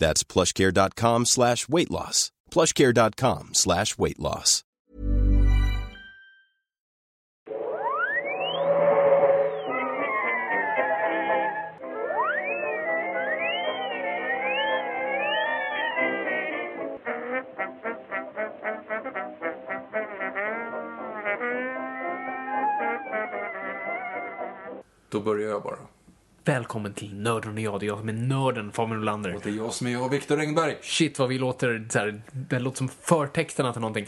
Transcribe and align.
That's 0.00 0.24
plushcare.com 0.24 1.26
slash 1.26 1.68
weight 1.68 1.90
loss. 1.90 2.32
plushcare.com 2.50 3.50
slash 3.52 3.98
weight 3.98 4.18
loss. 4.18 4.64
Då 25.10 25.20
börjar 25.20 25.50
jag 25.50 25.62
bara. 25.62 25.99
Välkommen 26.50 26.94
till 26.94 27.14
Nörden 27.14 27.54
och 27.54 27.60
jag. 27.60 27.80
Det 27.80 27.86
är 27.86 27.88
jag 27.88 27.98
som 27.98 28.08
är 28.08 28.12
nörden, 28.12 28.72
Fabian 28.72 28.98
Nolander. 28.98 29.34
Och 29.34 29.40
det 29.44 29.50
är 29.50 29.54
jag 29.54 29.72
som 29.72 29.86
är 29.86 29.90
jag, 29.90 30.08
Viktor 30.08 30.40
Engberg. 30.40 30.76
Shit 30.82 31.18
vad 31.18 31.28
vi 31.28 31.38
låter, 31.38 31.86
så 31.90 31.98
här, 31.98 32.22
det 32.32 32.58
låter 32.58 32.78
som 32.78 32.88
förtexterna 32.88 33.72
till 33.72 33.80
någonting. 33.80 34.06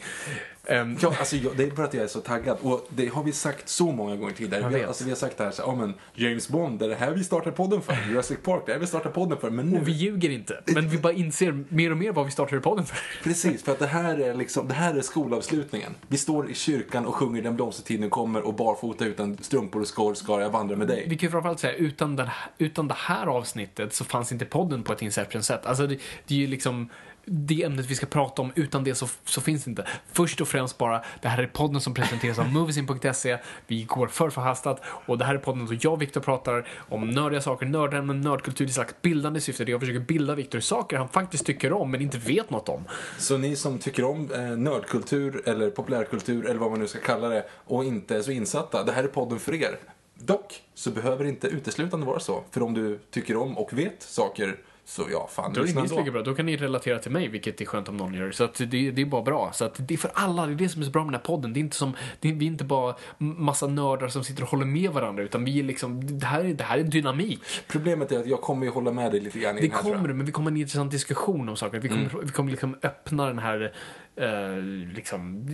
Ehm, 0.67 0.97
Ja, 1.01 1.15
alltså, 1.19 1.37
jag, 1.37 1.57
det 1.57 1.65
är 1.65 1.71
bara 1.71 1.87
att 1.87 1.95
jag 1.95 2.05
är 2.05 2.09
så 2.09 2.21
taggad. 2.21 2.59
Och 2.63 2.87
det 2.89 3.09
har 3.09 3.23
vi 3.23 3.33
sagt 3.33 3.69
så 3.69 3.93
många 3.93 4.17
gånger 4.17 4.35
tidigare. 4.35 4.69
Vi, 4.69 4.85
alltså, 4.85 5.05
vi 5.05 5.11
har 5.11 5.17
sagt 5.17 5.39
det 5.39 5.45
här, 5.45 5.51
så, 5.51 5.63
ja 5.63 5.75
men 5.75 5.95
James 6.15 6.49
Bond, 6.49 6.79
det 6.79 6.85
är 6.85 6.89
det 6.89 6.95
här 6.95 7.11
vi 7.11 7.25
startar 7.25 7.51
podden 7.51 7.83
för. 7.83 7.97
Jurassic 8.11 8.39
Park, 8.43 8.63
det 8.67 8.73
är 8.73 8.75
det 8.75 8.81
vi 8.81 8.87
startar 8.87 9.11
podden 9.11 9.39
för. 9.39 9.51
Men 9.51 9.67
nu, 9.67 9.81
och 9.81 9.89
vi 9.89 9.93
ljuger 9.93 10.31
inte, 10.31 10.61
men 10.67 10.89
vi 10.89 10.99
bara 10.99 11.13
inser 11.13 11.65
mer 11.69 11.91
och 11.91 11.97
mer 11.97 12.13
vad 12.13 12.25
vi 12.25 12.31
startade 12.31 12.61
podden 12.61 12.85
för. 12.85 12.99
precis, 13.23 13.63
för 13.63 13.73
att 13.73 13.79
det 13.79 13.87
här 13.87 14.19
är 14.19 14.35
liksom, 14.35 14.69
det 14.69 14.75
här 14.75 14.95
är 14.95 15.01
skolavslutningen. 15.01 15.95
Vi 16.09 16.17
står 16.17 16.51
i 16.51 16.55
kyrkan 16.55 17.07
och 17.07 17.15
sjunger 17.15 17.43
Den 17.43 17.57
blomstertiden 17.57 18.11
kommer 18.11 18.43
och 18.43 18.55
barfota 18.55 19.05
utan 19.05 19.39
strumpor 19.39 19.81
och 19.81 19.89
skor 19.89 20.15
ska 20.15 20.41
jag 20.41 20.51
vandra 20.51 20.77
med 20.77 20.89
dig. 20.89 21.07
Vi 21.09 21.17
kan 21.19 21.27
ju 21.27 21.31
framförallt 21.31 21.61
säga, 21.61 21.75
utan, 21.75 22.17
den, 22.17 22.29
utan 22.59 22.89
det 22.89 22.97
här 22.99 23.27
avsnittet 23.27 23.95
så 23.95 24.05
fanns 24.05 24.33
inte 24.33 24.45
podden 24.45 24.83
på 24.83 24.93
ett 24.93 25.03
Inception-sätt. 25.03 25.67
Alltså 25.67 25.87
det, 25.87 25.99
det 26.27 26.35
är 26.35 26.39
ju 26.39 26.47
liksom 26.47 26.89
det 27.25 27.63
ämnet 27.63 27.87
vi 27.87 27.95
ska 27.95 28.07
prata 28.07 28.43
om, 28.43 28.53
utan 28.55 28.85
det 28.85 28.95
så, 28.95 29.09
så 29.25 29.41
finns 29.41 29.65
det 29.65 29.71
inte. 29.71 29.87
Först 30.13 30.41
och 30.41 30.49
främst 30.49 30.79
bara, 30.79 31.03
det 31.23 31.29
här 31.29 31.43
är 31.43 31.47
podden 31.47 31.81
som 31.81 31.95
presenteras 31.95 32.39
av 32.39 32.49
Moviesin.se. 32.53 33.39
Vi 33.67 33.85
går 33.85 34.07
för 34.07 34.31
förhastat 34.31 34.81
och 34.85 35.19
det 35.19 35.25
här 35.25 35.35
är 35.35 35.39
podden 35.39 35.67
då 35.67 35.75
jag 35.81 35.93
och 35.93 36.03
Viktor 36.03 36.21
pratar 36.21 36.69
om 36.89 37.11
nördiga 37.11 37.41
saker, 37.41 37.67
nördämnen, 37.67 38.21
nördkultur 38.21 38.67
i 38.67 38.69
slags 38.69 38.95
bildande 39.03 39.41
syfte. 39.41 39.65
Där 39.65 39.71
jag 39.71 39.81
försöker 39.81 40.01
bilda 40.01 40.35
Viktor 40.35 40.59
i 40.59 40.63
saker 40.63 40.99
han 40.99 41.09
faktiskt 41.09 41.47
tycker 41.47 41.73
om 41.73 41.91
men 41.91 42.01
inte 42.01 42.19
vet 42.19 42.51
något 42.51 42.69
om. 42.69 42.85
Så 43.19 43.39
ni 43.39 43.57
som 43.57 43.79
tycker 43.79 44.05
om 44.05 44.33
eh, 44.33 44.41
nördkultur 44.41 45.43
eller 45.49 45.71
populärkultur 45.71 46.47
eller 46.47 46.61
vad 46.61 46.71
man 46.71 46.81
nu 46.81 46.87
ska 46.87 46.99
kalla 46.99 47.29
det 47.29 47.45
och 47.65 47.85
inte 47.85 48.17
är 48.17 48.23
så 48.23 48.31
insatta, 48.31 48.85
det 48.85 48.93
här 48.93 49.05
är 49.05 49.09
podden 49.09 49.39
för 49.39 49.55
er. 49.55 49.79
Dock 50.15 50.63
så 50.75 50.91
behöver 50.91 51.25
det 51.25 51.31
inte 51.31 51.49
uteslutande 51.49 52.07
vara 52.07 52.21
så. 52.21 52.45
För 52.51 52.63
om 52.63 52.75
du 52.75 52.99
tycker 53.11 53.37
om 53.37 53.59
och 53.59 53.73
vet 53.73 54.03
saker 54.03 54.57
så 54.85 55.07
ja, 55.11 55.29
fan, 55.33 55.53
Då 55.53 55.61
är 55.63 55.67
det 55.67 55.75
minst 55.75 55.97
lika 55.97 56.11
bra. 56.11 56.23
Då 56.23 56.35
kan 56.35 56.47
ni 56.47 56.57
relatera 56.57 56.99
till 56.99 57.11
mig, 57.11 57.29
vilket 57.29 57.61
är 57.61 57.65
skönt 57.65 57.89
om 57.89 57.97
någon 57.97 58.15
gör. 58.15 58.31
Så 58.31 58.45
att 58.45 58.55
det, 58.55 58.91
det 58.91 59.03
är 59.03 59.07
bara 59.07 59.23
bra. 59.23 59.51
Så 59.53 59.65
att 59.65 59.75
det 59.89 59.95
är 59.95 59.99
för 59.99 60.11
alla. 60.15 60.47
Det 60.47 60.53
är 60.53 60.57
det 60.57 60.69
som 60.69 60.81
är 60.83 60.87
så 60.87 60.91
bra 60.91 61.03
med 61.05 61.09
den 61.13 61.21
här 61.21 61.25
podden. 61.27 61.53
Det 61.53 61.59
är 61.59 61.63
inte 61.63 61.77
som, 61.77 61.93
det 62.21 62.29
är, 62.29 62.33
vi 62.33 62.45
är 62.47 62.51
inte 62.51 62.65
bara 62.65 62.95
massa 63.19 63.67
nördar 63.67 64.09
som 64.09 64.25
sitter 64.25 64.43
och 64.43 64.49
håller 64.49 64.67
med 64.67 64.91
varandra, 64.91 65.23
utan 65.23 65.45
vi 65.45 65.59
är 65.59 65.63
liksom, 65.63 66.19
det 66.19 66.27
här, 66.27 66.45
är- 66.45 66.55
det 66.55 66.65
här 66.65 66.79
är 66.79 66.83
dynamik. 66.83 67.41
Problemet 67.69 68.13
är 68.13 68.19
att 68.19 68.27
jag 68.27 68.41
kommer 68.41 68.67
ju 68.67 68.73
hålla 68.73 68.93
med 68.93 69.13
dig 69.13 69.21
lite 69.21 69.39
grann 69.39 69.59
i 69.59 69.61
Det 69.61 69.67
den 69.67 69.77
här 69.77 69.83
kommer 69.83 70.09
det, 70.09 70.15
men 70.15 70.27
vi 70.27 70.33
kommer 70.33 70.51
ha 70.51 70.55
en 70.57 70.61
intressant 70.61 70.91
diskussion 70.91 71.49
om 71.49 71.57
saker. 71.57 71.79
Vi 71.81 71.89
kommer, 71.89 72.11
vi 72.23 72.29
kommer 72.33 72.51
liksom 72.51 72.77
öppna 72.83 73.27
den 73.27 73.39
här 73.39 73.73
eh, 74.17 74.57
liksom, 74.95 75.49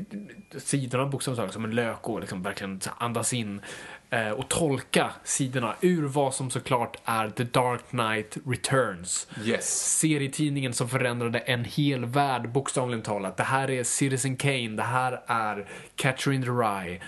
sidorna 0.57 1.07
bokstavligt 1.07 1.39
talat 1.41 1.53
som 1.53 1.65
en 1.65 1.71
lök 1.75 2.09
och 2.09 2.21
liksom 2.21 2.43
verkligen 2.43 2.81
andas 2.99 3.33
in 3.33 3.61
eh, 4.11 4.31
och 4.31 4.49
tolka 4.49 5.11
sidorna 5.25 5.75
ur 5.81 6.03
vad 6.09 6.35
som 6.35 6.51
såklart 6.51 6.97
är 7.05 7.31
The 7.31 7.45
Dark 7.45 7.81
Knight 7.91 8.37
Returns. 8.47 9.27
Yes. 9.45 9.99
serietidningen 9.99 10.73
som 10.73 10.89
förändrade 10.89 11.39
en 11.39 11.65
hel 11.65 12.05
värld 12.05 12.53
bokstavligen 12.53 13.03
talat. 13.03 13.37
Det 13.37 13.43
här 13.43 13.71
är 13.71 13.85
Citizen 13.85 14.37
Kane, 14.37 14.69
det 14.69 14.83
här 14.83 15.23
är 15.27 15.69
Catcher 15.97 16.33
in 16.33 16.43
the 16.43 16.49
Rye, 16.49 17.01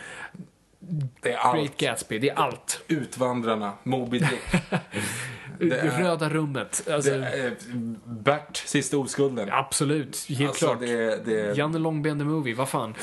Det 1.22 1.32
är 1.32 1.36
allt. 1.36 1.56
Great 1.56 1.76
Gatsby, 1.76 2.18
det 2.18 2.30
är 2.30 2.34
allt. 2.34 2.84
Utvandrarna, 2.88 3.72
Moby 3.82 4.18
Dick. 4.18 4.62
Det 5.68 5.78
är- 5.80 6.02
Röda 6.02 6.28
rummet, 6.28 6.88
alltså, 6.92 7.10
är 7.10 7.54
Bert, 8.04 8.56
sista 8.56 8.98
oskulden. 8.98 9.48
absolut, 9.52 10.26
helt 10.28 10.48
Alltså, 10.50 10.66
klart. 10.66 10.80
det, 10.80 11.24
det, 11.24 11.56
Janne 11.58 11.78
Långben 11.78 12.18
the 12.18 12.24
Movie, 12.24 12.54
vad 12.54 12.68
fan. 12.68 12.94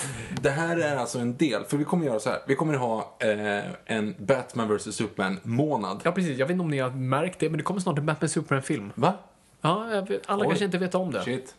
det 0.41 0.49
här 0.49 0.77
är 0.79 0.95
alltså 0.95 1.19
en 1.19 1.37
del, 1.37 1.63
för 1.65 1.77
vi 1.77 1.83
kommer 1.83 2.05
göra 2.05 2.19
så 2.19 2.29
här. 2.29 2.39
Vi 2.47 2.55
kommer 2.55 2.73
ha 2.73 3.17
eh, 3.19 3.63
en 3.85 4.15
Batman 4.19 4.77
vs 4.77 4.95
Superman-månad. 4.95 6.01
Ja, 6.03 6.11
precis. 6.11 6.37
Jag 6.37 6.45
vet 6.45 6.51
inte 6.51 6.61
om 6.63 6.69
ni 6.71 6.79
har 6.79 6.89
märkt 6.89 7.39
det, 7.39 7.49
men 7.49 7.57
det 7.57 7.63
kommer 7.63 7.79
snart 7.79 7.97
en 7.97 8.05
Batman 8.05 8.29
Superman-film. 8.29 8.91
Va? 8.95 9.13
Ja, 9.61 10.03
vet, 10.09 10.21
alla 10.25 10.41
Oj. 10.41 10.47
kanske 10.47 10.65
inte 10.65 10.77
vet 10.77 10.95
om 10.95 11.11
det. 11.11 11.21
Shit. 11.23 11.55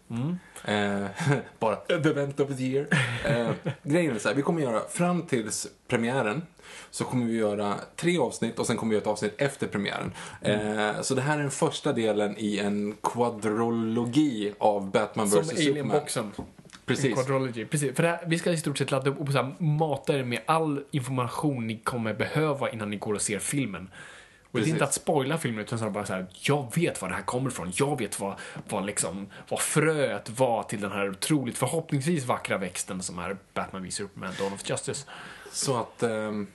Eh, 0.65 1.05
bara 1.59 1.77
the 1.77 1.95
event 1.95 2.41
of 2.41 2.49
the 2.57 2.65
year. 2.65 2.87
Eh, 3.25 3.51
grejen 3.83 4.15
är 4.15 4.19
så 4.19 4.29
här, 4.29 4.35
vi 4.37 4.43
kommer 4.43 4.63
göra 4.63 4.81
fram 4.91 5.23
tills 5.23 5.67
premiären 5.89 6.43
så 6.91 7.05
kommer 7.05 7.27
vi 7.27 7.37
göra 7.37 7.75
tre 7.97 8.19
avsnitt 8.19 8.59
och 8.59 8.67
sen 8.67 8.77
kommer 8.77 8.91
vi 8.91 8.95
göra 8.95 9.03
ett 9.03 9.09
avsnitt 9.09 9.35
efter 9.39 9.67
premiären. 9.67 10.13
Eh, 10.41 11.01
så 11.01 11.15
det 11.15 11.21
här 11.21 11.39
är 11.39 11.43
den 11.43 11.51
första 11.51 11.93
delen 11.93 12.35
i 12.39 12.59
en 12.59 12.95
kvadrologi 13.03 14.55
av 14.59 14.91
Batman 14.91 15.29
Som 15.29 15.41
vs 15.41 15.49
Superman. 15.49 15.71
Alien-boxen. 15.71 16.33
Precis. 16.87 17.15
Quadrology. 17.15 17.65
Precis. 17.65 17.97
För 17.97 18.03
det 18.03 18.09
här, 18.09 18.21
vi 18.27 18.39
ska 18.39 18.51
i 18.51 18.57
stort 18.57 18.79
sett 18.79 18.91
ladda 18.91 19.11
upp 19.11 19.21
och 19.21 19.33
så 19.33 19.43
här, 19.43 19.55
mata 19.59 20.19
er 20.19 20.25
med 20.25 20.41
all 20.47 20.85
information 20.91 21.67
ni 21.67 21.79
kommer 21.79 22.15
behöva 22.15 22.71
innan 22.71 22.91
ni 22.91 22.97
går 22.97 23.15
och 23.15 23.23
ser 23.23 23.39
filmen. 23.39 23.91
Och 24.51 24.61
det 24.61 24.67
är 24.67 24.69
inte 24.69 24.85
att 24.85 24.95
spoila 24.95 25.39
filmen 25.39 25.65
utan 25.65 25.79
snarare 25.79 25.95
bara 25.95 26.07
så 26.07 26.13
här, 26.13 26.27
jag 26.41 26.73
vet 26.75 27.03
var 27.03 27.09
det 27.09 27.15
här 27.15 27.23
kommer 27.23 27.51
ifrån. 27.51 27.73
Jag 27.75 27.99
vet 27.99 28.21
vad, 28.21 28.35
vad, 28.69 28.87
liksom, 28.87 29.27
vad 29.49 29.61
fröet 29.61 30.31
var 30.31 30.63
till 30.63 30.81
den 30.81 30.93
här 30.93 31.11
otroligt 31.11 31.59
förhoppningsvis 31.59 32.25
vackra 32.25 32.59
växten 32.59 33.03
som 33.03 33.19
är 33.19 33.37
Batman 33.55 33.83
v 33.83 33.91
Superman 33.91 34.33
Dawn 34.39 34.53
of 34.53 34.71
Justice. 34.71 35.07
Så 35.53 35.77
att 35.77 36.03
ehm, 36.03 36.47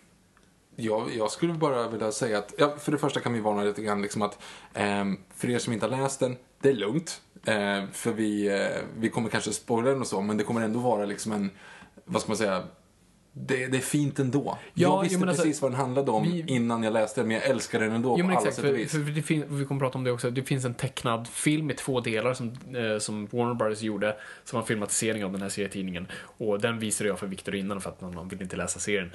jag, 0.76 1.16
jag 1.18 1.32
skulle 1.32 1.54
bara 1.54 1.88
vilja 1.88 2.12
säga 2.12 2.38
att, 2.38 2.54
ja, 2.58 2.76
för 2.80 2.92
det 2.92 2.98
första 2.98 3.20
kan 3.20 3.34
vi 3.34 3.40
varna 3.40 3.64
lite 3.64 3.82
grann 3.84 4.02
liksom 4.02 4.22
att 4.22 4.40
ehm, 4.74 5.18
för 5.36 5.50
er 5.50 5.60
som 5.60 5.74
inte 5.74 5.86
har 5.86 5.98
läst 5.98 6.20
den, 6.20 6.38
det 6.62 6.70
är 6.70 6.74
lugnt. 6.74 7.22
Eh, 7.46 7.84
för 7.92 8.12
vi, 8.14 8.48
eh, 8.48 8.82
vi 8.98 9.10
kommer 9.10 9.30
kanske 9.30 9.54
spoila 9.54 9.90
den 9.90 10.02
och 10.02 10.08
så, 10.08 10.22
men 10.22 10.38
det 10.38 10.44
kommer 10.44 10.62
ändå 10.62 10.80
vara 10.80 11.06
liksom 11.06 11.32
en, 11.32 11.52
vad 12.06 12.22
ska 12.22 12.30
man 12.30 12.38
säga, 12.38 12.64
det, 13.36 13.68
det 13.68 13.78
är 13.78 13.82
fint 13.82 14.20
ändå. 14.20 14.44
Ja, 14.46 14.58
jag 14.74 15.02
visste 15.04 15.20
jo, 15.22 15.28
alltså, 15.30 15.44
precis 15.44 15.62
vad 15.62 15.72
den 15.72 15.80
handlade 15.80 16.12
om 16.12 16.24
vi- 16.24 16.44
innan 16.48 16.84
jag 16.84 16.94
läste 16.94 17.22
den, 17.22 17.28
men 17.28 17.38
jag 17.38 17.46
älskar 17.46 17.80
den 17.80 17.92
ändå 17.92 18.16
Jo 18.20 18.26
på 18.26 18.32
alla 18.32 18.40
exakt, 18.40 18.56
sätt 18.56 18.64
och 18.66 18.70
för, 18.70 18.78
vis. 18.78 18.92
för 18.92 19.00
det 19.00 19.22
fin- 19.22 19.46
vi 19.50 19.66
kommer 19.66 19.80
prata 19.80 19.98
om 19.98 20.04
det 20.04 20.12
också. 20.12 20.30
Det 20.32 20.44
finns 20.44 20.66
en 20.66 20.74
tecknad 20.74 21.28
film 21.28 21.72
i 21.72 21.74
två 21.74 22.00
delar 22.00 22.34
som, 22.34 22.48
eh, 22.76 23.00
som 23.00 23.26
Warner 23.32 23.54
Brothers 23.54 23.82
gjorde, 23.82 24.16
som 24.44 24.58
var 24.58 24.62
en 24.62 24.68
filmatisering 24.68 25.26
av 25.26 25.32
den 25.32 25.42
här 25.42 25.50
serietidningen. 25.50 26.08
Och 26.38 26.62
den 26.62 26.80
visade 26.80 27.08
jag 27.10 27.20
för 27.20 27.28
Victor 27.28 27.56
innan 27.56 27.82
för 27.82 27.90
att 27.90 28.02
han, 28.02 28.14
han 28.14 28.28
ville 28.28 28.44
inte 28.44 28.56
läsa 28.56 28.80
serien. 28.80 29.12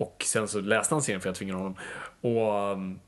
Och 0.00 0.24
sen 0.26 0.48
så 0.48 0.60
läste 0.60 0.94
han 0.94 1.02
serien 1.02 1.20
för 1.20 1.28
jag 1.28 1.36
tvingade 1.36 1.58
honom. 1.58 1.76
Och 2.20 2.72
um, 2.72 3.00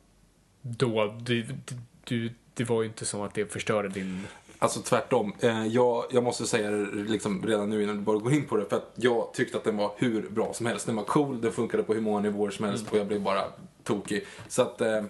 då, 0.63 1.17
det, 1.21 1.43
det, 1.43 1.77
du, 2.05 2.31
det 2.55 2.65
var 2.65 2.83
ju 2.83 2.89
inte 2.89 3.05
som 3.05 3.21
att 3.21 3.35
det 3.35 3.53
förstörde 3.53 3.89
din... 3.89 4.27
Alltså 4.59 4.81
tvärtom. 4.81 5.33
Eh, 5.41 5.67
jag, 5.67 6.05
jag 6.11 6.25
måste 6.25 6.47
säga 6.47 6.71
det 6.71 6.95
liksom 6.95 7.43
redan 7.47 7.71
nu 7.71 7.83
innan 7.83 7.97
du 7.97 8.03
bara 8.03 8.19
går 8.19 8.33
in 8.33 8.47
på 8.47 8.57
det. 8.57 8.65
För 8.69 8.77
att 8.77 8.93
jag 8.95 9.35
tyckte 9.35 9.57
att 9.57 9.65
den 9.65 9.77
var 9.77 9.93
hur 9.97 10.29
bra 10.29 10.53
som 10.55 10.67
helst. 10.67 10.87
Den 10.87 10.97
var 10.97 11.05
cool, 11.05 11.41
den 11.41 11.53
funkade 11.53 11.83
på 11.83 11.95
hur 11.95 12.01
många 12.01 12.21
nivåer 12.21 12.51
som 12.51 12.65
helst 12.65 12.91
och 12.91 12.99
jag 12.99 13.07
blev 13.07 13.21
bara 13.21 13.45
tokig. 13.85 14.27
Så 14.49 14.63
att, 14.63 14.81
eh, 14.81 15.05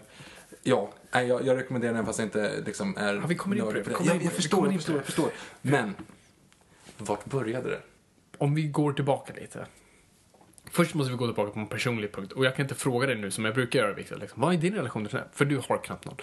ja. 0.62 0.90
Jag, 1.10 1.46
jag 1.46 1.56
rekommenderar 1.56 1.94
den 1.94 2.06
fast 2.06 2.18
jag 2.18 2.26
inte 2.26 2.62
liksom 2.66 2.96
är 2.96 3.14
Ja, 3.14 3.26
vi 3.28 3.34
kommer 3.34 3.56
in 3.56 3.62
på 3.62 3.72
det, 3.72 3.84
Jag, 4.04 4.22
jag 4.22 4.32
förstår, 4.32 4.66
jag 4.66 4.74
förstår, 4.74 4.96
jag 4.96 5.04
förstår. 5.04 5.30
Men, 5.62 5.94
vart 6.98 7.24
började 7.24 7.70
det? 7.70 7.80
om 8.42 8.54
vi 8.54 8.62
går 8.62 8.92
tillbaka 8.92 9.32
lite. 9.32 9.66
Först 10.72 10.94
måste 10.94 11.10
vi 11.10 11.16
gå 11.16 11.26
tillbaka 11.26 11.50
på 11.50 11.60
en 11.60 11.66
personlig 11.66 12.12
punkt. 12.12 12.32
Och 12.32 12.44
jag 12.44 12.56
kan 12.56 12.64
inte 12.64 12.74
fråga 12.74 13.06
dig 13.06 13.16
nu 13.16 13.30
som 13.30 13.44
jag 13.44 13.54
brukar 13.54 13.78
göra, 13.78 13.92
Victor. 13.92 14.16
Liksom, 14.16 14.42
vad 14.42 14.54
är 14.54 14.58
din 14.58 14.74
relation 14.74 15.06
till 15.06 15.18
här? 15.18 15.26
För 15.32 15.44
du 15.44 15.56
har 15.68 15.84
knappt 15.84 16.04
någon. 16.04 16.16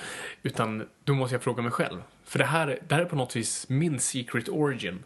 Utan 0.44 0.88
då 1.04 1.14
måste 1.14 1.36
jag 1.36 1.44
fråga 1.44 1.64
mig 1.64 1.72
själv. 1.72 2.04
För 2.24 2.40
det 2.40 2.46
här, 2.46 2.80
det 2.88 2.96
här 2.96 3.02
är 3.02 3.06
på 3.06 3.16
något 3.16 3.36
vis 3.36 3.70
min 3.70 4.00
secret 4.00 4.50
origin. 4.50 5.04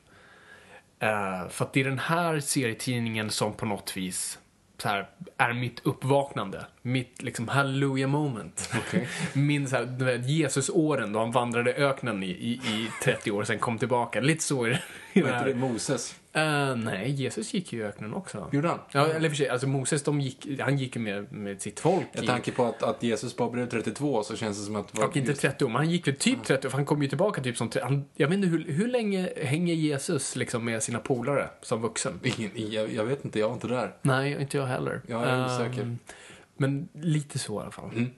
Eh, 1.00 1.50
för 1.50 1.66
att 1.66 1.74
det 1.74 1.80
är 1.80 1.84
den 1.84 2.00
här 2.00 2.40
serietidningen 2.40 3.30
som 3.30 3.54
på 3.54 3.66
något 3.66 3.98
vis 3.98 4.40
här, 4.84 5.10
är 5.38 5.54
mitt 5.54 5.80
uppvaknande. 5.86 6.66
Mitt 6.82 7.22
liksom 7.22 7.48
hallelujah 7.48 8.10
moment. 8.10 8.70
Okej. 8.78 9.08
Min 9.34 9.68
så 9.68 9.76
här, 9.76 10.30
Jesusåren 10.30 11.14
då 11.14 11.20
han 11.20 11.32
vandrade 11.32 11.74
öknen 11.74 12.24
i, 12.24 12.28
i, 12.28 12.52
i 12.52 12.90
30 13.04 13.32
år 13.32 13.44
sen 13.44 13.60
kom 13.60 13.78
tillbaka. 13.78 14.22
Lite 14.22 14.44
så 14.44 14.64
är 14.64 14.70
det. 14.70 14.82
Vad 15.22 15.34
heter 15.34 15.46
det? 15.46 15.56
Moses? 15.56 16.16
Eh, 16.36 16.76
nej, 16.76 17.12
Jesus 17.12 17.54
gick 17.54 17.74
ju 17.74 17.80
i 17.80 17.84
öknen 17.84 18.14
också. 18.14 18.50
Gjorde 18.52 18.68
han? 18.68 18.80
Ja, 18.92 19.08
eller 19.08 19.30
för 19.30 19.36
sig, 19.36 19.50
alltså 19.50 19.68
Moses, 19.68 20.04
de 20.04 20.22
gick, 20.22 20.60
han 20.60 20.78
gick 20.78 20.96
ju 20.96 21.02
med, 21.02 21.32
med 21.32 21.62
sitt 21.62 21.80
folk. 21.80 22.06
Med 22.14 22.26
tanke 22.26 22.52
på 22.52 22.66
att, 22.66 22.84
att 22.84 23.04
Jesus 23.04 23.36
bara 23.36 23.50
blev 23.50 23.70
32 23.70 24.24
så 24.24 24.36
känns 24.36 24.60
det 24.60 24.66
som 24.66 24.76
att... 24.76 25.00
och 25.00 25.18
inte 25.18 25.34
30 25.34 25.66
år, 25.66 25.70
men 25.70 25.76
han 25.76 25.90
gick 25.90 26.08
väl 26.08 26.16
typ 26.16 26.44
30 26.44 26.70
för 26.70 26.78
han 26.78 26.86
kom 26.86 27.02
ju 27.02 27.08
tillbaka 27.08 27.42
typ 27.42 27.58
som... 27.58 27.72
Han, 27.84 28.06
jag 28.16 28.28
vet 28.28 28.36
inte, 28.36 28.48
hur, 28.48 28.66
hur 28.72 28.88
länge 28.88 29.30
hänger 29.38 29.74
Jesus 29.74 30.36
liksom 30.36 30.66
med 30.66 30.84
sina 30.84 31.00
polare 31.00 31.50
som 31.62 31.82
vuxen? 31.82 32.20
Ingen, 32.24 32.52
jag, 32.72 32.94
jag 32.94 33.06
vet 33.06 33.26
inte, 33.26 33.40
jag 33.40 33.48
var 33.48 33.54
inte 33.54 33.68
där. 33.68 33.96
Nej, 34.02 34.42
inte 34.42 34.58
jag 34.58 34.66
heller. 34.66 35.02
Jag 35.08 35.24
är 35.24 35.46
osäker. 35.46 35.82
Ehm, 35.82 35.98
men 36.58 36.90
lite 36.94 37.40
så 37.40 37.60
i 37.60 37.62
alla 37.62 37.72
fall. 37.72 37.90
Mm. 37.90 38.10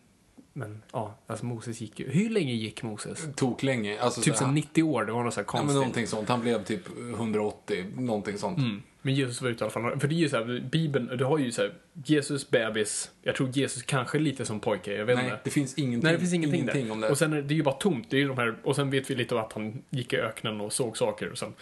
Men 0.57 0.81
ja, 0.91 1.15
alltså 1.27 1.45
Moses 1.45 1.81
gick 1.81 1.99
ju... 1.99 2.09
Hur 2.11 2.29
länge 2.29 2.53
gick 2.53 2.83
Moses? 2.83 3.27
Tok 3.35 3.63
länge. 3.63 3.99
Alltså, 3.99 4.21
Typ 4.21 4.33
så 4.33 4.37
som 4.37 4.47
här- 4.47 4.53
90 4.53 4.83
år, 4.83 5.05
det 5.05 5.11
var 5.11 5.23
något 5.23 5.33
så 5.33 5.39
här 5.39 5.45
Ja, 5.45 5.51
konstigt. 5.51 5.67
men 5.67 5.75
någonting 5.75 6.07
sånt. 6.07 6.29
Han 6.29 6.41
blev 6.41 6.63
typ 6.63 6.81
180, 7.13 7.85
någonting 7.97 8.37
sånt. 8.37 8.57
Mm. 8.57 8.81
Men 9.01 9.13
Jesus 9.15 9.41
var 9.41 9.49
ute 9.49 9.63
i 9.63 9.63
alla 9.63 9.71
fall. 9.71 9.99
För 9.99 10.07
det 10.07 10.15
är 10.15 10.17
ju 10.17 10.29
så 10.29 10.37
här, 10.37 10.67
Bibeln, 10.71 11.17
du 11.17 11.25
har 11.25 11.37
ju 11.37 11.51
så 11.51 11.61
här, 11.61 11.73
Jesus 12.03 12.49
bebis. 12.49 13.11
Jag 13.21 13.35
tror 13.35 13.49
Jesus 13.49 13.83
kanske 13.83 14.19
lite 14.19 14.45
som 14.45 14.59
pojke, 14.59 14.93
jag 14.93 15.05
vet 15.05 15.15
Nej, 15.17 15.25
inte. 15.25 15.39
det 15.43 15.49
finns 15.49 15.73
ingenting, 15.77 16.03
Nej, 16.03 16.13
det 16.13 16.19
finns 16.19 16.33
ingenting, 16.33 16.61
ingenting 16.61 16.85
där. 16.85 16.91
om 16.93 17.01
det. 17.01 17.09
Och 17.09 17.17
sen 17.17 17.33
är 17.33 17.41
det 17.41 17.53
ju 17.53 17.63
bara 17.63 17.75
tomt. 17.75 18.07
Det 18.09 18.17
är 18.17 18.21
ju 18.21 18.27
de 18.27 18.37
här, 18.37 18.55
och 18.63 18.75
sen 18.75 18.89
vet 18.89 19.09
vi 19.09 19.15
lite 19.15 19.35
om 19.35 19.41
att 19.41 19.53
han 19.53 19.81
gick 19.89 20.13
i 20.13 20.17
öknen 20.17 20.61
och 20.61 20.73
såg 20.73 20.97
saker 20.97 21.31
och 21.31 21.37
sen 21.37 21.53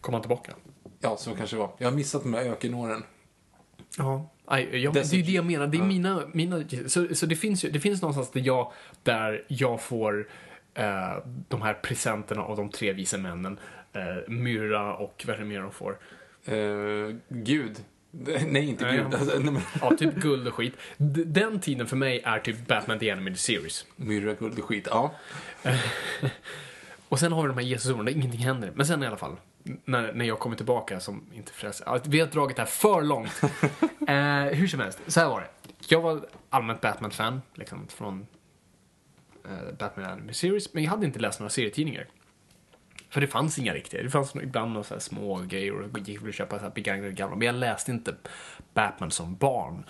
kom 0.00 0.14
han 0.14 0.22
tillbaka. 0.22 0.52
Ja, 1.00 1.16
så 1.16 1.34
kanske 1.34 1.56
det 1.56 1.60
var. 1.60 1.70
Jag 1.78 1.86
har 1.90 1.96
missat 1.96 2.22
de 2.22 2.34
här 2.34 2.42
ökenåren. 2.44 3.02
Ja. 3.98 4.30
Aj, 4.50 4.78
jag, 4.82 4.94
det 4.94 5.00
är 5.00 5.16
ju 5.16 5.22
det 5.22 5.32
jag 5.32 5.44
menar. 5.44 5.66
Det 5.66 5.76
är 5.76 5.78
Ja. 5.78 5.84
mina, 5.86 6.22
mina 6.32 6.64
så, 6.86 7.14
så 7.14 7.26
det 7.26 7.36
finns 7.36 7.64
ju, 7.64 7.70
det 7.70 7.80
finns 7.80 8.02
någonstans 8.02 8.30
där 8.30 8.40
jag, 8.40 8.72
där 9.02 9.44
jag 9.48 9.80
får 9.82 10.28
eh, 10.74 11.16
de 11.48 11.62
här 11.62 11.74
presenterna 11.74 12.42
av 12.42 12.56
de 12.56 12.68
tre 12.70 12.92
vise 12.92 13.18
männen. 13.18 13.58
Eh, 13.92 14.30
Myra 14.32 14.94
och 14.94 15.24
vad 15.26 15.36
är 15.36 15.40
det 15.40 15.46
mer 15.46 15.60
de 15.60 15.72
får? 15.72 15.98
Eh, 16.44 17.16
Gud. 17.28 17.76
Nej, 18.46 18.68
inte 18.68 18.84
Gud. 18.84 19.00
ja. 19.12 19.18
Alltså, 19.18 19.38
nej, 19.38 19.52
men, 19.52 19.62
Ja, 19.80 19.96
typ 19.98 20.14
guld 20.14 20.48
och 20.48 20.54
skit. 20.54 20.74
Den 21.26 21.60
tiden 21.60 21.86
för 21.86 21.96
mig 21.96 22.20
är 22.24 22.38
typ 22.38 22.66
Batman 22.66 22.98
The 22.98 23.10
Animated 23.10 23.38
Series. 23.38 23.86
myrra, 23.96 24.34
guld 24.34 24.58
och 24.58 24.64
skit. 24.64 24.88
Ja. 24.90 25.14
Och 27.08 27.18
sen 27.18 27.32
har 27.32 27.42
vi 27.42 27.48
de 27.48 27.54
här 27.58 27.62
Jesusåren 27.66 28.04
där 28.04 28.12
ingenting 28.12 28.40
händer. 28.40 28.72
Men 28.74 28.86
sen 28.86 29.02
i 29.02 29.06
alla 29.06 29.16
fall, 29.16 29.36
när, 29.84 30.12
när 30.12 30.24
jag 30.24 30.38
kommer 30.38 30.56
tillbaka 30.56 31.00
som 31.00 31.24
inte 31.32 31.52
frälser. 31.52 32.00
Vi 32.04 32.20
har 32.20 32.26
dragit 32.26 32.56
det 32.56 32.62
här 32.62 32.66
för 32.66 33.02
långt. 33.02 33.42
eh, 34.08 34.58
hur 34.58 34.66
som 34.66 34.80
helst, 34.80 35.00
så 35.06 35.20
här 35.20 35.28
var 35.28 35.40
det. 35.40 35.48
Jag 35.88 36.00
var 36.00 36.26
allmänt 36.50 36.80
Batman-fan, 36.80 37.42
liksom 37.54 37.86
från 37.88 38.26
eh, 39.44 39.74
Batman 39.78 40.06
Anime 40.10 40.32
Series, 40.32 40.74
men 40.74 40.82
jag 40.82 40.90
hade 40.90 41.06
inte 41.06 41.18
läst 41.18 41.40
några 41.40 41.50
serietidningar. 41.50 42.06
För 43.10 43.20
det 43.20 43.26
fanns 43.26 43.58
inga 43.58 43.74
riktiga. 43.74 44.02
Det 44.02 44.10
fanns 44.10 44.34
ibland 44.36 44.72
några 44.72 44.84
så 44.84 44.94
här 44.94 45.00
små 45.00 45.36
grejer 45.48 45.80
och 45.80 45.98
gick 45.98 46.22
väl 46.22 46.28
att 46.28 46.34
köpa 46.34 46.58
så 46.58 46.64
här 46.64 46.70
begagnade 46.70 47.12
gamla. 47.12 47.36
Men 47.36 47.46
jag 47.46 47.54
läste 47.54 47.90
inte 47.90 48.14
Batman 48.74 49.10
som 49.10 49.36
barn. 49.36 49.84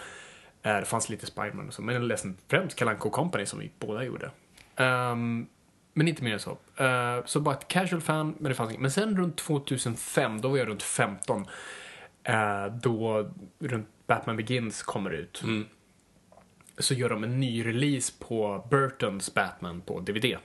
Eh, 0.63 0.77
Det 0.77 0.85
fanns 0.85 1.09
lite 1.09 1.27
Spiderman 1.27 1.69
och 1.69 1.75
så, 1.75 1.83
men 1.83 1.95
jag 1.95 2.05
läste 2.05 2.33
främst 2.49 2.77
Kalle 2.77 2.91
Anka 2.91 3.11
Company 3.11 3.47
som 3.47 3.59
vi 3.59 3.71
båda 3.79 4.05
gjorde. 4.05 4.31
Ehm, 4.77 5.47
men 5.99 6.09
inte 6.09 6.25
mer 6.25 6.33
än 6.33 6.41
så. 6.41 6.59
Eh, 6.77 7.25
så 7.25 7.41
bara 7.41 7.55
ett 7.55 7.69
casual 7.69 8.00
fan, 8.00 8.35
men 8.39 8.49
det 8.49 8.55
fanns 8.55 8.71
inget. 8.71 8.81
Men 8.81 8.91
sen 8.91 9.17
runt 9.17 9.37
2005, 9.37 10.41
då 10.41 10.49
var 10.49 10.59
jag 10.59 10.69
runt 10.69 10.83
15. 10.83 11.47
eh, 12.25 12.67
då 12.83 13.31
runt 13.59 13.89
Batman 14.06 14.37
Begins 14.37 14.83
kommer 14.83 15.11
ut. 15.11 15.43
Mm. 15.43 15.67
Så 16.79 16.95
gör 16.95 17.09
de 17.09 17.25
en 17.25 17.41
ny 17.41 17.67
release 17.67 18.12
på 18.19 18.67
Burtons 18.71 19.35
Batman 19.35 19.81
på 19.81 20.00
DVD. 20.00 20.37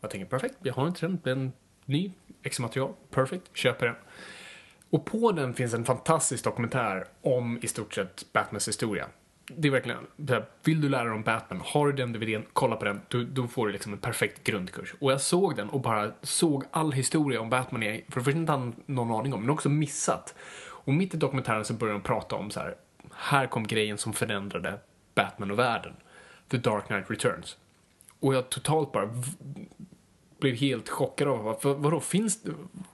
Jag 0.00 0.10
tänker 0.10 0.26
perfekt, 0.26 0.54
jag 0.62 0.74
har 0.74 0.86
inte 0.86 1.06
den, 1.06 1.20
en 1.24 1.52
ny 1.84 2.12
extra 2.42 2.62
material. 2.62 2.94
Perfect, 3.10 3.56
köper 3.56 3.86
den. 3.86 3.96
Och 4.90 5.04
på 5.04 5.32
den 5.32 5.54
finns 5.54 5.74
en 5.74 5.84
fantastisk 5.84 6.44
dokumentär 6.44 7.04
om 7.22 7.58
i 7.62 7.66
stort 7.66 7.94
sett 7.94 8.32
Batmans 8.32 8.68
historia. 8.68 9.06
Det 9.56 9.68
är 9.68 9.72
verkligen, 9.72 10.06
vill 10.64 10.80
du 10.80 10.88
lära 10.88 11.04
dig 11.04 11.12
om 11.12 11.22
Batman, 11.22 11.62
har 11.64 11.86
du 11.86 11.92
den 11.92 12.12
DVDn, 12.12 12.42
kolla 12.52 12.76
på 12.76 12.84
den, 12.84 13.00
då, 13.08 13.22
då 13.22 13.46
får 13.46 13.66
du 13.66 13.72
liksom 13.72 13.92
en 13.92 13.98
perfekt 13.98 14.44
grundkurs. 14.44 14.94
Och 15.00 15.12
jag 15.12 15.20
såg 15.20 15.56
den 15.56 15.68
och 15.68 15.80
bara 15.80 16.12
såg 16.22 16.64
all 16.70 16.92
historia 16.92 17.40
om 17.40 17.50
Batman 17.50 17.82
jag 17.82 18.02
för 18.08 18.20
det 18.20 18.24
första 18.24 18.38
inte 18.38 18.52
hade 18.52 18.72
någon 18.86 19.10
aning 19.10 19.34
om, 19.34 19.40
men 19.40 19.50
också 19.50 19.68
missat. 19.68 20.34
Och 20.62 20.94
mitt 20.94 21.14
i 21.14 21.16
dokumentären 21.16 21.64
så 21.64 21.74
börjar 21.74 21.94
de 21.94 22.02
prata 22.02 22.36
om 22.36 22.50
så 22.50 22.60
här, 22.60 22.74
här 23.14 23.46
kom 23.46 23.66
grejen 23.66 23.98
som 23.98 24.12
förändrade 24.12 24.78
Batman 25.14 25.50
och 25.50 25.58
världen. 25.58 25.92
The 26.48 26.56
Dark 26.56 26.86
Knight 26.86 27.10
Returns. 27.10 27.56
Och 28.20 28.34
jag 28.34 28.48
totalt 28.48 28.92
bara 28.92 29.08
blev 30.40 30.54
helt 30.54 30.88
chockad 30.88 31.28
av 31.28 31.58
vad, 31.62 31.76
vadå, 31.76 32.00
finns, 32.00 32.38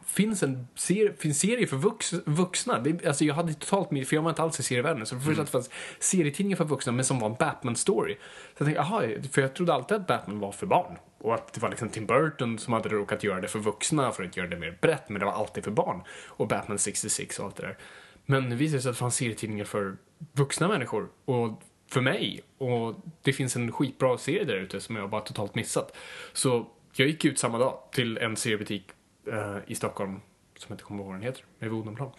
finns 0.06 0.42
en 0.42 0.68
serie, 0.74 1.12
finns 1.18 1.38
serie 1.38 1.66
för 1.66 1.76
vux, 1.76 2.12
vuxna? 2.12 2.78
Det, 2.78 3.06
alltså 3.06 3.24
jag 3.24 3.34
hade 3.34 3.54
totalt 3.54 3.90
min, 3.90 4.06
för 4.06 4.16
jag 4.16 4.22
var 4.22 4.30
inte 4.30 4.42
alls 4.42 4.60
i 4.60 4.62
serievärlden, 4.62 5.06
så 5.06 5.16
för 5.16 5.24
första 5.24 5.42
att 5.42 5.48
det 5.48 5.52
fanns 5.52 5.70
serietidningar 5.98 6.56
för 6.56 6.64
vuxna 6.64 6.92
men 6.92 7.04
som 7.04 7.18
var 7.18 7.28
en 7.28 7.36
Batman-story. 7.36 8.14
Så 8.14 8.58
jag 8.58 8.66
tänkte, 8.66 8.80
aha, 8.80 9.02
för 9.32 9.42
jag 9.42 9.54
trodde 9.54 9.74
alltid 9.74 9.96
att 9.96 10.06
Batman 10.06 10.38
var 10.38 10.52
för 10.52 10.66
barn. 10.66 10.98
Och 11.18 11.34
att 11.34 11.52
det 11.52 11.60
var 11.60 11.68
liksom 11.68 11.88
Tim 11.88 12.06
Burton 12.06 12.58
som 12.58 12.72
hade 12.72 12.88
råkat 12.88 13.24
göra 13.24 13.40
det 13.40 13.48
för 13.48 13.58
vuxna 13.58 14.12
för 14.12 14.24
att 14.24 14.36
göra 14.36 14.46
det 14.48 14.56
mer 14.56 14.78
brett, 14.80 15.08
men 15.08 15.20
det 15.20 15.26
var 15.26 15.32
alltid 15.32 15.64
för 15.64 15.70
barn. 15.70 16.02
Och 16.26 16.48
Batman 16.48 16.78
66 16.78 17.38
och 17.38 17.44
allt 17.44 17.56
det 17.56 17.62
där. 17.62 17.78
Men 18.26 18.50
det 18.50 18.56
visade 18.56 18.82
sig 18.82 18.88
att 18.88 18.96
det 18.96 18.98
fanns 18.98 19.16
serietidningar 19.16 19.64
för 19.64 19.96
vuxna 20.32 20.68
människor. 20.68 21.08
Och 21.24 21.62
för 21.90 22.00
mig. 22.00 22.40
Och 22.58 22.94
det 23.22 23.32
finns 23.32 23.56
en 23.56 23.72
skitbra 23.72 24.18
serie 24.18 24.44
där 24.44 24.56
ute 24.56 24.80
som 24.80 24.96
jag 24.96 25.10
bara 25.10 25.20
totalt 25.20 25.54
missat. 25.54 25.96
Så 26.32 26.66
jag 26.98 27.08
gick 27.08 27.24
ut 27.24 27.38
samma 27.38 27.58
dag 27.58 27.78
till 27.92 28.18
en 28.18 28.36
seriebutik 28.36 28.90
eh, 29.26 29.56
i 29.66 29.74
Stockholm, 29.74 30.20
som 30.56 30.66
jag 30.68 30.74
inte 30.74 30.84
kommer 30.84 31.00
ihåg 31.00 31.06
vad 31.06 31.16
den 31.16 31.22
heter, 31.22 31.44
med 31.58 31.72
Odenplan. 31.72 32.10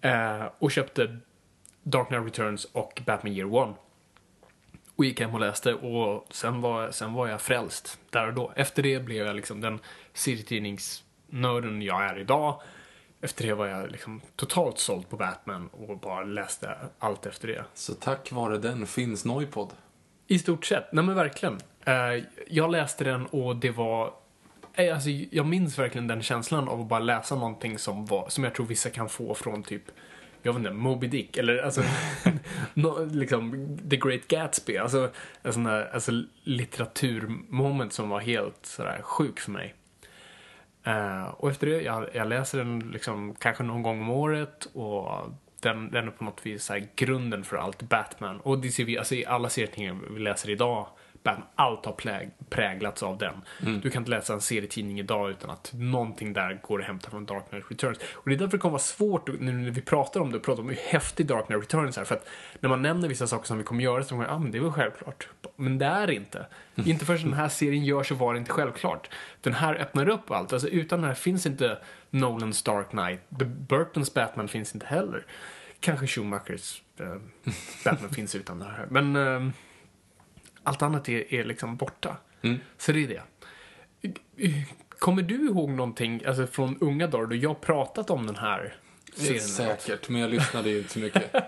Eh, 0.00 0.44
och 0.58 0.72
köpte 0.72 1.18
Dark 1.82 2.08
Knight 2.08 2.24
Returns 2.24 2.64
och 2.64 3.02
Batman 3.06 3.32
Year 3.32 3.54
One. 3.54 3.74
Och 4.96 5.04
gick 5.04 5.20
hem 5.20 5.34
och 5.34 5.40
läste 5.40 5.74
och 5.74 6.26
sen 6.30 6.60
var, 6.60 6.90
sen 6.90 7.12
var 7.12 7.28
jag 7.28 7.40
frälst 7.40 7.98
där 8.10 8.26
och 8.26 8.34
då. 8.34 8.52
Efter 8.56 8.82
det 8.82 9.00
blev 9.00 9.26
jag 9.26 9.36
liksom 9.36 9.60
den 9.60 9.78
serietidningsnörden 10.12 11.82
jag 11.82 12.04
är 12.04 12.18
idag. 12.18 12.60
Efter 13.20 13.46
det 13.46 13.54
var 13.54 13.66
jag 13.66 13.90
liksom 13.90 14.20
totalt 14.36 14.78
såld 14.78 15.08
på 15.08 15.16
Batman 15.16 15.68
och 15.68 15.98
bara 15.98 16.24
läste 16.24 16.76
allt 16.98 17.26
efter 17.26 17.48
det. 17.48 17.64
Så 17.74 17.94
tack 17.94 18.32
vare 18.32 18.58
den 18.58 18.86
finns 18.86 19.24
Noipod. 19.24 19.70
I 20.26 20.38
stort 20.38 20.64
sett, 20.64 20.92
nej 20.92 21.04
men 21.04 21.14
verkligen. 21.14 21.58
Eh, 21.84 22.24
jag 22.48 22.70
läste 22.70 23.04
den 23.04 23.26
och 23.26 23.56
det 23.56 23.70
var... 23.70 24.14
Alltså, 24.76 25.10
jag 25.10 25.46
minns 25.46 25.78
verkligen 25.78 26.06
den 26.06 26.22
känslan 26.22 26.68
av 26.68 26.80
att 26.80 26.88
bara 26.88 27.00
läsa 27.00 27.34
någonting 27.34 27.78
som, 27.78 28.06
var, 28.06 28.28
som 28.28 28.44
jag 28.44 28.54
tror 28.54 28.66
vissa 28.66 28.90
kan 28.90 29.08
få 29.08 29.34
från 29.34 29.62
typ, 29.62 29.82
jag 30.42 30.52
vet 30.52 30.58
inte, 30.58 30.72
Moby 30.72 31.06
Dick 31.06 31.36
eller 31.36 31.58
alltså, 31.58 31.82
no, 32.74 33.04
liksom 33.04 33.78
The 33.90 33.96
Great 33.96 34.28
Gatsby. 34.28 34.76
Alltså 34.76 35.10
en 35.42 35.52
sån 35.52 35.64
där 35.64 35.90
alltså, 35.94 36.12
litteraturmoment 36.42 37.92
som 37.92 38.08
var 38.08 38.20
helt 38.20 38.66
sådär 38.66 39.00
sjuk 39.02 39.40
för 39.40 39.50
mig. 39.50 39.74
Eh, 40.84 41.24
och 41.24 41.50
efter 41.50 41.66
det, 41.66 41.82
jag, 41.82 42.08
jag 42.12 42.28
läser 42.28 42.58
den 42.58 42.78
liksom 42.78 43.34
kanske 43.34 43.62
någon 43.62 43.82
gång 43.82 44.00
om 44.00 44.10
året 44.10 44.68
och 44.72 45.30
den, 45.60 45.90
den 45.90 46.06
är 46.06 46.10
på 46.10 46.24
något 46.24 46.46
vis 46.46 46.64
så 46.64 46.80
grunden 46.96 47.44
för 47.44 47.56
allt 47.56 47.82
Batman. 47.82 48.40
Och 48.40 48.58
det 48.58 48.68
ser 48.68 48.84
vi 48.84 48.98
alltså 48.98 49.14
i 49.14 49.26
alla 49.26 49.48
serietidningar 49.48 49.98
vi 50.10 50.20
läser 50.20 50.50
idag. 50.50 50.86
Batman, 51.22 51.46
allt 51.54 51.86
har 51.86 51.92
pläg, 51.92 52.30
präglats 52.50 53.02
av 53.02 53.18
den. 53.18 53.34
Du 53.80 53.90
kan 53.90 54.02
inte 54.02 54.10
läsa 54.10 54.32
en 54.32 54.40
serietidning 54.40 55.00
idag 55.00 55.30
utan 55.30 55.50
att 55.50 55.70
någonting 55.74 56.32
där 56.32 56.60
går 56.62 56.80
att 56.80 56.86
hämta 56.86 57.10
från 57.10 57.26
Dark 57.26 57.48
Knight 57.48 57.64
Returns. 57.70 57.98
Och 58.14 58.30
det 58.30 58.34
är 58.34 58.38
därför 58.38 58.56
det 58.56 58.60
kommer 58.60 58.72
vara 58.72 58.82
svårt 58.82 59.28
nu 59.40 59.52
när 59.52 59.70
vi 59.70 59.80
pratar 59.80 60.20
om 60.20 60.30
det, 60.30 60.36
och 60.36 60.42
pratar 60.42 60.62
om 60.62 60.68
hur 60.68 60.76
häftig 60.76 61.26
Dark 61.26 61.46
Knight 61.46 61.62
Returns 61.62 61.98
är. 61.98 62.04
För 62.04 62.14
att 62.14 62.28
när 62.60 62.68
man 62.68 62.82
nämner 62.82 63.08
vissa 63.08 63.26
saker 63.26 63.46
som 63.46 63.58
vi 63.58 63.64
kommer 63.64 63.84
göra 63.84 64.02
så 64.02 64.08
kommer 64.08 64.26
man, 64.26 64.36
ah, 64.36 64.38
men 64.38 64.50
det 64.50 64.58
är 64.58 64.62
väl 64.62 64.72
självklart. 64.72 65.28
Men 65.56 65.78
det 65.78 65.86
är 65.86 66.10
inte. 66.10 66.46
Inte 66.84 67.04
förrän 67.04 67.22
den 67.22 67.32
här 67.32 67.48
serien 67.48 67.84
görs 67.84 68.08
så 68.08 68.14
var 68.14 68.34
det 68.34 68.38
inte 68.38 68.52
självklart. 68.52 69.10
Den 69.40 69.54
här 69.54 69.74
öppnar 69.74 70.08
upp 70.08 70.30
allt. 70.30 70.52
Alltså 70.52 70.68
utan 70.68 71.00
den 71.00 71.08
här 71.08 71.14
finns 71.14 71.46
inte 71.46 71.78
Nolans 72.10 72.62
Dark 72.62 72.90
Knight. 72.90 73.20
The 73.38 73.44
Burtons 73.44 74.14
Batman 74.14 74.48
finns 74.48 74.74
inte 74.74 74.86
heller. 74.86 75.26
Kanske 75.80 76.06
Schumachers 76.06 76.82
eh, 77.00 77.16
Batman 77.84 78.10
finns 78.14 78.34
utan 78.34 78.58
det 78.58 78.64
här. 78.64 78.86
Men 78.90 79.16
eh, 79.16 79.52
allt 80.62 80.82
annat 80.82 81.08
är, 81.08 81.34
är 81.34 81.44
liksom 81.44 81.76
borta. 81.76 82.16
Mm. 82.42 82.58
Så 82.78 82.92
det 82.92 83.04
är 83.04 83.08
det. 83.08 83.22
Kommer 84.98 85.22
du 85.22 85.46
ihåg 85.46 85.70
någonting 85.70 86.22
alltså 86.26 86.46
från 86.46 86.78
unga 86.80 87.06
dagar 87.06 87.26
då 87.26 87.36
jag 87.36 87.60
pratat 87.60 88.10
om 88.10 88.26
den 88.26 88.36
här? 88.36 88.76
serien. 89.14 89.40
Säkert, 89.40 90.08
men 90.08 90.20
jag 90.20 90.30
lyssnade 90.30 90.70
ju 90.70 90.78
inte 90.78 90.92
så 90.92 90.98
mycket. 90.98 91.32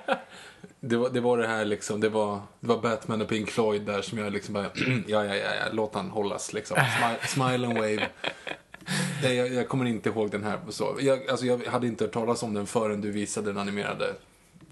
Det 0.86 0.96
var, 0.96 1.10
det 1.10 1.20
var 1.20 1.38
det 1.38 1.46
här 1.46 1.64
liksom, 1.64 2.00
det 2.00 2.08
var, 2.08 2.40
det 2.60 2.66
var 2.66 2.82
Batman 2.82 3.22
och 3.22 3.28
Pink 3.28 3.50
Floyd 3.50 3.82
där 3.82 4.02
som 4.02 4.18
jag 4.18 4.32
liksom 4.32 4.54
bara, 4.54 4.64
ja, 5.06 5.24
ja, 5.24 5.36
ja, 5.36 5.54
ja 5.60 5.64
låt 5.72 5.94
han 5.94 6.10
hållas 6.10 6.52
liksom. 6.52 6.76
Smile, 6.76 7.18
smile 7.26 7.66
and 7.66 7.78
wave. 7.78 8.08
Nej, 9.22 9.36
jag, 9.36 9.52
jag 9.52 9.68
kommer 9.68 9.84
inte 9.84 10.08
ihåg 10.08 10.30
den 10.30 10.44
här. 10.44 10.58
Så. 10.68 10.96
Jag, 11.00 11.28
alltså, 11.28 11.46
jag 11.46 11.58
hade 11.58 11.86
inte 11.86 12.04
hört 12.04 12.12
talas 12.12 12.42
om 12.42 12.54
den 12.54 12.66
förrän 12.66 13.00
du 13.00 13.10
visade 13.10 13.46
den 13.46 13.58
animerade 13.58 14.14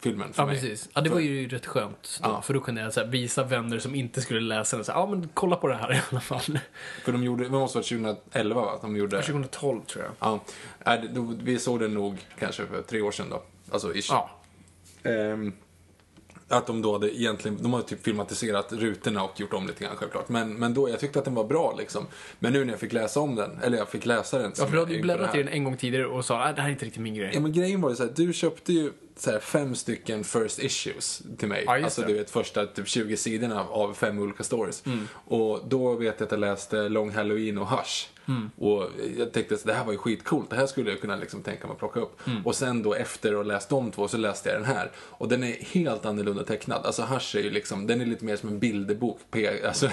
filmen 0.03 0.33
för 0.33 0.43
Ja, 0.43 0.47
mig. 0.47 0.61
precis. 0.61 0.89
Ja, 0.95 1.01
det 1.01 1.11
var 1.11 1.21
ju 1.21 1.49
rätt 1.49 1.67
skönt. 1.67 2.21
Då, 2.23 2.29
Ja. 2.29 2.43
För 2.43 2.55
då 2.55 2.61
kunde 2.61 2.81
jag 2.81 2.93
så 2.93 3.01
här, 3.01 3.07
visa 3.07 3.45
vänner 3.45 3.79
som 3.79 3.95
inte 3.95 4.21
skulle 4.21 4.41
läsa 4.41 4.77
den. 4.77 4.85
Så 4.85 4.93
här, 4.93 4.99
ja, 5.01 5.07
men 5.07 5.29
kolla 5.35 5.57
på 5.57 5.69
det 5.69 5.75
här 5.75 5.93
i 5.95 6.01
alla 6.11 6.21
fall. 6.21 6.41
För 7.05 7.13
de 7.13 7.25
gjorde, 7.25 7.45
det 7.45 7.51
måste 7.51 7.79
vara 7.79 7.85
2011 7.85 8.61
va? 8.61 8.79
De 8.83 8.97
gjorde, 8.97 9.23
2012 9.23 9.81
tror 9.85 10.05
jag. 10.05 10.41
ja, 10.85 10.97
då- 11.15 11.35
vi 11.43 11.59
såg 11.59 11.81
den 11.81 11.95
nog 11.95 12.17
kanske 12.39 12.67
för 12.67 12.83
tre 12.83 13.01
år 13.01 13.11
sedan 13.13 13.27
då. 13.31 13.43
Alltså 13.71 13.95
ish. 13.95 14.07
Ja. 14.11 14.31
Ehm, 15.03 15.53
att 16.49 16.67
de 16.67 16.83
då 16.83 16.93
hade 16.93 17.21
egentligen, 17.21 17.59
de 17.63 17.73
har 17.73 17.83
typ 17.83 18.05
filmatiserat 18.05 18.73
rutorna 18.73 19.23
och 19.25 19.41
gjort 19.41 19.53
om 19.53 19.67
lite 19.67 19.85
grann 19.85 19.97
självklart. 19.97 20.29
Men, 20.29 20.55
men 20.55 20.75
då, 20.75 20.89
jag 20.89 21.01
tyckte 21.01 21.19
att 21.19 21.25
den 21.25 21.35
var 21.35 21.45
bra 21.45 21.75
liksom. 21.79 22.07
Men 22.39 22.53
nu 22.53 22.65
när 22.65 22.73
jag 22.73 22.81
fick 22.81 22.93
läsa 22.93 23.21
om 23.21 23.35
den, 23.35 23.59
eller 23.63 23.79
jag 23.79 23.89
fick 23.89 24.07
läsa 24.07 24.39
den. 24.39 24.53
Ja, 24.59 24.65
för 24.67 24.73
du 24.73 24.79
hade 24.79 24.95
ju 24.95 25.03
bläddrat 25.03 25.35
i 25.35 25.39
den 25.39 25.49
en 25.49 25.65
gång 25.65 25.77
tidigare 25.77 26.07
och 26.07 26.25
sa 26.25 26.43
att 26.43 26.57
det 26.57 26.63
här 26.63 26.69
är 26.69 26.73
inte 26.73 26.85
riktigt 26.85 27.03
min 27.03 27.15
grej. 27.15 27.31
Ja 27.35 27.41
men 27.41 27.53
grejen 27.53 27.81
var 27.81 27.91
ju 27.91 27.97
så 27.97 28.03
här, 28.05 28.13
du 28.17 28.33
köpte 28.33 28.73
ju 28.73 28.93
så 29.17 29.31
här, 29.31 29.39
fem 29.39 29.75
stycken 29.75 30.25
first 30.25 30.59
issues 30.59 31.23
till 31.39 31.49
mig. 31.49 31.61
Just 31.61 31.85
alltså 31.85 32.01
det. 32.01 32.07
du 32.07 32.15
vet 32.15 32.31
första 32.31 32.67
typ 32.67 32.89
20 32.89 33.17
sidorna 33.17 33.61
av, 33.61 33.73
av 33.73 33.95
fem 33.95 34.19
olika 34.19 34.43
stories. 34.43 34.87
Mm. 34.87 35.09
Och 35.15 35.61
då 35.69 35.95
vet 35.95 36.15
jag 36.21 36.27
att 36.27 36.33
jag 36.33 36.41
läste 36.41 36.89
Long 36.89 37.11
Halloween 37.11 37.59
och 37.59 37.69
Hush. 37.69 38.09
Mm. 38.29 38.51
Och 38.59 38.89
jag 39.19 39.33
tänkte 39.33 39.55
att 39.55 39.65
det 39.65 39.73
här 39.73 39.85
var 39.85 39.93
ju 39.93 39.99
skitcoolt, 39.99 40.51
det 40.51 40.57
här 40.57 40.67
skulle 40.67 40.91
jag 40.91 41.01
kunna 41.01 41.17
liksom 41.17 41.43
tänka 41.43 41.67
mig 41.67 41.73
att 41.73 41.79
plocka 41.79 42.01
upp. 42.01 42.27
Mm. 42.27 42.47
Och 42.47 42.55
sen 42.55 42.83
då 42.83 42.95
efter 42.95 43.31
att 43.31 43.37
ha 43.37 43.43
läst 43.43 43.69
de 43.69 43.91
två 43.91 44.09
så 44.09 44.17
läste 44.17 44.49
jag 44.49 44.59
den 44.59 44.67
här. 44.67 44.91
Och 44.97 45.29
den 45.29 45.45
är 45.45 45.53
helt 45.53 46.07
annorlunda 46.07 46.45
tecknad. 46.45 46.87
Alltså 46.87 47.03
Hush 47.03 47.37
är 47.37 47.41
ju 47.43 47.51
liksom, 47.51 47.87
den 47.87 48.01
är 48.01 48.07
lite 48.07 48.25
mer 48.25 48.37
som 48.37 48.49
en 48.49 48.59
bilderbok. 48.59 49.19
Pe 49.31 49.67
alltså, 49.69 49.89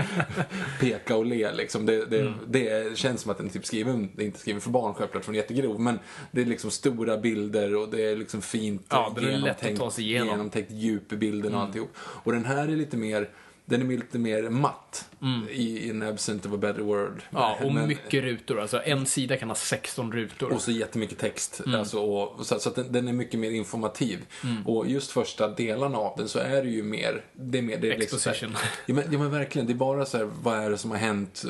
peka 0.80 1.16
och 1.16 1.26
le 1.26 1.52
liksom. 1.52 1.86
Det, 1.86 2.04
det, 2.06 2.26
Mm. 2.26 2.34
det 2.46 2.98
känns 2.98 3.20
som 3.20 3.30
att 3.30 3.36
den 3.38 3.46
är 3.46 3.50
typ 3.50 3.66
skriven, 3.66 4.08
det 4.14 4.22
är 4.22 4.26
inte 4.26 4.38
skriven 4.38 4.60
för 4.60 4.70
barn 4.70 4.94
självklart, 4.94 5.24
för 5.24 5.32
den 5.32 5.38
är 5.38 5.42
jättegrov. 5.42 5.80
Men 5.80 5.98
det 6.30 6.40
är 6.40 6.44
liksom 6.44 6.70
stora 6.70 7.16
bilder 7.16 7.76
och 7.76 7.88
det 7.88 8.10
är 8.10 8.16
liksom 8.16 8.42
fint 8.42 8.86
Ja, 8.90 9.12
den 9.16 9.24
är 9.24 9.38
lätt 9.38 9.66
att 9.66 9.76
ta 9.76 9.90
sig 9.90 10.04
igenom. 10.04 10.28
Mm. 10.28 10.38
genomtänkt 10.38 10.70
djup 10.70 11.12
i 11.12 11.16
bilden 11.16 11.54
och 11.54 11.60
alltihop. 11.60 11.90
Och 11.98 12.32
den 12.32 12.44
här 12.44 12.68
är 12.68 12.76
lite 12.76 12.96
mer, 12.96 13.28
den 13.68 13.82
är 13.90 13.96
lite 13.96 14.18
mer 14.18 14.42
matt. 14.50 15.08
I 15.50 15.88
in 15.88 16.02
absent 16.02 16.46
of 16.46 16.52
a 16.52 16.56
better 16.56 16.80
word. 16.82 17.08
Mm. 17.10 17.22
Ja, 17.30 17.58
och 17.64 17.72
Men- 17.72 17.88
mycket 17.88 18.24
rutor. 18.24 18.60
Alltså 18.60 18.82
en 18.84 19.06
sida 19.06 19.36
kan 19.36 19.48
ha 19.48 19.54
16 19.56 20.12
rutor. 20.12 20.52
och 20.52 20.60
så 20.62 20.70
jättemycket 20.70 21.18
text. 21.18 21.60
Mm. 21.66 21.80
Alltså, 21.80 21.98
och, 21.98 22.46
så 22.46 22.58
så 22.58 22.68
att 22.68 22.74
den, 22.74 22.92
den 22.92 23.08
är 23.08 23.12
mycket 23.12 23.40
mer 23.40 23.50
informativ. 23.50 24.26
Och 24.64 24.86
just 24.88 25.10
första 25.10 25.48
delarna 25.48 25.98
av 25.98 26.14
den 26.18 26.28
så 26.28 26.38
är 26.38 26.62
det 26.62 26.68
ju 26.70 26.82
mer... 26.82 27.24
Det 27.32 27.58
är 27.58 27.62
mer 27.62 27.78
det 27.78 27.92
är 27.92 27.98
liksom 27.98 28.16
Exposition. 28.16 28.56
ja, 28.86 28.94
men, 28.94 29.12
ja 29.12 29.18
men 29.18 29.30
verkligen, 29.30 29.66
det 29.66 29.72
är 29.72 29.74
bara 29.74 30.06
så 30.06 30.18
här, 30.18 30.30
vad 30.42 30.58
är 30.58 30.70
det 30.70 30.78
som 30.78 30.90
har 30.90 30.98
hänt 30.98 31.44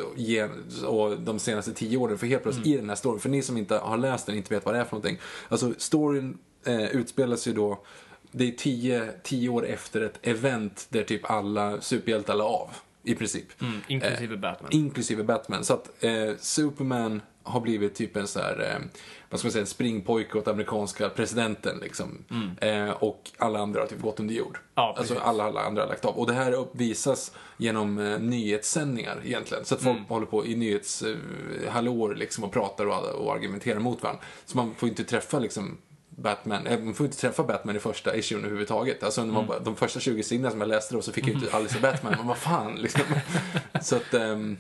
och, 0.85 1.01
och 1.11 1.21
de 1.21 1.39
senaste 1.39 1.73
tio 1.73 1.97
åren? 1.97 2.19
För 2.19 2.27
helt 2.27 2.43
plötsligt 2.43 2.67
Mm. 2.67 2.79
i 2.79 2.81
den 2.81 2.89
här 2.89 2.97
storyn, 2.97 3.21
för 3.21 3.29
ni 3.29 3.43
som 3.43 3.57
inte 3.57 3.75
har 3.75 3.99
läst 3.99 4.27
den, 4.27 4.37
inte 4.37 4.55
vet 4.55 4.65
vad 4.65 4.75
det 4.75 4.79
är 4.81 4.85
för 4.85 4.93
någonting. 4.93 5.19
Alltså 5.49 5.75
storyn 5.79 6.39
eh, 6.67 6.85
utspelas 6.97 7.49
ju 7.49 7.53
då, 7.53 7.83
det 8.31 8.49
är 8.49 8.53
tio, 8.53 9.11
tio 9.23 9.49
år 9.49 9.67
efter 9.67 10.01
ett 10.01 10.19
event 10.23 10.87
där 10.89 11.03
typ 11.03 11.31
alla 11.31 11.81
superhjältar 11.81 12.35
la 12.35 12.45
av. 12.45 12.71
I 13.03 13.15
princip. 13.15 13.63
Mm, 13.63 13.81
inklusive 13.89 14.37
Batman. 14.37 14.71
Inklusive 14.73 15.23
Batman. 15.25 15.65
Så 15.65 15.75
att 15.75 16.05
eh, 16.05 16.31
Superman 16.39 17.23
har 17.43 17.61
blivit 17.61 17.95
typ 17.95 18.17
en 18.17 18.27
så 18.27 18.41
här, 18.41 18.61
eh, 18.61 18.85
vad 19.31 19.41
ska 19.41 19.47
man 19.47 19.53
säga, 19.53 19.61
en 19.61 19.67
springpojke 19.67 20.39
åt 20.39 20.49
amerikanska 20.49 21.09
presidenten 21.09 21.79
liksom. 21.83 22.25
Eh, 22.61 22.91
och 22.91 23.31
alla 23.39 23.59
andra 23.59 23.81
har 23.81 23.87
typ 23.87 24.01
gått 24.01 24.21
under 24.21 24.35
jord. 24.35 24.57
Mm. 24.57 24.63
Ja, 24.75 24.95
alltså 24.99 25.19
alla, 25.19 25.45
alla 25.45 25.61
andra 25.61 25.83
har 25.83 25.89
lagt 25.89 26.05
av. 26.05 26.19
Och 26.19 26.27
det 26.27 26.33
här 26.33 26.53
uppvisas 26.53 27.33
genom 27.57 27.99
eh, 27.99 28.19
nyhetssändningar 28.19 29.21
egentligen. 29.25 29.65
Så 29.65 29.75
att 29.75 29.83
folk 29.83 29.97
Mm. 29.97 30.09
håller 30.09 30.27
på 30.27 30.47
i 30.47 30.57
nyhetshallåor 30.57 32.15
liksom 32.15 32.45
och 32.45 32.53
pratar 32.53 32.87
och, 32.87 33.27
och 33.27 33.33
argumenterar 33.35 33.79
mot 33.79 34.03
varandra. 34.03 34.23
Så 34.45 34.57
man 34.57 34.75
får 34.75 34.89
inte 34.89 35.05
träffa 35.05 35.39
liksom 35.39 35.79
Batman, 36.17 36.67
eh, 36.67 36.79
man 36.81 36.95
får 36.95 37.07
inte 37.07 37.19
träffa 37.19 37.43
Batman 37.43 37.77
i 37.77 37.79
första 37.79 38.17
issuen 38.17 38.41
överhuvudtaget. 38.41 39.03
Alltså 39.03 39.21
man, 39.21 39.31
Mm. 39.31 39.47
bara- 39.47 39.59
de 39.59 39.77
första 39.77 40.01
20 40.01 40.23
sidorna 40.23 40.51
som 40.51 40.61
jag 40.61 40.69
läste 40.69 40.95
då 40.95 41.03
så 41.03 41.13
fick 41.13 41.27
jag 41.29 41.35
inte 41.35 41.57
alls 41.57 41.73
se 41.73 41.81
Batman, 41.81 42.15
men 42.19 42.27
vad 42.27 42.37
fan 42.39 42.75
liksom. 42.77 43.03
Så 43.83 43.97
att, 43.97 44.15
ehm, 44.15 44.57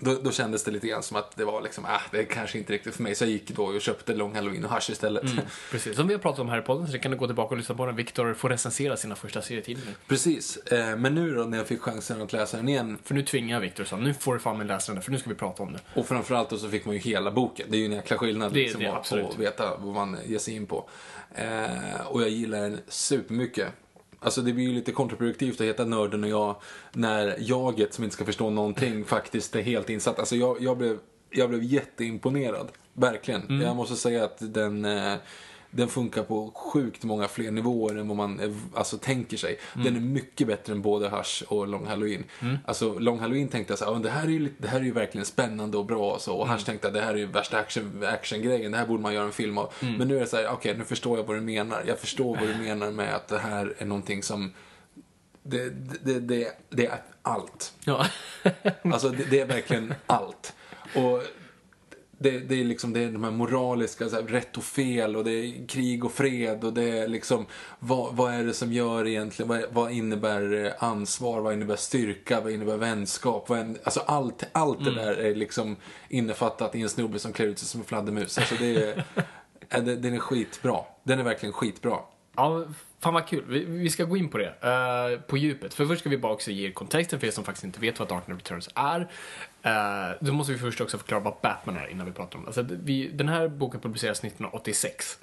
då, 0.00 0.14
då 0.22 0.30
kändes 0.30 0.64
det 0.64 0.70
lite 0.70 0.86
grann 0.86 1.02
som 1.02 1.16
att 1.16 1.36
det 1.36 1.44
var 1.44 1.60
liksom, 1.62 1.84
ah, 1.84 2.00
det 2.10 2.18
är 2.18 2.24
kanske 2.24 2.58
inte 2.58 2.72
riktigt 2.72 2.94
för 2.94 3.02
mig. 3.02 3.14
Så 3.14 3.24
jag 3.24 3.30
gick 3.30 3.50
då 3.50 3.64
och 3.64 3.80
köpte 3.80 4.14
Long 4.14 4.34
Halloween 4.34 4.64
och 4.64 4.70
Hush 4.74 4.90
istället. 4.90 5.22
Precis, 5.70 5.96
som 5.96 6.08
vi 6.08 6.14
har 6.14 6.20
pratat 6.20 6.38
om 6.40 6.48
här 6.48 6.58
i 6.58 6.62
podden, 6.62 6.86
så 6.86 6.92
det 6.92 6.98
kan 6.98 7.10
du 7.10 7.16
gå 7.16 7.26
tillbaka 7.26 7.50
och 7.50 7.58
lyssna 7.58 7.74
på 7.74 7.86
när 7.86 7.92
Viktor 7.92 8.34
får 8.34 8.48
recensera 8.48 8.96
sina 8.96 9.16
första 9.16 9.42
serietidningar. 9.42 9.94
Precis, 10.08 10.56
eh, 10.56 10.96
men 10.96 11.14
nu 11.14 11.34
då 11.34 11.42
när 11.44 11.58
jag 11.58 11.66
fick 11.66 11.80
chansen 11.80 12.22
att 12.22 12.32
läsa 12.32 12.56
den 12.56 12.68
igen 12.68 12.98
För 13.04 13.14
nu 13.14 13.22
tvingar 13.22 13.56
jag 13.56 13.60
Viktor 13.60 13.84
så 13.84 13.96
nu 13.96 14.14
får 14.14 14.34
du 14.34 14.40
fan 14.40 14.66
läsa 14.66 14.92
den 14.92 15.02
för 15.02 15.10
nu 15.12 15.18
ska 15.18 15.28
vi 15.30 15.36
prata 15.36 15.62
om 15.62 15.72
det. 15.72 15.78
och 16.00 16.06
framförallt 16.06 16.50
då 16.50 16.56
så 16.58 16.68
fick 16.68 16.84
man 16.84 16.94
ju 16.94 17.00
hela 17.00 17.30
boken. 17.30 17.66
Det 17.70 17.76
är 17.76 17.78
ju 17.78 17.84
en 17.86 17.92
jäkla 17.92 18.18
skillnad 18.18 18.52
Det 18.52 18.58
liksom, 18.60 18.80
det, 18.80 18.92
att- 18.92 19.12
att 19.12 19.38
veta 19.38 19.76
vad 19.78 19.94
man 19.94 20.16
ger 20.26 20.38
sig 20.38 20.54
in 20.54 20.66
på. 20.66 20.88
Eh, 21.34 22.06
och 22.06 22.22
jag 22.22 22.28
gillar 22.28 22.60
den 22.60 22.80
supermycket. 22.88 23.68
Alltså 24.20 24.42
det 24.42 24.52
blir 24.52 24.64
ju 24.64 24.72
lite 24.72 24.92
kontraproduktivt 24.92 25.60
att 25.60 25.66
heta 25.66 25.84
nörden 25.84 26.24
och 26.24 26.30
jag 26.30 26.56
när 26.92 27.36
jaget 27.38 27.94
som 27.94 28.04
inte 28.04 28.14
ska 28.14 28.24
förstå 28.24 28.50
någonting 28.50 29.04
faktiskt 29.04 29.56
är 29.56 29.62
helt 29.62 29.90
insatt. 29.90 30.18
Alltså 30.18 30.36
jag, 30.36 30.56
jag, 30.60 30.78
blev, 30.78 30.98
jag 31.30 31.48
blev 31.48 31.62
jätteimponerad. 31.62 32.68
Verkligen. 32.92 33.42
Mm. 33.42 33.60
Jag 33.60 33.76
måste 33.76 33.96
säga 33.96 34.24
att 34.24 34.54
den, 34.54 34.84
eh, 34.84 35.14
den 35.78 35.88
funkar 35.88 36.22
på 36.22 36.50
sjukt 36.54 37.04
många 37.04 37.28
fler 37.28 37.50
nivåer 37.50 37.96
än 37.96 38.08
vad 38.08 38.16
man 38.16 38.40
eh, 38.40 38.50
alltså, 38.74 38.98
tänker 38.98 39.36
sig. 39.36 39.58
Mm. 39.74 39.84
Den 39.84 39.96
är 39.96 40.00
mycket 40.00 40.46
bättre 40.46 40.72
än 40.72 40.82
både 40.82 41.08
Hush 41.08 41.42
och 41.48 41.68
Long 41.68 41.86
Halloween. 41.86 42.24
Alltså 42.64 42.98
Long 42.98 43.18
Halloween 43.18 43.48
tänkte 43.48 43.72
jag 43.72 43.78
så 43.78 43.84
här, 43.84 43.92
"Ja, 43.92 43.98
det 43.98 44.10
här 44.10 44.24
är 44.24 44.28
ju, 44.30 44.52
det 44.58 44.68
här 44.68 44.80
är 44.80 44.84
ju 44.84 44.92
verkligen 44.92 45.24
spännande 45.24 45.76
och 45.78 45.86
bra 45.86 46.12
och 46.12 46.20
så. 46.20 46.34
Och 46.36 46.44
Mm. 46.46 46.54
Hush 46.54 46.66
tänkte 46.66 46.86
jag, 46.86 46.94
det 46.94 47.00
här 47.00 47.14
är 47.14 47.18
ju 47.18 47.26
värsta 47.26 47.58
action, 47.58 48.04
actiongrejen, 48.04 48.72
det 48.72 48.78
här 48.78 48.86
borde 48.86 49.02
man 49.02 49.14
göra 49.14 49.24
en 49.26 49.32
film 49.32 49.58
av. 49.58 49.72
Mm. 49.82 49.94
Men 49.94 50.08
nu 50.08 50.16
är 50.16 50.20
det 50.20 50.26
så 50.26 50.36
här, 50.36 50.48
okej 50.52 50.76
nu 50.78 50.84
förstår 50.84 51.18
jag 51.18 51.24
vad 51.24 51.36
du 51.36 51.40
menar. 51.40 51.82
Jag 51.86 51.98
förstår 51.98 52.36
vad 52.36 52.48
du 52.48 52.54
menar 52.54 52.90
med 52.90 53.14
att 53.14 53.28
det 53.28 53.38
här 53.38 53.74
är 53.78 53.84
någonting 53.86 54.22
som 54.22 54.52
det, 55.42 55.70
det, 56.02 56.20
det, 56.20 56.52
det 56.70 56.86
är 56.86 57.02
allt. 57.22 57.72
Ja. 57.84 58.06
Alltså 58.82 59.08
det, 59.08 59.24
det 59.30 59.40
är 59.40 59.46
verkligen 59.46 59.94
allt. 60.06 60.54
Och 60.94 61.22
det, 62.18 62.38
det 62.38 62.60
är 62.60 62.64
liksom 62.64 62.92
det 62.92 63.00
är 63.00 63.10
de 63.10 63.24
här 63.24 63.30
moraliska, 63.30 64.08
så 64.08 64.16
här, 64.16 64.22
rätt 64.22 64.56
och 64.56 64.64
fel 64.64 65.16
och 65.16 65.24
det 65.24 65.30
är 65.30 65.66
krig 65.68 66.04
och 66.04 66.12
fred 66.12 66.64
och 66.64 66.72
det 66.72 66.98
är 66.98 67.08
liksom 67.08 67.46
vad, 67.78 68.16
vad 68.16 68.34
är 68.34 68.44
det 68.44 68.54
som 68.54 68.72
gör 68.72 69.06
egentligen, 69.06 69.48
vad, 69.48 69.64
vad 69.72 69.92
innebär 69.92 70.64
eh, 70.64 70.84
ansvar, 70.84 71.40
vad 71.40 71.52
innebär 71.52 71.76
styrka, 71.76 72.40
vad 72.40 72.52
innebär 72.52 72.76
vänskap, 72.76 73.48
vad 73.48 73.58
är, 73.58 73.74
alltså 73.84 74.00
allt, 74.00 74.44
allt 74.52 74.84
det 74.84 74.94
där 74.94 75.12
är 75.12 75.34
liksom 75.34 75.76
innefattat 76.08 76.74
i 76.74 76.82
en 76.82 76.88
snubbe 76.88 77.18
som 77.18 77.32
klär 77.32 77.46
ut 77.46 77.58
sig 77.58 77.68
som 77.68 77.80
en 77.80 77.86
fladdermus. 77.86 78.38
Alltså 78.38 78.54
det 78.58 78.76
är, 78.82 79.04
den 79.96 80.14
är 80.14 80.18
skitbra. 80.18 80.78
Den 81.02 81.18
är 81.18 81.22
verkligen 81.22 81.52
skitbra. 81.52 81.98
Ja, 82.36 82.64
fan 83.00 83.14
vad 83.14 83.26
kul. 83.26 83.44
Vi, 83.48 83.64
vi 83.64 83.90
ska 83.90 84.04
gå 84.04 84.16
in 84.16 84.28
på 84.28 84.38
det, 84.38 84.48
uh, 84.48 85.20
på 85.20 85.36
djupet. 85.36 85.74
För 85.74 85.86
först 85.86 86.00
ska 86.00 86.10
vi 86.10 86.18
bara 86.18 86.32
också 86.32 86.50
ge 86.50 86.68
er 86.68 86.72
kontexten 86.72 87.20
för 87.20 87.26
er 87.26 87.30
som 87.30 87.44
faktiskt 87.44 87.64
inte 87.64 87.80
vet 87.80 87.98
vad 87.98 88.08
Dark 88.08 88.24
Knight 88.24 88.40
Returns 88.40 88.68
är. 88.74 89.00
Uh, 89.00 90.16
då 90.20 90.32
måste 90.32 90.52
vi 90.52 90.58
först 90.58 90.80
också 90.80 90.98
förklara 90.98 91.20
vad 91.20 91.34
Batman 91.42 91.76
är 91.76 91.86
innan 91.86 92.06
vi 92.06 92.12
pratar 92.12 92.38
om 92.38 92.44
det. 92.44 92.48
Alltså, 92.48 92.66
vi, 92.82 93.08
den 93.08 93.28
här 93.28 93.48
boken 93.48 93.80
publiceras 93.80 94.18
1986. 94.18 95.18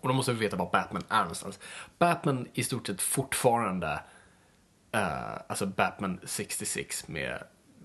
Och 0.00 0.08
då 0.08 0.14
måste 0.14 0.32
vi 0.32 0.38
veta 0.38 0.56
vad 0.56 0.70
Batman 0.70 1.02
är 1.08 1.20
någonstans. 1.20 1.58
Batman 1.98 2.48
i 2.54 2.64
stort 2.64 2.86
sett 2.86 3.02
fortfarande, 3.02 4.00
uh, 4.96 5.36
alltså 5.46 5.66
Batman 5.66 6.20
66 6.24 7.08
med 7.08 7.42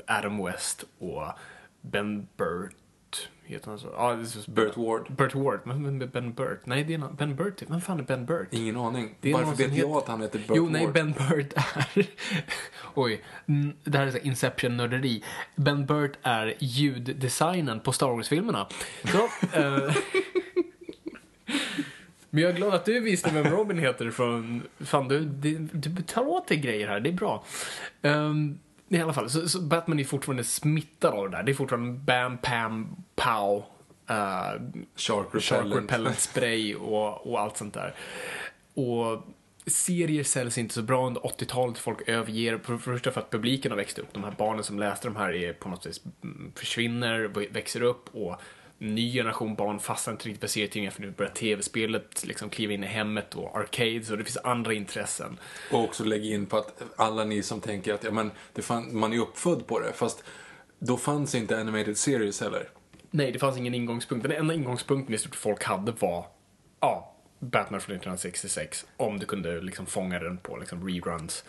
Adam 0.08 0.46
West 0.46 0.84
och 1.00 1.25
Ben 1.82 2.28
Burt. 2.38 2.75
Heter 3.48 3.70
han 3.70 3.80
så? 3.80 3.88
Ja, 3.98 4.14
det 4.14 4.22
är 4.22 4.25
så- 4.25 4.52
Burt 4.52 4.78
Ward. 4.78 5.12
Burt 5.16 5.36
Ward, 5.36 5.60
men 5.64 5.82
men 5.98 6.10
Ben 6.10 6.34
Burt? 6.34 6.62
Nej, 6.66 6.84
det 6.84 6.94
är 6.94 6.98
någon, 6.98 7.16
Ben 7.16 7.36
Burt. 7.36 7.62
Vem 7.68 7.82
fan 7.82 8.00
är 8.00 8.04
Ben 8.04 8.25
Burt? 8.25 8.48
Ingen 8.52 8.78
aning. 8.78 9.16
Det 9.22 9.30
är 9.30 9.34
Varför 9.34 9.56
vet 9.64 9.78
jag 9.78 9.92
att 9.92 10.08
han 10.08 10.22
heter 10.22 10.40
Burt 10.40 10.58
Jo, 10.58 10.70
nej, 10.70 10.86
Ward? 10.86 10.94
Ben 10.94 11.12
Burt 11.12 11.54
är... 11.56 12.08
Oj, 12.94 13.24
mm, 13.46 13.74
det 13.84 13.98
här 13.98 14.08
är 14.08 14.25
Inception-nörderi. 14.25 15.24
Ben 15.56 15.86
Burt 15.86 16.18
är 16.22 16.54
ljuddesignen 16.60 17.80
på 17.80 17.92
Star 17.92 18.08
Wars-filmerna. 18.08 18.68
Så, 19.04 19.18
eh, 19.60 19.96
Men 22.30 22.44
jag 22.44 22.52
är 22.52 22.56
glad 22.56 22.74
att 22.74 22.86
du 22.86 23.00
visste 23.00 23.32
vem 23.34 23.46
Robin 23.46 23.80
heter 23.80 24.12
från... 24.12 24.64
Fan, 24.80 25.08
du, 25.08 25.20
du, 25.20 25.58
du 25.58 26.02
tar 26.02 26.28
åt 26.28 26.48
dig 26.48 26.58
grejer 26.58 26.88
här, 26.88 27.00
det 27.00 27.10
är 27.10 27.14
bra. 27.14 27.44
Um, 28.02 28.60
I 28.89 29.01
alla 29.01 29.13
fall, 29.13 29.30
så, 29.30 29.50
så 29.50 29.62
Batman 29.62 30.00
är 30.00 30.04
fortfarande 30.04 30.44
smittad 30.44 31.13
av 31.13 31.30
det 31.30 31.38
där. 31.38 31.44
Det 31.44 31.51
är 31.51 31.54
fortfarande 31.54 32.00
Bam, 32.00 32.38
Pam, 32.38 32.96
Pow. 33.15 33.63
eh, 34.10 34.62
Shark 34.96 35.27
Repellent. 35.32 35.75
repellent 35.75 36.20
spray 36.20 36.75
och, 36.75 37.32
och 37.32 37.39
allt 37.39 37.58
sånt 37.58 37.74
där. 37.74 37.96
Och 38.74 39.24
serier 39.68 40.24
säljs 40.24 40.58
inte 40.58 40.74
så 40.74 40.82
bra 40.82 41.08
under 41.08 41.22
80-talet. 41.22 41.77
Folk 41.77 42.10
överger, 42.10 42.58
för 42.58 42.77
för 42.77 42.92
det 42.92 42.98
första 42.98 43.12
för 43.12 43.22
att 43.22 43.30
publiken 43.32 43.72
har 43.72 43.77
växt 43.77 44.00
upp. 44.00 44.13
De 44.13 44.24
här 44.24 44.36
barnen 44.38 44.63
som 44.63 44.80
läste 44.80 45.08
de 45.08 45.15
här 45.15 45.34
är 45.34 45.54
på 45.54 45.70
något 45.70 45.86
vis 45.86 46.01
mm, 46.24 46.51
försvinner, 46.56 47.50
växer 47.54 47.82
upp 47.82 48.15
och 48.15 48.42
ny 48.77 49.13
generation 49.13 49.55
barn 49.55 49.79
fastnar 49.79 50.12
inte 50.12 50.25
riktigt 50.25 50.41
för 50.41 50.48
serietidningar 50.48 50.91
för 50.91 51.01
nu 51.01 51.12
börjar 51.12 51.32
tv-spelet 51.32 52.25
liksom 52.25 52.50
kliva 52.50 52.74
in 52.74 52.84
i 52.84 52.88
hemmet 52.88 53.36
och 53.36 53.58
arcades 53.58 54.12
och 54.12 54.17
det 54.17 54.24
finns 54.24 54.38
andra 54.38 54.74
intressen. 54.74 55.39
Och 55.72 55.84
också 55.84 56.03
lägga 56.03 56.25
in 56.25 56.46
på 56.46 56.58
att 56.58 56.82
alla 56.96 57.24
ni 57.24 57.44
som 57.44 57.62
tänker 57.62 57.94
att 57.94 58.03
ja, 58.03 58.12
men 58.12 58.32
fan, 58.55 58.98
man 58.98 59.13
är 59.13 59.20
uppfödd 59.20 59.67
på 59.67 59.79
det, 59.79 59.94
fast 59.94 60.24
då 60.79 60.98
fanns 60.98 61.36
inte 61.36 61.60
animated 61.60 61.98
series 61.98 62.41
heller. 62.41 62.70
Nej, 63.12 63.32
det 63.32 63.39
fanns 63.39 63.58
ingen 63.58 63.74
ingångspunkt. 63.74 64.24
Den 64.24 64.38
enda 64.38 64.53
ingångspunkten 64.53 65.15
i 65.15 65.17
stort 65.17 65.36
folk 65.36 65.63
hade 65.63 65.91
var, 65.91 66.25
ja, 66.79 67.15
Batman 67.39 67.82
från 67.82 67.96
1966. 67.96 68.86
Om 68.98 69.20
du 69.20 69.25
kunde 69.25 69.62
liksom 69.62 69.86
fånga 69.86 70.20
den 70.20 70.38
på 70.38 70.58
liksom 70.58 70.88
reruns. 70.88 71.44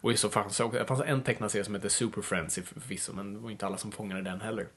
Och 0.00 0.12
i 0.12 0.16
så 0.16 0.28
fanns 0.28 0.56
det 0.72 0.86
fanns 0.86 1.00
en 1.00 1.22
tecknad 1.22 1.50
serie 1.50 1.64
som 1.64 1.74
hette 1.74 1.90
Super 1.90 2.22
Friends 2.22 2.54
förvisso, 2.54 3.12
men 3.12 3.34
det 3.34 3.40
var 3.40 3.50
inte 3.50 3.66
alla 3.66 3.76
som 3.76 3.92
fångade 3.92 4.22
den 4.22 4.40
heller. 4.40 4.68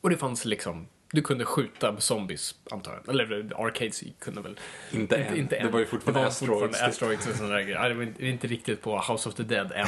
Och 0.00 0.10
det 0.10 0.16
fanns 0.16 0.44
liksom, 0.44 0.86
du 1.14 1.22
kunde 1.22 1.44
skjuta 1.44 2.00
zombies, 2.00 2.54
antar 2.70 3.00
jag. 3.04 3.14
Eller 3.14 3.52
Arcades 3.56 4.02
kunde 4.18 4.40
väl... 4.40 4.58
Inte 4.92 5.16
än. 5.16 5.48
Det 5.48 5.68
var 5.72 5.80
ju 5.80 5.86
fortfarande 5.86 6.20
det 6.20 6.24
var 6.24 6.30
Fortfarande. 6.30 6.86
Asteroids 6.86 7.26
och 7.26 7.36
sådana 7.36 7.54
där 7.54 7.62
grejer. 7.62 7.88
Det 7.88 7.94
var 7.94 8.02
inte, 8.02 8.26
inte 8.26 8.46
riktigt 8.46 8.82
på 8.82 8.98
House 8.98 9.28
of 9.28 9.34
the 9.34 9.42
Dead 9.42 9.72
än. 9.72 9.86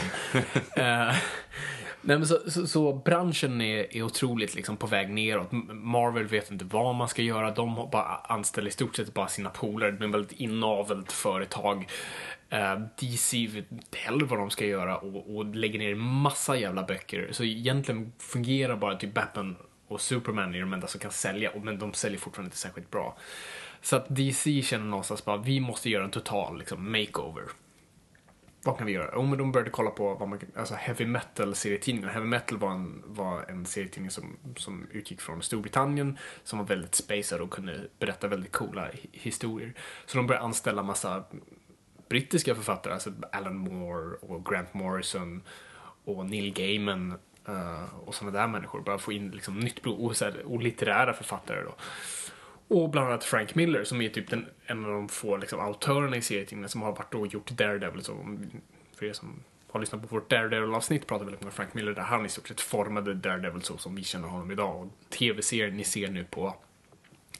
Eh, 0.77 1.15
Nej, 2.07 2.19
men 2.19 2.27
så, 2.27 2.51
så, 2.51 2.67
så 2.67 2.93
branschen 2.93 3.61
är, 3.61 3.97
är 3.97 4.03
otroligt 4.03 4.55
liksom 4.55 4.77
på 4.77 4.87
väg 4.87 5.11
neråt. 5.11 5.53
Marvel 5.69 6.27
vet 6.27 6.51
inte 6.51 6.65
vad 6.65 6.95
man 6.95 7.09
ska 7.09 7.23
göra. 7.23 7.51
De 7.51 7.89
bara 7.93 8.05
anställer 8.05 8.69
i 8.69 8.71
stort 8.71 8.97
sett 8.97 9.15
bara 9.15 9.29
sina 9.29 9.51
polare. 9.51 9.91
Det 9.91 9.99
blir 9.99 10.09
väldigt 10.09 10.41
inavelt 10.41 11.13
företag. 11.13 11.89
Eh, 12.51 12.81
DC 13.01 13.47
vet 13.47 13.73
inte 13.73 13.99
heller 13.99 14.27
vad 14.27 14.39
de 14.39 14.51
ska 14.51 14.67
göra 14.67 14.97
och, 14.97 15.37
och 15.37 15.55
lägger 15.55 15.79
ner 15.79 15.95
massa 15.95 16.57
jävla 16.57 16.83
böcker. 16.83 17.29
Så 17.33 17.45
egentligen 17.45 18.13
fungerar 18.19 18.77
bara 18.77 18.97
typ 18.97 19.15
Batman 19.15 19.57
och 19.89 20.01
Superman 20.01 20.55
är 20.55 20.61
de 20.61 20.73
enda 20.73 20.87
som 20.87 21.01
kan 21.01 21.11
sälja, 21.11 21.51
men 21.63 21.79
de 21.79 21.95
säljer 21.95 22.19
fortfarande 22.19 22.47
inte 22.47 22.57
särskilt 22.57 22.91
bra. 22.91 23.17
Så 23.81 23.97
att 23.97 24.07
DC 24.09 24.63
känner 24.63 24.87
någonstans 24.87 25.25
bara, 25.25 25.37
vi 25.37 25.61
måste 25.61 25.91
göra 25.91 26.05
en 26.05 26.11
total 26.11 26.59
liksom, 26.59 26.93
makeover. 26.93 27.45
Vad 28.65 28.79
kan 28.79 28.87
vi 28.87 28.93
göra? 28.93 29.11
Jo, 29.15 29.23
men 29.23 29.39
de 29.39 29.53
började 29.53 29.71
kolla 29.71 29.91
på 29.91 30.15
vad 30.15 30.29
man, 30.29 30.39
kan- 30.39 30.49
alltså 30.57 30.75
heavy 30.75 31.07
metal 31.07 31.55
serietidningar. 31.55 32.09
Heavy 32.13 32.27
metal 32.27 32.59
var 32.59 32.71
en, 32.71 33.03
var 33.07 33.45
en 33.49 33.67
serietidning 33.67 34.11
som, 34.11 34.37
som 34.57 34.87
utgick 34.93 35.21
från 35.21 35.43
Storbritannien 35.43 36.19
som 36.45 36.59
var 36.59 36.67
väldigt 36.67 36.95
spacad 36.95 37.41
och 37.41 37.51
kunde 37.51 37.89
berätta 37.99 38.29
väldigt 38.29 38.53
coola 38.53 38.89
historier. 39.13 39.75
Så 40.07 40.17
de 40.17 40.27
började 40.27 40.45
anställa 40.45 40.83
massa 40.83 41.25
brittiska 42.09 42.55
författare, 42.55 42.93
alltså 42.95 43.13
Alan 43.33 43.57
Moore 43.57 44.17
och 44.17 44.47
Grant 44.47 44.75
Morrison 44.75 45.43
och 46.05 46.27
Neil 46.27 46.53
Gaiman 46.53 47.19
och 48.05 48.15
sådana 48.15 48.39
där 48.39 48.47
människor. 48.47 48.81
Bara 48.81 48.99
få 48.99 49.13
in 49.13 49.31
liksom 49.31 49.61
nytt 49.61 49.83
blod 49.83 50.01
och, 50.01 50.17
så 50.17 50.25
här, 50.25 50.43
och 50.47 50.63
litterära 50.63 51.13
författare 51.13 51.63
då. 51.63 51.75
Och 52.69 52.91
bland 52.91 53.09
annat 53.09 53.25
Frank 53.25 53.55
Miller 53.55 53.85
som 53.85 54.01
är 54.01 54.09
typ 54.09 54.31
den, 54.31 54.47
en 54.67 54.85
av 54.85 54.91
de 54.91 55.09
få 55.09 55.37
liksom, 55.37 55.61
autörerna 55.61 56.17
i 56.17 56.23
serietidningen 56.23 56.69
som 56.69 56.83
har 56.83 56.93
varit 56.93 57.15
och 57.15 57.27
gjort 57.27 57.51
Daredevil. 57.51 58.05
Så 58.05 58.39
för 58.97 59.07
er 59.07 59.13
som 59.13 59.43
har 59.71 59.81
lyssnat 59.81 60.01
på 60.03 60.07
vårt 60.07 60.31
Daredevil-avsnitt 60.31 61.07
pratar 61.07 61.25
väldigt 61.25 61.41
mycket 61.41 61.53
om 61.53 61.57
Frank 61.57 61.75
Miller 61.75 61.93
där 61.93 62.03
han 62.03 62.27
i 62.27 62.29
stort 62.29 62.49
sett 62.49 62.61
formade 62.61 63.15
Daredevil 63.15 63.63
så 63.63 63.79
som 63.79 63.95
vi 63.95 64.05
känner 64.05 64.29
honom 64.29 64.51
idag. 64.51 64.81
Och 64.83 64.89
tv-serien 65.11 65.77
ni 65.77 65.85
ser 65.85 66.09
nu 66.09 66.25
på 66.25 66.55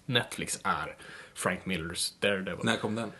Netflix 0.07 0.61
är 0.63 0.97
Frank 1.35 1.67
Millers 1.67 2.13
Daredevil. 2.21 2.65
När 2.65 2.77
kom 2.77 2.95
den? 2.95 3.13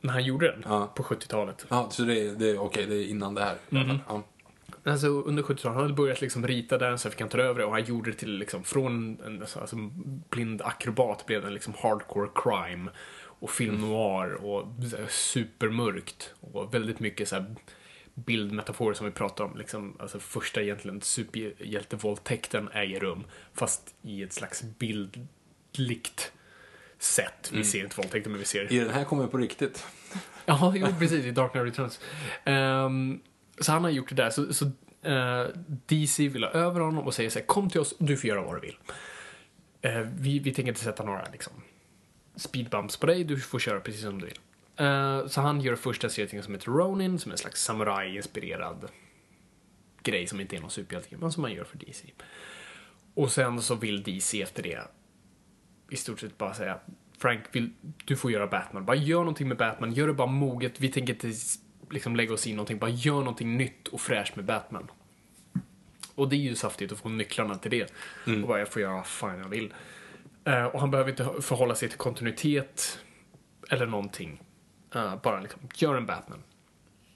När 0.00 0.12
han 0.12 0.24
gjorde 0.24 0.50
den 0.50 0.62
Ja. 0.66 0.92
på 0.94 1.02
70-talet. 1.02 1.66
Ja, 1.68 1.90
så 1.90 2.02
det 2.02 2.20
är, 2.20 2.32
det 2.34 2.50
är 2.50 2.58
okej, 2.58 2.86
det 2.86 2.94
är 2.94 3.04
innan 3.06 3.34
det 3.34 3.44
här. 3.44 3.56
alla 3.70 3.84
fall. 3.88 4.00
Ja. 4.08 4.22
Alltså 4.90 5.08
under 5.08 5.42
70-talet, 5.42 5.64
han 5.64 5.82
hade 5.82 5.94
börjat 5.94 6.20
liksom 6.20 6.46
rita 6.46 6.78
där, 6.78 6.96
sen 6.96 7.10
fick 7.10 7.20
han 7.20 7.30
ta 7.30 7.38
över 7.38 7.58
det 7.58 7.64
och 7.64 7.72
han 7.72 7.84
gjorde 7.84 8.10
det 8.10 8.16
till 8.16 8.38
liksom 8.38 8.64
från 8.64 9.20
en 9.26 9.42
alltså, 9.42 9.76
blind 10.30 10.62
akrobat 10.62 11.26
blev 11.26 11.42
det 11.42 11.50
liksom 11.50 11.74
hardcore 11.82 12.28
crime 12.34 12.90
och 13.40 13.50
film 13.50 13.74
noir 13.80 14.32
och 14.34 14.66
så 14.90 14.96
här 14.96 15.06
supermörkt 15.08 16.34
och 16.40 16.74
väldigt 16.74 17.00
mycket 17.00 17.28
så 17.28 17.36
här 17.36 17.54
bildmetaforer 18.14 18.94
som 18.94 19.06
vi 19.06 19.12
pratade 19.12 19.50
om. 19.50 19.58
Liksom, 19.58 19.96
alltså 20.00 20.18
första 20.18 20.62
egentligen 20.62 21.00
superhjältevåldtäkten 21.00 22.68
äger 22.72 23.00
rum 23.00 23.24
fast 23.54 23.94
i 24.02 24.22
ett 24.22 24.32
slags 24.32 24.62
bildligt 24.62 26.32
sätt. 26.98 27.50
Vi 27.52 27.64
ser 27.64 27.84
inte 27.84 27.96
våldtäkten 27.96 28.32
men 28.32 28.38
vi 28.38 28.44
ser 28.44 28.72
I 28.72 28.78
den 28.78 28.90
här 28.90 29.04
kommer 29.04 29.26
på 29.26 29.38
riktigt. 29.38 29.86
Ja, 30.44 30.72
jo, 30.76 30.86
precis. 30.98 31.24
I 31.24 31.30
Dark 31.30 31.52
Knight 31.52 31.66
Returns. 31.66 32.00
Ehm, 32.44 33.20
så 33.60 33.72
han 33.72 33.84
har 33.84 33.90
gjort 33.90 34.08
det 34.08 34.14
där. 34.14 34.30
Så, 34.30 34.54
så 34.54 34.64
eh, 35.02 35.46
DC 35.86 36.28
vill 36.28 36.44
ha 36.44 36.50
över 36.50 36.80
honom 36.80 37.04
och 37.04 37.14
säger 37.14 37.30
så 37.30 37.38
här, 37.38 37.46
kom 37.46 37.70
till 37.70 37.80
oss, 37.80 37.94
du 37.98 38.16
får 38.16 38.28
göra 38.28 38.42
vad 38.42 38.56
du 38.56 38.60
vill. 38.60 38.76
Eh, 39.82 40.00
vi, 40.00 40.38
vi 40.38 40.54
tänker 40.54 40.68
inte 40.68 40.84
sätta 40.84 41.04
några 41.04 41.24
liksom, 41.32 41.52
speedbumps 42.36 42.96
på 42.96 43.06
dig, 43.06 43.24
du 43.24 43.40
får 43.40 43.58
köra 43.58 43.80
precis 43.80 44.02
som 44.02 44.20
du 44.20 44.26
vill. 44.26 44.38
Eh, 44.76 45.26
så 45.26 45.40
han 45.40 45.60
gör 45.60 45.76
första 45.76 46.08
serien 46.08 46.42
som 46.42 46.54
heter 46.54 46.70
Ronin, 46.70 47.18
som 47.18 47.30
är 47.30 47.34
en 47.34 47.38
slags 47.38 47.64
samurai-inspirerad 47.64 48.88
grej 50.02 50.26
som 50.26 50.40
inte 50.40 50.56
är 50.56 50.60
någon 50.60 50.70
superhjälte, 50.70 51.16
men 51.16 51.32
som 51.32 51.42
man 51.42 51.52
gör 51.52 51.64
för 51.64 51.78
DC. 51.78 52.08
Och 53.14 53.32
sen 53.32 53.62
så 53.62 53.74
vill 53.74 54.02
DC 54.02 54.42
efter 54.42 54.62
det 54.62 54.80
i 55.90 55.96
stort 55.96 56.20
sett 56.20 56.38
bara 56.38 56.54
säga 56.54 56.78
Frank, 57.18 57.40
vill, 57.52 57.70
du 58.04 58.16
får 58.16 58.30
göra 58.30 58.46
Batman. 58.46 58.84
Bara 58.84 58.96
gör 58.96 59.18
någonting 59.18 59.48
med 59.48 59.56
Batman. 59.56 59.92
Gör 59.92 60.06
det 60.06 60.12
bara 60.12 60.26
moget. 60.26 60.80
Vi 60.80 60.88
tänker 60.88 61.14
inte 61.14 61.32
liksom 61.90 62.16
lägga 62.16 62.34
oss 62.34 62.46
i 62.46 62.52
någonting. 62.52 62.78
Bara 62.78 62.90
gör 62.90 63.18
någonting 63.18 63.56
nytt 63.56 63.88
och 63.88 64.00
fräscht 64.00 64.36
med 64.36 64.44
Batman. 64.44 64.90
Och 66.14 66.28
det 66.28 66.36
är 66.36 66.40
ju 66.40 66.54
saftigt 66.54 66.92
att 66.92 66.98
få 66.98 67.08
nycklarna 67.08 67.54
till 67.54 67.70
det. 67.70 67.92
Och 68.42 68.48
bara, 68.48 68.58
jag 68.58 68.68
får 68.68 68.82
göra 68.82 68.92
vad 68.92 69.06
fan 69.06 69.38
jag 69.38 69.48
vill. 69.48 69.74
Eh, 70.44 70.64
och 70.64 70.80
han 70.80 70.90
behöver 70.90 71.10
inte 71.10 71.42
förhålla 71.42 71.74
sig 71.74 71.88
till 71.88 71.98
kontinuitet 71.98 72.98
eller 73.70 73.86
någonting. 73.86 74.42
Eh, 74.94 75.16
bara 75.22 75.40
liksom, 75.40 75.60
gör 75.74 75.94
en 75.94 76.06
Batman. 76.06 76.42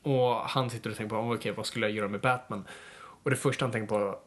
Och 0.02 0.36
han 0.36 0.70
sitter 0.70 0.90
och 0.90 0.96
tänker 0.96 1.16
på, 1.16 1.34
okej, 1.34 1.52
vad 1.52 1.66
skulle 1.66 1.86
jag 1.86 1.96
göra 1.96 2.08
med 2.08 2.20
Batman? 2.20 2.64
Och 2.98 3.30
det 3.30 3.36
första 3.36 3.64
han 3.64 3.72
tänker 3.72 3.88
på, 3.88 4.18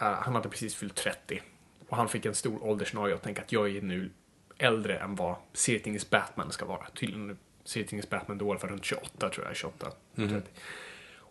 eh, 0.00 0.12
han 0.12 0.34
hade 0.34 0.48
precis 0.48 0.74
fyllt 0.74 0.94
30. 0.94 1.42
Och 1.88 1.96
han 1.96 2.08
fick 2.08 2.26
en 2.26 2.34
stor 2.34 2.64
åldersnoja 2.64 3.14
och 3.14 3.22
tänkte 3.22 3.42
att 3.42 3.52
jag 3.52 3.76
är 3.76 3.82
nu 3.82 4.10
äldre 4.58 4.98
än 4.98 5.14
vad 5.14 5.36
serietidningens 5.52 6.10
Batman 6.10 6.52
ska 6.52 6.66
vara. 6.66 6.86
Tydligen 6.94 7.38
serietidningens 7.68 8.10
Batman 8.10 8.38
då 8.38 8.44
var 8.46 8.56
runt 8.68 8.84
28 8.84 9.30
tror 9.30 9.46
jag, 9.46 9.56
28. 9.56 9.86
30. 10.28 10.42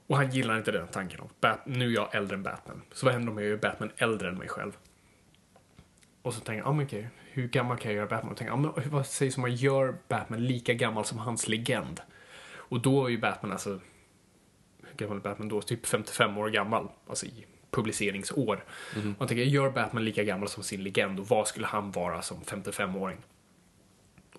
Och 0.08 0.17
han 0.17 0.30
gillar 0.32 0.58
inte 0.58 0.71
den 0.71 0.88
tanken 0.88 1.19
av 1.19 1.32
Bat- 1.41 1.60
nu 1.65 1.88
är 1.88 1.91
jag 1.93 2.15
äldre 2.15 2.36
än 2.36 2.43
Batman. 2.43 2.82
Så 2.93 3.06
vad 3.06 3.13
händer 3.13 3.32
om 3.32 3.38
jag 3.38 3.47
gör 3.47 3.58
Batman 3.58 3.91
äldre 3.97 4.30
än 4.30 4.36
mig 4.38 4.47
själv? 4.47 4.78
Och 6.21 6.34
så 6.34 6.39
tänker 6.39 6.62
jag, 6.62 6.67
ah, 6.67 6.73
men 6.73 6.86
okej, 6.86 7.10
hur 7.32 7.47
gammal 7.47 7.78
kan 7.78 7.91
jag 7.91 7.97
göra 7.97 8.08
Batman? 8.08 8.32
Och 8.32 8.38
tänker, 8.38 8.54
ah, 8.54 8.58
men 8.58 8.71
vad 8.89 9.06
sägs 9.08 9.38
om 9.38 9.41
man 9.41 9.56
gör 9.56 9.95
Batman 10.08 10.45
lika 10.45 10.73
gammal 10.73 11.06
som 11.06 11.17
hans 11.17 11.47
legend? 11.47 12.02
Och 12.56 12.80
då 12.82 13.06
är 13.06 13.10
ju 13.10 13.17
Batman 13.17 13.52
alltså, 13.52 13.69
hur 14.84 14.97
gammal 14.97 15.17
är 15.17 15.21
Batman 15.21 15.50
då? 15.50 15.62
Typ 15.62 15.86
55 15.86 16.38
år 16.38 16.50
gammal, 16.50 16.88
alltså 17.08 17.26
i 17.26 17.45
publiceringsår. 17.71 18.63
Och 19.15 19.21
jag 19.21 19.28
tänker, 19.28 19.43
gör 19.43 19.69
Batman 19.69 20.06
lika 20.06 20.23
gammal 20.23 20.47
som 20.50 20.63
sin 20.63 20.84
legend 20.84 21.19
och 21.19 21.28
vad 21.28 21.47
skulle 21.47 21.67
han 21.67 21.91
vara 21.91 22.21
som 22.21 22.41
55-åring? 22.41 23.17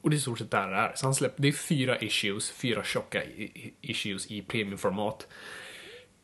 Och 0.00 0.10
det 0.10 0.16
är 0.16 0.18
i 0.18 0.20
stort 0.20 0.38
sett 0.38 0.50
där 0.50 0.70
det 0.70 0.76
är. 0.76 0.92
Så 0.94 1.06
han 1.06 1.14
släpp, 1.14 1.32
det 1.36 1.48
är 1.48 1.52
fyra 1.52 1.98
issues, 1.98 2.50
fyra 2.50 2.84
tjocka 2.84 3.22
issues 3.80 4.26
i 4.26 4.42
premiumformat. 4.42 5.26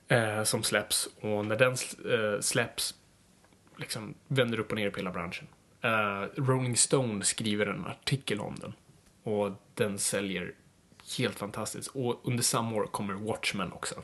Eh, 0.09 0.43
som 0.43 0.63
släpps. 0.63 1.09
Och 1.21 1.47
när 1.47 1.57
den 1.57 1.73
eh, 1.73 2.41
släpps 2.41 2.95
liksom 3.77 4.15
vänder 4.29 4.61
upp 4.61 4.71
och 4.71 4.77
ner 4.77 4.91
på 4.91 4.97
hela 4.97 5.11
branschen. 5.11 5.47
Eh, 5.81 6.43
Rolling 6.43 6.77
Stone 6.77 7.25
skriver 7.25 7.67
en 7.67 7.87
artikel 7.87 8.41
om 8.41 8.57
den. 8.61 8.73
Och 9.23 9.53
den 9.75 9.99
säljer 9.99 10.53
helt 11.19 11.39
fantastiskt. 11.39 11.91
Och 11.95 12.21
under 12.25 12.43
samma 12.43 12.77
år 12.77 12.87
kommer 12.87 13.15
Watchmen 13.15 13.73
också. 13.73 13.95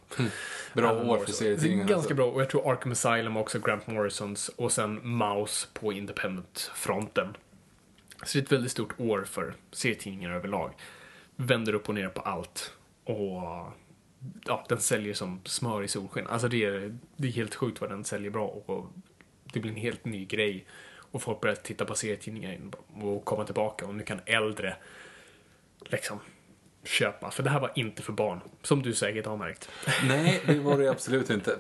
Bra 0.75 0.89
Alan 0.89 1.11
år 1.11 1.19
för 1.19 1.27
så. 1.27 1.33
serietidningarna. 1.33 1.89
Ganska 1.89 1.97
alltså. 1.97 2.15
bra. 2.15 2.27
Och 2.27 2.41
jag 2.41 2.51
tror 2.51 2.73
Arkham 2.73 2.93
Asylum 2.93 3.37
också, 3.37 3.59
Grant 3.59 3.87
Morrisons. 3.87 4.49
Och 4.49 4.73
sen 4.73 5.01
Mouse 5.03 5.67
på 5.73 5.93
Independent-fronten. 5.93 7.37
Så 8.23 8.39
det 8.39 8.41
är 8.41 8.43
ett 8.43 8.53
väldigt 8.53 8.73
stort 8.73 9.01
år 9.01 9.25
för 9.25 9.55
serietidningar 9.73 10.31
överlag. 10.31 10.73
Vänder 11.37 11.75
upp 11.75 11.89
och 11.89 11.95
ner 11.95 12.09
på 12.09 12.21
allt. 12.21 12.73
Och 13.05 13.43
ja, 14.45 14.65
den 14.69 14.81
säljer 14.81 15.15
som 15.15 15.41
smör 15.45 15.83
i 15.83 15.89
solsken. 15.89 16.27
Alltså 16.27 16.49
det 16.49 16.65
är, 16.65 16.99
det 17.17 17.29
är 17.29 17.33
helt 17.33 17.55
sjukt 17.55 17.81
vad 17.81 17.91
den 17.91 18.05
säljer 18.05 18.31
bra. 18.31 18.47
Och 18.47 18.87
det 19.53 19.61
blir 19.61 19.71
en 19.71 19.77
helt 19.77 20.05
ny 20.05 20.25
grej. 20.25 20.67
Och 21.13 21.23
folk 21.23 21.41
börjar 21.41 21.57
titta 21.57 21.85
på 21.85 21.95
serietidningar 21.95 22.59
och 22.95 23.25
komma 23.25 23.45
tillbaka. 23.45 23.87
Och 23.87 23.95
nu 23.95 24.03
kan 24.03 24.21
äldre 24.27 24.77
liksom 25.81 26.21
köpa. 26.85 27.31
För 27.31 27.43
det 27.43 27.51
här 27.51 27.61
var 27.61 27.73
inte 27.75 28.03
för 28.03 28.13
barn. 28.13 28.41
Som 28.63 28.83
du 28.83 28.95
säkert 28.95 29.27
har 29.27 29.37
märkt. 29.37 29.71
Nej, 30.09 30.43
det 30.47 30.59
var 30.59 30.79
det 30.79 30.91
absolut 30.91 31.31
inte. 31.31 31.59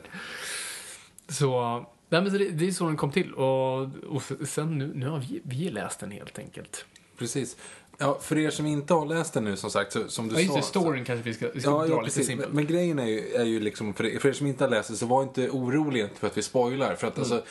Så, 1.29 1.87
nej, 2.11 2.23
men 2.23 2.31
så 2.31 2.39
det, 2.39 2.49
det 2.51 2.67
är 2.69 2.71
så 2.73 2.87
den 2.87 2.97
kom 2.97 3.11
till. 3.13 3.33
Och, 3.35 3.81
och 4.09 4.23
sen 4.49 4.79
nu, 4.79 4.93
nu 4.95 5.09
har 5.09 5.19
vi, 5.19 5.41
vi 5.45 5.69
läst 5.71 6.01
den 6.01 6.11
helt 6.11 6.39
enkelt. 6.39 6.85
Precis. 7.19 7.57
Ja, 7.99 8.19
för 8.23 8.39
er 8.39 8.51
som 8.51 8.67
inte 8.67 8.95
har 8.95 9.07
läst 9.07 9.33
den 9.35 9.45
nu, 9.45 9.57
som 9.57 9.71
sagt, 9.71 9.93
så, 9.93 10.09
som 10.09 10.29
du 10.29 10.35
Ja, 10.35 10.41
just 10.41 10.51
sa. 10.53 10.57
det, 10.57 10.63
storyn 10.63 11.05
kanske 11.05 11.23
vi 11.25 11.35
ska, 11.35 11.49
vi 11.55 11.61
ska 11.61 11.71
Ja, 11.71 11.77
dra 11.79 11.89
ja 11.89 12.01
lite 12.01 12.05
precis. 12.05 12.29
Men, 12.29 12.37
simpelt. 12.37 12.53
men 12.55 12.67
grejen 12.67 12.99
är 12.99 13.07
ju, 13.07 13.19
är 13.35 13.45
ju 13.45 13.61
liksom, 13.61 13.95
för 13.95 14.07
er, 14.07 14.19
för 14.19 14.29
er 14.29 14.33
som 14.33 14.47
inte 14.47 14.65
har 14.65 14.71
läst 14.71 14.91
det, 14.91 14.97
så 14.97 15.07
var 15.07 15.23
inte 15.23 15.49
oroliga 15.51 16.09
för 16.19 16.27
att 16.27 16.37
vi 16.39 16.43
spoilar. 16.43 16.95
För 16.95 17.07
att 17.07 17.17
Mm. 17.17 17.33
alltså, 17.33 17.49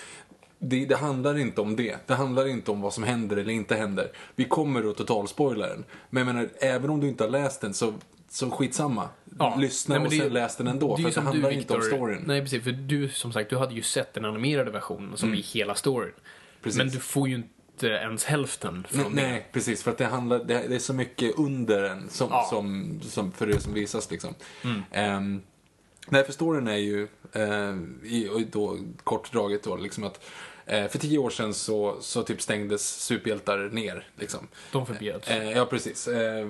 det, 0.59 0.85
det 0.85 0.95
handlar 0.95 1.37
inte 1.37 1.61
om 1.61 1.75
det. 1.75 1.95
Det 2.07 2.13
handlar 2.13 2.47
inte 2.47 2.71
om 2.71 2.81
vad 2.81 2.93
som 2.93 3.03
händer 3.03 3.37
eller 3.37 3.53
inte 3.53 3.75
händer. 3.75 4.11
Vi 4.35 4.45
kommer 4.45 4.89
att 4.89 4.97
totalspoila 4.97 5.67
den. 5.67 5.85
Men 6.09 6.27
jag 6.27 6.33
menar, 6.35 6.49
även 6.59 6.89
om 6.89 6.99
du 6.99 7.07
inte 7.07 7.23
har 7.23 7.31
läst 7.31 7.61
den 7.61 7.73
så, 7.73 7.93
så 8.29 8.49
skitsamma. 8.51 9.09
Ja. 9.39 9.55
Lyssna 9.59 9.95
Nej, 9.95 10.05
och 10.05 10.11
det- 10.11 10.17
sen 10.17 10.33
läs 10.33 10.55
den 10.57 10.67
ändå. 10.67 10.95
det 10.97 11.03
För 11.03 11.11
det 11.21 11.21
handlar 11.21 11.49
du, 11.49 11.55
inte 11.55 11.73
om 11.73 11.79
Victor- 11.81 11.87
storyn. 11.95 12.23
Nej, 12.27 12.41
precis. 12.41 12.63
För 12.63 12.71
du, 12.71 13.09
som 13.09 13.33
sagt, 13.33 13.49
du 13.49 13.57
hade 13.57 13.73
ju 13.75 13.81
sett 13.81 14.13
den 14.13 14.25
animerade 14.25 14.71
versionen 14.71 15.17
som 15.17 15.31
är 15.33 15.37
hela 15.37 15.75
storyn. 15.75 16.09
Mm. 16.09 16.21
Precis. 16.61 16.77
Men 16.77 16.89
du 16.89 16.99
får 16.99 17.29
ju 17.29 17.35
inte 17.35 17.87
ens 17.87 18.25
hälften 18.25 18.85
Nej, 18.91 19.03
från 19.03 19.15
det. 19.15 19.21
nej, 19.21 19.47
precis. 19.51 19.83
För 19.83 19.91
att 19.91 19.97
det 19.97 20.05
handlar, 20.05 20.39
det, 20.43 20.53
är 20.75 20.79
så 20.79 20.93
mycket 20.93 21.37
under 21.39 21.81
den 21.81 22.09
som, 22.09 22.27
Ja. 22.31 22.47
som, 22.49 22.99
som 23.03 23.31
för 23.31 23.47
det 23.47 23.59
som 23.59 23.73
visas 23.73 24.11
liksom. 24.11 24.33
Mm. 24.93 25.41
nej, 26.09 26.23
för 26.25 26.33
storyn 26.33 26.67
är 26.67 26.77
ju, 26.77 27.07
eh, 27.33 27.75
i, 28.11 28.47
då, 28.51 28.77
kort 29.03 29.31
draget 29.31 29.63
då, 29.63 29.75
liksom 29.75 30.03
att 30.03 30.25
eh, 30.65 30.87
för 30.87 30.99
tio 30.99 31.17
år 31.17 31.29
sedan 31.29 31.53
så, 31.53 31.97
så 32.01 32.23
typ 32.23 32.41
stängdes 32.41 33.03
superhjältar 33.03 33.57
ner. 33.73 34.07
Liksom. 34.15 34.47
De 34.71 34.85
förbjöds. 34.85 35.27
Eh, 35.29 35.51
ja, 35.51 35.65
precis. 35.65 36.07
Eh, 36.07 36.49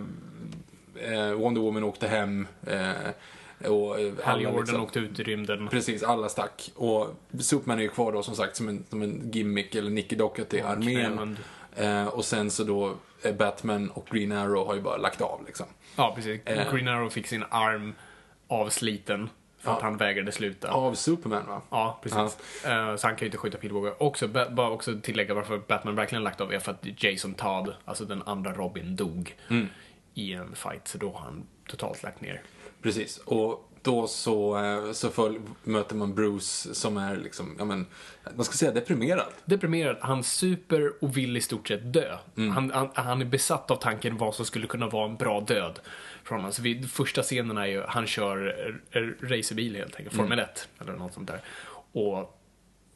eh, 1.02 1.32
Wonder 1.34 1.62
Woman 1.62 1.84
åkte 1.84 2.08
hem. 2.08 2.48
Eh, 2.68 3.70
och 3.72 4.00
eh, 4.00 4.14
alla 4.24 4.52
liksom- 4.52 4.82
åkte 4.84 5.00
ut 5.00 5.20
i 5.20 5.24
rymden. 5.24 5.68
Precis, 5.68 6.04
alla 6.04 6.30
stack. 6.30 6.72
Och 6.76 7.08
Superman 7.40 7.80
är 7.80 7.84
ju 7.84 7.90
kvar 7.90 8.12
då 8.12 8.24
som 8.24 8.36
sagt 8.36 8.56
som 8.56 8.68
en, 8.70 8.86
som 8.90 9.02
en 9.02 9.32
gimmick 9.32 9.76
eller 9.76 9.92
nickidocka 9.92 10.44
till 10.46 10.64
armén. 10.64 10.96
knähund. 10.96 11.38
Eh, 11.76 12.08
och 12.08 12.26
sen 12.26 12.52
så 12.52 12.64
då 12.64 12.94
eh, 13.24 13.36
Batman 13.36 13.90
och 13.90 14.08
Green 14.12 14.32
Arrow 14.32 14.68
har 14.68 14.76
ju 14.76 14.82
bara 14.82 14.98
lagt 14.98 15.22
av 15.22 15.44
liksom. 15.46 15.66
Ja, 15.96 16.12
precis. 16.16 16.42
Eh. 16.46 16.74
Green 16.74 16.88
Arrow 16.88 17.10
fick 17.10 17.28
sin 17.28 17.44
arm 17.50 17.94
avsliten 18.48 19.30
för 19.60 19.72
att 19.72 19.78
Ja. 19.80 19.84
han 19.84 19.98
vägrade 19.98 20.32
sluta. 20.32 20.72
Av 20.72 20.94
Superman 20.94 21.44
va? 21.48 21.62
Ja, 21.70 22.00
precis. 22.04 22.66
Eh, 22.66 22.96
Så 22.96 23.08
han 23.08 23.16
kan 23.16 23.20
ju 23.20 23.26
inte 23.26 23.38
skjuta 23.38 23.58
pilbågar. 23.58 24.04
Också, 24.04 24.28
ba- 24.28 24.50
bara 24.50 24.70
också 24.70 25.00
tillägga 25.02 25.34
varför 25.34 25.58
Batman 25.68 25.96
verkligen 25.96 26.24
lagt 26.24 26.42
av 26.42 26.54
är 26.54 26.60
för 26.60 26.72
att 26.72 27.04
Jason 27.04 27.34
Todd, 27.34 27.74
alltså 27.86 28.06
den 28.06 28.22
andra 28.26 28.54
Robin, 28.54 28.96
dog 28.96 29.36
Mm. 29.50 29.68
I 30.20 30.34
en 30.34 30.56
fight. 30.56 30.88
Så 30.88 30.98
då 30.98 31.12
har 31.12 31.20
han 31.20 31.48
totalt 31.68 32.04
lagt 32.04 32.22
ner. 32.22 32.42
Precis. 32.82 33.18
Och 33.18 33.70
då 33.82 34.08
så, 34.08 34.58
eh, 34.58 34.92
så 34.92 35.10
följ, 35.10 35.40
möter 35.64 35.96
man 35.96 36.16
Bruce 36.16 36.74
som 36.74 36.98
är 36.98 37.18
liksom, 37.18 37.56
ja 37.60 37.66
men, 37.66 37.86
man 38.36 38.46
ska 38.46 38.54
säga 38.54 38.72
deprimerad. 38.72 39.34
Deprimerad, 39.46 39.98
han 40.02 40.24
super 40.24 41.04
och 41.04 41.18
vill 41.18 41.38
i 41.38 41.42
stort 41.42 41.68
sett 41.68 41.94
dö. 41.94 42.18
Mm. 42.38 42.52
Han, 42.52 42.72
han, 42.72 42.90
han 42.94 43.22
är 43.22 43.26
besatt 43.26 43.72
av 43.72 43.76
tanken 43.76 44.18
vad 44.18 44.36
som 44.36 44.46
skulle 44.46 44.68
kunna 44.68 44.90
vara 44.90 45.06
en 45.10 45.18
bra 45.18 45.42
död. 45.42 45.80
Från 46.24 46.40
honom. 46.40 46.54
Så 46.54 46.62
vid 46.62 46.92
första 46.92 47.24
scenen 47.24 47.58
är 47.58 47.66
ju, 47.66 47.84
han 47.88 48.08
kör 48.08 48.56
eh, 48.92 49.02
racerbil 49.22 49.76
helt 49.76 49.96
enkelt, 49.96 50.14
Mm. 50.14 50.26
Formel 50.26 50.40
1 50.40 50.70
eller 50.82 50.94
något 50.94 51.14
sånt 51.14 51.28
där. 51.28 51.42
Och 51.92 52.39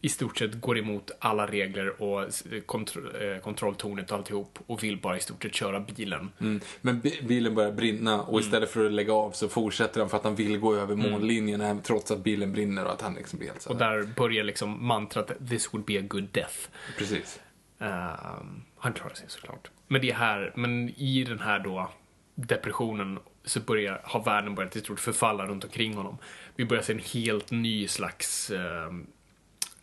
i 0.06 0.10
stort 0.10 0.38
sett 0.38 0.62
går 0.62 0.78
emot 0.78 1.12
alla 1.20 1.48
regler 1.48 2.02
och 2.02 2.30
kontro- 2.66 3.36
eh, 3.36 3.40
kontrolltornet 3.42 4.12
och 4.12 4.18
alltihop 4.18 4.60
och 4.68 4.84
vill 4.84 4.98
bara 5.02 5.18
i 5.18 5.20
stort 5.20 5.44
sett 5.44 5.56
köra 5.56 5.80
bilen. 5.80 6.30
Mm. 6.42 6.60
Men 6.82 7.00
bi- 7.00 7.22
bilen 7.28 7.56
börjar 7.56 7.72
brinna 7.72 8.22
och 8.22 8.40
istället 8.40 8.70
för 8.70 8.86
att 8.86 8.92
lägga 8.92 9.14
av 9.14 9.32
så 9.32 9.50
fortsätter 9.50 10.00
han 10.00 10.10
för 10.10 10.18
att 10.18 10.24
han 10.24 10.36
vill 10.36 10.58
gå 10.58 10.76
över 10.76 10.96
mållinjen 10.96 11.62
även 11.62 11.82
trots 11.82 12.12
att 12.12 12.24
bilen 12.24 12.52
brinner 12.54 12.86
och 12.86 12.92
att 12.92 13.02
han 13.02 13.14
liksom 13.14 13.40
blir 13.40 13.50
helt 13.50 13.62
så 13.62 13.70
Och 13.70 13.76
där 13.78 14.04
börjar 14.04 14.44
liksom 14.44 14.86
mantrat 14.88 15.32
“This 15.50 15.74
would 15.74 15.86
be 15.86 16.00
a 16.00 16.04
good 16.08 16.28
death”. 16.32 16.70
Precis. 16.98 17.40
Ehm, 17.80 18.62
han 18.78 18.94
klarar 18.94 19.14
sig 19.14 19.26
såklart. 19.30 19.72
Men 19.88 20.02
det 20.02 20.10
är 20.10 20.16
här, 20.16 20.54
men 20.56 20.90
i 20.90 21.24
den 21.24 21.40
här 21.40 21.60
då 21.60 21.92
depressionen 22.36 23.20
så 23.46 23.60
börjar, 23.60 24.02
har 24.04 24.24
världen 24.24 24.56
börjat 24.56 24.76
i 24.76 24.80
stort 24.80 25.00
förfalla 25.00 25.46
runt 25.46 25.64
omkring 25.64 25.94
honom. 25.94 26.18
Vi 26.56 26.66
börjar 26.66 26.84
se 26.84 26.94
en 26.94 27.00
helt 27.00 27.52
ny 27.52 27.88
slags 27.88 28.52
ehm, 28.52 29.08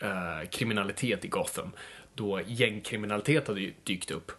eh, 0.00 0.48
kriminalitet 0.50 1.24
i 1.24 1.28
Gotham. 1.28 1.70
Då 2.14 2.40
gängkriminalitet 2.46 3.48
hade 3.48 3.70
dykt 3.84 4.10
upp. 4.10 4.32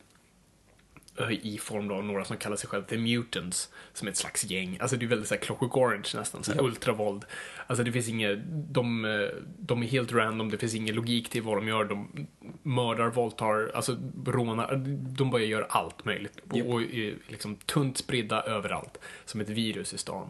Eh, 1.19 1.31
I 1.31 1.57
form 1.57 1.91
av 1.91 2.03
några 2.03 2.25
som 2.25 2.37
kallar 2.37 2.55
sig 2.55 2.69
själva 2.69 2.87
The 2.87 2.97
Mutants, 2.97 3.69
som 3.93 4.07
är 4.07 4.11
ett 4.11 4.17
slags 4.17 4.43
gäng. 4.43 4.77
Alltså 4.81 4.97
det 4.97 5.05
är 5.05 5.07
väldigt 5.07 5.27
såhär 5.27 5.41
Clockwork 5.41 5.77
Orange 5.77 6.09
nästan, 6.13 6.43
såhär 6.43 6.63
ultravåld. 6.63 7.25
Alltså 7.67 7.83
det 7.83 7.91
finns 7.91 8.09
inget, 8.09 8.39
de, 8.47 9.05
eh, 9.05 9.27
de 9.57 9.83
är 9.83 9.87
helt 9.87 10.11
random, 10.11 10.49
det 10.49 10.57
finns 10.57 10.75
ingen 10.75 10.95
logik 10.95 11.29
till 11.29 11.41
vad 11.41 11.57
de 11.57 11.67
gör. 11.67 11.85
De 11.85 12.27
mördar, 12.63 13.09
våldtar, 13.09 13.71
alltså 13.73 13.97
rånar, 14.25 14.75
de 15.17 15.31
bara 15.31 15.41
gör 15.41 15.67
allt 15.69 16.05
möjligt. 16.05 16.39
Japp. 16.53 16.67
Och, 16.67 16.73
och 16.73 16.81
är 16.81 17.15
liksom 17.27 17.55
tunt 17.55 17.97
spridda 17.97 18.41
överallt, 18.41 18.97
som 19.25 19.41
ett 19.41 19.49
virus 19.49 19.93
i 19.93 19.97
stan. 19.97 20.29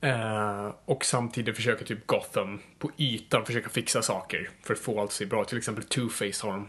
Eh, 0.00 0.74
och 0.84 1.04
samtidigt 1.04 1.56
försöker 1.56 1.84
typ 1.84 2.06
Gotham 2.06 2.60
på 2.78 2.90
ytan 2.96 3.46
försöka 3.46 3.68
fixa 3.68 4.02
saker 4.02 4.50
för 4.62 4.74
att 4.74 4.80
få 4.80 5.00
allt 5.00 5.10
att 5.10 5.14
se 5.14 5.26
bra. 5.26 5.44
Till 5.44 5.58
exempel 5.58 5.84
Two-Face 5.84 6.44
har 6.44 6.52
de 6.52 6.68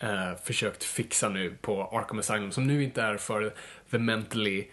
eh, 0.00 0.36
försökt 0.44 0.84
fixa 0.84 1.28
nu 1.28 1.56
på 1.60 1.82
Arkham 1.82 2.18
Asylum 2.18 2.52
som 2.52 2.66
nu 2.66 2.84
inte 2.84 3.02
är 3.02 3.16
för 3.16 3.54
the 3.90 3.98
mentally 3.98 4.68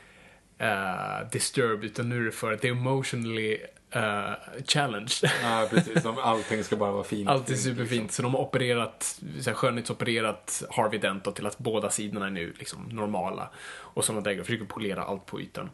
eh, 0.58 1.30
disturbed 1.32 1.86
utan 1.86 2.10
nu 2.10 2.22
är 2.22 2.26
det 2.26 2.32
för 2.32 2.56
the 2.56 2.68
emotionally 2.68 3.58
eh, 3.92 4.32
challenged. 4.68 5.32
Ja, 5.44 5.68
precis. 5.70 6.02
Som 6.02 6.18
allting 6.18 6.64
ska 6.64 6.76
bara 6.76 6.92
vara 6.92 7.04
fint. 7.04 7.30
Allt 7.30 7.50
är 7.50 7.56
superfint. 7.56 8.12
Så 8.12 8.22
de 8.22 8.34
har 8.34 8.42
opererat, 8.42 9.20
så 9.40 9.50
här, 9.50 9.56
skönhetsopererat 9.56 10.64
Harvey 10.70 11.00
Dent 11.00 11.24
då, 11.24 11.32
till 11.32 11.46
att 11.48 11.58
båda 11.58 11.90
sidorna 11.90 12.26
är 12.26 12.30
nu 12.30 12.54
liksom 12.60 12.90
normala. 12.92 13.50
Och 13.68 14.06
sådana 14.06 14.22
där 14.22 14.32
grejer. 14.32 14.44
Försöker 14.44 14.66
polera 14.66 15.04
allt 15.04 15.26
på 15.26 15.42
ytan. 15.42 15.70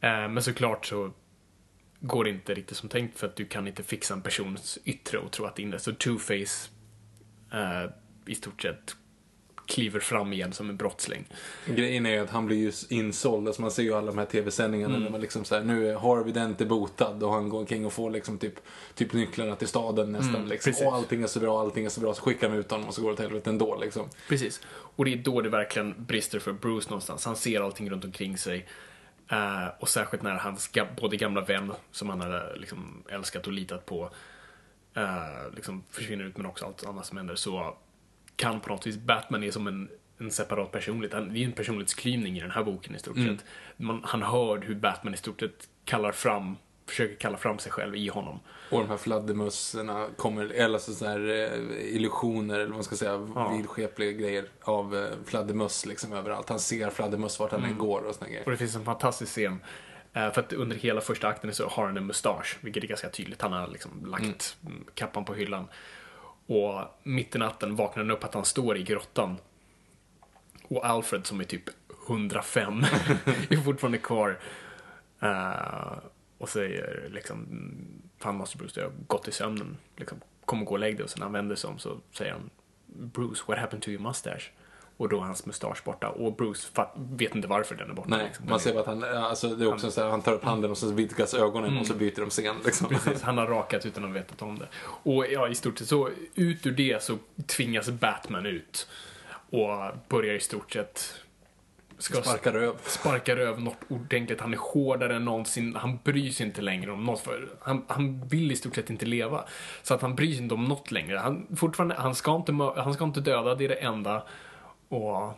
Eh, 0.00 0.28
men 0.28 0.42
såklart 0.42 0.86
så 0.86 1.12
går 2.02 2.28
inte 2.28 2.54
riktigt 2.54 2.76
som 2.76 2.88
tänkt 2.88 3.18
för 3.18 3.26
att 3.26 3.36
du 3.36 3.44
kan 3.44 3.68
inte 3.68 3.82
fixa 3.82 4.14
en 4.14 4.22
persons 4.22 4.78
yttre 4.84 5.18
och 5.18 5.30
tro 5.30 5.44
att 5.44 5.56
det 5.56 5.62
är 5.62 5.64
inre. 5.64 5.78
Så 5.78 5.90
Two-Face 5.90 6.70
eh, 7.52 7.90
i 8.26 8.34
stort 8.34 8.62
sett 8.62 8.96
kliver 9.66 10.00
fram 10.00 10.32
igen 10.32 10.52
som 10.52 10.70
en 10.70 10.76
brottsling. 10.76 11.24
Grejen 11.66 12.06
är 12.06 12.20
att 12.20 12.30
han 12.30 12.46
blir 12.46 12.56
ju 12.56 12.72
insåld. 12.88 13.46
Alltså 13.46 13.62
man 13.62 13.70
ser 13.70 13.82
ju 13.82 13.94
alla 13.94 14.06
de 14.06 14.18
här 14.18 14.24
tv-sändningarna 14.24 14.96
Mm. 14.96 15.12
man 15.12 15.20
liksom 15.20 15.44
så 15.44 15.54
här, 15.54 15.62
nu 15.62 15.88
är 15.88 15.94
Harvey 15.94 16.32
Dent 16.32 16.60
är 16.60 16.66
botad 16.66 17.22
och 17.22 17.32
han 17.32 17.48
går 17.48 17.58
omkring 17.58 17.86
och 17.86 17.92
får 17.92 18.10
liksom 18.10 18.38
typ, 18.38 18.54
typ 18.94 19.12
nycklarna 19.12 19.56
till 19.56 19.68
staden 19.68 20.12
nästan. 20.12 20.34
Mm, 20.34 20.48
liksom. 20.48 20.70
precis. 20.70 20.86
Och 20.86 20.94
allting 20.94 21.22
är 21.22 21.26
så 21.26 21.40
bra, 21.40 21.60
allting 21.60 21.84
är 21.84 21.88
så 21.88 22.00
bra. 22.00 22.14
Så 22.14 22.22
skickar 22.22 22.48
de 22.48 22.56
ut 22.56 22.70
honom 22.70 22.88
och 22.88 22.94
så 22.94 23.02
går 23.02 23.08
det 23.08 23.14
åt 23.14 23.20
helvete 23.20 23.50
ändå 23.50 23.78
liksom. 23.80 24.08
Precis. 24.28 24.60
Och 24.96 25.04
det 25.04 25.12
är 25.12 25.16
då 25.16 25.40
det 25.40 25.48
verkligen 25.48 26.04
brister 26.04 26.38
för 26.38 26.52
Bruce 26.52 26.88
någonstans. 26.88 27.24
Han 27.24 27.36
ser 27.36 27.60
allting 27.60 27.90
runt 27.90 28.04
omkring 28.04 28.38
sig. 28.38 28.66
Eh, 29.32 29.68
och 29.80 29.88
särskilt 29.88 30.22
när 30.22 30.34
hans 30.34 30.72
ga- 30.72 31.00
både 31.00 31.16
gamla 31.16 31.40
vän, 31.40 31.72
som 31.90 32.08
han 32.08 32.20
hade 32.20 32.56
liksom 32.56 33.02
älskat 33.08 33.46
och 33.46 33.52
litat 33.52 33.86
på, 33.86 34.10
eh, 34.94 35.54
liksom 35.56 35.84
försvinner 35.90 36.24
ut, 36.24 36.36
men 36.36 36.46
också 36.46 36.66
allt 36.66 36.86
annat 36.86 37.06
som 37.06 37.16
händer, 37.16 37.34
så 37.34 37.76
kan 38.36 38.60
på 38.60 38.68
något 38.68 38.86
vis 38.86 38.96
Batman 38.96 39.42
är 39.44 39.50
som 39.50 39.66
en, 39.66 39.88
en 40.18 40.30
separat 40.30 40.72
personlighet. 40.72 41.14
Han- 41.14 41.32
Det 41.32 41.38
är 41.38 41.44
en 41.44 41.52
personlighetsklyvning 41.52 42.36
i 42.38 42.40
den 42.40 42.50
här 42.50 42.64
boken 42.64 42.94
i 42.94 42.98
stort 42.98 43.16
sett. 43.16 43.44
Man, 43.76 44.00
han 44.04 44.22
hör 44.22 44.58
hur 44.60 44.74
Batman 44.74 45.14
i 45.14 45.16
stort 45.16 45.40
sett 45.40 45.68
kallar 45.84 46.12
fram, 46.12 46.56
försöker 46.86 47.14
kalla 47.16 47.36
fram 47.36 47.58
sig 47.58 47.72
själv 47.72 47.96
i 47.96 48.08
honom. 48.08 48.40
Och 48.70 48.80
de 48.80 48.88
här 48.88 48.96
fladdermössorna 48.96 50.08
kommer, 50.16 50.44
eller 50.44 50.78
så 50.78 50.92
så 50.94 51.06
här 51.06 51.28
eh, 51.30 51.94
illusioner, 51.96 52.54
eller 52.54 52.64
vad 52.66 52.74
man 52.74 52.84
ska 52.84 52.96
säga, 52.96 53.28
Ja. 53.34 53.48
vidskepliga 53.56 54.12
grejer 54.12 54.44
av 54.62 54.96
eh, 54.96 55.10
fladdermöss 55.26 55.86
liksom 55.86 56.12
överallt. 56.12 56.48
Han 56.48 56.60
ser 56.60 56.90
fladdermöss 56.90 57.40
vart 57.40 57.50
han 57.50 57.60
Mm. 57.60 57.72
än 57.72 57.78
går 57.78 58.00
och 58.02 58.14
såna 58.14 58.28
grejer. 58.30 58.44
Och 58.44 58.50
det 58.50 58.56
finns 58.56 58.76
en 58.76 58.84
fantastisk 58.84 59.32
scen. 59.32 59.60
eh, 60.12 60.32
För 60.32 60.40
att 60.40 60.52
under 60.52 60.76
hela 60.76 61.00
första 61.00 61.28
akten 61.28 61.54
så 61.54 61.68
har 61.68 61.86
han 61.86 61.96
en 61.96 62.06
mustasch, 62.06 62.58
vilket 62.60 62.84
är 62.84 62.88
ganska 62.88 63.08
tydligt. 63.10 63.42
Han 63.42 63.52
har 63.52 63.68
liksom 63.68 63.90
lagt 64.06 64.56
mm, 64.66 64.84
kappan 64.94 65.24
på 65.24 65.34
hyllan. 65.34 65.68
Och 66.46 66.80
mitt 67.02 67.34
i 67.34 67.38
natten 67.38 67.76
vaknar 67.76 68.02
han 68.02 68.10
upp 68.10 68.24
att 68.24 68.34
han 68.34 68.44
står 68.44 68.76
i 68.76 68.82
grottan. 68.82 69.36
Och 70.68 70.86
Alfred 70.86 71.26
som 71.26 71.40
är 71.40 71.44
typ 71.44 71.62
105 72.08 72.80
är 73.50 73.64
fortfarande 73.64 73.98
kvar. 73.98 74.38
Eh, 75.20 75.92
och 76.42 76.48
säger 76.48 77.08
liksom, 77.12 77.38
"Mm, 77.38 78.02
fan 78.18 78.34
måste 78.36 78.56
Bruce, 78.56 78.80
jag 78.80 78.86
har 78.86 78.94
gått 79.06 79.28
i 79.28 79.32
sömnen. 79.32 79.76
Liksom, 79.96 80.20
kom 80.44 80.60
och 80.60 80.66
gå 80.66 80.72
och 80.72 80.78
lägg 80.78 80.96
dig. 80.96 81.04
Och 81.04 81.10
sen 81.10 81.18
när 81.18 81.26
han 81.26 81.32
vänder 81.32 81.56
sig 81.56 81.70
om 81.70 81.78
så 81.78 82.00
säger 82.12 82.32
han, 82.32 82.50
Bruce, 82.86 83.42
what 83.46 83.58
happened 83.58 83.82
to 83.82 83.90
your 83.90 84.02
mustache? 84.02 84.50
Och 84.96 85.08
då 85.08 85.16
är 85.16 85.20
hans 85.20 85.46
mustasch 85.46 85.84
borta. 85.84 86.08
Och 86.08 86.36
Bruce 86.36 86.68
vet 86.94 87.34
inte 87.34 87.48
varför 87.48 87.74
den 87.74 87.90
är 87.90 87.94
borta. 87.94 88.08
Nej, 88.08 88.24
liksom. 88.26 88.46
man 88.48 88.60
ser 88.60 88.72
bara 88.72 88.80
att 88.80 88.86
han, 88.86 89.04
alltså 89.04 89.48
det 89.48 89.64
är 89.64 89.72
också 89.72 89.90
så 89.90 90.00
här, 90.02 90.08
han 90.08 90.22
tar 90.22 90.32
upp 90.32 90.44
handen 90.44 90.70
och 90.70 90.78
så 90.78 90.92
vidgas 90.92 91.34
ögonen 91.34 91.78
och 91.78 91.86
så 91.86 91.94
byter 91.94 92.20
de 92.20 92.30
scen 92.30 92.56
liksom. 92.64 92.86
Mm. 92.86 93.00
Precis, 93.00 93.22
han 93.22 93.38
har 93.38 93.46
rakat 93.46 93.86
utan 93.86 94.04
att 94.04 94.10
veta 94.10 94.44
om 94.44 94.58
det. 94.58 94.68
Och 94.84 95.26
ja, 95.26 95.48
i 95.48 95.54
stort 95.54 95.78
sett 95.78 95.88
så, 95.88 96.10
ut 96.34 96.66
ur 96.66 96.72
det 96.72 97.02
så 97.02 97.18
tvingas 97.46 97.90
Batman 97.90 98.46
ut. 98.46 98.88
Och 99.50 99.94
börjar 100.08 100.34
i 100.34 100.40
stort 100.40 100.72
sett... 100.72 101.21
Ska 102.02 102.22
Sparkar 102.22 102.52
röv. 102.52 102.76
sparkar 102.84 103.36
över 103.36 103.60
något 103.60 103.78
ordentligt. 103.88 104.40
Han 104.40 104.52
är 104.52 104.58
hårdare 104.58 105.16
än 105.16 105.24
någonsin. 105.24 105.76
Han 105.76 105.98
bryr 106.04 106.30
sig 106.30 106.46
inte 106.46 106.62
längre 106.62 106.92
om 106.92 107.04
något. 107.04 107.20
För 107.20 107.48
han, 107.60 107.84
han 107.88 108.28
vill 108.28 108.52
i 108.52 108.56
stort 108.56 108.74
sett 108.74 108.90
inte 108.90 109.06
leva. 109.06 109.44
Så 109.82 109.94
att 109.94 110.02
han 110.02 110.14
bryr 110.14 110.32
sig 110.32 110.42
inte 110.42 110.54
om 110.54 110.64
något 110.64 110.90
längre. 110.90 111.16
Han, 111.18 111.46
fortfarande, 111.56 111.94
han, 111.94 112.14
ska 112.14 112.36
inte, 112.36 112.52
han 112.76 112.94
ska 112.94 113.04
inte 113.04 113.20
döda, 113.20 113.54
det 113.54 113.64
är 113.64 113.68
det 113.68 113.74
enda. 113.74 114.22
Och 114.88 115.32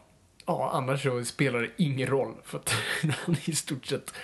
ja, 0.46 0.70
annars 0.72 1.02
så 1.02 1.24
spelar 1.24 1.60
det 1.60 1.70
ingen 1.76 2.06
roll. 2.06 2.34
För 2.44 2.58
att 2.58 2.74
han 3.24 3.34
är 3.34 3.50
i 3.50 3.54
stort 3.54 3.86
sett 3.86 4.14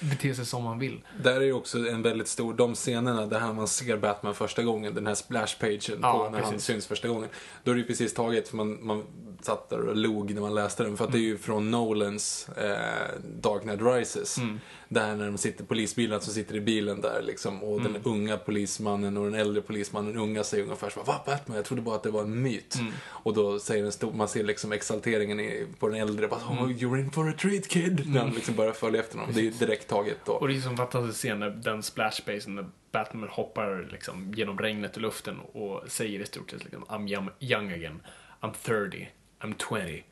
bete 0.00 0.34
sig 0.34 0.46
som 0.46 0.66
han 0.66 0.78
vill. 0.78 1.00
Där 1.22 1.36
är 1.36 1.40
ju 1.44 1.52
också 1.52 1.78
en 1.88 2.02
väldigt 2.02 2.28
stor, 2.28 2.54
de 2.54 2.74
scenerna 2.74 3.26
där 3.26 3.52
man 3.52 3.68
ser 3.68 3.96
Batman 3.96 4.34
första 4.34 4.62
gången, 4.62 4.94
den 4.94 5.06
här 5.06 5.14
splash-pagen 5.14 5.98
Ja, 6.02 6.12
på 6.12 6.30
när 6.30 6.40
han 6.40 6.50
precis. 6.52 6.66
syns 6.66 6.86
första 6.86 7.08
gången. 7.08 7.28
Då 7.64 7.70
är 7.70 7.74
det 7.74 7.80
ju 7.80 7.86
precis 7.86 8.14
taget, 8.14 8.48
för 8.48 8.56
man, 8.56 8.86
man 8.86 9.02
satt 9.42 9.70
där 9.70 9.80
och 9.88 9.96
log 9.96 10.34
när 10.34 10.40
man 10.40 10.54
läste 10.54 10.82
den, 10.82 10.96
för 10.96 11.04
att 11.04 11.12
det 11.12 11.18
är 11.18 11.20
ju 11.22 11.38
från 11.38 11.70
Nolans 11.70 12.48
eh, 12.48 13.20
Dark 13.40 13.62
Knight 13.62 13.80
Rises. 13.82 14.38
Mm. 14.38 14.60
Där 14.88 15.14
när 15.16 15.26
de 15.26 15.38
sitter, 15.38 15.64
polisbilarna 15.64 16.20
som 16.20 16.34
sitter 16.34 16.54
i 16.56 16.60
bilen 16.60 17.00
där 17.00 17.22
liksom, 17.22 17.62
och 17.62 17.80
Mm. 17.80 17.92
den 17.92 18.02
unga 18.04 18.36
polismannen 18.36 19.16
och 19.16 19.24
den 19.24 19.34
äldre 19.34 19.62
polismannen, 19.62 20.12
den 20.12 20.22
unga 20.22 20.44
säger 20.44 20.64
ungefär 20.64 20.90
så 20.90 21.02
Va, 21.02 21.20
Batman? 21.26 21.56
Jag 21.56 21.64
trodde 21.66 21.82
bara 21.82 21.94
att 21.96 22.02
det 22.02 22.10
var 22.10 22.22
en 22.22 22.42
myt. 22.42 22.74
Mm. 22.80 22.92
Och 23.06 23.34
då 23.34 23.58
säger 23.58 23.84
en 23.84 23.92
stor, 23.92 24.12
man 24.12 24.28
ser 24.28 24.44
liksom 24.44 24.72
exalteringen 24.72 25.40
i, 25.40 25.66
på 25.78 25.88
den 25.88 26.00
äldre, 26.00 26.28
bara, 26.28 26.40
oh, 26.40 26.62
Mm. 26.62 26.76
you're 26.76 26.98
in 27.00 27.10
for 27.10 27.28
a 27.28 27.32
treat 27.40 27.68
kid. 27.68 28.02
När 28.06 28.20
han 28.20 28.30
liksom 28.30 28.54
börjar 28.54 28.72
följa 28.72 29.00
efter 29.00 29.18
honom. 29.18 29.34
Det 29.34 29.40
är 29.40 29.44
ju 29.44 29.52
direkt 29.74 29.88
taget 29.88 30.18
då. 30.24 30.32
Och 30.32 30.48
det 30.48 30.56
är 30.56 30.60
som 30.60 30.76
fantastisk 30.76 31.18
scen 31.18 31.40
när 31.40 31.50
den 31.50 31.82
splashbasen 31.82 32.54
när 32.54 32.66
Batman 32.92 33.28
hoppar 33.28 33.88
liksom 33.90 34.32
genom 34.34 34.58
regnet 34.58 34.96
i 34.96 35.00
luften 35.00 35.38
och 35.40 35.82
säger 35.86 36.20
i 36.20 36.26
stort 36.26 36.50
sett 36.50 36.64
liksom 36.64 36.84
I'm 36.84 37.32
young, 37.40 37.72
again, 37.72 38.00
I'm 38.40 38.52
30, 38.62 39.08
I'm 39.40 39.54
20. 39.86 40.04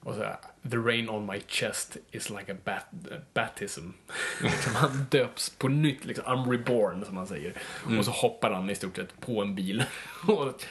Och 0.00 0.14
så 0.14 0.22
the 0.70 0.76
rain 0.76 1.08
on 1.08 1.26
my 1.26 1.40
chest 1.48 1.96
is 2.10 2.30
like 2.30 2.52
a 2.52 2.56
bat, 2.64 2.86
baptism. 3.34 3.90
liksom, 4.42 4.74
han 4.74 5.06
döps 5.10 5.50
på 5.50 5.68
nytt, 5.68 6.04
liksom, 6.04 6.24
I'm 6.24 6.50
reborn 6.50 7.04
som 7.04 7.16
han 7.16 7.26
säger. 7.26 7.54
Och 7.98 8.04
så 8.04 8.10
hoppar 8.10 8.50
han 8.50 8.70
i 8.70 8.74
stort 8.74 8.96
sett 8.96 9.20
på 9.20 9.42
en 9.42 9.54
bil. 9.54 9.84
och 10.28 10.62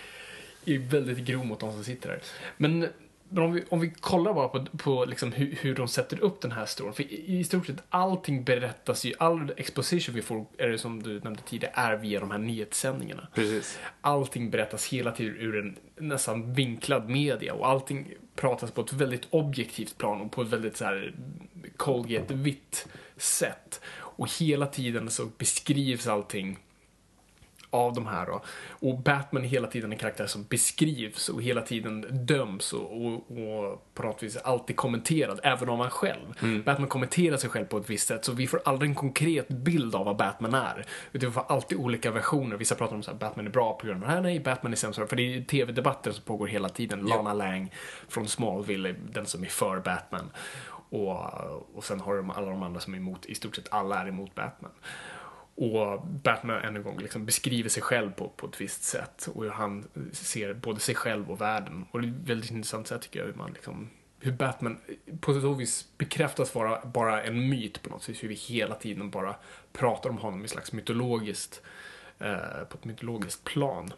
är 0.66 0.80
väldigt 0.80 1.18
grov 1.18 1.46
mot 1.46 1.60
de 1.60 1.72
som 1.72 1.84
sitter 1.84 2.10
där. 2.10 2.22
Men, 2.58 2.90
men 3.30 3.44
om, 3.44 3.54
vi, 3.54 3.64
om 3.70 3.80
vi 3.80 3.90
kollar 3.90 4.34
bara 4.34 4.48
på, 4.48 4.66
på 4.78 5.06
liksom 5.06 5.32
hur, 5.32 5.58
hur 5.62 5.76
de 5.76 5.88
sätter 5.88 6.20
upp 6.20 6.42
den 6.42 6.52
här 6.52 6.66
storyn. 6.66 6.94
För 6.94 7.04
i, 7.04 7.40
i 7.40 7.44
stort 7.44 7.66
sett 7.66 7.84
allting 7.90 8.44
berättas 8.44 9.06
ju, 9.06 9.14
all 9.20 9.54
exposition 9.58 10.16
vi 10.16 10.22
får, 10.22 10.46
är 10.58 10.68
det 10.68 10.78
som 10.78 11.04
du 11.04 11.20
nämnde 11.20 11.42
tidigare, 11.42 11.74
är 11.76 11.96
via 11.96 12.20
de 12.20 12.32
här 12.32 12.38
nyhetssändningarna. 12.38 13.28
Precis. 13.34 13.80
Allting 14.02 14.50
berättas 14.50 14.88
hela 14.88 15.12
tiden 15.12 15.38
ur 15.38 15.60
en 15.60 15.78
nästan 16.08 16.54
vinklad 16.54 17.10
media 17.10 17.54
och 17.54 17.68
allting 17.68 18.14
pratas 18.36 18.72
på 18.72 18.82
ett 18.82 18.94
väldigt 18.94 19.28
objektivt 19.30 19.98
plan 19.98 20.22
och 20.22 20.32
på 20.32 20.42
ett 20.42 20.48
väldigt 20.48 20.78
så 20.78 20.86
här 20.86 21.14
Colgate-vitt 21.78 22.88
sätt. 23.18 23.82
Och 23.90 24.32
hela 24.40 24.66
tiden 24.68 25.10
så 25.10 25.26
beskrivs 25.38 26.08
allting 26.08 26.60
av 27.70 27.94
de 27.94 28.08
här 28.08 28.26
då. 28.26 28.42
Och 28.70 29.00
Batman 29.00 29.44
är 29.44 29.48
hela 29.48 29.68
tiden 29.68 29.92
en 29.92 29.98
karaktär 29.98 30.28
som 30.28 30.44
beskrivs 30.44 31.30
och 31.30 31.42
hela 31.42 31.62
tiden 31.62 32.26
döms 32.26 32.74
och, 32.74 33.06
och, 33.06 33.14
och 33.14 33.94
på 33.94 34.04
något 34.04 34.24
vis 34.24 34.38
alltid 34.38 34.76
kommenterad, 34.76 35.40
även 35.44 35.70
om 35.70 35.80
han 35.80 35.90
själv. 35.90 36.34
Batman 36.66 36.88
kommenterar 36.88 37.38
sig 37.38 37.50
själv 37.50 37.66
på 37.66 37.78
ett 37.78 37.90
visst 37.90 38.08
sätt, 38.08 38.26
så 38.26 38.32
vi 38.32 38.48
får 38.48 38.62
aldrig 38.66 38.90
en 38.90 38.96
konkret 38.96 39.48
bild 39.48 39.96
av 39.96 40.06
vad 40.06 40.18
Batman 40.18 40.54
är. 40.54 40.86
Utan 41.12 41.30
vi 41.30 41.34
får 41.34 41.46
alltid 41.48 41.78
olika 41.78 42.12
versioner. 42.12 42.58
Vissa 42.58 42.76
pratar 42.76 42.96
om 42.96 43.04
att 43.08 43.20
Batman 43.20 43.48
är 43.48 43.52
bra 43.52 43.74
på 43.74 43.88
grund 43.88 44.04
av 44.04 44.10
det 44.10 44.16
här, 44.16 44.22
nej, 44.22 44.40
Batman 44.40 44.72
är 44.72 44.78
sämst. 44.78 45.00
För 45.10 45.16
det 45.16 45.36
är 45.36 45.42
tv-debatter 45.44 46.12
som 46.12 46.24
pågår 46.24 46.48
hela 46.48 46.70
tiden. 46.70 47.00
Lana 47.00 47.34
Lang 47.34 47.72
från 48.08 48.28
Smallville 48.28 48.96
den 49.12 49.26
som 49.26 49.44
är 49.44 49.48
för 49.48 49.80
Batman. 49.80 50.30
Och, 50.90 51.18
och 51.76 51.84
sen 51.84 52.00
har 52.00 52.16
de 52.16 52.32
alla 52.32 52.50
de 52.50 52.64
andra 52.64 52.80
som 52.80 52.94
är 52.94 52.98
emot, 52.98 53.26
i 53.26 53.36
stort 53.36 53.56
sett 53.56 53.74
alla 53.74 54.02
är 54.02 54.08
emot 54.08 54.36
Batman. 54.36 54.72
Och 55.58 56.08
Batman 56.08 56.64
än 56.64 56.76
en 56.76 56.84
gång 56.84 57.00
liksom 57.00 57.26
beskriver 57.26 57.70
sig 57.70 57.84
själv 57.84 58.12
på, 58.12 58.30
på 58.30 58.48
ett 58.48 58.62
visst 58.62 58.84
sätt. 58.84 59.30
Och 59.34 59.44
hur 59.44 59.52
han 59.52 59.88
ser 60.12 60.54
både 60.54 60.80
sig 60.80 60.96
själv 60.96 61.32
och 61.32 61.42
världen. 61.42 61.86
Och 61.92 62.02
det 62.02 62.08
är 62.08 62.10
ett 62.10 62.30
väldigt 62.30 62.52
intressant 62.52 62.88
sätt 62.88 63.02
tycker 63.02 63.20
jag 63.20 63.26
hur 63.26 63.34
man 63.34 63.54
liksom 63.54 63.90
hur 64.20 64.32
Batman 64.32 64.78
på 65.20 65.42
så 65.42 65.54
vis 65.54 65.88
bekräftas 65.98 66.56
vara 66.56 66.86
bara 66.86 67.24
en 67.24 67.50
myt 67.50 67.82
på 67.82 67.90
något 67.90 68.10
vis. 68.10 68.24
Hur 68.24 68.28
vi 68.28 68.36
hela 68.36 68.76
tiden 68.76 69.10
bara 69.10 69.36
pratar 69.74 70.10
om 70.10 70.18
honom 70.18 70.46
i 70.46 70.48
slags 70.48 70.74
mytologiskt, 70.74 71.62
eh, 72.20 72.64
på 72.70 72.78
ett 72.78 72.86
mytologiskt 72.86 73.44
plan. 73.44 73.94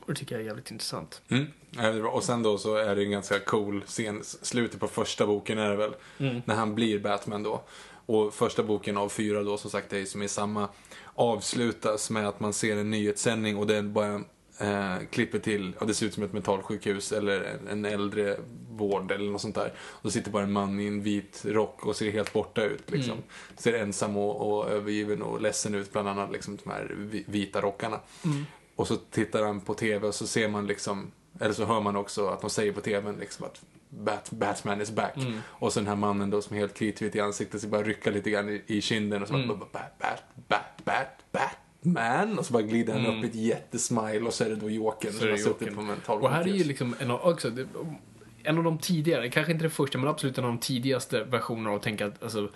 Och 0.00 0.06
det 0.06 0.14
tycker 0.14 0.34
jag 0.34 0.42
är 0.42 0.46
jävligt 0.46 0.70
intressant. 0.70 1.22
Mm. 1.28 2.06
Och 2.06 2.24
sen 2.24 2.42
då 2.42 2.58
så 2.58 2.76
är 2.76 2.96
det 2.96 3.04
en 3.04 3.10
ganska 3.10 3.40
cool 3.40 3.82
scen, 3.86 4.24
slutet 4.24 4.80
på 4.80 4.88
första 4.88 5.26
boken 5.26 5.58
är 5.58 5.70
det 5.70 5.76
väl, 5.76 5.94
när 6.18 6.54
han 6.54 6.74
blir 6.74 6.98
Batman 6.98 7.42
då. 7.42 7.62
Och 8.10 8.34
första 8.34 8.62
boken 8.62 8.96
av 8.96 9.08
fyra 9.08 9.42
då, 9.42 9.56
som 9.58 9.70
sagt, 9.70 9.92
är 9.92 10.04
som 10.04 10.22
är 10.22 10.28
samma, 10.28 10.68
avslutas 11.14 12.10
med 12.10 12.28
att 12.28 12.40
man 12.40 12.52
ser 12.52 12.76
en 12.76 12.90
nyhetssändning 12.90 13.56
och 13.56 13.70
är 13.70 13.82
bara 13.82 14.14
eh, 14.58 14.96
klipper 15.10 15.38
till, 15.38 15.72
ja 15.80 15.86
det 15.86 15.94
ser 15.94 16.06
ut 16.06 16.14
som 16.14 16.22
ett 16.22 16.32
mentalsjukhus 16.32 17.12
eller 17.12 17.40
en, 17.40 17.68
en 17.68 17.84
äldre 17.84 18.36
vård 18.70 19.10
eller 19.12 19.30
något 19.30 19.40
sånt 19.40 19.54
där. 19.54 19.72
Och 19.78 20.00
då 20.02 20.10
sitter 20.10 20.30
bara 20.30 20.42
en 20.42 20.52
man 20.52 20.80
i 20.80 20.86
en 20.86 21.02
vit 21.02 21.42
rock 21.44 21.86
och 21.86 21.96
ser 21.96 22.10
helt 22.10 22.32
borta 22.32 22.64
ut 22.64 22.90
liksom. 22.90 23.16
Ser 23.56 23.72
ensam 23.72 24.16
och, 24.16 24.50
och 24.58 24.70
övergiven 24.70 25.22
och 25.22 25.40
ledsen 25.40 25.74
ut, 25.74 25.92
bland 25.92 26.08
annat 26.08 26.32
liksom 26.32 26.58
de 26.64 26.70
här 26.70 26.94
vi- 26.98 27.24
vita 27.28 27.60
rockarna. 27.60 28.00
Och 28.76 28.86
så 28.88 28.96
tittar 28.96 29.42
han 29.46 29.60
på 29.60 29.74
TV 29.74 30.06
och 30.08 30.14
så 30.14 30.26
ser 30.26 30.48
man 30.48 30.66
liksom, 30.66 31.10
eller 31.40 31.52
så 31.54 31.64
hör 31.64 31.80
man 31.80 31.96
också 31.96 32.26
att 32.26 32.40
de 32.40 32.50
säger 32.50 32.72
på 32.72 32.80
TVn 32.80 33.16
liksom 33.20 33.46
att 33.46 33.62
Bat, 33.90 34.30
Batman 34.30 34.80
is 34.80 34.90
back. 34.90 35.14
Och 35.46 35.72
så 35.72 35.80
den 35.80 35.86
här 35.88 35.96
mannen 35.96 36.30
då 36.30 36.42
som 36.42 36.56
är 36.56 36.60
helt 36.60 36.74
kritvit 36.74 37.16
i 37.16 37.20
ansiktet 37.20 37.60
så 37.60 37.68
bara 37.68 37.82
rycka 37.82 38.10
lite 38.10 38.30
grann 38.30 38.48
i, 38.48 38.62
i 38.66 38.80
kinden 38.80 39.22
och 39.22 39.28
så 39.28 39.34
bara 39.34 39.46
bat, 39.46 39.98
bat, 39.98 40.22
bat, 40.84 40.84
bat, 40.84 41.20
Batman. 41.32 42.38
Och 42.38 42.46
så 42.46 42.52
bara 42.52 42.62
glider 42.62 42.92
han 42.92 43.06
upp 43.06 43.24
i 43.24 43.26
ett 43.26 43.34
jättesmile 43.34 44.20
och 44.20 44.34
så 44.34 44.44
är 44.44 44.48
det 44.48 44.56
då 44.56 44.70
Jokern 44.70 45.12
som 45.12 45.20
har 45.20 45.32
det 45.32 45.38
suttit 45.38 45.74
på 45.74 45.82
mental 45.82 46.22
Och 46.22 46.30
här 46.30 46.40
är 46.40 46.54
ju 46.54 46.64
liksom 46.64 46.94
en 46.98 47.10
av, 47.10 47.20
också, 47.20 47.50
det, 47.50 47.66
en 48.42 48.58
av 48.58 48.64
de 48.64 48.78
tidigare, 48.78 49.28
kanske 49.28 49.52
inte 49.52 49.64
det 49.64 49.70
första, 49.70 49.98
men 49.98 50.08
absolut 50.08 50.38
en 50.38 50.44
av 50.44 50.50
de 50.50 50.58
tidigaste 50.58 51.24
versionerna 51.24 51.70
av 51.70 51.76
att 51.76 51.82
tänka 51.82 52.06
att 52.06 52.22
alltså, 52.22 52.50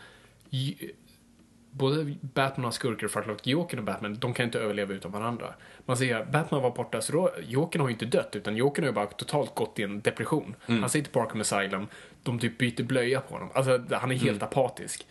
både 1.76 2.14
Batman 2.20 2.66
och 2.66 2.74
skurkar, 2.74 3.08
framförallt 3.08 3.46
Jokern 3.46 3.78
och 3.80 3.84
Batman, 3.84 4.14
de 4.18 4.34
kan 4.34 4.46
inte 4.46 4.58
överleva 4.58 4.94
utan 4.94 5.10
varandra. 5.12 5.54
Man 5.86 5.96
ser 5.96 6.16
att 6.16 6.32
Batman 6.32 6.62
var 6.62 6.70
borta, 6.70 7.00
så 7.00 7.12
då, 7.12 7.30
Jokern 7.46 7.80
har 7.80 7.88
ju 7.88 7.92
inte 7.92 8.06
dött, 8.06 8.36
utan 8.36 8.56
Jokern 8.56 8.84
har 8.84 8.88
ju 8.90 8.94
bara 8.94 9.06
totalt 9.06 9.54
gått 9.54 9.78
i 9.78 9.82
en 9.82 10.00
depression. 10.00 10.54
Han 10.66 10.90
sitter 10.90 11.10
på 11.10 11.20
Arkham 11.20 11.40
Asylum, 11.40 11.86
de 12.22 12.38
typ 12.38 12.58
byter 12.58 12.82
blöja 12.82 13.20
på 13.20 13.34
honom. 13.34 13.50
Alltså, 13.54 13.80
han 13.90 14.10
är 14.10 14.16
helt 14.16 14.42
apatisk. 14.42 15.06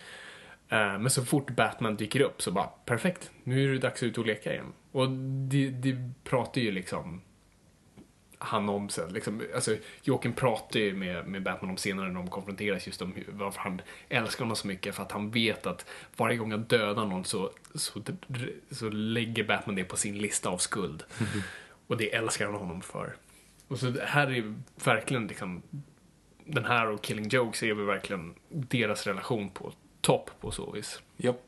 Eh, 0.70 0.78
Men 1.00 1.10
så 1.10 1.26
fort 1.26 1.50
Batman 1.52 1.96
dyker 1.96 2.22
upp 2.22 2.42
så 2.42 2.52
bara, 2.52 2.66
perfekt, 2.86 3.32
nu 3.44 3.64
är 3.70 3.74
det 3.74 3.80
dags 3.80 4.04
ut 4.04 4.18
och 4.18 4.26
leka 4.26 4.54
igen. 4.54 4.74
Och 4.92 5.10
det, 5.50 5.70
det 5.70 5.96
pratar 6.24 6.62
ju 6.62 6.72
liksom 6.72 7.22
han 8.44 8.70
om 8.70 8.90
sen. 8.90 9.14
Liksom, 9.14 9.42
alltså, 9.56 9.76
Jokern 10.04 10.34
pratar 10.34 10.80
ju 10.80 10.94
med, 10.96 11.28
med 11.28 11.44
Batman 11.44 11.72
om 11.72 11.78
senare 11.78 12.08
när 12.08 12.16
de 12.16 12.30
konfronteras 12.30 12.88
just 12.88 13.02
om 13.02 13.14
varför 13.28 13.60
han 13.60 13.82
älskar 14.10 14.44
honom 14.44 14.56
så 14.56 14.68
mycket. 14.68 14.96
För 14.96 15.04
att 15.04 15.12
han 15.12 15.32
vet 15.32 15.68
att 15.68 15.86
varje 16.18 16.38
gång 16.38 16.52
han 16.52 16.64
dödar 16.64 17.06
någon 17.06 17.26
så, 17.26 17.52
så, 17.76 18.02
så 18.72 18.90
lägger 18.90 19.44
Batman 19.44 19.76
det 19.76 19.84
på 19.84 19.98
sin 19.98 20.18
lista 20.18 20.50
av 20.50 20.58
skuld. 20.58 21.04
Och 21.88 21.98
det 21.98 22.14
älskar 22.14 22.46
han 22.46 22.56
honom 22.56 22.82
för. 22.82 23.16
Och 23.68 23.80
så 23.80 23.94
här 24.06 24.28
är 24.28 24.32
ju 24.32 24.54
verkligen 24.84 25.28
liksom, 25.28 25.62
den 26.46 26.66
här 26.66 26.88
och 26.88 27.02
Killing 27.02 27.28
Jokes 27.28 27.64
är 27.64 27.74
väl 27.74 27.86
verkligen 27.86 28.34
deras 28.50 29.08
relation 29.08 29.50
på 29.50 29.74
topp 30.02 30.32
på 30.40 30.52
så 30.52 30.72
vis. 30.72 31.02
Japp. 31.18 31.42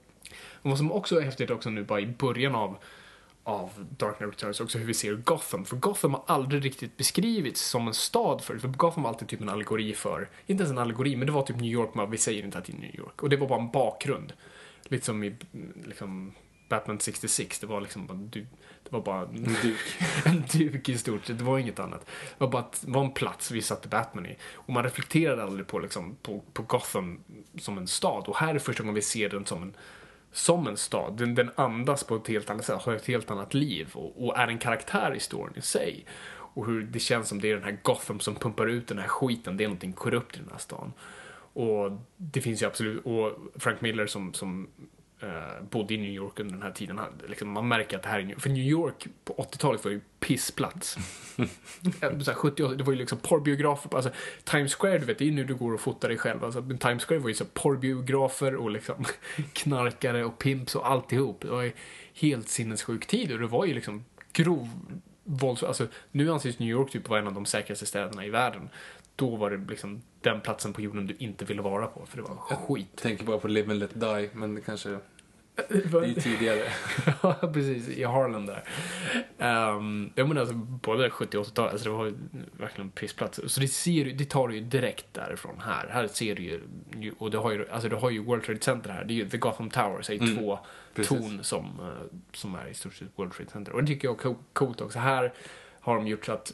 Och 0.53 0.69
vad 0.69 0.77
som 0.77 0.91
också 0.91 1.19
är 1.19 1.21
häftigt 1.21 1.51
också 1.51 1.69
nu 1.69 1.83
bara 1.83 1.99
i 1.99 2.07
början 2.07 2.55
av, 2.55 2.77
av 3.45 3.87
Dark 3.97 4.17
Knight 4.17 4.33
Returns 4.33 4.59
också 4.59 4.77
hur 4.77 4.85
vi 4.85 4.93
ser 4.93 5.15
Gotham. 5.15 5.65
För 5.65 5.75
Gotham 5.75 6.13
har 6.13 6.23
aldrig 6.27 6.65
riktigt 6.65 6.97
beskrivits 6.97 7.61
som 7.61 7.87
en 7.87 7.93
stad 7.93 8.41
förut. 8.41 8.61
För 8.61 8.67
Gotham 8.67 9.03
var 9.03 9.09
alltid 9.09 9.27
typ 9.27 9.41
en 9.41 9.49
allegori 9.49 9.93
för, 9.93 10.29
inte 10.45 10.61
ens 10.63 10.71
en 10.71 10.77
allegori, 10.77 11.15
men 11.15 11.25
det 11.25 11.31
var 11.31 11.43
typ 11.43 11.55
New 11.55 11.71
York, 11.71 11.89
men 11.93 12.11
vi 12.11 12.17
säger 12.17 12.43
inte 12.43 12.57
att 12.57 12.65
det 12.65 12.73
är 12.73 12.77
New 12.77 12.95
York. 12.95 13.23
Och 13.23 13.29
det 13.29 13.37
var 13.37 13.47
bara 13.47 13.61
en 13.61 13.71
bakgrund. 13.71 14.33
Lite 14.83 15.05
som 15.05 15.23
i 15.23 15.35
liksom, 15.83 16.33
Batman 16.69 16.99
66, 16.99 17.59
det 17.59 17.67
var 17.67 17.81
liksom 17.81 18.07
bara, 18.07 18.17
du, 18.17 18.41
det 18.83 18.91
var 18.91 19.01
bara 19.01 19.21
en 19.21 19.43
duk. 19.43 19.97
en 20.25 20.43
duk 20.53 20.89
i 20.89 20.97
stort 20.97 21.25
sett, 21.25 21.37
det 21.37 21.43
var 21.43 21.59
inget 21.59 21.79
annat. 21.79 22.05
Det 22.05 22.45
var 22.45 22.47
bara 22.47 22.61
att, 22.61 22.81
det 22.85 22.91
var 22.91 23.03
en 23.03 23.11
plats 23.11 23.51
vi 23.51 23.61
satte 23.61 23.87
Batman 23.87 24.25
i. 24.25 24.37
Och 24.53 24.73
man 24.73 24.83
reflekterade 24.83 25.43
aldrig 25.43 25.67
på, 25.67 25.79
liksom, 25.79 26.15
på, 26.21 26.41
på 26.53 26.63
Gotham 26.63 27.19
som 27.59 27.77
en 27.77 27.87
stad. 27.87 28.23
Och 28.27 28.37
här 28.37 28.55
är 28.55 28.59
första 28.59 28.83
gången 28.83 28.95
vi 28.95 29.01
ser 29.01 29.29
den 29.29 29.45
som 29.45 29.63
en 29.63 29.75
som 30.35 30.67
en 30.67 30.77
stad. 30.77 31.13
Den, 31.17 31.35
den 31.35 31.51
andas 31.55 32.03
på 32.03 32.15
ett 32.15 32.27
helt 32.27 32.49
annat 32.49 32.65
sätt, 32.65 32.81
har 32.81 32.93
ett 32.93 33.07
helt 33.07 33.31
annat 33.31 33.53
liv 33.53 33.89
och, 33.93 34.25
och 34.25 34.37
är 34.37 34.47
en 34.47 34.57
karaktär 34.57 35.13
i 35.15 35.19
storyn 35.19 35.57
i 35.57 35.61
sig. 35.61 36.05
Och 36.29 36.65
hur 36.65 36.83
det 36.83 36.99
känns 36.99 37.27
som 37.27 37.41
det 37.41 37.51
är 37.51 37.55
den 37.55 37.63
här 37.63 37.79
Gotham 37.83 38.19
som 38.19 38.35
pumpar 38.35 38.67
ut 38.67 38.87
den 38.87 38.99
här 38.99 39.07
skiten, 39.07 39.57
det 39.57 39.63
är 39.63 39.67
någonting 39.67 39.93
korrupt 39.93 40.35
i 40.35 40.39
den 40.39 40.49
här 40.51 40.57
stan. 40.57 40.93
Och 41.53 41.91
det 42.17 42.41
finns 42.41 42.61
ju 42.61 42.65
absolut, 42.65 43.05
och 43.05 43.31
Frank 43.55 43.81
Miller 43.81 44.07
som, 44.07 44.33
som 44.33 44.67
eh, 45.25 45.63
bodde 45.69 45.93
i 45.93 45.97
New 45.97 46.11
York 46.11 46.39
under 46.39 46.53
den 46.53 46.63
här 46.63 46.71
tiden, 46.71 46.97
han, 46.97 47.07
liksom, 47.27 47.49
man 47.49 47.67
märker 47.67 47.97
att 47.97 48.03
det 48.03 48.09
här 48.09 48.19
är 48.19 48.23
New 48.23 48.39
För 48.39 48.49
New 48.49 48.63
York 48.63 49.07
på 49.23 49.33
80-talet 49.33 49.83
var 49.83 49.91
ju 49.91 50.01
pissplats. 50.19 50.97
Eh, 52.01 52.19
så 52.19 52.31
här 52.31 52.37
70 52.37 52.67
det 52.75 52.83
var 52.83 52.93
ju 52.93 52.99
liksom 52.99 53.17
porrbiografer, 53.17 53.95
alltså 53.95 54.11
Times 54.43 54.75
Square, 54.75 54.97
du 54.97 55.05
vet, 55.05 55.17
det 55.17 55.23
är 55.23 55.25
ju 55.25 55.31
nu 55.31 55.43
du 55.43 55.55
går 55.55 55.73
och 55.73 55.81
fotar 55.81 56.09
dig 56.09 56.17
själv. 56.17 56.43
Alltså, 56.43 56.61
men 56.61 56.77
Times 56.77 57.05
Square 57.05 57.19
var 57.19 57.29
ju 57.29 57.35
så 57.35 57.45
porrbiografer 57.45 58.55
och 58.55 58.71
liksom 58.71 59.05
knarkare 59.53 60.25
och 60.25 60.39
pimps 60.39 60.75
och 60.75 60.87
alltihop. 60.87 61.41
Det 61.41 61.47
var 61.47 61.61
ju 61.61 61.71
helt 62.13 62.49
sinnessjuk 62.49 63.05
tid 63.05 63.31
och 63.31 63.39
det 63.39 63.47
var 63.47 63.65
ju 63.65 63.73
liksom 63.73 64.05
grov 64.33 64.69
vålds... 65.25 65.63
Alltså, 65.63 65.87
nu 66.11 66.31
anses 66.31 66.59
New 66.59 66.69
York 66.69 66.91
typ 66.91 67.09
vara 67.09 67.19
en 67.19 67.27
av 67.27 67.33
de 67.33 67.45
säkraste 67.45 67.85
städerna 67.85 68.25
i 68.25 68.29
världen. 68.29 68.69
då 69.15 69.35
var 69.35 69.51
det 69.51 69.69
liksom 69.69 70.01
den 70.21 70.41
platsen 70.41 70.73
på 70.73 70.81
jorden 70.81 71.07
du 71.07 71.15
inte 71.19 71.45
ville 71.45 71.61
vara 71.61 71.87
på, 71.87 72.05
för 72.05 72.17
det 72.17 72.23
var 72.23 72.35
skit. 72.35 72.87
Jag 72.91 73.01
tänker 73.01 73.25
bara 73.25 73.37
på 73.37 73.47
Live 73.47 73.71
and 73.71 73.79
Let 73.79 73.93
Die, 73.93 74.29
men 74.33 74.55
det 74.55 74.61
kanske... 74.61 74.99
Det 75.55 75.97
är 75.97 76.05
ju 76.05 76.13
tidigare. 76.13 76.61
ja, 77.23 77.33
precis. 77.53 77.87
I 77.89 78.03
Harlem 78.03 78.45
där. 78.45 78.63
Um, 79.77 80.11
jag 80.15 80.27
menar 80.27 80.41
alltså 80.41 80.55
både 80.55 81.09
70 81.09 81.37
och 81.37 81.45
80-talet, 81.45 81.71
alltså 81.71 81.89
det 81.89 81.95
var 81.95 82.05
ju 82.05 82.13
verkligen 82.57 82.91
pissplats. 82.91 83.39
Så 83.47 83.59
det, 83.61 83.67
ser, 83.67 84.05
det 84.05 84.25
tar 84.29 84.47
du 84.47 84.55
ju 84.55 84.61
direkt 84.61 85.05
därifrån 85.13 85.59
här. 85.65 85.87
Här 85.91 86.07
ser 86.07 86.35
du 86.35 86.43
ju, 86.43 86.61
och 87.17 87.31
du 87.31 87.37
har 87.37 87.51
ju, 87.51 87.69
alltså 87.69 87.89
du 87.89 87.95
har 87.95 88.09
ju 88.09 88.23
World 88.23 88.43
Trade 88.43 88.61
Center 88.61 88.89
här. 88.89 89.03
Det 89.05 89.13
är 89.13 89.15
ju 89.15 89.29
The 89.29 89.37
Gotham 89.37 89.69
Towers, 89.69 90.09
är 90.09 90.13
Mm, 90.13 90.37
två 90.37 90.59
precis. 90.93 91.09
torn 91.19 91.43
som, 91.43 91.65
eh, 91.65 92.17
som 92.33 92.55
är 92.55 92.67
i 92.67 92.73
stort 92.73 92.93
sett 92.93 93.07
World 93.15 93.33
Trade 93.33 93.51
Center. 93.51 93.71
Och 93.73 93.81
det 93.81 93.87
tycker 93.87 94.07
jag 94.07 94.15
är 94.15 94.19
co- 94.19 94.43
coolt 94.53 94.81
också. 94.81 94.99
Här 94.99 95.33
har 95.79 95.95
de 95.95 96.07
gjort 96.07 96.25
så 96.25 96.31
att 96.31 96.53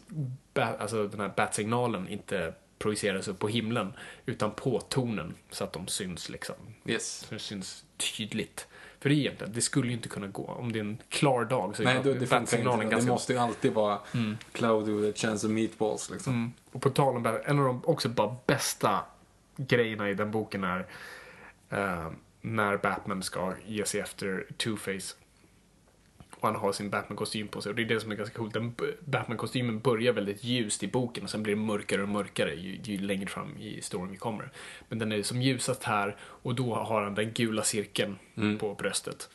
alltså 0.79 1.07
den 1.07 1.19
här 1.19 1.31
bat-signalen 1.37 2.07
inte 2.07 2.53
projiceras 2.79 3.27
upp 3.27 3.39
på 3.39 3.47
himlen, 3.47 3.93
utan 4.25 4.51
på 4.51 4.79
tornen 4.79 5.33
så 5.49 5.63
att 5.63 5.73
de 5.73 5.87
syns 5.87 6.29
liksom 6.29 6.55
Yes. 6.85 7.19
så 7.29 7.33
det 7.35 7.39
syns 7.39 7.85
tydligt. 7.97 8.67
För 9.01 9.09
det 9.09 9.15
är 9.15 9.17
egentligen, 9.17 9.53
det 9.53 9.61
skulle 9.61 9.87
ju 9.87 9.93
inte 9.93 10.09
kunna 10.09 10.27
gå. 10.27 10.43
Om 10.45 10.71
det 10.71 10.79
är 10.79 10.83
en 10.83 10.97
klar 11.09 11.45
dag 11.45 11.75
så 11.75 11.81
är 11.81 11.85
Nej, 11.85 11.95
det 12.03 12.13
funkar 12.13 12.39
bat-signalen 12.39 12.81
inte. 12.81 12.85
Det 12.89 12.91
ganska... 12.95 13.11
måste 13.11 13.33
ju 13.33 13.39
alltid 13.39 13.73
vara 13.73 13.99
Mm. 14.13 14.37
cloudy 14.51 14.91
with 14.91 15.09
a 15.09 15.13
chance 15.15 15.47
of 15.47 15.53
meatballs, 15.53 16.09
liksom. 16.09 16.33
Mm. 16.33 16.51
Och 16.71 16.81
på 16.81 16.89
tal 16.89 17.15
om 17.15 17.23
bat- 17.23 17.41
en 17.45 17.59
av 17.59 17.65
de 17.65 17.81
också 17.85 18.09
bara 18.09 18.35
bästa 18.45 18.99
grejerna 19.57 20.09
i 20.09 20.13
den 20.13 20.31
boken 20.31 20.63
är 20.63 20.87
eh, 21.69 22.07
när 22.41 22.77
Batman 22.77 23.23
ska 23.23 23.53
ge 23.65 23.85
sig 23.85 23.99
efter 23.99 24.45
Two-Face. 24.57 25.15
Och 26.41 26.47
han 26.47 26.56
har 26.56 26.71
sin 26.71 26.89
Batman-kostym 26.89 27.47
på 27.47 27.62
sig. 27.62 27.69
Och 27.69 27.75
det 27.75 27.82
är 27.82 27.86
det 27.86 27.99
som 27.99 28.12
är 28.12 28.15
ganska 28.15 28.38
coolt. 28.38 28.56
Batman-kostymen 28.99 29.80
börjar 29.80 30.13
väldigt 30.13 30.43
ljust 30.43 30.84
i 30.84 30.88
boken 30.88 31.23
och 31.23 31.30
sen 31.30 31.43
blir 31.43 31.56
det 31.56 31.62
mörkare 31.62 32.04
och 32.04 32.10
mörkare 32.10 32.54
ju, 32.54 32.80
ju 32.84 32.97
längre 32.97 33.27
fram 33.27 33.58
i 33.58 33.82
storyn 33.82 34.12
vi 34.12 34.17
kommer. 34.17 34.51
Men 34.89 34.99
den 34.99 35.12
är 35.12 35.23
som 35.23 35.41
ljusast 35.41 35.84
här 35.84 36.15
och 36.21 36.56
då 36.56 36.75
har 36.75 37.01
han 37.01 37.15
den 37.15 37.32
gula 37.34 37.63
cirkeln 37.63 38.19
på 38.60 38.73
bröstet. 38.73 39.30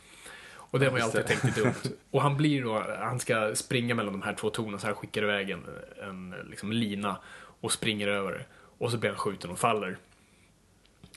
Och 0.77 0.81
det 0.81 0.87
har 0.87 0.99
ju 0.99 1.05
alltid 1.05 1.27
tänkt 1.27 1.45
är 1.45 1.63
dumt. 1.63 1.97
Och 2.11 2.23
han 2.23 2.37
blir 2.37 2.63
då, 2.63 2.85
han 2.99 3.21
ska 3.21 3.55
springa 3.55 3.95
mellan 3.95 4.13
de 4.13 4.23
här 4.23 4.35
två 4.35 4.51
tornen 4.51 4.81
så 4.81 4.87
han 4.87 4.97
skickar 4.97 5.23
iväg 5.23 5.51
en, 5.51 5.65
en 6.03 6.35
liksom 6.51 6.73
lina 6.73 7.19
och 7.61 7.73
springer 7.73 8.09
över. 8.09 8.47
Och 8.79 8.91
så 8.91 8.99
blir 8.99 9.11
han 9.11 9.19
skjuten 9.19 9.51
och 9.51 9.59
faller. 9.59 9.97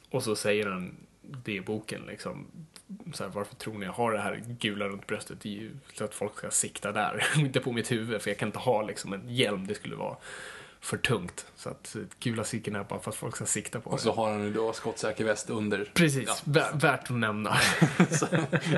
Och 0.09 0.23
så 0.23 0.35
säger 0.35 0.65
han 0.65 0.95
det 1.45 1.53
i 1.53 1.61
boken 1.61 2.01
liksom. 2.07 2.47
Så 3.13 3.23
här, 3.23 3.31
varför 3.31 3.55
tror 3.55 3.77
ni 3.77 3.85
jag 3.85 3.93
har 3.93 4.11
det 4.11 4.19
här 4.19 4.43
gula 4.47 4.87
runt 4.87 5.07
bröstet? 5.07 5.41
Det 5.41 5.49
är 5.49 5.53
ju 5.53 5.71
så 5.93 6.03
att 6.03 6.15
folk 6.15 6.37
ska 6.37 6.51
sikta 6.51 6.91
där. 6.91 7.23
inte 7.37 7.59
på 7.59 7.71
mitt 7.71 7.91
huvud 7.91 8.21
för 8.21 8.29
jag 8.29 8.37
kan 8.37 8.47
inte 8.47 8.59
ha 8.59 8.81
liksom 8.81 9.13
en 9.13 9.29
hjälm. 9.29 9.67
Det 9.67 9.75
skulle 9.75 9.95
vara 9.95 10.17
för 10.81 10.97
tungt. 10.97 11.45
Så 11.55 11.69
att 11.69 11.95
gula 12.19 12.43
cirkeln 12.43 12.75
är 12.75 12.83
bara 12.83 12.99
för 12.99 13.11
att 13.11 13.15
folk 13.17 13.35
ska 13.35 13.45
sikta 13.45 13.79
på 13.79 13.89
Och 13.89 13.97
det. 13.97 14.03
så 14.03 14.11
har 14.11 14.31
han 14.31 14.43
ju 14.43 14.53
då 14.53 14.73
skottsäker 14.73 15.25
väst 15.25 15.49
under. 15.49 15.91
Precis, 15.93 16.43
vä- 16.45 16.79
värt 16.81 17.03
att 17.03 17.17
nämna. 17.17 17.49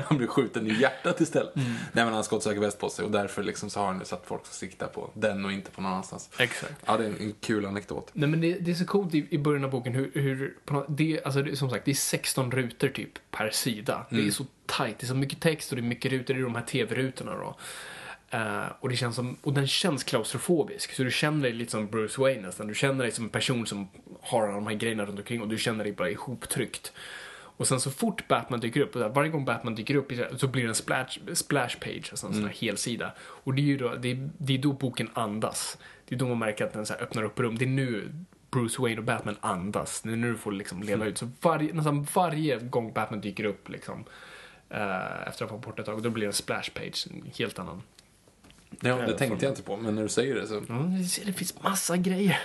Han 0.04 0.18
blir 0.18 0.26
skjuten 0.28 0.66
i 0.66 0.72
hjärtat 0.80 1.20
istället. 1.20 1.56
Mm. 1.56 1.68
Nej, 1.72 1.78
men 1.92 2.04
han 2.04 2.14
har 2.14 2.22
skottsäker 2.22 2.60
väst 2.60 2.78
på 2.78 2.88
sig 2.90 3.04
och 3.04 3.10
därför 3.10 3.42
liksom 3.42 3.70
så 3.70 3.80
har 3.80 3.86
han 3.86 3.98
det 3.98 4.04
så 4.04 4.14
att 4.14 4.26
folk 4.26 4.46
ska 4.46 4.52
sikta 4.54 4.86
på 4.86 5.10
den 5.14 5.44
och 5.44 5.52
inte 5.52 5.70
på 5.70 5.80
någon 5.80 5.92
annanstans. 5.92 6.30
Exakt. 6.38 6.72
Ja, 6.86 6.96
det 6.96 7.04
är 7.04 7.08
en, 7.08 7.34
kul 7.40 7.66
anekdot. 7.66 8.10
Nej 8.12 8.28
men 8.28 8.40
det, 8.40 8.52
det 8.58 8.70
är 8.70 8.74
så 8.74 8.84
coolt 8.86 9.14
i, 9.14 9.26
i 9.30 9.38
början 9.38 9.64
av 9.64 9.70
boken 9.70 9.94
hur, 9.94 10.10
hur 10.14 10.56
något, 10.70 10.86
det, 10.88 11.20
alltså 11.24 11.42
det, 11.42 11.56
som 11.56 11.70
sagt, 11.70 11.84
det 11.84 11.90
är 11.90 11.94
16 11.94 12.50
rutor 12.52 12.88
typ 12.88 13.30
per 13.30 13.50
sida. 13.50 14.06
Det 14.10 14.26
är 14.26 14.30
så 14.30 14.46
tajt, 14.66 14.98
det 14.98 15.04
är 15.04 15.08
så 15.08 15.14
mycket 15.14 15.40
text 15.40 15.70
och 15.72 15.76
det 15.76 15.80
är 15.82 15.88
mycket 15.88 16.12
rutor, 16.12 16.36
är 16.36 16.42
de 16.42 16.54
här 16.54 16.62
tv-rutorna 16.62 17.34
då. 17.34 17.56
Eh, 18.32 18.66
och, 18.80 18.88
det 18.88 18.96
känns 18.96 19.16
som, 19.16 19.36
och 19.42 19.52
den 19.52 19.66
känns 19.66 20.04
klaustrofobisk, 20.04 20.92
så 20.92 21.02
du 21.02 21.10
känner 21.10 21.42
dig 21.42 21.52
lite 21.52 21.70
som 21.70 21.86
Bruce 21.86 22.20
Wayne 22.20 22.42
nästan. 22.42 22.66
Du 22.66 22.74
känner 22.74 23.04
dig 23.04 23.12
som 23.12 23.24
en 23.24 23.30
person 23.30 23.66
som 23.66 23.88
har 24.20 24.42
alla 24.42 24.54
de 24.54 24.66
här 24.66 24.74
grejerna 24.74 25.04
runt 25.04 25.18
omkring 25.18 25.42
och 25.42 25.48
du 25.48 25.58
känner 25.58 25.84
dig 25.84 25.92
bara 25.92 26.10
ihoptryckt. 26.10 26.92
Och 27.56 27.68
sen 27.68 27.80
så 27.80 27.90
fort 27.90 28.28
Batman 28.28 28.60
dyker 28.60 28.80
upp, 28.80 28.96
och 28.96 29.14
varje 29.14 29.30
gång 29.30 29.44
Batman 29.44 29.74
dyker 29.74 29.94
upp 29.94 30.12
så 30.36 30.48
blir 30.48 30.62
det 30.62 30.68
en 30.68 30.74
splash, 30.74 31.34
splash 31.34 31.78
page, 31.80 32.08
alltså 32.10 32.26
en 32.26 32.34
sån 32.34 32.44
här 32.44 32.52
helsida. 32.60 33.12
Och 33.18 33.54
det 33.54 33.62
är 33.62 33.64
ju 33.64 33.76
då, 33.76 33.94
det 33.94 34.10
är, 34.10 34.30
det 34.38 34.54
är 34.54 34.58
då 34.58 34.72
boken 34.72 35.10
andas. 35.14 35.78
Det 36.08 36.14
är 36.14 36.18
då 36.18 36.28
man 36.28 36.38
märker 36.38 36.64
att 36.64 36.72
den 36.72 36.86
så 36.86 36.94
öppnar 36.94 37.22
upp 37.22 37.40
rum. 37.40 37.58
Det 37.58 37.64
är 37.64 37.66
nu 37.66 38.12
Bruce 38.50 38.82
Wayne 38.82 38.98
och 38.98 39.04
Batman 39.04 39.36
andas. 39.40 40.00
Det 40.00 40.10
är 40.10 40.16
nu 40.16 40.32
du 40.32 40.38
får 40.38 40.52
liksom 40.52 40.82
leva 40.82 41.04
ut. 41.04 41.18
Så 41.18 41.30
varje, 41.40 41.72
nästan 41.72 42.06
varje 42.14 42.58
gång 42.58 42.92
Batman 42.92 43.20
dyker 43.20 43.44
upp 43.44 43.68
liksom, 43.68 44.04
eh, 44.70 45.28
efter 45.28 45.44
att 45.44 45.50
ha 45.50 45.56
varit 45.56 45.64
borta 45.64 45.82
ett 45.82 45.86
tag, 45.86 46.02
då 46.02 46.10
blir 46.10 46.22
det 46.22 46.28
en 46.28 46.32
splash 46.32 46.70
page. 46.74 47.06
En 47.10 47.30
helt 47.36 47.58
annan. 47.58 47.82
Ja, 48.80 48.96
det 48.96 49.18
tänkte 49.18 49.44
jag 49.46 49.52
inte 49.52 49.62
på, 49.62 49.76
men 49.76 49.94
när 49.94 50.02
du 50.02 50.08
säger 50.08 50.34
det 50.34 50.46
så. 50.46 50.58
Mm, 50.58 50.98
det 50.98 51.04
ser- 51.04 51.24
det 51.24 51.32
finns 51.32 51.62
massa 51.62 51.96
grejer. 51.96 52.38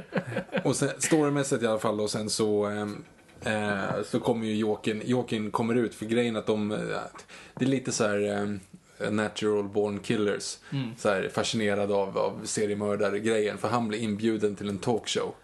Och 0.64 0.76
sen, 0.76 0.90
storymässigt 0.98 1.62
i 1.62 1.66
alla 1.66 1.78
fall 1.78 2.00
och 2.00 2.10
sen 2.10 2.30
så, 2.30 2.64
ehm, 2.66 3.04
eh, 3.44 4.02
så 4.04 4.20
kommer 4.20 4.46
ju 4.46 4.54
Jokern, 4.56 5.02
Jokern 5.04 5.50
kommer 5.50 5.74
ut 5.74 5.94
för 5.94 6.06
grejen 6.06 6.36
att 6.36 6.46
de, 6.46 6.72
eh, 6.72 6.78
det 7.54 7.64
är 7.64 7.68
lite 7.68 7.92
så 7.92 8.04
här 8.06 8.20
ehm, 8.22 8.60
natural 9.10 9.64
born 9.68 9.98
killers. 9.98 10.58
Så 10.98 11.08
här 11.08 11.30
fascinerad 11.34 11.92
av, 11.92 12.18
av 12.18 12.40
seriemördare-grejen 12.44 13.58
för 13.58 13.68
han 13.68 13.88
blir 13.88 13.98
inbjuden 13.98 14.56
till 14.56 14.68
en 14.68 14.78
talkshow. 14.78 15.34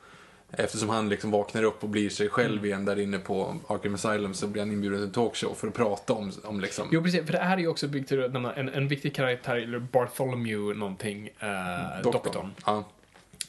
Eftersom 0.50 0.88
han 0.88 1.09
liksom 1.09 1.30
vaknar 1.30 1.62
upp 1.62 1.82
och 1.82 1.88
blir 1.88 2.11
sig 2.11 2.28
själv 2.28 2.66
igen 2.66 2.85
där 2.85 2.98
inne 2.98 3.18
på 3.18 3.56
Arkham 3.66 3.94
Asylum 3.94 4.35
så 4.35 4.46
blir 4.46 4.62
han 4.62 4.72
inbjuden 4.72 4.98
till 4.98 5.06
en 5.06 5.12
talkshow 5.12 5.54
för 5.54 5.68
att 5.68 5.74
prata 5.74 6.12
om, 6.12 6.32
om 6.44 6.61
liksom... 6.61 6.88
Jo, 6.92 7.02
precis. 7.02 7.26
För 7.26 7.32
det 7.32 7.38
här 7.38 7.56
är 7.56 7.61
ju 7.61 7.68
också 7.68 7.88
byggt 7.88 8.09
till 8.09 8.20
en, 8.20 8.68
en, 8.68 8.88
viktig 8.88 9.14
karaktär, 9.14 9.56
eller 9.56 9.78
Bartholomew 9.78 10.78
någonting, 10.78 11.28
eh, 11.38 12.02
doktorn. 12.02 12.50
Ja. 12.66 12.85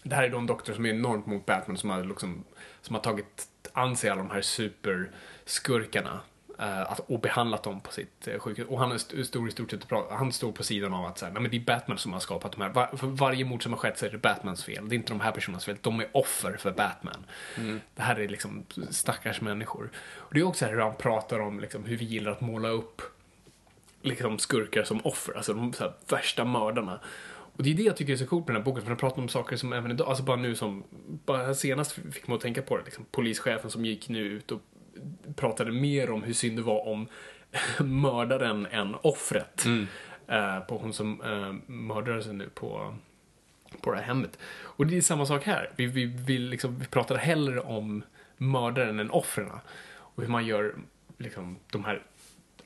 Det 0.04 0.16
här 0.16 0.24
är 0.24 0.30
då 0.30 0.38
en 0.38 0.46
doktor 0.46 0.74
som 0.74 0.86
är 0.86 0.90
enormt 0.90 1.26
mot 1.26 1.46
Batman 1.46 1.78
som 1.78 1.90
har, 1.90 2.04
liksom, 2.04 2.44
som 2.82 2.96
har 2.96 3.02
tagit 3.02 3.48
an 3.74 3.96
sig 3.96 4.10
alla 4.10 4.22
de 4.22 4.32
här 4.32 4.42
superskurkarna 4.42 6.20
att, 6.58 7.00
och 7.00 7.20
behandlat 7.20 7.64
dem 7.64 7.82
på 7.82 7.92
sitt 7.92 8.28
eh, 8.28 8.40
sjukhus. 8.40 8.68
Och 8.70 8.80
han 8.80 8.92
är 8.92 8.96
st- 8.96 9.26
stor 9.26 9.48
i 9.48 9.52
stort 9.52 9.72
sett, 9.72 9.86
han 10.10 10.32
står 10.32 10.52
på 10.52 10.64
sidan 10.64 10.94
av 10.94 11.06
att 11.06 11.18
så 11.18 11.26
här, 11.26 11.34
nej, 11.34 11.42
men 11.42 11.52
det 11.52 11.58
är 11.58 11.62
Batman 11.62 11.98
som 11.98 12.14
har 12.14 12.20
skapat 12.20 12.52
de 12.52 12.62
här. 12.62 12.70
Var, 12.70 12.88
för 12.98 13.08
varje 13.08 13.46
mord 13.46 13.64
som 13.64 13.74
har 13.74 13.80
skett 13.80 13.98
så 13.98 14.06
är 14.06 14.10
det 14.10 14.18
Batmans 14.18 14.64
fel. 14.64 14.90
Det 14.90 14.96
är 14.96 14.98
inte 14.98 15.14
de 15.14 15.20
här 15.20 15.32
personernas 15.32 15.66
fel. 15.66 15.78
De 15.82 16.00
är 16.00 16.08
offer 16.12 16.58
för 16.58 16.72
Batman. 16.72 17.26
Det 17.96 18.02
här 18.02 18.20
är 18.20 18.28
liksom 18.28 18.66
stackars 18.90 19.42
människor. 19.42 19.90
Och 20.16 20.34
det 20.34 20.40
är 20.40 20.44
också 20.44 20.66
hur 20.66 20.80
han 20.80 20.96
pratar 20.96 21.40
om 21.40 21.60
liksom, 21.60 21.86
hur 21.86 21.98
vi 21.98 22.06
gillar 22.06 22.32
att 22.32 22.42
måla 22.42 22.70
upp 22.70 23.02
liksom 24.02 24.40
skurkar 24.40 24.84
som 24.84 25.02
offer, 25.04 25.34
alltså 25.34 25.54
de 25.54 25.74
här, 25.80 25.94
värsta 26.10 26.46
mördarna. 26.46 27.00
Och 27.30 27.64
det 27.64 27.70
är 27.70 27.74
det 27.74 27.84
jag 27.84 27.98
tycker 27.98 28.14
är 28.14 28.18
så 28.18 28.26
coolt 28.26 28.48
med 28.48 28.56
den 28.56 28.62
här 28.62 28.66
boken, 28.66 28.82
för 28.84 28.90
den 28.90 28.98
pratar 28.98 29.22
om 29.22 29.30
saker 29.30 29.56
som 29.56 29.74
även 29.74 29.92
idag, 29.92 30.08
alltså 30.08 30.24
bara 30.24 30.38
nu 30.38 30.56
som, 30.56 30.84
bara 31.26 31.54
senast 31.54 31.92
fick 31.92 32.28
man 32.28 32.36
att 32.36 32.42
tänka 32.42 32.62
på 32.62 32.78
det, 32.78 32.84
liksom, 32.84 33.06
polischefen 33.12 33.70
som 33.72 33.86
gick 33.86 34.10
nu 34.10 34.20
ut 34.20 34.52
och 34.52 34.62
pratade 35.36 35.72
mer 35.72 36.12
om 36.12 36.24
hur 36.24 36.34
synd 36.34 36.58
det 36.58 36.62
var 36.62 36.88
om 36.88 37.08
mördaren 37.80 38.66
än 38.66 38.96
offret. 38.96 39.66
Eh, 40.28 40.60
på 40.60 40.78
hon 40.78 40.94
som 40.94 41.22
uh, 41.22 41.54
mördades 41.68 42.28
nu 42.28 42.50
på, 42.50 42.96
på 43.82 43.92
det 43.92 43.98
här 43.98 44.04
hemmet. 44.04 44.40
Och 44.62 44.88
det 44.88 44.98
är 44.98 45.02
samma 45.02 45.26
sak 45.26 45.44
här. 45.44 45.72
Vi, 45.76 45.86
vi, 45.86 46.06
vi, 46.06 46.38
liksom, 46.38 46.80
vi 46.80 46.86
pratar 46.86 47.16
hellre 47.16 47.60
om 47.60 48.04
mördaren 48.38 49.00
än 49.00 49.12
offren. 49.12 49.52
Och 49.90 50.24
hur 50.24 50.30
man 50.30 50.46
gör 50.46 50.76
liksom, 51.18 51.58
de 51.72 51.86
här 51.86 52.04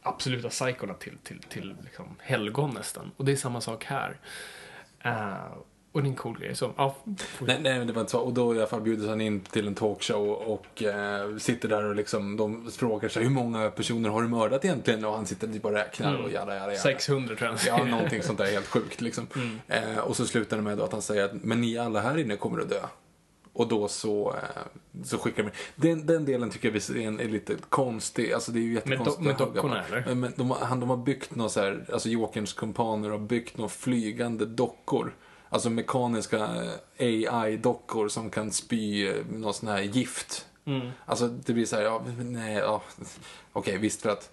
absoluta 0.01 0.49
psykorna 0.49 0.93
till, 0.93 1.17
till, 1.23 1.39
till 1.39 1.75
liksom, 1.83 2.15
helgon 2.19 2.73
nästan. 2.73 3.11
Och 3.17 3.25
det 3.25 3.31
är 3.31 3.35
samma 3.35 3.61
sak 3.61 3.83
här. 3.83 4.17
Eh, 4.99 5.53
och 5.91 6.01
det 6.01 6.07
är 6.07 6.09
en 6.09 6.15
cool 6.15 6.39
grej. 6.39 6.55
Så, 6.55 6.71
ja, 6.77 6.95
Nej, 7.39 7.57
nej, 7.61 7.77
men 7.77 7.87
det 7.87 7.93
var 7.93 8.01
inte 8.01 8.11
så. 8.11 8.19
Och 8.19 8.33
då 8.33 8.55
i 8.55 8.57
alla 8.57 8.67
fall 8.67 8.81
bjuds 8.81 9.07
han 9.07 9.21
in 9.21 9.39
till 9.39 9.67
en 9.67 9.75
talkshow 9.75 10.29
och 10.29 10.83
eh, 10.83 11.37
sitter 11.37 11.69
där 11.69 11.83
och 11.83 11.95
liksom, 11.95 12.37
de 12.37 12.71
frågar 12.71 13.09
sig 13.09 13.23
hur 13.23 13.29
många 13.29 13.69
personer 13.71 14.09
har 14.09 14.21
du 14.21 14.27
mördat 14.27 14.65
egentligen? 14.65 15.05
Och 15.05 15.13
han 15.13 15.25
sitter 15.25 15.47
typ 15.47 15.65
och 15.65 15.71
räknar 15.71 16.15
och 16.23 16.31
jada, 16.31 16.55
jada, 16.55 16.67
jada. 16.67 16.79
600 16.79 17.35
tror 17.35 17.49
jag 17.67 17.79
Ja, 17.79 17.85
någonting 17.85 18.23
sånt 18.23 18.37
där 18.37 18.45
helt 18.51 18.67
sjukt 18.67 19.01
liksom. 19.01 19.27
Eh, 19.67 19.97
och 19.97 20.15
så 20.15 20.25
slutar 20.25 20.57
det 20.57 20.63
med 20.63 20.77
då 20.77 20.83
att 20.83 20.91
han 20.91 21.01
säger 21.01 21.23
att 21.25 21.43
men 21.43 21.61
ni 21.61 21.77
alla 21.77 22.01
här 22.01 22.17
inne 22.17 22.35
kommer 22.35 22.61
att 22.61 22.69
dö. 22.69 22.81
Och 23.53 23.67
då 23.67 23.87
så, 23.87 24.29
eh, 24.35 25.03
så 25.03 25.17
skickar 25.17 25.43
de 25.43 25.49
den, 25.75 26.05
den 26.05 26.25
delen 26.25 26.49
tycker 26.49 26.67
jag 26.67 26.73
visserligen 26.73 27.19
är 27.19 27.25
lite 27.29 27.53
konstig. 27.69 28.33
Alltså 28.33 28.51
det 28.51 28.59
är 28.59 28.63
ju 28.63 28.73
jättekonstigt. 28.73 29.19
Med 29.19 29.35
do- 29.35 29.53
dockorna, 29.53 29.83
eller? 29.85 30.15
Men 30.15 30.33
de, 30.35 30.51
han, 30.51 30.79
de 30.79 30.89
har 30.89 30.97
byggt 30.97 31.35
något 31.35 31.51
så 31.51 31.59
här, 31.59 31.85
alltså 31.93 32.09
Jokerns 32.09 32.53
kumpaner 32.53 33.09
har 33.09 33.17
byggt 33.19 33.57
några 33.57 33.69
flygande 33.69 34.45
dockor. 34.45 35.13
Alltså 35.53 35.69
mekaniska 35.69 36.49
AI-dockor 36.99 38.07
som 38.07 38.29
kan 38.29 38.51
spy 38.51 39.07
eh, 39.07 39.13
något 39.31 39.55
sån 39.55 39.69
här 39.69 39.81
gift. 39.81 40.45
Alltså 41.05 41.27
det 41.27 41.53
blir 41.53 41.65
så 41.65 41.75
här, 41.75 41.83
ja, 41.83 42.03
nej, 42.19 42.53
ja. 42.57 42.81
Okej, 43.53 43.77
visst 43.77 44.01
för 44.01 44.09
att, 44.09 44.29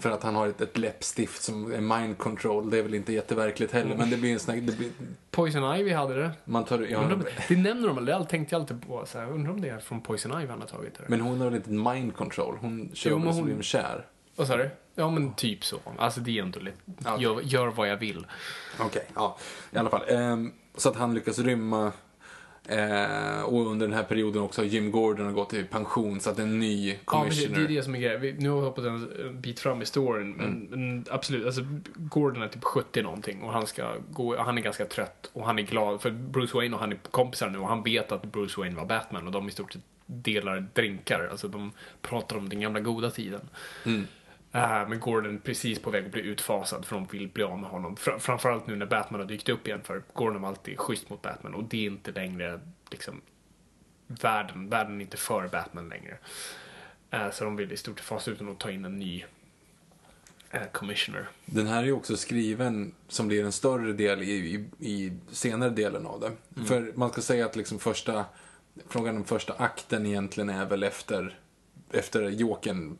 för 0.00 0.10
att 0.10 0.22
han 0.22 0.34
har 0.34 0.46
ett, 0.48 0.60
ett 0.60 0.78
läppstift 0.78 1.42
som 1.42 1.72
är 1.72 1.80
mind 1.80 2.18
control. 2.18 2.70
Det 2.70 2.78
är 2.78 2.82
väl 2.82 2.94
inte 2.94 3.12
jätteverkligt 3.12 3.72
heller, 3.72 3.96
men 3.96 4.10
det 4.10 4.16
blir 4.16 4.32
en 4.32 4.38
sån 4.38 4.54
här, 4.54 4.60
det 4.60 4.76
blir, 4.78 4.90
Poison 5.30 5.76
Ivy 5.76 5.92
hade 5.92 6.14
det. 6.14 6.30
man 6.44 6.64
tar, 6.64 6.80
ja, 6.90 6.98
Undrar 6.98 7.14
om, 7.16 7.24
det 7.48 7.56
nämner 7.56 7.88
de, 7.88 8.04
det 8.04 8.24
tänkte 8.24 8.54
jag 8.54 8.60
alltid 8.62 8.86
på. 8.86 9.06
Så 9.06 9.18
här, 9.18 9.30
undrar 9.32 9.52
om 9.52 9.60
det 9.60 9.68
är 9.68 9.78
från 9.78 10.00
Poison 10.00 10.40
Ivy 10.42 10.50
han 10.50 10.60
har 10.60 10.68
tagit 10.68 10.94
det. 10.98 11.04
men 11.08 11.20
hon 11.20 11.38
har 11.38 11.44
väl 11.44 11.54
inte 11.54 11.70
mind 11.70 12.16
control? 12.16 12.56
Hon 12.60 12.90
kör 12.94 13.10
Jo, 13.10 13.18
väl 13.18 13.26
hon- 13.26 13.44
blir 13.44 13.62
kär? 13.62 14.06
Vad 14.36 14.46
sa 14.46 14.56
du? 14.56 14.70
Ja, 14.98 15.10
men 15.10 15.34
typ 15.34 15.64
så. 15.64 15.78
Alltså 15.98 16.20
det 16.20 16.38
är 16.38 16.42
ändå 16.42 16.60
lite, 16.60 16.76
Ja. 17.04 17.20
gör, 17.20 17.40
gör 17.40 17.66
vad 17.66 17.88
jag 17.88 17.96
vill. 17.96 18.26
Okej, 18.80 19.04
ja. 19.14 19.38
I 19.72 19.76
alla 19.78 19.90
fall. 19.90 20.02
Ehm, 20.08 20.52
så 20.76 20.88
att 20.88 20.96
han 20.96 21.14
lyckas 21.14 21.38
rymma. 21.38 21.92
Eh, 22.70 23.42
och 23.42 23.66
under 23.66 23.86
den 23.86 23.96
här 23.96 24.02
perioden 24.02 24.42
också 24.42 24.60
har 24.60 24.66
Jim 24.66 24.90
Gordon 24.90 25.26
har 25.26 25.32
gått 25.32 25.54
i 25.54 25.64
pension 25.64 26.20
så 26.20 26.30
att 26.30 26.38
en 26.38 26.58
ny 26.58 26.88
Ja, 26.90 26.94
men 26.94 26.98
det, 26.98 27.04
commissioner. 27.04 27.58
det 27.58 27.64
är 27.64 27.68
det 27.68 27.82
som 27.82 27.94
är 27.94 27.98
grejen. 27.98 28.36
Nu 28.38 28.48
har 28.48 28.58
vi 28.60 28.64
hoppat 28.66 28.84
en 28.84 29.40
bit 29.40 29.60
fram 29.60 29.82
i 29.82 29.86
storyn, 29.86 30.30
men, 30.32 30.46
Mm. 30.46 30.66
men 30.70 31.04
absolut. 31.10 31.46
Alltså, 31.46 31.60
Gordon 31.94 32.42
är 32.42 32.48
typ 32.48 32.64
70 32.64 33.02
någonting 33.02 33.42
och 33.42 33.52
han 33.52 33.66
ska 33.66 33.94
gå, 34.10 34.36
han 34.36 34.58
är 34.58 34.62
ganska 34.62 34.84
trött 34.84 35.30
och 35.32 35.44
han 35.46 35.58
är 35.58 35.62
glad 35.62 36.00
för 36.02 36.10
Bruce 36.10 36.56
Wayne 36.56 36.74
och 36.74 36.80
han 36.80 36.92
är 36.92 36.96
kompisar 37.10 37.50
nu 37.50 37.58
och 37.58 37.68
han 37.68 37.82
vet 37.82 38.12
att 38.12 38.22
Bruce 38.32 38.60
Wayne 38.60 38.76
var 38.76 38.84
Batman 38.86 39.26
och 39.26 39.32
de 39.32 39.48
i 39.48 39.50
stort 39.50 39.72
sett 39.72 39.82
delar 40.06 40.66
drinkar. 40.74 41.28
Alltså 41.30 41.48
de 41.48 41.72
pratar 42.02 42.36
om 42.36 42.48
den 42.48 42.60
gamla 42.60 42.80
goda 42.80 43.10
tiden. 43.10 43.40
Mm. 43.86 44.06
Eh, 44.52 44.88
men 44.88 45.00
Gordon 45.00 45.34
är 45.34 45.38
precis 45.38 45.78
på 45.78 45.90
väg 45.90 46.04
att 46.04 46.12
bli 46.12 46.22
utfasad 46.22 46.84
för 46.84 46.96
de 46.96 47.06
vill 47.06 47.28
bli 47.28 47.44
av 47.44 47.58
med 47.58 47.70
honom. 47.70 47.96
Fr- 47.96 48.18
framförallt 48.18 48.66
nu 48.66 48.76
när 48.76 48.86
Batman 48.86 49.20
har 49.20 49.28
dykt 49.28 49.48
upp 49.48 49.66
igen 49.66 49.80
för 49.84 50.02
Gordon 50.12 50.42
var 50.42 50.48
alltid 50.48 50.78
schysst 50.78 51.10
mot 51.10 51.22
Batman 51.22 51.54
och 51.54 51.64
det 51.64 51.76
är 51.76 51.90
inte 51.90 52.12
längre 52.12 52.60
liksom 52.90 53.20
världen, 54.06 54.68
världen 54.68 54.96
är 54.96 55.00
inte 55.00 55.16
för 55.16 55.48
Batman 55.48 55.88
längre. 55.88 56.18
Eh, 57.10 57.30
så 57.30 57.44
de 57.44 57.56
vill 57.56 57.72
i 57.72 57.76
stort 57.76 57.98
sett 57.98 58.06
fasa 58.06 58.30
ut 58.30 58.38
honom 58.38 58.54
och 58.54 58.60
ta 58.60 58.70
in 58.70 58.84
en 58.84 58.98
ny 58.98 59.24
eh, 60.50 60.62
commissioner. 60.72 61.28
Den 61.44 61.66
här 61.66 61.82
är 61.82 61.86
ju 61.86 61.92
också 61.92 62.16
skriven 62.16 62.94
som 63.08 63.28
blir 63.28 63.44
en 63.44 63.52
större 63.52 63.92
del 63.92 64.22
i, 64.22 64.30
i, 64.30 64.88
i 64.88 65.12
senare 65.30 65.70
delen 65.70 66.06
av 66.06 66.20
det. 66.20 66.32
Mm. 66.56 66.68
För 66.68 66.92
man 66.94 67.10
ska 67.10 67.20
säga 67.22 67.46
att 67.46 67.56
liksom 67.56 67.78
första, 67.78 68.24
frågan 68.88 69.16
om 69.16 69.24
första 69.24 69.52
akten 69.52 70.06
egentligen 70.06 70.50
är 70.50 70.66
väl 70.66 70.82
efter, 70.82 71.38
efter 71.90 72.22
Jokern 72.22 72.98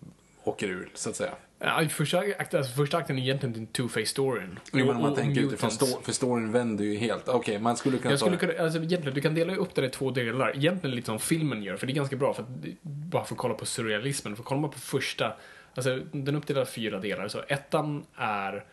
åker 0.49 0.69
ur, 0.69 0.89
så 0.95 1.11
att 1.11 1.17
säga. 1.17 1.31
Ja, 1.61 1.89
första, 1.89 2.19
akt, 2.19 2.55
alltså, 2.55 2.73
första 2.73 2.97
akten 2.99 3.19
är 3.19 3.23
egentligen 3.23 3.53
den 3.53 3.67
Two-Face-storyn. 3.67 4.59
Jo, 4.73 4.87
men 4.87 4.89
Och- 4.97 5.03
man 5.03 5.11
och 5.11 5.17
tänker 5.19 5.41
utifrån 5.43 5.71
sto- 5.71 6.03
för 6.03 6.13
storyn 6.13 6.53
vänder 6.53 6.85
ju 6.85 6.95
helt. 6.97 7.29
Okej, 7.29 7.59
man 7.59 7.77
skulle 7.77 7.99
kunna 7.99 8.11
Jag 8.13 8.21
skulle 8.21 8.37
kunna, 8.37 8.53
alltså 8.63 8.79
egentligen, 8.79 9.15
du 9.15 9.21
kan 9.21 9.35
dela 9.35 9.55
upp 9.57 9.75
det 9.75 9.87
i 9.87 9.91
två 9.91 10.11
delar. 10.11 10.57
Egentligen 10.57 10.97
lite 10.97 11.07
som 11.07 11.19
filmen 11.19 11.63
gör, 11.63 11.77
för 11.77 11.87
det 11.87 11.93
är 11.93 11.95
ganska 11.95 12.17
bra 12.17 12.35
för 12.35 12.43
att, 12.43 12.49
bara 12.83 13.25
för 13.25 13.35
att 13.35 13.39
kolla 13.39 13.55
på 13.55 13.67
surrealismen. 13.67 14.37
För 14.37 14.43
kollar 14.43 14.61
man 14.61 14.71
på 14.71 14.79
första, 14.79 15.37
alltså 15.75 15.97
den 16.13 16.37
i 16.37 16.65
fyra 16.65 16.99
delar. 17.01 17.29
Så 17.29 17.43
ettan 17.49 18.05
är 18.17 18.65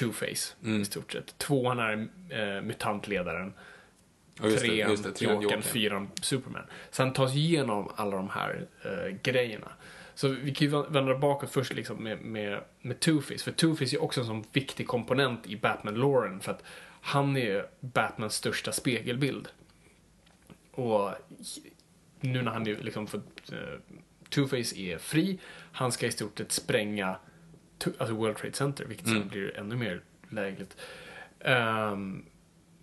Two-Face 0.00 0.54
Mm. 0.64 0.82
i 0.82 0.84
stort 0.84 1.12
sett. 1.12 1.38
Tvåan 1.38 1.78
är 1.78 1.92
eh, 2.30 2.62
mutantledaren. 2.62 3.52
Det, 4.42 4.50
trean 4.56 5.42
Jokern. 5.42 5.62
fyran 5.62 6.08
Superman. 6.22 6.62
Sen 6.90 7.12
tas 7.12 7.34
igenom 7.34 7.88
alla 7.96 8.16
de 8.16 8.30
här 8.30 8.66
eh, 8.84 9.16
grejerna. 9.22 9.68
Så 10.18 10.28
vi 10.28 10.54
kan 10.54 10.68
ju 10.68 10.82
vända 10.88 11.18
bakåt 11.18 11.50
först 11.50 11.74
liksom 11.74 12.02
med, 12.04 12.20
med, 12.20 12.60
med 12.80 12.98
Two-Face. 12.98 13.44
För 13.44 13.52
Two-Face 13.52 13.94
är 13.94 14.02
också 14.02 14.20
en 14.20 14.26
sån 14.26 14.44
viktig 14.52 14.86
komponent 14.88 15.46
i 15.46 15.56
Batman-loren. 15.56 16.40
För 16.40 16.52
att 16.52 16.62
han 17.00 17.36
är 17.36 17.66
Batmans 17.80 18.34
största 18.34 18.72
spegelbild. 18.72 19.48
Och 20.70 21.10
nu 22.20 22.42
när 22.42 22.52
han 22.52 22.66
är 22.66 22.76
liksom 22.76 23.06
fått, 23.06 23.52
eh, 23.52 23.78
Two-Face 24.30 24.76
är 24.76 24.98
fri, 24.98 25.38
han 25.72 25.92
ska 25.92 26.06
i 26.06 26.10
stort 26.12 26.38
sett 26.38 26.52
spränga 26.52 27.16
alltså 27.98 28.14
World 28.14 28.36
Trade 28.36 28.54
Center, 28.54 28.84
vilket 28.84 29.06
sen 29.06 29.16
Mm. 29.16 29.28
blir 29.28 29.56
ännu 29.58 29.76
mer 29.76 30.00
lägligt. 30.30 30.76
Ehm, 31.40 32.24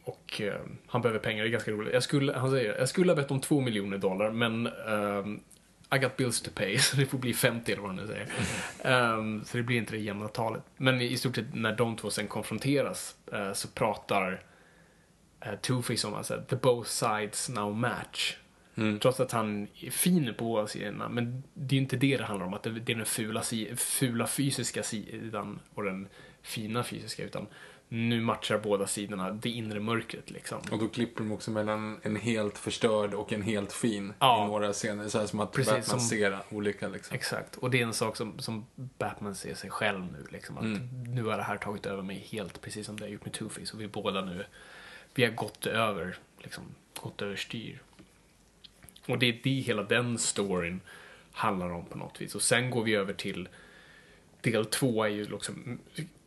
och 0.03 0.41
eh, 0.41 0.61
han 0.87 1.01
behöver 1.01 1.19
pengar, 1.19 1.43
det 1.43 1.49
är 1.49 1.51
ganska 1.51 1.71
roligt. 1.71 1.93
Jag 1.93 2.03
skulle, 2.03 2.33
han 2.33 2.51
säger, 2.51 2.77
jag 2.79 2.89
skulle 2.89 3.11
ha 3.11 3.15
bett 3.15 3.31
om 3.31 3.41
två 3.41 3.61
miljoner 3.61 3.97
dollar, 3.97 4.31
men 4.31 4.67
ehm, 4.67 5.39
I 5.91 5.97
got 5.97 6.17
bills 6.17 6.41
to 6.41 6.51
pay, 6.55 6.77
så 6.79 6.97
det 6.97 7.05
får 7.05 7.17
bli 7.17 7.33
50 7.33 7.71
eller 7.71 7.81
vad 7.81 7.95
han 7.95 8.05
nu 8.05 8.07
säger. 8.07 8.27
Ehm, 8.83 9.45
så 9.45 9.57
det 9.57 9.63
blir 9.63 9.77
inte 9.77 9.91
det 9.91 9.99
jämna 9.99 10.27
talet. 10.27 10.63
Men 10.77 11.01
i 11.01 11.17
stort 11.17 11.35
sett 11.35 11.53
när 11.53 11.75
de 11.75 11.95
två 11.95 12.09
sen 12.09 12.27
konfronteras 12.27 13.15
eh, 13.31 13.53
så 13.53 13.67
pratar 13.67 14.43
uh, 15.45 15.51
Two-Face 15.61 16.07
om 16.07 16.13
att 16.13 16.49
the 16.49 16.55
both 16.55 16.89
sides 16.89 17.49
now 17.49 17.75
match. 17.75 18.37
Mm. 18.77 18.99
Trots 18.99 19.19
att 19.19 19.31
han 19.31 19.67
är 19.81 19.89
fin 19.89 20.33
på 20.37 20.43
båda 20.43 20.67
sidorna. 20.67 21.09
Men 21.09 21.43
det 21.53 21.75
är 21.75 21.77
ju 21.77 21.81
inte 21.81 21.97
det 21.97 22.17
det 22.17 22.23
handlar 22.23 22.45
om. 22.45 22.53
Att 22.53 22.63
det 22.63 22.69
är 22.69 22.95
den 22.95 23.05
fula, 23.05 23.41
fula 23.75 24.27
fysiska 24.27 24.83
sidan 24.83 25.59
och 25.73 25.83
den 25.83 26.07
fina 26.41 26.83
fysiska. 26.83 27.23
Utan 27.23 27.47
nu 27.89 28.21
matchar 28.21 28.57
båda 28.59 28.87
sidorna 28.87 29.31
det 29.31 29.49
inre 29.49 29.79
mörkret 29.79 30.31
liksom. 30.31 30.61
Och 30.71 30.79
då 30.79 30.87
klipper 30.87 31.23
de 31.23 31.31
också 31.31 31.51
mellan 31.51 31.99
en 32.03 32.15
helt 32.15 32.57
förstörd 32.57 33.13
och 33.13 33.33
en 33.33 33.41
helt 33.41 33.73
fin 33.73 34.13
Ja. 34.19 34.43
i 34.45 34.47
några 34.47 34.73
scener. 34.73 35.07
Så 35.07 35.19
här 35.19 35.25
som 35.25 35.39
att 35.39 35.51
Precis, 35.51 35.71
Batman 35.73 35.83
som- 35.99 35.99
ser 35.99 36.39
olika 36.49 36.87
liksom. 36.87 37.15
Exakt. 37.15 37.55
Och 37.55 37.71
det 37.71 37.79
är 37.81 37.83
en 37.85 37.93
sak 37.93 38.17
som, 38.17 38.39
som 38.39 38.65
Batman 38.75 39.35
ser 39.35 39.55
sig 39.55 39.69
själv 39.69 39.99
nu. 40.11 40.25
Liksom, 40.31 40.57
att 40.57 40.63
Mm. 40.63 41.03
Nu 41.07 41.23
har 41.23 41.37
det 41.37 41.43
här 41.43 41.57
tagit 41.57 41.85
över 41.85 42.03
mig 42.03 42.27
helt, 42.31 42.61
precis 42.61 42.85
som 42.85 42.99
det 42.99 43.05
har 43.05 43.09
gjort 43.09 43.25
med 43.25 43.33
Two-Face. 43.33 43.73
Och 43.73 43.81
vi 43.81 43.87
båda 43.87 44.21
nu, 44.25 44.45
vi 45.13 45.23
har 45.23 45.31
gått 45.31 45.65
över, 45.65 46.17
liksom, 46.39 46.63
gått 47.01 47.21
överstyr. 47.21 47.81
Och 49.07 49.19
det 49.19 49.25
är 49.25 49.39
det 49.43 49.49
hela 49.49 49.83
den 49.83 50.17
storyn 50.17 50.81
handlar 51.31 51.69
om 51.69 51.85
på 51.85 51.97
något 51.97 52.21
vis. 52.21 52.35
Och 52.35 52.41
sen 52.41 52.69
går 52.69 52.83
vi 52.83 52.95
över 52.95 53.13
till 53.13 53.49
del 54.41 54.65
två 54.65 55.03
är 55.03 55.09
ju 55.09 55.25
liksom 55.25 55.79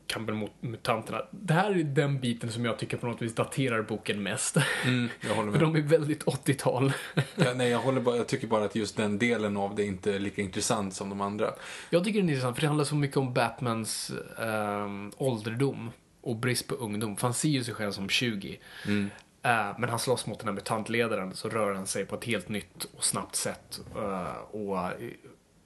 kampen 0.09 0.37
mot 0.37 0.53
mutanterna. 0.61 1.23
Det 1.31 1.55
här 1.55 1.71
är 1.71 1.85
den 1.85 2.21
biten 2.21 2.53
som 2.53 2.65
jag 2.65 2.79
tycker 2.79 2.97
på 2.97 3.07
något 3.07 3.23
vis 3.23 3.35
daterar 3.35 3.83
boken 3.83 4.23
mest. 4.23 4.57
Mm, 4.85 5.09
jag 5.21 5.35
håller 5.35 5.53
För 5.53 5.67
med. 5.67 5.75
de 5.75 5.77
är 5.77 5.99
väldigt 5.99 6.25
80-tal. 6.25 6.93
Ja, 7.37 7.55
nej, 7.55 7.71
jag, 7.71 7.79
håller 7.79 8.01
bara, 8.01 8.17
jag 8.17 8.27
tycker 8.27 8.47
bara 8.47 8.65
att 8.65 8.75
just 8.75 8.97
den 8.97 9.19
delen 9.19 9.57
av 9.57 9.75
det 9.75 9.85
inte 9.85 10.15
är 10.15 10.19
lika 10.19 10.43
intressant 10.43 10.95
som 10.95 11.09
de 11.09 11.21
andra. 11.21 11.51
Jag 11.91 12.05
tycker 12.05 12.21
det 12.21 12.27
är 12.27 12.29
intressant 12.29 12.57
för 12.57 12.61
det 12.61 12.67
handlar 12.67 12.85
så 12.85 12.95
mycket 12.95 13.17
om 13.17 13.35
Batmans 13.35 14.13
ehm, 14.39 15.13
ålderdom 15.17 15.91
och 16.21 16.37
brist 16.37 16.67
på 16.67 16.75
ungdom. 16.75 17.17
För 17.17 17.27
han 17.27 17.35
ser 17.35 17.49
ju 17.49 17.65
sig 17.65 17.75
själv 17.75 17.93
som 17.93 18.09
20. 18.09 18.59
Mm. 18.87 19.11
Eh, 19.43 19.79
men 19.79 19.91
han 19.91 19.99
slåss 19.99 20.27
mot 20.27 20.39
den 20.39 20.49
här 20.49 20.55
mutantledaren 20.55 21.35
så 21.35 21.49
rör 21.49 21.75
han 21.75 21.87
sig 21.87 22.07
på 22.07 22.17
ett 22.17 22.25
helt 22.25 22.49
nytt 22.49 22.85
och 22.97 23.05
snabbt 23.05 23.37
sätt. 23.37 23.81
Eh, 23.97 24.39
och 24.51 24.79
eh, 24.79 25.11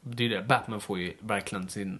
det 0.00 0.24
är 0.24 0.28
det, 0.28 0.42
Batman 0.42 0.80
får 0.80 0.98
ju 0.98 1.14
verkligen 1.20 1.68
sin 1.68 1.98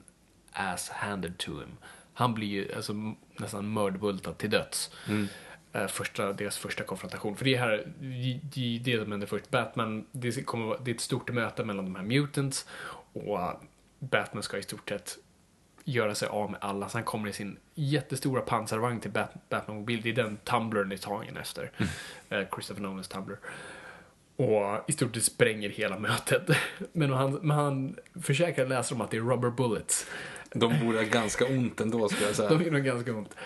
ass 0.53 0.88
handed 0.88 1.38
to 1.38 1.51
him. 1.51 1.76
Han 2.15 2.35
blir 2.35 2.49
ju 2.49 2.75
alltså, 2.75 2.93
nästan 3.37 3.73
mördbultad 3.73 4.39
till 4.39 4.51
döds. 4.51 4.91
Mm. 5.09 5.27
Eh, 5.73 5.87
första, 5.87 6.33
deras 6.33 6.59
första 6.59 6.85
konfrontation. 6.85 7.37
För 7.37 7.45
det 7.45 7.55
är 7.55 7.59
här, 7.59 7.93
det, 8.01 8.41
det, 8.43 8.79
det 8.85 9.03
som 9.03 9.11
händer 9.11 9.27
först. 9.27 9.51
Batman, 9.51 10.07
det, 10.13 10.47
kommer, 10.47 10.79
det 10.85 10.91
är 10.91 10.95
ett 10.95 11.01
stort 11.01 11.33
möte 11.33 11.65
mellan 11.65 11.85
de 11.85 11.95
här 11.95 12.03
mutants 12.03 12.67
och 13.13 13.41
eh, 13.41 13.55
Batman 13.99 14.43
ska 14.43 14.59
i 14.59 14.63
stort 14.63 14.89
sett 14.89 15.19
göra 15.85 16.15
sig 16.15 16.29
av 16.29 16.51
med 16.51 16.61
alla. 16.63 16.89
Så 16.89 16.99
han 16.99 17.05
kommer 17.05 17.29
i 17.29 17.33
sin 17.33 17.57
jättestora 17.75 18.41
pansarvagn 18.41 19.01
till 19.01 19.11
Bat- 19.11 19.49
Batman-mobil. 19.49 20.01
Det 20.03 20.11
är 20.11 20.15
den 20.15 20.37
Tumblern 20.37 20.93
är 20.93 20.97
tagen 20.97 21.37
efter. 21.37 21.71
Eh, 22.29 22.43
Christopher 22.55 22.83
Nolans 22.83 23.09
Tumblr. 23.09 23.39
Och 24.37 24.85
i 24.89 24.93
stort 24.93 25.15
sett 25.15 25.25
spränger 25.25 25.69
hela 25.69 25.99
mötet. 25.99 26.43
Men 26.93 27.13
han, 27.13 27.33
men 27.33 27.57
han 27.57 27.97
försäkrar 28.23 28.67
läsaren 28.67 29.01
om 29.01 29.05
att 29.05 29.11
det 29.11 29.17
är 29.17 29.21
rubber 29.21 29.51
bullets. 29.51 30.07
De 30.55 30.81
borde 30.81 30.99
ha 30.99 31.05
ganska 31.05 31.47
ont 31.47 31.81
ändå, 31.81 32.09
ska 32.09 32.25
jag 32.25 32.37
säga. 32.37 32.49
De 32.49 32.71
nog 32.71 32.85
ganska 32.85 33.13
ont. 33.13 33.37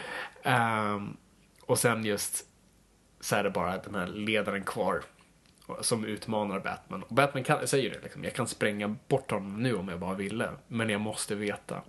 Ehm, 0.43 1.17
och 1.61 1.79
sen 1.79 2.05
just 2.05 2.47
så 3.21 3.37
är 3.37 3.45
det 3.45 3.51
bara 3.51 3.79
den 3.79 3.95
här 3.95 4.07
ledaren 4.07 4.65
kvar 4.65 5.03
som 5.81 6.05
utmanar 6.05 6.61
Batman. 6.61 7.03
Och 7.03 7.15
Batman 7.15 7.45
kan, 7.45 7.67
säger 7.67 7.91
det 7.91 8.03
liksom, 8.03 8.25
jag 8.25 8.35
kan 8.35 8.47
spränga 8.47 8.97
bort 9.09 9.31
honom 9.31 9.63
nu 9.63 9.75
om 9.75 9.89
jag 9.89 9.99
bara 9.99 10.15
ville, 10.15 10.51
men 10.69 10.89
jag 10.89 11.01
måste 11.01 11.35
veta. 11.35 11.83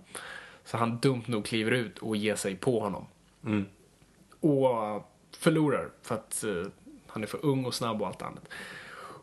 Så 0.64 0.76
han 0.76 0.98
dumt 0.98 1.22
nog 1.26 1.46
kliver 1.46 1.70
ut 1.70 1.98
och 1.98 2.16
ger 2.16 2.36
sig 2.36 2.56
på 2.56 2.80
honom. 2.80 3.06
Mm. 3.44 3.66
Och 4.40 5.08
förlorar 5.38 5.88
för 6.02 6.14
att 6.14 6.44
eh, 6.44 6.72
han 7.06 7.22
är 7.22 7.26
för 7.26 7.44
ung 7.44 7.64
och 7.64 7.74
snabb 7.74 8.02
och 8.02 8.08
allt 8.08 8.22
annat. 8.22 8.48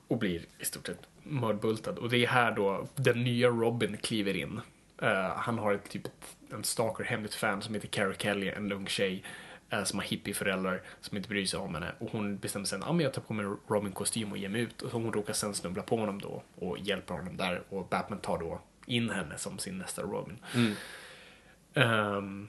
Och 0.07 0.17
blir 0.17 0.45
i 0.59 0.65
stort 0.65 0.87
sett 0.87 1.07
mördbultad. 1.23 1.97
Och 1.97 2.09
det 2.09 2.17
är 2.17 2.27
här 2.27 2.51
då 2.51 2.87
den 2.95 3.23
nya 3.23 3.47
Robin 3.47 3.97
kliver 3.97 4.37
in. 4.37 4.61
Eh, 5.01 5.35
han 5.35 5.59
har 5.59 5.73
ett 5.73 5.89
typ 5.89 6.07
en 6.51 6.63
stalker, 6.63 7.03
hemligt 7.03 7.33
fan 7.33 7.61
som 7.61 7.73
heter 7.73 7.87
Cara 7.87 8.13
Kelly, 8.13 8.49
en 8.49 8.71
ung 8.71 8.87
tjej 8.87 9.23
eh, 9.69 9.83
som 9.83 9.99
har 9.99 10.05
hippieföräldrar 10.05 10.81
som 11.01 11.17
inte 11.17 11.29
bryr 11.29 11.45
sig 11.45 11.59
om 11.59 11.73
henne. 11.73 11.91
Och 11.99 12.09
hon 12.11 12.37
bestämmer 12.37 12.65
sig, 12.65 12.79
ja 12.81 12.93
men 12.93 13.03
jag 13.03 13.13
tar 13.13 13.21
på 13.21 13.33
mig 13.33 13.45
Robin-kostym 13.67 14.31
och 14.31 14.37
ger 14.37 14.49
mig 14.49 14.61
ut. 14.61 14.81
Och 14.81 14.91
hon 14.91 15.13
råkar 15.13 15.33
sen 15.33 15.53
snubbla 15.53 15.83
på 15.83 15.97
honom 15.97 16.21
då 16.21 16.43
och 16.55 16.79
hjälper 16.79 17.13
honom 17.13 17.37
där. 17.37 17.63
Och 17.69 17.87
Batman 17.87 18.19
tar 18.19 18.39
då 18.39 18.61
in 18.85 19.09
henne 19.09 19.37
som 19.37 19.59
sin 19.59 19.77
nästa 19.77 20.01
Robin. 20.01 20.37
Mm. 20.53 20.73
Ehm, 21.73 22.47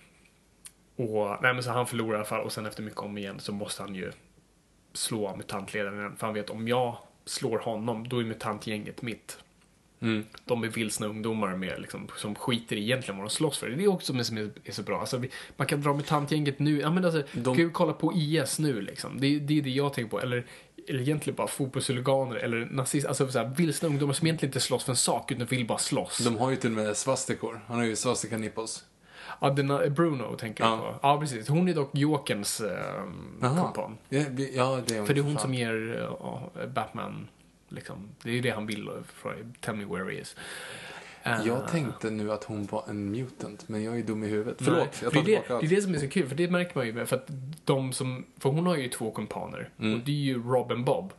och 0.96 1.42
nej, 1.42 1.54
men 1.54 1.62
så 1.62 1.70
han 1.70 1.86
förlorar 1.86 2.12
i 2.12 2.16
alla 2.16 2.24
fall 2.24 2.44
och 2.44 2.52
sen 2.52 2.66
efter 2.66 2.82
mycket 2.82 3.00
om 3.00 3.18
igen 3.18 3.40
så 3.40 3.52
måste 3.52 3.82
han 3.82 3.94
ju 3.94 4.12
slå 4.92 5.36
mutantledaren. 5.36 6.16
För 6.16 6.26
han 6.26 6.34
vet 6.34 6.50
om 6.50 6.68
jag 6.68 6.98
slår 7.24 7.58
honom, 7.58 8.08
då 8.08 8.20
är 8.20 8.24
mutantgänget 8.24 9.02
mitt. 9.02 9.38
Mm. 10.00 10.24
De 10.44 10.64
är 10.64 10.68
vilsna 10.68 11.06
ungdomar 11.06 11.56
med, 11.56 11.80
liksom, 11.80 12.08
som 12.16 12.34
skiter 12.34 12.76
i 12.76 12.82
egentligen 12.82 13.18
vad 13.18 13.26
de 13.26 13.30
slåss 13.30 13.58
för. 13.58 13.68
Det 13.68 13.84
är 13.84 13.88
också 13.88 14.24
som 14.24 14.36
är, 14.38 14.50
är 14.64 14.72
så 14.72 14.82
bra. 14.82 15.00
Alltså, 15.00 15.16
vi, 15.16 15.30
man 15.56 15.66
kan 15.66 15.80
dra 15.80 15.94
mutantgänget 15.94 16.58
nu. 16.58 16.80
Ja, 16.80 16.90
men 16.90 17.04
alltså, 17.04 17.22
De- 17.32 17.56
Gud, 17.56 17.72
kolla 17.72 17.92
på 17.92 18.12
IS 18.14 18.58
nu 18.58 18.80
liksom. 18.80 19.20
Det, 19.20 19.38
det 19.38 19.58
är 19.58 19.62
det 19.62 19.70
jag 19.70 19.92
tänker 19.92 20.10
på. 20.10 20.20
Eller, 20.20 20.46
eller 20.88 21.00
egentligen 21.00 21.36
bara 21.36 21.46
fotbollshuliganer 21.46 22.36
eller 22.36 22.66
nazister. 22.70 23.08
Alltså 23.08 23.28
så 23.28 23.38
här, 23.38 23.46
vilsna 23.56 23.88
ungdomar 23.88 24.12
som 24.12 24.26
egentligen 24.26 24.48
inte 24.50 24.60
slåss 24.60 24.84
för 24.84 24.92
en 24.92 24.96
sak 24.96 25.32
utan 25.32 25.46
vill 25.46 25.66
bara 25.66 25.78
slåss. 25.78 26.18
De 26.18 26.36
har 26.38 26.50
ju 26.50 26.56
till 26.56 26.70
och 26.70 26.76
med 26.76 26.96
svastikor. 26.96 27.60
Han 27.66 27.76
har 27.78 27.84
ju 27.84 27.96
svastika 27.96 28.38
nipples. 28.38 28.84
Ja, 29.40 29.50
den, 29.50 29.70
eh, 29.70 29.88
Bruno 29.88 30.36
tänker 30.36 30.64
jag 30.64 30.72
Ja. 30.72 30.78
på. 30.78 30.98
Ja, 31.02 31.20
precis. 31.20 31.48
Hon 31.48 31.68
är 31.68 31.74
dock 31.74 31.90
Jokerns 31.94 32.60
eh, 32.60 32.78
Jaha. 33.40 33.60
kompan. 33.62 33.98
Ja, 34.08 34.18
ja, 34.52 34.80
det 34.86 34.94
är 34.94 34.98
hon. 34.98 35.06
För 35.06 35.14
det 35.14 35.20
är 35.20 35.22
hon 35.22 35.32
fan. 35.32 35.42
som 35.42 35.54
ger 35.54 35.96
eh, 35.96 36.02
ja, 36.20 36.50
Batman, 36.74 37.28
liksom. 37.76 38.08
Det 38.22 38.28
är 38.30 38.34
ju 38.34 38.40
det 38.40 38.50
han 38.50 38.66
vill. 38.66 38.90
För, 39.14 39.46
tell 39.60 39.76
me 39.76 39.84
where 39.84 40.12
he 40.14 40.20
is. 40.20 40.36
Eh, 41.22 41.40
Jag 41.46 41.68
tänkte 41.68 42.10
nu 42.10 42.32
att 42.32 42.44
hon 42.44 42.66
var 42.66 42.84
en 42.88 43.10
mutant, 43.10 43.68
men 43.68 43.84
jag 43.84 43.98
är 43.98 44.02
dum 44.02 44.24
i 44.24 44.26
huvudet. 44.28 44.56
Förlåt, 44.58 44.78
Nej, 44.78 44.88
jag 45.02 45.12
för 45.12 45.20
tar 45.20 45.26
det, 45.26 45.34
är 45.34 45.40
tillbaka 45.40 45.48
det, 45.48 45.54
allt. 45.54 45.68
det 45.68 45.74
är 45.74 45.76
det 45.76 45.82
som 45.82 45.94
är 45.94 45.98
så 45.98 46.08
kul, 46.08 46.28
för 46.28 46.36
det 46.36 46.50
märker 46.50 46.72
man 46.74 46.86
ju 46.86 46.92
med, 46.92 47.08
för 47.08 47.16
att 47.16 47.26
de 47.64 47.92
som, 47.92 48.26
för 48.38 48.50
hon 48.50 48.66
har 48.66 48.76
ju 48.76 48.88
två 48.88 49.10
kumpaner, 49.10 49.68
Mm. 49.78 49.94
och 49.94 50.00
det 50.04 50.10
är 50.12 50.14
ju 50.16 50.42
Robin 50.42 50.84
Bob. 50.84 51.12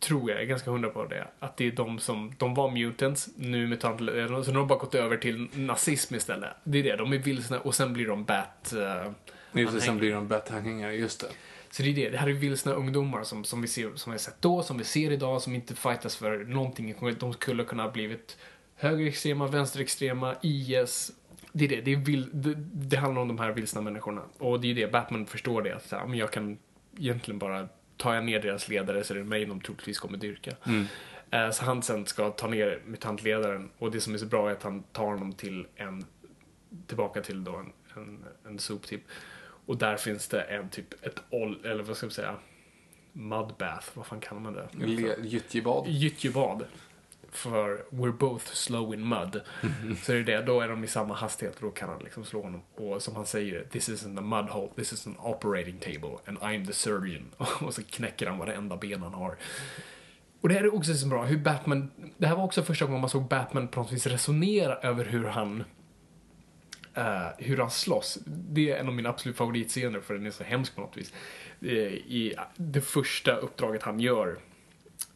Tror 0.00 0.30
jag, 0.30 0.36
jag 0.36 0.42
är 0.42 0.46
ganska 0.46 0.70
hundra 0.70 0.90
på 0.90 1.04
det. 1.06 1.28
Att 1.38 1.56
det 1.56 1.66
är 1.66 1.70
de 1.72 1.98
som, 1.98 2.34
de 2.38 2.54
var 2.54 2.70
mutants, 2.70 3.28
nu 3.36 3.66
mutant, 3.66 3.98
så 3.98 4.04
nu 4.04 4.20
har 4.22 4.52
de 4.54 4.66
bara 4.68 4.78
gått 4.78 4.94
över 4.94 5.16
till 5.16 5.48
nazism 5.54 6.14
istället. 6.14 6.50
Det 6.64 6.78
är 6.78 6.82
det, 6.82 6.96
de 6.96 7.12
är 7.12 7.18
vilsna 7.18 7.60
och 7.60 7.74
sen 7.74 7.92
blir 7.92 8.06
de 8.08 8.24
bat... 8.24 8.74
Uh, 8.76 9.12
Just 9.54 9.74
det, 9.74 9.80
sen 9.80 9.98
blir 9.98 10.12
de 10.14 10.28
Bat-anhängare, 10.28 10.92
just 10.92 11.20
det. 11.20 11.26
Så 11.72 11.82
det 11.82 11.88
är 11.90 11.94
det, 11.94 12.10
det 12.10 12.18
här 12.18 12.28
är 12.28 12.32
vilsna 12.32 12.72
ungdomar 12.72 13.22
som, 13.24 13.44
som 13.44 13.62
vi 13.62 13.68
ser, 13.68 13.90
som 13.94 14.12
vi 14.12 14.18
sett 14.18 14.36
då, 14.42 14.62
som 14.62 14.78
vi 14.78 14.84
ser 14.84 15.10
idag, 15.10 15.42
som 15.42 15.54
inte 15.54 15.74
fightas 15.74 16.16
för 16.16 16.38
någonting. 16.38 16.94
De 17.18 17.32
skulle 17.32 17.64
kunna 17.64 17.82
ha 17.82 17.90
blivit 17.90 18.38
högerextrema, 18.76 19.46
vänsterextrema, 19.46 20.36
IS. 20.42 21.12
Det 21.52 21.64
är 21.64 21.68
det, 21.68 21.80
det, 21.80 21.92
är 21.92 21.96
vil, 21.96 22.28
det, 22.32 22.54
det 22.74 22.96
handlar 22.96 23.22
om 23.22 23.28
de 23.28 23.38
här 23.38 23.50
vilsna 23.50 23.80
människorna. 23.80 24.22
Och 24.38 24.60
det 24.60 24.70
är 24.70 24.74
det, 24.74 24.92
Batman 24.92 25.26
förstår 25.26 25.62
det, 25.62 25.76
att 25.76 25.88
så 25.88 25.96
här, 25.96 26.06
men 26.06 26.18
jag 26.18 26.30
kan 26.32 26.58
egentligen 26.98 27.38
bara, 27.38 27.68
tar 27.96 28.14
jag 28.14 28.24
ner 28.24 28.40
deras 28.40 28.68
ledare 28.68 29.04
så 29.04 29.14
är 29.14 29.18
det 29.18 29.24
mig 29.24 29.44
de 29.44 29.60
troligtvis 29.60 29.98
kommer 29.98 30.18
dyrka. 30.18 30.50
Eh, 31.30 31.50
Så 31.50 31.64
han 31.64 31.82
sen 31.82 32.06
ska 32.06 32.30
ta 32.30 32.46
ner 32.46 32.80
mutantledaren 32.86 33.70
och 33.78 33.90
det 33.90 34.00
som 34.00 34.14
är 34.14 34.18
så 34.18 34.26
bra 34.26 34.48
är 34.48 34.52
att 34.52 34.62
han 34.62 34.82
tar 34.82 35.04
honom 35.04 35.32
till 35.32 35.66
en, 35.76 36.04
tillbaka 36.86 37.20
till 37.20 37.44
då 37.44 37.56
en, 37.56 37.72
en, 37.96 38.24
en 38.46 38.58
soptipp. 38.58 39.02
Och 39.66 39.76
där 39.76 39.96
finns 39.96 40.28
det 40.28 40.42
en 40.42 40.68
typ, 40.68 41.06
ett 41.06 41.22
ol, 41.30 41.66
eller 41.66 41.82
vad 41.82 41.96
ska 41.96 42.06
man 42.06 42.10
säga, 42.10 42.36
mudbath, 43.12 43.86
vad 43.94 44.06
fan 44.06 44.20
kallar 44.20 44.40
man 44.40 44.52
det? 44.52 44.68
Gyttjebad. 45.22 45.88
Gyttjebad. 45.88 46.64
För 47.30 47.84
we're 47.90 48.18
both 48.18 48.44
slow 48.44 48.94
in 48.94 49.08
mud. 49.08 49.40
Så 50.02 50.12
är 50.12 50.16
det 50.16 50.22
det, 50.22 50.42
då 50.42 50.60
är 50.60 50.68
de 50.68 50.84
i 50.84 50.86
samma 50.86 51.14
hastighet 51.14 51.56
och 51.56 51.62
då 51.62 51.70
kan 51.70 51.88
han 51.88 51.98
liksom 51.98 52.24
slå 52.24 52.42
honom. 52.42 52.62
Och 52.74 53.02
som 53.02 53.16
han 53.16 53.26
säger, 53.26 53.64
this 53.64 53.88
isn't 53.88 54.18
a 54.18 54.20
mud 54.20 54.50
hole, 54.50 54.68
this 54.76 54.92
is 54.92 55.06
an 55.06 55.16
operating 55.18 55.78
table 55.78 56.18
and 56.26 56.38
I'm 56.38 56.66
the 56.66 56.72
surgeon. 56.72 57.30
Och 57.60 57.74
så 57.74 57.82
knäcker 57.82 58.26
han 58.26 58.38
varenda 58.38 58.76
ben 58.76 59.02
han 59.02 59.14
har. 59.14 59.36
Och 60.40 60.48
det 60.48 60.54
här 60.54 60.64
är 60.64 60.74
också 60.74 60.94
så 60.94 61.06
bra, 61.06 61.24
hur 61.24 61.38
Batman, 61.38 61.90
det 62.18 62.26
här 62.26 62.36
var 62.36 62.44
också 62.44 62.62
första 62.62 62.84
gången 62.84 63.00
man 63.00 63.10
såg 63.10 63.28
Batman 63.28 63.68
på 63.68 63.80
något 63.80 63.92
vis 63.92 64.06
resonera 64.06 64.74
över 64.74 65.04
hur 65.04 65.24
han 65.24 65.64
Eh, 66.94 67.28
hur 67.38 67.58
han 67.58 67.70
slåss. 67.70 68.18
Det 68.26 68.70
är 68.70 68.76
en 68.76 68.88
av 68.88 68.94
mina 68.94 69.08
absolut 69.08 69.36
favoritscener 69.36 70.00
för 70.00 70.14
den 70.14 70.26
är 70.26 70.30
så 70.30 70.44
hemsk 70.44 70.74
på 70.74 70.80
något 70.80 70.96
vis. 70.96 71.12
Eh, 71.60 71.68
I 71.92 72.34
det 72.56 72.80
första 72.80 73.36
uppdraget 73.36 73.82
han 73.82 74.00
gör 74.00 74.38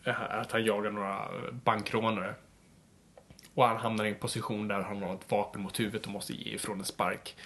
är 0.05 0.41
att 0.41 0.53
han 0.53 0.65
jagar 0.65 0.91
några 0.91 1.29
bankrånare. 1.65 2.35
Och 3.55 3.65
han 3.65 3.77
hamnar 3.77 4.05
i 4.05 4.09
en 4.09 4.15
position 4.15 4.69
där 4.69 4.81
han 4.81 5.03
har 5.03 5.15
ett 5.15 5.31
vapen 5.31 5.63
mot 5.63 5.81
huvudet 5.81 6.07
och 6.07 6.13
måste 6.13 6.33
ge 6.33 6.55
ifrån 6.55 6.79
en 6.79 6.85
spark. 6.85 7.37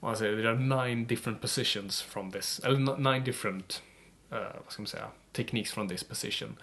Och 0.00 0.08
han 0.08 0.16
säger, 0.16 0.36
there 0.36 0.50
are 0.50 0.86
nine 0.86 1.06
different 1.06 1.40
positions 1.40 2.02
from 2.02 2.30
this, 2.32 2.60
eller 2.64 2.96
nine 3.12 3.24
different, 3.24 3.82
eh, 4.30 4.38
vad 4.38 4.72
ska 4.72 4.82
man 4.82 4.86
säga, 4.86 5.06
techniques 5.32 5.72
from 5.72 5.88
this 5.88 6.04
position. 6.04 6.56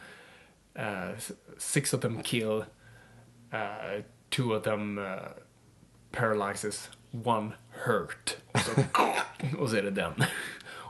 Eh, 0.73 1.09
six 1.57 1.93
of 1.93 2.01
them 2.01 2.23
kill, 2.23 2.63
eh, 3.51 4.03
two 4.29 4.55
of 4.57 4.63
them 4.63 4.99
paralyzes, 6.11 6.89
one 7.23 7.51
hurt. 7.71 8.37
Och 8.51 8.59
så, 8.59 8.71
och 9.57 9.69
så 9.69 9.75
är 9.75 9.83
det 9.83 9.91
den. 9.91 10.23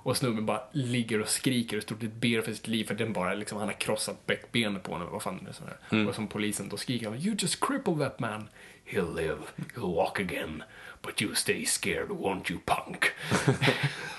Och 0.01 0.17
snubben 0.17 0.45
bara 0.45 0.61
ligger 0.71 1.21
och 1.21 1.29
skriker 1.29 1.77
och 1.77 1.83
stort 1.83 2.01
sett 2.01 2.13
ber 2.13 2.41
för 2.41 2.53
sitt 2.53 2.67
liv 2.67 2.85
för 2.85 2.95
den 2.95 3.13
bara 3.13 3.33
liksom, 3.33 3.57
han 3.57 3.67
har 3.67 3.73
krossat 3.73 4.25
bäckbenet 4.25 4.83
på 4.83 4.91
honom. 4.91 5.07
Vad 5.11 5.21
fan 5.21 5.39
är 5.41 5.45
det 5.45 5.53
sådär. 5.53 6.07
Och 6.07 6.15
som 6.15 6.27
polisen 6.27 6.69
då 6.69 6.77
skriker 6.77 7.09
han, 7.09 7.19
You 7.19 7.35
just 7.39 7.59
crippled 7.59 7.99
that 7.99 8.19
man. 8.19 8.49
He'll 8.85 9.15
live, 9.15 9.37
he'll 9.75 9.95
walk 9.95 10.19
again. 10.19 10.63
But 11.01 11.21
you 11.21 11.35
stay 11.35 11.65
scared, 11.65 12.07
won't 12.07 12.51
you 12.51 12.59
punk? 12.65 13.05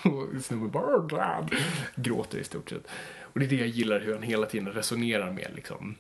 och 0.15 0.45
snubben 0.45 0.71
bara, 0.71 0.97
oh, 0.97 1.07
glad. 1.07 1.55
Gråter 1.95 2.39
i 2.39 2.45
stort 2.45 2.71
sett. 2.71 2.87
Och 3.23 3.41
det 3.41 3.47
är 3.47 3.49
det 3.49 3.57
jag 3.57 3.69
gillar, 3.69 4.01
hur 4.01 4.15
han 4.15 4.23
hela 4.23 4.47
tiden 4.47 4.73
resonerar 4.73 5.31
med 5.31 5.51
liksom 5.55 5.97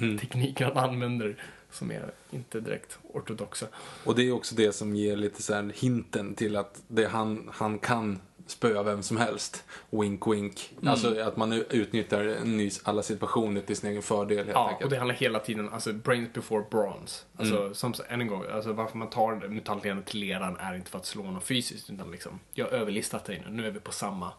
tekniken 0.00 0.70
han 0.74 0.90
använder 0.90 1.36
som 1.76 1.90
är 1.90 2.10
inte 2.30 2.60
direkt 2.60 2.98
ortodoxa. 3.02 3.66
Och 4.04 4.14
det 4.14 4.22
är 4.28 4.32
också 4.32 4.54
det 4.54 4.72
som 4.72 4.96
ger 4.96 5.16
lite 5.16 5.42
så 5.42 5.54
här 5.54 5.72
hinten 5.74 6.34
till 6.34 6.56
att 6.56 6.82
det 6.88 7.06
han, 7.06 7.50
han 7.52 7.78
kan 7.78 8.20
spöa 8.46 8.82
vem 8.82 9.02
som 9.02 9.16
helst. 9.16 9.64
Wink, 9.90 10.26
wink. 10.26 10.74
Mm. 10.76 10.88
Alltså 10.88 11.20
att 11.20 11.36
man 11.36 11.52
utnyttjar 11.52 12.24
en 12.24 12.56
ny, 12.56 12.70
alla 12.82 13.02
situationer 13.02 13.60
till 13.60 13.76
sin 13.76 13.90
egen 13.90 14.02
fördel 14.02 14.36
helt 14.38 14.48
Ja, 14.50 14.68
enkelt. 14.68 14.84
och 14.84 14.90
det 14.90 14.96
handlar 14.96 15.14
hela 15.14 15.38
tiden, 15.38 15.68
alltså 15.68 15.92
brains 15.92 16.32
before 16.32 16.64
bronze. 16.70 17.24
Alltså, 17.36 17.60
Mm. 17.62 17.74
som, 17.74 17.94
än 18.08 18.20
en 18.20 18.26
gång, 18.26 18.44
alltså 18.52 18.72
varför 18.72 18.98
man 18.98 19.10
tar 19.10 19.48
mutantleden 19.48 20.02
till 20.02 20.20
leran 20.20 20.56
är 20.56 20.74
inte 20.74 20.90
för 20.90 20.98
att 20.98 21.06
slå 21.06 21.22
honom 21.22 21.40
fysiskt, 21.40 21.90
utan 21.90 22.10
liksom, 22.10 22.40
jag 22.54 22.64
har 22.64 22.72
överlistat 22.72 23.24
dig 23.24 23.42
nu, 23.46 23.52
nu 23.52 23.66
är 23.66 23.70
vi 23.70 23.80
på 23.80 23.92
samma 23.92 24.32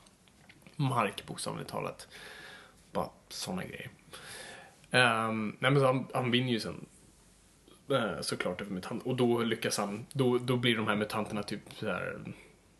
mark 0.75 1.23
bokstavligt 1.27 1.69
talat. 1.69 2.07
Bara 2.91 3.09
sådana 3.29 3.63
grejer. 3.63 3.89
Um, 4.91 5.55
nej 5.59 5.71
men 5.71 5.79
så 5.79 5.85
han, 5.85 6.07
han 6.13 6.31
vinner 6.31 6.51
ju 6.51 6.59
sen 6.59 6.85
såklart 8.21 8.61
över 8.61 8.71
mutant, 8.71 9.03
och 9.03 9.15
då 9.15 9.41
lyckas 9.41 9.77
han, 9.77 10.05
då, 10.13 10.37
då 10.37 10.57
blir 10.57 10.77
de 10.77 10.87
här 10.87 10.95
mutanterna 10.95 11.43
typ 11.43 11.61
så 11.79 11.85
här 11.85 12.17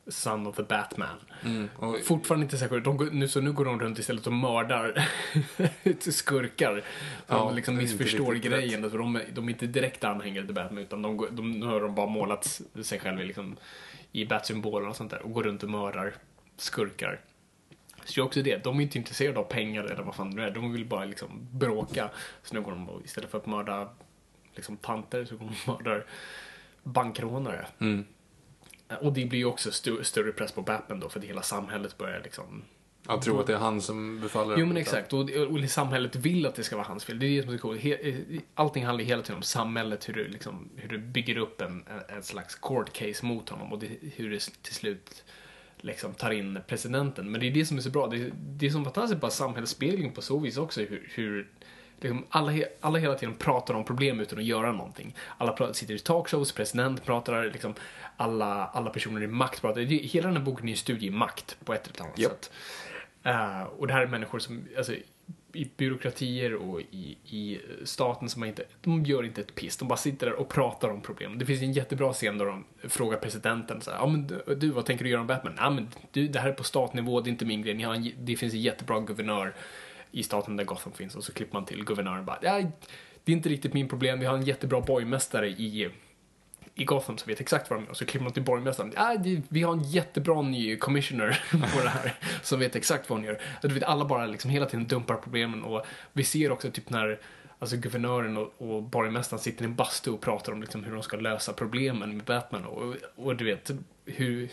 Son 0.07 0.47
of 0.47 0.55
the 0.55 0.63
Batman. 0.63 1.17
Mm. 1.45 1.69
Och, 1.75 1.99
Fortfarande 1.99 2.43
inte 2.43 2.57
säkert. 2.57 2.83
De, 2.83 3.09
nu, 3.11 3.27
så 3.27 3.41
nu 3.41 3.51
går 3.51 3.65
de 3.65 3.79
runt 3.79 3.99
istället 3.99 4.27
och 4.27 4.33
mördar 4.33 5.09
skurkar. 6.11 6.83
Ja, 7.27 7.37
de 7.37 7.55
liksom 7.55 7.77
missförstår 7.77 8.33
grejen. 8.33 8.91
För 8.91 8.97
de, 8.97 9.21
de 9.33 9.45
är 9.45 9.49
inte 9.49 9.67
direkt 9.67 10.03
anhängare 10.03 10.45
till 10.45 10.55
Batman 10.55 10.83
utan 10.83 11.01
de, 11.01 11.27
de, 11.31 11.51
nu 11.51 11.65
har 11.65 11.81
de 11.81 11.95
bara 11.95 12.07
målat 12.07 12.61
sig 12.81 12.99
själva 12.99 13.21
liksom, 13.21 13.57
i 14.11 14.25
Bat-symboler 14.25 14.87
och 14.87 14.95
sånt 14.95 15.11
där 15.11 15.21
och 15.21 15.33
går 15.33 15.43
runt 15.43 15.63
och 15.63 15.69
mördar 15.69 16.13
skurkar. 16.57 17.19
Så 18.05 18.13
det 18.15 18.21
är 18.21 18.25
också 18.25 18.41
det, 18.41 18.63
de 18.63 18.79
är 18.79 18.83
inte 18.83 18.97
intresserade 18.97 19.39
av 19.39 19.43
pengar 19.43 19.83
eller 19.83 20.03
vad 20.03 20.15
fan 20.15 20.35
det 20.35 20.43
är. 20.43 20.51
De 20.51 20.73
vill 20.73 20.85
bara 20.85 21.05
liksom 21.05 21.47
bråka. 21.51 22.09
Så 22.43 22.55
nu 22.55 22.61
går 22.61 22.71
de 22.71 22.89
och, 22.89 23.05
istället 23.05 23.31
för 23.31 23.37
att 23.37 23.45
mörda 23.45 23.89
liksom 24.57 24.77
går 24.83 25.37
de 25.39 25.45
och 25.45 25.51
mördar 25.67 26.05
bankrånare. 26.83 27.67
mm. 27.79 28.05
Och 29.01 29.13
det 29.13 29.25
blir 29.25 29.39
ju 29.39 29.45
också 29.45 29.69
stu- 29.69 30.03
större 30.03 30.31
press 30.31 30.51
på 30.51 30.61
Batman 30.61 30.99
då 30.99 31.09
för 31.09 31.19
att 31.19 31.25
hela 31.25 31.41
samhället 31.41 31.97
börjar 31.97 32.21
liksom 32.23 32.63
Jag 33.07 33.21
tror 33.21 33.39
att 33.41 33.47
det 33.47 33.53
är 33.53 33.57
han 33.57 33.81
som 33.81 34.19
befaller. 34.21 34.57
Jo 34.57 34.65
men 34.65 34.77
exakt, 34.77 35.13
och, 35.13 35.29
och 35.29 35.69
samhället 35.69 36.15
vill 36.15 36.45
att 36.45 36.55
det 36.55 36.63
ska 36.63 36.75
vara 36.75 36.87
hans 36.87 37.03
fel. 37.05 37.19
Det 37.19 37.25
är 37.25 37.35
det 37.37 37.43
som 37.43 37.53
är 37.53 37.57
så 37.57 37.61
coolt. 37.61 37.81
He- 37.81 38.41
Allting 38.55 38.85
handlar 38.85 39.05
hela 39.05 39.21
tiden 39.21 39.35
om 39.37 39.41
samhället, 39.43 40.09
hur 40.09 40.13
du, 40.13 40.27
liksom, 40.27 40.69
hur 40.75 40.89
du 40.89 40.97
bygger 40.97 41.37
upp 41.37 41.61
en, 41.61 41.85
en, 42.09 42.15
en 42.17 42.23
slags 42.23 42.55
court 42.55 42.93
case 42.93 43.25
mot 43.25 43.49
honom 43.49 43.73
och 43.73 43.79
det, 43.79 43.87
hur 44.15 44.29
det 44.31 44.39
till 44.61 44.73
slut 44.75 45.23
liksom 45.77 46.13
tar 46.13 46.31
in 46.31 46.59
presidenten. 46.67 47.31
Men 47.31 47.41
det 47.41 47.47
är 47.47 47.51
det 47.51 47.65
som 47.65 47.77
är 47.77 47.81
så 47.81 47.89
bra. 47.89 48.07
Det, 48.07 48.31
det 48.37 48.65
är 48.65 48.69
som 48.69 48.83
fantastiskt 48.83 49.21
bara 49.21 49.31
samhällsspegling 49.31 50.11
på 50.11 50.21
så 50.21 50.39
vis 50.39 50.57
också. 50.57 50.81
Hur, 50.81 51.09
hur 51.13 51.47
liksom 52.01 52.25
alla, 52.29 52.53
alla 52.81 52.99
hela 52.99 53.15
tiden 53.15 53.35
pratar 53.35 53.73
om 53.73 53.83
problem 53.83 54.19
utan 54.19 54.39
att 54.39 54.45
göra 54.45 54.71
någonting. 54.71 55.15
Alla 55.37 55.73
sitter 55.73 55.93
i 55.93 55.99
talkshows, 55.99 56.51
president 56.51 57.05
pratar, 57.05 57.45
liksom, 57.45 57.73
alla, 58.17 58.65
alla 58.65 58.89
personer 58.89 59.23
i 59.23 59.27
makt 59.27 59.61
pratar. 59.61 59.81
Det, 59.81 59.95
hela 59.95 60.27
den 60.27 60.37
här 60.37 60.43
boken 60.43 60.67
är 60.67 60.71
en 60.71 60.77
studie 60.77 61.07
i 61.07 61.11
makt 61.11 61.57
på 61.65 61.73
ett 61.73 61.87
eller 61.87 62.05
annat 62.05 62.19
Japp. 62.19 62.31
sätt. 62.31 62.51
Eh, 63.23 63.63
och 63.63 63.87
det 63.87 63.93
här 63.93 64.01
är 64.01 64.07
människor 64.07 64.39
som, 64.39 64.65
alltså, 64.77 64.93
i 65.53 65.71
byråkratier 65.77 66.55
och 66.55 66.81
i, 66.81 67.17
i 67.25 67.59
staten 67.83 68.29
som 68.29 68.43
inte, 68.43 68.63
de 68.81 69.05
gör 69.05 69.23
inte 69.23 69.41
ett 69.41 69.55
piss. 69.55 69.77
De 69.77 69.87
bara 69.87 69.97
sitter 69.97 70.27
där 70.27 70.35
och 70.35 70.49
pratar 70.49 70.89
om 70.89 71.01
problem. 71.01 71.39
Det 71.39 71.45
finns 71.45 71.61
en 71.61 71.73
jättebra 71.73 72.13
scen 72.13 72.37
där 72.37 72.45
de 72.45 72.63
frågar 72.89 73.17
presidenten 73.17 73.81
så 73.81 73.91
här, 73.91 73.97
ja 73.97 74.07
men 74.07 74.27
du, 74.57 74.69
vad 74.69 74.85
tänker 74.85 75.03
du 75.03 75.09
göra 75.09 75.21
om 75.21 75.27
Batman? 75.27 75.53
Ja 75.57 75.69
men 75.69 75.87
du, 76.11 76.27
det 76.27 76.39
här 76.39 76.49
är 76.49 76.53
på 76.53 76.63
statnivå, 76.63 77.21
det 77.21 77.29
är 77.29 77.31
inte 77.31 77.45
min 77.45 77.61
grej. 77.61 77.73
Ni 77.73 77.83
har 77.83 77.95
en, 77.95 78.11
det 78.17 78.35
finns 78.35 78.53
en 78.53 78.61
jättebra 78.61 78.99
guvernör 78.99 79.53
i 80.11 80.23
staten 80.23 80.57
där 80.57 80.63
Gotham 80.63 80.93
finns 80.93 81.15
och 81.15 81.23
så 81.23 81.33
klipper 81.33 81.53
man 81.53 81.65
till 81.65 81.85
guvernören 81.85 82.25
bara, 82.25 82.39
ja, 82.41 82.61
det 83.23 83.31
är 83.31 83.35
inte 83.35 83.49
riktigt 83.49 83.73
min 83.73 83.87
problem. 83.87 84.19
Vi 84.19 84.25
har 84.25 84.37
en 84.37 84.43
jättebra 84.43 84.81
borgmästare 84.81 85.49
i 85.49 85.91
i 86.77 86.85
Gotham 86.85 87.17
som 87.17 87.29
vet 87.29 87.41
exakt 87.41 87.69
vad 87.69 87.79
de 87.79 87.85
gör. 87.85 87.93
Så 87.93 88.05
klipper 88.05 88.23
man 88.23 88.33
till 88.33 88.43
borgmästaren. 88.43 88.93
Ah, 88.95 89.15
det, 89.15 89.41
vi 89.49 89.63
har 89.63 89.73
en 89.73 89.83
jättebra 89.83 90.41
ny 90.41 90.77
commissioner 90.77 91.43
på 91.51 91.83
det 91.83 91.89
här 91.89 92.13
som 92.41 92.59
vet 92.59 92.75
exakt 92.75 93.09
vad 93.09 93.19
hon 93.19 93.25
gör. 93.25 93.41
Du 93.61 93.67
vet, 93.67 93.83
alla 93.83 94.05
bara 94.05 94.25
liksom 94.25 94.51
hela 94.51 94.65
tiden 94.65 94.87
dumpar 94.87 95.15
problemen 95.15 95.63
och 95.63 95.85
vi 96.13 96.23
ser 96.23 96.51
också 96.51 96.71
typ 96.71 96.89
när 96.89 97.19
alltså 97.59 97.77
guvernören 97.77 98.37
och, 98.37 98.53
och 98.57 98.83
borgmästaren 98.83 99.43
sitter 99.43 99.63
i 99.63 99.65
en 99.65 99.75
bastu 99.75 100.11
och 100.11 100.21
pratar 100.21 100.51
om 100.51 100.61
liksom 100.61 100.83
hur 100.83 100.93
de 100.93 101.03
ska 101.03 101.17
lösa 101.17 101.53
problemen 101.53 102.17
med 102.17 102.25
Batman 102.25 102.65
och, 102.65 102.95
och 103.15 103.35
du 103.35 103.45
vet 103.45 103.71
hur, 104.05 104.49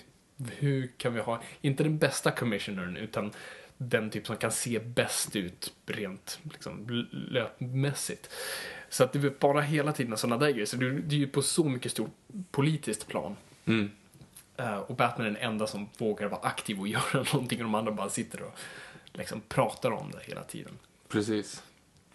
hur 0.57 0.91
kan 0.97 1.15
vi 1.15 1.21
ha, 1.21 1.43
inte 1.61 1.83
den 1.83 1.99
bästa 1.99 2.31
commissionern 2.31 2.97
utan 2.97 3.33
den 3.77 4.11
typ 4.11 4.27
som 4.27 4.37
kan 4.37 4.53
se 4.53 4.79
bäst 4.79 5.37
ut 5.37 5.72
rent 5.87 6.39
liksom, 6.53 7.07
löpmässigt. 7.11 8.31
Så 8.89 9.05
att 9.05 9.12
det 9.12 9.18
är 9.18 9.33
bara 9.41 9.61
hela 9.61 9.93
tiden 9.93 10.16
sådana 10.16 10.45
där 10.45 10.51
grejer. 10.53 10.66
Så 10.66 10.77
det, 10.77 10.91
det 10.91 11.14
är 11.14 11.18
ju 11.18 11.29
på 11.29 11.43
så 11.43 11.64
mycket 11.64 11.93
stort 11.93 12.11
politiskt 12.51 13.07
plan. 13.07 13.37
Mm. 13.64 13.91
Eh, 14.57 14.77
och 14.77 14.97
Batman 14.97 15.27
är 15.27 15.31
den 15.31 15.43
enda 15.43 15.66
som 15.66 15.89
vågar 15.99 16.29
vara 16.29 16.41
aktiv 16.41 16.81
och 16.81 16.89
göra 16.97 17.25
någonting 17.33 17.59
och 17.59 17.64
de 17.64 17.75
andra 17.75 17.93
bara 17.93 18.09
sitter 18.09 18.43
och 18.43 18.59
liksom 19.12 19.41
pratar 19.49 19.91
om 19.91 20.11
det 20.11 20.20
hela 20.22 20.43
tiden. 20.43 20.79
Precis. 21.09 21.62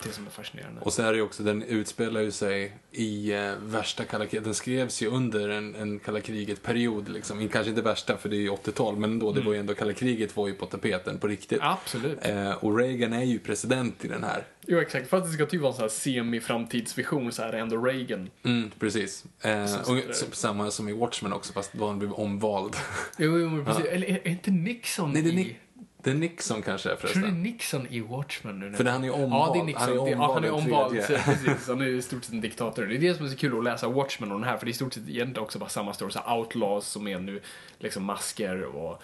Det 0.04 0.12
som 0.12 0.26
är 0.26 0.32
fascinerande. 0.32 0.82
Och 0.82 0.94
så 0.94 1.02
är 1.04 1.12
det 1.12 1.18
ju 1.18 1.24
också, 1.24 1.44
den 1.44 1.64
utspelar 1.64 2.22
ju 2.22 2.32
sig 2.32 2.74
i 2.92 3.34
eh, 3.34 3.52
värsta 3.64 4.04
kalla 4.06 4.26
kriget. 4.26 4.44
Den 4.44 4.54
skrevs 4.54 5.02
ju 5.02 5.08
under 5.08 5.50
en, 5.50 5.76
en 5.76 6.00
kalla 6.00 6.22
kriget-period 6.22 7.10
liksom. 7.10 7.48
Kanske 7.48 7.70
inte 7.70 7.82
värsta 7.82 8.18
för 8.18 8.30
det 8.30 8.36
är 8.36 8.42
ju 8.42 8.50
80-tal, 8.50 8.98
men 8.98 9.12
ändå, 9.12 9.32
det 9.32 9.42
var 9.42 9.54
ju 9.54 9.60
ändå 9.60 9.74
kalla 9.74 9.94
kriget 9.94 10.38
var 10.38 10.48
ju 10.48 10.54
på 10.54 10.66
tapeten 10.66 11.18
på 11.20 11.28
riktigt. 11.28 11.60
Absolut. 11.62 12.18
Eh, 12.22 12.52
och 12.52 12.78
Reagan 12.78 13.14
är 13.14 13.24
ju 13.24 13.40
president 13.40 14.06
i 14.06 14.08
den 14.08 14.24
här. 14.24 14.44
Jo, 14.68 14.80
exakt. 14.80 15.10
För 15.10 15.18
att 15.18 15.24
det 15.26 15.32
ska 15.32 15.46
typ 15.46 15.62
vara 15.62 15.72
en 15.72 15.76
sån 15.76 15.84
här 15.84 15.90
semi-framtidsvision 15.90 17.32
så 17.32 17.42
är 17.44 17.52
det 17.52 17.60
ändå 17.60 17.78
Reagan. 17.86 18.30
Mm, 18.44 18.72
precis. 18.80 19.24
Eh, 19.42 19.64
och, 19.80 20.16
så- 20.16 20.26
samma 20.32 20.72
som 20.72 20.90
i 20.90 20.94
Watchmen 20.94 21.34
också, 21.34 21.54
fast 21.54 21.74
då 21.74 21.88
han 21.88 22.00
blev 22.00 22.14
omvald. 22.14 22.76
Jo, 23.18 23.40
jo 23.40 23.66
precis. 23.68 23.86
Eller 23.86 24.08
är, 24.08 24.28
inte 24.28 24.52
Nixon 24.52 25.12
Nej, 25.14 25.22
det 25.22 25.30
är, 25.30 25.34
i... 25.34 25.56
Det 26.04 26.10
är 26.10 26.16
Nixon 26.16 26.62
kanske 26.62 26.90
Tror 26.90 26.98
du 26.98 27.04
det 27.04 27.10
är 27.10 27.14
förresten. 27.14 27.44
Nixon 27.44 27.88
i 27.90 28.00
Watchmen 28.00 28.60
nu? 28.60 28.74
För 28.74 28.86
han 28.86 29.02
är 29.04 29.08
ju 29.08 29.14
omvald. 29.14 29.34
Ja, 29.34 29.54
det 29.54 29.60
är 29.60 29.64
Nixon. 29.64 29.88
Han 29.88 29.98
är 30.00 30.06
Det- 30.06 30.12
ja, 30.12 30.34
han 30.34 30.44
är 30.44 30.52
omvald 30.52 30.86
omvald. 30.86 31.08
Precis, 31.26 31.68
han 31.68 31.82
är 31.82 31.86
ju 31.86 31.98
i 31.98 32.02
stort 32.02 32.24
sett 32.24 32.34
en 32.34 32.42
diktator. 32.42 32.86
Det 32.86 32.96
är 32.96 33.00
det 33.00 33.16
som 33.16 33.26
är 33.26 33.30
så 33.30 33.38
kul 33.38 33.58
att 33.58 33.64
läsa 33.64 33.88
Watchmen 33.88 34.32
och 34.32 34.40
den 34.40 34.50
här, 34.50 34.58
för 34.58 34.66
det 34.66 34.70
är 34.70 34.72
i 34.72 34.76
stort 34.76 34.94
sett 34.94 35.10
egentligen 35.10 35.44
också 35.44 35.60
bara 35.60 35.70
samma 35.70 35.94
story. 35.94 36.12
Så 36.12 36.20
outlaws 36.38 36.88
som 36.88 37.08
är 37.08 37.20
nu 37.20 37.42
liksom 37.80 38.04
masker 38.04 38.64
och 38.64 39.04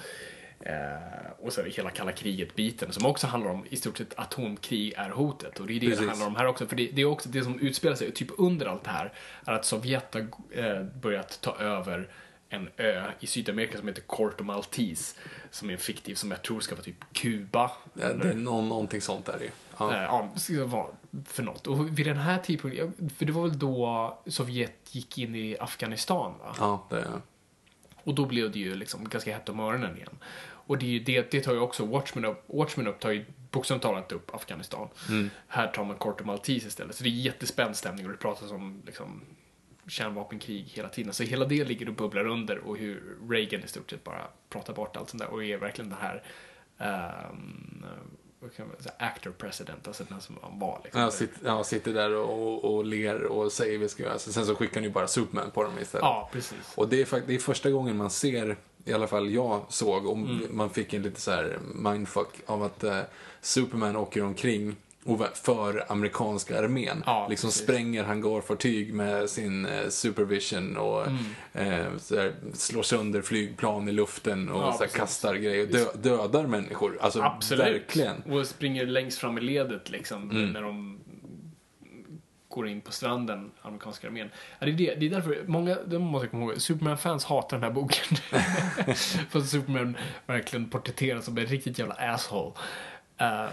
Eh, 0.60 1.32
och 1.40 1.54
så 1.54 1.64
hela 1.64 1.90
kalla 1.90 2.12
kriget-biten 2.12 2.92
som 2.92 3.06
också 3.06 3.28
handlar 3.28 3.52
om 3.52 3.66
i 3.70 3.76
stort 3.76 3.98
sett 3.98 4.20
atomkrig 4.20 4.94
är 4.98 5.10
hotet. 5.10 5.60
Och 5.60 5.68
det 5.68 5.74
är 5.74 5.80
det 5.80 5.88
Precis. 5.88 6.02
det 6.02 6.10
handlar 6.10 6.28
om 6.28 6.36
här 6.36 6.46
också. 6.46 6.68
För 6.68 6.76
det, 6.76 6.90
det 6.94 7.02
är 7.02 7.06
också 7.06 7.30
det 7.30 7.44
som 7.44 7.60
utspelar 7.60 7.96
sig 7.96 8.12
typ 8.12 8.28
under 8.38 8.66
allt 8.66 8.84
det 8.84 8.90
här 8.90 9.14
är 9.46 9.54
att 9.54 9.66
Sovjet 9.66 10.14
har 10.14 10.28
eh, 10.52 10.84
börjat 10.84 11.42
ta 11.42 11.56
över 11.58 12.10
en 12.56 12.70
ö 12.78 13.12
i 13.20 13.28
Sydamerika 13.28 13.78
som 13.78 13.88
heter 13.88 14.02
Corto 14.02 14.44
Maltese. 14.44 15.16
Som 15.52 15.70
är 15.70 15.74
en 15.74 15.80
fiktiv 15.80 16.16
som 16.16 16.32
jag 16.32 16.42
tror 16.42 16.60
ska 16.60 16.76
vara 16.76 16.84
typ 16.84 17.14
Kuba. 17.14 17.72
Ja, 17.94 18.14
det 18.14 18.30
är 18.30 18.34
någon, 18.34 18.70
någonting 18.70 19.02
sånt 19.02 19.26
där 19.26 19.40
ju. 19.40 19.50
Ja. 19.78 19.94
Eh, 19.94 20.02
Ja, 20.50 20.92
för 21.26 21.44
något. 21.44 21.68
Och 21.68 22.00
vid 22.00 22.06
den 22.06 22.18
här 22.18 22.38
tidpunkten, 22.40 23.10
för 23.18 23.26
det 23.26 23.32
var 23.32 23.42
väl 23.42 23.60
då 23.60 24.20
Sovjet 24.26 24.96
gick 24.96 25.18
in 25.18 25.36
i 25.36 25.58
Afghanistan 25.60 26.34
va? 26.40 26.56
ja, 26.60 26.88
det 26.90 27.00
är 27.00 27.22
Och 28.04 28.16
då 28.16 28.26
blev 28.26 28.52
det 28.52 28.60
ju 28.60 28.76
liksom 28.76 29.10
ganska 29.10 29.34
hett 29.34 29.50
om 29.50 29.60
öronen 29.60 29.96
igen. 29.98 30.18
Och 30.68 30.78
det, 30.78 31.00
det, 31.00 31.32
det 31.32 31.42
tar 31.42 31.54
ju 31.54 31.60
också 31.60 31.86
Watchmen 31.86 32.26
upp. 32.26 32.44
Watchmen 32.48 32.88
upp 32.88 33.00
tar 33.00 33.12
ju 33.12 33.26
bokstavligt 33.52 33.84
talat 33.84 34.12
upp 34.12 34.36
Afghanistan. 34.36 34.88
Här 35.48 35.68
tar 35.68 35.84
man 35.84 35.96
Corto 35.96 36.24
Maltese 36.24 36.68
istället. 36.68 36.96
Så 36.96 37.04
det 37.04 37.10
är 37.10 37.12
jättespänd 37.12 37.76
stämning 37.76 38.06
och 38.06 38.12
det 38.12 38.18
pratas 38.18 38.52
om 38.52 38.82
liksom, 38.86 39.22
kärnvapenkrig 39.88 40.64
hela 40.74 40.90
tiden. 40.90 41.14
Så 41.14 41.24
hela 41.24 41.46
det 41.46 41.64
ligger 41.66 41.90
och 41.90 41.96
bubblar 41.96 42.28
under 42.28 42.58
och 42.58 42.78
hur 42.78 43.18
Reagan 43.30 43.64
i 43.64 43.68
stort 43.68 43.90
sett 43.90 44.04
bara 44.04 44.28
pratar 44.50 44.74
bort 44.74 44.98
allt 44.98 45.10
sånt 45.10 45.24
där 45.24 45.30
och 45.30 45.44
är 45.44 45.58
verkligen 45.58 45.90
det 45.90 45.98
här 46.00 46.24
man 48.68 48.76
säga, 48.80 48.96
actor 48.98 49.32
president, 49.32 49.88
alltså 49.88 50.04
den 50.10 50.22
som 50.22 50.38
han 50.42 50.60
var. 50.60 50.82
Liksom. 50.84 51.02
Ja, 51.02 51.12
sitter, 51.12 51.48
ja, 51.48 51.64
sitter 51.64 51.94
där 51.94 52.16
och, 52.16 52.64
och, 52.64 52.76
och 52.76 52.86
ler 52.86 53.24
och 53.24 53.52
säger 53.52 53.78
vi 53.78 53.90
ska 53.90 54.04
göra. 54.04 54.20
Så 54.20 54.34
sen 54.34 54.46
så 54.46 54.56
skickar 54.56 54.76
han 54.76 54.84
ju 54.84 54.90
bara 54.90 55.08
Superman 55.08 55.52
på 55.52 55.64
dem 55.64 55.80
istället. 55.82 56.04
Ja, 56.04 56.30
precis. 56.32 56.74
Och 56.76 56.90
det 56.90 57.02
är, 57.14 57.22
det 57.28 57.36
är 57.36 57.40
första 57.40 57.72
gången 57.72 57.98
man 57.98 58.10
ser, 58.10 58.58
i 58.86 58.94
alla 58.94 59.08
fall 59.08 59.30
jag 59.30 59.66
såg, 59.70 60.06
och 60.06 60.16
Mm. 60.18 60.48
man 60.52 60.70
fick 60.70 60.94
en 60.94 61.02
lite 61.02 61.22
så 61.22 61.32
här 61.32 61.58
mindfuck 61.76 62.42
av 62.46 62.64
att 62.64 62.84
eh, 62.84 63.00
Superman 63.42 63.96
åker 63.96 64.24
omkring 64.24 64.76
för 65.34 65.92
amerikanska 65.92 66.60
armén. 66.60 67.04
Ja, 67.06 67.28
liksom 67.30 67.48
precis. 67.48 67.64
spränger 67.64 68.04
hangarfartyg 68.04 68.94
med 68.94 69.30
sin 69.30 69.66
eh, 69.66 69.90
supervision 69.90 70.78
och 70.78 71.06
Mm. 71.08 71.26
eh, 71.84 71.98
så 71.98 72.16
här, 72.20 72.34
slår 72.54 72.84
sönder 72.84 73.22
flygplan 73.22 73.90
i 73.90 73.92
luften 73.92 74.50
och 74.50 74.62
Ja, 74.62 74.66
så 74.66 74.72
här, 74.72 74.78
precis. 74.78 74.98
kastar 74.98 75.36
grejer 75.36 75.66
dö, 75.68 75.86
dödar 75.96 76.48
människor. 76.48 76.98
Alltså 77.02 77.22
Absolut. 77.22 77.66
verkligen. 77.66 78.22
Och 78.22 78.48
springer 78.48 78.86
längst 78.86 79.20
fram 79.20 79.38
i 79.38 79.42
ledet 79.42 79.90
liksom 79.90 80.32
Mm. 80.32 80.52
när 80.52 80.62
de 80.62 81.00
går 82.48 82.68
in 82.68 82.82
på 82.82 82.92
stranden, 82.92 83.52
amerikanska 83.62 84.08
armén. 84.08 84.30
Ja, 84.60 84.66
det, 84.66 84.72
är 84.72 84.76
det, 84.76 84.96
det 84.96 85.06
är 85.06 85.10
därför, 85.10 85.44
många, 85.48 85.76
det 85.86 86.00
måste 86.00 86.26
jag 86.26 86.32
komma 86.32 86.44
ihåg, 86.46 86.62
Superman-fans 86.62 87.26
hatar 87.26 87.58
den 87.58 87.64
här 87.64 87.72
boken. 87.72 88.18
För 89.30 89.40
att 89.40 89.46
Superman 89.50 89.98
verkligen 90.26 90.70
porträtteras 90.70 91.26
som 91.26 91.38
en 91.38 91.46
riktigt 91.46 91.80
jävla 91.80 91.94
asshole. 91.96 92.52
Eh, 93.18 93.46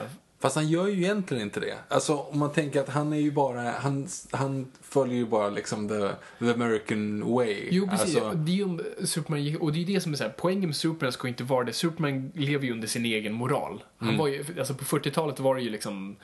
Fast 0.43 0.57
han 0.57 0.68
gör 0.68 0.86
ju 0.88 0.93
egentligen 1.05 1.43
inte 1.43 1.61
det. 1.61 1.74
Alltså 1.88 2.16
om 2.16 2.38
man 2.38 2.53
tänker 2.53 2.80
att 2.80 2.88
han 2.88 3.12
är 3.12 3.16
ju 3.16 3.30
bara, 3.30 3.70
han, 3.70 4.09
han 4.30 4.72
följer 4.82 5.16
ju 5.16 5.26
bara 5.26 5.49
liksom 5.51 5.88
the, 5.88 6.09
the 6.38 6.51
American 6.53 7.32
way. 7.34 7.68
Jo, 7.70 7.88
precis. 7.88 8.16
Alltså, 8.16 8.32
Det 8.38 8.53
är 8.53 8.57
ju 8.57 8.78
Superman, 9.07 9.57
och 9.61 9.72
det 9.72 9.82
är 9.82 9.86
det 9.86 10.01
som 10.01 10.12
är 10.12 10.16
så 10.16 10.24
här, 10.24 10.34
poängen 10.36 10.66
med 10.66 10.76
Superman 10.76 11.12
ska 11.12 11.26
ju 11.26 11.28
inte 11.28 11.45
vara 11.45 11.64
det. 11.64 11.72
Superman 11.72 12.32
lever 12.34 12.64
ju 12.66 12.72
under 12.72 12.88
sin 12.88 13.05
egen 13.05 13.32
moral. 13.32 13.84
Han 13.99 14.09
Mm. 14.09 14.20
var 14.20 14.28
ju, 14.28 14.45
alltså 14.59 14.74
på 14.74 14.84
40-talet 14.84 15.40
var 15.40 15.55
det 15.55 15.62
ju 15.62 15.70
liksom 15.70 16.16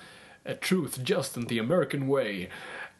a 0.44 0.52
truth 0.68 1.00
just 1.10 1.36
and 1.36 1.48
the 1.48 1.60
American 1.60 2.06
way. 2.08 2.46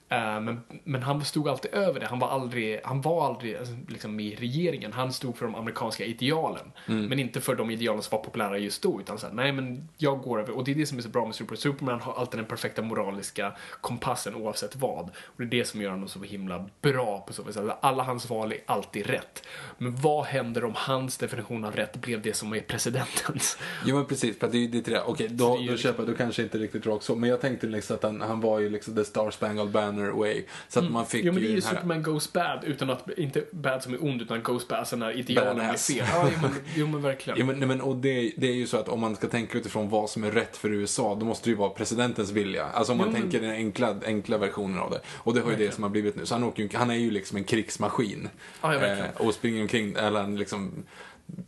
Eh, 0.09 0.41
men, 0.41 0.61
men 0.85 1.03
han 1.03 1.25
stod 1.25 1.49
alltid 1.49 1.75
över 1.75 2.01
det. 2.01 2.07
Han 2.07 2.19
var 2.19 2.29
aldrig, 2.29 2.81
han 2.85 3.01
var 3.01 3.27
aldrig 3.27 3.57
alltså, 3.57 3.75
liksom, 3.89 4.21
i 4.21 4.35
regeringen. 4.35 4.93
Han 4.93 5.13
stod 5.13 5.37
för 5.37 5.47
de 5.47 5.55
amerikanska 5.55 6.05
idealen. 6.05 6.73
Mm. 6.87 7.07
Men 7.07 7.19
inte 7.19 7.41
för 7.41 7.55
de 7.55 7.71
idealen 7.71 8.03
som 8.03 8.17
var 8.17 8.25
populära 8.25 8.59
just 8.59 8.83
då. 8.83 9.01
Utan 9.01 9.19
så 9.19 9.27
här, 9.27 9.35
nej 9.35 9.53
men 9.53 9.89
jag 9.97 10.21
går 10.21 10.41
över. 10.41 10.57
Och 10.57 10.65
det 10.65 10.71
är 10.71 10.75
det 10.75 10.87
som 10.87 10.99
är 10.99 11.03
så 11.03 11.09
bra 11.09 11.27
med 11.27 11.35
Superman. 11.35 11.57
Superman 11.57 12.01
har 12.01 12.15
alltid 12.15 12.39
den 12.39 12.47
perfekta 12.47 12.83
moraliska 12.83 13.53
kompassen 13.81 14.35
oavsett 14.35 14.77
vad. 14.77 15.11
Och 15.25 15.35
det 15.37 15.45
är 15.45 15.47
det 15.47 15.65
som 15.65 15.83
gör 15.83 15.91
honom 15.91 16.09
så 16.09 16.23
himla 16.23 16.65
bra 16.83 17.25
på 17.27 17.33
så 17.33 17.43
vis. 17.43 17.57
Alltså, 17.57 17.77
Alla 17.81 18.03
hans 18.03 18.31
val 18.31 18.53
är 18.53 18.59
alltid 18.67 19.07
rätt. 19.07 19.47
Men 19.79 19.97
vad 19.97 20.25
händer 20.25 20.65
om 20.65 20.73
hans 20.77 21.19
definition 21.19 21.65
av 21.65 21.77
rätt 21.77 21.97
blev 21.97 22.23
det 22.23 22.35
som 22.35 22.55
är 22.55 22.61
presidentens? 22.61 23.59
Jo 23.85 23.97
men 23.97 24.07
precis, 24.07 24.39
för 24.39 24.49
det 24.49 24.57
är 24.57 24.61
ju 24.61 24.69
det 24.69 24.83
till 24.83 24.93
det. 24.93 25.03
Okej, 25.03 25.29
då, 25.31 25.59
då 25.69 25.77
köper 25.77 26.03
jag, 26.03 26.13
då 26.13 26.17
kanske 26.17 26.43
inte 26.43 26.59
riktigt 26.59 26.87
rakt 26.87 27.05
så. 27.05 27.15
Men 27.15 27.31
jag 27.31 27.41
tänkte 27.41 27.67
liksom 27.67 27.97
att 27.97 28.03
han, 28.03 28.21
han 28.21 28.41
var 28.41 28.59
ju 28.59 28.71
liksom 28.71 28.95
the 28.95 29.05
Star 29.05 29.31
Spangled 29.31 29.69
Banner 29.99 30.13
way. 30.19 30.45
Så 30.69 30.79
att 30.81 30.91
man 30.91 31.07
fick 31.07 31.25
Jo 31.25 31.33
men 31.33 31.43
det 31.43 31.49
är 31.49 31.51
ju 31.51 31.61
här... 31.61 31.61
Superman 31.75 32.03
goes 32.03 32.33
bad 32.33 32.65
utan 32.67 32.91
att, 32.91 33.11
inte 33.19 33.45
bad 33.51 33.83
som 33.83 33.95
är 33.95 34.05
ond 34.05 34.23
utan 34.23 34.43
goes 34.43 34.69
bad, 34.69 34.79
alltså 34.79 34.97
när 34.97 35.13
idealen 35.19 35.55
blir 35.57 35.65
Badass. 35.65 35.87
fel. 35.87 35.97
Ja, 36.13 36.29
jo 36.33 36.39
men, 36.43 36.51
jo, 36.75 36.87
men 36.87 37.03
verkligen. 37.03 37.39
Ja, 37.39 37.45
men, 37.45 37.59
nej, 37.59 37.69
men, 37.69 37.81
och 37.81 37.97
det, 37.97 38.33
det 38.37 38.47
är 38.49 38.55
ju 38.55 38.67
så 38.67 38.77
att 38.77 38.89
om 38.89 39.01
man 39.01 39.17
ska 39.17 39.29
tänka 39.29 39.59
utifrån 39.59 39.89
vad 39.89 40.11
som 40.11 40.25
är 40.25 40.31
rätt 40.31 40.57
för 40.57 40.73
USA, 40.73 41.15
då 41.15 41.27
måste 41.27 41.47
det 41.47 41.51
ju 41.51 41.57
vara 41.57 41.71
presidentens 41.71 42.31
vilja. 42.31 42.65
Alltså 42.67 42.93
om 42.93 42.99
man 42.99 43.07
Jo, 43.07 43.13
men- 43.13 43.23
tänker 43.23 43.41
den 43.41 43.51
enkla, 43.51 43.95
enkla 44.07 44.39
versionen 44.39 44.79
av 44.79 44.91
det. 44.91 45.01
Och 45.09 45.35
det 45.35 45.41
har 45.41 45.51
ju 45.51 45.57
det 45.57 45.75
som 45.75 45.83
har 45.83 45.91
blivit 45.91 46.17
nu. 46.17 46.27
Så 46.27 46.35
han, 46.35 46.45
åker, 46.45 46.63
ju- 46.63 46.69
han 46.75 46.91
är 46.91 46.95
ju 46.95 47.11
liksom 47.11 47.37
en 47.37 47.45
krigsmaskin. 47.45 48.29
Ja, 48.63 48.73
ja, 48.75 48.79
verkligen. 48.81 49.11
och 49.17 49.35
springer 49.35 49.63
omkring, 49.63 49.95
eller 49.99 50.29
liksom 50.29 50.85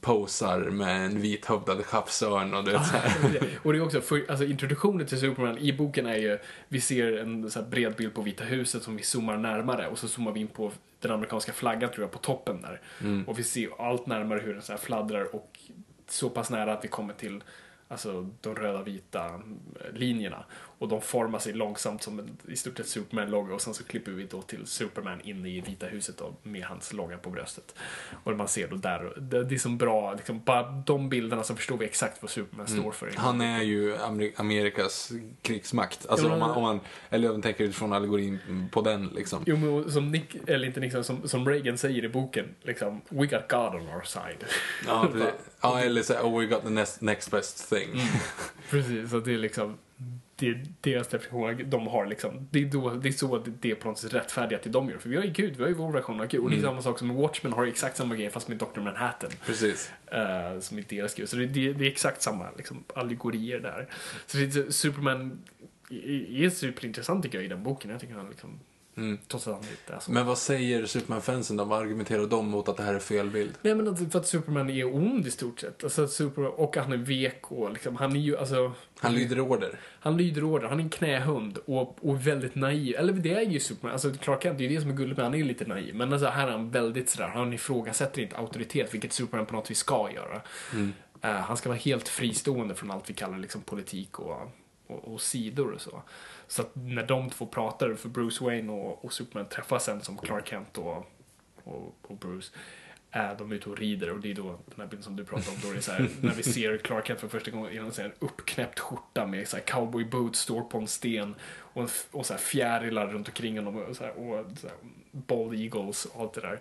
posar 0.01 0.59
med 0.61 1.07
en 1.07 1.21
vithövdad 1.21 1.85
skeppsörn 1.85 2.55
och 2.55 2.65
det 2.65 2.85
så 2.85 2.97
här. 2.97 3.49
och 3.63 3.73
det 3.73 3.79
är 3.79 3.83
också, 3.83 4.01
för, 4.01 4.25
alltså 4.29 4.45
introduktionen 4.45 5.07
till 5.07 5.21
Superman 5.21 5.59
i 5.59 5.73
boken 5.73 6.07
är 6.07 6.17
ju, 6.17 6.39
vi 6.69 6.81
ser 6.81 7.19
en 7.19 7.51
så 7.51 7.63
bred 7.63 7.97
bild 7.97 8.15
på 8.15 8.23
Vita 8.23 8.45
huset 8.45 8.83
som 8.83 8.97
vi 8.97 9.03
zoomar 9.03 9.37
närmare 9.37 9.89
och 9.89 9.99
så 9.99 10.09
zoomar 10.09 10.33
vi 10.33 10.41
in 10.41 10.49
på 10.49 10.73
den 11.01 11.11
amerikanska 11.11 11.53
flaggan 11.53 11.91
tror 11.91 12.05
jag 12.05 12.11
på 12.11 12.19
toppen 12.19 12.63
där. 12.63 12.81
Och 13.27 13.39
vi 13.39 13.43
ser 13.43 13.69
allt 13.79 14.07
närmare 14.07 14.41
hur 14.41 14.53
den 14.53 14.63
så 14.63 14.77
fladdrar 14.77 15.35
och 15.35 15.59
så 16.09 16.31
pass 16.31 16.51
nära 16.51 16.73
att 16.73 16.85
vi 16.85 16.89
kommer 16.89 17.15
till 17.15 17.43
alltså 17.89 18.29
de 18.41 18.55
röda 18.55 18.83
vita 18.83 19.41
linjerna. 19.95 20.45
Och 20.81 20.89
de 20.89 21.01
formar 21.01 21.39
sig 21.39 21.53
långsamt 21.53 22.03
som 22.03 22.19
en, 22.19 22.39
i 22.49 22.57
stort 22.57 22.77
sett 22.77 22.89
Superman-logga 22.89 23.55
och 23.55 23.61
sen 23.61 23.75
så 23.75 23.85
klipper 23.85 24.13
vi 24.13 24.25
då 24.25 24.43
till 24.43 24.67
Superman 24.67 25.21
inne 25.25 25.49
i 25.49 25.61
Vita 25.61 25.87
huset 25.87 26.19
då, 26.19 26.35
med 26.43 26.65
hans 26.65 26.93
logga 26.93 27.19
på 27.19 27.31
bröstet. 27.31 27.75
Och 28.25 28.37
man 28.37 28.49
ser 28.49 28.69
då 28.69 28.77
där, 28.77 29.13
det, 29.21 29.45
det 29.45 29.55
är 29.55 29.59
som 29.59 29.79
bra, 29.79 30.15
liksom, 30.15 30.43
bara 30.45 30.63
de 30.87 31.09
bilderna 31.09 31.43
så 31.43 31.57
förstår 31.57 31.77
vi 31.77 31.85
exakt 31.85 32.23
vad 32.23 32.31
Superman 32.31 32.69
står 32.69 32.93
för. 32.93 33.13
Han 33.17 33.41
är 33.41 33.63
ju 33.63 33.97
Amer- 33.97 34.33
Amerikas 34.37 35.13
krigsmakt. 35.43 36.07
Alltså 36.09 36.27
Ja, 36.27 36.33
om, 36.33 36.39
man, 36.39 36.51
om 36.51 36.63
man, 36.63 36.81
eller 37.11 37.29
om 37.29 37.35
man 37.35 37.43
tänker 37.43 37.65
utifrån 37.65 37.93
allegorin 37.93 38.39
på 38.73 38.83
den 38.83 39.07
liksom. 39.07 39.43
Jo, 39.47 39.57
men 39.57 39.93
som 39.93 40.11
Nick, 40.11 40.37
eller 40.47 40.67
inte 40.67 40.81
Nick, 40.81 40.93
som, 41.05 41.29
som 41.29 41.49
Reagan 41.49 41.79
säger 41.79 42.05
i 42.05 42.09
boken, 42.09 42.47
liksom, 42.63 43.01
we 43.09 43.27
got 43.27 43.49
God 43.49 43.75
on 43.75 43.89
our 43.89 44.03
side. 44.05 44.45
Ja, 44.87 45.09
precis. 45.13 45.31
ja 45.61 45.81
eller 45.81 46.03
så 46.03 46.15
oh 46.15 46.41
we 46.41 46.47
got 46.47 46.63
the 46.63 46.71
next, 46.71 47.01
next 47.01 47.31
best 47.31 47.69
thing. 47.71 47.91
Mm. 47.93 48.07
Precis, 48.71 49.11
så 49.11 49.21
det 49.21 49.35
är 49.35 49.39
liksom, 49.39 49.79
det 50.41 50.49
är 50.49 50.65
deras 50.81 51.09
definition, 51.09 51.71
de 51.71 51.87
har 51.87 52.07
liksom, 52.07 52.49
det 52.51 52.59
är, 52.63 52.65
då, 52.67 52.91
det 52.91 53.09
är 53.09 53.13
så 53.13 53.39
det, 53.39 53.51
det 53.61 53.71
är 53.71 53.75
på 53.75 53.89
något 53.89 53.99
sätt 53.99 54.15
rättfärdiga 54.15 54.59
till 54.59 54.73
de 54.73 54.91
gör. 54.91 54.99
För 54.99 55.09
vi 55.09 55.17
har 55.17 55.25
ju 55.25 55.31
Gud, 55.31 55.57
vi 55.57 55.63
har 55.63 55.69
ju 55.69 55.75
vår 55.75 55.93
version 55.93 56.21
av 56.21 56.27
Gud. 56.27 56.41
Och 56.41 56.51
det 56.51 56.57
är 56.57 56.61
samma 56.63 56.83
sak 56.83 56.99
som 56.99 57.15
Watchmen 57.17 57.53
har 57.53 57.67
exakt 57.67 57.97
samma 57.97 58.17
grej 58.17 58.31
fast 58.31 58.49
med 58.49 58.59
Dr. 58.59 58.81
Manhattan. 58.81 59.31
Precis. 59.47 59.93
eh, 60.07 60.61
som 60.61 60.79
är 60.79 60.85
deras 60.89 61.15
Gud. 61.15 61.29
Så 61.29 61.37
det, 61.37 61.47
det, 61.47 61.73
det 61.73 61.87
är 61.87 61.91
exakt 61.91 62.23
samma 62.23 62.47
liksom, 62.57 62.85
allegorier 62.95 63.61
där. 63.61 63.89
Så 64.27 64.37
det, 64.39 64.73
Superman 64.75 65.39
är- 65.91 66.45
är 66.45 66.51
superintressant 66.51 67.23
tycker 67.23 67.39
jag 67.39 67.45
i 67.45 67.49
den 67.49 67.63
boken. 67.63 67.91
Jag 67.91 68.01
tycker 68.01 68.15
han 68.15 68.29
liksom 68.29 68.61
Trots 69.29 69.47
att 69.47 69.55
han 69.55 69.63
inte 69.63 69.95
är 69.95 69.99
så. 69.99 70.13
Men 70.13 70.27
vad 70.27 70.39
säger 70.39 70.87
Superman-fansen 70.87 71.57
då? 71.57 71.65
Vad 71.65 71.81
argumenterar 71.81 72.27
de 72.27 72.49
mot 72.49 72.69
att 72.69 72.77
det 72.77 72.83
här 72.83 72.95
är 72.95 72.99
fel 72.99 73.31
bild? 73.31 73.55
Nej 73.63 73.75
men 73.75 74.11
för 74.11 74.19
att 74.19 74.27
Superman 74.27 74.71
är 74.71 74.95
ond 74.95 75.27
i 75.27 75.31
stort 75.31 75.61
sett. 75.61 75.85
Alltså 75.85 76.05
att 76.05 76.11
Superman, 76.11 76.53
och 76.57 76.77
han 76.77 76.93
är 76.93 76.97
vek 76.97 77.53
och 77.53 77.73
liksom, 77.73 77.97
han 77.97 78.17
är 78.17 78.21
ju 78.21 78.37
alltså... 78.37 78.73
Han 78.99 79.15
lyder 79.15 79.41
order. 79.41 79.81
Han 80.01 80.17
lyder 80.17 80.45
order, 80.45 80.69
han 80.69 80.79
är 80.79 80.85
en 80.85 80.91
knähund 80.91 81.59
och, 81.67 82.09
och 82.09 82.27
väldigt 82.27 82.55
naiv. 82.55 82.97
Eller 82.97 83.13
det 83.13 83.35
är 83.35 83.41
ju 83.43 83.61
Superman, 83.61 83.93
alltså 83.93 84.13
Clark 84.13 84.43
Kent, 84.43 84.59
det 84.59 84.65
är 84.65 84.69
ju 84.69 84.75
det 84.75 84.81
som 84.81 84.91
är 84.91 84.95
gulligt 84.95 85.17
med 85.17 85.27
han 85.27 85.35
är 85.35 85.39
ju 85.39 85.45
lite 85.45 85.65
naiv. 85.65 85.95
Men 85.95 86.13
alltså 86.13 86.29
här 86.29 86.47
är 86.47 86.53
han 86.53 86.71
väldigt 86.71 87.11
sådär, 87.11 87.29
han 87.29 87.53
ifrågasätter 87.53 88.23
inte 88.23 88.37
auktoritet, 88.37 88.95
vilket 88.95 89.13
Superman 89.13 89.47
på 89.47 89.55
något 89.55 89.71
vis 89.71 89.79
ska 89.79 90.11
göra. 90.15 90.41
Eh, 91.23 91.31
han 91.31 91.57
ska 91.57 91.69
vara 91.69 91.79
helt 91.79 92.09
fristående 92.09 92.75
från 92.75 92.91
allt 92.91 93.11
vi 93.11 93.15
kallar 93.15 93.39
liksom 93.39 93.61
politik 93.61 94.19
och, 94.19 94.53
och, 94.87 95.13
och 95.13 95.21
sidor 95.21 95.73
och 95.73 95.81
så. 95.81 96.03
Så 96.51 96.63
att 96.63 96.71
när 96.75 97.07
de 97.07 97.31
två 97.31 97.47
pratar, 97.47 97.95
för 97.95 98.09
Bruce 98.09 98.45
Wayne 98.45 98.73
och, 98.73 99.05
och 99.05 99.13
Superman 99.13 99.49
träffas 99.49 99.85
sen 99.85 100.01
som 100.01 100.19
Clark 100.19 100.49
Kent 100.49 100.79
och, 100.79 101.07
och, 101.65 101.95
och 102.03 102.17
Bruce. 102.17 102.53
eh, 103.11 103.37
De 103.39 103.51
är 103.53 103.55
ute 103.57 103.71
och 103.71 103.79
rider 103.79 104.11
och 104.11 104.21
det 104.21 104.31
är 104.31 104.35
då 104.35 104.43
den 104.43 104.77
här 104.77 104.87
bilden 104.87 105.03
som 105.03 105.17
du 105.17 105.25
pratade 105.25 105.51
om. 105.51 105.57
Då 105.63 105.71
är 105.71 105.75
det 105.75 105.83
så 105.83 105.93
här, 105.93 106.09
när 106.21 106.35
vi 106.35 106.43
ser 106.43 106.77
Clark 106.79 107.07
Kent 107.07 107.21
för 107.21 107.29
första 107.29 107.51
gången 107.51 107.73
i 107.73 107.77
en 107.77 108.13
uppknäppt 108.19 108.79
skjorta 108.79 109.27
med 109.27 109.49
så 109.49 109.57
här 109.57 109.65
cowboy 109.65 110.05
boots, 110.05 110.41
står 110.41 110.61
på 110.63 110.79
en 110.79 110.87
sten 110.87 111.35
och, 111.59 111.83
en, 111.83 111.89
och 112.11 112.27
så 112.27 112.33
här 112.33 112.41
fjärilar 112.41 113.07
runt 113.07 113.29
omkring 113.29 113.57
honom 113.59 113.77
och, 113.77 113.97
så 113.97 114.05
här, 114.05 114.13
och 114.13 114.47
så 114.59 114.67
här, 114.67 114.77
bald 115.13 115.55
eagles 115.55 116.05
och 116.05 116.21
allt 116.21 116.33
det 116.33 116.41
där. 116.41 116.61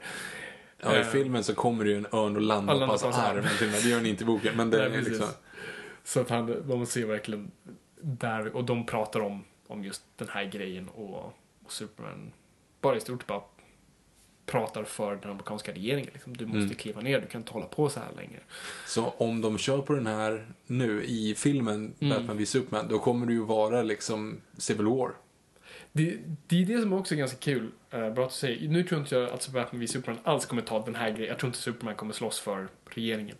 Ja, 0.82 0.96
i 0.96 1.00
Eh, 1.00 1.06
filmen 1.08 1.44
så 1.44 1.56
kommer 1.56 1.84
det 1.84 1.90
ju 1.90 1.98
en 1.98 2.08
örn 2.12 2.36
och 2.36 2.42
landar 2.42 2.80
på 2.80 2.86
hans 2.86 3.04
arm. 3.04 3.46
Det 3.60 3.90
gör 3.90 3.98
den 3.98 4.06
inte 4.06 4.24
i 4.24 4.28
boken. 4.28 4.58
Men 4.58 4.70
det 4.70 4.90
Nej, 4.90 4.98
är 4.98 5.02
liksom... 5.02 5.28
Så 6.04 6.20
att 6.22 6.30
han, 6.30 6.64
man 6.68 6.88
ser 6.88 7.06
verkligen 7.06 7.52
där, 8.02 8.56
och 8.56 8.64
de 8.64 8.86
pratar 8.86 9.20
om, 9.20 9.44
om 9.70 9.84
just 9.84 10.04
den 10.16 10.28
här 10.30 10.46
grejen 10.46 10.90
och, 10.90 11.34
och 11.66 11.72
Superman 11.72 12.32
bara 12.82 12.98
i 12.98 13.00
stort 13.00 13.28
bara 13.28 13.42
pratar 14.46 14.84
för 14.84 15.16
den 15.16 15.32
amerikanska 15.32 15.72
regeringen. 15.74 16.10
Liksom. 16.14 16.38
Du 16.38 16.46
måste 16.46 16.60
Mm. 16.60 16.76
kliva 16.76 17.02
ner, 17.02 17.22
du 17.22 17.28
kan 17.28 17.42
inte 17.42 17.54
hålla 17.54 17.66
på 17.66 17.90
så 17.90 18.00
här 18.00 18.12
länge. 18.16 18.38
Så 18.88 19.06
om 19.18 19.42
de 19.42 19.58
kör 19.58 19.82
på 19.82 19.94
den 19.94 20.08
här 20.08 20.48
nu 20.68 21.04
i 21.04 21.36
filmen 21.36 21.94
Mm. 22.00 22.18
Batman 22.18 22.38
v 22.38 22.46
Superman, 22.46 22.88
då 22.88 23.00
kommer 23.00 23.26
det 23.26 23.34
ju 23.34 23.44
vara 23.46 23.82
liksom 23.84 24.42
Civil 24.58 24.86
War. 24.86 25.12
Det, 25.92 26.18
det 26.48 26.62
är 26.62 26.66
det 26.66 26.82
som 26.82 26.94
också 26.94 27.16
är 27.16 27.20
ganska 27.20 27.38
kul, 27.38 27.72
uh, 27.94 28.10
bra 28.10 28.26
att 28.26 28.34
säga. 28.34 28.70
Nu 28.70 28.84
tror 28.84 29.02
inte 29.02 29.16
jag 29.16 29.30
att 29.30 29.50
Batman 29.50 29.80
v 29.80 29.88
Superman 29.88 30.20
alls 30.24 30.46
kommer 30.46 30.62
ta 30.62 30.86
den 30.86 30.96
här 30.96 31.10
grejen. 31.12 31.28
Jag 31.30 31.40
tror 31.40 31.48
inte 31.48 31.60
Superman 31.60 31.96
kommer 31.96 32.14
slåss 32.14 32.40
för 32.40 32.68
regeringen. 32.86 33.36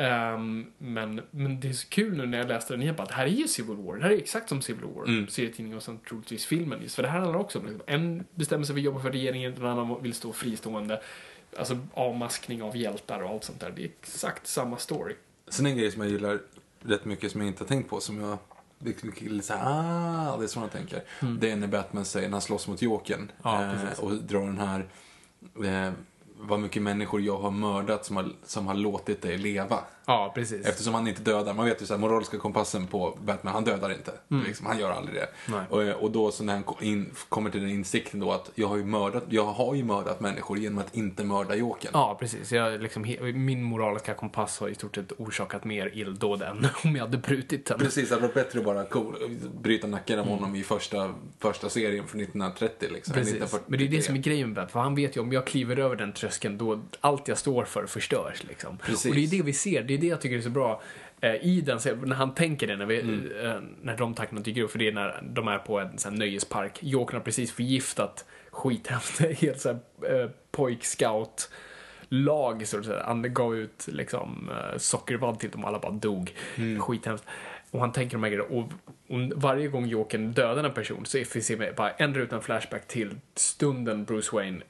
Ehm, 0.00 0.66
men, 0.78 1.20
men 1.30 1.60
det 1.60 1.68
är 1.68 1.72
så 1.72 1.88
kul 1.88 2.16
nu 2.16 2.26
när 2.26 2.38
jag 2.38 2.48
läste 2.48 2.72
den 2.74 2.82
igen, 2.82 2.94
bara 2.96 3.06
det 3.06 3.14
här 3.14 3.24
är 3.24 3.30
ju 3.30 3.48
Civil 3.48 3.76
War. 3.76 3.96
Det 3.96 4.02
här 4.02 4.10
är 4.10 4.16
exakt 4.18 4.48
som 4.48 4.62
Civil 4.62 4.84
War, 4.84 5.04
Mm. 5.04 5.28
serietidningen 5.28 5.76
och 5.76 5.82
sen 5.82 5.98
troligtvis 6.08 6.46
filmen. 6.46 6.82
Just 6.82 6.94
för 6.94 7.02
det 7.02 7.08
här 7.08 7.20
handlar 7.20 7.38
också 7.40 7.58
om, 7.58 7.64
liksom, 7.66 7.82
en 7.86 8.24
bestämmer 8.34 8.64
sig 8.64 8.74
för 8.74 8.80
att 8.80 8.84
jobba 8.84 9.00
för 9.00 9.10
regeringen, 9.10 9.54
den 9.54 9.66
andra 9.66 9.96
vill 10.00 10.14
stå 10.14 10.32
fristående. 10.32 11.00
Alltså 11.58 11.78
avmaskning 11.94 12.62
av 12.62 12.76
hjältar 12.76 13.20
och 13.22 13.30
allt 13.30 13.44
sånt 13.44 13.60
där. 13.60 13.72
Det 13.76 13.82
är 13.82 13.90
exakt 14.02 14.46
samma 14.46 14.76
story. 14.76 15.14
Sen 15.48 15.66
en 15.66 15.76
grej 15.76 15.90
som 15.90 16.02
jag 16.02 16.10
gillar 16.10 16.38
rätt 16.82 17.04
mycket 17.04 17.32
som 17.32 17.40
jag 17.40 17.48
inte 17.48 17.62
har 17.62 17.68
tänkt 17.68 17.90
på, 17.90 18.00
som 18.00 18.20
jag 18.20 18.38
liksom 18.78 19.12
lite 19.20 19.46
såhär, 19.46 19.62
ah, 19.66 20.36
det 20.36 20.44
är 20.44 20.48
så 20.48 20.60
jag 20.60 20.72
tänker. 20.72 21.02
Det 21.40 21.50
är 21.50 21.56
när 21.56 21.66
Batman 21.66 22.04
säger, 22.04 22.28
när 22.28 22.32
han 22.32 22.40
slåss 22.42 22.68
mot 22.68 22.82
Jokern 22.82 23.18
Mm. 23.18 23.30
Ja, 23.42 23.72
eh, 23.92 24.00
och 24.00 24.14
drar 24.14 24.40
den 24.40 24.58
här, 24.58 24.86
eh, 25.64 25.92
vad 26.40 26.60
mycket 26.60 26.82
människor 26.82 27.20
jag 27.20 27.38
har 27.38 27.50
mördat 27.50 28.04
som 28.04 28.16
har, 28.16 28.32
som 28.44 28.66
har 28.66 28.74
låtit 28.74 29.22
dig 29.22 29.38
leva. 29.38 29.78
Ja, 30.08 30.32
precis. 30.34 30.66
Eftersom 30.66 30.94
han 30.94 31.08
inte 31.08 31.22
dödar, 31.22 31.54
man 31.54 31.66
vet 31.66 31.82
ju 31.82 31.86
såhär, 31.86 32.00
moraliska 32.00 32.38
kompassen 32.38 32.86
på 32.86 33.18
Batman, 33.24 33.54
han 33.54 33.64
dödar 33.64 33.90
inte. 33.92 34.12
Mm. 34.30 34.44
Liksom, 34.44 34.66
han 34.66 34.78
gör 34.78 34.90
aldrig 34.90 35.16
det. 35.16 35.28
Och, 35.70 36.02
och 36.02 36.10
då 36.10 36.30
så 36.30 36.44
när 36.44 36.52
han 36.52 36.64
in, 36.80 37.10
kommer 37.28 37.50
till 37.50 37.60
den 37.60 37.70
insikten 37.70 38.20
då 38.20 38.32
att 38.32 38.50
jag 38.54 38.68
har 38.68 38.76
ju 38.76 38.84
mördat, 38.84 39.24
jag 39.28 39.44
har 39.44 39.74
ju 39.74 39.84
mördat 39.84 40.20
människor 40.20 40.58
genom 40.58 40.78
att 40.78 40.96
inte 40.96 41.24
mörda 41.24 41.54
Jokern. 41.54 41.90
Ja, 41.94 42.16
precis. 42.20 42.52
Jag, 42.52 42.82
liksom, 42.82 43.16
min 43.34 43.62
moraliska 43.62 44.14
kompass 44.14 44.58
har 44.60 44.68
i 44.68 44.74
stort 44.74 44.94
sett 44.94 45.12
orsakat 45.18 45.64
mer 45.64 45.90
illdåd 45.94 46.42
än 46.42 46.66
om 46.84 46.96
jag 46.96 47.04
hade 47.04 47.18
brutit 47.18 47.66
den. 47.66 47.78
Precis, 47.78 48.08
det 48.08 48.14
hade 48.14 48.26
varit 48.26 48.34
bättre 48.34 48.58
att 48.58 48.64
bara 48.64 48.84
cool, 48.84 49.14
bryta 49.62 49.86
nacken 49.86 50.18
av 50.18 50.26
Mm. 50.28 50.38
honom 50.38 50.56
i 50.56 50.62
första, 50.62 51.14
första 51.38 51.68
serien 51.68 52.06
från 52.06 52.20
1930 52.20 52.88
liksom. 52.92 53.14
Precis. 53.14 53.34
1943. 53.34 53.64
Men 53.66 53.78
det 53.78 53.84
är 53.84 53.98
det 53.98 54.02
som 54.02 54.14
är 54.14 54.18
grejen 54.18 54.48
med 54.48 54.54
Batman. 54.56 54.68
För 54.68 54.80
han 54.80 54.94
vet 54.94 55.16
ju 55.16 55.20
om 55.20 55.32
jag 55.32 55.46
kliver 55.46 55.76
över 55.78 55.96
den 55.96 56.12
tröskeln 56.12 56.58
då 56.58 56.80
allt 57.00 57.28
jag 57.28 57.38
står 57.38 57.64
för 57.64 57.86
förstörs. 57.86 58.44
Liksom. 58.48 58.78
Precis. 58.78 59.10
Och 59.10 59.14
det 59.16 59.24
är 59.24 59.30
det 59.30 59.42
vi 59.42 59.52
ser. 59.52 59.82
Det 59.82 59.97
är 59.98 60.00
det 60.00 60.06
jag 60.06 60.20
tycker 60.20 60.36
är 60.36 60.40
så 60.40 60.50
bra. 60.50 60.82
Eh, 61.20 61.34
I 61.34 61.60
den, 61.60 61.78
när 62.04 62.16
han 62.16 62.34
tänker 62.34 62.66
det, 62.66 62.76
när, 62.76 62.86
vi, 62.86 63.00
Mm. 63.00 63.30
eh, 63.46 63.60
när 63.82 63.96
de 63.96 64.14
tankarna 64.14 64.40
dyker 64.40 64.62
upp, 64.62 64.70
för 64.70 64.78
det 64.78 64.88
är 64.88 64.92
när 64.92 65.22
de 65.22 65.48
är 65.48 65.58
på 65.58 65.78
en 65.80 65.98
sån 65.98 66.12
här 66.12 66.18
nöjespark. 66.18 66.78
Jokern 66.82 67.16
har 67.16 67.24
precis 67.24 67.52
förgiftat 67.52 68.24
skithemskt, 68.50 69.20
helt 69.40 69.60
såhär 69.60 69.78
eh, 70.08 70.30
pojkscout 70.50 71.50
lag 72.08 72.66
så 72.66 72.78
att 72.78 72.84
säga. 72.84 73.02
Han 73.06 73.34
gav 73.34 73.56
ut 73.56 73.88
liksom 73.92 74.50
sockervadd 74.76 75.38
till 75.38 75.50
dem 75.50 75.62
och 75.64 75.68
alla 75.68 75.78
bara 75.78 75.92
dog. 75.92 76.34
Skithemskt. 76.78 77.24
Och 77.70 77.80
han 77.80 77.92
tänker 77.92 78.16
de 78.16 78.22
här 78.22 78.30
grejerna. 78.30 78.56
Och, 78.56 78.72
varje 79.34 79.68
gång 79.68 79.86
Jokern 79.86 80.32
dödar 80.32 80.64
en 80.64 80.74
person 80.74 81.06
så 81.06 81.24
ser 81.24 81.56
vi 81.56 81.72
bara 81.72 81.90
en 81.90 82.14
ruta 82.14 82.36
en 82.36 82.42
flashback 82.42 82.86
till 82.86 83.14
stunden 83.34 84.04
Bruce 84.04 84.28
Wayne 84.32 84.60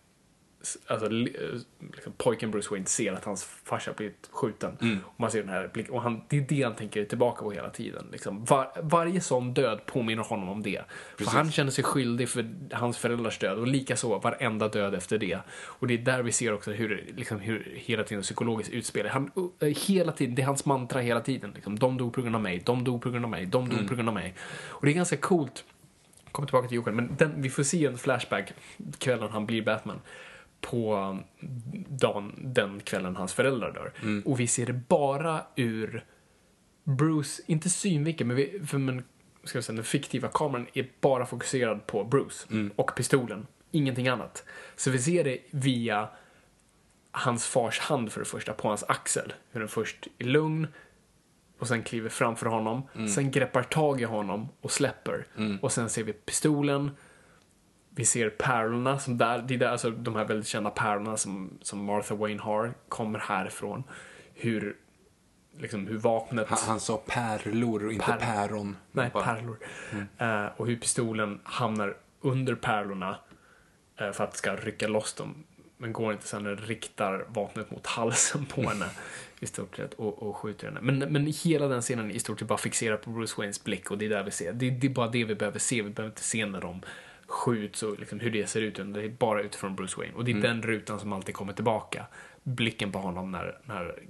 Alltså, 0.87 1.07
eh, 1.07 1.61
liksom, 1.93 2.13
pojken 2.17 2.51
Bruce 2.51 2.69
Wayne 2.71 2.87
ser 2.87 3.13
att 3.13 3.25
hans 3.25 3.45
farsa 3.45 3.93
blivit 3.93 4.29
skjuten. 4.31 4.77
Och 5.05 5.21
man 5.21 5.31
ser 5.31 5.41
den 5.41 5.49
här 5.49 5.71
blicken. 5.73 5.95
Och 5.95 6.03
han, 6.03 6.23
det 6.29 6.37
är 6.37 6.41
det 6.41 6.63
han 6.63 6.75
tänker 6.75 7.05
tillbaka 7.05 7.43
på 7.43 7.51
hela 7.51 7.71
tiden. 7.71 8.07
Liksom. 8.13 8.45
Var, 8.45 8.73
varje 8.83 9.21
sån 9.21 9.55
död 9.55 9.87
påminner 9.87 10.23
honom 10.23 10.49
om 10.49 10.63
det. 10.63 10.83
Precis. 11.17 11.33
För 11.33 11.39
han 11.39 11.53
känner 11.53 11.71
sig 11.71 11.85
skyldig 11.85 12.29
för 12.29 12.47
hans 12.73 12.99
föräldrars 12.99 13.39
död. 13.39 13.59
Och 13.59 13.67
likaså 13.67 14.19
varenda 14.19 14.69
död 14.69 14.95
efter 14.95 15.19
det. 15.19 15.39
Och 15.51 15.87
det 15.87 15.95
är 15.95 15.99
där 15.99 16.23
vi 16.23 16.33
ser 16.33 16.53
också 16.53 16.71
hur, 16.71 17.05
liksom, 17.17 17.41
hur 17.41 17.73
hela 17.77 18.05
tiden 18.05 18.23
psykologiskt 18.23 18.73
utspelar. 18.73 19.11
Han, 19.11 19.31
uh, 19.63 19.69
hela 19.69 20.13
tiden, 20.13 20.35
det 20.35 20.43
är 20.43 20.47
hans 20.47 20.65
mantra 20.65 21.01
hela 21.01 21.21
tiden. 21.21 21.53
Liksom, 21.55 21.79
de 21.79 21.97
dog 21.97 22.13
på 22.13 22.23
grund 22.23 22.37
av 22.37 22.43
mig, 22.43 22.63
de 22.65 22.85
dog 22.85 23.03
på 23.03 23.11
grund 23.11 23.25
av 23.25 23.31
mig, 23.31 23.47
de 23.47 23.69
dog 23.69 23.89
på 23.89 23.95
grund 23.95 24.09
av 24.09 24.15
mig. 24.15 24.35
Och 24.69 24.87
det 24.87 24.93
är 24.93 24.95
ganska 24.95 25.17
coolt. 25.17 25.65
Kommer 26.33 26.47
tillbaka 26.47 26.69
till 26.69 26.77
Jokern, 26.77 26.97
men 26.97 27.17
den, 27.17 27.43
vi 27.43 27.51
får 27.51 27.63
se 27.63 27.87
en 27.87 27.99
flashback 27.99 28.53
kvällen 28.99 29.29
han 29.31 29.47
blir 29.47 29.63
Batman 29.63 30.01
på 30.61 31.19
dagen, 31.89 32.33
den 32.39 32.81
kvällen 32.81 33.17
hans 33.17 33.35
föräldrar 33.35 33.73
dör. 33.73 33.93
Och 34.25 34.41
vi 34.41 34.47
ser 34.47 34.67
det 34.67 34.73
bara 34.89 35.43
ur 35.57 36.05
Bruce, 36.85 37.43
inte 37.47 37.71
synvinkel, 37.71 38.27
men, 38.27 38.37
vi, 38.37 38.61
för 38.67 38.79
men 38.79 39.03
ska 39.45 39.59
jag 39.59 39.65
säga, 39.65 39.77
den 39.77 39.85
fiktiva 39.85 40.29
kameran 40.29 40.67
är 40.73 40.89
bara 41.01 41.27
fokuserad 41.27 41.87
på 41.87 42.05
Bruce 42.05 42.47
och 42.77 42.95
pistolen, 42.97 43.47
ingenting 43.71 44.09
annat. 44.09 44.45
Så 44.77 44.91
vi 44.91 44.99
ser 44.99 45.25
det 45.25 45.39
via 45.51 46.09
hans 47.11 47.47
fars 47.47 47.79
hand 47.79 48.13
för 48.13 48.21
det 48.21 48.27
första, 48.27 48.53
på 48.53 48.69
hans 48.69 48.85
axel. 48.89 49.33
Hur 49.51 49.61
den 49.61 49.69
först 49.69 50.09
är 50.19 50.25
lugn 50.25 50.67
och 51.59 51.69
sen 51.69 51.83
kliver 51.83 52.09
framför 52.09 52.47
honom. 52.47 52.83
Sen 53.09 53.31
greppar 53.31 53.63
tag 53.63 54.01
i 54.01 54.05
honom 54.05 54.49
och 54.61 54.71
släpper. 54.71 55.27
Och 55.63 55.73
sen 55.73 55.89
ser 55.89 56.05
vi 56.05 56.13
pistolen. 56.13 56.91
Vi 57.99 58.05
ser 58.05 58.31
pärlorna 58.31 58.99
som 58.99 59.19
där, 59.19 59.45
det 59.49 59.55
är 59.55 59.59
där, 59.59 59.69
alltså 59.69 59.91
de 59.91 60.17
här 60.17 60.25
väldigt 60.25 60.47
kända 60.47 60.71
pärlorna 60.71 61.17
som, 61.17 61.59
som 61.63 61.85
Martha 61.85 62.15
Wayne 62.15 62.43
har, 62.43 62.75
kommer 62.89 63.19
härifrån. 63.19 63.85
Hur, 64.35 64.77
liksom 65.59 65.87
hur 65.87 65.99
vapnet... 65.99 66.49
Han, 66.49 66.59
han 66.67 66.81
sa 66.81 66.97
pärlor 67.07 67.87
och 67.87 67.93
inte 67.93 68.05
Pär- 68.05 68.19
päron. 68.19 68.77
Nej, 68.93 69.11
Bara- 69.13 69.25
pärlor. 69.25 69.59
Eh, 70.19 70.47
och 70.57 70.67
hur 70.67 70.77
pistolen 70.77 71.41
hamnar 71.45 71.97
under 72.21 72.55
pärlorna 72.55 73.19
eh, 74.01 74.13
för 74.13 74.25
att 74.25 74.37
ska 74.37 74.57
rycka 74.57 74.89
loss 74.89 75.15
dem. 75.15 75.45
Men 75.77 75.93
går 75.93 76.13
inte 76.13 76.27
sen 76.29 76.45
det 76.45 76.55
riktar 76.55 77.25
vapnet 77.29 77.71
mot 77.71 77.87
halsen 77.87 78.47
på 78.47 78.63
henne 78.63 78.87
i 79.41 79.47
stort 79.47 79.77
sett 79.77 79.95
och, 79.95 80.23
och 80.23 80.37
skjuter 80.37 80.67
henne. 80.67 80.81
Men, 80.83 80.99
men 80.99 81.27
hela 81.45 81.69
den 81.69 81.83
scenen 81.83 82.11
är 82.11 82.15
i 82.15 82.19
stort 82.19 82.39
sett 82.39 82.49
bara 82.49 82.59
fixerad 82.59 83.03
på 83.03 83.11
Bruce 83.11 83.35
Waynes 83.39 83.65
blick 83.65 83.91
och 83.91 83.99
det 83.99 84.05
är 84.05 84.09
där 84.11 84.23
vi 84.25 84.31
ser. 84.31 84.53
Det, 84.53 84.71
det 84.71 84.87
är 84.87 84.91
bara 84.91 85.09
det 85.09 85.25
vi 85.25 85.35
behöver 85.35 85.59
se. 85.59 85.83
Vi 85.83 85.91
behöver 85.91 86.11
inte 86.13 86.25
se 86.25 86.47
när 86.47 86.61
de 86.61 86.83
skjuts 87.29 87.83
och 87.83 87.99
liksom 87.99 88.21
hur 88.21 88.31
det 88.31 88.47
ser 88.47 88.61
ut. 88.63 88.75
Det 88.75 89.03
är 89.03 89.09
bara 89.09 89.43
utifrån 89.43 89.77
Bruce 89.77 89.97
Wayne. 90.01 90.15
Och 90.15 90.25
det 90.25 90.31
är 90.31 90.35
den 90.43 90.63
rutan 90.63 91.01
som 91.01 91.13
alltid 91.13 91.35
kommer 91.35 91.53
tillbaka. 91.53 92.07
Blicken 92.43 92.93
på 92.93 92.99
honom 92.99 93.31
när, 93.33 93.59
när 93.65 94.03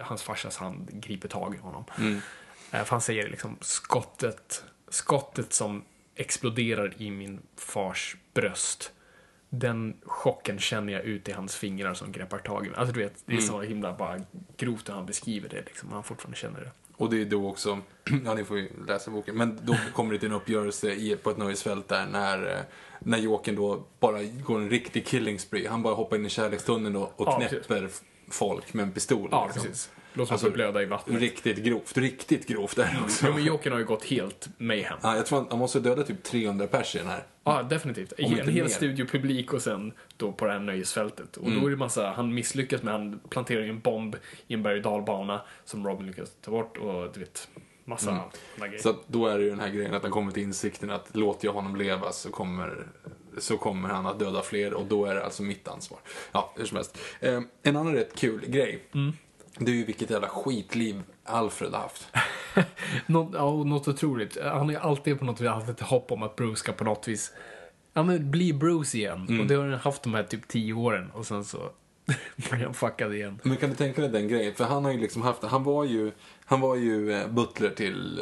hans 0.00 0.22
farsas 0.22 0.56
hand 0.56 0.88
griper 0.92 1.28
tag 1.28 1.54
i 1.54 1.58
honom. 1.58 1.84
Eh, 2.72 2.84
För 2.84 2.90
han 2.90 3.00
säger 3.00 3.28
liksom 3.28 3.56
skottet, 3.60 4.64
skottet 4.88 5.52
som 5.52 5.84
exploderar 6.14 6.94
i 7.02 7.10
min 7.10 7.40
fars 7.56 8.16
bröst. 8.34 8.92
Den 9.48 9.96
chocken 10.02 10.58
känner 10.58 10.92
jag 10.92 11.02
ut 11.02 11.28
i 11.28 11.32
hans 11.32 11.56
fingrar 11.56 11.94
som 11.94 12.12
greppar 12.12 12.38
tag 12.38 12.66
i 12.66 12.70
mig. 12.70 12.78
Alltså 12.78 12.94
du 12.94 13.00
vet, 13.00 13.22
det 13.26 13.32
är 13.32 13.36
så 13.40 13.60
himla 13.62 13.92
bara 13.92 14.20
grovt 14.56 14.88
hur 14.88 14.94
han 14.94 15.06
beskriver 15.06 15.48
det 15.48 15.62
liksom. 15.66 15.92
Han 15.92 16.04
fortfarande 16.04 16.36
känner 16.38 16.60
det. 16.60 16.70
Och 16.96 17.10
det 17.10 17.20
är 17.20 17.24
då 17.24 17.48
också, 17.48 17.78
ja 18.24 18.34
ni 18.34 18.44
får 18.44 18.58
ju 18.58 18.68
läsa 18.86 19.10
boken, 19.10 19.36
men 19.36 19.58
då 19.62 19.76
kommer 19.94 20.12
det 20.12 20.18
till 20.18 20.28
en 20.28 20.34
uppgörelse 20.34 20.92
i, 20.92 21.16
på 21.16 21.30
ett 21.30 21.38
nöjesfält 21.38 21.88
där 21.88 22.06
när, 22.06 22.50
eh, 22.56 22.60
när 22.98 23.18
Jokern 23.18 23.56
då 23.56 23.84
bara 24.00 24.22
går 24.22 24.58
en 24.58 24.70
riktig 24.70 25.06
killing 25.06 25.38
spree. 25.38 25.68
Han 25.68 25.82
bara 25.82 25.94
hoppar 25.94 26.16
in 26.16 26.26
i 26.26 26.28
kärlekstunneln 26.30 26.96
och, 26.96 27.12
och 27.20 27.26
Ja, 27.26 27.36
knäpper 27.48 27.84
f- 27.86 28.00
folk 28.30 28.74
med 28.74 28.82
en 28.82 28.92
pistol. 28.92 29.28
Ja, 29.30 29.44
liksom. 29.46 29.62
precis. 29.62 29.90
Låt 30.14 30.28
som 30.28 30.36
att 30.48 30.52
blöda 30.52 30.82
i 30.82 30.84
vattnet. 30.84 31.20
Riktigt 31.20 31.56
grovt, 31.56 31.96
riktigt 31.98 32.46
grovt 32.46 32.76
där 32.76 32.98
också. 33.04 33.26
Jo, 33.26 33.34
men 33.34 33.44
Jokern 33.44 33.72
har 33.72 33.80
ju 33.80 33.86
gått 33.86 34.04
helt 34.04 34.48
mayhem. 34.58 34.98
Ja, 35.02 35.16
jag 35.16 35.26
tror 35.26 35.38
han, 35.38 35.46
han 35.50 35.58
måste 35.58 35.80
döda 35.80 36.02
typ 36.02 36.22
300 36.22 36.66
pers 36.66 36.94
i 36.94 36.98
den 36.98 37.06
här. 37.06 37.22
Ja, 37.44 37.62
definitivt. 37.62 38.12
Om 38.18 38.24
En 38.24 38.32
hel 38.48 38.54
mer. 38.64 38.68
studiopublik 38.68 39.52
och 39.52 39.62
sen 39.62 39.92
då 40.16 40.32
på 40.32 40.44
det 40.44 40.52
här 40.52 40.58
nöjesfältet. 40.60 41.36
Och 41.36 41.46
Mm. 41.46 41.60
då 41.60 41.66
är 41.66 41.70
det 41.70 41.76
massa, 41.76 42.10
han 42.10 42.34
misslyckas 42.34 42.82
med, 42.82 42.92
han 42.94 43.20
planterar 43.30 43.62
en 43.62 43.80
bomb 43.80 44.16
i 44.46 44.54
en 44.54 44.62
berg 44.62 44.76
och 44.76 44.82
dalbana 44.82 45.40
som 45.64 45.86
Robin 45.86 46.06
lyckas 46.06 46.32
ta 46.40 46.50
bort 46.50 46.76
och 46.76 47.12
du 47.14 47.20
vet, 47.20 47.48
massa 47.84 48.10
Mm. 48.10 48.22
grejer. 48.58 48.78
Så 48.82 48.94
då 49.06 49.26
är 49.26 49.38
det 49.38 49.44
ju 49.44 49.50
den 49.50 49.60
här 49.60 49.70
grejen 49.70 49.94
att 49.94 50.02
han 50.02 50.10
kommer 50.12 50.32
till 50.32 50.42
insikten 50.42 50.90
att 50.90 51.16
låter 51.16 51.46
jag 51.48 51.52
honom 51.52 51.76
leva 51.76 52.12
så 52.12 52.30
kommer, 52.30 52.86
så 53.38 53.56
kommer 53.56 53.88
han 53.88 54.06
att 54.06 54.18
döda 54.18 54.42
fler 54.42 54.74
och 54.74 54.86
då 54.86 55.04
är 55.06 55.14
det 55.14 55.24
alltså 55.24 55.42
mitt 55.42 55.68
ansvar. 55.68 55.98
Ja, 56.32 56.52
hur 56.56 56.64
som 56.64 56.76
helst. 56.76 56.98
Eh, 57.20 57.40
en 57.62 57.76
annan 57.76 57.94
rätt 57.94 58.14
kul 58.16 58.44
grej. 58.46 58.82
Mm. 58.94 59.12
Det 59.58 59.70
är 59.70 59.74
ju 59.74 59.84
vilket 59.84 60.10
jävla 60.10 60.28
skitliv 60.28 61.02
Alfred 61.24 61.72
har 61.72 61.80
haft. 61.80 62.08
Något, 63.06 63.34
ja, 63.34 63.64
något 63.64 63.88
otroligt. 63.88 64.38
Han 64.42 64.60
har 64.60 64.70
ju 64.70 64.76
alltid 64.76 65.18
på 65.18 65.24
något 65.24 65.40
vis 65.40 65.48
haft 65.48 65.68
ett 65.68 65.80
hopp 65.80 66.12
om 66.12 66.22
att 66.22 66.36
Bruce 66.36 66.56
ska 66.56 66.72
på 66.72 66.84
något 66.84 67.08
vis 67.08 67.32
ja, 67.92 68.02
men 68.02 68.30
bli 68.30 68.52
Bruce 68.52 68.98
igen. 68.98 69.26
Mm. 69.28 69.40
Och 69.40 69.46
det 69.46 69.54
har 69.54 69.68
han 69.68 69.78
haft 69.78 70.02
de 70.02 70.14
här 70.14 70.22
typ 70.22 70.48
tio 70.48 70.74
åren 70.74 71.10
och 71.10 71.26
sen 71.26 71.44
så 71.44 71.58
blir 72.36 72.64
han 72.64 72.74
fuckad 72.74 73.14
igen. 73.14 73.40
Men 73.42 73.56
kan 73.56 73.70
du 73.70 73.76
tänka 73.76 74.00
dig 74.00 74.10
den 74.10 74.28
grejen? 74.28 74.54
För 74.54 74.64
han 74.64 74.84
har 74.84 74.92
ju 74.92 74.98
liksom 74.98 75.22
haft, 75.22 75.42
han 75.42 75.64
var 75.64 75.84
ju, 75.84 76.12
han 76.52 76.60
var 76.60 76.76
ju 76.76 77.12
eh, 77.12 77.28
butler 77.28 77.70
till 77.70 78.18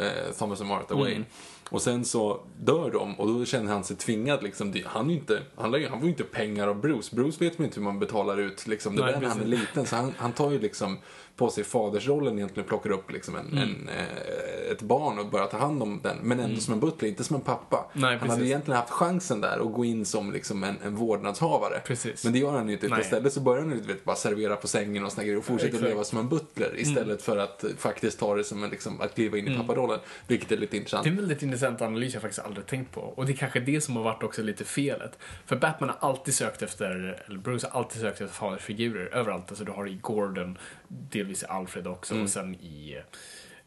eh, 0.00 0.32
Thomas 0.38 0.60
och 0.60 0.66
Martha 0.66 0.94
Mm. 0.94 1.04
Wayne. 1.04 1.24
Och 1.70 1.82
sen 1.82 2.04
så 2.04 2.40
dör 2.60 2.90
de 2.90 3.14
och 3.20 3.28
då 3.28 3.44
känner 3.44 3.72
han 3.72 3.84
sig 3.84 3.96
tvingad 3.96 4.42
liksom. 4.42 4.74
Han, 4.86 5.10
inte, 5.10 5.42
han, 5.56 5.72
han 5.72 5.90
får 5.90 6.02
ju 6.02 6.08
inte 6.08 6.24
pengar 6.24 6.68
av 6.68 6.80
Bruce. 6.80 7.16
Bruce 7.16 7.44
vet 7.44 7.58
man 7.58 7.64
inte 7.66 7.76
hur 7.80 7.84
man 7.84 7.98
betalar 7.98 8.40
ut 8.40 8.66
liksom. 8.66 8.96
Det 8.96 9.02
Nej, 9.04 9.12
där 9.12 9.20
när 9.20 9.28
han 9.28 9.40
är 9.40 9.44
liten. 9.46 9.86
Så 9.86 9.96
han, 9.96 10.14
han 10.16 10.32
tar 10.32 10.50
ju 10.50 10.58
liksom 10.58 10.98
på 11.36 11.50
sig 11.50 11.64
fadersrollen 11.64 12.34
egentligen 12.38 12.64
och 12.64 12.68
plockar 12.68 12.90
upp 12.90 13.10
liksom 13.12 13.34
en, 13.36 13.46
Mm. 13.46 13.58
en, 13.62 13.88
eh, 13.88 14.72
ett 14.72 14.82
barn 14.82 15.18
och 15.18 15.26
börjar 15.26 15.46
ta 15.46 15.58
hand 15.58 15.82
om 15.82 16.00
den. 16.02 16.16
Men 16.22 16.40
ändå 16.40 16.60
som 16.60 16.74
en 16.74 16.80
butler, 16.80 17.08
inte 17.08 17.24
som 17.24 17.36
en 17.36 17.42
pappa. 17.42 17.90
Nej, 17.92 18.10
han 18.10 18.18
hade 18.18 18.30
precis. 18.30 18.44
egentligen 18.44 18.76
haft 18.80 18.90
chansen 18.92 19.40
där 19.40 19.66
att 19.66 19.72
gå 19.72 19.84
in 19.84 20.04
som 20.04 20.32
liksom 20.32 20.64
en, 20.64 20.76
en 20.84 20.96
vårdnadshavare. 20.96 21.80
Precis. 21.86 22.24
Men 22.24 22.32
det 22.32 22.38
gör 22.38 22.52
han 22.52 22.68
ju 22.68 22.74
inte. 22.74 22.86
Istället 23.00 23.32
så 23.32 23.40
börjar 23.40 23.60
han 23.62 23.70
ju 23.70 23.80
vet, 23.80 24.04
bara 24.04 24.16
servera 24.16 24.56
på 24.56 24.68
sängen 24.68 25.04
och 25.04 25.12
såna 25.12 25.24
grejer 25.24 25.38
och 25.38 25.44
fortsätter. 25.44 25.78
Mm. 25.78 25.88
leva 25.90 26.04
som 26.04 26.18
en 26.18 26.28
butler 26.28 26.72
istället 26.80 27.22
för 27.22 27.36
att 27.36 27.63
faktiskt 27.78 28.18
ta 28.18 28.34
det 28.34 28.44
som 28.44 28.64
en, 28.64 28.70
liksom, 28.70 29.00
att 29.00 29.14
kliva 29.14 29.38
in 29.38 29.48
i 29.48 29.56
papparollen. 29.56 30.00
Vilket 30.26 30.52
är 30.52 30.56
lite 30.56 30.76
intressant. 30.76 31.04
Det 31.04 31.08
är 31.08 31.10
en 31.10 31.16
väldigt 31.16 31.42
intressant 31.42 31.82
analys 31.82 32.12
jag 32.12 32.22
faktiskt 32.22 32.46
aldrig 32.46 32.66
tänkt 32.66 32.92
på. 32.92 33.00
Och 33.00 33.26
det 33.26 33.32
är 33.32 33.36
kanske 33.36 33.60
det 33.60 33.80
som 33.80 33.96
har 33.96 34.02
varit 34.02 34.22
också 34.22 34.42
lite 34.42 34.64
felet. 34.64 35.18
För 35.46 35.56
Batman 35.56 35.88
har 35.88 36.08
alltid 36.08 36.34
sökt 36.34 36.62
efter, 36.62 37.22
eller 37.26 37.38
Bruce 37.38 37.68
har 37.70 37.80
alltid 37.80 38.00
sökt 38.00 38.20
efter 38.20 38.34
fadersfigurer 38.34 39.14
överallt. 39.14 39.44
Alltså 39.48 39.64
du 39.64 39.72
har 39.72 39.88
i 39.88 39.94
Gordon, 39.94 40.58
delvis 40.88 41.42
i 41.42 41.46
Alfred 41.46 41.86
också 41.86 42.22
och 42.22 42.28
sen 42.28 42.54
i 42.54 43.02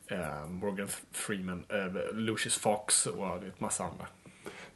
eh, 0.08 0.48
Morgan 0.48 0.88
Freeman, 1.12 1.66
eh, 1.70 2.16
Lucius 2.16 2.58
Fox 2.58 3.06
och 3.06 3.44
vet, 3.44 3.60
massa 3.60 3.84
andra. 3.84 4.08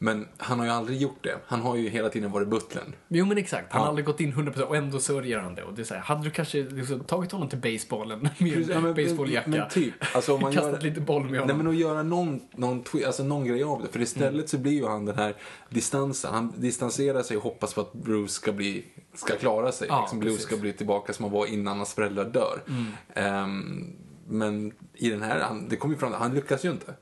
Men 0.04 0.28
han 0.38 0.60
har 0.60 0.66
ju 0.66 0.72
aldrig 0.72 1.02
gjort 1.02 1.24
det. 1.24 1.36
Han 1.48 1.62
har 1.62 1.76
ju 1.76 1.90
hela 1.90 2.10
tiden 2.10 2.32
varit 2.32 2.48
butlern. 2.48 2.94
Jo 3.08 3.26
men 3.26 3.38
exakt, 3.38 3.72
han 3.74 3.80
Ja. 3.80 3.84
har 3.84 3.90
aldrig 3.90 4.06
gått 4.06 4.20
in 4.20 4.34
100% 4.34 4.62
och 4.62 4.76
ändå 4.76 5.00
sörjer 5.00 5.40
han 5.40 5.56
det. 5.56 5.64
Och 5.64 5.74
det 5.74 5.82
är 5.82 5.84
så 5.84 5.94
här, 5.94 6.02
hade 6.02 6.24
du 6.24 6.32
kanske 6.32 6.64
liksom 6.64 7.00
tagit 7.00 7.32
honom 7.32 7.50
till 7.50 7.58
basebollen 7.60 8.20
med 8.38 8.70
Ja, 8.70 8.76
en 8.76 8.84
men- 8.84 8.94
basebolljacka? 8.94 9.50
Men 9.50 9.70
typ. 9.70 9.94
Alltså, 10.16 10.38
man 10.38 10.54
Kastat 10.54 10.74
gör, 10.84 10.90
lite 10.90 11.02
boll 11.02 11.22
med 11.24 11.32
Nej 11.32 11.40
honom. 11.40 11.58
men 11.58 11.68
att 11.68 11.76
göra 11.76 12.04
någon, 12.04 12.40
någon, 12.56 12.84
alltså, 13.06 13.24
någon 13.24 13.46
grej 13.46 13.64
av 13.64 13.82
det. 13.82 13.88
För 13.88 14.00
istället 14.02 14.34
Mm. 14.34 14.48
så 14.48 14.58
blir 14.58 14.72
ju 14.74 14.88
han 14.88 15.06
den 15.06 15.16
här 15.18 15.36
distansen. 15.70 16.34
Han 16.34 16.54
distanserar 16.58 17.24
sig 17.24 17.38
och 17.38 17.44
hoppas 17.44 17.74
på 17.74 17.82
att 17.82 17.94
Bruce 17.94 18.34
ska 18.34 18.52
bli, 18.52 18.86
ska 19.16 19.36
klara 19.36 19.72
sig. 19.72 19.88
Ja, 19.88 20.02
liksom 20.02 20.20
Bruce. 20.20 20.32
Mm. 20.34 20.42
ska 20.42 20.58
bli 20.58 20.74
tillbaka 20.74 21.14
som 21.14 21.26
han 21.26 21.32
var 21.34 21.46
innan 21.46 21.78
hans 21.78 21.94
föräldrar 21.94 22.26
dör. 22.26 22.62
Ehm, 23.14 23.94
men 24.28 24.72
i 24.94 25.10
den 25.10 25.22
här, 25.22 25.40
han, 25.40 25.68
det 25.70 25.76
kommer 25.76 25.94
ju 25.96 26.00
fram, 26.00 26.14
han 26.14 26.34
lyckas 26.34 26.66
ju 26.66 26.72
inte. 26.72 26.94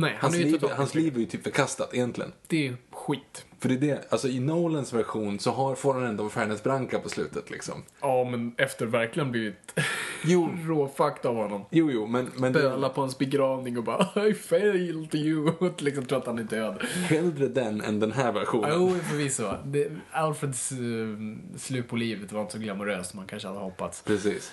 Nej, 0.00 0.10
han 0.12 0.20
Hans, 0.20 0.34
är 0.34 0.38
ju 0.38 0.44
liv, 0.44 0.60
hans 0.76 0.94
liv 0.94 1.16
är 1.16 1.20
ju 1.20 1.26
typ 1.26 1.42
förkastat 1.42 1.94
egentligen. 1.94 2.32
Det 2.46 2.66
är 2.66 2.76
skit. 2.90 3.44
För 3.58 3.68
det 3.68 3.74
är 3.74 3.78
det, 3.78 4.12
alltså 4.12 4.28
i 4.28 4.40
Nolans 4.40 4.92
version 4.92 5.38
så 5.38 5.50
har, 5.50 5.74
får 5.74 5.94
han 5.94 6.04
ändå 6.04 6.28
Fairness 6.28 6.62
Branca 6.62 6.98
på 6.98 7.08
slutet 7.08 7.50
liksom. 7.50 7.82
Ja, 8.00 8.24
men 8.24 8.54
efter 8.56 8.86
verkligen 8.86 9.30
blivit 9.30 9.74
Jo, 10.24 10.48
råfucked 10.66 11.26
av 11.26 11.36
honom. 11.36 11.64
jo, 11.70 11.90
jo, 11.90 12.06
men, 12.06 12.30
men 12.36 12.52
det, 12.52 12.58
Böla 12.58 12.88
på 12.88 13.00
hans 13.00 13.18
begravning 13.18 13.78
och 13.78 13.84
bara 13.84 14.26
I 14.26 14.34
failed 14.34 15.14
you. 15.14 15.52
Och 15.58 15.82
liksom 15.82 16.04
tror 16.04 16.18
att 16.18 16.26
han 16.26 16.38
är 16.38 16.42
död. 16.42 16.82
hellre 16.82 17.48
den 17.48 17.80
än 17.80 18.00
den 18.00 18.12
här 18.12 18.32
versionen. 18.32 18.70
Jo, 18.74 18.94
förvisso. 19.10 19.44
Det, 19.64 19.90
Alfreds 20.10 20.72
uh, 20.72 21.18
slut 21.56 21.88
på 21.88 21.96
livet 21.96 22.32
var 22.32 22.40
inte 22.40 22.52
så 22.52 22.58
glamoröst 22.58 23.10
som 23.10 23.16
man 23.16 23.26
kanske 23.26 23.48
hade 23.48 23.60
hoppats. 23.60 24.02
Precis. 24.02 24.52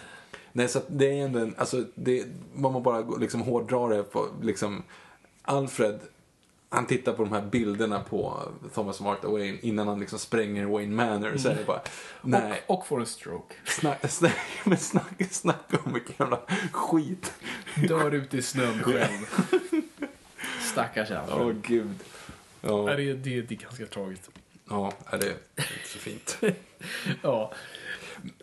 Nej, 0.52 0.68
så 0.68 0.78
att 0.78 0.86
det 0.88 1.20
är 1.20 1.26
ändå 1.26 1.40
en, 1.40 1.56
alltså, 1.58 1.84
det, 1.96 2.26
man 2.54 2.84
bara 2.84 3.18
liksom 3.18 3.42
hårdrar 3.42 3.90
det 3.90 4.04
på, 4.04 4.28
liksom, 4.42 4.84
Alfred, 5.46 6.00
han 6.70 6.86
tittar 6.88 7.14
på 7.14 7.24
de 7.24 7.32
här 7.34 7.42
bilderna 7.42 8.04
på 8.04 8.42
Thomas 8.74 9.00
och 9.00 9.06
Martha 9.06 9.28
Wayne 9.28 9.58
innan 9.62 9.88
han 9.88 10.00
liksom 10.00 10.20
spränger 10.20 10.66
Wayne 10.66 10.96
Manor, 10.96 11.38
så 11.38 11.50
är 11.50 11.56
det 11.56 11.64
bara, 11.66 11.82
nej, 12.22 12.64
Och, 12.68 12.80
och 12.80 12.88
får 12.88 13.00
en 13.00 13.06
stroke. 13.06 13.56
snack, 13.66 14.00
snack, 14.12 14.40
men 14.64 14.78
snack, 14.78 15.24
snacka 15.32 15.78
om 15.84 15.94
vilken 15.94 16.16
jävla 16.20 16.40
skit. 16.72 17.34
Dör 17.88 18.12
ute 18.12 18.38
i 18.38 18.42
snön 18.42 18.84
själv. 18.84 19.26
Stackars 20.72 21.12
Alfred. 21.12 21.42
Åh 21.42 21.54
gud. 21.62 21.96
Ja, 22.62 22.94
det, 22.96 23.14
det, 23.14 23.42
det 23.42 23.56
är 23.56 23.58
ganska 23.60 23.86
tragiskt. 23.86 24.30
ja, 24.70 24.92
är 25.06 25.18
det 25.18 25.26
är 25.28 25.30
inte 25.56 25.88
så 25.88 26.00
fint. 26.00 26.38
Ja. 27.22 27.54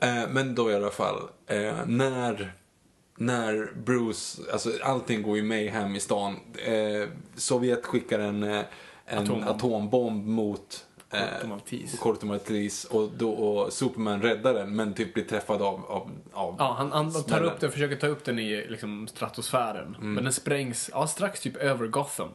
Eh, 0.01 0.29
men 0.29 0.55
då 0.55 0.71
i 0.71 0.75
alla 0.75 0.91
fall, 0.91 1.29
eh, 1.47 1.87
när, 1.87 2.53
när 3.17 3.73
Bruce, 3.85 4.43
alltså 4.53 4.71
allting 4.83 5.23
går 5.23 5.37
ju 5.37 5.43
mayhem 5.43 5.97
i 5.97 6.01
stan. 6.01 6.37
Eh, 6.67 7.09
Sovjet 7.35 7.87
skickar 7.87 8.19
en, 8.19 8.43
eh, 8.43 8.61
en 9.07 9.19
Atombomb. 9.19 9.49
atombomb, 9.49 10.27
mot 10.27 10.87
Maltese. 11.45 11.97
Corto 11.97 12.27
Maltese 12.27 12.89
och, 12.91 13.11
då, 13.19 13.31
och 13.33 13.73
Superman 13.73 14.23
räddar 14.23 14.55
den 14.55 14.77
men 14.77 14.95
typ 14.95 15.15
blir 15.15 15.25
träffad 15.25 15.63
av, 15.63 15.85
av, 15.85 16.11
av 16.33 16.57
Ja, 16.59 16.75
han, 16.79 16.93
han 16.93 17.13
tar 17.13 17.21
smällen. 17.21 17.45
upp 17.45 17.61
den, 17.61 17.71
försöker 17.73 17.97
ta 17.97 18.07
upp 18.07 18.25
den 18.25 18.39
i 18.39 18.67
liksom, 18.69 19.09
stratosfären. 19.09 19.97
Men 20.01 20.25
den 20.25 20.33
sprängs 20.33 20.91
ja, 20.93 21.07
strax 21.07 21.41
typ 21.41 21.57
över 21.57 21.87
Gotham. 21.87 22.29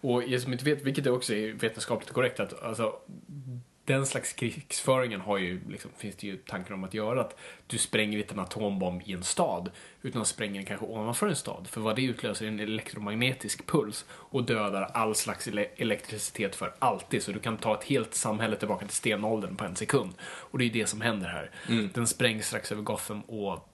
Och 0.00 0.22
er 0.24 0.38
som 0.38 0.52
inte 0.52 0.64
vet, 0.64 0.82
vilket 0.82 1.06
är 1.06 1.12
också 1.12 1.34
är 1.34 1.52
vetenskapligt 1.52 2.12
korrekt, 2.12 2.40
att 2.40 2.62
alltså, 2.62 2.92
den 3.84 4.06
slags 4.06 4.32
krigsföringen 4.32 5.20
har 5.20 5.38
ju, 5.38 5.60
liksom, 5.68 5.90
finns 5.96 6.16
det 6.16 6.26
ju 6.26 6.36
tankar 6.36 6.74
om 6.74 6.84
att 6.84 6.94
göra. 6.94 7.20
Att 7.20 7.36
du 7.66 7.78
spränger 7.78 8.18
inte 8.18 8.34
en 8.34 8.40
atombomb 8.40 9.02
i 9.04 9.12
en 9.12 9.22
stad, 9.22 9.70
utan 10.02 10.24
spränger 10.24 10.54
den 10.54 10.64
kanske 10.64 10.86
ovanför 10.86 11.28
en 11.28 11.36
stad. 11.36 11.68
För 11.68 11.80
vad 11.80 11.96
det 11.96 12.02
utlöser 12.04 12.44
är 12.44 12.48
en 12.48 12.60
elektromagnetisk 12.60 13.66
puls 13.66 14.04
och 14.10 14.44
dödar 14.44 14.82
all 14.82 15.14
slags 15.14 15.48
ele- 15.48 15.68
elektricitet 15.76 16.54
för 16.56 16.74
alltid. 16.78 17.22
Så 17.22 17.32
du 17.32 17.38
kan 17.38 17.56
ta 17.56 17.74
ett 17.78 17.84
helt 17.84 18.14
samhälle 18.14 18.56
tillbaka 18.56 18.86
till 18.86 18.96
stenåldern 18.96 19.56
på 19.56 19.64
en 19.64 19.76
sekund. 19.76 20.12
Och 20.22 20.58
det 20.58 20.64
är 20.64 20.70
det 20.70 20.86
som 20.86 21.00
händer 21.00 21.28
här. 21.28 21.50
Den 21.94 22.06
sprängs 22.06 22.46
strax 22.46 22.72
över 22.72 22.82
Gotham 22.82 23.20
och 23.20 23.68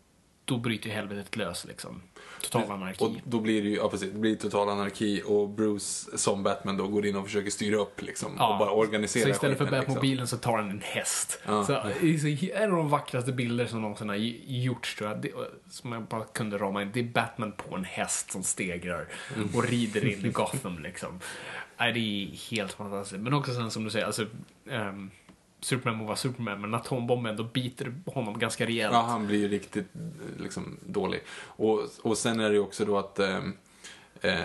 då 0.45 0.59
bryter 0.59 0.89
ju 0.89 0.95
helvetet 0.95 1.37
lös 1.37 1.65
liksom. 1.65 2.03
Total 2.41 2.70
anarki. 2.70 3.05
Och 3.05 3.11
då 3.24 3.41
blir 3.41 3.62
det 3.62 3.68
ju, 3.68 3.76
ja 3.76 3.88
precis, 3.88 4.12
det 4.12 4.18
blir 4.18 4.36
total 4.36 4.68
anarki 4.68 5.22
och 5.26 5.49
Bruce 5.49 6.18
som 6.18 6.43
Batman 6.43 6.76
då 6.76 6.88
går 6.88 7.07
in 7.07 7.16
och 7.16 7.24
försöker 7.24 7.51
styra 7.51 7.76
upp 7.76 8.03
liksom 8.03 8.32
och 8.32 8.59
bara 8.59 8.70
organisera 8.70 9.24
Så 9.24 9.30
istället 9.30 9.59
för 9.59 9.66
Batmobilen 9.66 10.26
så 10.26 10.36
tar 10.36 10.57
han 10.57 10.70
en 10.70 10.82
häst. 10.84 11.41
Ja. 11.47 11.64
Så, 11.64 11.72
det 11.72 12.14
är 12.14 12.36
så, 12.36 12.53
en 12.55 12.70
av 12.70 12.76
de 12.76 12.88
vackraste 12.88 13.32
bilder 13.32 13.66
som 13.66 13.82
någonsin 13.82 14.09
har 14.09 14.16
gjorts 14.16 14.97
tror 14.97 15.11
jag, 15.11 15.22
det, 15.22 15.32
som 15.70 15.93
jag 15.93 16.03
bara 16.03 16.24
kunde 16.24 16.59
rama 16.59 16.82
in, 16.82 16.91
det 16.95 17.01
är 17.01 17.05
Batman 17.05 17.53
på 17.53 17.76
en 17.76 17.84
häst 17.84 18.30
som 18.30 18.43
stegrar 18.43 19.09
och 19.55 19.64
rider 19.64 20.07
in 20.07 20.26
i 20.26 20.28
Gotham 20.32 20.78
liksom. 20.78 21.20
Nej, 21.80 21.93
det 21.93 22.01
är 22.01 22.51
helt 22.51 22.72
fantastiskt. 22.72 23.20
Men 23.20 23.34
också 23.34 23.55
sen 23.55 23.70
som 23.70 23.84
du 23.84 23.91
säger, 23.91 24.07
alltså 24.07 24.26
ehm, 24.70 25.11
Superman 25.61 25.99
må 25.99 26.05
vara 26.05 26.17
Superman, 26.17 26.61
men 26.61 26.75
atombomben 26.75 27.37
då 27.37 27.45
biter 27.45 27.95
honom 28.07 28.39
ganska 28.39 28.67
rejält. 28.67 28.93
Ja, 28.95 29.01
han 29.01 29.27
blir 29.27 29.39
ju 29.39 29.49
riktigt 29.49 29.87
liksom, 30.39 30.77
dålig. 30.87 31.21
Och, 31.43 31.81
och 32.03 32.19
sen 32.19 32.41
är 32.41 32.49
det 32.49 32.55
ju 32.55 32.61
också 32.61 32.85
då 32.85 32.99
att 32.99 33.19
eh, 33.19 33.39
eh, 34.21 34.39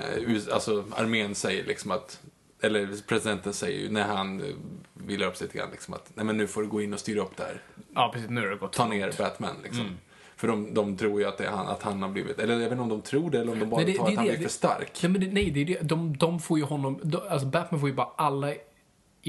alltså, 0.54 0.84
armén 0.92 1.36
säger 1.36 1.66
liksom 1.66 1.92
att 1.92 2.22
eller 2.62 3.08
presidenten 3.08 3.54
säger 3.54 3.80
ju 3.80 3.90
när 3.90 4.04
han 4.08 4.42
eh, 4.42 4.56
vilar 4.94 5.28
upp 5.28 5.36
sig 5.38 5.48
lite 5.48 5.58
grann 5.58 5.72
liksom 5.72 5.94
att 5.94 6.12
nej 6.14 6.26
men 6.26 6.38
nu 6.38 6.48
får 6.48 6.62
du 6.62 6.68
gå 6.68 6.82
in 6.82 6.94
och 6.94 7.00
styra 7.00 7.22
upp 7.22 7.38
det 7.38 7.44
här. 7.44 7.62
Ja, 7.96 8.10
precis. 8.14 8.30
Nu 8.30 8.42
har 8.42 8.48
det 8.48 8.56
gått 8.56 8.74
Ta 8.74 8.88
ner. 8.88 9.14
Batman 9.18 9.56
liksom. 9.64 9.82
Mm. 9.82 9.98
För 10.38 10.48
de, 10.48 10.74
de 10.74 10.98
tror 10.98 11.20
ju 11.22 11.28
att, 11.28 11.38
det 11.38 11.46
är 11.46 11.52
han, 11.52 11.68
att 11.68 11.84
han 11.84 12.02
har 12.02 12.10
blivit, 12.10 12.40
eller 12.40 12.54
jag 12.54 12.60
vet 12.60 12.72
inte 12.72 12.82
om 12.82 12.90
de 12.90 13.02
tror 13.02 13.32
det 13.32 13.40
eller 13.40 13.52
om 13.52 13.60
de 13.60 13.66
bara 13.70 13.82
Nej, 13.82 13.92
det- 13.92 13.98
tar 13.98 14.06
det 14.06 14.12
att 14.12 14.18
han 14.18 14.26
det. 14.28 14.32
blir 14.32 14.42
för 14.48 14.54
stark. 14.54 15.00
Nej, 15.04 15.12
men 15.12 15.22
det, 15.22 15.28
nej, 15.28 15.52
det. 15.52 15.80
De, 15.82 16.18
de 16.18 16.40
får 16.40 16.58
ju 16.58 16.64
honom, 16.64 17.00
de, 17.04 17.22
alltså 17.30 17.48
Batman 17.48 17.80
får 17.80 17.90
ju 17.90 17.96
bara 17.96 18.10
alla 18.16 18.54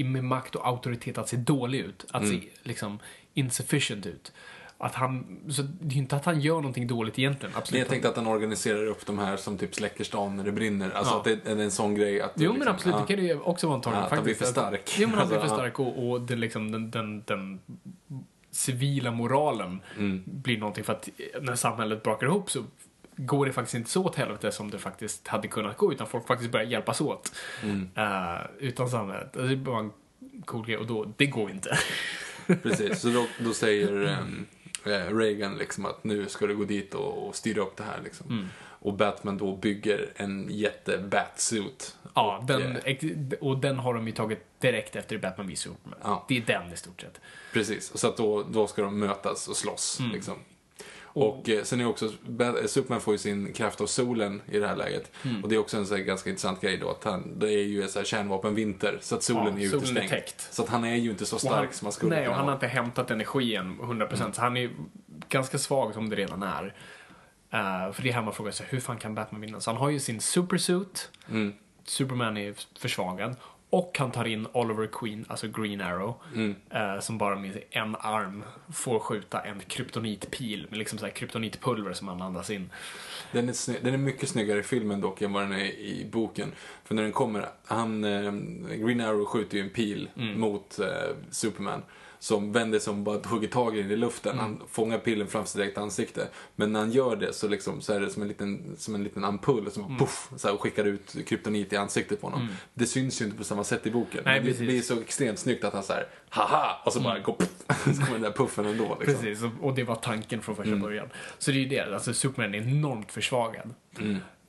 med 0.03 0.23
makt 0.23 0.55
och 0.55 0.67
auktoritet 0.67 1.17
att 1.17 1.29
se 1.29 1.37
dålig 1.37 1.79
ut. 1.79 2.05
Att 2.11 2.23
Mm. 2.23 2.41
se 2.41 2.47
liksom 2.63 2.99
insufficient 3.33 4.05
ut. 4.05 4.31
Att 4.79 4.95
han, 4.95 5.39
så 5.49 5.61
det 5.61 5.85
är 5.87 5.93
ju 5.93 5.99
inte 5.99 6.15
att 6.15 6.25
han 6.25 6.41
gör 6.41 6.55
någonting 6.55 6.87
dåligt 6.87 7.19
egentligen. 7.19 7.55
Absolut. 7.55 7.79
jag 7.79 7.87
tänkte 7.89 8.09
att 8.09 8.15
han 8.15 8.27
organiserar 8.27 8.85
upp 8.87 9.05
de 9.05 9.19
här 9.19 9.37
som 9.37 9.57
typ 9.57 9.75
släcker 9.75 10.03
stan 10.03 10.35
när 10.37 10.43
det 10.43 10.51
brinner. 10.51 10.91
Alltså 10.91 11.13
Ja. 11.13 11.17
att 11.17 11.23
det 11.45 11.51
är 11.51 11.57
en 11.59 11.71
sån 11.71 11.95
grej 11.95 12.21
att... 12.21 12.31
Jo 12.35 12.41
liksom, 12.41 12.59
men 12.59 12.67
absolut, 12.67 12.95
ja. 12.95 13.01
det 13.01 13.07
kan 13.15 13.23
det 13.25 13.27
ju 13.31 13.39
också 13.39 13.67
vara 13.67 13.75
en 13.75 13.81
tolkning. 13.81 13.99
Ja, 14.01 14.05
att 14.05 14.11
han 14.13 14.23
blir 14.23 14.35
för 14.35 14.45
stark. 14.45 14.95
Jo 14.99 15.07
men 15.07 15.17
han 15.17 15.27
blir 15.27 15.37
för 15.37 15.43
Alltså, 15.43 15.55
stark 15.57 15.79
och, 15.79 16.09
och 16.09 16.21
den, 16.21 16.39
liksom, 16.39 16.71
den, 16.71 16.91
den, 16.91 17.23
den 17.23 17.59
civila 18.51 19.11
moralen 19.11 19.81
Mm. 19.97 20.23
blir 20.25 20.57
någonting 20.57 20.83
för 20.83 20.93
att 20.93 21.09
när 21.41 21.55
samhället 21.55 22.03
brakar 22.03 22.27
ihop 22.27 22.51
så 22.51 22.63
går 23.17 23.45
det 23.45 23.53
faktiskt 23.53 23.75
inte 23.75 23.89
så 23.89 24.03
åt 24.03 24.15
helvete 24.15 24.51
som 24.51 24.71
det 24.71 24.79
faktiskt 24.79 25.27
hade 25.27 25.47
kunnat 25.47 25.77
gå 25.77 25.93
utan 25.93 26.07
folk 26.07 26.27
faktiskt 26.27 26.51
börjar 26.51 26.65
hjälpas 26.65 27.01
åt. 27.01 27.31
Mm. 27.63 27.89
Eh, 27.95 28.41
utan 28.59 28.89
samhället. 28.89 29.33
Det 29.33 29.41
är 29.41 29.55
bara 29.55 29.79
en 29.79 29.91
cool 30.45 30.65
grej 30.65 30.77
och 30.77 30.87
då, 30.87 31.13
det 31.17 31.25
går 31.25 31.51
inte. 31.51 31.77
Precis, 32.63 32.99
så 32.99 33.09
då, 33.09 33.25
då 33.39 33.53
säger 33.53 34.07
ehm, 34.07 34.45
eh, 34.85 35.17
Reagan 35.17 35.57
liksom 35.57 35.85
att 35.85 36.03
nu 36.03 36.29
ska 36.29 36.47
du 36.47 36.55
gå 36.55 36.63
dit 36.63 36.93
och, 36.93 37.27
och 37.27 37.35
styra 37.35 37.61
upp 37.61 37.77
det 37.77 37.83
här 37.83 37.99
liksom. 38.03 38.31
Mm. 38.31 38.47
Och 38.79 38.93
Batman 38.93 39.37
då 39.37 39.55
bygger 39.55 40.09
en 40.15 40.47
jätte 40.49 40.97
batsuit. 40.97 41.95
Ja, 42.15 42.37
Och, 42.37 42.45
den, 42.45 42.75
eh, 42.75 42.97
och 43.41 43.57
den 43.57 43.79
har 43.79 43.93
de 43.93 44.07
ju 44.07 44.13
tagit 44.13 44.45
direkt 44.59 44.95
efter 44.95 45.17
Batman 45.17 45.47
v 45.47 45.55
Superman. 45.55 45.99
Ja. 46.03 46.25
Det 46.27 46.37
är 46.37 46.41
den 46.41 46.73
i 46.73 46.77
stort 46.77 47.01
sett. 47.01 47.21
Precis, 47.53 47.91
och 47.91 47.99
så 47.99 48.07
att 48.07 48.17
då, 48.17 48.43
då 48.43 48.67
ska 48.67 48.81
de 48.81 48.99
mötas 48.99 49.47
och 49.47 49.55
slåss. 49.55 49.99
Mm. 49.99 50.11
Liksom. 50.11 50.35
Och 51.21 51.49
eh, 51.49 51.63
sen 51.63 51.81
är 51.81 51.85
också, 51.87 52.11
Ba- 52.25 52.67
Superman 52.67 53.01
får 53.01 53.13
ju 53.13 53.17
sin 53.17 53.53
kraft 53.53 53.81
av 53.81 53.85
solen 53.85 54.41
i 54.51 54.59
det 54.59 54.67
här 54.67 54.75
läget. 54.75 55.11
Mm. 55.25 55.43
Och 55.43 55.49
det 55.49 55.55
är 55.55 55.59
också 55.59 55.77
en 55.77 55.85
så 55.87 55.95
här, 55.95 56.03
ganska 56.03 56.29
intressant 56.29 56.61
grej 56.61 56.77
då, 56.77 56.89
att 56.89 57.03
han, 57.03 57.39
det 57.39 57.53
är 57.53 57.63
ju 57.63 57.87
så 57.87 57.99
här 57.99 58.05
kärnvapenvinter, 58.05 58.97
så 59.01 59.15
att 59.15 59.23
solen 59.23 59.61
Ja, 59.61 59.65
är 59.65 59.69
solen 59.69 59.97
är 59.97 60.07
täckt. 60.07 60.47
Så 60.53 60.63
att 60.63 60.69
han 60.69 60.83
är 60.83 60.95
ju 60.95 61.09
inte 61.09 61.25
så 61.25 61.39
stark 61.39 61.53
han, 61.65 61.73
som 61.73 61.85
han 61.85 61.91
skulle 61.93 62.15
Nej, 62.15 62.19
och 62.19 62.25
kunna 62.25 62.37
han 62.37 62.45
har 62.47 62.53
inte 62.53 62.67
hämtat 62.67 63.11
energin 63.11 63.77
100%, 63.81 64.31
så 64.31 64.41
han 64.41 64.57
är 64.57 64.61
ju 64.61 64.69
ganska 65.29 65.57
svag 65.57 65.93
som 65.93 66.09
det 66.09 66.15
redan 66.15 66.43
är. 66.43 66.73
Eh, 67.51 67.91
för 67.93 68.03
det 68.03 68.09
är 68.09 68.13
här 68.13 68.21
man 68.21 68.33
frågar 68.33 68.51
sig, 68.51 68.65
hur 68.69 68.79
fan 68.79 68.97
kan 68.97 69.15
Batman 69.15 69.41
vinna? 69.41 69.59
Så 69.59 69.69
han 69.71 69.77
har 69.77 69.89
ju 69.89 69.99
sin 69.99 70.19
supersuit, 70.21 71.09
Mm. 71.29 71.53
Superman 71.83 72.37
är 72.37 72.53
försvagad, 72.79 73.35
och 73.69 73.95
han 73.99 74.11
tar 74.11 74.25
in 74.25 74.47
Oliver 74.53 74.87
Queen, 74.91 75.25
alltså 75.27 75.47
Green 75.47 75.81
Arrow, 75.81 76.15
Mm. 76.35 76.55
eh, 76.69 76.99
som 76.99 77.17
bara 77.17 77.35
med 77.35 77.63
en 77.69 77.95
arm 77.99 78.43
får 78.73 78.99
skjuta 78.99 79.41
en 79.41 79.59
kryptonitpil 79.67 80.67
med 80.69 80.77
liksom 80.79 80.99
så 80.99 81.05
här 81.05 81.13
kryptonitpulver 81.13 81.93
som 81.93 82.07
han 82.07 82.21
andas 82.21 82.49
in. 82.49 82.69
Den 83.31 83.49
är, 83.49 83.83
den 83.83 83.93
är 83.93 83.97
mycket 83.97 84.29
snyggare 84.29 84.59
i 84.59 84.63
filmen 84.63 85.01
dock 85.01 85.21
än 85.21 85.33
vad 85.33 85.43
den 85.43 85.51
är 85.51 85.65
i 85.65 86.07
boken. 86.11 86.51
För 86.83 86.95
när 86.95 87.03
den 87.03 87.11
kommer, 87.11 87.45
han, 87.65 88.03
eh, 88.03 88.31
Green 88.85 89.01
Arrow 89.01 89.25
skjuter 89.25 89.57
ju 89.57 89.63
en 89.63 89.69
pil 89.69 90.09
Mm. 90.17 90.39
mot 90.39 90.79
eh, 90.79 90.85
Superman. 91.31 91.83
Som 92.19 92.51
vänder 92.51 92.79
sig 92.79 92.91
om 92.91 93.03
bara 93.03 93.19
hugger 93.19 93.47
tag 93.47 93.77
i 93.77 93.81
den 93.81 93.91
i 93.91 93.95
luften. 93.95 94.31
Mm. 94.31 94.43
Han 94.43 94.61
fångar 94.69 94.97
pilen 94.97 95.27
framför 95.27 95.49
sitt 95.49 95.57
direkt 95.57 95.77
ansikte. 95.77 96.27
Men 96.55 96.71
när 96.73 96.79
han 96.79 96.91
gör 96.91 97.15
det 97.15 97.33
så, 97.33 97.47
liksom, 97.47 97.81
så 97.81 97.93
är 97.93 97.99
det 97.99 98.09
som 98.09 98.21
en 98.21 98.27
liten, 98.27 98.75
som 98.77 98.95
en 98.95 99.03
liten 99.03 99.23
ampull 99.23 99.71
som 99.71 99.83
Mm. 99.85 99.97
puff, 99.97 100.29
så 100.37 100.47
här, 100.47 100.55
och 100.55 100.61
skickar 100.61 100.85
ut 100.85 101.15
kryptonit 101.27 101.73
i 101.73 101.77
ansiktet 101.77 102.21
på 102.21 102.27
honom. 102.29 102.47
Det 102.73 102.85
syns 102.85 103.21
ju 103.21 103.25
inte 103.25 103.37
på 103.37 103.43
samma 103.43 103.63
sätt 103.63 103.87
i 103.87 103.91
boken. 103.91 104.21
Nej, 104.25 104.39
det, 104.41 104.77
är 104.77 104.81
så 104.81 104.99
extremt 105.01 105.39
snyggt 105.39 105.63
att 105.63 105.73
han 105.73 105.83
så 105.83 105.93
här, 105.93 106.07
haha, 106.29 106.81
och 106.85 106.93
så 106.93 106.99
bara 106.99 107.19
går 107.19 107.33
puff, 107.35 107.49
så 107.85 108.01
kommer 108.01 108.11
den 108.13 108.21
där 108.21 108.31
puffen 108.31 108.65
ändå. 108.65 108.97
Liksom. 108.99 109.15
Precis, 109.23 109.43
och- 109.61 109.73
det 109.75 109.83
var 109.83 109.95
tanken 109.95 110.41
från 110.41 110.55
första 110.55 110.75
början. 110.75 111.09
Så 111.37 111.51
det 111.51 111.57
är 111.57 111.61
ju 111.61 111.67
det, 111.67 111.93
alltså 111.93 112.13
Superman 112.13 112.55
är 112.55 112.59
enormt 112.59 113.11
försvagad. 113.11 113.73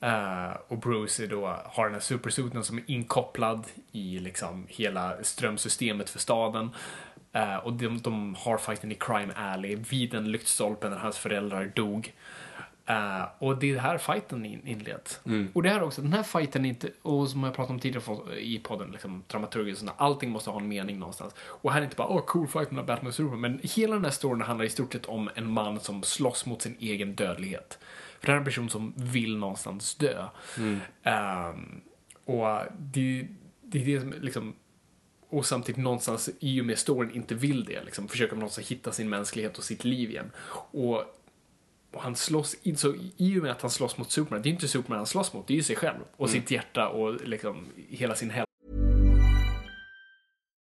Eh, 0.01 0.57
och 0.67 0.77
Bruce 0.77 1.23
är 1.23 1.27
då, 1.27 1.45
har 1.65 1.83
den 1.85 1.93
här 1.93 2.01
supersuiten 2.01 2.63
som 2.63 2.77
är 2.77 2.83
inkopplad 2.87 3.63
i 3.91 4.19
liksom 4.19 4.65
hela 4.69 5.23
strömsystemet 5.23 6.09
för 6.09 6.19
staden. 6.19 6.69
Eh, 7.33 7.55
och 7.55 7.73
de, 7.73 8.01
de 8.01 8.35
har 8.35 8.57
fighten 8.57 8.91
i 8.91 8.95
Crime 8.95 9.33
Alley 9.35 9.75
vid 9.75 10.13
en 10.13 10.31
lyktstolpe 10.31 10.89
när 10.89 10.97
hans 10.97 11.17
föräldrar 11.17 11.71
dog. 11.75 12.13
Eh, 12.85 13.23
och 13.39 13.57
det 13.57 13.71
är 13.71 13.79
här 13.79 13.97
fighten 13.97 14.45
in, 14.45 14.67
inleds. 14.67 15.19
Och 15.53 15.63
det 15.63 15.69
här 15.69 15.83
också, 15.83 16.01
den 16.01 16.13
här 16.13 16.23
fighten 16.23 16.65
är 16.65 16.69
inte, 16.69 16.89
och 17.01 17.29
som 17.29 17.43
jag 17.43 17.53
pratade 17.53 17.73
om 17.73 17.79
tidigare 17.79 18.39
i 18.39 18.59
podden, 18.59 18.91
liksom, 18.91 19.23
dramaturgiskt, 19.27 19.85
allting 19.97 20.29
måste 20.29 20.49
ha 20.49 20.59
en 20.59 20.67
mening 20.67 20.99
någonstans. 20.99 21.35
Och 21.39 21.71
här 21.71 21.79
är 21.79 21.83
inte 21.83 21.95
bara, 21.95 22.07
åh, 22.07 22.25
cool 22.25 22.47
fight 22.47 22.71
mellan 22.71 22.85
Batman 22.85 23.07
och 23.07 23.15
Superman, 23.15 23.41
men 23.41 23.59
hela 23.63 23.95
den 23.95 24.03
här 24.03 24.11
storyn 24.11 24.41
handlar 24.41 24.65
i 24.65 24.69
stort 24.69 24.93
sett 24.93 25.05
om 25.05 25.29
en 25.35 25.51
man 25.51 25.79
som 25.79 26.03
slåss 26.03 26.45
mot 26.45 26.61
sin 26.61 26.75
egen 26.79 27.15
dödlighet. 27.15 27.79
För 28.19 28.25
det 28.25 28.31
här 28.31 28.35
är 28.35 28.39
en 28.39 28.45
person 28.45 28.69
som 28.69 28.93
vill 28.95 29.37
någonstans 29.37 29.95
dö. 29.95 30.25
Ehm, 31.03 31.81
och 32.25 32.61
det, 32.79 33.27
det 33.61 33.81
är 33.81 33.85
det 33.85 33.99
som 33.99 34.13
liksom 34.21 34.55
och 35.29 35.45
samtidigt 35.45 35.81
någonstans 35.81 36.29
i 36.39 36.61
och 36.61 36.65
med 36.65 36.77
storyn 36.77 37.11
inte 37.11 37.35
vill 37.35 37.63
det. 37.65 37.83
Liksom, 37.83 38.07
försöker 38.07 38.33
man 38.35 38.39
någonstans 38.39 38.67
hitta 38.67 38.91
sin 38.91 39.09
mänsklighet 39.09 39.57
och 39.57 39.63
sitt 39.63 39.83
liv 39.85 40.09
igen. 40.09 40.31
Och, 40.71 40.95
och 41.93 42.01
han 42.01 42.15
slåss, 42.15 42.55
in- 42.63 42.77
så 42.77 42.95
i 43.17 43.39
och 43.39 43.43
med 43.43 43.51
att 43.51 43.61
han 43.61 43.71
slåss 43.71 43.97
mot 43.97 44.11
Superman, 44.11 44.41
det 44.41 44.49
är 44.49 44.51
inte 44.51 44.67
Superman 44.67 44.97
han 44.97 45.07
slåss 45.07 45.33
mot, 45.33 45.47
det 45.47 45.53
är 45.53 45.55
ju 45.55 45.63
sig 45.63 45.75
själv. 45.75 45.97
Och 46.17 46.29
sitt 46.29 46.51
hjärta 46.51 46.87
och 46.87 47.27
liksom 47.27 47.65
hela 47.89 48.15
sin 48.15 48.29
hälsa. 48.29 48.45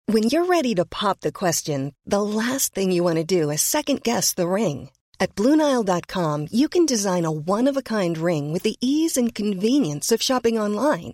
When 0.08 0.24
you're 0.24 0.46
ready 0.48 0.76
to 0.76 0.86
pop 0.86 1.20
the 1.22 1.32
question, 1.32 1.94
the 2.10 2.22
last 2.22 2.74
thing 2.76 2.92
you 2.94 3.04
want 3.04 3.18
to 3.18 3.24
do 3.42 3.52
is 3.52 3.62
second 3.62 4.02
guess 4.04 4.36
the 4.36 4.44
ring. 4.48 4.90
At 5.20 5.36
Bluenile.com, 5.36 6.48
you 6.52 6.68
can 6.68 6.86
design 6.86 7.26
a 7.26 7.32
one 7.32 7.70
of 7.72 7.78
a 7.78 7.82
kind 7.82 8.18
ring 8.18 8.54
with 8.54 8.64
the 8.64 8.76
ease 8.82 9.18
and 9.22 9.34
convenience 9.36 10.12
of 10.16 10.22
shopping 10.22 10.60
online. 10.60 11.14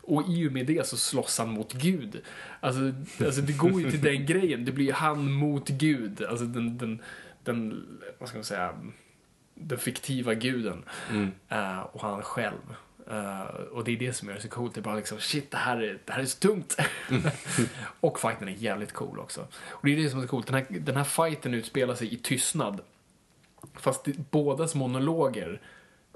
Och 0.00 0.28
i 0.28 0.48
och 0.48 0.52
med 0.52 0.66
det 0.66 0.86
så 0.86 0.96
slåss 0.96 1.38
han 1.38 1.50
mot 1.50 1.72
Gud. 1.72 2.22
Alltså, 2.60 2.80
alltså 3.24 3.40
det 3.40 3.52
går 3.52 3.80
ju 3.80 3.90
till 3.90 4.02
den 4.02 4.26
grejen. 4.32 4.64
Det 4.64 4.72
blir 4.72 4.86
ju 4.86 4.92
han 4.92 5.32
mot 5.32 5.68
Gud. 5.68 6.22
Alltså 6.22 6.44
den, 6.44 6.78
den, 6.78 7.02
den 7.44 7.86
vad 8.18 8.28
ska 8.28 8.38
man 8.38 8.44
säga, 8.44 8.74
den 9.54 9.78
fiktiva 9.78 10.34
guden. 10.34 10.84
Eh, 11.48 11.80
och 11.80 12.00
han 12.00 12.22
själv. 12.22 12.74
Eh, 13.10 13.42
och 13.72 13.84
det 13.84 13.92
är 13.92 13.96
det 13.96 14.12
som 14.12 14.28
gör 14.28 14.34
det 14.34 14.42
så 14.42 14.48
coolt. 14.48 14.74
Det 14.74 14.80
är 14.80 14.82
bara 14.82 14.96
liksom, 14.96 15.20
shit, 15.20 15.50
det 15.50 15.56
här 15.56 15.76
är, 15.76 15.98
det 16.04 16.12
här 16.12 16.20
är 16.20 16.26
så 16.26 16.38
tungt. 16.38 16.76
och 18.00 18.20
fighten 18.20 18.48
är 18.48 18.52
jävligt 18.52 18.92
cool 18.92 19.18
också. 19.18 19.46
Och 19.68 19.86
det 19.86 19.92
är 19.92 19.96
det 19.96 20.10
som 20.10 20.18
är 20.18 20.22
så 20.22 20.28
coolt. 20.28 20.46
Den 20.46 20.54
här, 20.54 20.66
den 20.70 20.96
här 20.96 21.04
fighten 21.04 21.54
utspelar 21.54 21.94
sig 21.94 22.14
i 22.14 22.16
tystnad. 22.16 22.80
Fast 23.74 24.04
det, 24.04 24.30
bådas 24.30 24.74
monologer 24.74 25.60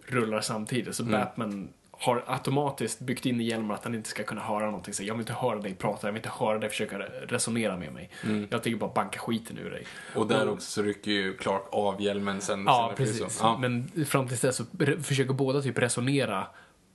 rullar 0.06 0.40
samtidigt. 0.40 0.96
Så 0.96 1.04
Batman 1.04 1.68
har 2.00 2.24
automatiskt 2.26 3.00
byggt 3.00 3.26
in 3.26 3.40
i 3.40 3.44
hjälmen 3.44 3.70
att 3.70 3.84
han 3.84 3.94
inte 3.94 4.08
ska 4.08 4.22
kunna 4.22 4.40
höra 4.40 4.66
någonting. 4.66 4.94
Så 4.94 5.02
jag 5.02 5.14
vill 5.14 5.20
inte 5.20 5.32
höra 5.32 5.58
dig 5.58 5.74
prata, 5.74 6.06
jag 6.06 6.12
vill 6.12 6.18
inte 6.18 6.32
höra 6.38 6.58
dig 6.58 6.70
försöka 6.70 6.98
resonera 7.28 7.76
med 7.76 7.92
mig. 7.92 8.10
Jag 8.50 8.62
tänker 8.62 8.78
bara 8.78 8.92
banka 8.92 9.18
skiten 9.18 9.58
ur 9.58 9.70
dig. 9.70 9.86
Och 10.14 10.26
där 10.26 10.48
också 10.48 10.70
så 10.70 10.82
rycker 10.82 11.10
ju 11.10 11.36
Clark 11.36 11.62
av 11.72 12.02
hjälmen 12.02 12.40
sen. 12.40 12.64
Ja, 12.66 12.94
sen 12.96 13.06
precis. 13.06 13.38
Ja. 13.42 13.58
Men 13.58 13.90
fram 14.06 14.28
tills 14.28 14.40
dess 14.40 14.56
så 14.56 14.64
försöker 15.02 15.32
båda 15.32 15.62
typ 15.62 15.78
resonera 15.78 16.46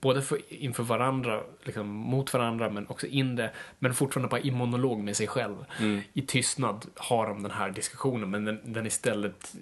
Både 0.02 0.22
för, 0.22 0.40
inför 0.50 0.84
varandra, 0.84 1.44
liksom, 1.64 1.88
mot 1.88 2.34
varandra, 2.34 2.70
men 2.70 2.88
också 2.88 3.08
inre. 3.08 3.52
Men 3.80 3.94
fortfarande 3.94 4.30
bara 4.30 4.42
i 4.42 4.52
monolog 4.52 5.00
med 5.00 5.18
sig 5.18 5.28
själv. 5.28 5.66
I 6.14 6.22
tystnad 6.22 6.86
har 6.96 7.28
de 7.28 7.44
den 7.44 7.52
här 7.52 7.70
diskussionen, 7.70 8.30
men 8.30 8.46
den, 8.46 8.60
den 8.64 8.86
istället 8.86 9.56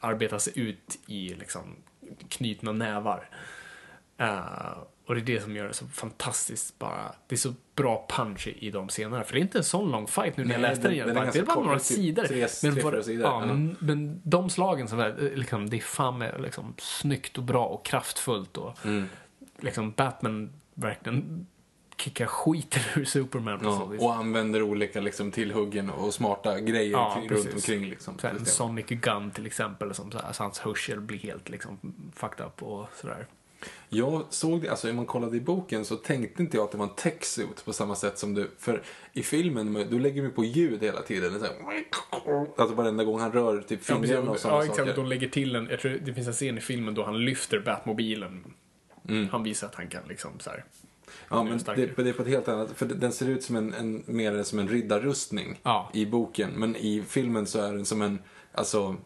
arbetas 0.00 0.48
ut 0.48 0.98
i 1.06 1.28
liksom, 1.28 1.76
knutna 2.28 2.72
nävar. 2.72 3.28
Eh, 4.20 4.78
och 5.06 5.14
det 5.14 5.20
är 5.20 5.24
det 5.24 5.40
som 5.42 5.56
gör 5.56 5.68
det 5.68 5.74
så 5.74 5.86
fantastiskt 5.86 6.78
bara. 6.78 7.14
Det 7.26 7.34
är 7.34 7.38
så 7.38 7.54
bra 7.74 8.06
punch 8.08 8.48
i, 8.58 8.70
de 8.70 8.88
scenerna. 8.88 9.24
För 9.24 9.32
det 9.34 9.38
är 9.38 9.42
inte 9.42 9.58
en 9.58 9.64
sån 9.64 9.90
lång 9.90 10.06
fight 10.06 10.36
nu 10.36 10.44
när 10.44 10.52
jag 10.52 10.60
läste 10.60 10.82
den 10.82 10.92
igen. 10.92 11.06
Det 11.32 11.38
är 11.38 11.42
bara 11.44 11.60
några 11.64 11.78
typ 11.78 11.86
sidor. 11.86 12.24
tre- 12.24 12.48
tre, 12.48 12.70
vad- 12.70 12.82
fyra 12.92 13.02
sidor, 13.02 13.22
Ja, 13.26 13.40
ja. 13.40 13.46
men, 13.46 13.76
men 13.80 14.20
de 14.24 14.50
slagen 14.50 14.88
som 14.88 15.00
är, 15.00 15.08
eh, 15.24 15.32
liksom, 15.38 15.70
det 15.70 15.76
är 15.76 15.80
fan 15.80 16.18
med 16.18 16.40
liksom, 16.42 16.74
snyggt 16.78 17.38
och 17.38 17.44
bra 17.44 17.64
och 17.66 17.84
kraftfullt. 17.84 18.56
Och, 18.56 18.84
Mm. 18.84 19.04
liksom, 19.58 19.90
Batman 19.96 20.50
verkligen 20.74 21.46
kickar 21.96 22.26
skiten 22.26 22.82
ur 22.96 23.04
Superman 23.04 23.58
på 23.58 23.64
så 23.64 23.70
Ja, 23.70 23.84
vis. 23.86 24.00
och 24.02 24.14
använder 24.14 24.62
olika 24.62 25.00
liksom, 25.00 25.30
tillhuggen 25.32 25.90
och 25.90 26.14
smarta 26.14 26.60
grejer 26.60 26.90
Ja, 26.92 27.14
kring- 27.14 27.28
runt 27.30 27.54
omkring. 27.54 27.84
Liksom. 27.86 28.18
Så 28.18 28.26
en 28.26 28.46
Sonic 28.46 28.86
Gun 28.86 29.30
till 29.30 29.46
exempel, 29.46 29.94
som, 29.94 30.12
så, 30.12 30.18
här, 30.18 30.32
så 30.32 30.42
hans 30.42 30.58
hörsel 30.58 31.00
blir 31.00 31.18
helt 31.18 31.48
liksom, 31.48 31.78
fucked 32.16 32.46
up 32.46 32.62
och 32.62 32.86
sådär. 32.94 33.26
Jag 33.88 34.24
såg 34.30 34.62
det, 34.62 34.68
alltså 34.68 34.90
om 34.90 34.96
man 34.96 35.06
kollade 35.06 35.36
i 35.36 35.40
boken 35.40 35.84
så 35.84 35.96
tänkte 35.96 36.42
inte 36.42 36.56
jag 36.56 36.64
att 36.64 36.70
det 36.72 36.78
var 36.78 36.84
en 36.86 36.94
tech-suit 36.94 37.64
på 37.64 37.72
samma 37.72 37.94
sätt 37.94 38.18
som 38.18 38.34
du. 38.34 38.50
För 38.58 38.82
i 39.12 39.22
filmen, 39.22 39.86
du 39.90 39.98
lägger 39.98 40.22
mig 40.22 40.30
på 40.30 40.44
ljud 40.44 40.82
hela 40.82 41.02
tiden. 41.02 41.32
Så 41.40 41.44
här, 41.46 42.46
alltså 42.56 42.74
varenda 42.74 43.04
gång 43.04 43.20
han 43.20 43.32
rör 43.32 43.60
typ 43.62 43.80
Ja, 43.88 43.94
fingrarna 43.94 44.30
och 44.30 44.38
sådana 44.38 44.58
ja, 44.58 44.62
exakt. 44.64 44.78
saker. 44.78 44.96
De 44.96 45.06
lägger 45.06 45.28
till 45.28 45.56
en, 45.56 45.66
jag 45.70 45.80
tror 45.80 46.00
det 46.04 46.14
finns 46.14 46.26
en 46.26 46.32
scen 46.32 46.58
i 46.58 46.60
filmen 46.60 46.94
då 46.94 47.04
han 47.04 47.24
lyfter 47.24 47.60
Batmobilen. 47.60 48.44
Mm. 49.08 49.28
Han 49.28 49.42
visar 49.42 49.66
att 49.66 49.74
han 49.74 49.88
kan 49.88 50.02
liksom 50.08 50.30
så 50.38 50.50
här. 50.50 50.64
Ja, 51.28 51.42
men 51.44 51.58
det, 51.58 51.74
det 51.96 52.08
är 52.08 52.12
på 52.12 52.22
ett 52.22 52.28
helt 52.28 52.48
annat, 52.48 52.70
för 52.76 52.86
den 52.86 53.12
ser 53.12 53.28
ut 53.28 53.42
som 53.42 53.56
en, 53.56 53.74
en 53.74 54.02
mer 54.06 54.42
som 54.42 54.58
en 54.58 54.68
riddarrustning 54.68 55.60
Ja. 55.62 55.90
i 55.92 56.06
boken. 56.06 56.50
Men 56.50 56.76
i 56.76 57.02
filmen 57.08 57.46
så 57.46 57.58
är 57.60 57.72
den 57.72 57.84
som 57.84 58.02
en, 58.02 58.18
alltså, 58.52 58.96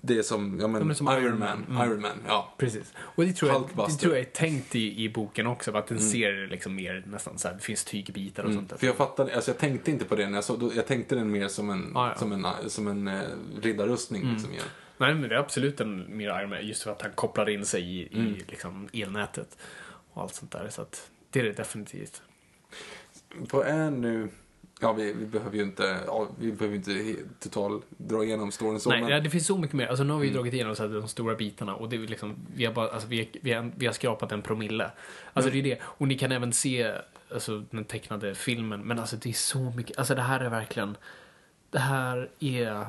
det 0.00 0.22
som, 0.22 0.60
ja 0.60 0.66
men, 0.66 0.88
Ja, 0.88 0.94
som 0.94 1.08
Iron 1.08 1.38
Man. 1.38 1.64
Man. 1.68 1.76
Mm. 1.76 1.88
Iron 1.90 2.00
Man, 2.02 2.16
ja. 2.26 2.54
Precis. 2.58 2.92
Och 2.98 3.24
det 3.24 3.32
tror, 3.32 3.50
jag, 3.50 3.88
det 3.88 3.92
tror 3.92 4.12
jag 4.14 4.20
är 4.20 4.30
tänkt 4.30 4.74
i, 4.74 5.04
i 5.04 5.08
boken 5.08 5.46
också. 5.46 5.76
Att 5.76 5.86
den 5.86 6.00
ser 6.00 6.46
liksom 6.46 6.74
mer 6.74 7.04
nästan 7.06 7.38
så 7.38 7.48
här, 7.48 7.54
det 7.54 7.60
finns 7.62 7.84
tygbitar 7.84 8.44
och 8.44 8.52
sånt 8.52 8.70
där. 8.70 8.76
För 8.76 8.86
jag 8.86 8.96
fattade, 8.96 9.34
alltså 9.34 9.50
jag 9.50 9.58
tänkte 9.58 9.90
inte 9.90 10.04
på 10.04 10.14
det 10.16 10.26
när 10.28 10.34
jag 10.34 10.44
såg, 10.44 10.72
jag 10.76 10.86
tänkte 10.86 11.14
den 11.14 11.30
mer 11.30 11.48
som 11.48 11.70
en, 11.70 11.90
Ja, 11.94 12.08
ja. 12.08 12.14
som 12.18 12.32
en, 12.32 12.70
som 12.70 12.88
en 12.88 13.08
eh, 13.08 13.20
riddarrustning 13.62 14.32
liksom 14.32 14.54
gör. 14.54 14.64
Nej, 14.98 15.14
men 15.14 15.28
det 15.28 15.34
är 15.34 15.38
absolut 15.40 15.80
en 15.80 16.16
mer 16.16 16.40
Iron 16.40 16.50
Man, 16.50 16.66
just 16.66 16.82
för 16.82 16.90
att 16.92 17.02
han 17.02 17.10
kopplar 17.14 17.48
in 17.48 17.66
sig 17.66 17.82
i, 18.00 18.08
Mm. 18.18 18.26
i 18.34 18.42
liksom 18.48 18.88
elnätet 18.92 19.58
och 20.12 20.22
allt 20.22 20.34
sånt 20.34 20.50
där. 20.52 20.68
Så 20.70 20.82
att 20.82 21.10
det 21.30 21.40
är 21.40 21.44
det 21.44 21.52
definitivt. 21.52 22.22
Vad 23.34 23.66
är 23.66 23.90
nu, 23.90 24.28
ja 24.82 24.92
vi, 24.92 25.12
vi 25.12 25.26
behöver 25.26 25.56
ju 25.56 25.62
inte, 25.62 25.98
ja, 26.06 26.28
vi 26.38 26.52
behöver 26.52 26.76
inte 26.76 27.16
total 27.40 27.82
dra 27.88 28.24
igenom 28.24 28.52
storyn 28.52 28.80
så, 28.80 28.90
Nej, 28.90 29.00
men, 29.02 29.24
det 29.24 29.30
finns 29.30 29.46
så 29.46 29.58
mycket 29.58 29.76
mer. 29.76 29.86
Alltså, 29.86 30.04
nu 30.04 30.12
har 30.12 30.20
vi 30.20 30.26
ju 30.26 30.30
Mm. 30.30 30.42
dragit 30.42 30.54
igenom 30.54 30.76
så 30.76 30.82
här, 30.82 30.94
de 30.94 31.08
stora 31.08 31.34
bitarna 31.34 31.74
och 31.74 31.88
det 31.88 31.96
är 31.96 32.00
liksom, 32.00 32.36
vi, 32.54 32.64
har 32.64 32.72
bara, 32.72 32.88
alltså, 32.88 33.08
vi, 33.08 33.30
vi, 33.42 33.52
har, 33.52 33.72
vi 33.76 33.86
har 33.86 33.92
skrapat 33.92 34.32
en 34.32 34.42
promille. 34.42 34.90
Alltså 35.32 35.50
det 35.50 35.58
är 35.58 35.62
det. 35.62 35.78
Och 35.82 36.08
ni 36.08 36.18
kan 36.18 36.32
även 36.32 36.52
se 36.52 36.92
alltså, 37.34 37.62
den 37.70 37.84
tecknade 37.84 38.34
filmen. 38.34 38.80
Men 38.80 38.98
alltså 38.98 39.16
det 39.16 39.28
är 39.28 39.32
så 39.32 39.58
mycket. 39.58 39.98
Alltså 39.98 40.14
det 40.14 40.22
här 40.22 40.40
är 40.40 40.48
verkligen. 40.50 40.96
Det 41.70 41.78
här 41.78 42.30
är. 42.40 42.86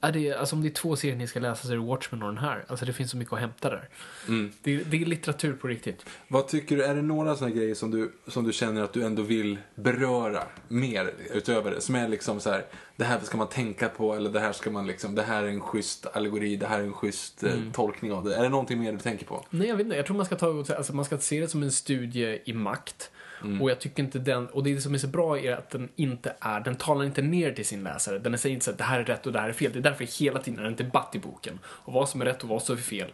Är 0.00 0.12
det, 0.12 0.32
alltså 0.34 0.56
om 0.56 0.62
det 0.62 0.68
är 0.68 0.72
två 0.72 0.96
serier 0.96 1.16
ni 1.16 1.26
ska 1.26 1.40
läsa 1.40 1.66
så 1.66 1.72
är 1.72 1.76
det 1.76 1.82
Watchmen 1.82 2.22
och 2.22 2.28
den 2.28 2.38
här. 2.38 2.64
Alltså 2.68 2.84
det 2.86 2.92
finns 2.92 3.10
så 3.10 3.16
mycket 3.16 3.32
att 3.32 3.40
hämta 3.40 3.70
där. 3.70 3.88
Mm. 4.28 4.52
Det, 4.62 4.74
är- 4.74 4.84
det 4.84 4.96
är 5.02 5.06
litteratur 5.06 5.52
på 5.52 5.68
riktigt. 5.68 6.04
Vad 6.28 6.48
tycker 6.48 6.76
du, 6.76 6.84
är 6.84 6.94
det 6.94 7.02
några 7.02 7.36
sådana 7.36 7.54
grejer 7.56 7.74
som 7.74 7.90
du, 7.90 8.12
som 8.26 8.44
du 8.44 8.52
känner 8.52 8.82
att 8.82 8.92
du 8.92 9.02
ändå 9.04 9.22
vill 9.22 9.58
beröra 9.74 10.42
mer 10.68 11.10
utöver 11.34 11.70
det? 11.70 11.80
Som 11.80 11.94
är 11.94 12.08
liksom 12.08 12.40
så 12.40 12.50
här, 12.50 12.64
det 12.96 13.04
här 13.04 13.20
ska 13.20 13.36
man 13.36 13.48
tänka 13.48 13.88
på 13.88 14.14
eller 14.14 14.30
det 14.30 14.40
här 14.40 14.52
ska 14.52 14.70
man 14.70 14.86
liksom, 14.86 15.14
det 15.14 15.22
här 15.22 15.42
är 15.42 15.48
en 15.48 15.60
schysst 15.60 16.06
allegori, 16.12 16.56
det 16.56 16.66
här 16.66 16.80
är 16.80 16.84
en 16.84 16.92
schysst 16.92 17.42
eh, 17.42 17.52
Mm. 17.52 17.72
tolkning 17.72 18.12
av 18.12 18.24
det. 18.24 18.34
Är 18.36 18.42
det 18.42 18.48
någonting 18.48 18.80
mer 18.80 18.92
du 18.92 18.98
tänker 18.98 19.26
på? 19.26 19.44
Nej, 19.50 19.68
jag 19.68 19.76
vet 19.76 19.84
inte. 19.84 19.96
Jag 19.96 20.06
tror 20.06 20.16
man 20.16 20.26
ska 20.26 20.36
ta 20.36 20.64
alltså 20.76 20.94
man 20.94 21.04
ska 21.04 21.18
se 21.18 21.40
det 21.40 21.48
som 21.48 21.62
en 21.62 21.72
studie 21.72 22.38
i 22.44 22.52
makt. 22.52 23.10
Mm. 23.42 23.62
Och 23.62 23.70
jag 23.70 23.80
tycker 23.80 24.02
inte 24.02 24.18
den, 24.18 24.46
och 24.46 24.64
det 24.64 24.80
som 24.80 24.94
är 24.94 24.98
så 24.98 25.06
bra 25.06 25.38
är 25.38 25.52
att 25.52 25.70
den 25.70 25.88
inte 25.96 26.34
är, 26.40 26.60
den 26.60 26.76
talar 26.76 27.04
inte 27.04 27.22
ner 27.22 27.52
till 27.52 27.66
sin 27.66 27.82
läsare. 27.82 28.18
Den 28.18 28.38
säger 28.38 28.54
inte 28.54 28.64
så 28.64 28.70
att 28.70 28.78
det 28.78 28.84
här 28.84 29.00
är 29.00 29.04
rätt 29.04 29.26
och 29.26 29.32
det 29.32 29.40
här 29.40 29.48
är 29.48 29.52
fel. 29.52 29.72
Det 29.72 29.78
är 29.78 29.82
därför 29.82 30.20
hela 30.20 30.42
tiden 30.42 30.58
är 30.58 30.62
det 30.62 30.68
en 30.68 30.76
debatt 30.76 31.14
i 31.14 31.18
boken. 31.18 31.58
Och 31.64 31.92
vad 31.92 32.08
som 32.08 32.20
är 32.20 32.24
rätt 32.24 32.42
och 32.42 32.48
vad 32.48 32.62
som 32.62 32.76
är 32.76 32.80
fel. 32.80 33.08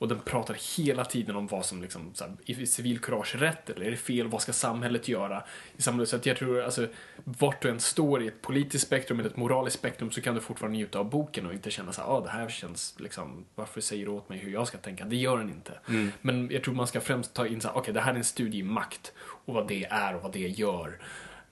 Och 0.00 0.08
den 0.08 0.18
pratar 0.18 0.56
hela 0.76 1.04
tiden 1.04 1.36
om 1.36 1.46
vad 1.46 1.64
som 1.64 1.82
liksom, 1.82 2.10
så 2.14 2.24
här, 2.24 2.32
är 2.46 2.64
civilkurage 2.64 3.34
rätt 3.34 3.70
eller 3.70 3.86
är 3.86 3.90
det 3.90 3.96
fel? 3.96 4.28
Vad 4.28 4.42
ska 4.42 4.52
samhället 4.52 5.08
göra 5.08 5.44
i 5.76 5.82
samhället? 5.82 6.08
Så 6.08 6.16
att 6.16 6.26
jag 6.26 6.36
tror, 6.36 6.62
alltså, 6.62 6.86
vart 7.24 7.62
du 7.62 7.68
än 7.68 7.80
står 7.80 8.22
i 8.22 8.26
ett 8.26 8.42
politiskt 8.42 8.86
spektrum 8.86 9.20
eller 9.20 9.30
ett 9.30 9.36
moraliskt 9.36 9.78
spektrum 9.78 10.10
så 10.10 10.20
kan 10.20 10.34
du 10.34 10.40
fortfarande 10.40 10.78
njuta 10.78 10.98
av 10.98 11.10
boken 11.10 11.46
och 11.46 11.52
inte 11.52 11.70
känna 11.70 11.92
så 11.92 12.00
här, 12.00 12.08
ah, 12.08 12.20
det 12.20 12.28
här 12.30 12.48
känns 12.48 12.94
liksom, 12.98 13.44
varför 13.54 13.80
säger 13.80 14.06
du 14.06 14.10
åt 14.10 14.28
mig 14.28 14.38
hur 14.38 14.52
jag 14.52 14.68
ska 14.68 14.78
tänka? 14.78 15.04
Det 15.04 15.16
gör 15.16 15.38
den 15.38 15.48
inte. 15.48 15.72
Men 16.20 16.50
jag 16.50 16.64
tror 16.64 16.74
man 16.74 16.86
ska 16.86 17.00
främst 17.00 17.34
ta 17.34 17.46
in 17.46 17.60
så 17.60 17.68
här, 17.68 17.76
okej, 17.76 17.94
det 17.94 18.00
här 18.00 18.12
är 18.12 18.16
en 18.16 18.24
studie 18.24 18.58
i 18.58 18.62
makt 18.62 19.12
och 19.50 19.56
vad 19.56 19.68
det 19.68 19.84
är 19.84 20.14
och 20.14 20.22
vad 20.22 20.32
det 20.32 20.48
gör. 20.48 20.98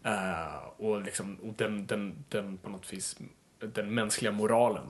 Uh, 0.07 0.67
och 0.77 1.03
liksom, 1.03 1.35
och 1.35 1.55
den, 1.57 1.87
den, 1.87 2.25
den 2.29 2.59
på 2.59 2.71
något 2.71 2.93
vis, 2.93 3.17
den 3.59 3.95
mänskliga 3.95 4.33
moralen 4.33 4.87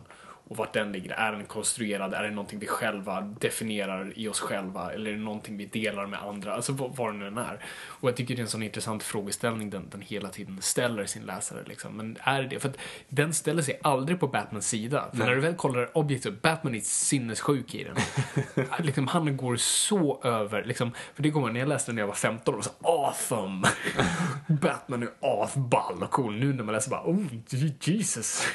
och 0.49 0.57
vart 0.57 0.73
den 0.73 0.93
ligger. 0.93 1.11
Är 1.11 1.33
den 1.33 1.45
konstruerad? 1.45 2.15
Är 2.15 2.23
det 2.23 2.31
någonting 2.31 2.59
vi 2.59 2.67
själva 2.67 3.21
definierar 3.21 4.13
i 4.17 4.29
oss 4.29 4.41
själva? 4.41 4.93
Eller 4.93 5.11
är 5.11 5.15
det 5.15 5.21
någonting 5.21 5.57
vi 5.57 5.67
delar 5.67 6.07
med 6.07 6.23
andra? 6.23 6.55
Alltså 6.55 6.73
vad, 6.73 7.13
det 7.13 7.19
nu 7.19 7.27
än 7.27 7.39
är. 7.39 7.65
Och 7.87 8.09
jag 8.09 8.17
tycker 8.17 8.37
det 8.37 8.41
är 8.41 8.45
en 8.45 8.49
sån 8.49 8.63
intressant 8.63 9.03
frågeställning 9.03 9.71
den, 9.71 9.89
den 9.91 10.01
hela 10.01 10.29
tiden 10.29 10.59
ställer 10.63 11.07
sin 11.07 11.23
läsare. 11.23 11.65
Liksom. 11.67 11.97
Men 11.97 12.17
är 12.21 12.43
det 12.43 12.49
det? 12.49 12.61
För 12.61 12.69
att 12.69 12.79
den 13.09 13.35
ställer 13.35 13.63
sig 13.63 13.81
aldrig 13.83 14.21
på 14.21 14.29
Batmans 14.29 14.69
sida. 14.69 15.09
För 15.11 15.19
när 15.19 15.35
du 15.35 15.41
väl 15.41 15.55
kollar 15.55 15.99
objektivt, 15.99 16.43
Batman 16.43 16.75
är 16.75 16.81
sinnessjuk 16.81 17.75
i 17.75 17.85
den. 17.85 17.97
liksom, 18.79 19.07
han 19.07 19.37
går 19.37 19.57
så 19.57 20.21
över. 20.23 20.65
Liksom, 20.65 20.91
för 21.15 21.23
det 21.23 21.31
kommer 21.31 21.53
när 21.53 21.61
jag 21.61 21.69
läste 21.69 21.91
den 21.91 21.97
när 21.97 22.03
jag 22.03 22.09
var 22.09 22.15
15 22.15 22.55
och 22.55 22.65
så 22.65 22.71
awesome! 22.83 23.69
Batman 24.47 25.03
är 25.03 25.11
asball 25.21 26.03
och 26.03 26.11
cool. 26.11 26.35
Nu 26.35 26.53
när 26.53 26.65
man 26.65 26.75
läser 26.75 26.91
bara, 26.91 27.03
oh 27.05 27.25
Jesus. 27.81 28.47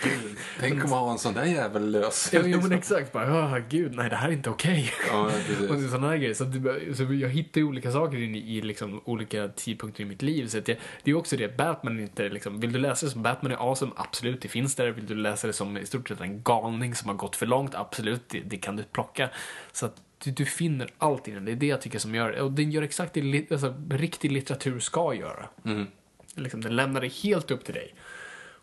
Tänk 0.60 0.84
om 0.84 0.90
man 0.90 1.00
har 1.00 1.12
en 1.12 1.18
sån 1.18 1.34
där 1.34 1.46
jävel 1.46 1.83
lös. 1.84 2.30
Ja, 2.34 2.42
ja 2.42 2.62
men 2.62 2.72
exakt. 2.72 3.12
Bara, 3.12 3.26
oh, 3.26 3.60
gud, 3.70 3.96
nej 3.96 4.10
det 4.10 4.16
här 4.16 4.28
är 4.28 4.32
inte 4.32 4.50
okej. 4.50 4.92
Ja, 5.10 5.32
precis. 5.48 5.70
och 5.70 5.80
sådana 5.80 6.10
här 6.10 6.18
grejer. 6.18 6.34
Så, 6.34 6.44
att 6.44 6.64
det, 6.64 6.96
så 6.96 7.04
jag 7.04 7.30
hittar 7.30 7.62
ju 7.62 7.68
olika 7.68 7.92
saker 7.92 8.18
in 8.18 8.36
i, 8.36 8.58
i 8.58 8.62
liksom, 8.62 9.02
olika 9.06 9.48
tidpunkter 9.48 10.02
i 10.02 10.06
mitt 10.06 10.22
liv. 10.22 10.48
Så 10.48 10.58
att 10.58 10.66
det, 10.66 10.80
det 11.04 11.12
är 11.12 11.16
också 11.16 11.38
det, 11.38 11.58
Batman 11.58 12.00
inte 12.00 12.30
liksom, 12.30 12.60
vill 12.60 12.74
du 12.74 12.80
läsa 12.80 13.06
det 13.06 13.12
som 13.12 13.24
Batman 13.24 13.52
är 13.52 13.70
awesome? 13.70 13.92
Absolut, 13.96 14.42
det 14.42 14.48
finns 14.48 14.76
där. 14.76 14.92
Vill 14.92 15.06
du 15.06 15.16
läsa 15.16 15.48
det 15.48 15.54
som 15.54 15.78
i 15.78 15.86
stort 15.86 16.08
sett 16.08 16.22
en 16.22 16.44
galning 16.44 16.96
som 16.96 17.10
har 17.10 17.16
gått 17.16 17.36
för 17.36 17.46
långt? 17.46 17.76
Absolut, 17.76 18.30
det, 18.30 18.40
det 18.40 18.58
kan 18.58 18.76
du 18.76 18.84
plocka. 18.84 19.30
Så 19.72 19.86
att 19.86 20.02
du, 20.24 20.32
du 20.32 20.46
finner 20.46 20.90
allt 20.98 21.28
i 21.28 21.32
den. 21.32 21.46
Det 21.46 21.52
är 21.52 21.56
det 21.56 21.68
jag 21.68 21.82
tycker 21.82 22.00
som 22.00 22.16
gör 22.16 22.40
Och 22.40 22.52
den 22.52 22.72
gör 22.72 22.82
exakt 22.82 23.14
det 23.14 23.52
alltså, 23.52 23.76
riktig 23.90 24.32
litteratur 24.32 24.80
ska 24.80 25.14
göra. 25.14 25.50
Mm. 25.66 25.88
Liksom, 26.36 26.62
den 26.62 26.76
lämnar 26.76 27.02
det 27.02 27.14
helt 27.14 27.52
upp 27.52 27.66
till 27.66 27.74
dig. 27.74 27.96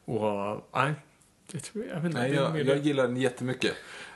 Och, 0.04 0.68
nej. 0.74 0.94
Det 1.52 1.60
tror 1.60 1.84
jag, 1.84 1.96
jag, 1.96 2.06
inte, 2.06 2.18
Nej, 2.18 2.34
jag, 2.34 2.60
jag 2.66 2.78
gillar 2.78 3.06
den 3.06 3.16
jättemycket. 3.16 3.72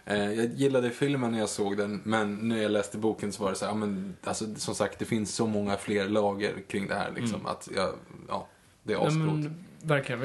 Eh, 0.06 0.32
jag 0.32 0.46
gillade 0.46 0.90
filmen 0.90 1.32
när 1.32 1.38
jag 1.38 1.48
såg 1.48 1.76
den, 1.76 2.00
men 2.04 2.48
när 2.48 2.62
jag 2.62 2.70
läste 2.70 2.98
boken 2.98 3.32
så 3.32 3.42
var 3.42 3.50
det 3.50 3.56
så 3.56 3.64
här, 3.64 3.72
ja, 3.72 3.76
men, 3.76 4.16
alltså, 4.24 4.54
som 4.54 4.74
sagt, 4.74 4.98
det 4.98 5.04
finns 5.04 5.34
så 5.34 5.46
många 5.46 5.76
fler 5.76 6.08
lager 6.08 6.52
kring 6.68 6.86
det 6.88 6.94
här 6.94 7.12
liksom, 7.16 7.46
att 7.46 7.68
jag, 7.76 7.90
ja, 8.28 8.46
det 8.82 8.92
är 8.92 9.06
ascoolt. 9.06 9.46
verkligen. 9.82 10.20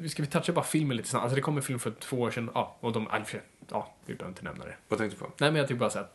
Vi- 0.00 0.08
Ska 0.08 0.22
vi 0.22 0.28
toucha 0.28 0.52
bara 0.52 0.64
filmen 0.64 0.96
lite 0.96 1.08
snabbt? 1.08 1.22
Alltså 1.22 1.34
det 1.36 1.40
kom 1.42 1.56
en 1.56 1.62
film 1.62 1.78
för 1.78 1.90
två 1.90 2.20
år 2.20 2.30
sedan. 2.30 2.50
Ja, 2.54 2.76
och 2.80 2.92
de... 2.92 3.08
Ja, 3.70 3.94
vi 4.06 4.14
behöver 4.14 4.28
inte 4.32 4.44
nämna 4.44 4.64
det. 4.64 4.74
Vad 4.88 4.98
tänkte 4.98 5.16
du 5.16 5.20
på? 5.20 5.32
Nej, 5.40 5.50
men 5.50 5.58
jag 5.58 5.68
tycker 5.68 5.78
bara 5.80 6.00
att 6.00 6.14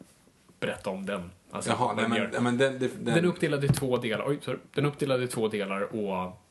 berätta 0.59 0.89
om 0.89 1.05
den. 1.05 1.31
Alltså, 1.51 1.71
Jaha, 1.71 1.93
nej, 1.95 2.09
men, 2.31 2.43
men 2.43 2.57
den, 2.57 2.79
den, 2.79 2.89
Den 3.05 3.13
är 3.17 3.25
uppdelad 3.25 3.63
i 3.63 3.67
två 3.67 3.97
delar. 3.97 4.25
Oj, 4.27 4.39
sorry. 4.41 4.57
Den 4.73 4.85
uppdelad 4.85 5.23
i 5.23 5.27
två 5.27 5.47
delar 5.47 5.81
och, 5.95 6.41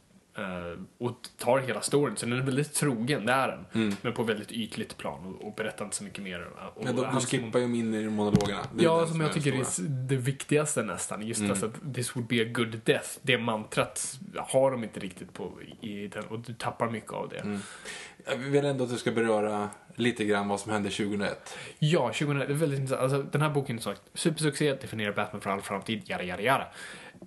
och 0.98 1.28
tar 1.38 1.58
hela 1.58 1.80
storyn. 1.80 2.16
Så 2.16 2.26
den 2.26 2.38
är 2.38 2.42
väldigt 2.42 2.74
trogen, 2.74 3.26
det 3.26 3.32
är 3.32 3.48
den. 3.48 3.96
Men 4.02 4.12
på 4.12 4.22
väldigt 4.22 4.52
ytligt 4.52 4.96
plan 4.96 5.26
och, 5.26 5.46
och 5.46 5.54
berättar 5.54 5.84
inte 5.84 5.96
så 5.96 6.04
mycket 6.04 6.22
mer. 6.24 6.48
Och, 6.74 6.84
de, 6.84 6.96
de 6.96 7.04
hans- 7.04 7.26
skippar 7.30 7.58
ju 7.58 7.64
in 7.64 7.94
i 7.94 8.08
monologerna. 8.08 8.60
Ja, 8.78 9.06
som 9.06 9.20
jag 9.20 9.32
tycker 9.32 9.52
är 9.52 9.82
det 10.08 10.16
viktigaste 10.16 10.82
nästan. 10.82 11.26
Just 11.26 11.42
alltså 11.50 11.66
att 11.66 11.94
this 11.94 12.16
would 12.16 12.28
be 12.28 12.42
a 12.42 12.46
good 12.52 12.80
death. 12.84 13.08
Det 13.22 13.38
mantrat 13.38 14.18
har 14.36 14.70
de 14.70 14.84
inte 14.84 15.00
riktigt 15.00 15.32
på 15.32 15.52
i 15.80 16.08
den 16.08 16.24
och 16.24 16.38
du 16.38 16.54
tappar 16.54 16.90
mycket 16.90 17.12
av 17.12 17.28
det. 17.28 17.60
Jag 18.26 18.36
vill 18.36 18.64
ändå 18.64 18.84
att 18.84 18.90
du 18.90 18.96
ska 18.98 19.10
beröra 19.12 19.68
lite 19.94 20.24
grann 20.24 20.48
vad 20.48 20.60
som 20.60 20.72
hände 20.72 20.90
2001. 20.90 21.56
Ja, 21.78 22.06
2000, 22.06 22.38
det 22.38 22.44
är 22.44 22.48
väldigt 22.48 22.80
intressant. 22.80 23.02
Alltså, 23.02 23.22
den 23.22 23.42
här 23.42 23.50
boken 23.50 23.76
är 23.76 23.80
sagt, 23.80 24.02
supersuccé, 24.14 24.74
definierar 24.74 25.12
Batman 25.12 25.40
för 25.40 25.50
all 25.50 25.60
framtid, 25.62 26.02
jada 26.04 26.22
jada 26.24 26.42
jada. 26.42 26.66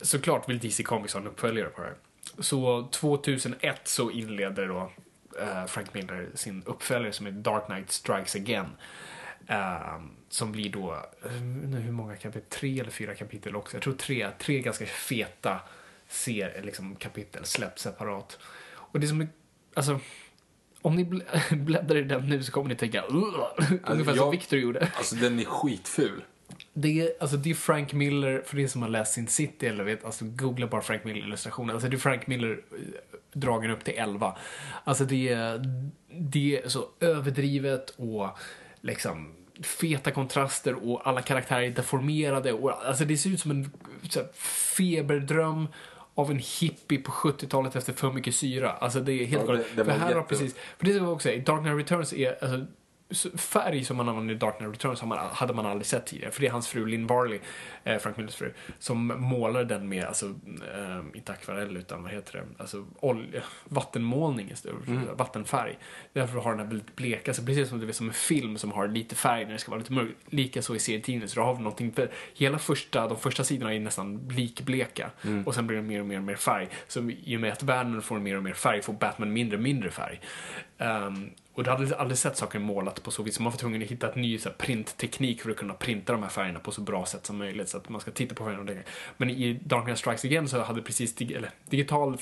Såklart 0.02 0.50
vill 0.50 0.60
DC 0.60 0.84
Comics 0.84 1.14
ha 1.14 1.22
en 1.22 1.28
uppföljare 1.28 1.70
på 1.70 1.82
det 1.82 1.88
här. 1.88 1.96
Så 2.40 2.88
2001 2.92 3.88
så 3.88 4.12
inleder 4.12 4.68
då 4.68 4.92
eh, 5.40 5.66
Frank 5.66 5.94
Miller 5.94 6.28
sin 6.36 6.64
uppföljare 6.66 7.12
som 7.12 7.28
är 7.28 7.32
Dark 7.32 7.66
Knight 7.66 7.92
Strikes 7.92 8.36
Again. 8.36 8.70
Eh, 9.48 10.00
som 10.30 10.52
blir 10.52 10.70
då, 10.70 10.94
eh, 11.26 11.32
hur 11.82 11.92
många 11.92 12.16
kapitel, 12.16 12.50
tre 12.50 12.80
eller 12.80 12.92
fyra 12.92 13.16
kapitel 13.16 13.56
också. 13.56 13.76
Jag 13.76 13.84
tror 13.84 13.94
tre, 13.94 14.30
tre 14.40 14.60
ganska 14.60 14.86
feta 14.86 15.60
ser, 16.08 16.62
liksom, 16.64 16.96
kapitel 16.96 17.46
släpps 17.46 17.82
separat. 17.82 18.40
Och 18.76 19.00
det 19.00 19.08
som 19.08 19.22
är, 19.22 19.28
alltså, 19.74 20.00
om 20.82 20.96
ni 20.96 21.04
bl- 21.04 21.56
bläddrar 21.66 21.96
i 21.98 22.04
den 22.04 22.30
nu 22.30 22.44
så 22.44 22.52
kommer 22.52 22.70
ni 22.70 22.76
tänka 22.76 23.04
"Ugh", 23.10 23.46
ungefär 23.88 24.04
som 24.04 24.16
jag- 24.16 24.32
Victor 24.32 24.60
gjorde. 24.60 24.92
Alltså 24.96 25.16
den 25.16 25.40
är 25.40 25.46
skitful. 25.46 26.24
Det 26.80 27.02
är, 27.02 27.10
alltså 27.20 27.38
det 27.38 27.50
är 27.50 27.54
Frank 27.54 27.94
Miller, 27.94 28.44
för 28.46 28.58
det 28.58 28.68
som 28.68 28.82
har 28.82 28.90
läst 28.90 29.14
Sin 29.14 29.28
City 29.28 29.66
eller 29.68 29.84
vet, 29.84 30.06
alltså 30.06 30.26
googla 30.26 30.68
bara 30.68 30.82
Frank 30.82 31.04
Miller 31.04 31.20
illustrationer. 31.20 31.74
Alltså 31.74 31.90
det 31.90 31.96
är 31.96 32.00
Frank 32.00 32.28
Miller 32.28 32.52
eh, 32.72 32.78
dragen 33.34 33.72
upp 33.72 33.84
till 33.84 33.94
11. 33.98 34.38
Alltså 34.84 35.06
det 35.06 35.30
är, 35.30 35.62
det 36.12 36.62
är 36.64 36.68
så 36.70 36.86
överdrivet 37.00 37.90
och 37.90 38.30
liksom 38.82 39.34
feta 39.62 40.12
kontraster 40.12 40.90
och 40.90 41.08
alla 41.08 41.22
karaktärer 41.22 41.62
är 41.62 41.72
deformerade 41.72 42.54
och 42.54 42.86
alltså 42.88 43.06
det 43.06 43.18
ser 43.18 43.30
ut 43.30 43.40
som 43.40 43.52
en 43.52 43.72
här, 44.16 44.28
feberdröm 44.78 45.68
av 46.16 46.32
en 46.32 46.42
hippie 46.60 47.00
på 47.00 47.12
70-talet 47.12 47.76
efter 47.76 47.94
för 47.94 48.12
mycket 48.12 48.36
syra. 48.36 48.72
Alltså 48.72 49.00
det 49.00 49.12
är 49.14 49.26
helt 49.26 49.42
Ja, 49.42 49.48
galet. 49.48 49.68
För 49.68 49.86
här 49.86 50.00
har 50.00 50.10
jätte- 50.10 50.22
precis, 50.30 50.56
för 50.78 50.86
det 50.86 50.92
ska 50.94 51.04
jag 51.04 51.14
också 51.14 51.24
säga, 51.30 51.44
Dark 51.44 51.62
Knight 51.62 51.78
Returns 51.78 52.14
är, 52.14 52.44
alltså, 52.44 52.58
så 52.58 52.66
färg 53.38 53.84
som 53.84 53.98
man 53.98 54.10
använder 54.10 54.34
i 54.36 54.38
Dark 54.38 54.58
Knight 54.58 54.74
Returns 54.74 55.02
hade 55.34 55.54
man 55.54 55.66
aldrig 55.66 55.86
sett 55.86 56.06
tidigare. 56.06 56.32
För 56.32 56.42
det 56.42 56.48
är 56.48 56.52
hans 56.52 56.68
fru 56.68 56.86
Lynn 56.86 57.08
Varley, 57.08 57.40
eh, 57.84 57.98
Frank 57.98 58.18
Millers 58.18 58.36
fru, 58.36 58.54
som 58.80 59.08
målar 59.08 59.64
den 59.64 59.90
med, 59.90 60.06
alltså, 60.06 60.26
eh, 60.26 61.00
inte 61.14 61.32
akvarell 61.32 61.78
utan 61.78 62.04
vad 62.04 62.12
heter 62.12 62.34
det, 62.34 62.44
alltså 62.58 62.86
olja, 63.00 63.42
vattenmålning 63.64 64.52
istället, 64.52 64.88
Mm. 64.88 65.04
vattenfärg. 65.18 65.78
Därför 66.14 66.40
har 66.40 66.52
den 66.52 66.60
här 66.60 66.68
väldigt 66.68 66.96
bleka, 66.96 67.34
så 67.34 67.46
precis 67.46 67.70
som 67.70 67.80
det 67.80 67.88
är 67.88 67.92
som 67.92 68.08
en 68.08 68.14
film 68.14 68.58
som 68.58 68.72
har 68.72 68.88
lite 68.88 69.16
färg 69.16 69.46
när 69.46 69.52
det 69.54 69.60
ska 69.60 69.72
vara 69.72 69.80
lite 69.80 69.94
mörkt. 69.94 70.16
Lika 70.30 70.62
så 70.62 70.76
i 70.76 70.80
serietidningen, 70.80 71.30
så 71.30 71.40
då 71.40 71.46
har 71.46 71.54
vi 71.56 71.62
någonting, 71.64 71.94
hela 72.34 72.60
första, 72.60 73.08
de 73.08 73.18
första 73.18 73.44
sidorna 73.44 73.74
är 73.74 73.80
nästan 73.80 74.28
likbleka. 74.32 75.12
Mm. 75.24 75.44
Och 75.48 75.56
sen 75.56 75.68
blir 75.68 75.78
det 75.78 75.84
mer 75.84 76.00
och 76.00 76.06
mer 76.06 76.18
och 76.18 76.24
mer 76.24 76.36
färg. 76.36 76.70
Så 76.88 77.10
i 77.10 77.38
och 77.38 77.42
med 77.42 77.52
att 77.52 77.64
världen 77.64 78.02
får 78.02 78.20
mer 78.20 78.38
och 78.38 78.44
mer 78.44 78.54
färg 78.54 78.82
får 78.82 78.94
Batman 78.94 79.34
mindre 79.34 79.58
och 79.58 79.64
mindre 79.64 79.92
färg. 79.92 80.22
Ehm, 80.78 81.30
och 81.58 81.64
du 81.64 81.70
hade 81.70 81.96
aldrig 81.96 82.18
sett 82.18 82.38
saker 82.38 82.60
målat 82.60 83.04
på 83.04 83.12
så 83.12 83.24
vis. 83.24 83.36
Så 83.36 83.44
man 83.44 83.52
var 83.52 83.58
tvungen 83.58 83.84
att 83.84 83.88
hitta 83.88 84.10
ett 84.10 84.16
ny 84.16 84.38
så 84.38 84.50
här, 84.50 84.56
printteknik 84.56 85.42
för 85.42 85.50
att 85.50 85.58
kunna 85.58 85.74
printa 85.74 86.14
de 86.14 86.24
här 86.24 86.30
färgerna 86.30 86.60
på 86.60 86.72
så 86.72 86.82
bra 86.82 87.06
sätt 87.06 87.26
som 87.26 87.38
möjligt. 87.38 87.70
Så 87.70 87.78
att 87.78 87.90
man 87.90 88.02
ska 88.02 88.12
titta 88.12 88.36
på 88.36 88.44
färgerna 88.44 88.62
och 88.62 88.66
lägga. 88.66 88.82
Men 89.18 89.30
i 89.30 89.60
Dark 89.64 89.84
Knight 89.84 90.00
Strikes 90.00 90.26
Again 90.26 90.48
så 90.48 90.62
hade 90.62 90.82
precis, 90.82 91.22
eller, 91.22 91.52
digital 91.70 92.18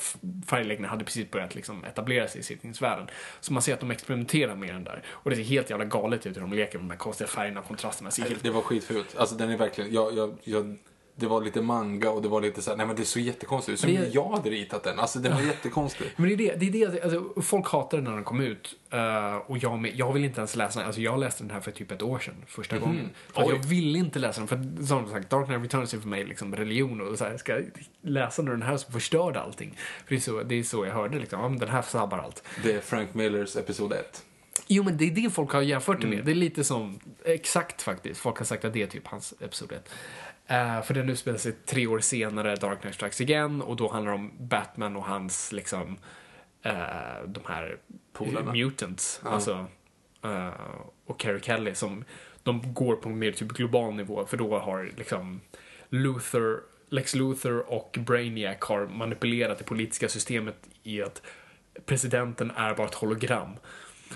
färgläggning 0.48 0.90
hade 0.90 1.06
precis 1.06 1.32
börjat 1.32 1.56
liksom 1.56 1.86
etablera 1.86 2.28
sig 2.28 2.41
i 2.41 2.44
sittningsvärlden. 2.44 3.07
Så 3.40 3.53
man 3.53 3.62
ser 3.62 3.74
att 3.74 3.80
de 3.80 3.91
experimenterar 3.91 4.56
med 4.56 4.76
den 4.76 4.84
där. 4.84 5.03
Och 5.07 5.30
det 5.30 5.36
ser 5.36 5.44
helt 5.44 5.70
jävla 5.70 5.86
galet 5.86 6.26
ut 6.26 6.36
hur 6.36 6.41
de 6.41 6.53
leker 6.53 6.78
med 6.78 6.86
de 6.86 6.91
här 6.91 6.98
konstiga 6.98 7.28
färgerna 7.28 7.60
och 7.60 7.68
kontrasterna. 7.68 8.10
Det 8.16 8.22
helt 8.22 8.44
Det 8.44 8.49
var 8.49 8.62
skitfult. 8.62 9.16
Alltså 9.18 9.36
den 9.36 9.49
är 9.49 9.57
verkligen, 9.57 9.94
jag, 9.94 10.18
jag, 10.18 10.38
jag, 10.44 10.78
det 11.18 11.28
var 11.28 11.42
lite 11.42 11.62
manga 11.62 12.10
och 12.10 12.22
det 12.22 12.28
var 12.28 12.42
lite 12.42 12.62
så 12.62 12.70
här, 12.72 12.78
nej 12.78 12.86
men 12.88 12.96
det 12.96 13.02
är 13.02 13.06
så 13.06 13.20
jättekonstigt. 13.20 13.80
Som 13.80 13.92
Men 13.94 14.02
det- 14.02 14.08
jag 14.10 14.30
hade 14.30 14.50
ritat 14.50 14.84
den. 14.84 15.00
Alltså 15.00 15.20
den 15.20 15.34
var 15.34 15.42
jättekonstig. 15.42 16.08
Men 16.16 16.28
det 16.28 16.34
är 16.34 16.38
det, 16.38 16.70
det, 16.72 16.82
är 16.84 16.88
det 16.92 17.04
alltså, 17.04 17.42
folk 17.42 17.68
hatade 17.68 17.98
den 17.98 18.04
när 18.04 18.12
den 18.16 18.24
kom 18.24 18.40
ut. 18.42 18.76
eh, 18.90 19.36
och 19.36 19.58
jag, 19.58 19.80
med, 19.80 19.92
jag 19.96 20.14
vill 20.14 20.24
inte 20.26 20.40
ens 20.40 20.56
läsa 20.56 20.80
den. 20.80 20.86
Alltså, 20.88 21.02
jag 21.02 21.20
läste 21.20 21.44
den 21.44 21.52
här 21.52 21.60
för 21.60 21.72
typ 21.72 21.92
ett 21.92 22.02
år 22.02 22.20
sedan, 22.20 22.36
första 22.48 22.78
gången. 22.78 23.10
För 23.34 23.42
att 23.42 23.48
Oj. 23.48 23.54
jag 23.56 23.66
ville 23.66 24.00
inte 24.00 24.20
läsa 24.20 24.42
den. 24.42 24.48
För 24.48 24.86
som 24.86 25.10
sagt, 25.10 25.30
Dark 25.30 25.46
Knight 25.46 25.64
Returns 25.64 25.94
är 25.94 25.98
för 26.00 26.08
mig 26.08 26.26
liksom 26.26 26.56
religion. 26.56 27.02
Och 27.02 27.18
så 27.18 27.26
här, 27.26 27.38
ska 27.38 27.52
jag 27.54 27.66
läsa 28.02 28.42
den 28.42 28.62
här 28.62 28.78
som 28.78 28.94
förstörde 28.94 29.40
allting. 29.42 29.78
För 30.06 30.10
det 30.10 30.16
är 30.16 30.20
så, 30.20 30.44
det 30.44 30.56
är 30.56 30.64
så 30.64 30.86
jag 30.86 30.94
hörde 30.94 31.20
liksom, 31.20 31.40
ja, 31.42 31.50
men 31.50 31.60
den 31.60 31.70
här 31.70 31.82
sabbar 31.82 32.18
allt. 32.18 32.44
Det 32.64 32.72
är 32.72 32.80
Frank 32.82 33.14
Millers 33.14 33.56
episod 33.56 33.94
1. 33.94 34.24
Jo, 34.68 34.84
men 34.84 34.98
det 34.98 35.06
är 35.06 35.12
det 35.12 35.30
folk 35.30 35.52
har 35.52 35.62
jämfört 35.62 36.02
det 36.02 36.08
med. 36.08 36.26
Det 36.26 36.32
är 36.32 36.36
lite 36.36 36.64
som, 36.64 37.00
exakt 37.26 37.82
faktiskt, 37.82 38.20
folk 38.20 38.38
har 38.38 38.46
sagt 38.46 38.66
att 38.66 38.74
det 38.74 38.82
är 38.82 38.88
typ 38.88 39.08
hans 39.08 39.34
episod 39.40 39.72
1. 39.72 39.90
Eh, 40.48 40.82
för 40.82 40.94
den 40.94 41.10
utspelar 41.10 41.38
sig 41.38 41.52
tre 41.52 41.88
år 41.88 42.00
senare, 42.00 42.56
Dark 42.56 42.82
Knight 42.82 42.96
Strikes 42.96 43.22
Again, 43.22 43.62
och 43.62 43.76
då 43.76 43.92
handlar 43.92 44.12
det 44.12 44.18
om 44.18 44.32
Batman 44.40 44.96
och 44.96 45.04
hans, 45.04 45.52
liksom, 45.52 45.98
eh, 46.62 46.74
de 47.28 47.40
här 47.48 47.78
Polarna. 48.14 48.52
mutants, 48.54 49.22
Ja. 49.24 49.30
alltså, 49.30 49.66
eh, 50.24 50.50
och 51.06 51.20
Carrie 51.20 51.42
Kelly 51.42 51.76
som, 51.76 52.04
de 52.44 52.74
går 52.74 52.96
på 52.96 53.10
en 53.10 53.20
mer 53.20 53.32
typ 53.32 53.48
global 53.52 53.94
nivå, 53.94 54.26
för 54.26 54.38
då 54.38 54.60
har 54.60 54.92
liksom 54.98 55.42
Luther, 55.90 56.60
Lex 56.90 57.16
Luthor 57.16 57.74
och 57.74 57.98
Brainiac 58.00 58.58
har 58.62 58.88
manipulerat 58.88 59.58
det 59.58 59.64
politiska 59.64 60.10
systemet 60.10 60.56
i 60.84 61.02
att 61.04 61.22
presidenten 61.86 62.52
är 62.56 62.76
bara 62.76 62.88
ett 62.88 62.94
hologram. 62.96 63.50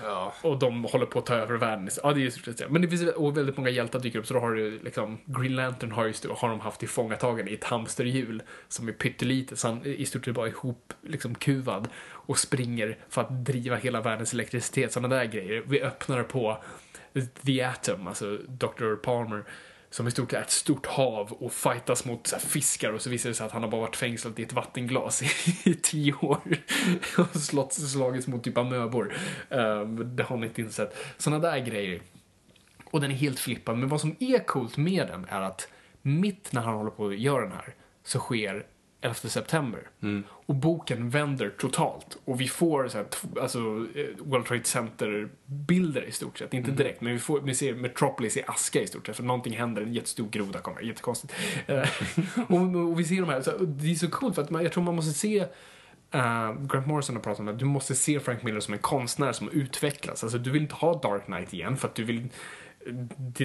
Ja. 0.02 0.34
Och 0.42 0.58
de 0.58 0.84
håller 0.84 1.06
på 1.06 1.18
att 1.18 1.26
ta 1.26 1.34
över 1.34 1.56
världen. 1.56 1.88
Ja, 2.02 2.12
det 2.12 2.20
är 2.20 2.22
ju. 2.22 2.68
Men 2.68 2.82
det 2.82 2.88
finns 2.88 3.02
och 3.02 3.36
väldigt 3.36 3.56
många 3.56 3.70
hjältar 3.70 4.00
dyker 4.00 4.18
upp. 4.18 4.26
Så 4.26 4.34
då 4.34 4.40
har 4.40 4.52
du 4.52 4.78
liksom, 4.78 5.18
Green 5.24 5.56
Lantern 5.56 5.92
har, 5.92 6.06
just, 6.06 6.26
har 6.26 6.48
de 6.48 6.60
haft 6.60 6.80
tillfångatagen 6.80 7.48
i 7.48 7.54
ett 7.54 7.64
hamsterhjul 7.64 8.42
som 8.68 8.88
är 8.88 8.92
pyttelitet. 8.92 9.58
Så 9.58 9.68
han 9.68 9.80
är 9.80 9.86
i 9.86 10.06
stort 10.06 10.24
sett 10.24 10.34
bara 10.34 10.48
ihop 10.48 10.92
liksom 11.02 11.34
kuvad 11.34 11.88
och 12.08 12.38
springer 12.38 12.98
för 13.08 13.20
att 13.20 13.44
driva 13.44 13.76
hela 13.76 14.00
världens 14.00 14.32
elektricitet. 14.32 14.92
Sådana 14.92 15.16
där 15.16 15.24
grejer. 15.24 15.62
Vi 15.66 15.82
öppnar 15.82 16.22
på 16.22 16.64
The 17.46 17.62
Atom, 17.62 18.06
alltså 18.06 18.38
Dr. 18.48 18.94
Palmer 18.94 19.44
som 19.90 20.08
i 20.08 20.10
stort 20.10 20.30
sett 20.30 20.38
är 20.38 20.42
ett 20.42 20.50
stort 20.50 20.86
hav 20.86 21.32
och 21.32 21.52
fightas 21.52 22.04
mot 22.04 22.26
så 22.26 22.36
här, 22.36 22.42
fiskar 22.42 22.92
och 22.92 23.00
så 23.00 23.10
visar 23.10 23.28
det 23.30 23.34
sig 23.34 23.46
att 23.46 23.52
han 23.52 23.62
har 23.62 23.70
bara 23.70 23.80
varit 23.80 23.96
fängslad 23.96 24.38
i 24.38 24.42
ett 24.42 24.52
vattenglas 24.52 25.22
i, 25.22 25.26
i 25.70 25.74
tio 25.74 26.14
år 26.14 26.40
och 27.18 27.40
slått, 27.40 27.72
slagits 27.72 28.26
mot 28.26 28.44
typ 28.44 28.58
amöbor. 28.58 29.14
Um, 29.48 30.16
det 30.16 30.22
har 30.22 30.36
ni 30.36 30.46
inte 30.46 30.60
insett. 30.60 30.96
Sådana 31.18 31.50
där 31.50 31.58
grejer. 31.58 32.02
Och 32.84 33.00
den 33.00 33.10
är 33.10 33.14
helt 33.14 33.40
flippad. 33.40 33.78
Men 33.78 33.88
vad 33.88 34.00
som 34.00 34.16
är 34.18 34.38
coolt 34.38 34.76
med 34.76 35.06
den 35.06 35.26
är 35.28 35.40
att 35.40 35.68
mitt 36.02 36.52
när 36.52 36.60
han 36.62 36.74
håller 36.74 36.90
på 36.90 37.06
att 37.06 37.18
göra 37.18 37.42
den 37.42 37.52
här 37.52 37.74
så 38.04 38.18
sker 38.18 38.66
11 39.00 39.14
september. 39.14 39.88
Och 40.46 40.54
boken 40.54 41.10
vänder 41.10 41.50
totalt. 41.58 42.18
Och 42.24 42.40
vi 42.40 42.48
får 42.48 42.88
så 42.88 42.98
här, 42.98 43.06
alltså, 43.40 43.58
eh, 43.94 44.06
World 44.18 44.46
Trade 44.46 44.64
Center-bilder 44.64 46.02
i 46.02 46.12
stort 46.12 46.38
sett. 46.38 46.54
Inte 46.54 46.70
direkt, 46.70 47.00
men 47.00 47.12
vi, 47.12 47.18
får, 47.18 47.40
vi 47.40 47.54
ser 47.54 47.74
Metropolis 47.74 48.36
i 48.36 48.42
aska 48.46 48.80
i 48.80 48.86
stort 48.86 49.06
sett. 49.06 49.16
För 49.16 49.22
någonting 49.22 49.52
händer, 49.56 49.82
en 49.82 49.92
jättestor 49.92 50.28
groda 50.30 50.58
kommer, 50.58 50.80
jättekonstigt. 50.80 51.34
Eh, 51.66 51.88
och, 52.48 52.76
och 52.90 53.00
vi 53.00 53.04
ser 53.04 53.20
de 53.20 53.28
här, 53.28 53.42
så, 53.42 53.50
det 53.58 53.90
är 53.90 53.94
så 53.94 54.10
coolt 54.10 54.34
för 54.34 54.42
att 54.42 54.50
man, 54.50 54.62
jag 54.62 54.72
tror 54.72 54.84
man 54.84 54.96
måste 54.96 55.12
se 55.12 55.46
Uh, 56.14 56.66
Grant 56.66 56.86
Morrison 56.86 57.16
har 57.16 57.22
pratat 57.22 57.40
om 57.40 57.46
det. 57.46 57.52
Du 57.52 57.64
måste 57.64 57.94
se 57.94 58.20
Frank 58.20 58.42
Miller 58.42 58.60
som 58.60 58.74
en 58.74 58.80
konstnär 58.80 59.32
som 59.32 59.48
utvecklas. 59.48 60.22
Alltså, 60.22 60.38
du 60.38 60.50
vill 60.50 60.62
inte 60.62 60.74
ha 60.74 61.00
Dark 61.00 61.24
Knight 61.24 61.54
igen 61.54 61.76
för 61.76 61.88
att 61.88 61.94
du 61.94 62.04
vill... 62.04 62.28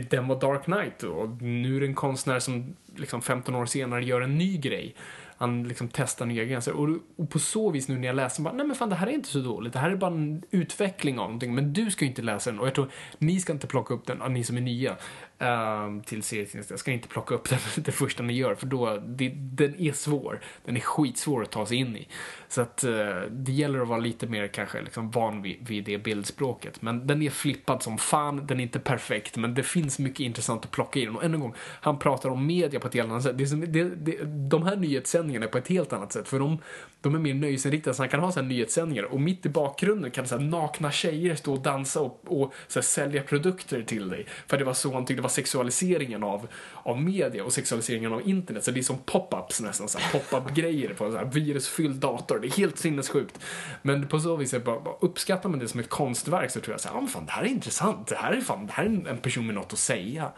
Den 0.09 0.27
var 0.27 0.39
Dark 0.39 0.63
Knight 0.63 1.03
och 1.03 1.41
nu 1.41 1.75
är 1.75 1.79
det 1.79 1.85
en 1.85 1.95
konstnär 1.95 2.39
som 2.39 2.75
liksom 2.95 3.21
15 3.21 3.55
år 3.55 3.65
senare 3.65 4.03
gör 4.03 4.21
en 4.21 4.37
ny 4.37 4.57
grej. 4.57 4.95
Han 5.37 5.67
liksom 5.67 5.89
testar 5.93 6.25
nya 6.25 6.43
gränser. 6.43 6.73
Och, 6.73 6.89
och 7.15 7.29
på 7.29 7.39
så 7.39 7.71
vis 7.71 7.87
nu 7.87 7.97
när 7.97 8.07
jag 8.07 8.15
läser, 8.15 8.43
bara, 8.43 8.53
nej 8.53 8.65
men 8.65 8.75
fan 8.75 8.89
det 8.89 8.95
här 8.95 9.07
är 9.07 9.11
inte 9.11 9.29
så 9.29 9.39
dåligt. 9.39 9.73
Det 9.73 9.79
här 9.79 9.91
är 9.91 9.95
bara 9.95 10.11
en 10.11 10.43
utveckling 10.51 11.19
av 11.19 11.25
någonting. 11.25 11.55
Men 11.55 11.73
du 11.73 11.91
ska 11.91 12.05
ju 12.05 12.09
inte 12.09 12.21
läsa 12.21 12.51
den. 12.51 12.59
Och 12.59 12.67
jag 12.67 12.75
tror, 12.75 12.91
ni 13.17 13.39
ska 13.39 13.53
inte 13.53 13.67
plocka 13.67 13.93
upp 13.93 14.05
den, 14.05 14.33
ni 14.33 14.43
som 14.43 14.57
är 14.57 14.61
nya, 14.61 14.95
um, 15.39 16.01
till 16.01 16.23
jag 16.69 16.79
ska 16.79 16.91
inte 16.91 17.07
plocka 17.07 17.35
upp 17.35 17.49
den 17.49 17.59
det 17.75 17.91
första 17.91 18.23
ni 18.23 18.33
gör. 18.33 18.55
För 18.55 18.67
då, 18.67 19.01
det, 19.05 19.29
den 19.35 19.75
är 19.79 19.91
svår. 19.91 20.41
Den 20.65 20.77
är 20.77 20.81
skitsvår 20.81 21.43
att 21.43 21.51
ta 21.51 21.65
sig 21.65 21.77
in 21.77 21.97
i. 21.97 22.07
Så 22.47 22.61
att 22.61 22.83
uh, 22.83 23.21
det 23.31 23.51
gäller 23.51 23.79
att 23.79 23.87
vara 23.87 23.99
lite 23.99 24.27
mer 24.27 24.47
kanske 24.47 24.81
liksom 24.81 25.11
van 25.11 25.41
vid, 25.41 25.67
vid 25.67 25.83
det 25.83 25.97
bildspråket. 25.97 26.81
Men 26.81 27.07
den 27.07 27.21
är 27.21 27.29
flippad 27.29 27.83
som 27.83 27.97
fan, 27.97 28.47
den 28.47 28.59
är 28.59 28.63
inte 28.63 28.79
perfekt, 28.79 29.37
men 29.37 29.53
det 29.53 29.63
finns 29.63 29.99
mycket 29.99 30.19
intressant 30.19 30.65
att 30.65 30.71
plocka 30.71 30.99
i 30.99 31.05
den. 31.05 31.15
Och 31.15 31.23
än 31.23 31.33
en 31.33 31.39
gång, 31.39 31.53
han 31.57 31.99
pratar 31.99 32.29
om 32.29 32.47
media 32.47 32.79
på 32.79 32.87
ett 32.87 32.93
helt 32.93 33.09
annat 33.09 33.23
sätt. 33.23 33.37
Det 33.37 33.43
är 33.43 33.47
som, 33.47 33.71
det, 33.71 33.83
det, 33.83 34.23
de 34.49 34.63
här 34.63 34.75
nyhetssändningarna 34.75 35.45
är 35.45 35.49
på 35.49 35.57
ett 35.57 35.67
helt 35.67 35.93
annat 35.93 36.13
sätt, 36.13 36.27
för 36.27 36.39
de, 36.39 36.57
de 37.01 37.15
är 37.15 37.19
mer 37.19 37.33
nöjesinriktade. 37.33 37.93
Så 37.93 38.01
han 38.01 38.09
kan 38.09 38.19
ha 38.19 38.31
så 38.31 38.39
här 38.39 38.47
nyhetssändningar 38.47 39.03
och 39.03 39.21
mitt 39.21 39.45
i 39.45 39.49
bakgrunden 39.49 40.11
kan 40.11 40.27
så 40.27 40.37
här 40.37 40.45
nakna 40.45 40.91
tjejer 40.91 41.35
stå 41.35 41.53
och 41.53 41.61
dansa 41.61 42.01
och, 42.01 42.21
och 42.41 42.53
så 42.67 42.79
här 42.79 42.83
sälja 42.83 43.23
produkter 43.23 43.83
till 43.83 44.09
dig. 44.09 44.25
För 44.47 44.57
det 44.57 44.63
var 44.63 44.73
så 44.73 44.93
han 44.93 45.05
tyckte 45.05 45.24
var 45.25 45.29
sexualiseringen 45.29 46.23
av, 46.23 46.47
av 46.73 47.01
media 47.01 47.43
och 47.43 47.53
sexualiseringen 47.53 48.13
av 48.13 48.29
internet. 48.29 48.63
Så 48.63 48.71
det 48.71 48.79
är 48.79 48.83
som 48.83 48.97
pop-ups 49.05 49.63
nästan, 49.63 49.89
så 49.89 49.99
pop-up-grejer 50.11 50.93
på 50.93 51.05
en 51.05 51.11
så 51.11 51.17
här 51.17 51.25
virusfylld 51.25 51.95
dator. 51.95 52.39
Det 52.39 52.47
är 52.47 52.57
helt 52.57 52.77
sinnessjukt. 52.77 53.39
Men 53.81 54.07
på 54.07 54.19
så 54.19 54.35
vis, 54.35 54.53
är 54.53 54.59
bara, 54.59 54.79
bara 54.79 54.95
uppskattar 54.99 55.49
man 55.49 55.59
det 55.59 55.67
som 55.67 55.79
ett 55.79 55.89
konstverk 55.89 56.51
så 56.51 56.59
tror 56.59 56.73
jag 56.73 56.81
så 56.81 56.89
här, 56.89 56.95
men 56.95 57.07
fan 57.07 57.25
det 57.25 57.31
här 57.31 57.43
är 57.43 57.47
intressant. 57.47 58.07
Det 58.07 58.15
här 58.15 58.33
är 58.33 58.41
fan, 58.41 58.67
det 58.67 58.73
här 58.73 58.83
är 58.83 58.87
en, 58.87 59.07
en 59.07 59.17
person 59.17 59.45
med 59.45 59.55
något 59.55 59.73
att 59.73 59.79
säga. 59.79 60.31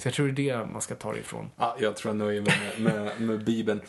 Så 0.00 0.08
jag 0.08 0.14
tror 0.14 0.28
det 0.28 0.50
är 0.50 0.58
det 0.58 0.66
man 0.66 0.82
ska 0.82 0.94
ta 0.94 1.12
det 1.12 1.18
ifrån. 1.18 1.50
Ja, 1.56 1.76
jag 1.80 1.96
tror 1.96 2.10
jag 2.10 2.16
nöjer 2.16 2.42
mig 2.42 2.54
med, 2.78 2.94
med, 2.94 3.20
med 3.20 3.44
Bibeln. 3.44 3.80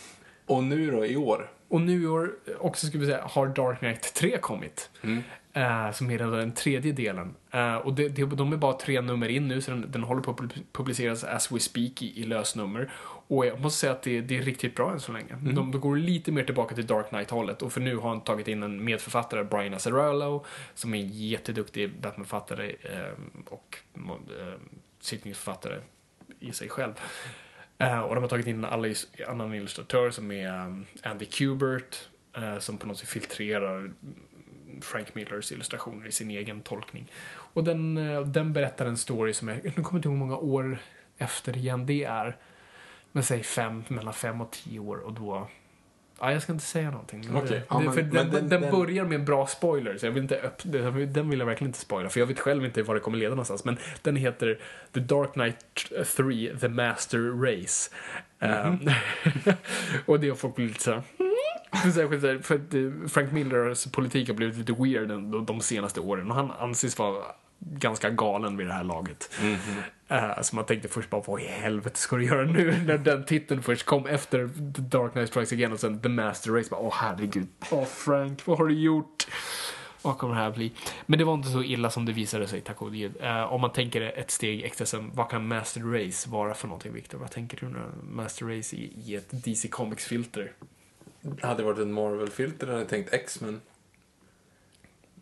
Och 0.45 0.63
nu 0.63 0.91
då, 0.91 1.05
i 1.05 1.15
år? 1.15 1.51
Och 1.67 1.81
nu 1.81 2.03
i 2.03 2.07
år 2.07 2.31
också 2.59 2.87
ska 2.87 2.97
vi 2.97 3.05
säga 3.05 3.21
har 3.23 3.47
Dark 3.47 3.79
Knight 3.79 4.13
3 4.13 4.37
kommit. 4.37 4.89
Eh, 5.53 5.91
som 5.91 6.11
är 6.11 6.17
den, 6.17 6.51
tredje 6.51 6.91
delen. 6.91 7.35
Eh, 7.51 7.75
och 7.75 7.93
det, 7.93 8.09
det, 8.09 8.25
de 8.25 8.53
är 8.53 8.57
bara 8.57 8.73
tre 8.73 9.01
nummer 9.01 9.29
in 9.29 9.47
nu 9.47 9.61
så 9.61 9.71
den, 9.71 9.91
den 9.91 10.03
håller 10.03 10.21
på 10.21 10.31
att 10.31 10.37
pub- 10.37 10.63
publiceras 10.71 11.23
as 11.23 11.51
we 11.51 11.59
speak 11.59 12.01
i, 12.01 12.21
i 12.21 12.23
lösnummer. 12.23 12.91
Och 13.27 13.45
jag 13.45 13.61
måste 13.61 13.79
säga 13.79 13.91
att 13.91 14.01
det, 14.01 14.21
det 14.21 14.37
är 14.37 14.41
riktigt 14.41 14.75
bra 14.75 14.91
än 14.91 14.99
så 14.99 15.11
länge. 15.11 15.35
De, 15.41 15.71
de 15.71 15.79
går 15.81 15.95
lite 15.95 16.31
mer 16.31 16.43
tillbaka 16.43 16.75
till 16.75 16.87
Dark 16.87 17.09
Knight-hållet 17.09 17.61
och 17.61 17.73
för 17.73 17.81
nu 17.81 17.95
har 17.95 18.09
han 18.09 18.21
tagit 18.21 18.47
in 18.47 18.63
en 18.63 18.83
medförfattare, 18.83 19.43
Brian 19.43 19.73
Azzarello, 19.73 20.45
som 20.73 20.93
är 20.93 20.99
en 20.99 21.09
jätteduktig 21.09 22.01
Batman-författare 22.01 22.75
eh, 22.81 23.43
och 23.45 23.77
eh, 23.95 24.53
sittningsförfattare 24.99 25.79
i 26.39 26.51
sig 26.51 26.69
själv. 26.69 26.93
Uh, 27.81 27.99
och 27.99 28.15
de 28.15 28.23
har 28.23 28.29
tagit 28.29 28.47
in 28.47 28.63
en 28.63 28.95
annan 29.27 29.53
illustratör 29.53 30.11
som 30.11 30.31
är 30.31 30.65
um, 30.65 30.85
Andy 31.03 31.25
Kubert 31.25 32.09
uh, 32.37 32.59
som 32.59 32.77
på 32.77 32.87
något 32.87 32.97
sätt 32.97 33.09
filtrerar 33.09 33.91
Frank 34.81 35.15
Millers 35.15 35.51
illustrationer 35.51 36.07
i 36.07 36.11
sin 36.11 36.31
egen 36.31 36.61
tolkning. 36.61 37.11
Och 37.31 37.63
den, 37.63 37.97
uh, 37.97 38.27
den 38.27 38.53
berättar 38.53 38.85
en 38.85 38.97
story 38.97 39.33
som 39.33 39.49
är, 39.49 39.61
nu 39.63 39.83
kommer 39.83 39.99
inte 39.99 40.07
ihåg 40.07 40.15
hur 40.15 40.25
många 40.25 40.37
år 40.37 40.77
efter 41.17 41.57
igen 41.57 41.85
det 41.85 42.03
är. 42.03 42.37
Men 43.11 43.23
säg 43.23 43.43
fem, 43.43 43.83
mellan 43.87 44.13
fem 44.13 44.41
och 44.41 44.51
tio 44.51 44.79
år 44.79 44.97
och 44.97 45.13
då... 45.13 45.47
Ja, 46.23 46.31
jag 46.31 46.41
ska 46.41 46.51
inte 46.51 46.65
säga 46.65 46.91
någonting. 46.91 47.21
Det, 47.49 47.61
ja, 47.69 47.79
men- 47.79 47.93
för 47.93 48.01
den, 48.01 48.11
den- 48.31 48.49
den, 48.49 48.61
den- 48.61 48.71
börjar 48.71 49.05
med 49.05 49.15
en 49.15 49.25
bra 49.25 49.47
spoiler, 49.47 49.97
så 49.97 50.05
jag 50.05 50.11
vill 50.11 50.23
inte 50.23 50.35
öppna, 50.39 50.71
den 50.91 51.29
vill 51.29 51.39
jag 51.39 51.45
verkligen 51.45 51.69
inte 51.69 51.79
spoila, 51.79 52.09
för 52.09 52.19
jag 52.19 52.27
vet 52.27 52.39
själv 52.39 52.65
inte 52.65 52.83
var 52.83 52.95
det 52.95 53.01
kommer 53.01 53.17
leda 53.17 53.29
någonstans. 53.29 53.65
Men 53.65 53.77
den 54.01 54.15
heter 54.15 54.59
The 54.91 54.99
Dark 54.99 55.33
Knight 55.33 55.57
3, 56.15 56.57
The 56.61 56.67
Master 56.69 57.19
Race. 57.41 57.89
Ehm, 58.39 58.79
och 60.05 60.19
det 60.19 60.29
har 60.29 60.35
folk 60.35 60.55
blivit 60.55 60.71
lite 60.73 60.83
såhär... 60.83 61.01
Särskilt 61.93 62.21
där, 62.21 62.39
för 62.39 62.55
att 62.55 62.73
eh, 62.73 63.09
Frank 63.09 63.31
Millers 63.31 63.85
politik 63.91 64.27
har 64.27 64.35
blivit 64.35 64.57
lite 64.57 64.73
weird 64.83 65.07
de, 65.07 65.45
de 65.45 65.61
senaste 65.61 65.99
åren 65.99 66.29
och 66.31 66.35
han 66.35 66.51
anses 66.51 66.99
vara 66.99 67.23
ganska 67.59 68.09
galen 68.09 68.57
vid 68.57 68.67
det 68.67 68.73
här 68.73 68.83
laget. 68.83 69.29
Eh, 70.11 70.41
så 70.41 70.55
man 70.55 70.65
tänkte 70.65 70.87
först 70.87 71.09
bara, 71.09 71.21
vad 71.27 71.41
i 71.41 71.45
helvete 71.45 71.99
ska 71.99 72.15
du 72.15 72.25
göra 72.25 72.45
nu? 72.45 72.83
När 72.85 72.97
den 72.97 73.25
titeln 73.25 73.63
först 73.63 73.85
kom 73.85 74.05
efter 74.05 74.49
The 74.75 74.81
Dark 74.81 75.11
Knight 75.11 75.29
Strikes 75.29 75.51
Again 75.51 75.73
och 75.73 75.79
sen 75.79 75.99
The 75.99 76.09
Master 76.09 76.51
Race. 76.51 76.69
Bara, 76.69 76.81
Åh 76.81 76.93
herregud, 76.95 77.47
åh 77.71 77.85
Frank, 77.85 78.47
vad 78.47 78.57
har 78.57 78.65
du 78.65 78.73
gjort? 78.73 79.27
Vad 80.01 80.17
kommer 80.17 80.35
det 80.35 80.41
här 80.41 80.51
bli? 80.51 80.71
Men 81.05 81.19
det 81.19 81.25
var 81.25 81.33
inte 81.33 81.49
så 81.49 81.63
illa 81.63 81.89
som 81.89 82.05
det 82.05 82.13
visade 82.13 82.47
sig, 82.47 82.61
tack 82.61 82.81
och 82.81 82.93
gud. 82.93 83.21
Uh, 83.21 83.53
om 83.53 83.61
man 83.61 83.71
tänker 83.71 84.01
ett 84.01 84.31
steg 84.31 84.63
extra 84.63 84.85
sen, 84.85 85.11
vad 85.13 85.29
kan 85.29 85.47
Master 85.47 85.81
Race 85.81 86.29
vara 86.29 86.53
för 86.53 86.67
någonting, 86.67 86.93
Victor? 86.93 87.17
Vad 87.17 87.31
tänker 87.31 87.57
du 87.59 87.69
när 87.69 87.89
Master 88.03 88.45
Race 88.45 88.75
i, 88.75 88.93
i 89.05 89.15
ett 89.15 89.27
DC 89.31 89.67
Comics-filter? 89.67 90.51
Hade 91.41 91.55
det 91.55 91.63
varit 91.63 91.79
ett 91.79 91.87
Marvel-filter 91.87 92.67
hade 92.67 92.79
jag 92.79 92.89
tänkt 92.89 93.13
X-Men. 93.13 93.61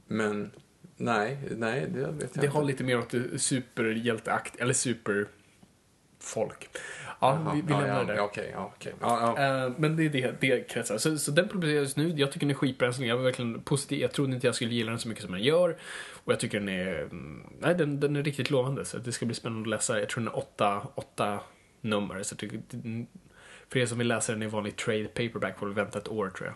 Men 0.08 0.52
nej, 1.00 1.38
nej, 1.58 1.82
det 1.82 2.00
vet 2.00 2.00
jag 2.00 2.12
Det 2.20 2.36
inte. 2.36 2.48
har 2.48 2.64
lite 2.64 2.84
mer 2.84 3.00
åt 3.00 3.14
superhjälteakt, 3.38 4.56
eller 4.56 4.74
superfolk. 4.74 6.70
Ja, 7.22 7.42
Jaha, 7.44 7.54
vi, 7.56 7.62
vi 7.62 7.74
ja, 7.74 7.80
lämnar 7.80 8.00
ja, 8.00 8.14
det 8.14 8.22
okej, 8.22 8.50
ja, 8.54 8.72
okej. 8.76 8.94
Ja, 9.02 9.36
ja. 9.38 9.66
Eh, 9.66 9.72
men 9.78 9.96
det 9.96 10.06
är 10.06 10.10
det, 10.10 10.36
det 10.40 10.70
kretsar. 10.70 10.98
Så, 10.98 11.18
så 11.18 11.32
den 11.32 11.48
publiceras 11.50 11.96
nu. 11.96 12.10
Jag 12.10 12.32
tycker 12.32 12.46
den 12.46 12.56
är 12.56 12.60
skitbra 12.60 12.88
än 12.88 12.94
så 12.94 13.00
länge. 13.00 13.12
Jag 13.12 13.18
var 13.18 13.24
verkligen 13.24 13.62
positiv. 13.62 14.00
Jag 14.00 14.12
trodde 14.12 14.34
inte 14.34 14.48
jag 14.48 14.56
skulle 14.56 14.74
gilla 14.74 14.92
den 14.92 15.00
så 15.00 15.08
mycket 15.08 15.24
som 15.24 15.34
den 15.34 15.44
gör. 15.44 15.78
Och 16.12 16.34
jag 16.34 16.40
tycker 16.40 16.60
den 16.60 16.70
är, 16.70 17.02
mm, 17.02 17.44
nej, 17.60 17.76
den, 17.76 18.00
den 18.00 18.16
är 18.16 18.24
riktigt 18.24 18.50
lovande. 18.50 18.86
Så 18.86 18.98
det 18.98 19.12
ska 19.12 19.26
bli 19.26 19.36
spännande 19.36 19.62
att 19.62 19.70
läsa. 19.70 20.00
Jag 20.00 20.10
tror 20.10 20.24
den 20.24 20.34
är 20.34 20.38
åtta, 20.38 20.88
åtta 20.96 21.40
nummer. 21.82 22.24
Så 22.24 22.34
jag 22.34 22.40
tycker, 22.40 22.62
för 23.70 23.80
er 23.80 23.86
som 23.86 23.98
vill 23.98 24.08
läsa 24.08 24.32
den 24.32 24.44
i 24.44 24.48
vanlig 24.48 24.76
trade 24.76 25.06
paperback 25.08 25.60
får 25.60 25.66
väl 25.66 25.76
vänta 25.76 26.00
ett 26.00 26.08
år 26.08 26.30
tror 26.30 26.48
jag. 26.48 26.56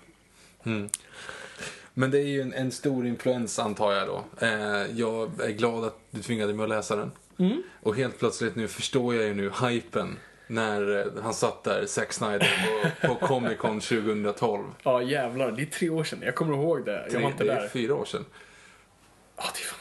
Men 1.93 2.11
det 2.11 2.17
är 2.17 2.27
ju 2.27 2.41
en, 2.41 2.53
en 2.53 2.71
stor 2.71 3.07
influens 3.07 3.59
antar 3.59 3.91
jag 3.91 4.07
då. 4.07 4.23
Eh, 4.41 4.85
jag 4.99 5.41
är 5.41 5.51
glad 5.51 5.83
att 5.83 5.99
du 6.11 6.21
tvingade 6.21 6.53
mig 6.53 6.63
att 6.63 6.69
läsa 6.69 6.95
den. 6.95 7.11
Mm. 7.39 7.63
Och 7.81 7.95
helt 7.95 8.19
plötsligt 8.19 8.55
nu 8.55 8.67
förstår 8.67 9.15
jag 9.15 9.23
ju 9.25 9.33
nu 9.33 9.51
hypen 9.67 10.17
när 10.47 10.99
eh, 10.99 11.23
han 11.23 11.33
satt 11.33 11.63
där, 11.63 11.85
Zack 11.85 12.13
Snyder, 12.13 12.91
på, 13.01 13.07
på 13.07 13.15
Comic 13.27 13.57
Con 13.57 13.79
2012. 13.79 14.63
Ja 14.83 15.01
jävlar, 15.01 15.51
det 15.51 15.61
är 15.61 15.65
tre 15.65 15.89
år 15.89 16.03
sedan. 16.03 16.19
Jag 16.21 16.35
kommer 16.35 16.53
ihåg 16.53 16.85
det. 16.85 17.07
Jag 17.11 17.19
var 17.19 17.29
inte 17.29 17.43
det 17.43 17.51
är 17.51 17.61
där. 17.61 17.67
fyra 17.67 17.95
år 17.95 18.05
sedan. 18.05 18.25
Ja, 19.37 19.43
det 19.53 19.59
är 19.59 19.63
fan. 19.63 19.79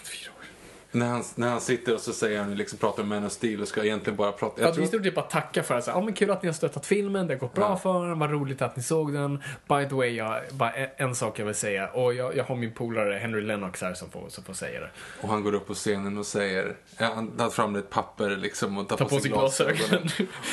När 0.94 1.06
han, 1.09 1.23
när 1.35 1.48
han 1.48 1.60
sitter 1.60 1.94
och 1.94 2.01
så 2.01 2.12
säger 2.12 2.39
han 2.40 2.55
liksom 2.55 2.78
pratar 2.78 3.02
om 3.02 3.09
Man 3.09 3.24
of 3.27 3.32
Steel 3.32 3.60
och 3.62 3.69
ska 3.69 3.85
egentligen 3.85 4.16
bara 4.16 4.32
prata. 4.32 4.60
Jag 4.60 4.69
Jag 4.69 4.74
tror, 4.74 4.82
vi 4.82 4.89
stod 4.89 5.02
typ 5.02 5.14
bara 5.14 5.24
tacka 5.24 5.62
för 5.62 5.74
att 5.74 5.86
ja 5.86 6.01
men 6.01 6.14
kul 6.14 6.31
att 6.31 6.43
ni 6.43 6.48
har 6.48 6.55
stöttat 6.55 6.86
filmen, 6.86 7.27
det 7.27 7.35
har 7.35 7.39
gått 7.39 7.55
bra 7.55 7.64
Ja. 7.69 7.77
för 7.77 8.06
den, 8.09 8.19
vad 8.19 8.31
roligt 8.31 8.62
att 8.62 8.77
ni 8.77 8.82
såg 8.82 9.12
den. 9.12 9.36
By 9.69 9.89
the 9.89 9.94
way, 9.94 10.09
jag, 10.09 10.40
bara 10.52 10.73
en, 10.73 11.14
sak 11.14 11.39
jag 11.39 11.47
vill 11.47 11.55
säga, 11.55 11.89
och 11.89 12.14
jag, 12.14 12.36
jag 12.36 12.44
har 12.44 12.56
min 12.56 12.73
polare 12.73 13.14
Henry 13.19 13.40
Lennox 13.40 13.82
här 13.82 13.94
som 13.94 14.10
får, 14.10 14.28
som 14.28 14.44
får 14.44 14.55
säga 14.55 14.81
det. 14.81 14.90
och 15.23 15.28
han 15.28 15.43
går 15.43 15.55
upp 15.55 15.66
på 15.66 15.74
scenen 15.74 16.19
och 16.19 16.27
säger, 16.27 16.77
ja, 16.98 17.12
han 17.14 17.31
tar 17.36 17.51
fram 17.51 17.77
ett 17.77 17.90
papper 17.90 18.31
liksom 18.36 18.78
och 18.78 18.89
tar 18.89 18.97
Ta 18.97 19.05
på, 19.05 19.20
sig 19.20 19.31
glasögonen. 19.31 20.09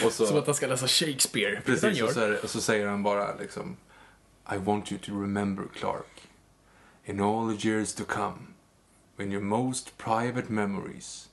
Och 0.06 0.12
så, 0.12 0.26
Som 0.26 0.38
att 0.40 0.46
han 0.46 0.56
ska 0.56 0.68
läsa 0.68 0.88
Shakespeare. 0.88 1.62
Precis, 1.66 2.02
och 2.02 2.10
så, 2.10 2.20
är 2.20 2.30
det- 2.30 2.40
och 2.44 2.50
så 2.50 2.62
säger 2.62 2.88
han 2.88 3.04
bara 3.04 3.36
liksom 3.36 3.78
I 4.54 4.58
want 4.58 4.92
you 4.92 5.02
to 5.02 5.12
remember 5.22 5.64
Clark 5.76 6.06
In 7.06 7.22
all 7.22 7.58
the 7.58 7.68
years 7.68 7.94
to 7.96 8.04
come 8.08 8.36
in 9.20 9.32
your 9.32 9.42
most 9.42 9.98
private 9.98 10.50
memories 10.50 11.28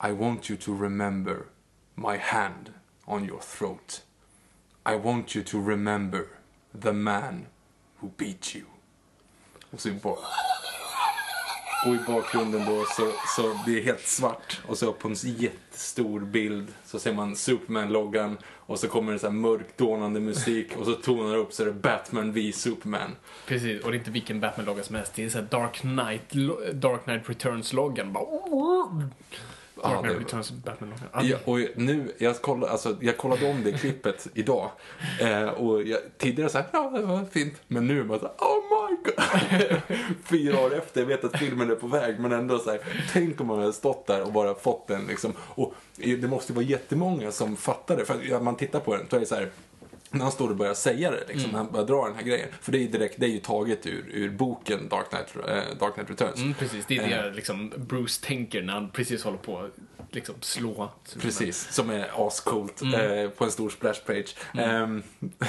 I 0.00 0.12
want 0.12 0.48
you 0.48 0.56
to 0.56 0.74
remember 0.74 1.46
My 1.94 2.16
hand 2.16 2.70
on 3.06 3.24
your 3.24 3.40
throat. 3.40 4.02
I 4.84 4.96
want 4.96 5.34
you 5.34 5.42
to 5.44 5.60
remember 5.60 6.26
The 6.74 6.92
man 6.92 7.46
who 8.00 8.10
beat 8.16 8.54
you. 8.54 8.64
Och 9.70 9.80
så 9.80 9.88
i 9.88 9.92
bak- 9.92 10.18
och 11.86 11.94
i 11.94 11.98
bakgrunden 12.06 12.66
då 12.66 12.84
så, 12.84 13.12
så 13.36 13.64
blir 13.64 13.76
det 13.76 13.82
helt 13.82 14.06
svart. 14.06 14.60
Och 14.68 14.78
så 14.78 14.92
på 14.92 15.08
en 15.08 15.14
jättestor 15.14 16.20
bild 16.20 16.74
så 16.84 16.98
ser 16.98 17.12
man 17.12 17.36
Superman-loggan 17.36 18.36
och 18.66 18.78
så 18.78 18.88
kommer 18.88 19.12
det 19.12 19.18
så 19.18 19.26
här 19.26 19.34
mörk 19.34 19.76
dånande 19.76 20.20
musik 20.20 20.76
och 20.76 20.86
så 20.86 20.92
tonar 20.92 21.32
det 21.32 21.38
upp 21.38 21.52
så 21.52 21.62
är 21.62 21.66
det 21.66 21.72
Batman 21.72 22.32
v 22.32 22.52
Superman. 22.52 23.10
Precis, 23.46 23.84
och 23.84 23.90
det 23.90 23.96
är 23.96 23.98
inte 23.98 24.10
vilken 24.10 24.40
Batman-logga 24.40 24.82
som 24.82 24.96
helst. 24.96 25.12
Det 25.14 25.24
är 25.24 25.28
så 25.28 25.38
här 25.38 25.46
Dark 25.50 25.74
Knight, 25.74 26.32
Dark 26.72 27.04
Knight 27.04 27.28
Returns-loggan. 27.28 28.12
Bara... 28.12 29.10
Dark 29.82 29.92
Ja, 29.94 30.00
Knight 30.02 30.14
det- 30.18 30.24
Returns 30.24 30.50
Batman-loggan. 30.50 31.08
Ja, 31.12 31.22
Ja, 31.22 31.36
och 31.44 31.58
nu, 31.76 32.12
jag 32.18 32.42
kollade, 32.42 32.72
alltså, 32.72 32.96
jag 33.00 33.16
kollade 33.16 33.50
om 33.50 33.64
det 33.64 33.72
klippet 33.72 34.26
idag 34.34 34.70
eh, 35.20 35.48
och 35.48 35.82
jag, 35.82 36.00
tidigare 36.18 36.50
så 36.50 36.58
här, 36.58 36.66
ja 36.72 36.90
det 36.94 37.02
var 37.02 37.24
fint, 37.32 37.54
men 37.68 37.86
nu 37.86 38.04
bara 38.04 38.18
så 38.18 38.24
här, 38.26 38.34
oh 38.38 38.90
my 38.90 38.96
god. 39.04 39.80
Fyra 40.24 40.60
år 40.60 40.74
efter, 40.74 41.00
jag 41.00 41.06
vet 41.08 41.24
att 41.24 41.38
filmen 41.38 41.70
är 41.70 41.74
på 41.74 41.86
väg, 41.86 42.20
men 42.20 42.32
ändå 42.32 42.58
så 42.58 42.70
här, 42.70 42.80
tänk 43.12 43.40
om 43.40 43.46
man 43.46 43.58
hade 43.58 43.72
stått 43.72 44.06
där 44.06 44.22
och 44.22 44.32
bara 44.32 44.54
fått 44.54 44.86
den 44.88 45.06
liksom. 45.06 45.32
Och 45.38 45.74
det 45.96 46.28
måste 46.28 46.52
ju 46.52 46.56
vara 46.56 46.64
jättemånga 46.66 47.32
som 47.32 47.56
fattar 47.56 47.96
det, 47.96 48.04
för 48.04 48.14
att, 48.14 48.24
ja, 48.24 48.40
man 48.40 48.56
tittar 48.56 48.80
på 48.80 48.96
den, 48.96 49.06
då 49.10 49.16
är 49.16 49.20
det 49.20 49.26
så 49.26 49.34
här, 49.34 49.50
när 50.16 50.22
han 50.22 50.32
står 50.32 50.50
och 50.50 50.56
börjar 50.56 50.74
säga 50.74 51.10
det, 51.10 51.24
liksom, 51.28 51.50
när 51.50 51.58
han 51.58 51.72
börjar 51.72 51.86
dra 51.86 52.06
den 52.06 52.14
här 52.16 52.22
grejen. 52.22 52.48
För 52.60 52.72
det 52.72 52.78
är 52.78 52.82
ju 52.82 52.88
direkt, 52.88 53.14
det 53.18 53.26
är 53.26 53.30
ju 53.30 53.38
taget 53.38 53.86
ur, 53.86 54.04
ur 54.12 54.30
boken 54.30 54.88
Dark 54.88 55.08
Knight, 55.10 55.48
eh, 55.48 55.78
Dark 55.80 55.94
Knight 55.94 56.10
Returns. 56.10 56.36
Mm, 56.40 56.54
precis, 56.54 56.86
det 56.86 56.96
är 56.98 57.08
det 57.08 57.26
Eh. 57.28 57.32
liksom 57.34 57.72
Bruce 57.76 58.26
tänker 58.26 58.62
när 58.62 58.72
han 58.72 58.90
precis 58.90 59.24
håller 59.24 59.38
på 59.38 59.58
att 59.58 60.14
liksom 60.14 60.34
slå. 60.40 60.90
Precis, 61.20 61.72
som 61.74 61.90
är 61.90 62.26
ascoolt 62.26 62.82
Mm. 62.82 63.24
eh, 63.24 63.30
på 63.30 63.44
en 63.44 63.50
stor 63.50 63.70
splashpage. 63.70 64.36
Mm. 64.54 65.02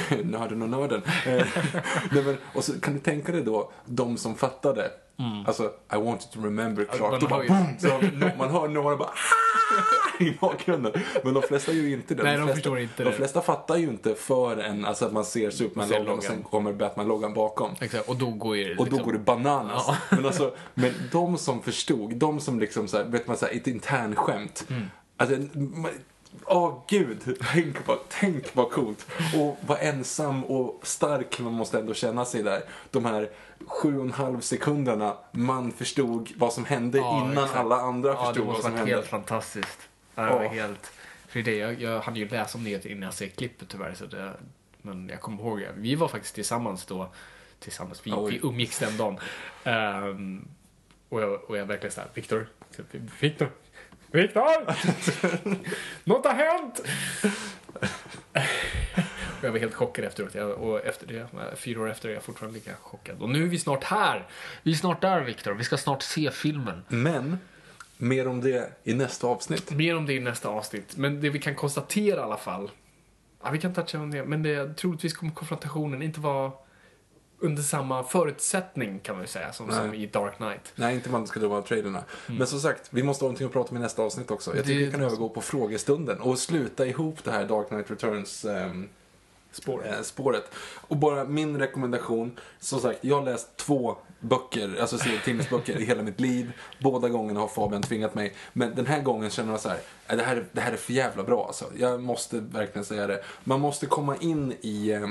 nörden 0.24 0.62
och 0.62 0.70
nörden. 0.70 1.02
Eh, 1.26 1.34
nej, 2.12 2.24
men, 2.24 2.38
och 2.54 2.64
så 2.64 2.80
kan 2.82 2.94
du 2.94 3.00
tänka 3.00 3.32
dig 3.32 3.42
då, 3.42 3.72
de 3.86 4.18
som 4.18 4.36
fattade. 4.36 4.92
Alltså, 5.48 5.64
I 5.94 5.96
want 5.96 6.22
you 6.22 6.32
to 6.34 6.42
remember 6.46 6.86
Clark. 6.86 7.24
Mm. 7.24 7.30
man 7.30 7.30
bara, 7.30 7.36
hör 7.38 7.44
ju- 7.44 7.50
boom, 7.50 8.32
så 8.32 8.38
man 8.38 8.50
hör 8.52 8.68
några 8.68 8.96
bara 8.98 9.08
"Ah!" 9.10 9.14
i 10.20 10.32
bakgrunden. 10.42 10.94
Men 11.24 11.34
de 11.34 11.44
flesta 11.44 11.72
gör 11.72 11.84
ju 11.84 11.94
inte 11.94 12.16
det. 12.16 12.24
Nej, 12.24 12.34
de 12.34 12.38
flesta, 12.44 12.56
förstår 12.56 12.80
inte 12.80 13.04
de 13.04 13.10
det. 13.10 13.16
flesta 13.16 13.42
fattar 13.42 13.78
ju 13.78 13.84
inte 13.88 14.16
förrän 14.16 14.86
alltså, 14.86 15.06
att 15.06 15.14
man 15.14 15.26
ser 15.26 15.52
Superman-loggan 15.52 16.18
och 16.18 16.24
sen 16.24 16.44
kommer 16.44 16.74
Batman-loggan 16.74 17.34
bakom. 17.34 17.72
Exakt, 17.82 18.10
och 18.10 18.16
då 18.16 18.30
går 18.30 18.58
ju 18.58 18.72
Och 18.72 18.78
då 18.78 18.84
liksom- 18.84 19.04
går 19.04 19.14
det 19.14 19.20
bananas. 19.20 19.84
Ja. 19.88 19.98
Men, 20.10 20.26
alltså, 20.26 20.56
men 20.74 20.94
de 21.12 21.38
som 21.38 21.62
förstod, 21.62 22.16
de 22.16 22.40
som 22.40 22.60
liksom 22.60 22.88
så 22.88 22.98
här, 22.98 23.04
vet 23.06 23.28
man, 23.28 23.38
så 23.38 23.46
här, 23.46 23.54
ett 23.54 23.68
internskämt. 23.68 24.66
Mm. 24.70 24.84
Alltså, 25.18 25.36
man- 25.56 25.92
Åh 26.46 26.84
gud, 26.88 27.38
tänk 27.54 27.88
vad, 27.88 27.98
tänk 28.10 28.56
vad 28.56 28.72
coolt. 28.72 29.06
Och 29.36 29.58
vad 29.68 29.78
ensam 29.82 30.44
och 30.44 30.80
stark 30.84 31.40
man 31.40 31.54
måste 31.54 31.80
ändå 31.80 31.94
känna 31.94 32.26
sig 32.26 32.44
där. 32.44 32.62
De 32.92 33.06
här 33.06 33.30
sju 33.66 33.98
och 33.98 34.04
en 34.06 34.12
halv 34.12 34.42
sekunderna 34.42 35.18
man 35.32 35.72
förstod 35.72 36.30
vad 36.36 36.54
som 36.54 36.66
hände 36.66 36.98
Ja, 36.98 37.18
innan 37.22 37.32
exakt. 37.44 37.56
alla 37.60 37.76
andra 37.76 38.10
Ja, 38.10 38.20
det 38.20 38.26
förstod 38.26 38.46
vad 38.46 38.48
måste 38.48 38.62
som 38.64 38.72
varit 38.72 38.80
hände. 38.80 38.96
helt 38.96 39.08
fantastiskt. 39.08 39.90
Ja, 40.16 40.24
det 40.24 40.30
var 40.30 40.44
Ja. 40.44 40.50
helt... 40.50 40.92
För 41.28 41.42
det, 41.42 41.56
jag, 41.58 41.82
jag 41.82 42.00
hade 42.02 42.20
ju 42.20 42.28
läst 42.30 42.56
om 42.56 42.64
det 42.64 42.86
innan 42.86 43.04
jag 43.04 43.14
ser 43.14 43.28
klippet 43.28 43.70
tyvärr. 43.70 43.94
Så 43.94 44.06
det, 44.06 44.34
men 44.82 45.10
jag 45.10 45.22
kommer 45.22 45.44
ihåg 45.44 45.60
det. 45.60 45.74
Vi 45.76 45.96
var 45.96 46.08
faktiskt 46.08 46.36
tillsammans 46.36 46.86
då. 46.86 47.10
Tillsammans. 47.60 48.02
Vi, 48.08 48.12
Oj. 48.16 48.32
vi 48.42 48.48
umgicks 48.48 48.80
den 48.80 48.98
dagen. 48.98 49.20
Ehm, 49.64 50.48
och, 51.10 51.22
jag, 51.22 51.44
och 51.50 51.58
jag 51.58 51.66
verkligen 51.66 51.92
såhär, 51.94 52.10
Viktor. 52.14 52.48
Viktor. 53.20 53.50
Viktor! 54.12 54.76
Något 56.04 56.26
har 56.26 56.34
hänt! 56.34 56.82
Jag 59.48 59.52
var 59.52 59.60
helt 59.60 59.74
chockad 59.74 60.06
efteråt. 60.06 60.36
Jag, 60.36 60.50
och 60.52 60.86
efter 60.86 61.08
det, 61.08 61.28
fyra 61.56 61.82
år 61.82 61.90
efter 61.92 62.10
är 62.10 62.14
jag 62.14 62.24
fortfarande 62.24 62.60
lika 62.60 62.74
chockad. 62.82 63.22
Och 63.22 63.30
nu 63.30 63.44
är 63.44 63.48
vi 63.48 63.60
snart 63.60 63.84
här. 63.84 64.28
Vi 64.64 64.72
är 64.72 64.76
snart 64.76 65.02
där 65.02 65.22
Viktor. 65.22 65.54
Vi 65.54 65.64
ska 65.64 65.78
snart 65.78 66.04
se 66.04 66.32
filmen. 66.32 66.84
Men, 66.88 67.38
mer 67.98 68.28
om 68.28 68.42
det 68.42 68.72
i 68.84 68.94
nästa 68.94 69.28
avsnitt. 69.28 69.72
Mer 69.72 69.96
om 69.98 70.06
det 70.06 70.14
i 70.14 70.20
nästa 70.20 70.50
avsnitt. 70.50 70.98
Men 70.98 71.22
det 71.22 71.30
vi 71.30 71.40
kan 71.40 71.56
konstatera 71.56 72.20
i 72.20 72.24
alla 72.24 72.38
fall. 72.38 72.72
Ja, 73.44 73.50
vi 73.52 73.60
kan 73.60 73.74
toucha 73.74 74.00
om 74.00 74.12
det. 74.12 74.24
Men 74.24 74.44
det, 74.44 74.74
troligtvis 74.78 75.14
kommer 75.14 75.34
konfrontationen 75.34 76.02
inte 76.02 76.20
vara 76.20 76.52
under 77.40 77.62
samma 77.64 78.04
förutsättning 78.04 79.00
kan 79.00 79.16
man 79.16 79.24
ju 79.24 79.28
säga 79.28 79.54
som, 79.54 79.72
som 79.72 79.94
i 79.94 80.06
Dark 80.06 80.38
Knight. 80.38 80.74
Nej, 80.76 80.96
inte 80.96 81.10
man 81.10 81.28
ska 81.28 81.40
dra 81.40 81.62
traderna. 81.62 82.04
Men 82.28 82.48
som 82.48 82.60
sagt, 82.60 82.88
vi 82.90 83.04
måste 83.04 83.24
ha 83.26 83.28
någonting 83.28 83.48
att 83.48 83.54
prata 83.54 83.72
om 83.72 83.78
i 83.78 83.80
nästa 83.80 84.02
avsnitt 84.02 84.32
också. 84.32 84.56
Jag 84.56 84.66
tycker 84.66 84.80
Det- 84.80 84.86
vi 84.86 84.92
kan 84.92 85.02
övergå 85.04 85.30
på 85.30 85.42
frågestunden 85.42 86.20
och 86.22 86.40
sluta 86.40 86.86
ihop 86.86 87.24
det 87.24 87.32
här 87.32 87.46
Dark 87.46 87.68
Knight 87.68 87.92
Returns 87.92 88.46
ehm, 88.46 88.90
Spåret. 89.62 89.94
eh, 89.94 90.02
spåret. 90.02 90.52
Och 90.88 90.98
bara 90.98 91.24
min 91.24 91.60
rekommendation, 91.60 92.40
som 92.60 92.80
sagt, 92.80 93.00
jag 93.02 93.16
har 93.16 93.24
läst 93.26 93.58
två 93.58 93.98
böcker, 94.20 94.78
alltså 94.82 94.98
serietidningsböcker 94.98 95.80
i 95.80 95.86
hela 95.86 96.04
mitt 96.04 96.20
liv. 96.20 96.52
Båda 96.82 97.10
gångerna 97.10 97.40
har 97.40 97.48
Fabian 97.48 97.82
tvingat 97.82 98.16
mig. 98.16 98.34
Men 98.54 98.76
den 98.76 98.86
här 98.86 99.02
gången 99.02 99.30
känner 99.30 99.52
jag 99.52 99.60
så 99.60 99.70
här, 99.70 99.78
äh, 100.08 100.16
det 100.18 100.24
här, 100.24 100.36
är- 100.36 100.46
det 100.52 100.62
här 100.62 100.72
är 100.72 100.78
för 100.78 100.94
jävla 100.94 101.24
bra 101.24 101.46
alltså. 101.48 101.66
Jag 101.78 102.02
måste 102.02 102.40
verkligen 102.40 102.86
säga 102.86 103.08
det. 103.08 103.24
Man 103.44 103.60
måste 103.60 103.86
komma 103.86 104.16
in 104.18 104.54
i, 104.62 104.92
eh, 104.92 105.08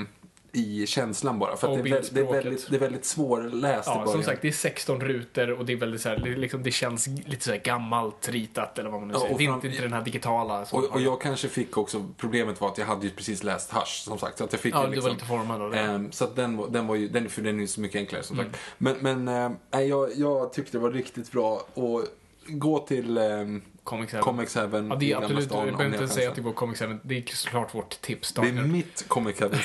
i 0.57 0.87
känslan 0.87 1.39
bara. 1.39 1.57
För 1.57 1.69
att 1.77 1.85
det, 1.85 1.91
är, 1.91 2.01
vä- 2.01 2.09
det, 2.13 2.21
är 2.21 2.33
väldigt, 2.33 2.71
det 2.71 2.77
är 2.77 2.81
väldigt 2.81 3.05
svårläst 3.05 3.89
i 3.89 3.91
Ja, 3.91 3.95
början. 3.95 4.09
som 4.13 4.23
sagt, 4.23 4.43
det 4.43 4.49
är 4.49 4.53
16 4.53 5.01
rutor 5.01 5.51
och 5.51 5.65
det 5.65 5.73
är 5.73 5.77
väldigt 5.77 6.01
så 6.01 6.09
här, 6.09 6.17
det, 6.19 6.31
liksom, 6.37 6.63
det 6.63 6.71
känns 6.71 7.07
lite 7.07 7.45
så 7.45 7.51
här 7.51 7.59
gammalt 7.59 8.29
ritat 8.29 8.79
eller 8.79 8.91
vad 8.91 9.01
man 9.01 9.09
nu 9.09 9.15
Ja, 9.15 9.21
säger. 9.21 9.33
och 9.33 9.39
Det 9.39 9.45
är 9.47 9.55
inte, 9.55 9.67
inte 9.69 9.83
den 9.83 9.93
här 9.93 10.03
digitala. 10.03 10.67
Och, 10.73 10.85
och 10.85 11.01
jag 11.01 11.21
kanske 11.21 11.49
fick 11.49 11.77
också, 11.77 12.07
problemet 12.17 12.61
var 12.61 12.69
att 12.69 12.79
jag 12.79 12.87
hade 12.87 13.05
ju 13.07 13.11
precis 13.13 13.43
läst 13.45 13.73
Hush 13.73 13.87
som 14.05 14.19
sagt. 14.19 14.39
Så 14.39 14.45
att 14.45 14.53
jag 14.53 14.61
fick 14.61 14.75
Ja, 14.75 14.83
du 14.85 14.91
liksom, 14.91 15.05
var 15.09 15.15
lite 15.15 15.27
formad 15.27 15.63
av 15.63 15.71
det. 15.71 15.79
Ehm, 15.79 16.13
så 16.13 16.25
att 16.25 16.37
den, 16.37 16.57
var- 16.57 16.69
den 16.69 16.87
var 16.87 16.95
ju, 16.95 17.09
den, 17.09 17.29
för 17.29 17.43
den 17.43 17.57
är 17.57 17.61
ju 17.61 17.67
så 17.67 17.81
mycket 17.81 17.99
enklare 17.99 18.23
som 18.23 18.39
Mm. 18.41 18.53
sagt. 18.53 18.65
Men, 18.79 18.97
men 19.25 19.25
nej, 19.71 19.89
jag, 19.89 20.11
jag 20.17 20.53
tyckte 20.53 20.73
det 20.73 20.83
var 20.83 20.91
riktigt 20.91 21.33
bra 21.33 21.63
och 21.75 22.03
gå 22.49 22.79
till 22.79 23.19
um, 23.19 23.63
Comics 23.87 24.13
Heaven. 24.13 24.25
Comics 24.25 24.55
Heaven 24.55 24.89
Ja, 24.91 24.97
det 24.97 25.13
är 25.13 25.17
absolut, 25.17 25.51
jag 25.51 25.77
behöver 25.77 25.85
inte 26.03 26.09
säga 26.15 26.29
att 26.29 26.35
det 26.35 26.43
var 26.43 26.53
Comics 26.53 26.81
Heaven. 26.81 27.01
Det 27.03 27.19
är 27.19 27.37
såklart 27.37 27.75
vårt 27.75 28.01
tips. 28.01 28.33
Det 28.33 28.41
är 28.49 28.53
mitt 28.53 29.05
Comic 29.09 29.41
Heaven. 29.41 29.59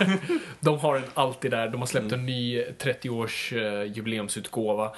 De 0.60 0.78
har 0.78 0.96
en 0.96 1.02
alltid 1.14 1.50
där. 1.50 1.68
De 1.68 1.80
har 1.80 1.86
släppt 1.86 2.06
Mm. 2.12 2.20
en 2.20 2.26
ny 2.26 2.62
30-års 2.62 3.52
eh, 3.52 3.82
jubileumsutgåva. 3.92 4.92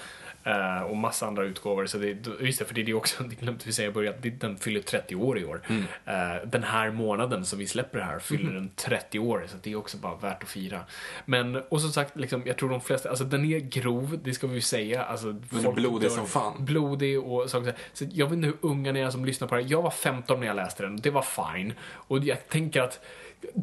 Eh, 0.45 0.83
och 0.83 0.97
massa 0.97 1.27
andra 1.27 1.45
utgåvor. 1.45 1.87
Så 1.87 1.99
det, 1.99 2.27
just 2.41 2.59
det, 2.59 2.65
för 2.65 2.75
det 2.75 2.81
är 2.81 2.85
det 2.85 2.95
också, 2.95 3.23
det 3.29 3.35
glömde 3.41 3.65
vi 3.67 3.73
säga 3.73 3.89
i 3.89 3.93
början, 3.93 4.15
det- 4.21 4.31
den 4.31 4.57
fyller 4.57 4.81
30 4.81 5.15
år 5.17 5.39
i 5.39 5.45
år. 5.45 5.61
Mm. 5.69 5.83
Eh, 6.05 6.43
den 6.47 6.63
här 6.63 6.91
månaden 6.91 7.45
som 7.45 7.59
vi 7.59 7.67
släpper 7.67 7.99
det 7.99 8.05
här 8.05 8.19
fyller 8.19 8.43
Mm. 8.51 8.55
den 8.55 8.71
30 8.77 9.19
år, 9.19 9.45
så 9.49 9.57
det 9.63 9.73
är 9.73 9.77
också 9.77 9.97
bara 9.97 10.17
värt 10.17 10.43
att 10.43 10.49
fira. 10.49 10.81
Men, 11.25 11.57
och 11.57 11.81
som 11.81 11.93
sagt, 11.93 12.17
liksom, 12.17 12.43
jag 12.47 12.57
tror 12.57 12.71
de 12.71 12.81
flesta, 12.81 13.09
alltså 13.09 13.25
den 13.25 13.45
är 13.45 13.59
grov, 13.59 14.19
det 14.25 14.35
ska 14.35 14.47
vi 14.47 14.55
ju 14.55 14.61
säga. 14.61 15.05
Alltså, 15.05 15.29
är 15.29 15.63
folk 15.63 15.77
blodig 15.77 16.09
dör- 16.11 16.17
som 16.17 16.27
fan. 16.27 16.65
Blodig 16.65 17.21
och 17.21 17.51
saker 17.51 17.71
så, 17.71 17.77
så 17.93 18.05
jag 18.13 18.27
vet 18.27 18.33
inte 18.33 18.47
hur 18.47 18.57
unga 18.61 18.93
ni 18.93 19.01
är 19.01 19.11
som 19.11 19.25
lyssnar 19.25 19.49
på 19.49 19.55
det 19.55 19.63
här. 19.63 19.71
Jag 19.71 19.83
var 19.83 19.91
15 19.91 20.41
när 20.41 20.47
jag 20.47 20.57
läste 20.57 20.83
den, 20.83 20.97
det 20.97 21.11
var 21.11 21.23
fine. 21.53 21.73
Och 21.83 22.19
jag 22.25 22.49
tänker 22.49 22.81
att 22.83 23.01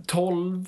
12, 0.06 0.66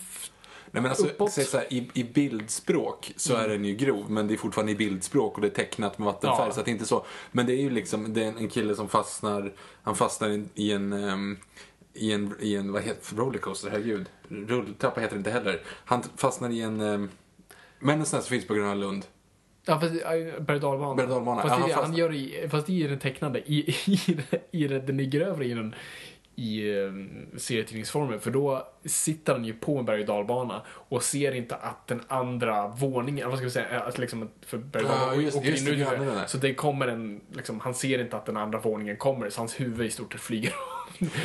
Nej, 0.71 0.81
men 0.83 0.85
alltså. 0.91 1.05
Mm. 1.19 1.29
så 1.29 1.57
här, 1.57 1.73
i, 1.73 1.89
I 1.93 2.03
bildspråk 2.03 3.13
så 3.15 3.35
är 3.35 3.49
den 3.49 3.65
ju 3.65 3.75
grov, 3.75 4.11
men 4.11 4.27
det 4.27 4.33
är 4.33 4.37
fortfarande 4.37 4.71
i 4.71 4.75
bildspråk 4.75 5.35
och 5.35 5.41
det 5.41 5.47
är 5.47 5.51
tecknat 5.51 5.97
med 5.97 6.05
vattenfärg. 6.05 6.47
Ja. 6.47 6.51
Så 6.53 6.59
att 6.59 6.65
det 6.65 6.71
är 6.71 6.73
inte 6.73 6.85
så. 6.85 7.05
Men 7.31 7.45
det 7.45 7.53
är 7.53 7.61
ju 7.61 7.69
liksom 7.69 8.13
det 8.13 8.23
är 8.23 8.27
en 8.27 8.49
kille 8.49 8.75
som 8.75 8.89
fastnar, 8.89 9.51
han 9.83 9.95
fastnar 9.95 10.29
i- 10.29 10.43
i 10.55 10.71
en, 10.71 10.93
ehm, 10.93 11.37
i 11.93 12.11
en, 12.13 12.35
i 12.39 12.55
en 12.55 12.71
vad 12.71 12.81
heter 12.83 13.15
rollercoaster, 13.15 13.69
herregud. 13.69 14.05
Rulltrappa 14.29 15.01
heter 15.01 15.15
det 15.15 15.17
inte 15.17 15.31
heller. 15.31 15.61
Han 15.85 16.03
fastnar 16.15 16.49
i 16.49 16.61
en, 16.61 16.81
um, 16.81 17.09
men 17.79 17.99
en 17.99 18.05
sån 18.05 18.17
här 18.17 18.23
som 18.23 18.29
finns 18.29 18.47
på 18.47 18.53
Gröna 18.53 18.73
Lund. 18.73 19.05
Ja, 19.65 19.79
fast 19.79 19.93
berg 19.93 20.55
och 20.55 20.61
dalbana. 20.61 20.95
Berg- 20.95 21.03
och 21.03 21.09
dalbana. 21.09 21.41
Fast, 21.41 21.55
Ja, 21.61 21.67
det, 21.67 21.73
han 21.73 21.93
gör 21.95 22.13
i, 22.13 22.47
fast 22.51 22.69
är 22.69 22.73
i 22.73 22.83
den 22.87 22.99
tecknade. 22.99 23.39
I, 23.51 23.53
i, 23.87 23.99
i, 24.51 24.67
den- 24.67 24.85
den 24.85 24.99
är 24.99 25.03
grövre 25.03 25.45
i 25.45 25.53
den 25.53 25.75
i 26.39 26.73
um, 26.79 27.25
serietidningsformen. 27.37 28.19
För 28.19 28.31
då 28.31 28.67
sitter 28.85 29.33
han 29.33 29.45
ju 29.45 29.53
på 29.53 29.77
en 29.77 29.85
berg 29.85 29.99
och 30.01 30.07
dalbana 30.07 30.61
och 30.67 31.03
ser 31.03 31.31
inte 31.35 31.55
att 31.55 31.87
den 31.87 32.01
andra 32.07 32.67
våningen, 32.67 33.29
vad 33.29 33.37
ska 33.37 33.45
vi 33.45 33.51
säga, 33.51 33.79
att 33.79 33.97
liksom, 33.97 34.29
för 34.45 34.57
berg 34.57 34.83
och 34.83 34.89
Ja, 34.91 34.95
dalbana 34.99 35.21
just- 35.21 35.37
åker 35.37 35.49
just 35.49 35.67
in 35.67 35.73
det, 35.73 35.79
ja, 35.79 35.91
det. 35.91 36.27
Så 36.27 36.37
det 36.37 36.53
kommer 36.53 36.87
en, 36.87 37.21
liksom, 37.33 37.59
han 37.59 37.73
ser 37.73 37.99
inte 38.01 38.17
att 38.17 38.25
den 38.25 38.37
andra 38.37 38.59
våningen 38.59 38.97
kommer, 38.97 39.29
så 39.29 39.41
hans 39.41 39.59
huvud 39.59 39.87
i 39.87 39.89
stort 39.89 40.11
sett 40.13 40.21
flyger 40.21 40.53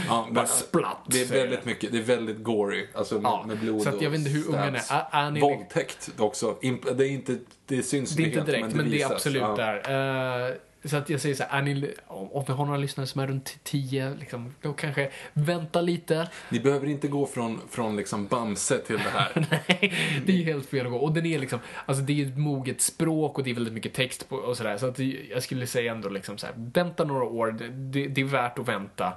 Ja, 0.08 0.28
Bara 0.32 0.46
splatt, 0.46 0.98
Det 1.06 1.20
är 1.22 1.26
väldigt 1.26 1.60
det. 1.60 1.66
mycket, 1.66 1.92
det 1.92 1.98
är 1.98 2.02
väldigt 2.02 2.42
gory. 2.42 2.86
Alltså 2.94 3.14
med, 3.14 3.24
Ja, 3.24 3.44
med 3.48 3.58
blod 3.58 3.82
så 3.82 3.88
att 3.88 4.02
jag 4.02 4.10
vet 4.10 4.18
inte 4.18 4.30
hur 4.30 4.42
stabs. 4.42 4.90
är. 4.90 4.96
Är- 5.12 5.26
är 5.26 5.30
ni- 5.30 5.40
Våldtäkt 5.40 6.10
också. 6.18 6.56
Det 6.60 7.04
är 7.04 7.10
inte, 7.10 7.36
det 7.66 7.82
syns 7.82 8.10
Det 8.16 8.22
är 8.22 8.26
inte 8.26 8.40
direkt, 8.40 8.74
men 8.74 8.84
det, 8.84 8.90
är 8.90 8.90
visas. 8.90 9.12
absolut 9.12 9.42
Ja. 9.42 9.54
där. 9.56 10.46
Eh, 10.48 10.54
så 10.84 10.96
att 10.96 11.10
jag 11.10 11.20
säger 11.20 11.34
så 11.34 11.44
här, 11.48 11.58
är 11.58 11.62
ni, 11.62 11.94
om 12.06 12.44
om 12.44 12.44
vi 12.46 12.52
har 12.52 12.66
några 12.66 12.78
lyssnare 12.78 13.06
som 13.06 13.20
är 13.20 13.26
runt 13.26 13.58
10, 13.62 14.14
liksom, 14.14 14.54
då 14.60 14.72
kanske 14.72 15.10
vänta 15.32 15.80
lite. 15.80 16.28
Ni 16.48 16.60
behöver 16.60 16.86
inte 16.86 17.08
gå 17.08 17.26
från, 17.26 17.60
från 17.70 17.96
liksom 17.96 18.26
Bamse 18.26 18.78
till 18.78 18.96
det 18.96 19.10
här. 19.10 19.30
Nej, 19.50 19.94
det 20.26 20.32
är 20.32 20.36
ju 20.36 20.44
helt 20.44 20.68
fel 20.68 20.86
att 20.86 20.92
gå. 20.92 20.98
Och 20.98 21.12
den 21.12 21.26
är 21.26 21.38
liksom, 21.38 21.58
alltså 21.86 22.02
det 22.02 22.12
är 22.12 22.14
ju 22.14 22.26
ett 22.28 22.38
moget 22.38 22.80
språk 22.80 23.38
och 23.38 23.44
det 23.44 23.50
är 23.50 23.54
väldigt 23.54 23.74
mycket 23.74 23.94
text 23.94 24.28
på, 24.28 24.36
och 24.36 24.56
sådär. 24.56 24.78
Så 24.78 24.86
att 24.86 24.98
jag 25.30 25.42
skulle 25.42 25.66
säga 25.66 25.92
ändå 25.92 26.08
liksom 26.08 26.38
så 26.38 26.46
här, 26.46 26.54
vänta 26.56 27.04
några 27.04 27.24
år, 27.24 27.52
det, 27.52 27.68
det, 27.68 28.06
det 28.06 28.20
är 28.20 28.24
värt 28.24 28.58
att 28.58 28.68
vänta. 28.68 29.12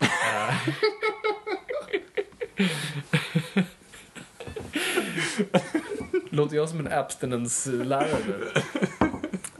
Eh. 0.00 0.54
Låter 6.30 6.56
jag 6.56 6.68
som 6.68 6.80
en 6.80 6.92
abstinence-lärare 6.92 8.62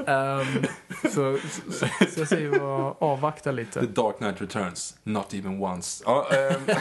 Ehm, 0.07 0.65
så, 1.03 1.39
så, 1.71 1.87
så 2.15 2.21
jag 2.21 2.29
säger 2.29 2.59
bara 2.59 2.93
avvakta 2.99 3.51
The 3.51 3.57
lite. 3.57 3.81
Dark 3.81 4.17
Knight 4.19 4.41
Returns, 4.41 4.97
not 5.03 5.35
even 5.35 5.63
once. 5.63 6.05
Ja, 6.07 6.27
ehm, 6.33 6.63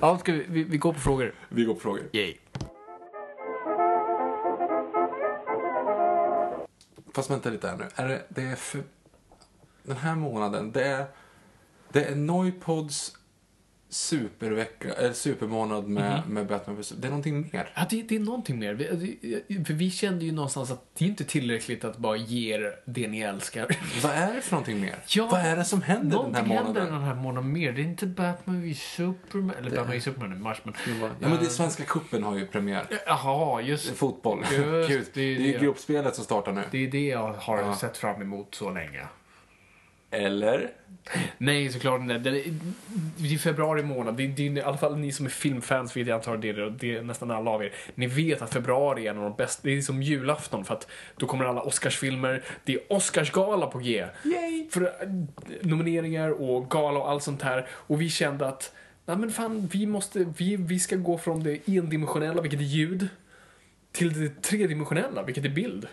Ja, 0.00 0.18
ska 0.18 0.32
vi, 0.32 0.46
vi, 0.48 0.64
vi 0.64 0.76
går 0.76 0.92
på 0.92 1.00
frågor. 1.00 1.34
vi 1.48 1.64
går 1.64 1.74
på 1.74 1.80
frågor. 1.80 2.02
Yay. 2.12 2.36
Fast 7.14 7.30
vänta 7.30 7.50
lite 7.50 7.68
här 7.68 7.76
nu. 7.76 7.88
Är 7.94 8.08
det, 8.08 8.22
det 8.28 8.42
är 8.42 8.56
för... 8.56 8.82
Den 9.82 9.96
här 9.96 10.14
månaden, 10.14 10.72
det 10.72 10.84
är, 10.84 11.04
det 11.88 12.04
är 12.04 12.14
Noipods 12.14 13.12
supervecka, 13.94 14.92
eller 14.92 15.12
supermånad 15.12 15.88
med, 15.88 16.20
Mhm. 16.26 16.34
med 16.34 16.46
Batman 16.46 16.76
vs. 16.80 16.88
Det 16.88 17.06
är 17.06 17.10
någonting 17.10 17.50
mer. 17.52 17.70
Ja, 17.74 17.86
det, 17.90 18.02
det 18.02 18.16
är 18.16 18.20
någonting 18.20 18.58
mer. 18.58 18.74
Vi, 18.74 19.18
det- 19.48 19.64
för 19.64 19.74
vi 19.74 19.90
kände 19.90 20.24
ju 20.24 20.32
någonstans 20.32 20.70
att 20.70 20.84
det 20.98 21.04
är 21.04 21.08
inte 21.08 21.24
tillräckligt 21.24 21.84
att 21.84 21.96
bara 21.98 22.16
ge 22.16 22.54
er 22.54 22.74
det 22.84 23.08
ni 23.08 23.20
älskar. 23.20 23.76
Vad 24.02 24.12
är 24.12 24.34
det 24.34 24.40
för 24.40 24.52
någonting 24.52 24.80
mer? 24.80 24.96
Ja, 25.08 25.28
Vad 25.32 25.40
är 25.40 25.56
det 25.56 25.64
som 25.64 25.82
händer 25.82 26.02
den 26.04 26.10
Någonting 26.10 26.34
här 26.34 26.54
händer 26.64 26.64
månaden? 26.72 26.92
den 26.94 27.02
här 27.02 27.14
månaden 27.14 27.52
mer. 27.52 27.72
Det 27.72 27.80
är 27.80 27.84
inte 27.84 28.06
Batman 28.06 28.62
v 28.62 28.74
Superman, 28.74 29.56
eller 29.58 29.70
Batman 29.70 29.90
v 29.90 30.00
Superman 30.00 30.32
i 30.32 30.36
mars, 30.38 30.60
men... 30.64 30.74
Ja, 31.00 31.08
men 31.20 31.30
det 31.30 31.44
är 31.46 31.48
Svenska 31.48 31.84
cupen 31.84 32.22
har 32.22 32.36
ju 32.38 32.46
premiär. 32.46 32.86
Jaha, 33.06 33.60
just 33.62 33.96
Fotboll. 33.96 34.44
Just 34.88 35.14
det, 35.14 35.20
det 35.20 35.34
är 35.34 35.38
det. 35.38 35.44
ju 35.44 35.58
gruppspelet 35.58 36.14
som 36.14 36.24
startar 36.24 36.52
nu. 36.52 36.62
Det 36.70 36.86
är 36.86 36.90
det 36.90 37.06
jag 37.06 37.32
har 37.32 37.58
Ja. 37.58 37.74
sett 37.76 37.96
fram 37.96 38.22
emot 38.22 38.54
så 38.54 38.70
länge. 38.70 39.00
Eller? 40.12 40.70
Nej, 41.38 41.68
såklart 41.72 42.00
inte. 42.00 42.18
Det 42.18 42.30
är, 42.30 42.54
det 43.16 43.34
är 43.34 43.38
februari 43.38 43.82
månad. 43.82 44.16
Det 44.16 44.22
är, 44.24 44.28
det 44.28 44.46
är, 44.46 44.56
I 44.58 44.60
alla 44.62 44.76
fall 44.76 44.96
ni 44.98 45.12
som 45.12 45.26
är 45.26 45.30
filmfans 45.30 45.96
vet 45.96 46.06
jag 46.06 46.14
antar 46.14 46.36
det, 46.36 46.48
är- 46.48 46.70
det 46.78 46.96
är 46.96 47.02
nästan 47.02 47.30
alla 47.30 47.50
av 47.50 47.64
er. 47.64 47.72
Ni 47.94 48.06
vet 48.06 48.42
att 48.42 48.52
februari 48.52 49.06
är 49.06 49.10
en 49.10 49.18
av 49.18 49.24
de 49.24 49.36
bästa. 49.36 49.60
Det 49.64 49.70
är 49.78 49.80
som 49.82 50.02
julafton 50.02 50.64
för 50.64 50.74
att 50.74 50.88
då 51.16 51.26
kommer 51.26 51.44
alla 51.44 51.60
Oscarsfilmer. 51.62 52.42
Det 52.64 52.74
är 52.74 52.80
Oscarsgala 52.88 53.66
på 53.66 53.78
G. 53.78 54.06
Yay! 54.24 54.70
För 54.70 54.82
äh, 54.82 55.08
nomineringar 55.62 56.30
och 56.42 56.70
gala 56.70 56.98
och 57.00 57.10
allt 57.10 57.22
sånt 57.22 57.42
här. 57.42 57.66
Och 57.70 58.00
vi 58.00 58.08
kände 58.10 58.48
att, 58.48 58.72
nej 59.06 59.16
men 59.16 59.30
fan, 59.30 59.66
vi 59.72 59.86
måste, 59.86 60.24
vi, 60.38 60.56
vi 60.56 60.78
ska 60.78 60.96
gå 60.96 61.18
från 61.18 61.42
det 61.42 61.68
endimensionella, 61.68 62.42
vilket 62.42 62.60
är 62.60 62.64
ljud, 62.64 63.08
till 63.92 64.20
det 64.20 64.42
tredimensionella, 64.42 65.22
vilket 65.22 65.44
är 65.44 65.48
bild. 65.48 65.86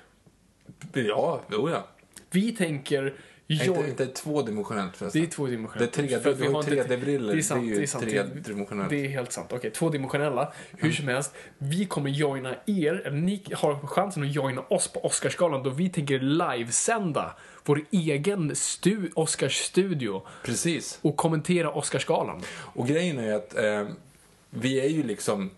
Ja, 0.94 1.41
jo 1.52 1.70
ja. 1.70 1.88
Vi 2.32 2.52
tänker, 2.52 3.14
jag, 3.56 3.90
inte 3.90 4.06
tvådimensionellt 4.06 4.98
förresten. 4.98 5.22
det 5.22 5.28
är 5.28 5.32
tvådimensionellt. 5.32 5.94
Det 5.94 6.02
är 6.04 6.08
tre- 6.08 6.20
För 6.20 6.34
vi 6.34 6.48
har 6.48 6.64
ju 6.64 6.70
inte- 6.78 6.96
3D-briller. 6.96 7.34
Det 7.34 7.40
är 7.40 7.42
sant, 7.42 7.62
Det 7.62 7.68
är 7.68 7.70
ju 7.70 7.76
det 7.78 7.84
är 7.84 7.88
sant. 7.88 8.04
tredimensionellt. 8.44 8.90
Det 8.90 9.06
är 9.06 9.10
helt 9.10 9.32
sant. 9.32 9.54
Okej, 9.54 9.72
tvådimensionella. 9.72 10.54
Hur 10.78 10.92
som 10.92 11.08
helst, 11.08 11.34
vi 11.58 11.86
kommer 11.86 12.10
joina 12.10 12.56
er, 12.66 12.94
eller 13.06 13.18
ni 13.18 13.44
har 13.54 13.88
chansen 13.88 14.24
att 14.24 14.36
joina 14.36 14.62
oss 14.62 14.88
på 14.88 15.06
Oscarsgalan 15.06 15.64
då 15.64 15.70
vi 15.70 15.90
tänker 15.90 16.20
livesända 16.20 17.36
vår 17.66 17.82
egen 17.92 18.52
stu- 18.52 19.12
Oscarsstudio 19.16 20.22
Precis. 20.44 21.00
och 21.02 21.16
kommentera 21.16 21.72
Oscarsgalan. 21.72 22.42
Och 22.52 22.88
grejen 22.88 23.20
är 23.20 23.24
ju 23.26 23.34
att 23.34 23.58
eh, 23.58 23.88
vi 24.50 24.80
är 24.82 24.90
ju 24.90 25.04
liksom... 25.04 25.50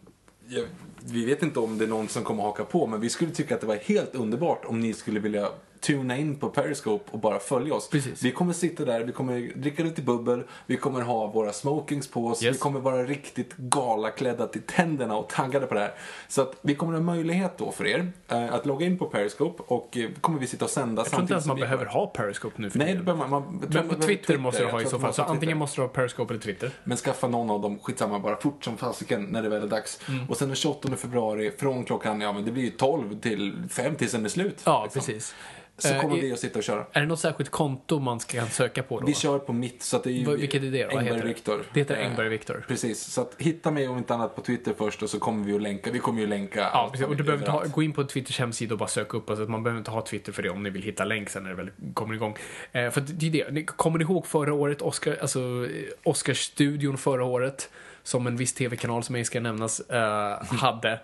Vi 1.03 1.25
vet 1.25 1.43
inte 1.43 1.59
om 1.59 1.77
det 1.77 1.85
är 1.85 1.89
någon 1.89 2.07
som 2.07 2.23
kommer 2.23 2.43
haka 2.43 2.63
på, 2.63 2.87
men 2.87 3.01
vi 3.01 3.09
skulle 3.09 3.31
tycka 3.31 3.55
att 3.55 3.61
det 3.61 3.67
var 3.67 3.75
helt 3.75 4.15
underbart 4.15 4.65
om 4.65 4.79
ni 4.79 4.93
skulle 4.93 5.19
vilja 5.19 5.49
tuna 5.81 6.17
in 6.17 6.35
på 6.35 6.49
Periscope 6.49 7.11
och 7.11 7.19
bara 7.19 7.39
följa 7.39 7.73
oss. 7.73 7.89
Precis. 7.89 8.23
Vi 8.23 8.31
kommer 8.31 8.53
sitta 8.53 8.85
där, 8.85 9.03
vi 9.03 9.11
kommer 9.11 9.51
dricka 9.55 9.83
lite 9.83 10.01
bubbel, 10.01 10.43
vi 10.65 10.77
kommer 10.77 11.01
ha 11.01 11.27
våra 11.27 11.53
smokings 11.53 12.07
på 12.07 12.27
oss, 12.27 12.43
Yes. 12.43 12.55
vi 12.55 12.59
kommer 12.59 12.79
vara 12.79 13.03
riktigt 13.03 13.57
galaklädda 13.57 14.47
till 14.47 14.61
tänderna 14.61 15.15
och 15.17 15.29
taggade 15.29 15.65
på 15.67 15.73
det 15.73 15.79
här. 15.79 15.93
Så 16.27 16.41
att 16.41 16.55
vi 16.61 16.75
kommer 16.75 16.93
ha 16.93 16.99
möjlighet 17.01 17.57
då 17.57 17.71
för 17.71 17.87
er 17.87 18.11
eh, 18.27 18.53
att 18.53 18.65
logga 18.65 18.85
in 18.85 18.97
på 18.97 19.05
Periscope 19.05 19.63
och 19.67 19.97
eh, 19.97 20.09
kommer 20.21 20.39
vi 20.39 20.47
sitta 20.47 20.65
och 20.65 20.71
sända 20.71 21.01
Jag 21.01 21.09
tror 21.09 21.21
inte 21.21 21.33
ens 21.33 21.45
man 21.47 21.59
behöver 21.59 21.85
ha 21.85 22.07
Periscope 22.07 22.61
nu 22.61 22.69
för 22.69 22.79
Nej, 22.79 22.93
det 22.95 23.03
behöver 23.03 23.27
man. 23.27 23.29
man 23.29 23.41
jag 23.61 23.73
Men 23.73 23.87
behöver 23.87 24.07
Twitter 24.07 24.37
måste 24.37 24.61
du 24.61 24.65
Jag 24.65 24.71
ha 24.71 24.81
i 24.81 24.85
så 24.85 24.99
fall. 24.99 25.13
Så 25.13 25.21
antingen 25.21 25.39
Twitter. 25.41 25.55
måste 25.55 25.77
du 25.81 25.85
ha 25.85 25.89
Periscope 25.89 26.33
eller 26.33 26.41
Twitter. 26.41 26.71
Men 26.83 26.97
skaffa 26.97 27.27
någon 27.27 27.49
av 27.49 27.61
dem, 27.61 27.79
skitsamma, 27.79 28.19
bara 28.19 28.35
fort 28.41 28.63
som 28.63 28.77
fasiken 28.77 29.23
när 29.23 29.41
det 29.43 29.49
väl 29.49 29.63
är 29.63 29.67
dags. 29.67 29.99
Mm. 30.09 30.29
Och 30.29 30.37
sen 30.37 30.47
den 30.47 30.55
28 30.55 30.95
februari 30.97 31.51
från 31.57 31.83
klockan, 31.85 32.21
ja 32.21 32.33
men 32.33 32.45
det 32.45 32.51
blir 32.51 32.63
ju 32.63 32.69
12 32.69 33.19
till 33.19 33.63
5 33.69 33.95
tills 33.95 34.11
den 34.11 34.25
är 34.25 34.29
slut. 34.29 34.61
Ja, 34.63 34.83
liksom. 34.83 34.99
precis. 34.99 35.35
Så 35.77 35.93
Eh, 35.93 36.01
kommer 36.01 36.15
vi 36.15 36.33
att 36.33 36.39
sitta 36.39 36.59
och 36.59 36.63
köra. 36.63 36.85
Är 36.91 37.01
det 37.01 37.07
något 37.07 37.19
särskilt 37.19 37.49
konto 37.49 37.99
man 37.99 38.19
ska 38.19 38.45
söka 38.45 38.83
på 38.83 38.99
då? 38.99 39.05
Vi 39.05 39.13
kör 39.13 39.39
på 39.39 39.53
mitt, 39.53 39.83
så 39.83 39.97
att 39.97 40.03
det 40.03 40.09
är 40.09 40.13
ju 40.13 40.35
vilket 40.35 40.63
är 40.63 40.71
det 40.71 40.83
då? 40.83 40.97
Engberg? 40.97 41.27
Viktor. 41.27 41.63
Det 41.73 41.79
heter 41.79 41.97
Eh, 41.97 42.07
Engberg 42.07 42.29
Viktor. 42.29 42.65
Precis, 42.67 43.03
så 43.03 43.21
att 43.21 43.35
hitta 43.37 43.71
mig 43.71 43.87
om 43.87 43.97
inte 43.97 44.13
annat 44.13 44.35
på 44.35 44.41
Twitter 44.41 44.73
först 44.77 45.03
och 45.03 45.09
så 45.09 45.19
kommer 45.19 45.45
vi 45.45 45.55
att 45.55 45.61
länka. 45.61 45.91
Vi 45.91 45.99
kommer 45.99 46.21
ju 46.21 46.27
länka 46.27 46.59
Ja, 46.59 46.89
precis. 46.91 47.07
Och 47.07 47.15
du 47.15 47.23
behöver 47.23 47.43
inte 47.43 47.51
ha, 47.51 47.63
gå 47.65 47.83
in 47.83 47.93
på 47.93 48.03
Twitters 48.03 48.39
hemsida 48.39 48.73
och 48.73 48.79
bara 48.79 48.89
söka 48.89 49.17
upp 49.17 49.29
att 49.29 49.49
Man 49.49 49.63
behöver 49.63 49.79
inte 49.79 49.91
ha 49.91 50.01
Twitter 50.01 50.31
för 50.31 50.43
det 50.43 50.49
om 50.49 50.63
ni 50.63 50.69
vill 50.69 50.81
hitta 50.83 51.05
länk 51.05 51.29
sen 51.29 51.43
när 51.43 51.49
det 51.49 51.55
väl 51.55 51.69
kommer 51.93 52.13
igång. 52.13 52.35
Eh, 52.71 52.89
för 52.89 53.01
det 53.01 53.27
är 53.41 53.51
det. 53.51 53.63
Kommer 53.65 53.97
ni 53.99 54.03
ihåg 54.03 54.27
förra 54.27 54.53
året, 54.53 54.81
Oscar, 54.81 55.17
alltså 55.21 55.39
eh, 55.39 55.69
Oscarsstudion 56.03 56.97
förra 56.97 57.23
året, 57.23 57.69
som 58.03 58.27
en 58.27 58.37
viss 58.37 58.53
tv-kanal 58.53 59.03
som 59.03 59.15
ej 59.15 59.25
ska 59.25 59.39
nämnas, 59.39 59.79
eh, 59.79 60.43
hade. 60.43 60.99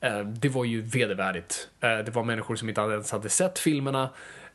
Eh, 0.00 0.20
det 0.20 0.48
var 0.48 0.64
ju 0.64 0.80
vedervärdigt. 0.80 1.68
Eh, 1.80 1.98
det 1.98 2.10
var 2.10 2.24
människor 2.24 2.56
som 2.56 2.68
inte 2.68 2.80
ens 2.80 3.10
hade 3.10 3.28
sett 3.28 3.58
filmerna. 3.58 4.10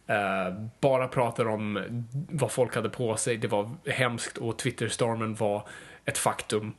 Eh, 0.07 0.53
bara 0.79 1.07
pratade 1.07 1.49
om 1.49 2.03
vad 2.29 2.51
folk 2.51 2.75
hade 2.75 2.89
på 2.89 3.17
sig. 3.17 3.37
Det 3.37 3.47
var 3.47 3.69
hemskt 3.85 4.37
och 4.37 4.57
Twitterstormen 4.57 5.35
var 5.35 5.67
ett 6.05 6.17
faktum. 6.17 6.73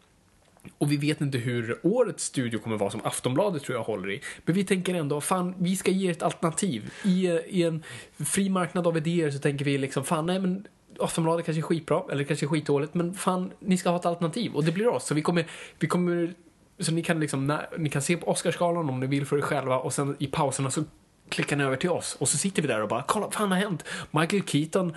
Och 0.78 0.92
vi 0.92 0.96
vet 0.96 1.20
inte 1.20 1.38
hur 1.38 1.78
årets 1.82 2.24
studio 2.24 2.58
kommer 2.58 2.76
vara 2.76 2.90
som 2.90 3.00
Aftonbladet 3.04 3.62
tror 3.62 3.78
jag 3.78 3.84
håller 3.84 4.10
i. 4.10 4.20
Men 4.44 4.54
vi 4.54 4.64
tänker 4.64 4.94
ändå, 4.94 5.20
fan, 5.20 5.54
vi 5.58 5.76
ska 5.76 5.90
ge 5.90 6.10
ett 6.10 6.22
alternativ. 6.22 6.90
I, 7.04 7.26
I 7.28 7.62
en 7.62 7.82
fri 8.26 8.48
marknad 8.48 8.86
av 8.86 8.96
idéer 8.96 9.30
så 9.30 9.38
tänker 9.38 9.64
vi 9.64 9.78
liksom, 9.78 10.04
fan, 10.04 10.26
nej 10.26 10.40
men 10.40 10.66
Aftonbladet 10.98 11.44
kanske 11.46 11.60
är 11.60 11.62
skitbra, 11.62 12.02
eller 12.12 12.24
kanske 12.24 12.46
är 12.46 12.48
skitdåligt, 12.48 12.94
men 12.94 13.14
fan, 13.14 13.50
ni 13.58 13.76
ska 13.76 13.90
ha 13.90 13.96
ett 13.96 14.06
alternativ. 14.06 14.54
Och 14.54 14.64
det 14.64 14.72
blir 14.72 14.88
oss. 14.88 15.06
Så 15.06 15.14
vi 15.14 15.22
kommer, 15.22 15.46
vi 15.78 15.86
kommer, 15.86 16.34
så 16.78 16.92
ni 16.92 17.02
kan 17.02 17.20
liksom, 17.20 17.58
ni 17.78 17.90
kan 17.90 18.02
se 18.02 18.16
på 18.16 18.26
Oscarsgalan 18.26 18.88
om 18.88 19.00
ni 19.00 19.06
vill 19.06 19.26
för 19.26 19.36
er 19.36 19.40
själva 19.40 19.78
och 19.78 19.92
sen 19.92 20.16
i 20.18 20.26
pauserna 20.26 20.70
så 20.70 20.84
klickar 21.28 21.56
ni 21.56 21.64
över 21.64 21.76
till 21.76 21.90
oss 21.90 22.16
och 22.20 22.28
så 22.28 22.38
sitter 22.38 22.62
vi 22.62 22.68
där 22.68 22.82
och 22.82 22.88
bara, 22.88 23.02
kolla, 23.02 23.26
vad 23.26 23.34
fan 23.34 23.52
har 23.52 23.58
hänt? 23.58 23.84
Michael 24.10 24.42
Keaton 24.42 24.90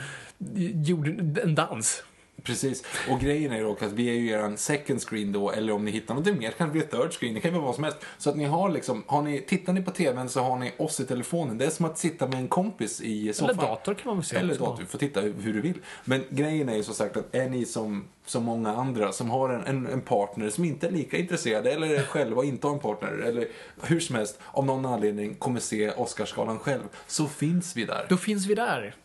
eh, 0.55 0.81
gjorde 0.81 1.41
en 1.41 1.55
dans. 1.55 2.03
Precis, 2.43 2.83
och 3.09 3.19
grejen 3.19 3.51
är 3.51 3.57
ju 3.57 3.63
dock 3.63 3.81
att 3.81 3.91
vi 3.91 4.09
är 4.09 4.13
ju 4.13 4.29
eran 4.29 4.57
second 4.57 5.01
screen 5.01 5.31
då, 5.31 5.51
eller 5.51 5.73
om 5.73 5.85
ni 5.85 5.91
hittar 5.91 6.13
någonting 6.13 6.37
mer 6.37 6.51
kan 6.51 6.67
det 6.67 6.71
bli 6.71 6.81
third 6.81 7.13
screen, 7.13 7.33
det 7.33 7.39
kan 7.39 7.51
ju 7.51 7.55
vara 7.55 7.65
vad 7.65 7.75
som 7.75 7.83
helst. 7.83 7.99
Så 8.17 8.29
att 8.29 8.35
ni 8.37 8.45
har 8.45 8.69
liksom, 8.69 9.03
har 9.07 9.21
ni, 9.21 9.41
tittar 9.41 9.73
ni 9.73 9.81
på 9.81 9.91
tvn 9.91 10.29
så 10.29 10.41
har 10.41 10.57
ni 10.57 10.73
oss 10.77 10.99
i 10.99 11.05
telefonen. 11.05 11.57
Det 11.57 11.65
är 11.65 11.69
som 11.69 11.85
att 11.85 11.97
sitta 11.97 12.27
med 12.27 12.37
en 12.39 12.47
kompis 12.47 13.01
i 13.01 13.33
soffan. 13.33 13.49
Eller 13.49 13.61
dator 13.61 13.93
kan 13.93 14.07
man 14.07 14.17
väl 14.17 14.25
säga 14.25 14.41
Eller 14.41 14.53
också. 14.53 14.63
dator, 14.63 14.81
du 14.81 14.85
får 14.85 14.97
titta 14.97 15.21
hur 15.21 15.53
du 15.53 15.61
vill. 15.61 15.77
Men 16.05 16.23
grejen 16.29 16.69
är 16.69 16.75
ju 16.75 16.83
som 16.83 16.93
sagt 16.93 17.17
att 17.17 17.35
är 17.35 17.49
ni 17.49 17.65
som, 17.65 18.07
som 18.25 18.43
många 18.43 18.75
andra 18.75 19.11
som 19.11 19.29
har 19.29 19.49
en, 19.49 19.65
en, 19.65 19.87
en 19.87 20.01
partner 20.01 20.49
som 20.49 20.65
inte 20.65 20.87
är 20.87 20.91
lika 20.91 21.17
intresserade, 21.17 21.71
eller 21.71 21.87
är 21.89 22.03
själva 22.03 22.43
inte 22.43 22.67
har 22.67 22.73
en 22.73 22.79
partner, 22.79 23.11
eller 23.11 23.47
hur 23.83 23.99
som 23.99 24.15
helst, 24.15 24.39
av 24.51 24.65
någon 24.65 24.85
anledning 24.85 25.35
kommer 25.35 25.59
se 25.59 25.91
Oscarsgalan 25.91 26.59
själv, 26.59 26.83
så 27.07 27.27
finns 27.27 27.75
vi 27.75 27.85
där. 27.85 28.05
Då 28.09 28.17
finns 28.17 28.45
vi 28.45 28.55
där 28.55 28.95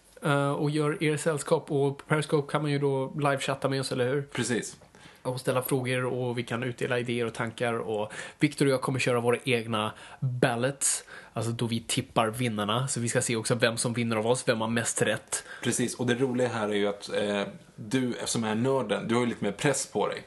och 0.58 0.70
gör 0.70 1.02
er 1.02 1.16
sällskap 1.16 1.70
och 1.70 1.98
på 1.98 2.04
Periscope 2.08 2.52
kan 2.52 2.62
man 2.62 2.70
ju 2.70 2.78
då 2.78 3.12
livechatta 3.14 3.68
med 3.68 3.80
oss, 3.80 3.92
eller 3.92 4.08
hur? 4.08 4.22
Precis. 4.22 4.76
Och 5.22 5.40
ställa 5.40 5.62
frågor 5.62 6.04
och 6.04 6.38
vi 6.38 6.42
kan 6.42 6.62
utdela 6.62 6.98
idéer 6.98 7.26
och 7.26 7.34
tankar 7.34 7.74
och 7.74 8.12
Viktor 8.38 8.66
och 8.66 8.72
jag 8.72 8.80
kommer 8.80 8.98
köra 8.98 9.20
våra 9.20 9.36
egna 9.44 9.92
ballots, 10.20 11.04
alltså 11.32 11.52
då 11.52 11.66
vi 11.66 11.80
tippar 11.80 12.28
vinnarna. 12.28 12.88
Så 12.88 13.00
vi 13.00 13.08
ska 13.08 13.22
se 13.22 13.36
också 13.36 13.54
vem 13.54 13.76
som 13.76 13.92
vinner 13.92 14.16
av 14.16 14.26
oss, 14.26 14.48
vem 14.48 14.60
har 14.60 14.68
mest 14.68 15.02
rätt. 15.02 15.44
Precis, 15.62 15.94
och 15.94 16.06
det 16.06 16.14
roliga 16.14 16.48
här 16.48 16.68
är 16.68 16.74
ju 16.74 16.88
att 16.88 17.10
eh, 17.14 17.42
du 17.76 18.14
som 18.24 18.44
är 18.44 18.54
nörden, 18.54 19.08
du 19.08 19.14
har 19.14 19.22
ju 19.22 19.28
lite 19.28 19.44
mer 19.44 19.52
press 19.52 19.86
på 19.86 20.08
dig. 20.08 20.22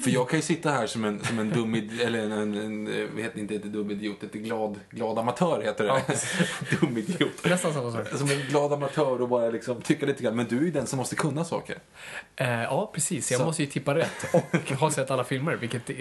För 0.00 0.10
jag 0.10 0.28
kan 0.28 0.38
ju 0.38 0.42
sitta 0.42 0.70
här 0.70 0.86
som 0.86 1.04
en, 1.04 1.24
som 1.24 1.38
en 1.38 1.50
dum 1.50 1.74
eller 1.74 2.18
en, 2.18 2.32
en, 2.32 2.54
en 2.54 2.86
eh, 2.86 3.22
heter 3.22 3.38
inte 3.38 3.54
ett 3.54 3.62
dum 3.62 3.90
idiot, 3.90 4.22
ett 4.22 4.32
glad, 4.32 4.80
glad 4.90 5.18
amatör 5.18 5.62
heter 5.62 5.84
det. 5.84 6.02
dum 6.80 6.98
idiot. 6.98 7.44
Nästan 7.44 7.72
samma 7.74 7.92
sak. 7.92 8.08
Som 8.18 8.30
en 8.30 8.40
glad 8.48 8.72
amatör 8.72 9.22
och 9.22 9.28
bara 9.28 9.50
liksom 9.50 9.82
tycka 9.82 10.06
lite 10.06 10.22
grann. 10.22 10.36
Men 10.36 10.46
du 10.46 10.58
är 10.58 10.62
ju 10.62 10.70
den 10.70 10.86
som 10.86 10.96
måste 10.96 11.16
kunna 11.16 11.44
saker. 11.44 11.78
Eh, 12.36 12.62
ja, 12.62 12.90
precis. 12.94 13.30
Jag 13.30 13.40
Så- 13.40 13.46
måste 13.46 13.62
ju 13.62 13.68
tippa 13.70 13.94
rätt 13.94 14.26
och 14.32 14.70
ha 14.78 14.90
sett 14.90 15.10
alla 15.10 15.24
filmer, 15.24 15.56
vilket 15.56 15.90
eh, 15.90 15.96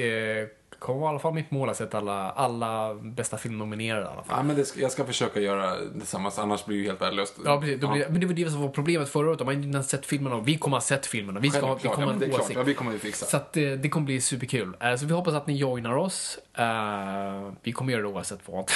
kommer 0.82 1.06
i 1.06 1.10
alla 1.10 1.20
fall 1.20 1.34
mitt 1.34 1.52
mål 1.52 1.70
att 1.70 1.78
sett 1.78 1.95
alla, 1.95 2.32
alla 2.32 2.94
bästa 2.94 3.38
filmnominerade 3.38 4.02
i 4.02 4.08
alla 4.08 4.24
fall. 4.24 4.38
Ja, 4.38 4.44
men 4.44 4.56
det 4.56 4.76
jag 4.78 4.91
ska 4.91 5.06
försöka 5.06 5.40
göra 5.40 5.76
detsamma, 5.80 6.32
annars 6.38 6.66
blir 6.66 6.78
det 6.78 6.82
ju 6.82 6.88
helt 6.88 7.02
värdelöst. 7.02 7.36
Ja, 7.45 7.60
precis. 7.62 7.82
Då 7.82 7.88
blir, 7.91 8.10
Men 8.10 8.20
det 8.22 8.26
var 8.28 8.34
det 8.34 8.49
som 8.49 8.62
var 8.62 8.70
problemet 8.70 9.10
förra 9.10 9.28
året. 9.30 9.40
De 9.40 9.48
har 9.48 9.53
inte 9.53 9.84
sett 9.84 10.06
filmerna 10.06 10.36
och 10.36 10.48
vi 10.48 10.58
kommer 10.58 10.78
ha 10.78 10.82
sett 10.82 11.06
filmerna. 11.06 11.40
Vi, 11.40 11.49
ska 11.49 11.66
ha, 11.66 11.76
vi 11.76 11.90
kommer 11.90 12.08
ja, 12.08 12.14
ha 12.14 12.24
en 12.24 12.34
åsikt. 12.34 12.52
Ja, 12.56 12.64
vi 12.64 12.74
kommer 12.74 12.91
ju 12.91 12.99
fixa. 12.99 13.26
Så 13.26 13.38
att, 13.38 13.58
eh, 13.58 13.64
det 13.72 13.90
kommer 13.90 14.06
bli 14.06 14.22
superkul. 14.22 14.78
Eh, 14.80 14.95
Så 14.95 15.06
vi 15.06 15.14
hoppas 15.14 15.34
att 15.34 15.48
ni 15.48 15.58
joinar 15.58 15.94
oss. 15.98 16.40
Eh, 16.58 17.52
Vi 17.64 17.72
kommer 17.72 17.91
göra 17.91 18.02
det 18.02 18.08
oavsett 18.08 18.40
vad. 18.45 18.72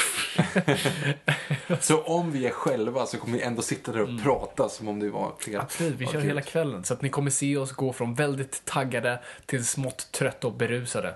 Så 1.79 2.01
om 2.01 2.31
vi 2.31 2.45
är 2.47 2.51
själva 2.51 3.05
så 3.05 3.17
kommer 3.17 3.37
vi 3.37 3.43
ändå 3.43 3.61
sitta 3.61 3.91
där 3.91 4.01
och 4.01 4.23
prata 4.23 4.69
som 4.69 4.87
om 4.87 4.99
det 4.99 5.09
var 5.09 5.33
flera. 5.39 5.57
Mm. 5.57 5.65
Absolut, 5.65 5.95
vi 5.97 6.05
kör 6.05 6.11
kul. 6.11 6.21
hela 6.21 6.41
kvällen. 6.41 6.83
Så 6.83 6.93
att 6.93 7.01
ni 7.01 7.09
kommer 7.09 7.31
se 7.31 7.57
oss 7.57 7.71
gå 7.71 7.93
från 7.93 8.13
väldigt 8.13 8.65
taggade 8.65 9.19
till 9.45 9.65
smått 9.65 10.11
trötta 10.11 10.47
och 10.47 10.53
berusade. 10.53 11.15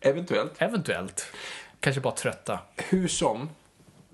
Eventuellt. 0.00 0.52
Eventuellt. 0.58 1.26
Kanske 1.80 2.00
bara 2.00 2.14
trötta. 2.14 2.58
Hur 2.76 3.08
som, 3.08 3.48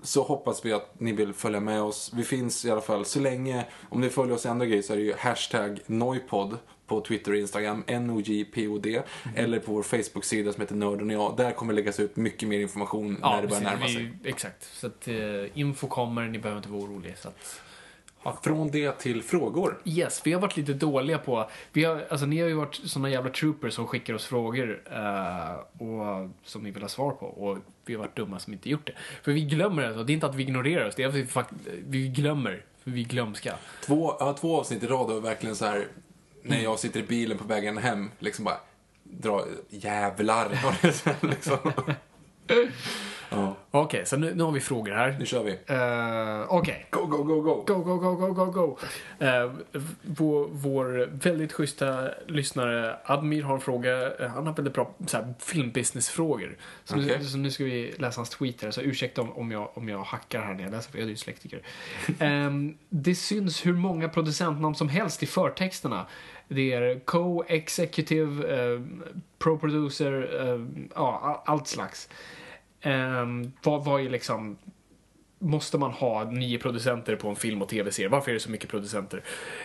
så 0.03 0.23
hoppas 0.23 0.65
vi 0.65 0.73
att 0.73 0.99
ni 0.99 1.11
vill 1.11 1.33
följa 1.33 1.59
med 1.59 1.81
oss. 1.81 2.11
Vi 2.15 2.23
finns 2.23 2.65
i 2.65 2.71
alla 2.71 2.81
fall 2.81 3.05
så 3.05 3.19
länge, 3.19 3.65
om 3.89 4.01
ni 4.01 4.09
följer 4.09 4.35
oss 4.35 4.45
i 4.45 4.49
andra 4.49 4.65
grejer 4.65 4.81
så 4.81 4.93
är 4.93 4.97
det 4.97 5.03
ju 5.03 5.13
hashtag 5.17 5.79
Noipod 5.85 6.57
på 6.87 7.01
Twitter 7.01 7.31
och 7.31 7.37
Instagram, 7.37 7.83
N-O-J-P-O-D, 7.87 9.01
Mhm. 9.23 9.33
eller 9.35 9.59
på 9.59 9.71
vår 9.73 9.83
Facebook-sida 9.83 10.53
som 10.53 10.61
heter 10.61 10.75
Nörden 10.75 11.09
och 11.09 11.13
jag. 11.15 11.37
Där 11.37 11.51
kommer 11.51 11.73
läggas 11.73 11.99
ut 11.99 12.15
mycket 12.15 12.49
mer 12.49 12.59
information 12.59 13.17
när 13.21 13.41
det 13.41 13.47
börjar 13.47 13.61
närma 13.63 13.87
sig. 13.87 14.13
Exakt. 14.23 14.63
Så 14.73 14.87
att 14.87 15.07
eh, 15.07 15.15
info 15.59 15.87
kommer, 15.87 16.27
ni 16.27 16.39
behöver 16.39 16.57
inte 16.59 16.69
vara 16.69 16.81
oroliga. 16.83 17.13
Så 17.15 17.27
att, 17.27 17.61
Från 18.43 18.71
det 18.71 18.91
till 18.99 19.23
frågor. 19.23 19.81
Yes, 19.85 20.21
vi 20.23 20.33
har 20.33 20.41
varit 20.41 20.57
lite 20.57 20.73
dåliga 20.73 21.17
på... 21.17 21.49
Vi 21.73 21.83
har, 21.83 22.05
alltså, 22.09 22.25
ni 22.25 22.41
har 22.41 22.47
ju 22.47 22.53
varit 22.53 22.75
såna 22.75 23.09
jävla 23.09 23.31
troopers 23.31 23.73
som 23.73 23.87
skickar 23.87 24.13
oss 24.13 24.25
frågor 24.25 24.81
eh, 24.91 25.81
och, 25.87 26.29
som 26.43 26.63
ni 26.63 26.71
vill 26.71 26.81
ha 26.81 26.89
svar 26.89 27.11
på. 27.11 27.25
Och 27.25 27.57
vi 27.85 27.93
har 27.93 27.99
varit 28.01 28.15
dumma 28.15 28.39
som 28.39 28.53
inte 28.53 28.69
gjort 28.69 28.87
det. 28.87 28.93
För 29.23 29.31
vi 29.31 29.41
glömmer 29.41 29.97
och 29.97 30.05
Det 30.05 30.11
är 30.11 30.13
inte 30.13 30.25
att 30.27 30.35
vi 30.35 30.43
ignorerar 30.43 30.87
oss, 30.87 30.95
det 30.95 31.03
är 31.03 31.07
att 31.07 31.13
vi, 31.13 31.25
fakt- 31.25 31.53
vi 31.87 32.07
glömmer. 32.07 32.65
För 32.83 32.91
vi 32.91 33.01
är 33.01 33.05
glömska. 33.05 33.55
Två, 33.81 34.15
ja, 34.19 34.33
två 34.33 34.59
avsnitt 34.59 34.83
i 34.83 34.87
rad 34.87 35.11
och 35.11 35.25
verkligen 35.25 35.55
så 35.55 35.65
här 35.65 35.87
när 36.43 36.59
jag 36.63 36.79
sitter 36.79 36.99
i 36.99 37.03
bilen 37.03 37.37
på 37.37 37.43
vägen 37.43 37.77
hem, 37.77 38.11
liksom 38.19 38.45
bara 38.45 38.57
dra 39.03 39.45
jävlar. 39.69 40.49
liksom. 41.27 41.57
ja, 43.33 43.55
Okej, 43.71 44.05
så 44.05 44.17
nu, 44.17 44.33
nu 44.35 44.43
har 44.43 44.51
vi 44.51 44.59
frågor 44.59 44.91
här. 44.91 45.15
nu 45.19 45.25
kör 45.25 45.43
vi. 45.43 45.51
Uh, 45.51 46.45
Okej. 46.53 46.85
Go, 46.89 47.05
go, 47.05 47.23
go, 47.23 47.41
go. 47.41 47.63
Go, 47.67 47.75
go, 47.83 47.95
go, 47.97 48.15
go, 48.15 48.33
go, 48.33 48.45
go. 48.45 48.77
Eh, 49.25 49.51
vår, 50.01 50.47
vår 50.51 51.09
väldigt 51.11 51.53
schyssta 51.53 52.09
lyssnare 52.27 52.95
Admir 53.05 53.41
har 53.43 53.55
en 53.55 53.61
fråga. 53.61 54.17
Eh, 54.19 54.27
han 54.29 54.47
har 54.47 54.53
väldigt 54.53 54.73
bra 54.73 54.93
så 55.07 55.17
här, 55.17 55.33
filmbusiness-frågor. 55.39 56.57
Så, 56.83 56.95
Okej. 56.95 57.17
nu, 57.19 57.25
så 57.25 57.37
nu 57.37 57.51
ska 57.51 57.63
vi 57.63 57.93
läsa 57.97 58.19
hans 58.19 58.29
tweet 58.29 58.63
här. 58.63 58.71
Så 58.71 58.81
ursäkta 58.81 59.21
om, 59.21 59.33
om, 59.33 59.51
jag, 59.51 59.69
om 59.73 59.89
jag 59.89 60.03
hackar 60.03 60.41
här 60.41 60.53
när 60.53 60.63
jag 60.63 60.71
läser, 60.71 60.91
för 60.91 60.97
jag 60.97 61.05
är 61.05 61.09
dyslektiker. 61.11 61.61
Ehm, 62.19 62.77
det 62.89 63.15
syns 63.15 63.65
hur 63.65 63.73
många 63.73 64.09
producentnamn 64.09 64.75
som 64.75 64.89
helst 64.89 65.23
i 65.23 65.25
förtexterna. 65.25 66.05
Det 66.47 66.73
är 66.73 66.99
co-executive, 66.99 68.45
eh, 68.73 68.81
pro-producer, 69.39 70.41
eh, 70.41 70.65
ja, 70.95 71.19
all- 71.45 71.53
allt 71.53 71.67
slags. 71.67 72.09
Um, 72.85 73.51
vad, 73.63 73.85
vad 73.85 74.01
är 74.01 74.09
liksom 74.09 74.57
måste 75.43 75.77
man 75.77 75.91
ha 75.91 76.23
nio 76.23 76.57
producenter 76.59 77.15
på 77.15 77.29
en 77.29 77.35
film 77.35 77.61
och 77.61 77.69
tv-serie? 77.69 78.09
Varför 78.09 78.31
är 78.31 78.33
det 78.33 78.39
så 78.39 78.51
mycket 78.51 78.69
producenter? 78.69 79.23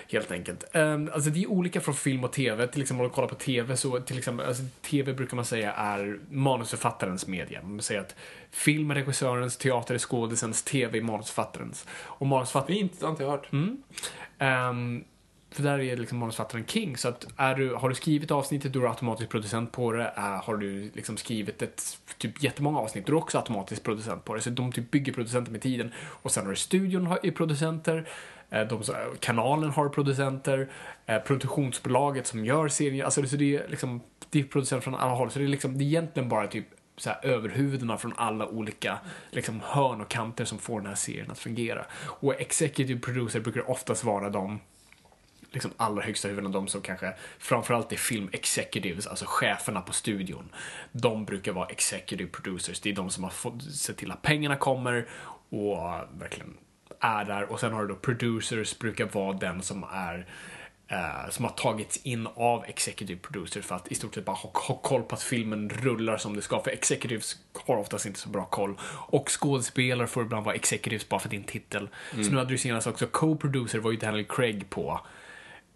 Helt 0.08 0.30
enkelt. 0.32 0.64
Um, 0.74 1.10
alltså 1.14 1.30
det 1.30 1.42
är 1.42 1.50
olika 1.50 1.80
från 1.80 1.94
film 1.94 2.24
och 2.24 2.32
tv. 2.32 2.66
Till 2.66 2.82
exempel 2.82 3.04
om 3.04 3.10
du 3.10 3.14
kollar 3.14 3.28
på 3.28 3.34
tv 3.34 3.76
så 3.76 4.00
till 4.00 4.18
exempel, 4.18 4.46
alltså 4.46 4.62
tv 4.82 5.12
brukar 5.12 5.36
man 5.36 5.44
säga 5.44 5.72
är 5.72 6.18
manusförfattarens 6.30 7.26
media. 7.26 7.62
Man 7.62 7.82
säger 7.82 8.00
att 8.00 8.14
film 8.50 8.90
är 8.90 8.94
regissörens, 8.94 9.56
teater 9.56 9.94
är 9.94 9.98
skådisens, 9.98 10.62
tv 10.62 10.98
är 10.98 11.02
manusförfattarens. 11.02 11.86
Och 11.90 12.26
manusförfattaren 12.26 12.78
Fint, 12.78 13.00
det 13.00 13.06
har 13.06 13.10
inte 13.10 13.24
hört. 13.24 13.52
Mm. 13.52 13.82
Ehm, 14.38 15.04
för 15.50 15.62
där 15.62 15.78
är 15.80 15.96
liksom 15.96 16.18
manusförfattaren 16.18 16.66
king. 16.66 16.96
Så 16.96 17.08
att 17.08 17.26
är 17.36 17.54
du, 17.54 17.74
har 17.74 17.88
du 17.88 17.94
skrivit 17.94 18.30
avsnittet, 18.30 18.72
då 18.72 18.78
är 18.78 18.82
du 18.82 18.88
automatiskt 18.88 19.30
producent 19.30 19.72
på 19.72 19.92
det. 19.92 20.12
Äh, 20.16 20.22
har 20.22 20.56
du 20.56 20.90
liksom 20.94 21.16
skrivit 21.16 21.62
ett 21.62 21.98
typ 22.18 22.42
jättemånga 22.42 22.78
avsnitt, 22.78 23.06
då 23.06 23.10
är 23.10 23.14
du 23.14 23.18
också 23.22 23.38
automatiskt 23.38 23.82
producent 23.82 24.24
på 24.24 24.34
det. 24.34 24.40
Så 24.40 24.50
de 24.50 24.72
typ 24.72 24.90
bygger 24.90 25.12
producenter 25.12 25.52
med 25.52 25.60
tiden. 25.62 25.92
Och 26.22 26.30
sen 26.30 26.44
har 26.44 26.50
du 26.50 26.56
studion 26.56 27.06
har- 27.06 27.20
är 27.22 27.30
producenter. 27.30 28.08
Eh, 28.50 28.62
de, 28.68 28.82
kanalen 29.20 29.70
har 29.70 29.88
producenter. 29.88 30.68
Eh, 31.06 31.18
produktionsbolaget 31.18 32.26
som 32.26 32.44
gör 32.44 32.68
serien. 32.68 33.04
Alltså 33.04 33.22
det, 33.22 33.28
så 33.28 33.36
det 33.36 33.56
är 33.56 33.68
liksom, 33.68 34.00
det 34.30 34.40
är 34.40 34.44
producenter 34.44 34.84
från 34.84 34.94
alla 34.94 35.14
håll. 35.14 35.30
Så 35.30 35.38
det 35.38 35.44
är 35.44 35.48
liksom, 35.48 35.78
det 35.78 35.84
är 35.84 35.86
egentligen 35.86 36.28
bara 36.28 36.46
typ 36.46 36.66
så 36.96 37.10
här, 37.10 37.26
överhuvudena 37.26 37.96
från 37.98 38.12
alla 38.16 38.46
olika 38.46 38.98
liksom, 39.30 39.60
hörn 39.64 40.00
och 40.00 40.08
kanter 40.08 40.44
som 40.44 40.58
får 40.58 40.80
den 40.80 40.88
här 40.88 40.94
serien 40.94 41.30
att 41.30 41.38
fungera. 41.38 41.84
Och 42.20 42.40
executive 42.40 43.00
producer 43.00 43.40
brukar 43.40 43.70
oftast 43.70 44.04
vara 44.04 44.30
de 44.30 44.60
liksom 45.50 45.70
allra 45.76 46.02
högsta 46.02 46.28
huvudena, 46.28 46.52
de 46.52 46.68
som 46.68 46.80
kanske 46.80 47.14
framförallt 47.38 47.92
är 47.92 47.96
film 47.96 48.28
executives, 48.32 49.06
alltså 49.06 49.24
cheferna 49.28 49.80
på 49.80 49.92
studion. 49.92 50.48
De 50.92 51.24
brukar 51.24 51.52
vara 51.52 51.66
executive 51.68 52.30
producers. 52.30 52.80
Det 52.80 52.90
är 52.90 52.94
de 52.94 53.10
som 53.10 53.24
har 53.24 53.30
fått 53.30 53.62
se 53.62 53.92
till 53.92 54.12
att 54.12 54.22
pengarna 54.22 54.56
kommer 54.56 55.08
och 55.48 55.78
verkligen 56.18 56.56
är 57.00 57.24
där 57.24 57.52
och 57.52 57.60
sen 57.60 57.72
har 57.72 57.82
du 57.82 57.88
då 57.88 57.94
producers 57.94 58.78
brukar 58.78 59.06
vara 59.06 59.32
den 59.32 59.62
som 59.62 59.84
är 59.92 60.26
eh, 60.88 61.30
som 61.30 61.44
har 61.44 61.52
tagits 61.52 61.96
in 61.96 62.28
av 62.34 62.64
executive 62.64 63.20
producers 63.20 63.64
för 63.64 63.74
att 63.74 63.92
i 63.92 63.94
stort 63.94 64.14
sett 64.14 64.24
bara 64.24 64.36
ha, 64.36 64.50
ha 64.54 64.74
koll 64.74 65.02
på 65.02 65.14
att 65.14 65.22
filmen 65.22 65.70
rullar 65.70 66.16
som 66.16 66.36
det 66.36 66.42
ska. 66.42 66.62
För 66.62 66.70
executives 66.70 67.36
har 67.66 67.76
oftast 67.76 68.06
inte 68.06 68.18
så 68.18 68.28
bra 68.28 68.44
koll. 68.44 68.78
Och 69.08 69.30
skådespelare 69.30 70.06
får 70.06 70.22
ibland 70.22 70.44
vara 70.44 70.54
executives 70.54 71.08
bara 71.08 71.20
för 71.20 71.28
din 71.28 71.44
titel. 71.44 71.88
Så 72.10 72.30
nu 72.30 72.36
hade 72.36 72.50
du 72.50 72.58
senast 72.58 72.86
också 72.86 73.06
co-producer 73.06 73.78
var 73.78 73.90
ju 73.90 73.96
Daniel 73.96 74.24
Craig 74.24 74.70
på 74.70 75.00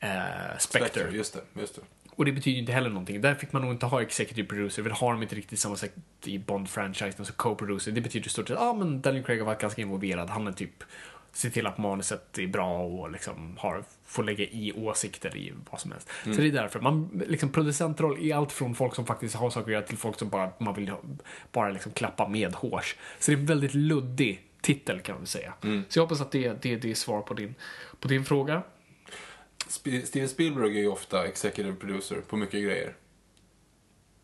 eh, 0.03 0.59
Spectre. 0.59 0.89
Spectre, 0.89 1.17
just 1.17 1.35
det, 1.35 1.61
just 1.61 1.75
det. 1.75 1.83
Och 2.17 2.25
det 2.25 2.33
betyder 2.33 2.55
ju 2.55 2.61
inte 2.61 2.73
heller 2.73 2.91
någonting. 2.91 3.21
Där 3.21 3.35
fick 3.35 3.53
man 3.53 3.63
nog 3.63 3.73
inte 3.73 3.87
ha 3.87 4.03
executive 4.03 4.49
producer, 4.49 4.83
för 4.83 4.91
det 4.91 4.97
har 4.97 5.13
de 5.13 5.23
inte 5.23 5.35
riktigt 5.35 5.59
samma 5.59 5.77
sätt 5.77 5.95
i 6.25 6.39
Bond-franchisen, 6.39 7.25
så 7.25 7.33
co-producer. 7.33 7.93
Det 7.93 8.01
betyder 8.01 8.27
i 8.27 8.31
stort 8.31 8.49
sett, 8.49 8.57
ja 8.61 8.69
ah, 8.69 8.75
men 8.75 9.01
Daniel 9.01 9.25
Craig 9.25 9.39
har 9.39 9.47
varit 9.47 9.61
ganska 9.61 9.83
involverad. 9.83 10.31
Han 10.31 10.47
är 10.47 10.53
typ, 10.53 10.85
ser 11.33 11.51
till 11.51 11.67
att 11.67 11.79
manuset 11.79 12.39
är 12.39 12.47
bra 12.47 12.83
och 12.83 13.11
liksom 13.11 13.57
har, 13.59 13.85
får 14.07 14.25
lägga 14.25 14.45
i 14.45 14.73
åsikter 14.77 15.37
i 15.37 15.53
vad 15.71 15.81
som 15.81 15.93
helst. 15.93 16.09
Så 16.25 16.31
det 16.31 16.47
är 16.47 16.53
därför. 16.53 16.81
Man, 16.81 17.23
liksom 17.27 17.49
producentroll 17.53 18.23
är 18.23 18.35
allt 18.35 18.53
från 18.53 18.75
folk 18.75 18.95
som 18.95 19.07
faktiskt 19.07 19.35
har 19.35 19.51
saker 19.51 19.67
att 19.67 19.73
göra 19.73 19.83
till 19.83 19.99
folk 19.99 20.19
som 20.19 20.29
bara, 20.29 20.53
man 20.59 20.75
vill 20.75 20.93
bara 21.53 21.71
liksom 21.71 21.93
klappa 21.93 22.29
med 22.29 22.55
hårs. 22.55 22.97
Så 23.19 23.31
det 23.31 23.37
är 23.37 23.41
en 23.41 23.47
väldigt 23.47 23.75
luddig 23.75 24.41
titel 24.61 25.01
kan 25.01 25.17
man 25.17 25.27
säga. 25.27 25.53
Så 25.89 25.99
jag 25.99 26.05
hoppas 26.05 26.21
att 26.21 26.33
det, 26.33 26.63
det, 26.63 26.77
det 26.77 26.91
är 26.91 26.95
svar 26.95 27.21
på 27.21 27.35
din, 27.35 27.55
på 28.01 28.09
din 28.09 28.25
fråga. 28.25 28.63
Steven 30.05 30.29
Spielberg 30.29 30.77
är 30.77 30.81
ju 30.81 30.89
ofta 30.89 31.27
executive 31.27 31.75
producer 31.77 32.21
på 32.29 32.37
mycket 32.37 32.63
grejer. 32.63 32.97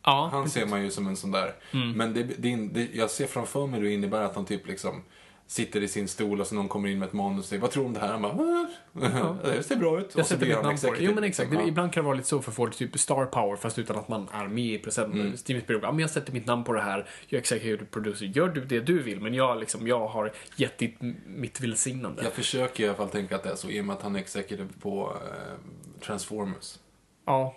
Ja, 0.04 0.28
Han 0.32 0.42
precis. 0.44 0.54
ser 0.62 0.66
man 0.66 0.84
ju 0.84 0.90
som 0.90 1.06
en 1.06 1.16
sån 1.16 1.30
där. 1.30 1.54
Men 1.96 2.14
det, 2.14 2.22
det, 2.22 2.56
det, 2.56 2.88
jag 2.92 3.10
ser 3.10 3.26
framför 3.26 3.66
mig 3.66 3.80
det 3.80 3.90
innebär 3.92 4.22
att 4.22 4.34
han 4.34 4.44
typ 4.44 4.66
liksom 4.66 5.02
sitter 5.50 5.82
i 5.82 5.88
sin 5.88 6.08
stol 6.08 6.40
och 6.40 6.46
så 6.46 6.54
någon 6.54 6.68
kommer 6.68 6.88
in 6.88 6.98
med 6.98 7.06
ett 7.06 7.12
manus 7.12 7.38
och 7.38 7.44
säger 7.44 7.62
vad 7.62 7.70
tror 7.70 7.82
du 7.82 7.86
om 7.86 7.92
det 7.94 8.00
här? 8.00 8.08
Han 8.08 8.22
bara, 8.22 8.32
"Ah, 8.32 9.36
det 9.44 9.62
ser 9.62 9.76
bra 9.76 10.00
ut. 10.00 10.10
Jag 10.14 10.20
Och 10.22 10.26
så 10.26 10.36
blir 10.36 10.54
han 10.54 10.70
executive, 10.70 11.04
Jo 11.06 11.14
men 11.14 11.24
exakt, 11.24 11.52
Ja. 11.52 11.66
ibland 11.66 11.92
kan 11.92 12.02
det 12.02 12.06
vara 12.06 12.16
lite 12.16 12.28
så 12.28 12.42
för 12.42 12.52
folk, 12.52 12.76
typ 12.76 12.98
star 12.98 13.24
power 13.26 13.56
fast 13.56 13.78
utan 13.78 13.96
att 13.96 14.08
man 14.08 14.28
är 14.32 14.46
med 14.48 14.64
i 14.64 14.78
procenten. 14.78 15.20
Mm. 15.20 15.36
Steven 15.36 15.62
Spielberg, 15.62 15.86
ja, 15.88 15.92
men 15.92 16.00
jag 16.00 16.10
sätter 16.10 16.32
mitt 16.32 16.46
namn 16.46 16.64
på 16.64 16.72
det 16.72 16.80
här, 16.80 17.06
jag 17.28 17.38
är 17.38 17.40
executive 17.42 17.84
producer, 17.84 18.26
gör 18.26 18.48
du 18.48 18.64
det 18.64 18.80
du 18.80 19.02
vill 19.02 19.20
men 19.20 19.34
jag, 19.34 19.60
liksom, 19.60 19.86
jag 19.86 20.08
har 20.08 20.32
gett 20.56 20.78
ditt, 20.78 20.96
mitt 21.26 21.60
välsignande. 21.60 22.22
Jag 22.22 22.32
försöker 22.32 22.84
i 22.84 22.86
alla 22.88 22.96
fall 22.96 23.08
tänka 23.08 23.36
att 23.36 23.42
det 23.42 23.50
är 23.50 23.56
så 23.56 23.70
i 23.70 23.80
och 23.80 23.84
med 23.84 23.96
att 23.96 24.02
han 24.02 24.16
är 24.16 24.20
executive 24.20 24.68
på 24.80 25.16
eh, 25.26 26.00
Transformers. 26.06 26.78
Ja. 27.26 27.54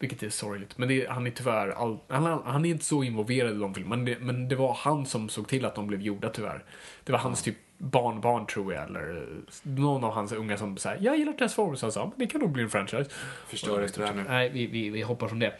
Vilket 0.00 0.22
är 0.22 0.28
sorgligt. 0.30 0.78
Men 0.78 0.90
är- 0.90 1.08
han 1.08 1.26
är 1.26 1.30
tyvärr 1.30 1.68
all, 1.68 1.98
han, 2.08 2.42
han 2.44 2.64
är 2.64 2.70
inte 2.70 2.84
så 2.84 3.02
involverad 3.02 3.56
i 3.56 3.58
de 3.58 3.74
filmerna. 3.74 3.96
Men 3.96 4.04
det, 4.04 4.18
men 4.20 4.48
det 4.48 4.56
var 4.56 4.74
han 4.74 5.06
som 5.06 5.28
såg 5.28 5.48
till 5.48 5.64
att 5.64 5.74
de 5.74 5.86
blev 5.86 6.00
gjorda 6.02 6.28
tyvärr. 6.28 6.64
Det 7.04 7.12
var 7.12 7.18
hans 7.18 7.42
typ 7.42 7.56
barnbarn 7.78 8.46
tror 8.46 8.74
jag. 8.74 8.84
Eller 8.84 9.26
någon 9.62 10.04
av 10.04 10.12
hans 10.12 10.32
unga 10.32 10.56
som 10.56 10.76
sa 10.76 10.94
jag 11.00 11.18
gillar 11.18 11.32
Transformers. 11.32 11.82
Han 11.82 11.92
sa 11.92 12.04
men 12.04 12.12
det 12.16 12.26
kan 12.26 12.40
nog 12.40 12.50
bli 12.52 12.62
en 12.62 12.70
franchise. 12.70 13.10
Förstör 13.48 13.82
inte 13.82 14.00
det 14.00 14.06
här 14.06 14.14
nu. 14.14 14.24
Nej, 14.28 14.48
vi, 14.48 14.66
vi, 14.66 14.90
vi 14.90 15.02
hoppar 15.02 15.28
från 15.28 15.38
det. 15.38 15.52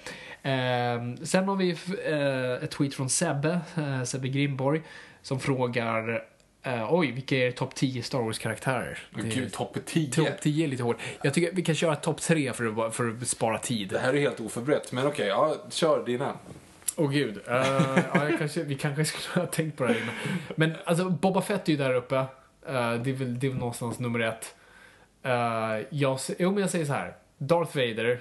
Ehm, 0.43 1.17
sen 1.27 1.49
har 1.49 1.57
vi 1.57 1.71
eh, 2.07 2.65
ett 2.65 2.71
tweet 2.71 2.95
från 2.95 3.09
Sebbe, 3.11 3.61
eh, 3.77 4.03
Sebbe 4.03 4.29
Grimborg, 4.29 4.83
som 5.23 5.41
frågar 5.41 6.25
eh, 6.69 6.95
Oj, 6.95 7.11
vilka 7.13 7.37
är 7.37 7.51
topp 7.51 7.75
10 7.75 8.03
Star 8.03 8.19
Wars-karaktärer? 8.19 8.99
Gud, 9.15 9.53
topp 9.53 9.79
10. 9.87 10.13
Topp 10.13 10.41
10 10.41 10.65
är 10.65 10.69
lite 10.69 10.83
hårt. 10.83 10.97
Jag 11.23 11.35
tycker 11.35 11.53
vi 11.53 11.63
kan 11.63 11.75
köra 11.75 11.97
topp 11.97 12.21
3 12.21 12.53
för 12.53 12.87
att, 12.87 12.95
för 12.95 13.09
att 13.23 13.29
spara 13.29 13.59
tid. 13.59 13.89
Det 13.89 13.99
här 13.99 14.15
är 14.15 14.21
helt 14.21 14.41
oförberett, 14.41 14.93
men 14.93 15.07
okej, 15.07 15.27
ja, 15.27 15.57
kör 15.71 16.05
dina. 16.07 16.35
Åh 16.97 17.11
gud. 17.11 17.41
Eh, 17.47 17.99
ja, 18.15 18.29
kanske, 18.39 18.63
vi 18.63 18.75
kanske 18.75 19.05
skulle 19.05 19.45
ha 19.45 19.53
tänkt 19.53 19.77
på 19.77 19.87
det 19.87 19.93
här 19.93 20.01
innan. 20.03 20.15
Men 20.57 20.73
alltså, 20.85 21.11
Boba 21.11 21.43
Fett 21.43 21.69
är 21.69 21.73
ju 21.73 21.79
där 21.79 21.95
uppe. 21.95 22.17
Eh, 22.17 22.27
det, 22.95 23.11
är 23.11 23.15
väl, 23.15 23.39
det 23.39 23.47
är 23.47 23.51
väl 23.51 23.59
någonstans 23.59 23.99
nummer 23.99 24.21
ett. 24.21 24.55
Uh, 25.27 25.33
jag, 25.91 26.19
jo, 26.39 26.51
men 26.53 26.61
jag 26.61 26.71
säger 26.71 26.85
så 26.85 26.93
här. 26.93 27.17
Darth 27.39 27.77
Vader. 27.77 28.21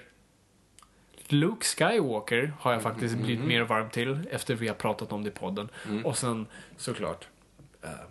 Luke 1.28 1.66
Skywalker 1.66 2.54
har 2.60 2.74
jag 2.74 2.82
faktiskt 2.82 3.16
blivit 3.18 3.46
mer 3.46 3.62
varm 3.62 3.90
till 3.90 4.28
efter 4.32 4.56
vi 4.56 4.68
har 4.68 4.76
pratat 4.76 5.12
om 5.12 5.24
det 5.24 5.28
i 5.30 5.32
podden. 5.32 5.70
Och 6.04 6.18
sen 6.18 6.46
såklart 6.78 7.28
eh, 7.84 7.90
det- 7.90 7.96
det- 7.96 8.00
det- 8.00 8.06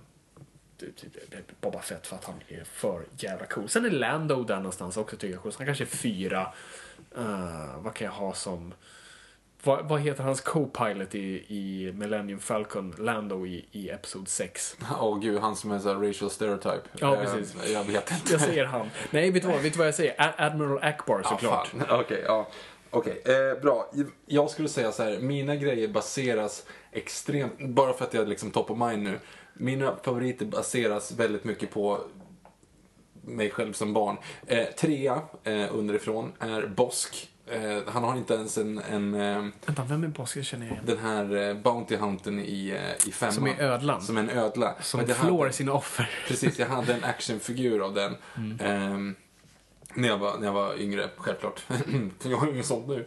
Boba 1.61 1.81
Fett 1.81 2.07
för 2.07 2.17
att 2.17 2.25
han 2.25 2.35
är 2.49 2.65
för 2.65 3.03
jävla 3.19 3.47
cool. 3.47 3.69
Sen 3.69 3.85
är 3.85 3.91
Lando 3.91 4.45
där 4.45 4.57
någonstans 4.57 4.97
också 4.97 5.17
tycker 5.17 5.35
jag. 5.35 5.43
cool. 5.43 5.53
Så 5.53 5.59
Han 5.59 5.67
kanske 5.67 5.85
är 5.85 5.87
fyra. 5.87 6.53
Eh, 7.17 7.77
vad 7.79 7.95
kan 7.95 8.05
jag 8.05 8.13
ha 8.13 8.35
som... 8.35 8.75
Vad, 9.63 9.89
vad 9.89 10.01
heter 10.01 10.23
hans 10.23 10.41
co-pilot 10.41 11.15
i, 11.15 11.45
i 11.49 11.93
Millennium 11.93 12.39
Falcon, 12.41 12.95
Lando 12.99 13.47
i, 13.47 13.65
i 13.73 13.91
Episod 13.91 14.29
6? 14.29 14.77
Åh 15.01 15.19
gud, 15.21 15.39
han 15.41 15.57
som 15.57 15.73
är 15.73 15.79
så 15.79 15.89
här 15.95 16.09
racial 16.09 16.31
stereotype. 16.31 16.81
Ja, 16.99 17.15
Eh, 17.17 17.21
precis. 17.21 17.71
Jag 17.73 17.85
vet 17.85 18.11
inte. 18.13 18.33
Jag 18.33 18.41
säger 18.41 18.65
han. 18.65 18.91
Nej, 19.11 19.31
vet 19.31 19.43
du 19.43 19.49
vad, 19.49 19.61
vet 19.63 19.73
du 19.73 19.79
vad 19.79 19.87
jag 19.89 19.95
säger? 19.95 20.15
A- 20.19 20.35
Admiral 20.39 20.79
Akbar 20.83 21.23
såklart. 21.23 21.71
Ja, 21.79 21.85
fan. 21.87 22.01
Okej, 22.01 22.23
ja. 22.27 22.49
Okej, 22.91 23.23
eh, 23.25 23.63
bra. 23.63 23.91
Jag 24.27 24.51
skulle 24.51 24.69
säga 24.69 24.93
så 24.93 25.03
här, 25.03 25.19
mina 25.19 25.57
grejer 25.57 25.89
baseras 25.89 26.67
extremt, 26.93 27.59
bara 27.61 27.93
för 27.93 28.05
att 28.05 28.15
jag 28.15 28.23
är 28.23 28.27
liksom 28.27 28.51
top 28.51 28.71
of 28.71 28.79
mind 28.79 29.03
nu. 29.03 29.19
Mina 29.57 29.97
favoriter 30.03 30.47
baseras 30.47 31.13
väldigt 31.13 31.45
mycket 31.45 31.71
på 31.71 32.01
mig 33.23 33.51
själv 33.51 33.73
som 33.73 33.93
barn. 33.93 34.17
Eh, 34.47 34.65
trea 34.67 35.21
eh, 35.45 35.67
underifrån 35.71 36.33
är 36.39 36.67
Bosk. 36.67 37.31
Eh, 37.47 37.79
han 37.87 38.05
har 38.05 38.17
inte 38.17 38.35
ens 38.35 38.59
en, 38.59 38.79
en 38.79 39.15
eh, 39.15 39.47
Vänta, 39.67 39.85
vem 39.89 40.05
är 40.05 40.09
Bosk? 40.09 40.37
Jag 40.37 40.45
känner 40.45 40.67
igen. 40.67 40.79
den 40.87 40.99
här 40.99 41.37
eh, 41.49 41.55
Bounty 41.55 41.97
Hunten 41.97 42.39
i, 42.39 42.69
eh, 42.71 43.09
i 43.09 43.13
femman. 43.13 43.33
Som 43.35 43.47
är 43.47 43.61
ödlan. 43.63 44.03
Som 44.03 44.17
är 44.17 44.21
en 44.21 44.31
ödla. 44.31 44.75
Som 44.83 45.07
flår 45.07 45.39
hade- 45.39 45.53
sina 45.53 45.73
offer. 45.73 46.11
Precis, 46.29 46.59
jag 46.59 46.67
hade 46.67 46.95
en 46.95 47.05
actionfigur 47.05 47.85
av 47.85 47.95
den. 47.95 48.17
Mm. 48.37 48.59
Ehm, 48.61 49.15
när, 49.95 50.09
jag 50.09 50.19
var, 50.19 50.39
när 50.39 50.47
jag 50.47 50.53
var 50.53 50.81
yngre, 50.81 51.11
självklart. 51.17 51.63
jag 52.23 52.37
har 52.37 52.47
ju 52.47 52.53
ingen 52.53 52.65
sånt 52.65 52.89
nu. 52.89 53.07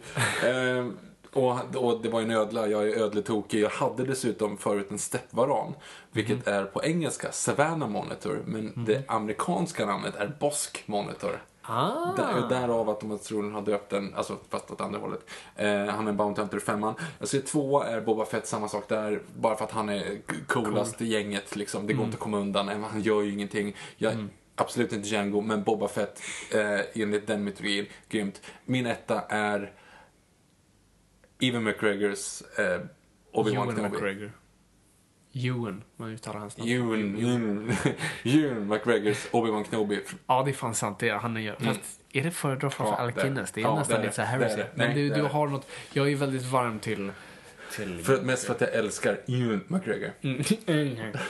Och, 1.32 1.76
och 1.76 2.00
det 2.02 2.08
var 2.08 2.20
en 2.20 2.30
ödla, 2.30 2.66
jag 2.68 2.88
är 2.88 2.96
ödletokig. 3.02 3.60
Jag 3.60 3.70
hade 3.70 4.04
dessutom 4.04 4.56
förut 4.56 4.90
en 4.90 4.98
steppvaran. 4.98 5.74
Vilket 6.12 6.46
Mm. 6.46 6.60
är 6.60 6.64
på 6.64 6.84
engelska 6.84 7.32
Savannah 7.32 7.88
Monitor. 7.88 8.42
Men 8.46 8.72
det 8.86 9.10
amerikanska 9.10 9.86
namnet 9.86 10.16
är 10.16 10.36
Bosk 10.40 10.82
Monitor. 10.86 11.42
Ah. 11.62 12.12
Där, 12.16 12.48
därav 12.48 12.88
att 12.90 13.00
de 13.00 13.18
troligen 13.18 13.54
har 13.54 13.62
döpt 13.62 13.90
den, 13.90 14.14
alltså 14.14 14.36
fast 14.48 14.70
åt 14.70 14.80
andra 14.80 14.98
hållet. 14.98 15.20
Eh, 15.56 15.84
han 15.84 16.08
är 16.08 16.12
Bounty 16.12 16.40
Hunter 16.40 16.56
i 16.56 16.60
femman. 16.60 16.94
Jag 17.18 17.28
ser 17.28 17.40
två 17.40 17.82
är 17.82 18.00
Boba 18.00 18.24
Fett, 18.24 18.46
samma 18.46 18.68
sak 18.68 18.88
där. 18.88 19.22
Bara 19.36 19.56
för 19.56 19.64
att 19.64 19.70
han 19.70 19.88
är 19.88 20.18
coolast 20.46 21.00
i 21.02 21.06
gänget 21.06 21.56
liksom. 21.56 21.86
Det 21.86 21.92
går 21.92 22.04
inte 22.04 22.14
att 22.14 22.20
komma 22.20 22.38
undan. 22.38 22.68
Han 22.68 23.02
gör 23.02 23.22
ju 23.22 23.32
ingenting. 23.32 23.76
Jag, 23.96 24.28
Absolut 24.54 24.92
inte 24.92 25.08
Django, 25.08 25.40
men 25.40 25.62
Boba 25.62 25.88
Fett 25.88 26.20
eh, 26.54 27.02
enligt 27.02 27.26
den 27.26 27.44
mytologin, 27.44 27.86
grymt. 28.08 28.40
Min 28.64 28.86
etta 28.86 29.20
är 29.28 29.72
Even 31.40 31.64
McGregors 31.64 32.42
eh, 32.58 32.80
Obi-Wan 33.32 33.76
Kenobi. 33.76 33.88
McGregor. 33.96 34.32
Ewan, 35.32 35.84
man 35.96 36.10
uttalar 36.10 36.40
hans 36.40 36.56
namn. 36.58 36.70
Ewan, 36.70 37.18
Ewan, 37.18 37.72
Ewan 38.24 38.68
McGregors 38.68 39.28
Obi-Wan 39.30 39.64
Kenobi. 39.64 40.00
Ja, 40.26 40.42
det 40.42 40.50
är 40.50 40.52
fan 40.52 40.74
sant. 40.74 40.98
Det 40.98 41.08
är, 41.08 41.14
han 41.14 41.36
är, 41.36 41.54
fast 41.54 42.00
är 42.12 42.22
det 42.22 42.30
föredrar 42.30 42.70
framför 42.70 42.96
Ja, 42.98 43.06
det. 43.06 43.22
Guinness? 43.22 43.52
Det 43.52 43.60
är 43.60 43.62
Ja, 43.62 43.78
nästan 43.78 43.96
det 44.00 44.02
är 44.02 44.38
lite 44.38 44.50
så 44.50 44.56
det. 44.56 44.70
Men 44.74 44.86
Nej, 44.90 44.94
du, 44.94 45.14
du 45.14 45.22
har 45.22 45.46
något, 45.48 45.66
jag 45.92 46.12
är 46.12 46.16
väldigt 46.16 46.42
varm 46.42 46.78
till... 46.78 47.12
till 47.76 47.98
För, 47.98 48.22
mest 48.22 48.44
för 48.46 48.54
att 48.54 48.60
jag 48.60 48.74
älskar 48.74 49.20
Ewan 49.26 49.64
McGregor. 49.68 50.10
Mm. 50.22 51.12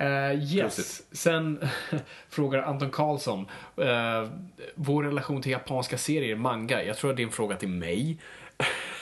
Eh, 0.00 0.54
yes. 0.56 1.02
Sen 1.12 1.68
frågar 2.28 2.62
Anton 2.62 2.90
Karlsson. 2.90 3.46
eh, 3.76 4.28
vår 4.74 5.02
relation 5.02 5.42
till 5.42 5.52
japanska 5.52 5.98
serier, 5.98 6.36
manga. 6.36 6.84
Jag 6.84 6.96
tror 6.96 7.10
att 7.10 7.16
det 7.16 7.22
är 7.22 7.26
en 7.26 7.32
fråga 7.32 7.56
till 7.56 7.68
mig. 7.68 8.18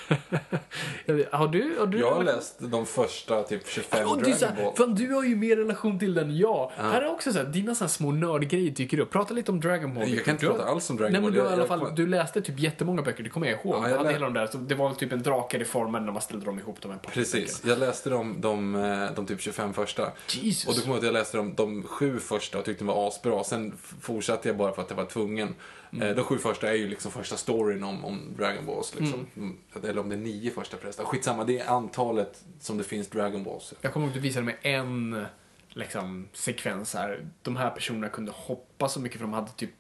har 1.30 1.48
du? 1.48 1.76
Har 1.78 1.86
du 1.86 1.98
Jag 1.98 2.14
har 2.14 2.24
läst 2.24 2.56
de 2.58 2.86
första 2.86 3.42
typ 3.42 3.68
25 3.68 4.08
Och 4.08 4.22
du, 4.22 4.30
är 4.30 4.34
så 4.34 4.38
Dragon 4.40 4.56
här, 4.56 4.64
Ball. 4.64 4.76
fan, 4.76 4.94
du 4.94 5.12
har 5.14 5.24
ju 5.24 5.36
mer 5.36 5.56
relation 5.56 5.98
till 5.98 6.14
den 6.14 6.30
än 6.30 6.36
jag. 6.36 6.70
Här 6.76 7.02
är 7.02 7.10
också 7.12 7.32
så 7.32 7.38
här, 7.38 7.44
dina 7.46 7.74
så 7.74 7.84
här 7.84 7.88
små 7.88 8.12
nördgrejer 8.12 8.70
dyker 8.70 8.98
upp. 9.00 9.10
Prata 9.10 9.34
lite 9.34 9.50
om 9.52 9.60
Dragon 9.60 9.94
Ball. 9.94 10.08
Jag 10.08 10.24
kan 10.24 10.34
inte 10.34 10.46
prata 10.46 10.64
alls 10.64 10.90
om 10.90 10.96
Dragon 10.96 11.12
Nej, 11.12 11.20
Ball. 11.20 11.30
men 11.32 11.44
du, 11.44 11.50
Jag- 11.50 11.58
jag- 11.58 11.68
fall, 11.68 11.94
du 11.94 12.06
läste 12.06 12.40
typ 12.42 12.58
jättemånga 12.58 13.02
böcker, 13.02 13.22
det 13.24 13.30
kommer 13.30 13.46
jag 13.46 13.60
ihåg. 13.64 13.74
Ja, 13.84 13.88
jag 13.90 13.96
hade 13.98 14.12
hela 14.12 14.24
de 14.24 14.34
där, 14.34 14.46
så 14.46 14.58
det 14.58 14.74
var 14.74 14.94
typ 14.94 15.12
en 15.12 15.22
drakar 15.22 15.60
i 15.62 15.64
formen 15.64 16.04
när 16.06 16.12
man 16.12 16.22
ställde 16.22 16.46
dem 16.46 16.58
ihop. 16.58 16.76
De 16.80 16.90
här 16.90 16.98
Precis. 17.12 17.62
Jag 17.66 17.78
läste 17.78 18.10
de, 18.10 18.40
de, 18.40 18.74
eh, 18.74 19.10
de 19.16 19.26
typ 19.26 19.40
25 19.40 19.74
första. 19.74 20.12
Jesus. 20.28 20.68
Och 20.68 20.74
då 20.74 20.80
kommer 20.80 20.94
jag 20.94 21.04
ihåg 21.04 21.08
att 21.08 21.14
jag 21.14 21.20
läste 21.20 21.36
de, 21.36 21.54
de 21.54 21.82
sju 21.82 22.18
första 22.18 22.58
och 22.58 22.64
tyckte 22.64 22.84
de 22.84 22.94
var 22.94 23.08
asbra. 23.08 23.44
Sen 23.44 23.72
fortsatte 24.00 24.48
jag 24.48 24.56
bara 24.56 24.72
för 24.72 24.82
att 24.82 24.90
jag 24.90 24.96
var 24.96 25.04
tvungen. 25.04 25.54
Mm. 25.92 26.08
Eh, 26.08 26.14
De 26.16 26.24
sju 26.24 26.38
första 26.38 26.68
är 26.68 26.74
ju 26.74 26.88
liksom 26.88 27.12
första 27.12 27.36
storyn 27.36 27.84
om, 27.84 28.04
om 28.04 28.34
Dragon 28.36 28.66
Balls. 28.66 28.94
Liksom. 28.94 29.26
Mm. 29.36 29.56
Eller 29.82 29.98
om 29.98 30.08
det 30.08 30.14
är 30.14 30.20
nio 30.20 30.50
första 30.50 30.76
förresten. 30.76 31.06
Skitsamma, 31.06 31.44
det 31.44 31.58
är 31.58 31.68
antalet 31.68 32.44
som 32.60 32.78
det 32.78 32.84
finns 32.84 33.08
Dragon 33.08 33.44
Balls. 33.44 33.74
Jag 33.80 33.92
kommer 33.92 34.06
ihåg 34.06 34.10
att 34.10 34.14
du 34.14 34.20
visade 34.20 34.44
mig 34.46 34.58
en 34.62 35.26
liksom, 35.68 36.28
sekvens 36.32 36.94
här. 36.94 37.26
De 37.42 37.56
här 37.56 37.70
personerna 37.70 38.08
kunde 38.08 38.32
hoppa 38.34 38.88
så 38.88 39.00
mycket 39.00 39.18
för 39.18 39.24
de 39.26 39.32
hade 39.32 39.50
typ 39.50 39.70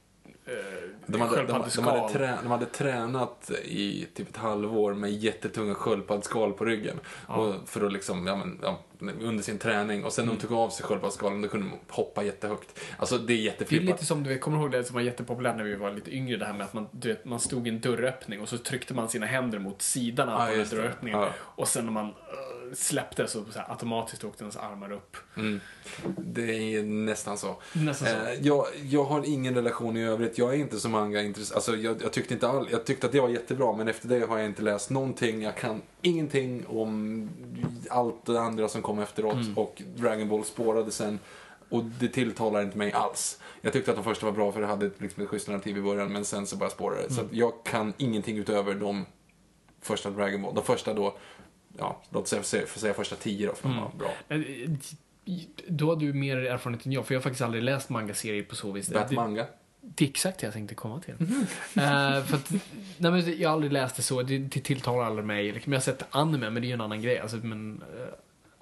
De 1.06 1.20
hade, 1.20 1.36
de, 1.36 1.46
de, 1.76 1.84
hade 1.84 2.08
trä, 2.12 2.38
de 2.42 2.50
hade 2.50 2.66
tränat 2.66 3.50
i 3.64 4.06
typ 4.14 4.28
ett 4.30 4.36
halvår 4.36 4.94
med 4.94 5.12
jättetunga 5.12 5.74
sköldpaddsskal 5.74 6.52
på 6.52 6.64
ryggen. 6.64 7.00
Och 7.26 7.54
för 7.66 7.86
att 7.86 7.92
liksom, 7.92 8.26
ja, 8.26 8.36
men, 8.36 8.58
ja, 8.62 8.78
under 9.20 9.42
sin 9.42 9.58
träning. 9.58 10.04
Och 10.04 10.12
sen 10.12 10.22
Mm. 10.24 10.34
när 10.34 10.40
de 10.40 10.46
tog 10.48 10.58
av 10.58 10.70
sig 10.70 10.86
sköldpaddsskalen 10.86 11.42
då 11.42 11.48
kunde 11.48 11.66
de 11.66 11.92
hoppa 11.94 12.22
jättehögt. 12.22 12.80
Alltså 12.98 13.18
det 13.18 13.22
är 13.22 13.26
Det 13.26 13.32
är 13.32 13.36
jätteflippat. 13.44 13.86
lite 13.86 14.04
som, 14.04 14.22
du 14.22 14.28
vet, 14.30 14.40
kommer 14.40 14.56
du 14.58 14.62
ihåg 14.62 14.72
det 14.72 14.84
som 14.84 14.94
var 14.94 15.00
jättepopulärt 15.02 15.56
när 15.56 15.64
vi 15.64 15.74
var 15.74 15.90
lite 15.92 16.14
yngre, 16.14 16.36
det 16.36 16.44
här 16.44 16.52
med 16.52 16.64
att 16.66 16.72
man, 16.74 16.88
du 16.90 17.08
vet, 17.08 17.24
man 17.24 17.40
stod 17.40 17.66
i 17.66 17.70
en 17.70 17.80
dörröppning 17.80 18.40
och 18.40 18.48
så 18.48 18.58
tryckte 18.58 18.94
man 18.94 19.08
sina 19.08 19.26
händer 19.26 19.58
mot 19.58 19.82
sidan 19.82 20.28
av 20.28 20.50
Ja, 20.52 20.64
dörröppningen. 20.64 21.20
Ja. 21.20 21.28
Och 21.40 21.68
sen 21.68 21.84
när 21.84 21.92
man 21.92 22.14
eh, 22.70 22.74
släppte 22.74 23.26
så, 23.26 23.44
så 23.52 23.58
här, 23.58 23.70
automatiskt 23.70 24.24
åkte 24.24 24.44
ens 24.44 24.56
armar 24.56 24.92
upp. 24.92 25.16
Det 26.16 26.74
är 26.74 26.82
nästan 26.82 27.38
så. 27.38 27.56
Nästan 27.72 28.08
så. 28.08 28.14
Eh, 28.14 28.32
jag, 28.40 28.66
jag 28.82 29.04
har 29.04 29.24
ingen 29.26 29.54
relation 29.54 29.96
i 29.96 30.04
övrigt. 30.04 30.38
Jag 30.38 30.54
är 30.54 30.58
inte 30.58 30.80
så 30.80 30.88
manga 30.88 31.22
intresserad. 31.22 31.56
Alltså, 31.56 31.76
jag, 31.76 32.02
jag, 32.02 32.12
tyckte 32.12 32.34
inte 32.34 32.48
all, 32.48 32.68
jag 32.70 32.84
tyckte 32.84 33.06
att 33.06 33.12
det 33.12 33.20
var 33.20 33.28
jättebra, 33.28 33.72
men 33.76 33.88
efter 33.88 34.08
det 34.08 34.26
har 34.28 34.38
jag 34.38 34.46
inte 34.46 34.62
läst 34.62 34.90
någonting. 34.90 35.42
Jag 35.42 35.56
kan 35.56 35.82
ingenting 36.02 36.66
om 36.66 37.30
allt 37.90 38.26
det 38.26 38.40
andra 38.40 38.68
som 38.68 38.82
kom 38.82 38.98
efteråt. 38.98 39.34
Mm. 39.34 39.58
Och 39.58 39.82
Dragon 39.96 40.28
Ball 40.28 40.44
spårade 40.44 40.90
sen. 40.90 41.18
Och 41.70 41.84
det 41.84 42.08
tilltalar 42.08 42.62
inte 42.62 42.78
mig 42.78 42.92
alls. 42.92 43.38
Jag 43.60 43.72
tyckte 43.72 43.90
att 43.90 43.96
de 43.96 44.04
första 44.04 44.26
var 44.26 44.32
bra 44.32 44.52
för 44.52 44.60
det 44.60 44.66
hade 44.66 44.86
ett, 44.86 45.00
liksom 45.00 45.22
ett 45.22 45.28
schysst 45.28 45.48
narrativ 45.48 45.78
i 45.78 45.80
början, 45.82 46.12
men 46.12 46.24
sen 46.24 46.46
så 46.46 46.56
bara 46.56 46.70
spårade 46.70 47.02
det. 47.02 47.14
Så 47.14 47.20
Mm. 47.20 47.26
att 47.30 47.36
jag 47.36 47.52
kan 47.64 47.92
ingenting 47.96 48.38
utöver 48.38 48.74
de 48.74 49.06
första 49.82 50.10
Dragon 50.10 50.42
Ball. 50.42 50.54
De 50.54 50.64
första 50.64 50.94
då, 50.94 51.16
ja, 51.78 52.02
låt 52.10 52.28
säga, 52.28 52.42
för 52.42 52.78
säga 52.80 52.94
första 52.94 53.16
tio 53.16 53.46
då, 53.46 53.54
för 53.54 53.68
de 53.68 53.76
var 53.80 53.90
bra. 53.98 54.10
Eh, 54.28 54.40
Då 55.68 55.88
har 55.88 55.96
du 55.96 56.12
mer 56.12 56.36
erfarenhet 56.36 56.86
än 56.86 56.92
jag, 56.92 57.06
för 57.06 57.14
jag 57.14 57.18
har 57.20 57.22
faktiskt 57.22 57.42
aldrig 57.42 57.62
läst 57.62 57.88
manga-serier 57.88 58.42
på 58.42 58.56
så 58.56 58.72
vis. 58.72 58.88
Bat 58.90 59.08
Det- 59.08 59.14
är 60.04 60.08
exakt 60.08 60.38
det 60.40 60.46
jag 60.46 60.52
tänkte 60.54 60.74
komma 60.74 61.00
till. 61.00 61.14
Eh, 61.76 62.24
för 62.24 62.36
att, 62.36 62.50
nej, 62.98 63.10
men 63.12 63.40
jag 63.40 63.48
har 63.48 63.54
aldrig 63.54 63.72
läst 63.72 63.96
det 63.96 64.02
så, 64.02 64.22
det, 64.22 64.38
det 64.38 64.60
tilltalar 64.60 65.04
aldrig 65.04 65.26
mig. 65.26 65.52
Liksom, 65.52 65.72
jag 65.72 65.80
har 65.80 65.84
sett 65.84 66.04
anime, 66.10 66.50
men 66.50 66.62
det 66.62 66.66
är 66.66 66.68
ju 66.68 66.74
en 66.74 66.80
annan 66.80 67.02
grej. 67.02 67.18
Alltså, 67.18 67.36
men, 67.36 67.82
uh, 67.82 68.08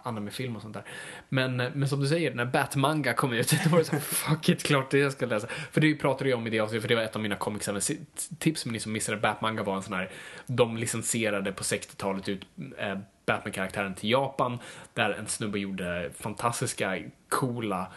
animefilm 0.07 0.57
och 0.57 0.63
sånt 0.63 0.75
där. 0.75 0.85
Men, 1.29 1.61
eh, 1.61 1.71
men 1.75 1.89
som 1.89 2.01
du 2.01 2.07
säger, 2.07 2.35
när 2.35 2.45
Batmanga 2.45 3.15
kom 3.15 3.33
ut, 3.33 3.55
då 3.65 3.71
var 3.71 3.79
det 3.79 3.85
såhär, 3.85 4.01
fuck 4.01 4.49
it, 4.49 4.63
klart 4.63 4.91
det 4.91 4.99
jag 4.99 5.13
ska 5.13 5.27
läsa. 5.27 5.47
För 5.73 5.81
det 5.81 5.95
pratade 5.95 6.31
jag 6.31 6.39
om 6.39 6.47
i 6.47 6.51
det 6.51 6.61
avsnittet, 6.61 6.83
för 6.83 6.89
det 6.89 6.95
var 6.95 7.03
ett 7.03 7.17
av 7.17 7.23
mina 7.23 7.37
comics-tips, 7.37 8.65
men 8.67 8.73
ni 8.73 8.81
som 8.81 8.93
missade 8.93 9.19
Batmanga 9.19 9.63
var 9.63 9.77
en 9.77 9.83
sån 9.83 9.95
här, 9.95 10.11
de 10.47 10.77
licensierade 10.77 11.53
på 11.53 11.63
60-talet 11.63 12.29
ut 12.29 12.47
eh, 12.79 12.99
Batman-karaktären 13.27 13.95
till 13.95 14.11
Japan, 14.11 14.59
där 14.95 15.11
en 15.11 15.27
snubbe 15.27 15.59
gjorde 15.59 16.11
fantastiska, 16.19 16.99
coola 17.29 17.93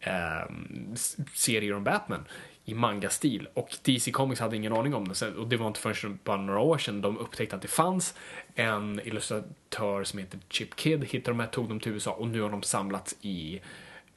eh, 0.00 0.50
serier 1.34 1.74
om 1.74 1.84
Batman 1.84 2.24
i 2.64 2.74
manga-stil. 2.74 3.48
Och 3.54 3.76
DC 3.82 4.10
Comics 4.10 4.40
hade 4.40 4.56
ingen 4.56 4.72
aning 4.72 4.94
om 4.94 5.08
det. 5.08 5.28
Och 5.28 5.48
det 5.48 5.56
var 5.56 5.66
inte 5.66 5.80
förrän 5.80 6.18
bara 6.24 6.36
några 6.36 6.60
år 6.60 6.78
sedan 6.78 7.00
de 7.00 7.18
upptäckte 7.18 7.56
att 7.56 7.62
det 7.62 7.68
fanns 7.68 8.14
en 8.54 9.00
illustratör 9.04 10.04
som 10.04 10.18
heter 10.18 10.38
Chip 10.48 10.76
Kid, 10.76 11.04
hittade 11.04 11.36
de 11.36 11.40
här, 11.40 11.46
tog 11.46 11.68
dem 11.68 11.80
till 11.80 11.92
USA 11.92 12.10
och 12.10 12.28
nu 12.28 12.40
har 12.40 12.50
de 12.50 12.62
samlats 12.62 13.16
i 13.20 13.60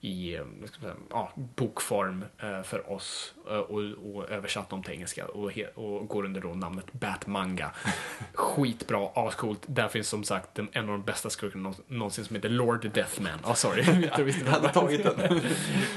i 0.02 0.36
eh, 0.36 0.46
ska 0.66 0.82
säga, 0.82 0.96
ja, 1.10 1.32
bokform 1.36 2.26
eh, 2.40 2.64
för 2.64 2.92
oss 2.92 3.34
och, 3.48 3.82
och 4.16 4.30
översatt 4.30 4.70
dem 4.70 4.84
till 4.84 4.94
engelska 4.94 5.26
och, 5.26 5.52
och 5.76 6.08
går 6.08 6.26
under 6.26 6.42
då 6.42 6.48
namnet 6.48 6.94
Batmanga. 6.94 7.72
Skitbra, 8.34 9.10
ascoolt. 9.16 9.62
Där 9.66 9.88
finns 9.88 10.08
som 10.10 10.24
sagt 10.24 10.56
den, 10.56 10.68
en 10.72 10.84
av 10.84 10.92
de 10.92 11.04
bästa 11.04 11.30
skurkarna 11.30 11.70
nå- 11.70 11.76
någonsin 11.88 12.26
som 12.26 12.36
heter 12.36 12.50
Lord 12.50 12.90
Deathman. 12.94 13.40
Ja, 13.44 13.56
sorry. 13.56 14.10
Jag 14.18 14.24
visste 14.24 14.46
Jag 14.46 14.52
hade 14.52 14.70
tagit 14.70 15.04
den. 15.04 15.42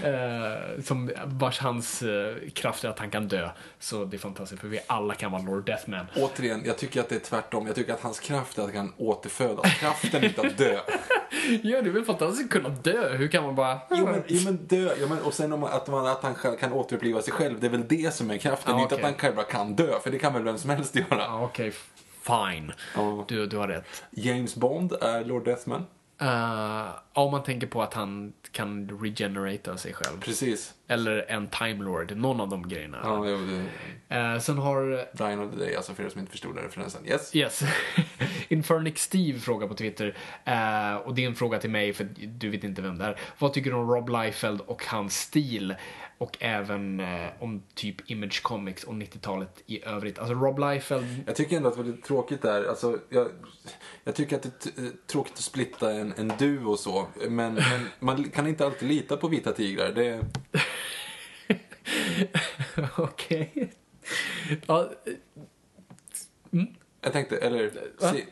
Eh, 0.04 0.82
som, 0.82 1.10
vars 1.24 1.58
hans 1.58 2.02
eh, 2.02 2.36
kraft 2.54 2.84
är 2.84 2.88
att 2.88 2.98
han 2.98 3.10
kan 3.10 3.28
dö. 3.28 3.50
Så 3.78 4.04
det 4.04 4.16
är 4.16 4.18
fantastiskt 4.18 4.60
för 4.60 4.68
vi 4.68 4.80
alla 4.86 5.14
kan 5.14 5.32
vara 5.32 5.42
Lord 5.42 5.64
Deathman. 5.66 6.06
Återigen, 6.16 6.62
jag 6.64 6.78
tycker 6.78 7.00
att 7.00 7.08
det 7.08 7.14
är 7.14 7.20
tvärtom. 7.20 7.66
Jag 7.66 7.76
tycker 7.76 7.92
att 7.94 8.00
hans 8.00 8.20
kraft 8.20 8.58
är 8.58 8.62
att 8.62 8.74
han 8.74 8.88
kan 8.88 8.92
återfödas. 8.96 9.74
Kraften 9.74 10.22
är 10.22 10.28
inte 10.28 10.40
att 10.40 10.58
dö. 10.58 10.80
Ja, 11.62 11.82
det 11.82 11.88
är 11.88 11.92
väl 11.92 12.04
fantastiskt 12.04 12.44
att 12.44 12.50
kunna 12.50 12.68
dö. 12.68 13.16
Hur 13.16 13.28
kan 13.28 13.44
man 13.44 13.54
bara... 13.54 13.78
Jo 13.90 14.04
men, 14.04 14.22
jo, 14.26 14.40
men 14.44 14.56
dö. 14.56 14.94
Jo, 15.00 15.08
men, 15.08 15.18
och 15.18 15.34
sen 15.34 15.52
om, 15.52 15.64
att, 15.64 15.88
man, 15.88 16.06
att 16.06 16.22
han 16.22 16.34
själv 16.34 16.56
kan 16.56 16.72
återuppliva 16.72 17.22
sig 17.22 17.32
själv. 17.40 17.60
Det 17.60 17.66
är 17.66 17.70
väl 17.70 17.88
det 17.88 18.14
som 18.14 18.30
är 18.30 18.38
kraften. 18.38 18.74
Ja, 18.76 18.82
Inte 18.82 18.94
okej. 18.94 19.04
att 19.04 19.10
han 19.10 19.34
själv 19.34 19.44
kan 19.50 19.76
dö. 19.76 20.00
För 20.00 20.10
det 20.10 20.18
kan 20.18 20.32
väl 20.34 20.42
vem 20.42 20.58
som 20.58 20.70
helst 20.70 20.96
göra. 20.96 21.06
Ja, 21.10 21.42
okej. 21.44 21.72
Fine. 22.22 22.72
Ja. 22.94 23.24
Du, 23.28 23.46
du 23.46 23.56
har 23.56 23.68
rätt. 23.68 24.04
James 24.10 24.54
Bond 24.56 24.92
är 24.92 25.24
Lord 25.24 25.44
Deathman. 25.44 25.86
Uh, 26.22 26.88
om 27.12 27.30
man 27.30 27.42
tänker 27.42 27.66
på 27.66 27.82
att 27.82 27.94
han 27.94 28.32
kan 28.52 28.98
regenerata 29.02 29.76
sig 29.76 29.94
själv. 29.94 30.20
Precis. 30.20 30.74
Eller 30.88 31.30
en 31.30 31.48
Time 31.48 31.84
Lord, 31.84 32.16
någon 32.16 32.40
av 32.40 32.48
de 32.48 32.68
grejerna. 32.68 32.98
Ja, 33.02 33.26
jo, 33.28 33.38
det, 33.46 33.64
Eh, 34.16 34.38
sen 34.38 34.58
har... 34.58 35.06
Dine 35.16 35.42
of 35.44 35.52
the 35.52 35.58
Day, 35.58 35.76
alltså 35.76 35.94
för 35.94 36.04
er 36.04 36.08
som 36.08 36.20
inte 36.20 36.32
förstod 36.32 36.54
den 36.56 36.64
referensen. 36.64 37.06
Yes. 37.06 37.36
Yes. 37.36 37.62
Infernic 38.48 38.98
Steve 38.98 39.38
frågar 39.38 39.68
på 39.68 39.74
Twitter. 39.74 40.16
eh, 40.44 40.94
och 40.94 41.14
det 41.14 41.24
är 41.24 41.26
en 41.28 41.34
fråga 41.34 41.58
till 41.58 41.70
mig 41.70 41.92
för 41.92 42.04
du 42.26 42.50
vet 42.50 42.64
inte 42.64 42.82
vem 42.82 42.98
det 42.98 43.04
är. 43.04 43.18
Vad 43.38 43.52
tycker 43.52 43.70
du 43.70 43.76
om 43.76 43.90
Rob 43.90 44.08
Liefeld 44.08 44.60
och 44.60 44.84
hans 44.86 45.16
stil? 45.20 45.74
Och 46.20 46.36
även 46.40 47.00
eh, 47.00 47.28
om 47.38 47.62
typ 47.74 48.10
Image 48.10 48.42
Comics 48.42 48.84
och 48.84 48.94
90-talet 48.94 49.62
i 49.66 49.84
övrigt. 49.84 50.18
Alltså 50.18 50.34
Rob 50.34 50.58
Liefeld 50.58 51.06
Jag 51.26 51.36
tycker 51.36 51.56
ändå 51.56 51.68
att 51.68 51.74
det 51.76 51.82
var 51.82 51.90
lite 51.90 52.06
tråkigt 52.06 52.42
där. 52.42 52.64
Alltså, 52.64 52.98
jag, 53.08 53.28
jag 54.04 54.14
tycker 54.14 54.36
att 54.36 54.42
det 54.42 54.66
är 54.66 54.70
t- 54.90 54.96
tråkigt 55.06 55.32
att 55.32 55.38
splitta 55.38 55.92
en, 55.92 56.12
en 56.16 56.32
duo 56.38 56.70
och 56.70 56.78
så. 56.78 57.06
Men, 57.28 57.54
men 57.54 57.86
man 57.98 58.30
kan 58.30 58.46
inte 58.46 58.66
alltid 58.66 58.88
lita 58.88 59.16
på 59.16 59.28
vita 59.28 59.52
tigrar. 59.52 59.92
Det, 59.92 60.20
Okej. 62.98 63.72
Ja, 64.66 64.90
jag 67.00 67.12
tänkte, 67.12 67.36
eller... 67.36 67.70
Si, 68.12 68.26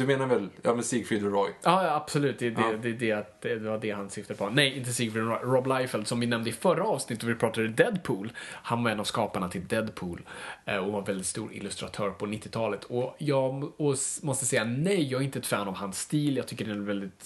du 0.00 0.06
menar 0.06 0.26
väl, 0.26 0.48
ja 0.62 0.74
men 0.74 0.84
Siegfried 0.84 1.24
och 1.26 1.32
Roy? 1.32 1.50
Ja, 1.62 1.84
ja, 1.86 1.94
absolut. 1.94 2.38
Det, 2.38 2.50
det, 2.50 2.60
Ja. 2.62 2.76
det, 2.82 2.92
det, 2.92 3.12
att- 3.12 3.40
det 3.42 3.56
var 3.58 3.78
det 3.78 3.90
han 3.90 4.10
syftade 4.10 4.38
på. 4.38 4.48
Nej, 4.50 4.76
inte 4.78 4.92
Sigfrid 4.92 5.24
Rob 5.24 5.42
Rob 5.42 5.66
Liefeld 5.66 6.06
som 6.06 6.20
vi 6.20 6.26
nämnde 6.26 6.50
i 6.50 6.52
förra 6.52 6.84
avsnittet 6.84 7.20
då 7.20 7.26
vi 7.26 7.34
pratade 7.34 7.68
Deadpool. 7.68 8.32
Han 8.52 8.84
var 8.84 8.90
en 8.90 9.00
av 9.00 9.04
skaparna 9.04 9.48
till 9.48 9.66
Deadpool 9.66 10.20
eh, 10.64 10.76
och 10.76 10.92
var 10.92 11.02
väldigt 11.06 11.26
stor 11.26 11.52
illustratör 11.52 12.10
på 12.10 12.26
90-talet. 12.26 12.84
Och 12.84 13.14
jag 13.18 13.64
och 13.80 13.96
måste 14.22 14.46
säga 14.46 14.64
nej, 14.64 15.02
jag 15.10 15.20
är 15.20 15.24
inte 15.24 15.38
ett 15.38 15.46
fan 15.46 15.68
av 15.68 15.74
hans 15.74 16.00
stil. 16.00 16.36
Jag 16.36 16.46
tycker 16.48 16.64
den 16.64 16.76
är 16.82 16.86
väldigt 16.86 17.22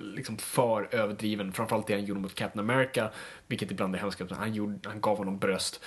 liksom 0.00 0.38
för 0.38 0.94
överdriven. 0.94 1.52
Framförallt 1.52 1.86
det 1.86 1.94
han 1.94 2.04
gjorde 2.04 2.20
mot 2.20 2.34
Captain 2.34 2.70
America, 2.70 3.10
vilket 3.46 3.70
ibland 3.70 3.94
är 3.94 3.98
hemskt. 3.98 4.20
Han, 4.30 4.54
gjorde, 4.54 4.88
han 4.88 5.00
gav 5.00 5.16
honom 5.18 5.38
bröst 5.38 5.80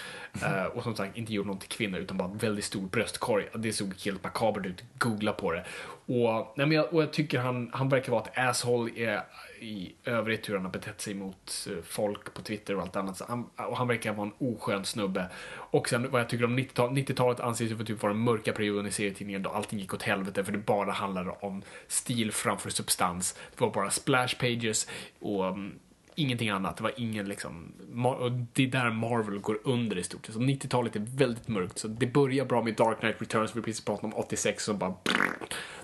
eh, 0.43 0.65
och 0.65 0.83
som 0.83 0.95
sagt 0.95 1.17
inte 1.17 1.33
gjorde 1.33 1.47
någon 1.47 1.59
till 1.59 1.69
kvinna 1.69 1.97
utan 1.97 2.17
bara 2.17 2.27
väldigt 2.27 2.65
stor 2.65 2.81
bröstkorg. 2.81 3.49
Det 3.55 3.73
såg 3.73 3.93
helt 4.05 4.23
makabert 4.23 4.65
ut. 4.65 4.83
Googla 4.97 5.33
på 5.33 5.51
det. 5.51 5.65
Och, 6.05 6.53
nej, 6.57 6.67
men 6.67 6.71
jag, 6.71 6.93
och 6.93 7.01
jag 7.01 7.13
tycker 7.13 7.39
han, 7.39 7.69
han 7.73 7.89
verkar 7.89 8.11
vara 8.11 8.23
ett 8.23 8.37
asshole 8.37 8.91
i, 8.91 9.19
i 9.63 9.95
övrigt 10.03 10.49
hur 10.49 10.55
han 10.55 10.65
har 10.65 10.71
betett 10.71 11.01
sig 11.01 11.13
mot 11.13 11.67
eh, 11.69 11.83
folk 11.83 12.33
på 12.33 12.41
Twitter 12.41 12.75
och 12.75 12.81
allt 12.81 12.95
annat. 12.95 13.17
Så 13.17 13.25
han, 13.27 13.49
och 13.55 13.77
han 13.77 13.87
verkar 13.87 14.13
vara 14.13 14.27
en 14.27 14.47
oskön 14.47 14.85
snubbe. 14.85 15.29
Och 15.55 15.89
sen 15.89 16.11
vad 16.11 16.21
jag 16.21 16.29
tycker 16.29 16.45
om 16.45 16.59
90-talet, 16.59 17.09
90-talet 17.09 17.39
anses 17.39 17.71
ju 17.71 17.77
för 17.77 17.83
typ 17.83 18.01
vara 18.01 18.13
den 18.13 18.21
mörka 18.21 18.53
perioden 18.53 18.87
i 18.87 18.91
serietidningen 18.91 19.43
då 19.43 19.49
allting 19.49 19.79
gick 19.79 19.93
åt 19.93 20.03
helvete 20.03 20.43
för 20.43 20.51
det 20.51 20.57
bara 20.57 20.91
handlade 20.91 21.29
om 21.29 21.61
stil 21.87 22.31
framför 22.31 22.69
substans. 22.69 23.39
Det 23.55 23.61
var 23.61 23.71
bara 23.71 23.89
splash 23.89 24.35
pages 24.39 24.87
och 25.19 25.43
um, 25.43 25.79
ingenting 26.15 26.49
annat. 26.49 26.77
Det 26.77 26.83
var 26.83 26.93
ingen 26.97 27.29
liksom, 27.29 27.73
Mar- 27.91 28.15
och 28.15 28.31
det 28.31 28.63
är 28.63 28.67
där 28.67 28.91
Marvel 28.91 29.39
går 29.39 29.59
under 29.63 29.97
i 29.97 30.03
stort 30.03 30.25
sett. 30.25 30.35
Så 30.35 30.41
90-talet 30.41 30.95
är 30.95 30.99
väldigt 30.99 31.47
mörkt. 31.47 31.77
Så 31.79 31.87
det 31.87 32.07
börjar 32.07 32.45
bra 32.45 32.61
med 32.63 32.75
Dark 32.75 32.99
Knight 32.99 33.21
Returns, 33.21 33.55
vi 33.55 33.61
precis 33.61 33.85
pratade 33.85 34.07
om 34.07 34.13
86, 34.13 34.63
så 34.63 34.73
bara 34.73 34.93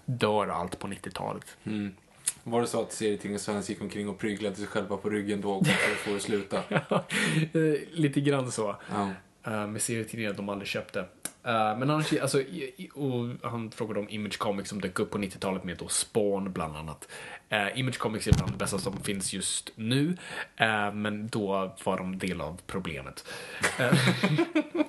dör 0.05 0.47
allt 0.47 0.79
på 0.79 0.87
90-talet. 0.87 1.57
Var 2.43 2.61
det 2.61 2.67
så 2.67 2.81
att 2.81 2.91
serietidningen 2.91 3.39
Svensk 3.39 3.69
gick 3.69 3.81
omkring 3.81 4.09
och 4.09 4.19
pryglade 4.19 4.55
sig 4.55 4.67
själva 4.67 4.97
på 4.97 5.09
ryggen 5.09 5.41
då 5.41 5.63
för 5.63 5.91
att 5.91 5.97
få 5.97 6.13
det 6.13 6.19
sluta? 6.19 6.63
Eh, 7.53 7.79
Lite 7.91 8.21
grann 8.21 8.51
så. 8.51 8.75
Ja. 8.91 9.09
Uh, 9.47 9.67
med 9.67 9.81
serietidningar 9.81 10.33
de 10.33 10.49
aldrig 10.49 10.67
köpte. 10.67 11.05
Eh, 11.43 11.77
men 11.77 11.89
annars, 11.89 12.13
alltså, 12.13 12.43
och 12.93 13.49
han 13.49 13.71
frågade 13.71 13.99
om 13.99 14.09
Image 14.09 14.37
Comics 14.37 14.69
som 14.69 14.81
dök 14.81 14.99
upp 14.99 15.11
på 15.11 15.17
90-talet 15.17 15.63
med 15.63 15.77
då 15.77 15.87
Spawn 15.87 16.53
bland 16.53 16.77
annat. 16.77 17.07
Eh, 17.49 17.79
Image 17.79 17.97
Comics 17.97 18.27
är 18.27 18.33
bland 18.33 18.51
det 18.51 18.57
bästa 18.57 18.79
som 18.79 18.97
finns 18.97 19.33
just 19.33 19.71
nu, 19.75 20.17
men 20.93 21.27
då 21.27 21.75
var 21.83 21.97
de 21.97 22.17
del 22.17 22.41
av 22.41 22.61
problemet. 22.67 23.25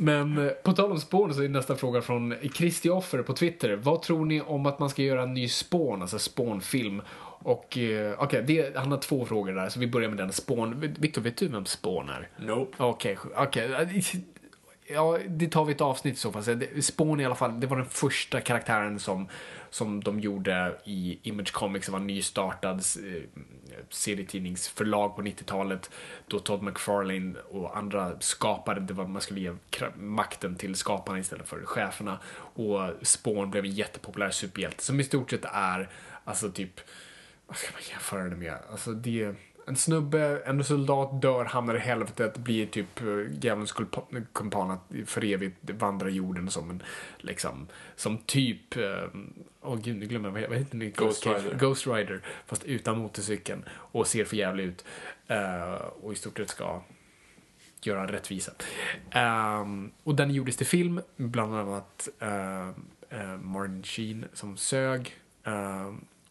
Men 0.00 0.38
eh, 0.38 0.48
på 0.52 0.72
tal 0.72 0.90
om 0.92 0.98
Spawn 1.00 1.34
så 1.34 1.42
är 1.42 1.48
nästa 1.48 1.76
fråga 1.76 2.02
från 2.02 2.34
Christioffer 2.54 3.22
på 3.22 3.32
Twitter. 3.32 3.76
Vad 3.76 4.02
tror 4.02 4.24
ni 4.24 4.40
om 4.40 4.66
att 4.66 4.78
man 4.78 4.90
ska 4.90 5.02
göra 5.02 5.22
en 5.22 5.34
ny 5.34 5.48
Spawn, 5.48 6.02
alltså 6.02 6.18
Spawn-film? 6.18 7.02
Och 7.42 7.78
eh, 7.78 8.14
okej, 8.18 8.42
det- 8.46 8.76
han 8.76 8.90
har 8.90 8.98
två 8.98 9.24
frågor 9.24 9.52
där, 9.52 9.68
så 9.68 9.80
vi 9.80 9.86
börjar 9.86 10.08
med 10.08 10.18
den. 10.18 10.32
Spawn. 10.32 10.80
Victor, 10.98 11.22
vet 11.22 11.36
du 11.36 11.48
vem 11.48 11.64
Spawn 11.66 12.08
är? 12.08 12.28
Nope. 12.38 12.76
Okej, 12.78 13.18
okej. 13.36 14.02
Ja, 14.90 15.18
det 15.28 15.48
tar 15.48 15.64
vi 15.64 15.72
ett 15.72 15.80
avsnitt 15.80 16.14
i 16.14 16.18
så 16.18 16.32
fall. 16.32 16.44
Så 16.44 16.54
det- 16.54 16.82
Spawn 16.84 17.20
i 17.20 17.24
alla 17.24 17.34
fall, 17.34 17.60
det 17.60 17.66
var 17.66 17.76
den 17.76 17.86
första 17.86 18.40
karaktären 18.40 18.98
som, 18.98 19.28
som 19.70 20.04
de 20.04 20.20
gjorde 20.20 20.78
i 20.84 21.18
Image 21.22 21.52
Comics. 21.52 21.86
som 21.86 21.92
var 21.92 22.00
en 22.00 22.06
nystartad 22.06 22.76
eh, 22.76 23.22
serietidningsförlag 23.90 25.16
på 25.16 25.22
90-talet. 25.22 25.90
Då 26.26 26.38
Todd 26.38 26.62
McFarlane 26.62 27.34
och 27.38 27.76
andra 27.76 28.20
skapade, 28.20 28.80
det 28.80 28.94
var, 28.94 29.06
man 29.06 29.22
skulle 29.22 29.40
ge 29.40 29.52
makten 29.96 30.56
till 30.56 30.74
skaparna 30.74 31.18
istället 31.18 31.48
för 31.48 31.64
cheferna. 31.64 32.18
Och 32.34 32.90
Spawn 33.02 33.50
blev 33.50 33.64
en 33.64 33.70
jättepopulär 33.70 34.30
superhjälte 34.30 34.82
som 34.82 35.00
i 35.00 35.04
stort 35.04 35.30
sett 35.30 35.44
är, 35.44 35.88
alltså 36.24 36.50
typ, 36.50 36.80
vad 37.46 37.56
ska 37.56 37.72
man 37.72 37.82
jämföra 37.90 38.28
det 38.28 38.36
med? 38.36 38.58
Alltså 38.70 38.92
det 38.92 39.22
är 39.22 39.34
en 39.68 39.76
snubbe, 39.76 40.42
en 40.44 40.64
soldat 40.64 41.22
dör, 41.22 41.44
hamnar 41.44 41.74
i 41.74 41.78
helvetet, 41.78 42.38
blir 42.38 42.66
typ 42.66 43.00
eh, 43.00 43.06
djävulens 43.40 43.74
kumpan 44.32 44.78
för 45.06 45.24
evigt 45.24 45.70
vandra 45.70 46.10
jorden 46.10 46.50
som 46.50 46.70
en, 46.70 46.82
liksom, 47.18 47.66
som 47.96 48.18
typ, 48.18 48.76
eh, 48.76 49.08
åh 49.62 49.76
gud 49.76 49.96
nu 49.96 50.06
glömmer 50.06 50.40
jag, 50.40 50.48
vad 50.48 50.58
heter 50.58 50.78
det? 50.78 50.86
Ghost 50.86 51.26
Rider. 51.26 51.58
Ghost 51.58 51.86
Rider, 51.86 52.20
fast 52.46 52.64
utan 52.64 52.98
motorcykeln 52.98 53.64
och 53.68 54.06
ser 54.06 54.24
för 54.24 54.36
jävligt 54.36 54.66
ut. 54.66 54.84
Eh, 55.26 55.74
och 56.02 56.12
i 56.12 56.16
stort 56.16 56.36
sett 56.36 56.50
ska 56.50 56.82
göra 57.82 58.12
rättvisa. 58.12 58.52
Ehm, 59.10 59.90
och 60.04 60.14
den 60.14 60.30
gjordes 60.30 60.56
till 60.56 60.66
film, 60.66 61.00
bland 61.16 61.54
annat 61.54 62.08
Martin 63.40 63.82
Sheen 63.82 64.24
som 64.32 64.56
sög. 64.56 65.16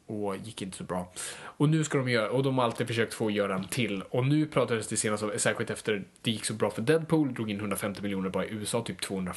Och 0.07 0.37
gick 0.37 0.61
inte 0.61 0.77
så 0.77 0.83
bra. 0.83 1.11
Och 1.39 1.69
nu 1.69 1.83
ska 1.83 1.97
de 1.97 2.09
göra, 2.09 2.29
och 2.29 2.43
de 2.43 2.57
har 2.57 2.65
alltid 2.65 2.87
försökt 2.87 3.13
få 3.13 3.31
göra 3.31 3.55
en 3.55 3.67
till. 3.67 4.01
Och 4.01 4.25
nu 4.25 4.45
pratades 4.45 4.87
det 4.87 4.97
senast 4.97 5.23
om, 5.23 5.31
särskilt 5.37 5.69
efter 5.69 6.03
det 6.21 6.31
gick 6.31 6.45
så 6.45 6.53
bra 6.53 6.69
för 6.69 6.81
Deadpool, 6.81 7.33
drog 7.33 7.51
in 7.51 7.59
150 7.59 8.01
miljoner 8.01 8.29
bara 8.29 8.45
i 8.45 8.49
USA, 8.51 8.81
typ 8.81 9.01
200 9.01 9.33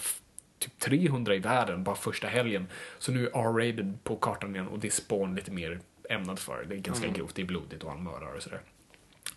typ 0.59 0.79
300 0.79 1.35
i 1.35 1.39
världen 1.39 1.85
bara 1.85 1.97
första 1.97 2.29
helgen. 2.29 2.67
Så 2.99 3.13
nu 3.13 3.27
är 3.27 3.31
R-rated 3.31 3.99
på 4.05 4.17
kartan 4.17 4.55
igen 4.55 4.69
och 4.69 4.79
det 4.79 4.89
är 4.89 4.93
Spawn 4.93 5.35
lite 5.35 5.51
mer 5.51 5.81
ämnad 6.11 6.39
för. 6.39 6.65
Det 6.69 6.75
är 6.75 6.79
ganska 6.79 7.09
grovt, 7.09 7.35
det 7.35 7.43
är 7.43 7.47
blodigt 7.47 7.83
och 7.83 7.91
han 7.91 8.03
mördar 8.03 8.37
och 8.37 8.43
sådär. 8.43 8.61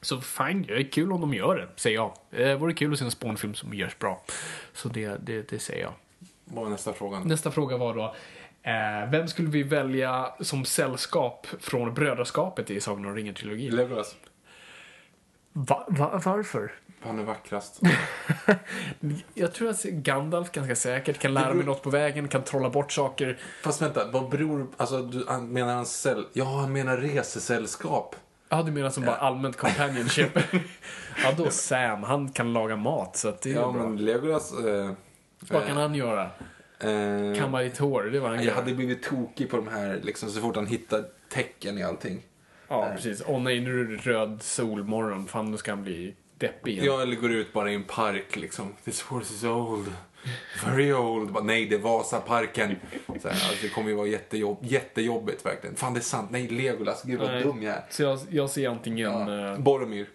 Så 0.01 0.21
fine, 0.21 0.61
det 0.61 0.73
är 0.73 0.83
kul 0.83 1.11
om 1.11 1.21
de 1.21 1.33
gör 1.33 1.55
det, 1.55 1.67
säger 1.75 1.95
jag. 1.95 2.13
Det 2.29 2.55
vore 2.55 2.73
kul 2.73 2.93
att 2.93 2.99
se 2.99 3.05
en 3.05 3.11
Spawn-film 3.11 3.53
som 3.53 3.73
görs 3.73 3.97
bra. 3.97 4.23
Så 4.73 4.89
det, 4.89 5.17
det, 5.25 5.49
det 5.49 5.59
säger 5.59 5.81
jag. 5.81 5.93
Vad 6.45 6.63
var 6.63 6.71
nästa 6.71 6.93
fråga? 6.93 7.19
Nästa 7.19 7.51
fråga 7.51 7.77
var 7.77 7.95
då, 7.95 8.15
eh, 8.63 9.09
vem 9.11 9.27
skulle 9.27 9.49
vi 9.49 9.63
välja 9.63 10.33
som 10.39 10.65
sällskap 10.65 11.47
från 11.59 11.93
Brödraskapet 11.93 12.69
i 12.69 12.81
Sagan 12.81 13.05
om 13.05 13.15
ringen-trilogin? 13.15 13.75
Legolas. 13.75 14.15
Va, 15.53 15.85
va, 15.87 16.21
varför? 16.25 16.71
Han 17.01 17.19
är 17.19 17.23
vackrast. 17.23 17.81
Jag 19.33 19.53
tror 19.53 19.69
att 19.69 19.83
Gandalf 19.83 20.51
ganska 20.51 20.75
säkert 20.75 21.19
kan 21.19 21.33
lära 21.33 21.45
beror- 21.45 21.55
mig 21.55 21.65
något 21.65 21.81
på 21.83 21.89
vägen, 21.89 22.27
kan 22.27 22.43
trolla 22.43 22.69
bort 22.69 22.91
saker. 22.91 23.37
Fast 23.63 23.81
vänta, 23.81 24.07
vad 24.11 24.29
beror... 24.29 24.67
Alltså, 24.77 25.01
du, 25.01 25.25
han, 25.27 25.49
menar 25.53 25.73
han 25.75 25.85
säll... 25.85 26.25
Ja, 26.33 26.45
han 26.59 26.73
menar 26.73 26.97
resesällskap. 26.97 28.15
Ja, 28.49 28.63
du 28.63 28.71
menar 28.71 28.89
som 28.89 29.05
bara 29.05 29.15
allmänt 29.15 29.57
companionship? 29.57 30.29
ja, 31.23 31.31
då 31.37 31.49
Sam, 31.49 32.03
han 32.03 32.29
kan 32.29 32.53
laga 32.53 32.75
mat, 32.75 33.15
så 33.17 33.29
att 33.29 33.41
det 33.41 33.49
är 33.51 33.53
Ja, 33.55 33.71
bra. 33.71 33.83
men 33.83 33.97
Legolas... 33.97 34.53
Eh, 34.53 34.91
Vad 35.49 35.67
kan 35.67 35.77
han 35.77 35.95
göra? 35.95 36.29
Eh, 36.79 37.39
Kamma 37.39 37.61
ditt 37.61 37.77
hår, 37.77 38.03
det 38.03 38.19
var 38.19 38.29
en 38.29 38.35
jag 38.35 38.43
grej. 38.43 38.53
hade 38.55 38.73
blivit 38.73 39.03
tokig 39.03 39.49
på 39.49 39.57
de 39.57 39.67
här, 39.67 39.99
liksom, 40.03 40.29
så 40.29 40.41
fort 40.41 40.55
han 40.55 40.67
hittar 40.67 41.05
tecken 41.29 41.77
i 41.77 41.83
allting. 41.83 42.21
Ja, 42.67 42.91
precis. 42.95 43.23
Åh 43.27 43.41
nej, 43.41 43.59
nu 43.61 43.81
är 43.81 43.85
det 43.85 43.95
röd 43.95 44.43
solmorgon. 44.43 45.27
Fan, 45.27 45.51
nu 45.51 45.57
ska 45.57 45.71
han 45.71 45.83
bli 45.83 46.15
deppig 46.37 46.71
igen. 46.71 46.85
Ja, 46.85 47.01
eller 47.01 47.15
går 47.15 47.31
ut 47.31 47.53
bara 47.53 47.71
i 47.71 47.75
en 47.75 47.83
park 47.83 48.35
liksom. 48.35 48.73
This 48.83 49.01
horse 49.01 49.33
is 49.33 49.43
old. 49.43 49.91
Very 50.65 50.93
old. 50.93 51.31
Bara, 51.31 51.43
nej, 51.43 51.65
det 51.65 51.75
är 51.75 51.79
Vasaparken. 51.79 52.75
Så 53.07 53.27
här, 53.27 53.29
alltså, 53.29 53.55
det 53.61 53.69
kommer 53.69 53.89
ju 53.89 53.95
vara 53.95 54.07
jättejobb, 54.07 54.57
jättejobbigt 54.61 55.45
verkligen. 55.45 55.75
Fan, 55.75 55.93
det 55.93 55.99
är 55.99 56.01
sant. 56.01 56.31
Nej, 56.31 56.47
Legolas. 56.47 57.03
Gud 57.03 57.19
vad 57.19 57.31
Nej. 57.31 57.43
dum 57.43 57.63
jag 57.63 57.73
är. 57.75 57.83
Så 57.89 58.03
jag, 58.03 58.19
jag 58.29 58.49
ser 58.49 58.69
antingen... 58.69 59.27
Ja. 59.27 59.51
eh, 59.53 59.59
Boromir. 59.59 60.07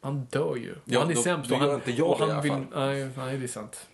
han 0.00 0.24
dör 0.30 0.56
ju. 0.56 0.74
Ja, 0.84 1.00
han 1.00 1.10
är 1.10 1.14
då- 1.14 1.22
sämst. 1.22 1.48
då 1.50 1.54
och 1.54 1.60
han, 1.60 1.68
gör 1.68 1.74
inte 1.76 1.90
jag 1.92 2.10
och 2.10 2.18
det 2.18 2.26
i 2.26 2.30
alla 2.30 2.40
vill, 2.40 2.52
fall. 2.52 2.66
nej, 2.74 3.08
nej, 3.16 3.38
det 3.38 3.44
är 3.44 3.48
sant. 3.48 3.86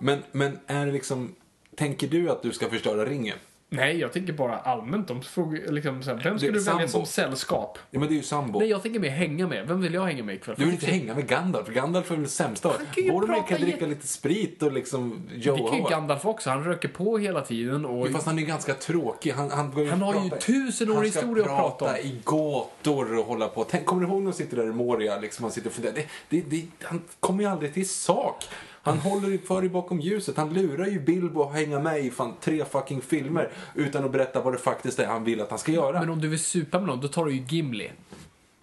Men, 0.00 0.22
men 0.32 0.58
är 0.66 0.86
det 0.86 0.92
liksom... 0.92 1.34
Tänker 1.76 2.08
du 2.08 2.30
att 2.30 2.42
du 2.42 2.52
ska 2.52 2.68
förstöra 2.68 3.04
ringen? 3.04 3.36
Nej, 3.72 3.98
jag 3.98 4.12
tänker 4.12 4.32
bara 4.32 4.58
allmänt. 4.58 5.08
De 5.08 5.22
frågar 5.22 5.72
liksom 5.72 6.02
så 6.02 6.10
här, 6.10 6.22
vem 6.24 6.34
är 6.34 6.52
du 6.52 6.60
välja 6.60 6.88
som 6.88 7.06
sällskap? 7.06 7.78
Ja, 7.90 8.00
men 8.00 8.08
det 8.08 8.14
är 8.14 8.16
ju 8.16 8.22
sambo. 8.22 8.58
Nej, 8.58 8.68
jag 8.68 8.82
tänker 8.82 9.00
mer 9.00 9.10
hänga 9.10 9.46
med. 9.48 9.68
Vem 9.68 9.80
vill 9.80 9.94
jag 9.94 10.04
hänga 10.04 10.24
med 10.24 10.34
ikväll? 10.34 10.54
Du 10.58 10.64
vill 10.64 10.74
inte 10.74 10.86
hänga 10.86 11.14
med 11.14 11.28
Gandalf, 11.28 11.66
för 11.66 11.72
Gandalf 11.72 12.10
är 12.10 12.16
väl 12.16 12.28
sämst 12.28 12.66
av 12.66 12.72
kan 12.94 13.04
ju 13.04 13.10
Boromir 13.10 13.34
prata 13.34 13.48
kan 13.48 13.60
dricka 13.60 13.86
lite 13.86 14.06
sprit 14.06 14.62
och 14.62 14.72
liksom 14.72 15.22
Det 15.34 15.42
kan 15.44 15.56
ju. 15.56 15.84
Gandalf 15.90 16.24
också. 16.26 16.50
Han 16.50 16.64
röker 16.64 16.88
på 16.88 17.18
hela 17.18 17.40
tiden 17.40 17.84
och... 17.84 18.10
Fast 18.10 18.26
han 18.26 18.36
är 18.36 18.40
ju 18.40 18.46
ganska 18.46 18.74
tråkig. 18.74 19.30
Han, 19.30 19.50
han, 19.50 19.72
går 19.74 19.86
Han 19.86 20.02
har 20.02 20.14
ju 20.14 20.30
prata- 20.30 20.36
tusen 20.36 20.90
år 20.90 20.94
han 20.94 21.04
historia 21.04 21.44
att 21.44 21.50
prata 21.50 21.84
om. 21.84 21.90
prata 21.90 22.00
i 22.00 22.20
gåtor 22.24 23.18
och 23.18 23.24
hålla 23.24 23.48
på. 23.48 23.64
Tänk, 23.64 23.86
kommer 23.86 24.02
du 24.02 24.08
ihåg 24.08 24.18
när 24.18 24.24
han 24.24 24.34
sitter 24.34 24.56
där 24.56 24.64
i 24.64 24.72
Moria? 24.72 25.18
Liksom, 25.18 25.42
han 25.42 25.52
sitter 25.52 25.68
och 25.68 25.74
funderar. 25.74 25.94
Det, 25.94 26.06
det, 26.28 26.40
det, 26.50 26.66
han 26.82 27.02
kommer 27.20 27.44
ju 27.44 27.50
aldrig 27.50 27.74
till 27.74 27.88
sak. 27.88 28.44
Han 28.82 28.98
håller 28.98 29.28
ju 29.28 29.38
för 29.38 29.64
i 29.64 29.68
bakom 29.68 30.00
ljuset. 30.00 30.36
Han 30.36 30.54
lurar 30.54 30.86
ju 30.86 31.00
Bilbo 31.00 31.42
att 31.42 31.54
hänga 31.54 31.78
med 31.80 32.04
i 32.04 32.10
fan 32.10 32.34
tre 32.40 32.64
fucking 32.64 33.00
filmer 33.00 33.50
utan 33.74 34.04
att 34.04 34.12
berätta 34.12 34.42
vad 34.42 34.54
det 34.54 34.58
faktiskt 34.58 34.98
är 34.98 35.06
han 35.06 35.24
vill 35.24 35.40
att 35.40 35.50
han 35.50 35.58
ska 35.58 35.72
göra. 35.72 36.00
Men 36.00 36.10
om 36.10 36.20
du 36.20 36.28
vill 36.28 36.38
supa 36.38 36.78
med 36.78 36.86
någon, 36.86 37.00
då 37.00 37.08
tar 37.08 37.24
du 37.24 37.32
ju 37.32 37.42
Gimli. 37.48 37.90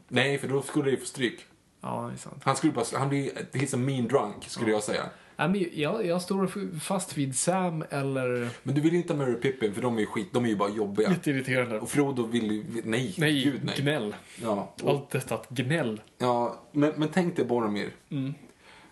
Nej, 0.07 0.37
för 0.37 0.47
då 0.47 0.61
skulle 0.61 0.85
det 0.85 0.91
ju 0.91 0.97
få 0.97 1.05
stryk. 1.05 1.45
Ja, 1.81 2.07
det 2.09 2.15
är 2.15 2.17
sant. 2.17 2.41
Han 2.43 2.55
skulle 2.55 2.73
bara, 2.73 2.85
han 2.97 3.09
blir, 3.09 3.29
he's 3.51 3.73
a 3.75 3.77
mean 3.77 4.07
drunk, 4.07 4.35
skulle 4.47 4.71
jag 4.71 4.83
säga. 4.83 5.03
Men 5.35 5.65
jag, 5.73 6.05
jag 6.05 6.21
står 6.21 6.79
fast 6.79 7.17
vid 7.17 7.35
Sam 7.37 7.83
eller... 7.89 8.49
Men 8.63 8.75
du 8.75 8.81
vill 8.81 8.95
inte 8.95 9.13
ha 9.13 9.17
Mary 9.17 9.35
Pippin 9.35 9.73
för 9.73 9.81
de 9.81 9.95
är 9.97 9.99
ju 10.01 10.05
skit, 10.05 10.27
de 10.31 10.45
är 10.45 10.49
ju 10.49 10.55
bara 10.55 10.69
jobbiga. 10.69 11.09
Jätteirriterande. 11.09 11.79
Och 11.79 11.89
Frodo 11.89 12.23
vill 12.25 12.51
ju, 12.51 12.65
nej, 12.83 13.13
Nej, 13.17 13.43
gud 13.43 13.61
nej. 13.63 13.75
gnäll. 13.77 14.15
Ja, 14.41 14.73
och, 14.83 14.89
Allt 14.89 15.09
detta 15.09 15.39
gnäll. 15.49 16.01
ja 16.17 16.59
men, 16.71 16.93
men 16.97 17.09
tänk 17.13 17.35
dig 17.35 17.45
Boromir. 17.45 17.91
Mm. 18.09 18.33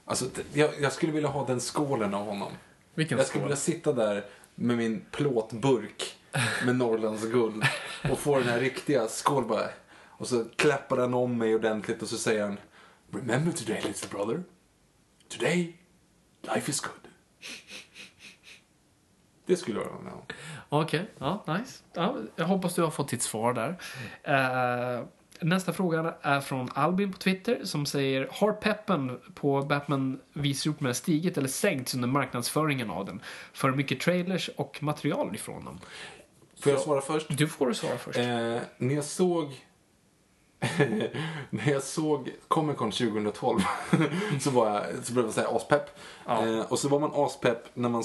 Alltså, 0.06 0.26
jag, 0.53 0.69
jag 0.82 0.94
skulle 0.94 1.11
vilja 1.11 1.30
ha 1.30 1.45
den 1.45 1.60
skålen 1.60 2.14
av 2.14 2.26
honom. 2.26 2.52
Vilken 2.94 3.18
jag 3.18 3.27
skulle 3.27 3.40
skål? 3.41 3.48
vilja 3.48 3.56
sitta 3.56 3.94
där 3.94 4.26
med 4.56 4.77
min 4.77 5.06
plåtburk 5.11 6.18
med 6.65 6.76
Norrlands 6.76 7.23
guld 7.23 7.64
och 8.11 8.19
få 8.19 8.40
den 8.40 8.48
här 8.48 8.60
riktiga 8.60 9.07
skål 9.07 9.45
bara. 9.45 9.69
Och 10.18 10.27
så 10.27 10.45
klappar 10.56 10.98
han 10.98 11.14
om 11.14 11.38
mig 11.38 11.56
ordentligt 11.56 12.02
och 12.02 12.07
så 12.07 12.18
säger 12.18 12.44
han 12.44 12.57
Remember 13.11 13.52
today 13.52 13.82
little 13.82 14.10
brother. 14.10 14.44
Today 15.30 15.77
life 16.41 16.72
is 16.72 16.80
good. 16.82 16.91
Det 19.45 19.56
skulle 19.56 19.80
jag 19.80 19.98
vilja 19.98 20.11
ha. 20.11 20.26
Okej, 20.69 21.11
ja, 21.18 21.44
nice. 21.48 21.84
Ja, 21.94 22.15
jag 22.36 22.45
hoppas 22.45 22.76
du 22.76 22.82
har 22.82 22.91
fått 22.91 23.10
ditt 23.10 23.22
svar 23.22 23.53
där. 23.53 23.77
Eh, 24.23 25.03
nästa 25.41 25.74
fråga 25.74 26.14
är 26.22 26.41
från 26.41 26.70
Albin 26.74 27.12
på 27.12 27.18
Twitter 27.18 27.60
som 27.64 27.86
säger 27.86 28.28
Har 28.32 28.52
peppen 28.52 29.20
på 29.36 29.62
Batman 29.62 30.20
v 30.34 30.53
Superman 30.53 30.95
stigit 30.95 31.38
eller 31.38 31.48
sänkts 31.48 31.95
under 31.95 32.07
marknadsföringen 32.07 32.90
av 32.90 33.06
den? 33.06 33.22
För 33.53 33.72
mycket 33.72 33.99
trailers 33.99 34.49
och 34.56 34.84
material 34.84 35.36
ifrån 35.36 35.66
dem. 35.66 35.80
Får 36.60 36.72
jag 36.72 36.82
svara 36.82 37.02
först? 37.02 37.38
Du 37.38 37.48
får 37.48 37.74
svara 37.74 37.98
först. 37.98 38.20
Eh, 38.20 38.57
när 38.78 38.95
jag 38.95 39.03
såg 39.03 39.53
när 41.49 41.72
jag 41.72 41.84
såg 41.84 42.32
Comic 42.48 42.78
Con 42.78 42.91
2012 42.91 43.60
så, 44.41 44.49
var 44.49 44.70
jag, 44.70 45.06
så 45.06 45.14
blev 45.14 45.26
jag 45.26 45.34
så 45.34 45.41
här 45.41 45.56
aspepp. 45.56 45.99
Ja. 46.26 46.48
Eh, 46.48 46.72
och 46.72 46.80
så 46.80 46.90
var 46.90 46.99
man 46.99 47.12
aspepp 47.14 47.70
när 47.74 47.90
man, 47.90 48.03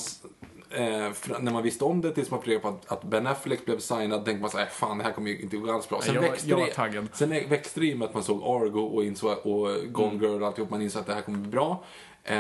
eh, 0.71 1.13
när 1.41 1.53
man 1.53 1.63
visste 1.63 1.85
om 1.85 2.01
det 2.01 2.13
tills 2.13 2.31
man 2.31 2.41
fick 2.43 2.49
reda 2.49 2.61
på 2.61 2.69
att, 2.69 2.93
att 2.93 3.03
Ben 3.05 3.27
Affleck 3.27 3.65
blev 3.65 3.79
signad. 3.79 4.25
tänkte 4.25 4.41
man 4.41 4.51
så 4.51 4.59
här, 4.59 4.67
fan 4.67 4.99
det 4.99 5.05
här 5.05 5.13
kommer 5.13 5.31
ju 5.31 5.39
inte 5.41 5.57
gå 5.57 5.73
alls 5.73 5.89
bra. 5.89 6.01
Sen, 6.03 6.15
jag- 6.15 6.23
växte, 6.23 6.49
jag 6.51 6.57
var 6.57 6.89
det, 6.91 7.07
sen 7.17 7.31
växte 7.31 7.81
det 7.81 7.87
i 7.87 7.95
och 7.95 7.99
med 7.99 8.09
att 8.09 8.15
man 8.15 8.23
såg 8.25 8.43
Argo 8.43 8.81
och, 8.81 9.05
insåg, 9.05 9.39
och 9.47 9.69
Gone 9.93 10.09
Mm. 10.11 10.23
Girl 10.23 10.41
och 10.43 10.47
alltihop. 10.47 10.71
Man 10.71 10.83
insåg 10.83 11.01
att 11.01 11.07
det 11.07 11.15
här 11.15 11.23
kommer 11.23 11.39
bli 11.39 11.51
bra. 11.51 11.85
Eh, 12.25 12.35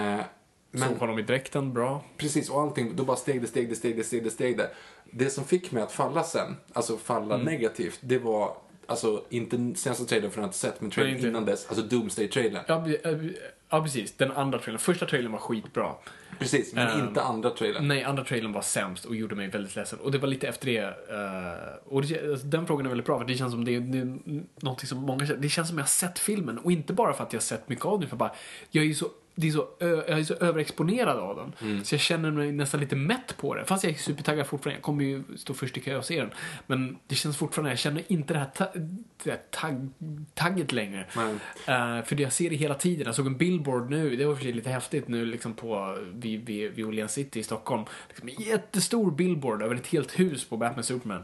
men, 0.73 0.89
Såg 0.89 0.99
honom 0.99 1.19
i 1.19 1.23
dräkten, 1.23 1.73
bra. 1.73 2.05
Precis, 2.17 2.51
och 2.51 2.61
allting, 2.61 2.97
då 2.97 3.05
bara 3.05 3.17
steg 3.17 3.41
det, 3.41 3.47
steg 3.47 3.69
det, 3.69 3.75
steg 3.75 3.97
det, 3.97 4.05
steg 4.05 4.25
det, 4.25 4.31
steg 4.31 4.57
det. 4.59 4.71
Det 5.11 5.31
som 5.31 5.45
fick 5.45 5.73
mig 5.73 5.83
att 5.83 5.93
falla 5.93 6.23
sen, 6.23 6.57
alltså 6.73 6.97
falla 6.97 7.35
Mm. 7.35 7.47
negativt, 7.47 7.99
det 8.01 8.19
var, 8.19 8.57
alltså 8.87 9.25
inte 9.29 9.57
senaste 9.77 10.05
trailern 10.05 10.31
för 10.31 10.41
jag 10.41 10.49
inte 10.49 10.59
sett, 10.59 10.81
men 10.81 10.91
trailern 10.91 11.27
innan 11.29 11.45
dess, 11.45 11.67
alltså 11.69 11.85
Doomsday-trailern. 11.85 12.65
Ja, 12.69 12.87
eh, 13.11 13.19
ja, 13.71 13.83
precis. 13.83 14.13
Den 14.17 14.31
andra 14.33 14.59
trailern. 14.59 14.79
Första 14.81 15.07
trailern 15.07 15.33
var 15.33 15.39
skitbra. 15.39 15.95
Precis, 16.41 16.75
men 16.75 16.89
Ehm, 16.89 17.09
inte 17.09 17.23
andra 17.23 17.51
trailern. 17.51 17.89
Nej, 17.89 18.05
andra 18.05 18.25
trailern 18.25 18.53
var 18.53 18.63
sämst 18.63 19.05
och 19.05 19.17
gjorde 19.17 19.35
mig 19.35 19.49
väldigt 19.49 19.77
ledsen. 19.77 19.99
Och 19.99 20.13
det 20.13 20.19
var 20.19 20.29
lite 20.29 20.49
efter 20.49 20.67
det. 20.67 20.79
eh, 20.79 21.93
och 21.95 22.03
det, 22.03 22.31
alltså, 22.31 22.47
den 22.47 22.67
frågan 22.67 22.87
är 22.87 22.91
väldigt 22.91 23.07
bra 23.07 23.19
för 23.19 23.25
det 23.27 23.35
känns 23.37 23.53
som 23.53 23.65
det 23.65 23.75
är, 23.77 23.81
det 23.81 23.99
är 23.99 24.19
någonting 24.61 24.87
som 24.87 24.99
många 24.99 25.27
känner. 25.27 25.41
Det 25.41 25.49
känns 25.49 25.69
som 25.69 25.79
jag 25.79 25.85
har 25.85 25.89
sett 25.89 26.19
filmen 26.19 26.59
och 26.59 26.73
inte 26.73 26.93
bara 26.93 27.13
för 27.13 27.25
att 27.25 27.33
jag 27.33 27.41
har 27.41 27.43
sett 27.45 27.69
mycket 27.69 27.85
av 27.85 28.01
den. 28.01 28.09
För 28.09 28.17
bara, 28.17 28.33
jag 28.71 28.85
är 28.85 28.89
ju 28.89 28.95
så 28.95 29.07
det 29.35 29.49
är 29.49 29.53
så, 29.53 29.69
jag 29.79 30.09
är 30.09 30.25
så 30.25 30.35
överexponerad 30.35 31.19
av 31.19 31.37
den. 31.37 31.71
Mm. 31.71 31.85
Så 31.85 31.95
jag 31.95 32.01
känner 32.01 32.31
mig 32.31 32.53
nästan 32.53 32.81
lite 32.81 32.97
mätt 32.97 33.37
på 33.37 33.55
det. 33.55 33.65
Fast 33.65 33.85
jag 33.85 33.93
är 33.93 33.97
supertaggad 33.97 34.47
fortfarande. 34.47 34.77
Jag 34.77 34.83
kommer 34.83 35.05
ju 35.05 35.23
stå 35.37 35.55
först 35.55 35.77
i 35.77 35.81
kö 35.81 35.97
och 35.97 36.05
se 36.05 36.21
den. 36.21 36.31
Men 36.67 36.99
det 37.07 37.15
känns 37.15 37.37
fortfarande, 37.37 37.71
jag 37.71 37.79
känner 37.79 38.03
inte 38.09 38.35
det 38.35 38.39
här, 38.39 38.51
ta, 38.55 38.69
det 39.25 39.31
här 39.31 39.41
tagg, 39.51 39.91
tagget 40.35 40.73
längre. 40.73 41.07
Eh, 41.67 42.05
för 42.05 42.21
jag 42.21 42.33
ser 42.33 42.51
det 42.51 42.57
hela 42.57 42.75
tiden. 42.75 43.07
Jag 43.07 43.15
såg 43.15 43.27
en 43.27 43.37
billboard 43.37 43.91
nu, 43.91 44.17
det 44.17 44.25
var 44.25 44.35
för 44.35 44.43
sig 44.43 44.53
lite 44.53 44.71
häftigt 44.71 45.09
nu 45.09 45.25
liksom 45.25 45.55
på, 45.55 45.99
vid, 46.13 46.47
vid, 46.47 46.73
vid 46.73 46.85
Åhléns 46.85 47.13
City 47.13 47.41
i 47.41 47.43
Stockholm. 47.43 47.85
Liksom 48.09 48.29
en 48.29 48.45
jättestor 48.45 49.11
billboard 49.11 49.63
över 49.63 49.75
ett 49.75 49.87
helt 49.87 50.19
hus 50.19 50.45
på 50.45 50.57
Batman 50.57 50.85
Superman. 50.85 51.23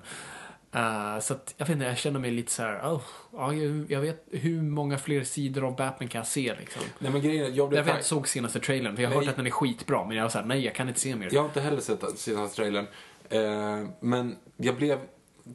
Eh, 0.76 1.20
så 1.20 1.34
att, 1.34 1.54
jag 1.56 1.66
vet 1.66 1.74
inte, 1.74 1.84
jag 1.84 1.98
känner 1.98 2.20
mig 2.20 2.30
lite 2.30 2.52
så 2.52 2.62
här, 2.62 2.80
oh, 2.80 3.02
ja, 3.32 3.54
jag, 3.54 3.90
jag 3.90 4.00
vet 4.00 4.24
hur 4.30 4.62
många 4.62 4.98
fler 4.98 5.24
sidor 5.24 5.64
av 5.66 5.76
Batman 5.76 6.08
kan 6.08 6.18
jag 6.18 6.26
se 6.26 6.54
liksom. 6.58 6.82
Nej 6.98 7.12
men 7.12 7.22
grejen 7.22 7.46
är 7.46 7.50
jag 7.50 7.68
blev 7.68 7.88
Jag 7.88 7.94
vet, 7.94 8.04
såg 8.04 8.28
senaste 8.28 8.60
trailern, 8.60 8.96
för 8.96 9.02
jag 9.02 9.10
har 9.10 9.16
Nej. 9.16 9.24
hört 9.24 9.30
att 9.30 9.36
den 9.36 9.46
är 9.46 9.50
skitbra, 9.50 10.04
men 10.04 10.16
jag 10.16 10.24
var 10.24 10.30
såhär, 10.30 10.44
nej 10.46 10.64
jag 10.64 10.74
kan 10.74 10.88
inte 10.88 11.00
se 11.00 11.16
mer. 11.16 11.28
Jag 11.32 11.40
har 11.40 11.48
inte 11.48 11.60
heller 11.60 11.80
sett 11.80 12.18
senaste 12.18 12.56
trailern. 12.56 12.86
Eh, 13.28 13.88
men 14.00 14.36
jag 14.56 14.76
blev, 14.76 14.98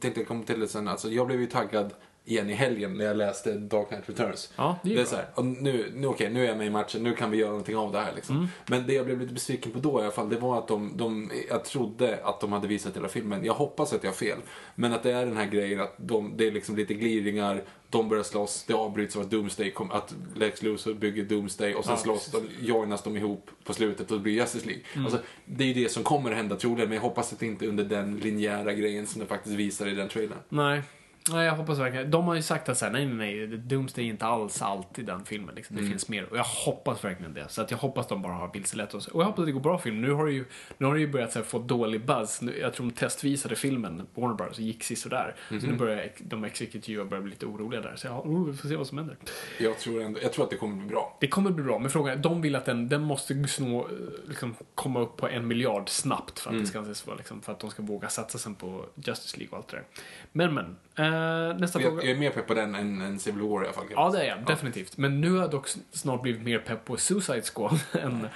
tänkte 0.00 0.20
jag 0.20 0.28
komma 0.28 0.44
till 0.44 0.60
det 0.60 0.68
sen, 0.68 0.88
alltså 0.88 1.08
jag 1.08 1.26
blev 1.26 1.40
ju 1.40 1.46
taggad 1.46 1.94
igen 2.24 2.50
i 2.50 2.52
helgen 2.52 2.96
när 2.96 3.04
jag 3.04 3.16
läste 3.16 3.52
Dark 3.52 3.88
Knight 3.88 4.08
Returns. 4.08 4.52
Ja, 4.56 4.78
det 4.82 4.90
är 4.90 4.94
det 4.94 5.00
är 5.00 5.04
så 5.04 5.16
här, 5.16 5.26
och 5.34 5.44
nu, 5.44 5.92
nu, 5.94 6.06
okej, 6.06 6.30
nu 6.30 6.44
är 6.44 6.48
jag 6.48 6.58
med 6.58 6.66
i 6.66 6.70
matchen, 6.70 7.02
nu 7.02 7.14
kan 7.14 7.30
vi 7.30 7.36
göra 7.36 7.50
någonting 7.50 7.76
av 7.76 7.92
det 7.92 8.00
här 8.00 8.12
liksom. 8.14 8.36
Mm. 8.36 8.48
Men 8.66 8.86
det 8.86 8.92
jag 8.92 9.06
blev 9.06 9.20
lite 9.20 9.32
besviken 9.32 9.72
på 9.72 9.78
då 9.78 10.00
i 10.00 10.02
alla 10.02 10.12
fall, 10.12 10.28
det 10.28 10.38
var 10.38 10.58
att 10.58 10.68
de, 10.68 10.96
de, 10.96 11.30
jag 11.48 11.64
trodde 11.64 12.18
att 12.24 12.40
de 12.40 12.52
hade 12.52 12.68
visat 12.68 12.96
hela 12.96 13.08
filmen. 13.08 13.44
Jag 13.44 13.54
hoppas 13.54 13.92
att 13.92 14.04
jag 14.04 14.10
har 14.10 14.16
fel. 14.16 14.38
Men 14.74 14.92
att 14.92 15.02
det 15.02 15.12
är 15.12 15.26
den 15.26 15.36
här 15.36 15.46
grejen 15.46 15.80
att 15.80 15.94
de, 15.96 16.34
det 16.36 16.46
är 16.46 16.52
liksom 16.52 16.76
lite 16.76 16.94
gliringar, 16.94 17.64
de 17.90 18.08
börjar 18.08 18.22
slåss, 18.22 18.64
det 18.66 18.74
avbryts 18.74 19.16
av 19.16 19.22
att 19.22 19.30
Doomsday, 19.30 19.70
kom, 19.70 19.90
att 19.90 20.14
Lex 20.34 20.62
Luthor 20.62 20.94
bygger 20.94 21.24
Doomsday 21.24 21.74
och 21.74 21.84
sen 21.84 21.92
Ja, 21.92 21.98
slåss 21.98 22.30
de, 22.30 22.66
joinas 22.66 23.02
de 23.02 23.16
ihop 23.16 23.50
på 23.64 23.72
slutet 23.74 24.10
och 24.10 24.16
det 24.16 24.22
blir 24.22 24.32
Justice 24.32 24.66
League. 24.66 24.82
Mm. 24.92 25.06
Alltså, 25.06 25.20
det 25.44 25.64
är 25.64 25.68
ju 25.68 25.74
det 25.74 25.88
som 25.88 26.02
kommer 26.02 26.30
att 26.30 26.36
hända 26.36 26.56
troligen, 26.56 26.88
men 26.88 26.96
jag 26.96 27.02
hoppas 27.02 27.32
att 27.32 27.38
det 27.38 27.46
inte 27.46 27.64
är 27.64 27.68
under 27.68 27.84
den 27.84 28.16
linjära 28.16 28.72
grejen 28.72 29.06
som 29.06 29.20
de 29.20 29.26
faktiskt 29.26 29.56
visar 29.56 29.86
i 29.86 29.94
den 29.94 30.08
trailern. 30.08 30.38
Nej. 30.48 30.82
Nej, 31.30 31.46
jag 31.46 31.56
hoppas 31.56 31.78
verkligen. 31.78 32.10
De 32.10 32.24
har 32.24 32.34
ju 32.34 32.42
sagt 32.42 32.68
att 32.68 32.78
så 32.78 32.84
här, 32.84 32.92
nej, 32.92 33.06
nej, 33.06 33.46
nej, 33.46 33.58
Doomsday 33.58 34.04
är 34.04 34.08
inte 34.08 34.26
alls 34.26 34.62
allt 34.62 34.98
i 34.98 35.02
den 35.02 35.24
filmen. 35.24 35.54
Liksom. 35.54 35.76
Det 35.76 35.80
Mm. 35.82 35.90
finns 35.92 36.08
mer. 36.08 36.24
Och 36.24 36.36
jag 36.38 36.44
hoppas 36.44 37.04
verkligen 37.04 37.34
det. 37.34 37.48
Så 37.48 37.62
att 37.62 37.70
jag 37.70 37.78
hoppas 37.78 38.06
de 38.08 38.22
bara 38.22 38.32
har 38.32 38.50
vilselett 38.52 38.94
oss. 38.94 39.06
Och 39.08 39.20
jag 39.20 39.26
hoppas 39.26 39.38
att 39.40 39.46
det 39.46 39.52
går 39.52 39.60
bra 39.60 39.78
filmen. 39.78 40.02
Nu 40.02 40.12
har 40.12 40.26
det 40.26 40.32
ju, 40.32 40.44
nu 40.78 40.86
har 40.86 40.94
det 40.94 41.00
ju 41.00 41.08
börjat 41.12 41.34
här, 41.34 41.42
få 41.42 41.58
dålig 41.58 42.06
buzz. 42.06 42.42
Nu, 42.42 42.58
jag 42.58 42.74
tror 42.74 42.86
de 42.86 42.92
testvisade 42.92 43.56
filmen, 43.56 44.06
Warner 44.14 44.34
Bros, 44.34 44.56
och 44.58 44.64
gick 44.64 44.84
sisådär. 44.84 45.34
Så 45.48 45.54
Mhm. 45.54 45.66
nu 45.66 45.76
börjar 45.76 46.10
de 46.18 46.44
exekutiva 46.44 47.04
börja 47.04 47.20
bli 47.22 47.30
lite 47.30 47.46
oroliga 47.46 47.80
där. 47.80 47.96
Så 47.96 48.06
ja, 48.06 48.20
oh, 48.20 48.46
vi 48.46 48.56
får 48.56 48.68
se 48.68 48.76
vad 48.76 48.86
som 48.86 48.98
händer. 48.98 49.16
Jag 49.60 49.78
tror, 49.78 50.02
ändå, 50.02 50.20
jag 50.22 50.32
tror 50.32 50.44
att 50.44 50.50
det 50.50 50.56
kommer 50.56 50.76
bli 50.76 50.86
bra. 50.88 51.16
Det 51.20 51.28
kommer 51.28 51.50
bli 51.50 51.64
bra, 51.64 51.78
men 51.78 51.90
frågan 51.90 52.18
är, 52.18 52.22
de 52.22 52.42
vill 52.42 52.56
att 52.56 52.64
den, 52.64 52.88
den 52.88 53.02
måste 53.02 53.44
snå, 53.48 53.88
liksom, 54.28 54.54
komma 54.74 55.00
upp 55.00 55.16
på 55.16 55.28
en 55.28 55.46
miljard 55.48 55.88
snabbt 55.88 56.38
för 56.38 56.50
att 56.50 56.52
Mm. 56.52 56.62
det 56.62 56.68
ska 56.68 56.78
anses 56.78 57.06
vara, 57.06 57.16
liksom, 57.16 57.40
för 57.42 57.52
att 57.52 57.60
de 57.60 57.70
ska 57.70 57.82
våga 57.82 58.08
satsa 58.08 58.38
sen 58.38 58.54
på 58.54 58.84
Justice 58.94 59.36
League 59.38 59.50
och 59.52 59.56
allt 59.58 59.68
det 59.68 59.76
där. 59.76 59.84
Men, 60.32 60.54
men. 60.54 60.76
Eh, 60.96 61.56
nästa 61.58 61.80
fråga. 61.80 61.94
Jag, 61.94 62.04
jag 62.04 62.10
är 62.10 62.18
mer 62.18 62.30
pepp 62.30 62.46
på 62.46 62.54
den 62.54 62.74
än, 62.74 63.00
än 63.00 63.18
Civil 63.18 63.42
War 63.42 63.62
i 63.62 63.64
alla 63.64 63.72
fall. 63.72 63.86
Ja, 63.90 64.10
det 64.10 64.22
är 64.22 64.28
jag. 64.28 64.46
Definitivt. 64.46 64.96
Men 64.96 65.20
nu 65.20 65.32
har 65.32 65.40
jag 65.40 65.50
dock 65.50 65.68
snart 65.90 66.22
blivit 66.22 66.42
mer 66.42 66.58
pepp 66.58 66.84
på 66.84 66.96
Suicide 66.96 67.42
Squad 67.42 67.80
än, 67.92 68.26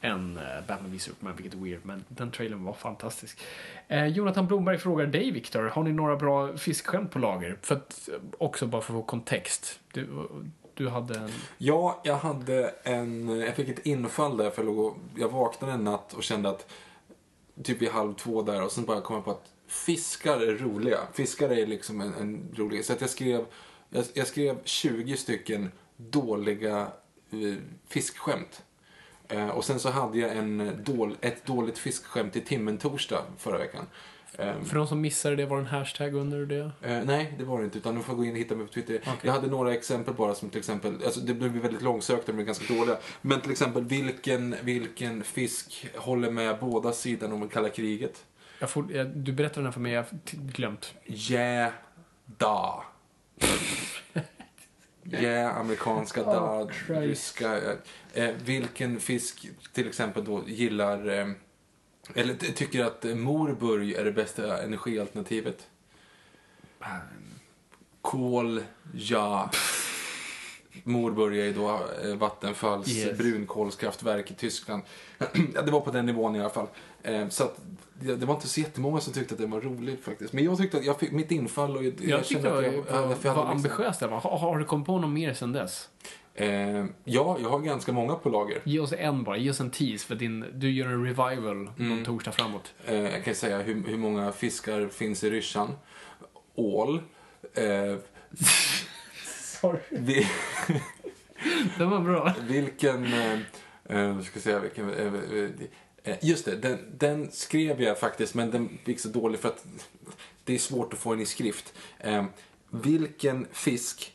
än 0.00 0.36
eh, 0.36 0.42
Batman 0.68 0.92
v 0.92 0.98
Superman, 0.98 1.36
vilket 1.36 1.54
är 1.54 1.64
weird. 1.64 1.80
Men 1.82 2.04
den 2.08 2.30
trailern 2.30 2.64
var 2.64 2.72
fantastisk. 2.72 3.38
Eh, 3.88 4.06
Jonathan 4.06 4.46
Blomberg 4.46 4.78
frågar 4.78 5.06
dig, 5.06 5.30
Viktor. 5.30 5.62
Har 5.62 5.82
ni 5.82 5.92
några 5.92 6.16
bra 6.16 6.56
fiskskämt 6.56 7.10
på 7.10 7.18
lager? 7.18 7.58
För 7.62 7.74
att, 7.74 8.08
också 8.38 8.66
bara 8.66 8.82
för 8.82 8.92
att 8.92 9.00
få 9.00 9.02
kontext. 9.02 9.80
Du, 9.92 10.08
du 10.74 10.88
hade 10.88 11.18
en... 11.18 11.30
Ja, 11.58 12.00
jag 12.04 12.16
hade 12.16 12.74
en... 12.82 13.40
Jag 13.40 13.54
fick 13.54 13.68
ett 13.68 13.86
infall 13.86 14.36
där 14.36 14.50
för 14.50 14.62
jag, 14.62 14.66
låg 14.66 14.78
och, 14.78 14.96
jag 15.16 15.28
vaknade 15.28 15.72
en 15.72 15.84
natt 15.84 16.12
och 16.12 16.22
kände 16.22 16.48
att 16.48 16.72
typ 17.62 17.82
vid 17.82 17.90
halv 17.90 18.14
två 18.14 18.42
där 18.42 18.62
och 18.62 18.72
sen 18.72 18.84
bara 18.84 19.00
kom 19.00 19.16
jag 19.16 19.24
på 19.24 19.30
att 19.30 19.53
fiskar 19.74 20.40
är 20.40 20.54
roliga. 20.58 20.98
Fiskar 21.12 21.48
är 21.48 21.66
liksom 21.66 22.00
en, 22.00 22.14
en 22.14 22.48
rolig... 22.54 22.84
Så 22.84 22.92
att 22.92 23.00
jag 23.00 23.10
skrev, 23.10 23.44
jag, 23.90 24.04
jag 24.14 24.26
skrev 24.26 24.58
20 24.64 25.16
stycken 25.16 25.70
dåliga 25.96 26.88
eh, 27.30 27.54
fiskskämt. 27.88 28.62
Eh, 29.28 29.48
och 29.48 29.64
sen 29.64 29.80
så 29.80 29.90
hade 29.90 30.18
jag 30.18 30.36
en 30.36 30.82
dål, 30.84 31.16
ett 31.20 31.46
dåligt 31.46 31.78
fiskskämt 31.78 32.36
i 32.36 32.40
timmen 32.40 32.78
torsdag 32.78 33.22
förra 33.38 33.58
veckan. 33.58 33.86
Eh, 34.38 34.62
För 34.62 34.76
de 34.76 34.86
som 34.86 35.00
missade 35.00 35.36
det, 35.36 35.46
var 35.46 35.56
det 35.56 35.62
en 35.62 35.66
hashtag 35.66 36.14
under 36.14 36.46
det? 36.46 36.70
Eh, 36.82 37.04
nej, 37.04 37.34
det 37.38 37.44
var 37.44 37.58
det 37.58 37.64
inte. 37.64 37.78
Utan 37.78 37.94
du 37.94 38.02
får 38.02 38.14
gå 38.14 38.24
in 38.24 38.32
och 38.32 38.38
hitta 38.38 38.54
mig 38.54 38.66
på 38.66 38.72
Twitter. 38.72 39.00
Jag 39.22 39.32
hade 39.32 39.46
några 39.46 39.74
exempel 39.74 40.14
bara 40.14 40.34
som 40.34 40.50
till 40.50 40.58
exempel, 40.58 40.98
alltså 41.04 41.20
det 41.20 41.34
blev 41.34 41.52
väldigt 41.52 41.82
långsökta 41.82 42.32
men 42.32 42.44
ganska 42.46 42.74
dåliga. 42.74 42.96
Men 43.20 43.40
till 43.40 43.50
exempel 43.50 43.84
vilken, 43.84 44.54
vilken 44.62 45.24
fisk 45.24 45.86
håller 45.96 46.30
med 46.30 46.58
båda 46.60 46.92
sidor 46.92 47.32
om 47.32 47.40
det 47.40 47.48
kalla 47.48 47.68
kriget? 47.68 48.24
Jag 48.64 48.70
får, 48.70 48.92
jag, 48.92 49.06
du 49.06 49.32
berättade 49.32 49.60
den 49.60 49.64
här 49.64 49.72
för 49.72 49.80
mig, 49.80 49.92
jag 49.92 50.02
har 50.02 50.08
glömt. 50.32 50.94
Yeah, 51.06 51.72
da. 52.26 52.84
Yeah, 55.12 55.58
amerikanska 55.60 56.22
Oh, 56.30 56.70
Christ. 56.86 57.00
ryska. 57.00 57.56
eh, 57.62 57.76
Eh, 58.14 58.34
vilken 58.44 59.00
fisk 59.00 59.48
till 59.72 59.88
exempel 59.88 60.24
då 60.24 60.42
gillar, 60.48 61.08
eh, 61.08 61.28
eller 62.14 62.34
ty- 62.34 62.52
tycker 62.52 62.84
att 62.84 63.04
morburg 63.04 63.92
är 63.92 64.04
det 64.04 64.12
bästa 64.12 64.62
energialternativet? 64.62 65.68
Kol, 68.00 68.62
ja. 68.94 69.50
Morburg 70.84 71.38
är 71.38 71.44
ju 71.44 71.52
då 71.52 71.80
eh, 72.04 72.16
Vattenfalls 72.16 72.88
Yes. 72.88 73.18
brunkolskraftverk 73.18 74.30
i 74.30 74.34
Tyskland. 74.34 74.82
ja, 75.54 75.62
det 75.62 75.70
var 75.70 75.80
på 75.80 75.90
den 75.90 76.06
nivån 76.06 76.36
i 76.36 76.40
alla 76.40 76.50
fall. 76.50 76.66
Eh, 77.02 77.28
så 77.28 77.44
att, 77.44 77.60
det, 78.00 78.16
det 78.16 78.26
var 78.26 78.34
inte 78.34 78.48
så 78.48 78.60
jättemånga 78.60 79.00
som 79.00 79.12
tyckte 79.12 79.34
att 79.34 79.40
det 79.40 79.46
var 79.46 79.60
roligt 79.60 80.04
faktiskt. 80.04 80.32
Men 80.32 80.44
jag 80.44 80.58
tyckte 80.58 80.76
att 80.76 80.84
jag 80.84 80.98
fick 81.00 81.12
mitt 81.12 81.30
infall 81.30 81.76
och 81.76 81.84
jag, 81.84 81.94
Jag, 82.00 82.26
kände 82.26 82.48
det 82.48 82.54
var, 82.54 82.58
att 82.62 82.64
jag, 82.64 82.72
var, 82.72 82.80
jag, 82.86 82.92
jag 83.00 83.06
var, 83.06 83.08
liksom- 83.14 83.46
ambitiöst. 83.46 84.00
där, 84.00 84.08
va? 84.08 84.18
Har, 84.22 84.38
har 84.38 84.58
du 84.58 84.64
kommit 84.64 84.86
på 84.86 84.98
något 84.98 85.10
mer 85.10 85.34
sen 85.34 85.52
dess? 85.52 85.88
Eh, 86.34 86.48
ja, 87.04 87.38
jag 87.42 87.48
har 87.50 87.58
ganska 87.58 87.92
många 87.92 88.14
på 88.14 88.28
lager. 88.28 88.60
Ge 88.64 88.78
oss 88.80 88.92
en 88.92 89.24
bara, 89.24 89.36
ge 89.36 89.50
oss 89.50 89.60
en 89.60 89.70
tease 89.70 90.06
för 90.06 90.14
din, 90.14 90.44
du 90.54 90.70
gör 90.70 90.86
en 90.86 91.04
revival 91.04 91.56
Mm. 91.56 91.88
någon 91.88 92.04
torsdag 92.04 92.32
framåt. 92.32 92.74
Eh, 92.86 92.94
jag 92.94 93.24
kan 93.24 93.34
säga 93.34 93.62
hur, 93.62 93.82
hur 93.86 93.98
många 93.98 94.32
fiskar 94.32 94.88
finns 94.88 95.24
i 95.24 95.30
ryssjan. 95.30 95.72
Ål. 96.54 97.02
Eh, 97.54 97.64
Sorry. 99.64 99.78
vi, 99.90 100.26
Den 101.78 101.90
var 101.90 102.00
bra. 102.00 102.34
vilken... 102.48 103.04
Eh, 103.04 103.38
eh, 103.84 104.20
ska 104.20 104.40
säga 104.40 104.58
vilken... 104.58 104.90
Eh, 104.94 105.14
eh, 105.14 105.50
eh, 106.04 106.16
just 106.22 106.44
det, 106.44 106.56
den, 106.56 106.78
den 106.98 107.30
skrev 107.30 107.82
jag 107.82 107.98
faktiskt, 108.00 108.34
men 108.34 108.50
den 108.50 108.78
fick 108.84 109.00
så 109.00 109.08
dålig 109.08 109.40
för 109.40 109.48
att 109.48 109.66
det 110.44 110.54
är 110.54 110.58
svårt 110.58 110.92
att 110.92 110.98
få 110.98 111.12
den 111.12 111.20
i 111.20 111.26
skrift. 111.26 111.74
Eh, 111.98 112.24
vilken 112.70 113.46
fisk 113.52 114.12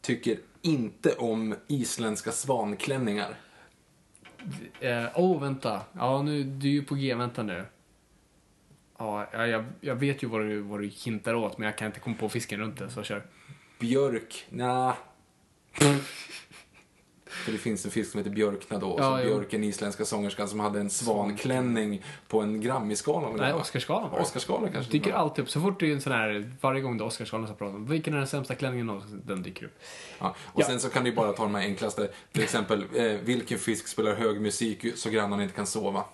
tycker 0.00 0.38
inte 0.62 1.12
om 1.14 1.54
isländska 1.68 2.32
svanklänningar? 2.32 3.34
Eh, 4.80 5.04
oh, 5.14 5.40
vänta. 5.40 5.80
Ja, 5.92 6.22
nu, 6.22 6.42
du 6.44 6.68
är 6.68 6.72
ju 6.72 6.84
på 6.84 6.94
G. 6.94 7.14
Vänta 7.14 7.42
nu. 7.42 7.64
Ja, 8.98 9.26
jag- 9.32 9.48
jag, 9.48 9.64
jag 9.80 9.94
vet 9.94 10.22
ju 10.22 10.26
vad 10.28 10.40
du, 10.40 10.60
vad 10.60 10.80
du 10.80 10.86
hintar 10.88 11.34
åt, 11.34 11.58
men 11.58 11.66
jag 11.66 11.78
kan 11.78 11.86
inte 11.86 12.00
komma 12.00 12.16
på 12.16 12.28
fisken 12.28 12.60
runt 12.60 12.78
det, 12.78 12.90
så 12.90 13.02
kör. 13.02 13.22
Björk? 13.82 14.44
Nja. 14.50 14.96
För 17.26 17.52
det 17.52 17.58
finns 17.58 17.84
en 17.84 17.90
fisk 17.90 18.10
som 18.10 18.18
heter 18.18 18.30
björkna 18.30 18.78
då. 18.78 18.94
Ja, 18.98 19.18
så 19.18 19.24
jo. 19.24 19.34
Björk, 19.34 19.52
en 19.54 19.64
isländska 19.64 20.04
sångerskan 20.04 20.48
som 20.48 20.60
hade 20.60 20.80
en 20.80 20.90
svanklänning 20.90 22.04
på 22.28 22.40
en 22.40 22.60
Grammy-skala. 22.60 23.28
Nej? 23.36 23.52
Oscarsgalan 23.52 24.10
var 24.10 24.16
det. 24.18 24.22
Oscarsgalan 24.24 24.72
kanske. 24.72 24.92
Dyker 24.92 25.12
alltid 25.12 25.42
upp. 25.44 25.50
Så 25.50 25.60
fort 25.60 25.80
det 25.80 25.86
är 25.88 25.92
en 25.92 26.00
sån 26.00 26.12
här, 26.12 26.52
varje 26.60 26.80
gång 26.80 26.98
det 26.98 27.04
är 27.04 27.06
Oscarsgalan 27.06 27.48
så 27.48 27.54
pratar 27.54 27.72
de 27.72 27.86
vilken 27.86 28.14
är 28.14 28.18
den 28.18 28.26
sämsta 28.26 28.54
klänningen 28.54 28.86
någonsin?" 28.86 29.22
Den 29.26 29.42
dyker 29.42 29.66
upp. 29.66 29.78
Ja. 30.18 30.34
Och 30.44 30.60
Ja. 30.60 30.66
sen 30.66 30.80
så 30.80 30.88
kan 30.88 31.04
du 31.04 31.12
bara 31.12 31.32
ta 31.32 31.42
de 31.42 31.54
här 31.54 31.62
enklaste. 31.62 32.08
Till 32.32 32.42
exempel, 32.42 32.84
eh, 32.94 33.04
vilken 33.04 33.58
fisk 33.58 33.88
spelar 33.88 34.14
hög 34.14 34.40
musik 34.40 34.86
så 34.96 35.10
grannarna 35.10 35.42
inte 35.42 35.54
kan 35.54 35.66
sova? 35.66 36.04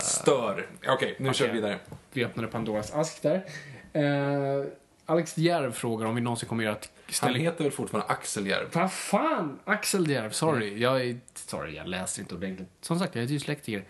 Stör. 0.00 0.66
Okej, 0.88 1.16
nu 1.18 1.34
kör 1.34 1.46
vi 1.46 1.52
vidare. 1.52 1.78
Vi 2.12 2.24
öppnade 2.24 2.48
Pandoras 2.48 2.92
ask 2.92 3.22
där. 3.22 3.44
Eh, 3.92 4.64
Alex 5.06 5.38
Järv 5.38 5.72
frågar 5.72 6.06
om 6.06 6.14
vi 6.14 6.20
någonsin 6.20 6.48
kommer 6.48 6.64
göra 6.64 6.76
ett 6.76 6.92
Han 7.06 7.14
ställning... 7.14 7.42
heter 7.42 7.64
väl 7.64 7.72
fortfarande 7.72 8.12
Axel 8.12 8.46
Järv? 8.46 8.68
Vad 8.72 8.92
fan! 8.92 9.58
Axel 9.64 10.10
Järv, 10.10 10.30
sorry. 10.30 10.78
Jag 10.78 11.06
är... 11.06 11.18
Sorry, 11.34 11.76
jag 11.76 11.88
läser 11.88 12.22
inte 12.22 12.34
ordentligt. 12.34 12.68
Som 12.80 12.98
sagt, 12.98 13.14
jag 13.14 13.24
är 13.24 13.28
dyslektiker. 13.28 13.84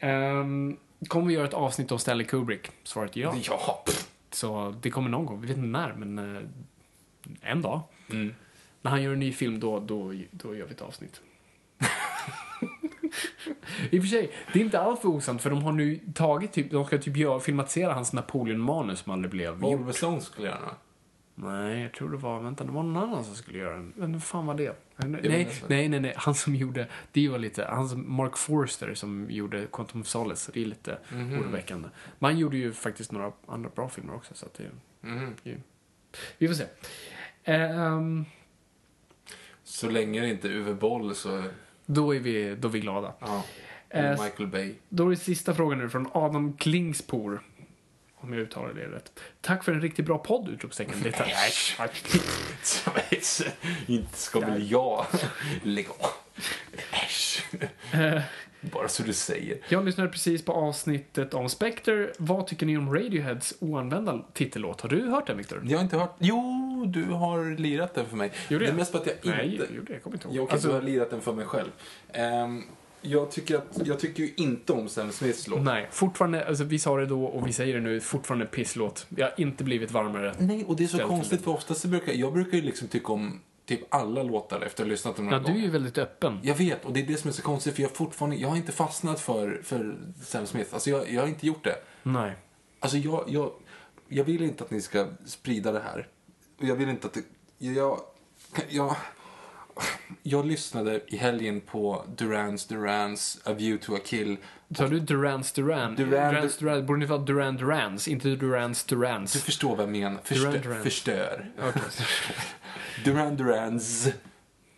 Um, 0.00 0.76
kommer 1.08 1.26
vi 1.26 1.34
göra 1.34 1.44
ett 1.44 1.54
avsnitt 1.54 1.92
om 1.92 1.98
Stanley 1.98 2.26
Kubrick? 2.26 2.70
Svaret 2.84 3.16
är 3.16 3.20
ja. 3.20 3.34
Ja. 3.42 3.82
pff. 3.86 4.08
Så 4.30 4.74
det 4.82 4.90
kommer 4.90 5.10
någon 5.10 5.26
gång. 5.26 5.40
Vi 5.40 5.46
vet 5.46 5.56
inte 5.56 5.68
när, 5.68 5.92
men 5.92 6.36
eh, 6.36 6.42
en 7.50 7.62
dag. 7.62 7.80
Mm. 8.10 8.34
När 8.82 8.90
han 8.90 9.02
gör 9.02 9.12
en 9.12 9.18
ny 9.18 9.32
film, 9.32 9.60
då, 9.60 9.80
då, 9.80 10.14
då 10.30 10.56
gör 10.56 10.66
vi 10.66 10.72
ett 10.72 10.82
avsnitt. 10.82 11.20
I 13.90 13.98
och 13.98 14.02
för 14.02 14.08
sig, 14.08 14.30
det 14.52 14.60
är 14.60 14.64
inte 14.64 14.80
allt 14.80 15.00
för 15.00 15.08
osant 15.08 15.42
för 15.42 15.50
de 15.50 15.62
har 15.62 15.72
nu 15.72 16.00
tagit 16.14 16.52
typ, 16.52 16.70
de 16.70 16.84
ska 16.84 16.98
typ 16.98 17.16
göra, 17.16 17.40
filmatisera 17.40 17.92
hans 17.92 18.12
Napoleon-manus 18.12 18.94
som 19.02 19.12
aldrig 19.12 19.30
blev 19.30 19.52
gjort. 19.54 19.62
Oliver 19.64 19.92
Stone 19.92 20.20
skulle 20.20 20.48
göra 20.48 20.60
det. 20.60 20.74
Nej, 21.34 21.82
jag 21.82 21.92
tror 21.92 22.10
det 22.10 22.16
var, 22.16 22.40
vänta, 22.40 22.64
det 22.64 22.72
var 22.72 22.82
någon 22.82 22.96
annan 23.02 23.24
som 23.24 23.34
skulle 23.34 23.58
göra 23.58 23.74
den. 23.76 23.92
Men 23.96 24.20
fan 24.20 24.46
var 24.46 24.54
det? 24.54 24.76
Nej, 24.96 25.20
nej, 25.68 25.88
nej, 25.88 26.00
nej, 26.00 26.14
han 26.16 26.34
som 26.34 26.54
gjorde, 26.54 26.86
det 27.12 27.28
var 27.28 27.38
lite, 27.38 27.64
han 27.64 27.88
som, 27.88 28.16
Mark 28.16 28.36
Forster 28.36 28.94
som 28.94 29.26
gjorde 29.30 29.66
Quantum 29.72 30.00
of 30.00 30.06
Solace, 30.06 30.50
det 30.54 30.62
är 30.62 30.66
lite 30.66 30.98
Mhm. 31.08 31.38
oroväckande. 31.40 31.88
Men 32.18 32.30
han 32.30 32.38
gjorde 32.40 32.56
ju 32.56 32.72
faktiskt 32.72 33.12
några 33.12 33.32
andra 33.46 33.70
bra 33.74 33.88
filmer 33.88 34.14
också, 34.14 34.34
så 34.34 34.46
att 34.46 34.54
det, 34.54 34.70
Mhm. 35.00 35.34
ju, 35.42 35.56
vi 36.38 36.48
får 36.48 36.54
se. 36.54 36.64
Ehm, 37.44 38.24
Så 39.64 39.90
länge 39.90 40.20
det 40.20 40.28
inte 40.28 40.48
är 40.48 40.52
Uwe 40.52 40.74
Boll 40.74 41.14
så, 41.14 41.42
då 41.86 42.14
är 42.14 42.20
vi, 42.20 42.56
då 42.58 42.68
är 42.68 42.72
vi 42.72 42.80
glada. 42.80 43.14
ja. 43.20 43.44
Eh, 43.88 44.22
Michael 44.22 44.46
Bay. 44.48 44.74
Då 44.88 45.06
är 45.06 45.10
det 45.10 45.16
sista 45.16 45.54
frågan 45.54 45.78
nu 45.78 45.88
från 45.88 46.10
Adam 46.12 46.56
Klingspoor. 46.56 47.42
Om 48.14 48.32
jag 48.32 48.42
uttalar 48.42 48.74
det 48.74 48.86
rätt. 48.86 49.20
Tack 49.40 49.64
för 49.64 49.72
en 49.72 49.80
riktigt 49.80 50.06
bra 50.06 50.18
podd! 50.18 50.48
Utropstecken. 50.48 50.94
Det 51.02 51.08
är 51.08 51.12
Inte 53.86 54.18
ska 54.18 54.40
väl 54.40 54.70
jag 54.70 55.06
lägga 55.62 55.90
av. 55.90 56.10
Äsch. 56.92 57.44
Bara 58.62 58.88
så 58.88 59.02
du 59.02 59.12
säger. 59.12 59.58
Jag 59.68 59.84
lyssnade 59.84 60.10
precis 60.10 60.44
på 60.44 60.52
avsnittet 60.52 61.34
om 61.34 61.48
Spectre. 61.48 62.12
Vad 62.18 62.46
tycker 62.46 62.66
ni 62.66 62.76
om 62.76 62.94
Radioheads 62.94 63.54
oanvända 63.60 64.24
titellåt? 64.32 64.80
Har 64.80 64.88
du 64.88 65.08
hört 65.08 65.26
den, 65.26 65.36
Victor? 65.36 65.62
Jag 65.68 65.78
har 65.78 65.84
inte 65.84 65.96
hört... 65.96 66.14
Jo, 66.18 66.84
du 66.86 67.04
har 67.04 67.58
lirat 67.58 67.94
den 67.94 68.06
för 68.06 68.16
mig. 68.16 68.32
Gjorde 68.48 68.64
det 68.64 68.68
är 68.68 68.70
jag? 68.70 68.76
mest 68.78 68.92
för 68.92 68.98
att 68.98 69.06
jag 69.06 69.16
inte... 69.16 69.28
Nej, 69.28 69.56
jag 69.68 69.76
gjorde. 69.76 69.92
Jag 69.92 70.02
kommer 70.02 70.16
inte 70.16 70.28
ihåg. 70.28 70.36
Jag, 70.36 70.44
okej, 70.44 70.52
Alltså, 70.52 70.68
du 70.68 70.74
har 70.74 70.82
lirat 70.82 71.10
den 71.10 71.20
för 71.20 71.32
mig 71.32 71.46
själv. 71.46 71.70
Ehm, 72.12 72.62
jag, 73.02 73.30
tycker 73.30 73.56
att, 73.56 73.80
jag 73.84 74.00
tycker 74.00 74.22
ju 74.22 74.32
inte 74.36 74.72
om 74.72 74.88
Sam 74.88 75.12
Smiths 75.12 75.48
låt. 75.48 75.62
nej, 75.62 75.88
fortfarande, 75.90 76.46
alltså 76.48 76.64
vi 76.64 76.78
sa 76.78 76.96
det 76.96 77.06
då 77.06 77.24
och 77.24 77.48
vi 77.48 77.52
säger 77.52 77.74
det 77.74 77.80
nu, 77.80 78.00
fortfarande 78.00 78.46
pisslåt. 78.46 79.06
Jag 79.16 79.26
har 79.26 79.34
inte 79.36 79.64
blivit 79.64 79.90
varmare. 79.90 80.34
Nej, 80.38 80.64
och 80.64 80.76
det 80.76 80.84
är 80.84 80.88
så 80.88 80.98
konstigt 80.98 81.44
för 81.44 81.50
oftast 81.50 81.84
brukar 81.84 82.12
jag 82.12 82.32
brukar 82.32 82.56
ju 82.58 82.62
liksom 82.62 82.88
tycka 82.88 83.12
om 83.12 83.40
typ 83.76 83.94
alla 83.94 84.22
låtar 84.22 84.60
efter 84.60 84.82
att 84.82 84.86
ha 84.86 84.90
lyssnat 84.90 85.16
dem 85.16 85.24
Ja, 85.28 85.30
några 85.38 85.52
du 85.52 85.58
är 85.58 85.62
ju 85.62 85.70
väldigt 85.70 85.98
öppen. 85.98 86.40
Jag 86.42 86.54
vet, 86.54 86.84
och 86.84 86.92
det 86.92 87.00
är 87.00 87.06
det 87.06 87.16
som 87.16 87.28
är 87.28 87.32
så 87.34 87.42
konstigt 87.42 87.74
för 87.74 87.82
jag 87.82 87.88
har 87.88 87.94
fortfarande, 87.94 88.36
jag 88.36 88.48
har 88.48 88.56
inte 88.56 88.72
fastnat 88.72 89.20
för, 89.20 89.60
för 89.64 89.96
Sam 90.24 90.46
Smith. 90.46 90.74
Alltså 90.74 90.90
jag, 90.90 91.10
jag 91.12 91.20
har 91.20 91.28
inte 91.28 91.46
gjort 91.46 91.64
det. 91.64 91.76
Nej. 92.02 92.32
Alltså 92.80 92.96
jag, 92.98 93.24
jag, 93.28 93.52
jag 94.08 94.24
vill 94.24 94.42
inte 94.42 94.64
att 94.64 94.70
ni 94.70 94.80
ska 94.80 95.06
sprida 95.26 95.72
det 95.72 95.80
här. 95.80 96.08
Och 96.60 96.64
jag 96.64 96.74
vill 96.74 96.88
inte 96.88 97.06
att 97.06 97.12
det, 97.14 97.22
jag, 97.58 98.00
jag, 98.68 98.96
jag 100.22 100.46
lyssnade 100.46 101.00
i 101.06 101.16
helgen 101.16 101.60
på 101.60 102.04
Durans 102.16 102.66
Durans 102.66 103.40
A 103.44 103.52
View 103.52 103.86
to 103.86 103.94
a 103.94 103.98
Kill. 104.04 104.36
Sa 104.76 104.88
du 104.88 105.00
Durans 105.00 105.52
Duran? 105.52 105.96
Duran- 105.96 106.30
Durans 106.32 106.56
Duran. 106.58 106.86
Borde 106.86 107.00
inte 107.02 107.10
vara 107.12 107.22
Duran 107.22 107.56
Durans, 107.56 108.08
inte 108.08 108.28
Durans 108.28 108.84
Du 108.84 108.96
Durans. 108.96 109.42
förstår 109.44 109.76
vad 109.76 109.86
jag 109.86 109.92
menar. 109.92 110.20
Förstör. 110.24 110.50
Duran 110.50 110.62
Duran. 110.62 110.82
förstör. 110.82 111.50
Okej. 111.68 111.82
Duran 113.04 113.36
Durans 113.36 114.08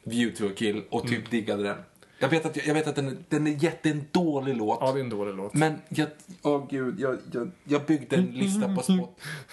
View 0.04 0.36
to 0.36 0.46
a 0.46 0.50
Kill 0.56 0.82
och 0.90 1.02
typ 1.02 1.12
Mm. 1.18 1.30
diggade 1.30 1.62
den. 1.62 1.76
Jag 2.18 2.28
vet 2.28 2.46
att, 2.46 2.66
jag 2.66 2.74
vet 2.74 2.86
att 2.86 2.96
den, 2.96 3.08
är- 3.08 3.16
den 3.28 3.46
är 3.46 3.50
jätte, 3.64 3.90
en 3.90 4.04
dålig 4.12 4.56
låt. 4.56 4.78
Ja, 4.80 4.92
det 4.92 4.98
är 5.00 5.04
en 5.04 5.10
dålig 5.10 5.34
låt. 5.34 5.54
Men 5.54 5.74
jag, 5.88 6.08
åh 6.42 6.66
gud, 6.70 7.00
jag, 7.00 7.18
jag, 7.32 7.50
jag 7.64 7.84
byggde 7.86 8.16
en 8.16 8.26
lista 8.26 8.74
på 8.74 8.82
spot. 8.82 9.20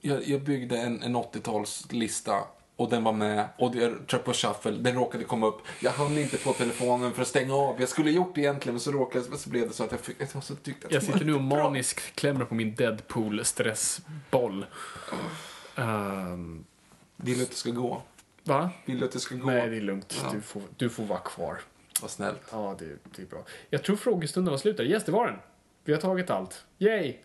Jag, 0.00 0.28
jag 0.28 0.40
byggde 0.42 0.78
en, 0.78 1.02
en 1.02 1.16
80-talslista 1.16 2.32
och 2.78 2.90
den 2.90 3.04
var 3.04 3.12
med 3.12 3.48
och 3.58 3.74
jag 3.74 4.06
tror 4.06 4.20
på 4.20 4.32
shuffle, 4.32 4.70
den 4.70 4.94
råkade 4.94 5.24
komma 5.24 5.46
upp. 5.46 5.58
Jag 5.80 5.90
hann 5.90 6.18
inte 6.18 6.36
på 6.38 6.52
telefonen 6.52 7.12
för 7.12 7.22
att 7.22 7.28
stänga 7.28 7.54
av. 7.54 7.80
Jag 7.80 7.88
skulle 7.88 8.10
gjort 8.10 8.34
det 8.34 8.40
egentligen 8.40 8.74
men 8.74 8.80
så 8.80 8.92
råkade 8.92 9.24
men 9.28 9.38
så 9.38 9.50
blev 9.50 9.68
det 9.68 9.74
så 9.74 9.84
att 9.84 9.90
jag 9.90 10.00
fick, 10.00 10.16
jag 10.20 10.28
var 10.34 10.40
så 10.40 10.54
tyckte 10.54 10.86
att 10.86 10.92
Jag 10.92 11.02
sitter 11.02 11.24
nu 11.24 11.34
och 11.34 11.42
maniskt 11.42 12.14
klämmer 12.14 12.44
på 12.44 12.54
min 12.54 12.74
Deadpool-stressboll. 12.74 14.66
Ehm, 15.76 16.64
Vill 17.16 17.36
du 17.38 17.42
att 17.44 17.50
det 17.50 17.56
ska 17.56 17.70
gå? 17.70 18.02
va? 18.44 18.70
Vill 18.84 18.98
du 18.98 19.04
att 19.04 19.12
det 19.12 19.20
ska 19.20 19.34
gå? 19.34 19.46
Nej, 19.46 19.68
det 19.70 19.76
är 19.76 19.80
lugnt. 19.80 20.20
Ja. 20.24 20.30
Du, 20.34 20.40
får, 20.40 20.62
du 20.76 20.88
får 20.90 21.04
vara 21.04 21.18
kvar. 21.18 21.60
Vad 22.02 22.10
snällt. 22.10 22.40
Ja, 22.52 22.76
det, 22.78 22.84
det 23.16 23.22
är 23.22 23.26
bra. 23.26 23.44
Jag 23.70 23.82
tror 23.84 23.96
frågestunden 23.96 24.50
var 24.50 24.58
slut 24.58 24.76
där. 24.76 24.84
Yes, 24.84 25.04
det 25.04 25.12
var 25.12 25.26
den. 25.26 25.36
Vi 25.84 25.92
har 25.92 26.00
tagit 26.00 26.30
allt. 26.30 26.64
Yay! 26.78 27.16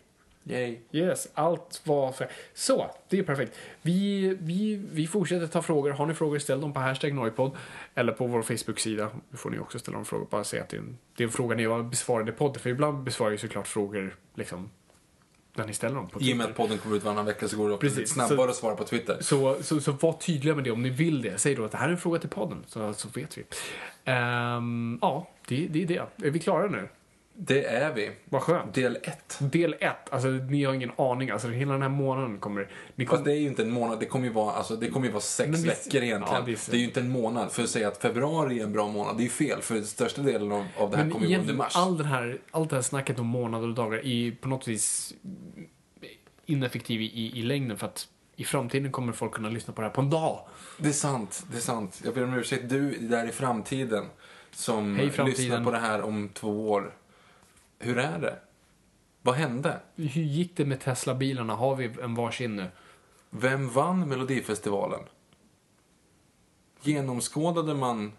Yay. 0.46 0.78
Yes, 0.92 1.28
allt 1.34 1.82
var 1.84 2.12
för... 2.12 2.28
Så, 2.54 2.92
det 3.10 3.20
är 3.20 3.24
perfekt. 3.24 3.58
Vi, 3.82 4.28
vi, 4.42 4.82
vi 4.92 5.08
fortsätter 5.08 5.48
ta 5.48 5.62
frågor. 5.62 5.92
Har 5.92 6.06
ni 6.06 6.14
frågor, 6.14 6.40
ställ 6.40 6.62
dem 6.62 6.74
på 6.74 6.80
hashtag 6.80 7.14
Noipod 7.14 7.52
eller 7.96 8.12
på 8.14 8.28
vår 8.28 8.42
Facebook-sida. 8.42 9.10
Då 9.30 9.38
får 9.38 9.50
ni 9.50 9.60
också 9.60 9.80
ställa 9.80 9.98
de 9.98 10.06
frågor. 10.06 10.28
Bara 10.30 10.44
säga 10.44 10.64
att 10.64 10.70
det 10.70 10.78
är 10.78 10.82
en, 10.82 10.98
det 11.16 11.24
är 11.24 11.28
en 11.28 11.32
fråga 11.32 11.56
ni 11.56 11.66
har 11.66 11.84
besvarat 11.84 12.30
i 12.30 12.32
podden. 12.32 12.62
För 12.62 12.70
ibland 12.70 13.04
besvarar 13.04 13.32
ju 13.32 13.38
såklart 13.38 13.68
frågor 13.68 14.16
liksom 14.36 14.70
när 15.56 15.68
ni 15.68 15.74
ställer 15.74 15.96
dem 15.96 16.08
på 16.08 16.22
I 16.22 16.34
och 16.34 16.38
med 16.38 16.48
Twitter. 16.48 16.52
att 16.52 16.68
podden 16.68 16.78
kommer 16.78 16.96
ut 16.96 17.04
varannan 17.04 17.26
vecka 17.26 17.48
så 17.48 17.58
går 17.58 17.70
det 17.70 17.78
Precis, 17.78 18.10
snabbare 18.10 18.50
att 18.50 18.56
svara 18.56 18.76
på 18.76 18.84
Twitter. 18.84 19.18
Så, 19.22 19.64
så, 19.64 19.82
så 19.82 19.92
var 19.92 20.14
tydliga 20.14 20.56
med 20.56 20.64
det 20.64 20.72
om 20.72 20.82
ni 20.84 20.90
vill 20.90 21.22
det. 21.22 21.38
Säg 21.38 21.56
då 21.56 21.66
att 21.66 21.72
det 21.72 21.78
här 21.78 21.88
är 21.88 21.92
en 21.92 21.98
fråga 21.98 22.20
till 22.20 22.30
podden, 22.30 22.64
så, 22.68 22.94
så 22.94 23.08
vet 23.10 23.38
vi. 23.38 23.44
Ehm, 24.06 25.00
ja, 25.02 25.30
det, 25.48 25.68
det 25.68 25.84
är 25.84 25.88
det. 25.88 26.28
Är 26.28 26.32
vi 26.32 26.40
klara 26.40 26.68
nu? 26.68 26.88
Det 27.36 27.66
är 27.66 27.94
vi. 27.94 28.12
Vad 28.26 28.42
skönt. 28.42 28.74
Del 28.74 28.98
1. 29.04 29.38
Del 29.40 29.76
ett, 29.80 29.96
alltså 30.10 30.28
ni 30.28 30.64
har 30.64 30.74
ingen 30.74 30.92
aning. 30.98 31.30
Alltså 31.30 31.48
hela 31.48 31.74
den 31.74 31.82
här 31.82 31.90
månaden 31.90 32.40
kommer... 32.40 32.70
Ni 32.96 33.06
Fast 33.06 33.18
kommer 33.18 33.26
det 33.32 33.38
är 33.38 33.42
ju 33.42 33.48
inte 33.48 33.62
en 33.64 33.72
månad, 33.72 34.00
det 34.00 34.06
kommer 34.06 34.26
ju 34.28 34.34
vara, 34.34 34.54
alltså, 34.54 34.76
det 34.76 34.90
kommer 34.90 35.06
ju 35.06 35.12
vara 35.12 35.22
sex 35.22 35.50
vi- 35.60 35.68
veckor 35.68 36.04
egentligen. 36.04 36.22
Ja, 36.36 36.40
det, 36.46 36.52
visst. 36.52 36.74
är 36.74 36.78
ju 36.78 36.84
inte 36.84 37.00
en 37.00 37.10
månad. 37.10 37.52
För 37.52 37.64
att 37.64 37.70
säga 37.70 37.88
att 37.88 37.98
februari 37.98 38.60
är 38.60 38.64
en 38.64 38.74
bra 38.74 38.88
månad, 38.88 39.18
det 39.18 39.22
är 39.22 39.26
ju 39.26 39.30
fel. 39.30 39.62
För 39.62 39.82
största 39.82 40.22
delen 40.22 40.52
av, 40.52 40.66
av 40.78 40.92
det 40.92 40.98
här 40.98 41.04
men 41.04 41.14
kommer 41.14 41.28
ju 41.28 41.36
gå 41.36 41.42
under 41.42 41.54
mars. 41.54 41.76
all 41.76 41.98
den 41.98 42.08
här, 42.08 42.38
allt 42.52 42.70
det 42.70 42.76
här 42.76 42.84
snacket 42.84 43.20
om 43.20 43.28
månader 43.28 43.68
och 43.68 43.74
dagar 43.74 44.06
är 44.06 44.32
på 44.32 44.48
något 44.50 44.68
vis 44.68 45.14
ineffektiv 46.46 47.02
i, 47.02 47.06
i, 47.06 47.40
i 47.40 47.42
längden 47.42 47.78
för 47.78 47.88
att 47.88 48.08
i 48.36 48.44
framtiden 48.44 48.92
kommer 48.92 49.14
folk 49.14 49.34
kunna 49.34 49.50
lyssna 49.50 49.74
på 49.74 49.82
det 49.82 49.88
här 49.88 49.94
på 49.94 50.02
en 50.02 50.10
dag. 50.10 50.40
Det 50.78 50.88
är 50.90 50.94
sant, 50.94 51.44
det 51.52 51.58
är 51.58 51.62
sant. 51.62 52.02
Jag 52.06 52.14
ber 52.14 52.24
om 52.24 52.34
ursäkt, 52.34 52.70
du 52.70 52.98
där 53.00 53.30
i 53.30 53.32
framtiden 53.32 54.06
som 54.52 54.96
Hej, 54.96 55.10
framtiden. 55.10 55.42
lyssnar 55.44 55.64
på 55.64 55.72
det 55.72 55.78
här 55.78 56.02
om 56.02 56.30
två 56.34 56.70
år. 56.72 56.94
Hur 57.84 57.98
är 57.98 58.20
det? 58.20 58.40
Vad 59.22 59.36
hände? 59.36 59.80
Hur 59.96 60.22
gick 60.24 60.58
det 60.58 60.66
med 60.66 60.80
Tesla-bilarna? 60.80 61.56
Har 61.56 61.76
vi 61.76 61.92
en 62.02 62.16
varsin 62.16 62.56
nu? 62.56 62.68
Vem 63.30 63.70
vann 63.70 64.10
Melodifestivalen? 64.10 65.04
Genomskådade 66.82 67.74
man 67.74 68.14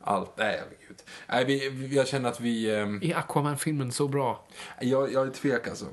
allt? 0.00 0.30
Nej, 0.36 0.62
gud. 0.88 1.02
Nej, 1.28 1.44
vi, 1.44 1.86
jag 1.96 2.08
känner 2.08 2.28
att 2.28 2.40
vi... 2.40 2.74
ehm, 2.76 3.00
Är 3.02 3.14
Aquaman-filmen 3.16 3.92
så 3.92 4.08
bra? 4.08 4.46
Jag, 4.80 5.12
jag 5.12 5.26
är 5.26 5.30
tvek 5.30 5.68
alltså. 5.68 5.86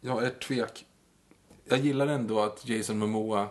Jag 0.00 0.24
är 0.24 0.30
tvek. 0.30 0.86
Jag 1.64 1.78
gillar 1.78 2.06
ändå 2.06 2.40
att 2.40 2.68
Jason 2.68 2.98
Momoa... 2.98 3.48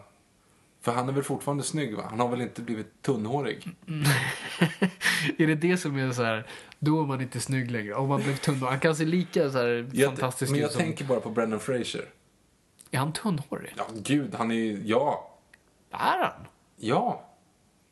För 0.85 0.91
han 0.91 1.09
är 1.09 1.13
väl 1.13 1.23
fortfarande 1.23 1.63
snygg 1.63 1.95
va? 1.95 2.03
Han 2.09 2.19
har 2.19 2.29
väl 2.29 2.41
inte 2.41 2.61
blivit 2.61 3.01
tunnhårig? 3.01 3.67
är 5.37 5.47
det 5.47 5.55
det 5.55 5.77
som 5.77 5.97
är 5.97 6.11
så 6.11 6.23
här, 6.23 6.47
då 6.79 7.01
är 7.01 7.05
man 7.05 7.21
inte 7.21 7.39
snygg 7.39 7.71
längre? 7.71 7.93
Om 7.93 8.09
man 8.09 8.23
blev 8.23 8.35
tunnhårig. 8.35 8.71
Han 8.71 8.79
kan 8.79 8.95
se 8.95 9.05
lika 9.05 9.51
så 9.51 9.57
här 9.57 9.89
Jag, 9.93 10.09
fantastisk 10.09 10.51
men 10.51 10.59
jag 10.59 10.67
ut 10.67 10.73
som... 10.73 10.81
tänker 10.81 11.05
bara 11.05 11.19
på 11.19 11.29
Brendan 11.29 11.59
Fraser. 11.59 12.05
Är 12.91 12.97
han 12.97 13.13
tunnhårig? 13.13 13.73
Ja, 13.77 13.87
gud, 13.95 14.35
han 14.35 14.51
är 14.51 14.55
ju... 14.55 14.81
Ja. 14.85 15.37
Är 15.91 16.23
han? 16.23 16.47
Ja. 16.75 17.29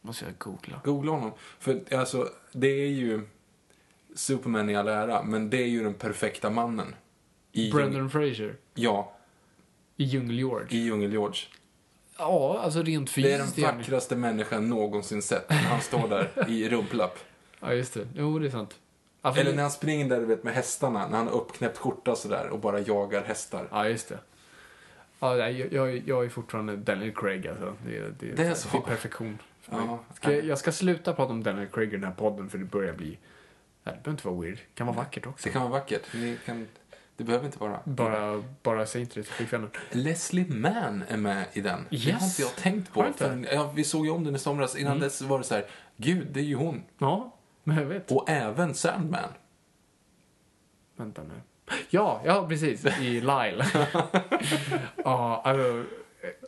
Måste 0.01 0.25
jag 0.25 0.33
googla. 0.37 0.81
Googla 0.83 1.11
honom. 1.11 1.31
För 1.59 1.93
alltså, 1.95 2.29
det 2.51 2.67
är 2.67 2.89
ju... 2.89 3.21
Superman 4.15 4.69
i 4.69 4.75
all 4.75 4.87
ära, 4.87 5.23
men 5.23 5.49
det 5.49 5.57
är 5.57 5.67
ju 5.67 5.83
den 5.83 5.93
perfekta 5.93 6.49
mannen. 6.49 6.95
I 7.51 7.71
Brendan 7.71 8.09
Fraser 8.09 8.55
Ja, 8.73 9.15
i 9.97 10.03
Djungel-George. 10.03 10.67
i 10.69 10.89
Djungel-George. 10.89 11.47
Ja, 12.17 12.59
alltså 12.63 12.83
rent 12.83 13.15
Det 13.15 13.33
är 13.33 13.37
fysiskt. 13.37 13.55
den 13.55 13.77
vackraste 13.77 14.15
människan 14.15 14.69
någonsin 14.69 15.21
sett. 15.21 15.49
När 15.49 15.57
han 15.57 15.81
står 15.81 16.07
där 16.07 16.49
i 16.49 16.69
rumplapp. 16.69 17.19
Ja, 17.59 17.73
just 17.73 17.93
det. 17.93 18.07
Jo, 18.15 18.39
det 18.39 18.47
är 18.47 18.51
sant. 18.51 18.75
Ja, 19.21 19.33
för 19.33 19.41
Eller 19.41 19.49
det- 19.51 19.55
när 19.55 19.63
han 19.63 19.71
springer 19.71 20.09
där 20.09 20.19
du 20.19 20.25
vet, 20.25 20.43
med 20.43 20.53
hästarna, 20.53 21.07
när 21.07 21.17
han 21.17 21.27
har 21.27 21.33
uppknäppt 21.33 21.77
skjorta 21.77 22.15
sådär 22.15 22.47
och 22.49 22.59
bara 22.59 22.79
jagar 22.79 23.23
hästar. 23.23 23.67
Ja, 23.71 23.87
just 23.89 24.09
det. 24.09 24.19
Ja, 25.19 25.37
jag, 25.37 25.73
jag, 25.73 26.01
jag 26.07 26.25
är 26.25 26.29
fortfarande 26.29 26.75
Daniel 26.75 27.11
Craig 27.15 27.47
alltså. 27.47 27.73
Det, 27.85 27.99
det, 28.19 28.35
Det 28.35 28.43
är 28.43 28.53
så. 28.53 28.69
Det 28.71 28.77
är 28.77 28.81
perfektion. 28.81 29.37
Ja. 29.69 29.99
Ska 30.15 30.33
jag, 30.33 30.45
jag 30.45 30.57
ska 30.57 30.71
sluta 30.71 31.13
prata 31.13 31.31
om 31.31 31.43
Daniel 31.43 31.67
Craig 31.67 31.87
i 31.87 31.91
den 31.91 32.03
här 32.03 32.11
podden 32.11 32.49
för 32.49 32.57
det 32.57 32.65
börjar 32.65 32.93
bli... 32.93 33.07
Nej, 33.83 33.95
det 33.95 34.03
behöver 34.03 34.11
inte 34.11 34.27
vara 34.27 34.41
weird. 34.41 34.55
Det 34.55 34.75
kan 34.75 34.87
vara 34.87 34.97
vackert 34.97 35.27
också. 35.27 35.45
Det 35.49 35.53
kan 35.53 35.61
vara 35.61 35.71
vackert. 35.71 36.01
Ni 36.13 36.37
kan, 36.45 36.67
det 37.17 37.23
behöver 37.23 37.45
inte 37.45 37.59
vara. 37.59 37.79
Bara, 37.85 38.43
bara 38.63 38.85
säg 38.85 39.01
inte 39.01 39.19
det 39.19 39.23
till 39.23 39.33
flickvännen. 39.33 39.69
Leslie 39.91 40.45
Mann 40.49 41.03
är 41.07 41.17
med 41.17 41.45
i 41.53 41.61
den. 41.61 41.85
Det 41.89 41.95
Yes. 41.95 42.19
har 42.19 42.27
inte 42.27 42.41
jag 42.41 42.55
tänkt 42.55 42.93
på. 42.93 43.01
Mm. 43.01 43.13
För, 43.13 43.53
ja, 43.53 43.71
vi 43.75 43.83
såg 43.83 44.05
ju 44.05 44.11
om 44.11 44.23
den 44.23 44.35
i 44.35 44.39
somras. 44.39 44.75
Innan 44.75 44.99
dess 44.99 45.21
var 45.21 45.37
det 45.37 45.43
så 45.43 45.55
här, 45.55 45.65
gud, 45.97 46.27
det 46.31 46.39
är 46.39 46.43
ju 46.43 46.55
hon. 46.55 46.83
Ja, 46.97 47.35
men 47.63 47.77
jag 47.77 47.85
vet. 47.85 48.11
Och 48.11 48.29
även 48.29 48.73
Sandman. 48.73 49.29
Vänta 50.95 51.23
nu. 51.23 51.33
Ja, 51.89 52.21
ja 52.25 52.47
precis. 52.47 52.85
I 52.85 53.21
Lyle. 53.21 53.65
ja, 54.95 55.41
alltså, 55.45 55.83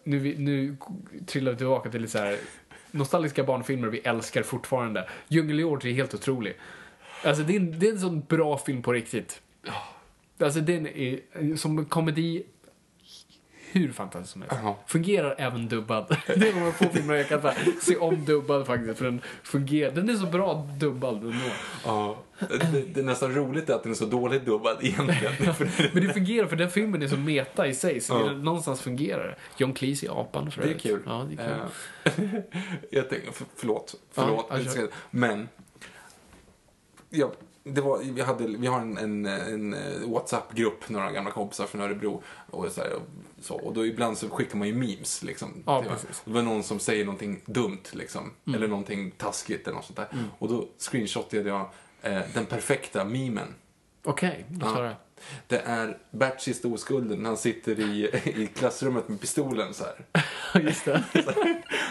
nu, 0.04 0.36
nu 0.38 0.78
trillar 1.26 1.52
vi 1.52 1.58
tillbaka 1.58 1.90
till 1.90 2.10
så 2.10 2.18
här 2.18 2.38
nostalgiska 2.92 3.44
barnfilmer 3.44 3.88
vi 3.88 4.00
älskar 4.00 4.44
fortfarande. 4.44 5.10
Djungel-George 5.28 5.90
är 5.90 5.94
helt 5.94 6.14
otrolig. 6.14 6.58
Alltså 7.24 7.44
det 7.44 7.56
är, 7.56 7.60
en, 7.60 7.80
det 7.80 7.88
är 7.88 7.92
en 7.92 8.00
sån 8.00 8.22
bra 8.22 8.58
film 8.58 8.82
på 8.82 8.94
riktigt. 8.94 9.42
Alltså 10.40 10.62
den 10.62 10.88
är, 10.88 11.20
som 11.56 11.86
komedi, 11.86 12.44
hur 13.72 13.92
fantastisk 13.92 14.34
som 14.34 14.42
helst. 14.42 14.58
Ja. 14.64 14.78
Fungerar 14.88 15.36
även 15.38 15.68
dubbad. 15.68 16.08
Det 16.28 16.34
är 16.50 16.66
de 16.66 16.74
få 16.74 16.90
filmer 16.90 17.14
jag 17.16 17.28
kan 17.30 17.42
här, 17.42 17.58
se 17.82 17.96
om 17.98 18.26
dubbad 18.26 18.68
faktiskt. 18.68 18.98
För 18.98 19.06
den 19.06 19.22
fungerar. 19.44 19.92
Den 19.92 20.10
är 20.10 20.16
så 20.16 20.26
bra 20.26 20.70
dubbad 20.80 21.16
ändå. 21.16 21.32
Ja, 21.86 22.18
det, 22.40 22.82
det 22.94 23.00
är 23.00 23.04
nästan 23.04 23.36
roligt 23.36 23.70
att 23.70 23.84
den 23.84 23.92
är 23.92 23.96
så 23.96 24.06
dåligt 24.06 24.46
dubbad 24.46 24.78
egentligen. 24.82 25.34
Men 25.94 26.08
det 26.08 26.14
fungerar 26.14 26.48
för 26.48 26.56
den 26.56 26.70
filmen 26.70 27.02
är 27.02 27.08
så 27.08 27.18
meta 27.18 27.68
i 27.68 27.74
sig. 27.74 28.02
Så 28.02 28.14
Ja. 28.14 28.30
det, 28.30 28.38
någonstans 28.38 28.82
fungerar 28.82 29.28
det. 29.28 29.36
John 29.64 29.74
Cleese 29.74 30.04
i 30.04 30.08
apan 30.10 30.52
för 30.52 30.62
det 30.62 30.70
är 30.70 30.80
kul. 30.80 31.02
Ja, 31.06 31.28
det 31.30 31.44
är 31.44 31.48
kul. 32.04 32.26
Eh, 32.26 32.40
jag 32.90 33.10
tänker, 33.10 33.32
för, 33.32 33.46
förlåt, 33.56 33.96
förlåt. 34.12 34.52
Men, 35.12 35.50
ja, 37.10 37.32
det 37.68 37.82
var, 37.82 37.98
vi, 38.04 38.22
hade, 38.22 38.48
vi 38.48 38.68
har 38.68 38.80
en, 38.80 38.98
en, 38.98 39.26
en 39.26 39.74
eh, 39.74 40.10
WhatsApp-grupp, 40.10 40.90
några 40.90 41.12
gamla 41.12 41.32
kompisar 41.32 41.66
från 41.66 41.82
Örebro. 41.82 42.24
Och, 42.52 42.72
så 42.72 42.82
här, 42.82 42.94
och, 42.94 43.02
så, 43.42 43.56
och 43.56 43.74
då 43.74 43.86
ibland 43.86 44.18
så 44.18 44.30
skickar 44.30 44.58
man 44.58 44.68
ju 44.68 44.74
memes. 44.74 45.24
Liksom, 45.24 45.64
Ja. 45.66 45.84
Det 46.26 46.32
var 46.32 46.42
någon 46.42 46.64
som 46.64 46.80
säger 46.80 47.06
någonting 47.06 47.42
dumt, 47.46 47.82
liksom, 47.92 48.32
Mm. 48.48 48.58
eller 48.58 48.68
någonting 48.68 49.12
taskigt 49.12 49.68
eller 49.68 49.76
något 49.76 49.86
sånt 49.86 49.98
där. 49.98 50.08
Och 50.40 50.48
då 50.50 50.68
screenshotade 50.78 51.50
jag 51.50 51.70
eh, 52.02 52.22
den 52.34 52.46
perfekta 52.46 53.06
memen. 53.06 53.48
Okej, 54.04 54.46
då 54.50 54.66
tar 54.66 54.84
jag. 54.84 54.96
Det 54.96 54.98
är 55.50 55.98
Bert 56.12 56.42
sista 56.42 56.68
oskulden 56.68 57.20
när 57.20 57.30
han 57.30 57.38
sitter 57.38 57.80
i, 57.80 58.10
i 58.26 58.50
klassrummet 58.56 59.10
med 59.10 59.22
pistolen 59.22 59.74
så 59.74 59.84
här. 59.84 60.22
Just 60.62 60.86
det. 60.86 61.04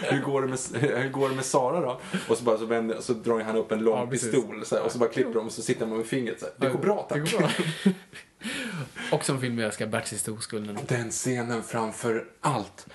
hur, 0.01 0.21
går 0.21 0.41
det 0.41 0.47
med, 0.47 0.59
hur 0.81 1.09
går 1.09 1.29
det 1.29 1.35
med 1.35 1.45
Sara 1.45 1.81
då? 1.81 2.01
Och 2.29 2.37
så, 2.37 2.43
bara 2.43 2.57
så, 2.57 2.65
vänder, 2.65 3.01
så 3.01 3.13
drar 3.13 3.39
han 3.39 3.55
upp 3.55 3.71
en 3.71 3.79
lång 3.79 3.99
Ja, 3.99 4.07
pistol 4.07 4.65
så 4.65 4.75
här, 4.75 4.83
och 4.83 4.91
så 4.91 4.97
bara 4.97 5.09
klipper 5.09 5.33
de 5.33 5.45
och 5.45 5.51
så 5.51 5.61
sitter 5.61 5.85
man 5.85 5.97
med 5.97 6.07
fingret 6.07 6.39
så 6.39 6.45
här. 6.45 6.53
Det 6.57 6.69
går 6.69 6.79
bra 6.79 7.05
tack. 7.09 7.31
Det 7.31 7.31
går 7.31 7.39
bra. 7.39 7.49
Också 9.11 9.33
en 9.33 9.41
film 9.41 9.59
jag 9.59 9.67
älskar, 9.67 9.87
Bert 9.87 10.07
sista 10.07 10.31
oskulden. 10.31 10.79
Den 10.87 11.11
scenen 11.11 11.63
framför 11.63 12.25
allt. 12.41 12.87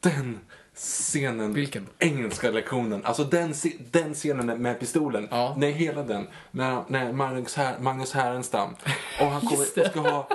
Den 0.00 0.38
scenen. 0.74 1.52
Vilken? 1.54 1.86
Engelska 1.98 2.50
lektionen. 2.50 3.04
Alltså 3.04 3.24
den, 3.24 3.54
den 3.90 4.14
scenen 4.14 4.62
med 4.62 4.80
pistolen. 4.80 5.28
Ja. 5.30 5.54
Nej, 5.58 5.72
hela 5.72 6.02
den. 6.02 6.26
När, 6.50 6.82
när 6.88 7.12
Magnus, 7.12 7.54
här, 7.54 7.78
Magnus 7.78 8.12
Härenstam. 8.12 8.74
Och 9.20 9.26
han 9.26 9.40
kommer 9.40 9.62
och 9.62 9.86
ska 9.90 10.00
ha 10.00 10.28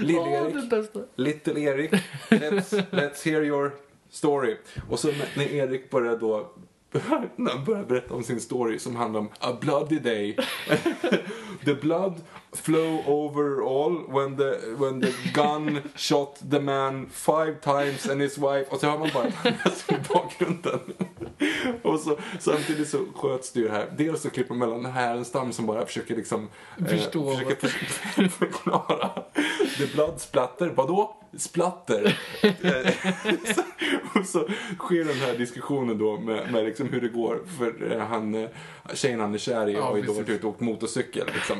Lill-Erik. 0.00 0.54
det 0.54 0.76
bästa. 0.76 1.00
Little 1.16 1.60
Erik, 1.60 1.92
let's, 2.30 2.82
let's 2.90 3.24
hear 3.24 3.42
your 3.42 3.72
story. 4.10 4.56
Och 4.90 4.98
så 4.98 5.08
när- 5.08 5.28
när 5.36 5.44
Erik 5.52 5.90
börjar 5.90 6.16
då 6.18 6.52
när 7.36 7.50
han 7.50 7.64
börjar 7.64 7.84
berätta 7.84 8.14
om 8.14 8.22
sin 8.22 8.40
story 8.40 8.78
som 8.78 8.96
handlar 8.96 9.20
om 9.20 9.28
a 9.40 9.56
bloody 9.60 9.98
day. 9.98 10.36
the 11.64 11.74
blood 11.74 12.14
flow 12.52 13.02
over 13.06 13.62
all 13.62 13.92
when 14.08 14.36
the, 14.36 14.58
when 14.76 15.00
the 15.00 15.12
gun 15.34 15.80
shot 15.96 16.38
the 16.50 16.60
man 16.60 17.06
five 17.10 17.60
times 17.60 18.08
and 18.08 18.20
his 18.20 18.38
wife. 18.38 18.64
Och 18.70 18.80
så 18.80 18.86
hör 18.90 18.98
man 18.98 19.10
bara 19.14 19.26
i 19.88 19.98
bakgrunden. 20.14 20.80
Och 21.82 22.00
så, 22.00 22.18
samtidigt 22.38 22.88
så 22.88 22.98
sköts 23.14 23.52
det 23.52 23.60
ju 23.60 23.68
här. 23.68 23.92
Dels 23.96 24.22
så 24.22 24.30
klipper 24.30 24.54
man 24.54 24.68
mellan 24.68 24.92
Härenstam 24.92 25.52
som 25.52 25.66
bara 25.66 25.86
försöker 25.86 26.16
liksom 26.16 26.48
Förstå. 26.88 27.36
försöker 27.36 27.68
för, 27.68 28.28
förklara. 28.28 29.10
The 29.78 29.86
blood 29.94 30.20
splatter, 30.20 30.68
vadå? 30.68 31.16
Splatter. 31.36 32.18
Eh, 32.42 32.92
och 34.20 34.26
så 34.26 34.48
sker 34.78 35.04
den 35.04 35.16
här 35.16 35.38
diskussionen 35.38 35.98
då 35.98 36.18
med, 36.18 36.52
med 36.52 36.64
liksom 36.64 36.88
hur 36.88 37.00
det 37.00 37.08
går 37.08 37.40
för 37.58 37.92
eh, 37.92 38.06
han, 38.06 38.34
eh, 38.34 38.48
tjejen 38.94 39.20
han 39.20 39.34
är 39.34 39.38
kär 39.38 39.68
i 39.68 39.72
Ja, 39.72 39.82
har 39.82 39.96
ju 39.96 40.02
då 40.02 40.12
varit 40.12 40.28
ute 40.28 40.46
och 40.46 40.52
åkt 40.52 40.60
motorcykel 40.60 41.26
liksom. 41.34 41.56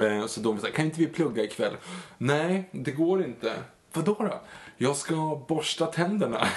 Eh, 0.00 0.26
Så 0.26 0.40
de 0.40 0.60
säger, 0.60 0.74
kan 0.74 0.84
inte 0.84 1.00
vi 1.00 1.06
plugga 1.06 1.44
ikväll? 1.44 1.76
Nej, 2.18 2.68
det 2.72 2.90
går 2.90 3.24
inte. 3.24 3.52
Vadå 3.92 4.14
då? 4.18 4.40
Jag 4.78 4.96
ska 4.96 5.42
borsta 5.48 5.86
tänderna. 5.86 6.38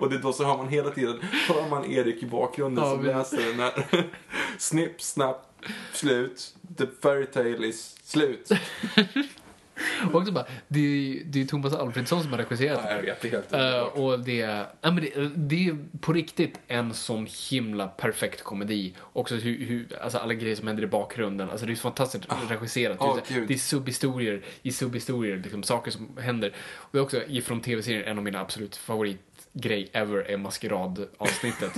Och 0.00 0.10
det 0.10 0.16
är 0.16 0.20
då 0.22 0.32
så 0.32 0.44
hör 0.44 0.56
man 0.56 0.68
hela 0.68 0.90
tiden, 0.90 1.20
hör 1.48 1.68
man 1.70 1.84
Erik 1.90 2.22
i 2.22 2.26
bakgrunden 2.26 2.84
Ja, 2.84 2.90
som 2.90 3.00
men- 3.02 3.18
läser 3.18 3.46
den 3.50 3.60
här. 3.60 4.06
Snipp, 4.58 5.02
snapp, 5.02 5.52
slut. 5.92 6.54
The 6.78 6.86
fairy 7.02 7.26
tale 7.26 7.66
is 7.66 7.96
slut. 8.04 8.48
Och 10.12 10.14
också 10.14 10.32
bara, 10.32 10.46
det 10.68 10.80
är, 10.80 11.22
det 11.24 11.40
är 11.40 11.44
Thomas 11.44 11.74
Alfredsson 11.74 12.22
som 12.22 12.32
har 12.32 12.38
regisserat 12.38 12.80
Ja, 12.84 12.90
jag 12.90 13.02
vet, 13.02 13.20
det 13.20 13.28
är 13.28 13.32
helt 13.32 13.52
underbart. 13.52 13.94
och 13.94 14.20
det, 14.20 14.36
ja, 14.80 14.90
men 14.90 14.96
det, 14.96 15.30
det 15.36 15.68
är 15.68 15.78
på 16.00 16.12
riktigt 16.12 16.60
en 16.68 16.94
sån 16.94 17.26
himla 17.50 17.88
perfekt 17.88 18.42
komedi. 18.42 18.94
Också 19.12 19.34
hur, 19.34 19.64
hur, 19.64 19.98
alltså 20.02 20.18
alla 20.18 20.34
grejer 20.34 20.56
som 20.56 20.66
händer 20.66 20.82
i 20.82 20.86
bakgrunden. 20.86 21.50
Alltså 21.50 21.66
det 21.66 21.72
är 21.72 21.74
så 21.76 21.82
fantastiskt 21.82 22.26
regisserat. 22.48 22.96
Ah, 23.00 23.18
det, 23.28 23.34
är, 23.34 23.40
det 23.40 23.54
är 23.54 23.58
subhistorier 23.58 24.42
i 24.62 24.72
subhistorier, 24.72 25.36
liksom 25.36 25.62
saker 25.62 25.90
som 25.90 26.16
händer. 26.20 26.52
Och 26.74 26.88
det 26.92 26.98
är 26.98 27.02
också 27.02 27.22
ifrån 27.26 27.60
tv-serien 27.60 28.04
en 28.04 28.18
av 28.18 28.24
mina 28.24 28.40
absolut 28.40 28.76
favoritgrej 28.76 29.90
ever 29.92 30.18
är 30.18 30.36
maskeradavsnittet. 30.36 31.72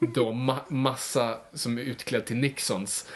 Då 0.14 0.32
ma 0.32 0.58
massa 0.68 1.38
som 1.52 1.78
är 1.78 1.82
utklädd 1.82 2.26
till 2.26 2.36
Nixons 2.36 3.06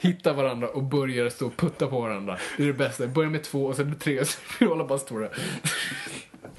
hittar 0.00 0.34
varandra 0.34 0.68
och 0.68 0.82
börjar 0.82 1.28
stå 1.28 1.46
och 1.46 1.56
putta 1.56 1.86
på 1.86 2.00
varandra. 2.00 2.38
Det 2.56 2.62
är 2.62 2.66
det 2.66 2.72
bästa. 2.72 3.06
Börjar 3.06 3.30
med 3.30 3.42
två 3.42 3.66
och 3.66 3.76
sen 3.76 3.88
med 3.88 4.00
tre 4.00 4.20
och 4.20 4.26
så 4.26 4.72
alla 4.72 4.84
bara 4.84 4.98
står 4.98 5.20
där. 5.20 5.30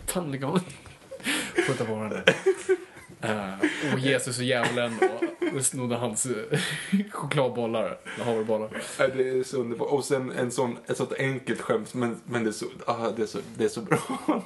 Fan, 0.05 0.31
putta 1.67 1.85
på 1.85 1.95
varandra. 1.95 2.23
Eh, 3.21 3.93
och 3.93 3.99
Jesus 3.99 4.37
och 4.37 4.43
djävulen 4.43 4.93
och, 5.01 5.55
och 5.55 5.65
snodde 5.65 5.95
hans 5.95 6.25
eh, 6.25 6.59
chokladbollar, 7.11 7.97
eller 8.15 8.25
havrebollar. 8.25 8.69
Det 8.97 9.29
är 9.29 9.43
så 9.43 9.57
underbart. 9.57 9.91
Och 9.91 10.05
sen 10.05 10.31
en 10.31 10.51
sån, 10.51 10.77
ett 10.87 10.97
sånt 10.97 11.13
enkelt 11.13 11.61
skämt, 11.61 11.93
men, 11.93 12.21
men 12.25 12.43
det, 12.43 12.49
är 12.49 12.51
så, 12.51 12.65
ah, 12.85 13.09
det, 13.15 13.21
är 13.21 13.25
så, 13.25 13.39
det 13.57 13.63
är 13.63 13.69
så 13.69 13.81
bra. 13.81 13.99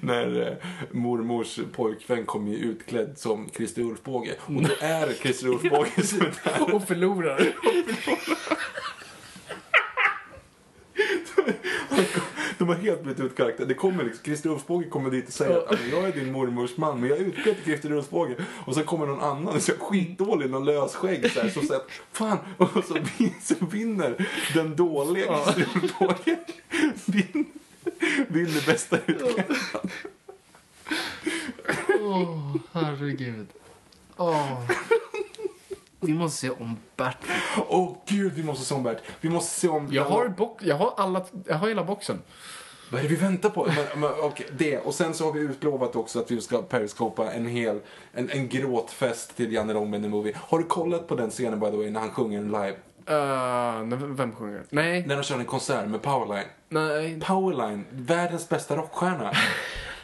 när 0.00 0.26
när 0.26 0.46
eh, 0.46 0.52
mormors 0.90 1.60
pojkvän 1.72 2.26
kommer 2.26 2.50
ju 2.50 2.56
utklädd 2.56 3.18
som 3.18 3.50
Christer 3.56 3.82
Ulfbåge. 3.82 4.34
Och 4.40 4.62
då 4.62 4.70
är 4.80 5.12
Christer 5.12 5.48
Ulfbåge 5.48 6.02
som 6.02 6.20
är 6.20 6.34
där. 6.44 6.74
Och 6.74 6.88
förlorar. 6.88 7.40
De 12.58 12.68
har 12.68 12.74
helt 12.74 13.04
bytt 13.04 13.20
ut 13.20 13.36
karaktär. 13.36 13.66
Det 13.66 13.74
kommer 13.74 14.04
liksom, 14.04 14.24
Christer 14.24 14.50
Ulfsbåge 14.50 14.88
kommer 14.88 15.10
dit 15.10 15.26
och 15.26 15.32
säger 15.32 15.56
att 15.58 15.66
"Ja, 15.70 15.76
men 15.82 15.90
jag 15.90 16.08
är 16.08 16.12
din 16.12 16.32
mormors 16.32 16.76
man, 16.76 17.00
men 17.00 17.10
jag 17.10 17.18
utklädd 17.18 17.54
till 17.56 17.64
Christer 17.64 17.92
Ulfsbåge. 17.92 18.36
Och 18.64 18.74
sen 18.74 18.84
kommer 18.84 19.06
någon 19.06 19.20
annan, 19.20 19.60
så 19.60 19.72
skitdålig, 19.72 20.50
någon 20.50 20.64
lösskägg 20.64 21.30
så 21.30 21.40
här, 21.40 21.48
som 21.48 21.62
säger 21.66 21.82
fan, 22.12 22.38
och 22.56 22.84
så, 22.88 22.94
vin, 23.18 23.34
så 23.42 23.54
vinner 23.70 24.28
den 24.54 24.76
dåliga 24.76 25.44
Christer 25.44 25.68
Ulfsbåge. 25.82 26.36
Vin, 27.06 27.44
vinner 28.28 28.66
bästa 28.66 28.98
utklädd. 29.06 29.56
Åh, 32.00 32.56
herregud. 32.72 33.46
Åh. 34.16 34.70
Vi 36.00 36.14
måste 36.14 36.40
se 36.40 36.50
om 36.50 36.76
Bert. 36.96 37.16
Åh 37.68 37.96
gud, 38.08 38.32
vi 38.32 38.42
måste 38.42 38.64
se 38.64 38.74
om 38.74 38.82
Bert. 38.82 38.98
Vi 39.20 39.28
måste 39.28 39.60
se 39.60 39.68
om... 39.68 39.88
Jag 39.92 40.04
har, 40.04 40.28
box, 40.28 40.64
jag 40.64 40.76
har 40.76 40.94
alla, 40.96 41.24
jag 41.46 41.54
har 41.56 41.68
hela 41.68 41.84
boxen. 41.84 42.22
Vad 42.90 42.98
är 43.00 43.02
det 43.02 43.08
vi 43.08 43.16
väntar 43.16 43.50
på? 43.50 43.66
Men, 43.66 44.00
men, 44.00 44.10
okej, 44.22 44.46
det. 44.58 44.78
Och 44.78 44.94
sen 44.94 45.14
så 45.14 45.24
har 45.24 45.32
vi 45.32 45.40
utlovat 45.40 45.96
också 45.96 46.18
att 46.18 46.30
vi 46.30 46.40
ska 46.40 46.62
periskopa 46.62 47.32
en 47.32 47.46
hel, 47.46 47.80
en, 48.12 48.30
en 48.30 48.48
gråtfest 48.48 49.36
till 49.36 49.52
Janne 49.52 49.74
Rongben 49.74 50.02
the 50.02 50.08
Movie. 50.08 50.36
Har 50.36 50.58
du 50.58 50.64
kollat 50.64 51.08
på 51.08 51.14
den 51.14 51.30
scenen 51.30 51.60
by 51.60 51.66
the 51.66 51.76
way, 51.76 51.90
när 51.90 52.00
han 52.00 52.10
sjunger 52.10 52.42
live? 52.42 52.76
Uh, 53.10 53.98
vem 54.14 54.32
sjunger? 54.32 54.62
Nej, 54.70 55.06
När 55.06 55.16
de 55.16 55.22
kör 55.22 55.38
en 55.38 55.44
konsert 55.44 55.88
med 55.88 56.02
Powerline. 56.02 56.48
nej. 56.68 57.20
Powerline, 57.20 57.84
världens 57.90 58.48
bästa 58.48 58.76
rockstjärna. 58.76 59.32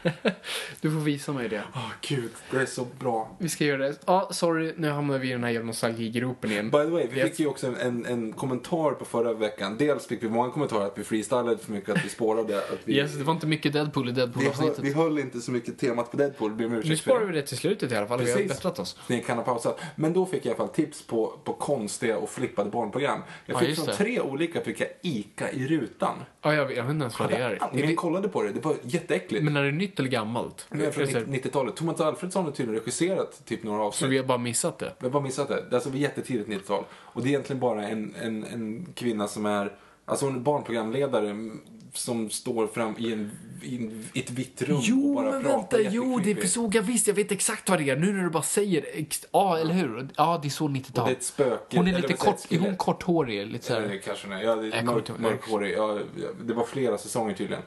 Du 0.80 0.90
får 0.90 1.00
visa 1.00 1.32
mig 1.32 1.48
det. 1.48 1.62
Åh 1.74 1.90
gud, 2.00 2.30
det 2.50 2.56
är 2.56 2.66
så 2.66 2.86
bra. 3.00 3.36
Vi 3.38 3.48
ska 3.48 3.64
göra 3.64 3.78
det. 3.88 3.94
Ja, 4.06 4.28
sorry, 4.32 4.72
nu 4.76 4.90
hamnar 4.90 5.18
vi 5.18 5.28
i 5.28 5.32
den 5.32 5.44
här 5.44 5.62
nostalgigropen 5.62 6.50
igen. 6.50 6.70
By 6.70 6.78
the 6.78 6.84
way, 6.84 7.06
vi 7.10 7.18
Yes. 7.20 7.30
fick 7.30 7.40
ju 7.40 7.46
också 7.46 7.66
en, 7.66 7.76
en, 7.76 8.06
en 8.06 8.32
kommentar 8.32 8.90
på 8.90 9.04
förra 9.04 9.32
veckan. 9.32 9.76
Dels 9.78 10.06
fick 10.06 10.22
vi 10.22 10.28
många 10.28 10.50
kommentarer 10.50 10.86
att 10.86 10.98
vi 10.98 11.04
freestylade 11.04 11.58
för 11.58 11.72
mycket, 11.72 11.96
att 11.96 12.04
vi 12.04 12.08
spårade. 12.08 12.58
Att 12.58 12.78
vi, 12.84 12.96
Yes, 12.96 13.14
det 13.14 13.24
var 13.24 13.32
inte 13.32 13.46
mycket 13.46 13.72
Deadpool 13.72 14.08
i 14.08 14.12
vi, 14.12 14.20
Deadpool-avsnittet. 14.20 14.78
vi 14.78 14.92
höll 14.92 15.18
inte 15.18 15.40
så 15.40 15.50
mycket 15.50 15.78
temat 15.78 16.10
på 16.10 16.16
Deadpool, 16.16 16.52
ber 16.54 16.66
om 16.66 16.72
ursäkt 16.72 16.88
Nu 16.88 16.96
sparar 16.96 17.20
det. 17.20 17.26
vi 17.26 17.32
det 17.32 17.42
till 17.46 17.56
slutet 17.56 17.92
i 17.92 17.96
alla 17.96 18.06
fall. 18.06 18.20
Vi 18.20 18.30
har 18.30 18.36
Precis. 18.38 18.52
bättrat 18.52 18.78
oss. 18.78 18.98
Ni 19.06 19.22
kan 19.22 19.36
ha 19.36 19.44
pausat. 19.44 19.80
Men 19.96 20.12
då 20.12 20.26
fick 20.26 20.34
jag 20.46 20.46
i 20.46 20.48
alla 20.48 20.56
fall 20.56 20.68
tips 20.74 21.06
på, 21.06 21.38
på 21.44 21.52
konstiga 21.52 22.18
och 22.18 22.30
flippade 22.30 22.70
barnprogram. 22.70 23.20
Jag 23.46 23.54
Ja, 23.54 23.58
fick 23.60 23.68
just 23.68 23.84
från 23.84 23.94
tre 23.96 24.20
olika 24.20 24.60
fick 24.60 24.80
jag 24.80 24.88
ICA 25.02 25.50
i 25.50 25.66
rutan. 25.66 26.14
Ja, 26.42 26.54
jag, 26.54 26.76
jag 26.76 26.82
vet 26.82 26.90
inte 26.90 27.02
ens 27.02 27.18
vad 27.18 27.30
det 27.30 27.36
är. 27.36 27.58
det, 27.72 27.94
kollade 27.94 28.28
på 28.28 28.42
det, 28.42 28.52
det 28.52 28.60
var 28.64 28.74
jätteäckligt. 28.82 29.44
men 29.44 29.56
är 29.56 29.62
det 29.64 29.72
nytt 29.72 29.91
eller 29.98 30.09
gammalt? 30.10 30.66
det 30.70 30.86
är 30.86 30.90
från 30.90 31.02
Är 31.02 31.06
det 31.06 31.12
så 31.12 31.19
här- 31.19 31.27
90-talet. 31.27 31.77
Thomas 31.77 32.01
Alfredsson 32.01 32.44
har 32.44 32.52
tydligen 32.52 32.81
regisserat 32.81 33.43
typ 33.47 33.62
några 33.62 33.78
Så 33.78 33.85
avsnitt. 33.86 34.10
vi 34.10 34.16
har 34.19 34.24
bara 34.24 34.39
missat 34.39 34.78
det? 34.78 34.93
Vi 34.98 35.06
har 35.06 35.12
bara 35.12 35.23
missat 35.23 35.48
det. 35.48 35.55
Det 35.55 35.70
är 35.70 35.74
alltså 35.74 35.94
jättetidigt 35.94 36.48
90-tal. 36.48 36.85
Och 36.93 37.23
det 37.23 37.28
är 37.28 37.31
egentligen 37.31 37.60
bara 37.60 37.89
en, 37.89 38.14
en, 38.23 38.44
en 38.44 38.86
kvinna 38.94 39.28
som 39.28 39.47
är, 39.47 39.73
alltså 40.05 40.24
hon 40.27 40.36
är 40.36 40.40
barnprogramledare 40.40 41.51
som 41.94 42.31
står 42.31 42.66
fram 42.66 42.94
i, 42.98 43.12
en, 43.12 43.31
i, 43.62 43.77
en, 43.77 44.05
ett 44.14 44.31
vitt 44.31 44.62
rum 44.62 44.77
och 44.77 44.82
Jo, 44.85 45.14
bara 45.14 45.31
men 45.31 45.43
pratar 45.43 45.78
vänta, 45.78 45.90
jo, 45.94 46.02
det 46.05 46.10
jätteklippigt. 46.16 46.52
såg 46.52 46.74
jag 46.74 46.82
visst. 46.82 47.06
Jag 47.06 47.14
vet 47.14 47.32
exakt 47.32 47.69
vad 47.70 47.78
det 47.78 47.90
är. 47.90 47.97
Nu 47.97 48.12
när 48.12 48.23
du 48.24 48.31
bara 48.31 48.43
säger 48.43 48.85
Ja, 49.32 49.59
eller 49.59 49.74
hur? 49.74 50.09
Ja, 50.16 50.39
det 50.43 50.48
är 50.48 50.51
så 50.51 50.64
Och 50.64 50.70
90-tal. 50.70 51.05
det 51.06 51.12
är 51.12 51.16
ett 51.16 51.23
spöke. 51.23 51.77
Hon 51.77 51.89
är 51.89 51.93
lite 52.02 52.12
kort, 52.12 52.36
är 52.52 52.59
hon 52.59 52.77
korthårig? 52.77 53.47
Lite 53.47 53.64
så 53.66 53.74
Eller 53.74 53.89
här. 53.89 53.98
kanske 53.98 54.28
nej. 54.28 54.44
Ja, 54.44 54.56
det 54.56 54.77
är 54.77 54.82
mörk, 54.82 55.19
mörkhårig. 55.19 55.74
Ja, 55.77 55.98
det 56.44 56.55
var 56.55 56.64
flera 56.64 56.98
säsonger 56.98 57.35
tydligen. 57.35 57.62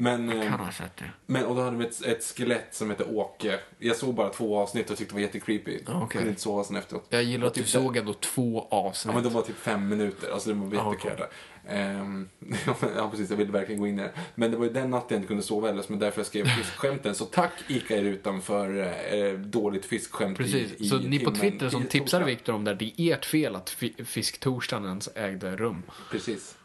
Men, 0.00 0.28
Kan 0.28 0.40
eh, 0.42 0.48
ha 0.48 0.72
sett 0.72 0.96
det. 0.96 1.10
men, 1.26 1.44
och 1.44 1.56
då 1.56 1.62
hade 1.62 1.76
vi 1.76 1.84
ett, 1.84 2.04
ett 2.04 2.24
skelett 2.24 2.74
som 2.74 2.90
hette 2.90 3.04
Åke. 3.04 3.60
Jag 3.78 3.96
såg 3.96 4.14
bara 4.14 4.28
två 4.28 4.58
avsnitt 4.58 4.90
och 4.90 4.98
tyckte 4.98 5.12
det 5.12 5.16
var 5.16 5.20
jättecreepy. 5.20 5.78
Okej. 5.86 6.08
Kunde 6.10 6.28
inte 6.28 6.40
sova 6.40 6.64
sen 6.64 6.76
efteråt. 6.76 7.06
Jag 7.08 7.22
gillar 7.22 7.46
att 7.46 7.54
du 7.54 7.60
Typ 7.60 7.70
såg 7.70 7.96
ändå 7.96 8.14
två 8.14 8.68
avsnitt. 8.70 9.10
Ja, 9.10 9.14
men 9.14 9.24
de 9.24 9.32
var 9.32 9.42
typ 9.42 9.56
fem 9.56 9.88
minuter. 9.88 10.30
Alltså 10.30 10.48
det 10.48 10.54
var 10.54 10.92
jättekorta. 10.92 11.26
Ehm, 11.68 12.28
ja, 12.96 13.08
precis. 13.10 13.30
Jag 13.30 13.36
ville 13.36 13.52
verkligen 13.52 13.80
gå 13.80 13.86
in 13.86 13.98
i 13.98 14.02
det. 14.02 14.12
Men 14.34 14.50
det 14.50 14.56
var 14.56 14.64
ju 14.64 14.72
den 14.72 14.90
natten 14.90 15.06
jag 15.08 15.18
inte 15.18 15.28
kunde 15.28 15.42
sova 15.42 15.66
heller, 15.68 15.92
är 15.92 15.96
därför 15.96 16.20
jag 16.20 16.26
skrev 16.26 16.44
fiskskämten. 16.58 17.14
Så 17.14 17.24
tack 17.24 17.52
Ica 17.68 17.96
i 17.96 18.02
rutan 18.02 18.42
för 18.42 18.94
eh, 19.14 19.32
dåligt 19.32 19.84
fiskskämt 19.84 20.38
Precis, 20.38 20.72
i, 20.72 20.84
i 20.84 20.88
så 20.88 20.98
ni 20.98 21.18
på 21.18 21.30
Twitter 21.30 21.68
som 21.68 21.84
tipsade. 21.84 22.24
Viktor 22.24 22.52
om 22.52 22.64
det, 22.64 22.74
det 22.74 23.00
är 23.00 23.14
ert 23.14 23.24
fel 23.24 23.56
att 23.56 23.70
fi- 23.70 24.04
Fisktorsdagen 24.04 24.84
ens 24.84 25.08
ägde 25.14 25.56
rum. 25.56 25.82
Precis. 26.10 26.56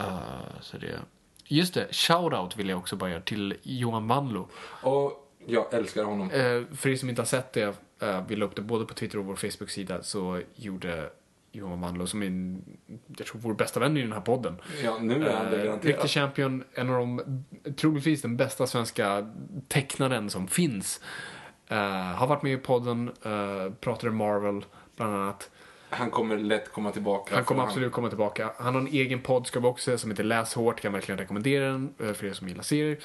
Uh, 0.00 0.60
så 0.60 0.78
det... 0.78 0.98
Just 1.48 1.74
det, 1.74 1.94
shoutout 1.94 2.56
vill 2.56 2.68
jag 2.68 2.78
också 2.78 2.96
bara 2.96 3.10
göra 3.10 3.20
till 3.20 3.54
Johan 3.62 4.08
Wanlo. 4.08 4.48
Och 4.82 5.32
jag 5.46 5.74
älskar 5.74 6.04
honom. 6.04 6.30
Eh, 6.30 6.76
för 6.76 6.88
er 6.88 6.96
som 6.96 7.08
inte 7.08 7.22
har 7.22 7.26
sett 7.26 7.52
det, 7.52 7.66
uh, 8.02 8.26
vi 8.28 8.36
la 8.36 8.44
upp 8.44 8.56
det 8.56 8.62
både 8.62 8.84
på 8.84 8.94
Twitter 8.94 9.18
och 9.18 9.24
vår 9.24 9.36
Facebook-sida, 9.36 10.02
så 10.02 10.40
gjorde 10.54 11.10
Johan 11.52 11.80
Wanlo, 11.80 12.06
som 12.06 12.22
är, 12.22 12.26
en, 12.26 12.64
jag 13.16 13.26
tror, 13.26 13.40
vår 13.40 13.54
bästa 13.54 13.80
vän 13.80 13.96
i 13.96 14.02
den 14.02 14.12
här 14.12 14.20
podden. 14.20 14.56
Ja, 14.84 14.98
nu 15.00 15.26
är 15.26 15.34
han 15.34 15.50
det 15.50 15.58
Eh, 15.58 15.64
garanterat. 15.64 15.84
Riktig 15.84 16.10
champion, 16.10 16.64
en 16.74 16.90
av 16.90 16.96
de, 16.96 17.44
troligtvis 17.76 18.22
den 18.22 18.36
bästa 18.36 18.66
svenska 18.66 19.34
tecknaren 19.68 20.30
som 20.30 20.48
finns. 20.48 21.00
Eh, 21.68 21.78
har 22.14 22.26
varit 22.26 22.42
med 22.42 22.52
i 22.52 22.56
podden, 22.56 23.10
uh, 23.26 23.72
pratade 23.80 24.12
Marvel, 24.12 24.64
bland 24.96 25.14
annat. 25.14 25.50
Han 25.90 26.10
kommer 26.10 26.36
lätt 26.36 26.72
komma 26.72 26.92
tillbaka. 26.92 27.34
Han 27.34 27.44
kommer 27.44 27.62
absolut 27.62 27.92
komma 27.92 28.08
tillbaka. 28.08 28.50
Han 28.58 28.74
har 28.74 28.80
en 28.80 28.86
egen 28.86 29.22
podd, 29.22 29.46
ska 29.46 29.60
vi 29.60 29.66
också 29.66 29.84
säga, 29.84 29.98
som 29.98 30.10
heter 30.10 30.24
Läs 30.24 30.54
hårt. 30.54 30.80
Kan 30.80 30.92
verkligen 30.92 31.18
rekommendera 31.18 31.64
den 31.64 31.94
eh, 31.98 32.12
för 32.12 32.26
er 32.26 32.32
som 32.32 32.48
gillar 32.48 32.62
serier. 32.62 32.98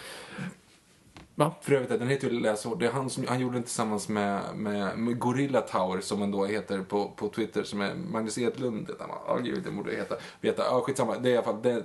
Va? 1.36 1.56
För 1.62 1.74
övrigt, 1.74 1.90
den 1.90 2.08
heter 2.08 2.30
ju 2.30 2.40
Läsår. 2.40 2.76
Det 2.76 2.86
är 2.86 2.92
han 2.92 3.10
som 3.10 3.28
han 3.28 3.40
gjorde 3.40 3.56
den 3.56 3.64
tillsammans 3.64 4.10
med, 4.10 4.42
med, 4.56 4.98
med 4.98 5.20
Gorilla 5.20 5.62
Tower, 5.62 6.02
som 6.02 6.22
han 6.22 6.32
då 6.32 6.46
heter 6.46 6.84
på, 6.84 7.12
på 7.16 7.30
Twitter, 7.30 7.64
som 7.64 7.82
är 7.82 7.96
Magnus 7.96 8.38
Edlund. 8.38 8.92
han? 9.00 9.10
Ja, 9.28 9.38
gud, 9.38 9.64
det 9.64 9.72
borde 9.72 9.96
heta. 9.96 10.16
Veta. 10.42 10.64
Ja, 10.64 10.82
skitsamma. 10.82 11.18
Det 11.18 11.30
är 11.30 11.34
i 11.34 11.38
alla 11.38 11.46
fall 11.46 11.62
det, 11.62 11.84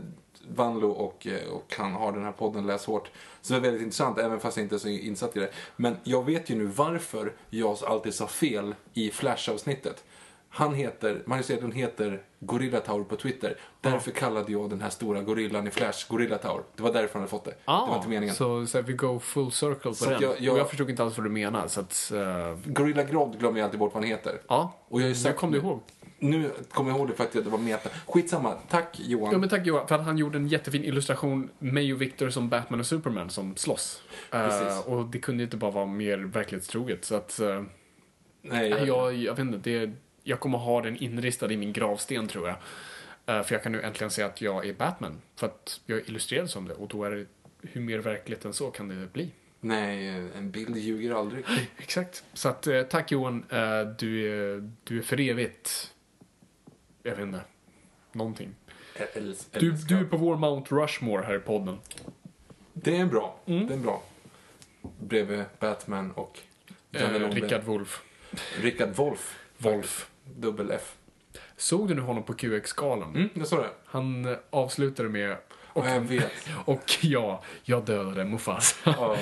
Vanlo 0.48 0.90
och, 0.90 1.27
eh, 1.27 1.48
och 1.52 1.74
han 1.78 1.93
har 1.93 2.12
den 2.12 2.24
här 2.24 2.32
podden 2.32 2.66
Läs 2.66 2.86
hårt. 2.86 3.10
Så 3.40 3.52
det 3.52 3.59
är 3.59 3.62
väldigt 3.62 3.82
intressant, 3.82 4.18
även 4.18 4.40
fast 4.40 4.56
jag 4.56 4.64
inte 4.64 4.74
är 4.74 4.78
så 4.78 4.89
insatt 4.89 5.36
i 5.36 5.40
det. 5.40 5.51
Men 5.77 5.97
jag 6.05 6.24
vet 6.24 6.51
ju 6.51 6.55
nu 6.55 6.64
varför 6.64 7.32
jag 7.51 7.77
alltid 7.86 8.14
sa 8.14 8.27
fel 8.27 8.74
i 8.94 9.10
Flash-avsnittet. 9.10 10.05
Han 10.56 10.74
heter, 10.74 11.22
Magnus 11.26 11.50
Edlund 11.50 11.74
heter 11.74 12.22
Gorilla 12.40 12.80
Tower 12.80 13.04
på 13.04 13.16
Twitter. 13.16 13.56
Därför 13.80 14.10
kallade 14.10 14.52
jag 14.52 14.70
den 14.70 14.80
här 14.80 14.90
stora 14.90 15.22
gorillan 15.22 15.66
i 15.66 15.70
Flash 15.70 16.06
Gorilla 16.08 16.38
Tower. 16.38 16.62
Det 16.76 16.82
var 16.82 16.92
därför 16.92 17.12
han 17.12 17.22
hade 17.22 17.30
fått 17.30 17.44
det. 17.44 17.50
det 17.50 17.56
var 17.66 17.96
inte 17.96 18.08
meningen. 18.08 18.34
Så, 18.34 18.66
så 18.66 18.82
vi 18.82 18.92
go 18.92 19.18
full 19.20 19.52
circle 19.52 19.90
på 19.90 19.94
Så 19.94 20.10
den. 20.10 20.22
jag- 20.22 20.40
jag- 20.40 20.52
Och 20.52 20.58
jag 20.58 20.68
förstod 20.68 20.90
inte 20.90 21.02
alls 21.02 21.16
vad 21.18 21.26
du 21.26 21.30
menar. 21.30 21.68
Så 21.68 21.80
att, 21.80 22.12
eh, 22.14 22.58
Gorilla 22.72 23.02
Grodd 23.04 23.38
glömmer 23.40 23.58
jag 23.58 23.64
alltid 23.64 23.80
bort 23.80 23.94
vad 23.94 24.02
han 24.02 24.10
heter. 24.10 24.40
ja, 24.48 24.72
Och 24.88 25.00
jag 25.02 25.16
sagt 25.16 25.38
kom 25.38 25.50
du 25.52 25.58
ihåg. 25.58 25.80
Nu 26.18 26.50
kommer 26.70 26.90
jag 26.90 26.98
ihåg 26.98 27.08
det 27.08 27.14
för 27.14 27.24
att 27.24 27.32
det 27.32 27.40
var 27.42 27.58
meta. 27.58 27.88
Skitsamma. 28.06 28.52
Tack 28.68 29.00
Johan. 29.00 29.32
Ja, 29.32 29.38
men 29.38 29.48
tack 29.48 29.66
Johan, 29.66 29.88
för 29.88 29.94
att 29.94 30.04
han 30.04 30.18
gjorde 30.18 30.38
en 30.38 30.48
jättefin 30.48 30.84
illustration, 30.84 31.50
mig 31.58 31.92
och 31.92 32.02
Victor 32.02 32.30
som 32.30 32.48
Batman 32.48 32.80
och 32.80 32.86
Superman 32.86 33.30
som 33.30 33.56
slåss. 33.56 34.02
Precis. 34.30 34.84
och 34.86 35.06
det 35.06 35.18
kunde 35.18 35.40
ju 35.42 35.44
inte 35.44 35.56
bara 35.56 35.70
vara 35.70 35.86
mer 35.86 36.18
verklighetstroget. 36.18 37.04
Så 37.04 37.14
att, 37.14 37.40
eh, 37.40 37.62
Nej, 38.42 38.68
jag, 38.70 38.86
jag, 38.88 39.14
jag 39.14 39.32
vet 39.34 39.38
inte, 39.46 39.58
det, 39.70 39.92
jag 40.28 40.40
kommer 40.40 40.58
ha 40.58 40.82
den 40.82 40.96
inristad 40.96 41.52
i 41.52 41.56
min 41.56 41.72
gravsten 41.72 42.28
tror 42.28 42.48
jag. 42.48 42.56
Eh, 43.36 43.42
för 43.42 43.54
jag 43.54 43.62
kan 43.62 43.72
nu 43.72 43.82
äntligen 43.82 44.10
säga 44.10 44.26
att 44.26 44.40
jag 44.40 44.66
är 44.66 44.72
Batman. 44.74 45.20
För 45.36 45.46
att 45.46 45.80
jag 45.86 45.98
är 45.98 46.08
illustrerad 46.08 46.50
som 46.50 46.68
det. 46.68 46.74
Och 46.74 46.88
då 46.88 47.04
är 47.04 47.10
det, 47.10 47.26
hur 47.62 47.80
mer 47.80 47.98
verkligt 47.98 48.44
än 48.44 48.52
så 48.52 48.70
kan 48.70 48.88
det 48.88 49.12
bli. 49.12 49.30
nej, 49.60 50.08
en 50.36 50.50
bild 50.50 50.76
ljuger 50.76 51.14
aldrig. 51.14 51.44
Exakt. 51.78 52.24
Så 52.32 52.48
att, 52.48 52.66
eh, 52.66 52.82
tack 52.82 53.12
Johan. 53.12 53.44
Eh, 53.50 53.80
du, 53.98 54.32
är, 54.54 54.70
du 54.84 54.98
är 54.98 55.02
för 55.02 55.20
evigt, 55.20 55.94
jag 57.02 57.10
vet 57.16 57.20
inte, 57.20 57.40
någonting. 58.12 58.54
Äls- 59.14 59.46
Du, 59.52 59.70
du 59.72 59.98
är 59.98 60.04
på 60.04 60.16
vår 60.16 60.36
Mount 60.36 60.74
Rushmore 60.74 61.22
här 61.26 61.36
i 61.36 61.40
podden. 61.40 61.78
Det 62.72 62.96
är 62.96 63.06
bra. 63.06 63.38
Mm. 63.46 63.66
Det 63.66 63.74
är 63.74 63.78
bra. 63.78 64.02
Bredvid 65.00 65.44
Batman 65.58 66.10
och 66.12 66.38
Janne 66.90 67.24
Eh. 67.26 67.30
Rickard 67.30 67.64
Wolff. 67.64 68.02
Rickard 68.60 68.88
Wolff. 68.94 69.38
Wolff. 69.58 70.10
Dubbel 70.36 70.70
F. 70.70 70.94
Såg 71.56 71.88
du 71.88 71.94
nu 71.94 72.00
honom 72.00 72.22
på 72.22 72.34
QX-galan? 72.34 73.14
Mm, 73.16 73.28
jag 73.34 73.46
sa 73.48 73.56
det. 73.56 73.70
Han 73.86 74.24
eh, 74.24 74.36
avslutade 74.50 75.08
med 75.08 75.36
Och 75.52 75.86
jag 75.86 76.00
vet. 76.00 76.32
och 76.64 76.98
ja, 77.02 77.42
jag 77.64 77.84
dödade 77.84 78.24
Mufasa. 78.24 78.76
Ja. 78.84 79.16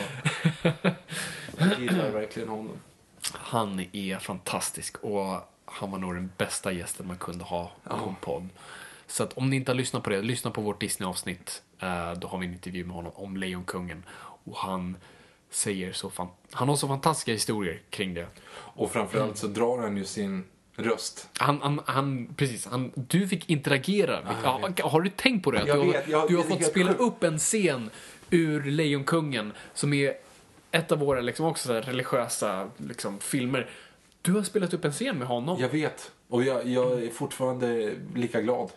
Jag 1.59 1.81
gillar 1.81 2.11
verkligen 2.11 2.49
honom. 2.49 2.77
Han 3.33 3.85
är 3.93 4.19
fantastisk 4.19 4.97
och 5.05 5.41
han 5.65 5.91
var 5.91 5.99
nog 5.99 6.15
den 6.15 6.31
bästa 6.37 6.73
gästen 6.73 7.07
man 7.07 7.17
kunde 7.19 7.45
ha 7.45 7.73
på 7.85 8.09
en 8.09 8.15
podd. 8.21 8.49
Så 9.07 9.23
att 9.23 9.33
om 9.33 9.51
ni 9.51 9.57
inte 9.57 9.71
har 9.73 9.77
lyssnat 9.77 10.03
på 10.03 10.11
det, 10.11 10.23
lyssna 10.23 10.51
på 10.51 10.61
vårt 10.61 10.81
Disney-avsnitt. 10.81 11.63
Eh, 11.81 12.13
Då 12.13 12.29
har 12.29 12.39
vi 12.39 12.47
en 12.47 12.53
intervju 12.53 12.85
med 12.85 12.97
honom 12.97 13.13
om 13.15 13.37
Lejonkungen. 13.37 14.05
Och 14.45 14.57
han 14.57 14.97
säger 15.51 15.93
så 15.93 16.11
fan, 16.11 16.29
han 16.51 16.69
har 16.69 16.77
så 16.77 16.89
fantastiska 16.89 17.33
historier 17.33 17.81
kring 17.91 18.15
det. 18.15 18.27
Och 18.55 18.91
framförallt 18.93 19.37
så 19.37 19.47
drar 19.47 19.79
han 19.79 19.97
ju 19.97 20.05
sin 20.05 20.45
röst. 20.77 21.29
Han, 21.39 21.61
han, 21.63 21.81
han 21.87 22.35
precis, 22.37 22.67
han, 22.67 22.93
du 22.95 23.29
fick 23.29 23.51
interagera. 23.51 24.35
ja, 24.43 24.71
har 24.89 25.01
du 25.01 25.11
tänkt 25.11 25.45
på 25.45 25.51
det? 25.51 25.63
Jag 25.67 25.87
du, 25.87 25.93
vet, 25.93 26.09
jag- 26.09 26.29
du 26.29 26.37
har 26.37 26.43
fått 26.45 26.65
spela 26.65 26.89
sjukt. 26.89 27.01
upp 27.01 27.25
en 27.25 27.39
scen 27.39 27.91
ur 28.31 28.63
Lejonkungen 28.65 29.53
som 29.75 29.93
är 29.93 30.15
ett 30.71 30.93
av 30.93 30.99
våra 30.99 31.21
liksom, 31.21 31.47
också 31.47 31.73
religiösa 31.73 32.71
liksom, 32.77 33.19
filmer. 33.21 33.71
Du 34.23 34.33
har 34.33 34.43
spelat 34.43 34.75
upp 34.75 34.85
en 34.85 34.93
scen 34.93 35.19
med 35.19 35.29
honom. 35.29 35.61
Jag 35.61 35.69
vet. 35.69 36.13
Och 36.29 36.43
jag, 36.43 36.67
jag 36.67 37.03
är 37.03 37.11
fortfarande 37.11 37.95
lika 38.15 38.41
glad. 38.41 38.71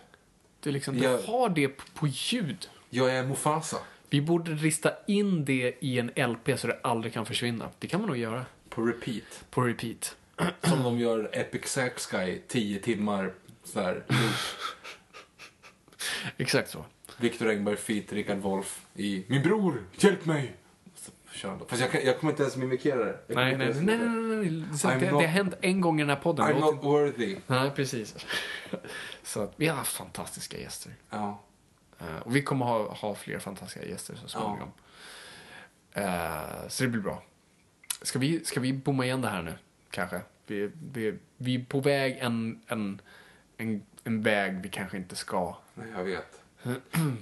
Du, 0.64 0.72
liksom, 0.72 0.98
du 0.98 1.04
Jag- 1.04 1.18
har 1.22 1.50
det 1.50 1.68
på, 1.68 1.84
på 1.94 2.08
ljud. 2.08 2.70
Jag 2.90 3.12
är 3.16 3.24
Mufasa. 3.24 3.78
Vi 4.10 4.22
borde 4.22 4.52
rista 4.52 4.92
in 5.08 5.46
det 5.46 5.76
i 5.80 6.00
en 6.00 6.12
LP 6.32 6.60
så 6.60 6.68
det 6.68 6.80
aldrig 6.84 7.14
kan 7.14 7.26
försvinna. 7.26 7.70
Det 7.80 7.88
kan 7.88 8.00
man 8.02 8.08
nog 8.10 8.18
göra. 8.18 8.46
På 8.70 8.82
repeat. 8.82 9.46
På 9.50 9.62
repeat. 9.62 10.16
Som 10.62 10.84
de 10.84 11.00
gör 11.00 11.30
Epic 11.34 11.66
Sax 11.68 12.08
Guy 12.08 12.42
10 12.48 12.80
timmar 12.80 13.34
så 13.64 13.82
här. 13.82 14.04
Exakt 16.38 16.70
så. 16.70 16.86
Viktor 17.18 17.50
Engberg 17.50 17.78
feat 17.78 18.12
Rickard 18.14 18.38
Wolff 18.38 18.86
i 18.96 19.26
Min 19.28 19.42
bror, 19.44 19.84
hjälp 19.98 20.26
mig! 20.26 20.56
Kör. 21.32 21.60
Fast 21.68 21.82
jag, 21.82 21.92
kan, 21.92 22.06
jag 22.06 22.20
kommer 22.20 22.34
inte 22.34 22.44
ens 22.44 22.56
mimikera 22.58 23.06
det. 23.06 23.20
Nej, 23.28 23.58
nej, 23.58 23.74
nej, 23.74 23.84
nej, 23.84 23.98
det. 23.98 24.52
nej. 24.68 24.78
Så 24.78 24.88
det, 24.88 24.96
det 24.96 25.12
not- 25.12 25.22
har 25.22 25.28
hänt 25.28 25.54
en 25.62 25.82
gång 25.82 26.00
i 26.00 26.04
den 26.04 26.10
här 26.10 26.16
podden. 26.16 26.46
I'm 26.46 26.60
not 26.60 26.84
worthy. 26.84 27.38
Nej, 27.48 27.72
precis. 27.72 28.16
Så 29.24 29.42
att 29.42 29.54
vi 29.56 29.68
har 29.68 29.76
haft 29.76 29.94
fantastiska 29.94 30.58
gäster. 30.58 30.96
Ja. 31.10 31.44
Eh, 32.00 32.18
och 32.18 32.36
vi 32.36 32.42
kommer 32.42 32.66
ha, 32.66 32.94
ha 32.94 33.16
fler 33.16 33.40
fantastiska 33.40 33.90
gäster 33.90 34.16
så 34.16 34.28
småningom. 34.28 34.72
Eh, 35.94 36.68
så 36.68 36.84
det 36.84 36.90
blir 36.90 37.02
bra. 37.02 37.24
Ska 38.02 38.20
vi, 38.20 38.46
ska 38.46 38.60
vi 38.60 38.74
bomma 38.74 39.06
igen 39.06 39.22
det 39.22 39.30
här 39.30 39.42
nu, 39.42 39.54
kanske? 39.98 40.22
Vi, 40.48 40.72
vi, 40.94 41.14
vi 41.38 41.56
är 41.56 41.66
på 41.66 41.80
väg 41.80 42.18
en, 42.20 42.60
en, 42.68 43.02
en, 43.58 43.84
en 44.04 44.22
väg 44.22 44.62
vi 44.62 44.70
kanske 44.70 44.98
inte 44.98 45.16
ska. 45.16 45.56
Nej, 45.74 45.88
jag 45.96 46.04
vet. 46.04 46.42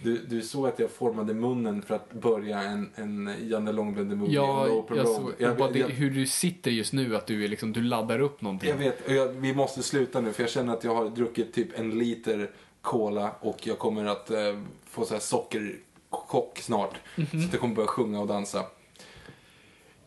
Du, 0.04 0.18
du 0.18 0.42
såg 0.42 0.68
att 0.68 0.80
jag 0.80 0.92
formade 0.92 1.34
munnen 1.34 1.82
för 1.82 1.96
att 1.96 2.14
börja 2.14 2.62
en, 2.62 2.92
en 2.96 3.36
Janne 3.42 3.72
Långben-movie. 3.72 4.36
Ja, 4.36 4.66
en 4.66 4.72
open 4.72 4.98
jag 4.98 5.08
såg, 5.08 5.34
jag, 5.38 5.58
bara 5.58 5.72
det, 5.72 5.80
jag, 5.80 5.88
hur 5.88 6.12
du 6.12 6.28
sitter 6.28 6.72
just 6.72 6.94
nu, 6.94 7.16
att 7.16 7.28
du, 7.28 7.44
är 7.44 7.48
liksom, 7.48 7.74
du 7.74 7.82
laddar 7.82 8.20
upp 8.20 8.42
någonting. 8.42 8.70
jag 8.70 8.78
vet, 8.78 9.10
jag, 9.10 9.28
vi 9.28 9.54
måste 9.54 9.84
sluta 9.84 10.22
nu 10.22 10.34
för 10.34 10.44
jag 10.44 10.50
känner 10.50 10.74
att 10.74 10.84
jag 10.84 10.96
har 10.96 11.10
druckit 11.10 11.54
typ 11.54 11.80
en 11.80 11.90
liter 12.00 12.52
cola 12.82 13.32
och 13.40 13.68
jag 13.68 13.80
kommer 13.80 14.06
att 14.06 14.32
eh, 14.32 14.62
få 14.86 15.06
så 15.06 15.14
här 15.14 15.22
sockerchock 15.22 16.60
snart. 16.60 16.96
Mhm. 17.16 17.28
Så 17.28 17.38
att 17.38 17.54
jag 17.54 17.62
kommer 17.62 17.76
börja 17.76 17.88
sjunga 17.88 18.22
och 18.22 18.28
dansa. 18.28 18.66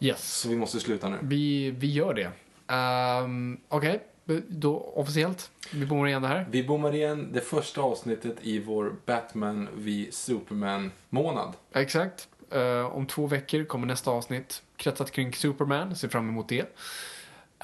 Yes. 0.01 0.41
Så 0.41 0.49
vi 0.49 0.57
måste 0.57 0.81
sluta 0.81 1.09
nu. 1.09 1.17
Vi, 1.23 1.71
vi 1.71 1.93
gör 1.93 2.15
det. 2.15 2.31
Um, 2.69 3.61
Okej, 3.69 4.01
då 4.49 4.93
officiellt. 4.95 5.51
Vi 5.73 5.87
bommar 5.87 6.07
igen 6.07 6.23
det 6.23 6.29
här. 6.29 6.47
Vi 6.51 6.65
bommar 6.65 6.95
igen 6.95 7.33
det 7.33 7.41
första 7.41 7.81
avsnittet 7.81 8.37
i 8.43 8.59
vår 8.59 8.97
Batman 9.07 9.69
v 9.75 10.09
Superman-månad. 10.11 11.53
Exakt. 11.73 12.29
Eh, 12.51 12.97
om 12.97 13.07
två 13.07 13.27
veckor 13.27 13.65
kommer 13.65 13.87
nästa 13.87 14.11
avsnitt 14.11 14.63
kretsat 14.77 15.11
kring 15.11 15.33
Superman. 15.33 15.97
Ser 15.97 16.09
fram 16.09 16.29
emot 16.29 16.49
det. 16.49 16.63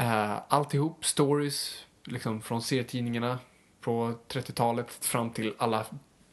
Uh, 0.00 0.38
alltihop, 0.48 1.04
stories 1.04 1.84
liksom 2.04 2.42
från 2.42 2.62
serietidningarna 2.62 3.38
på 3.80 4.14
30-talet 4.28 4.90
fram 4.90 5.30
till 5.30 5.54
alla 5.58 5.86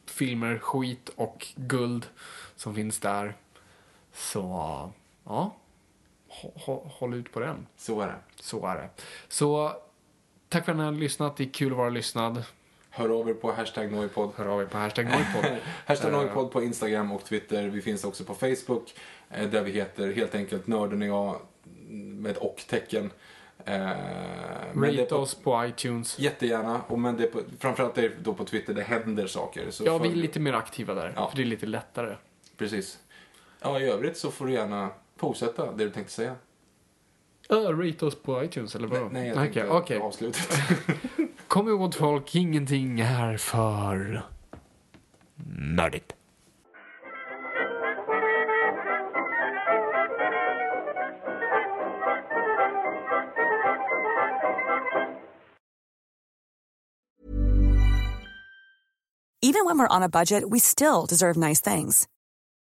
filmer, 0.06 0.58
skit 0.58 1.10
och 1.16 1.46
guld 1.56 2.06
som 2.56 2.74
finns 2.74 2.98
där. 2.98 3.36
Så, 4.12 4.40
ja. 5.24 5.56
Hå- 6.40 6.52
hå- 6.66 6.88
Håll 6.98 7.14
ut 7.14 7.32
på 7.32 7.40
den. 7.40 7.66
Så 7.76 8.00
är 8.00 8.06
det. 8.06 8.14
Så 8.40 8.66
är 8.66 8.74
det. 8.76 8.88
Så 9.28 9.72
tack 10.48 10.64
för 10.64 10.72
att 10.72 10.78
ni 10.78 10.84
har 10.84 10.92
lyssnat. 10.92 11.36
Det 11.36 11.44
är 11.44 11.48
kul 11.52 11.72
att 11.72 11.78
vara 11.78 11.90
lyssnad. 11.90 12.44
Hör 12.90 13.08
av 13.20 13.28
er 13.28 13.34
på 13.34 13.52
hashtag 13.52 13.92
Noipod. 13.92 14.30
Hör 14.36 14.46
av 14.46 14.60
er 14.62 14.66
på 14.66 14.78
hashtag 14.78 15.04
Noipod. 15.04 15.58
hashtag 15.86 16.12
Noipod 16.12 16.52
på 16.52 16.62
Instagram 16.62 17.12
och 17.12 17.24
Twitter. 17.24 17.68
Vi 17.68 17.82
finns 17.82 18.04
också 18.04 18.24
på 18.24 18.34
Facebook 18.34 18.94
eh, 19.30 19.48
där 19.50 19.62
vi 19.62 19.70
heter 19.72 20.12
helt 20.12 20.34
enkelt 20.34 20.66
Nörden 20.66 21.02
och 21.02 21.08
jag 21.08 21.40
med 21.88 22.36
och-tecken. 22.36 23.10
Eh, 23.64 23.88
Rate 24.74 25.04
på- 25.04 25.16
oss 25.16 25.34
på 25.34 25.64
iTunes. 25.66 26.18
Jättegärna, 26.18 26.80
och 26.88 26.98
men 26.98 27.16
det 27.16 27.22
är 27.24 27.30
på, 27.30 27.40
framförallt 27.58 27.98
är 27.98 28.02
det 28.02 28.14
då 28.22 28.34
på 28.34 28.44
Twitter 28.44 28.74
det 28.74 28.82
händer 28.82 29.26
saker. 29.26 29.70
Så 29.70 29.84
Ja, 29.84 29.98
vi 29.98 30.08
är 30.08 30.14
lite 30.14 30.40
mer 30.40 30.52
aktiva 30.52 30.94
där. 30.94 31.12
Ja. 31.16 31.30
För 31.30 31.36
det 31.36 31.42
är 31.42 31.46
lite 31.46 31.66
lättare. 31.66 32.16
Precis. 32.56 32.98
Ja, 33.60 33.80
i 33.80 33.84
övrigt 33.84 34.16
så 34.16 34.30
får 34.30 34.46
du 34.46 34.52
gärna 34.52 34.90
fortsätta 35.22 35.72
det 35.72 35.84
du 35.84 35.90
tänkte 35.90 36.12
säga. 36.12 36.36
Uh, 37.52 37.78
rate 37.78 38.06
oss 38.06 38.22
på 38.22 38.44
iTunes 38.44 38.74
eller 38.74 38.88
vadå? 38.88 39.08
Nej, 39.12 39.28
jag 39.28 39.36
Okej, 39.36 39.52
tänkte 39.52 39.98
avslutet. 39.98 40.48
Kom 41.48 41.68
ihåg 41.68 41.94
folk, 41.94 42.34
ingenting 42.34 43.00
är 43.00 43.36
för 43.36 44.22
nördigt. 45.76 46.14
Even 59.44 59.64
when 59.64 59.76
we're 59.78 59.96
on 59.96 60.02
a 60.02 60.08
budget, 60.08 60.48
we 60.48 60.58
still 60.58 61.04
deserve 61.06 61.36
nice 61.36 61.60
things. 61.60 62.06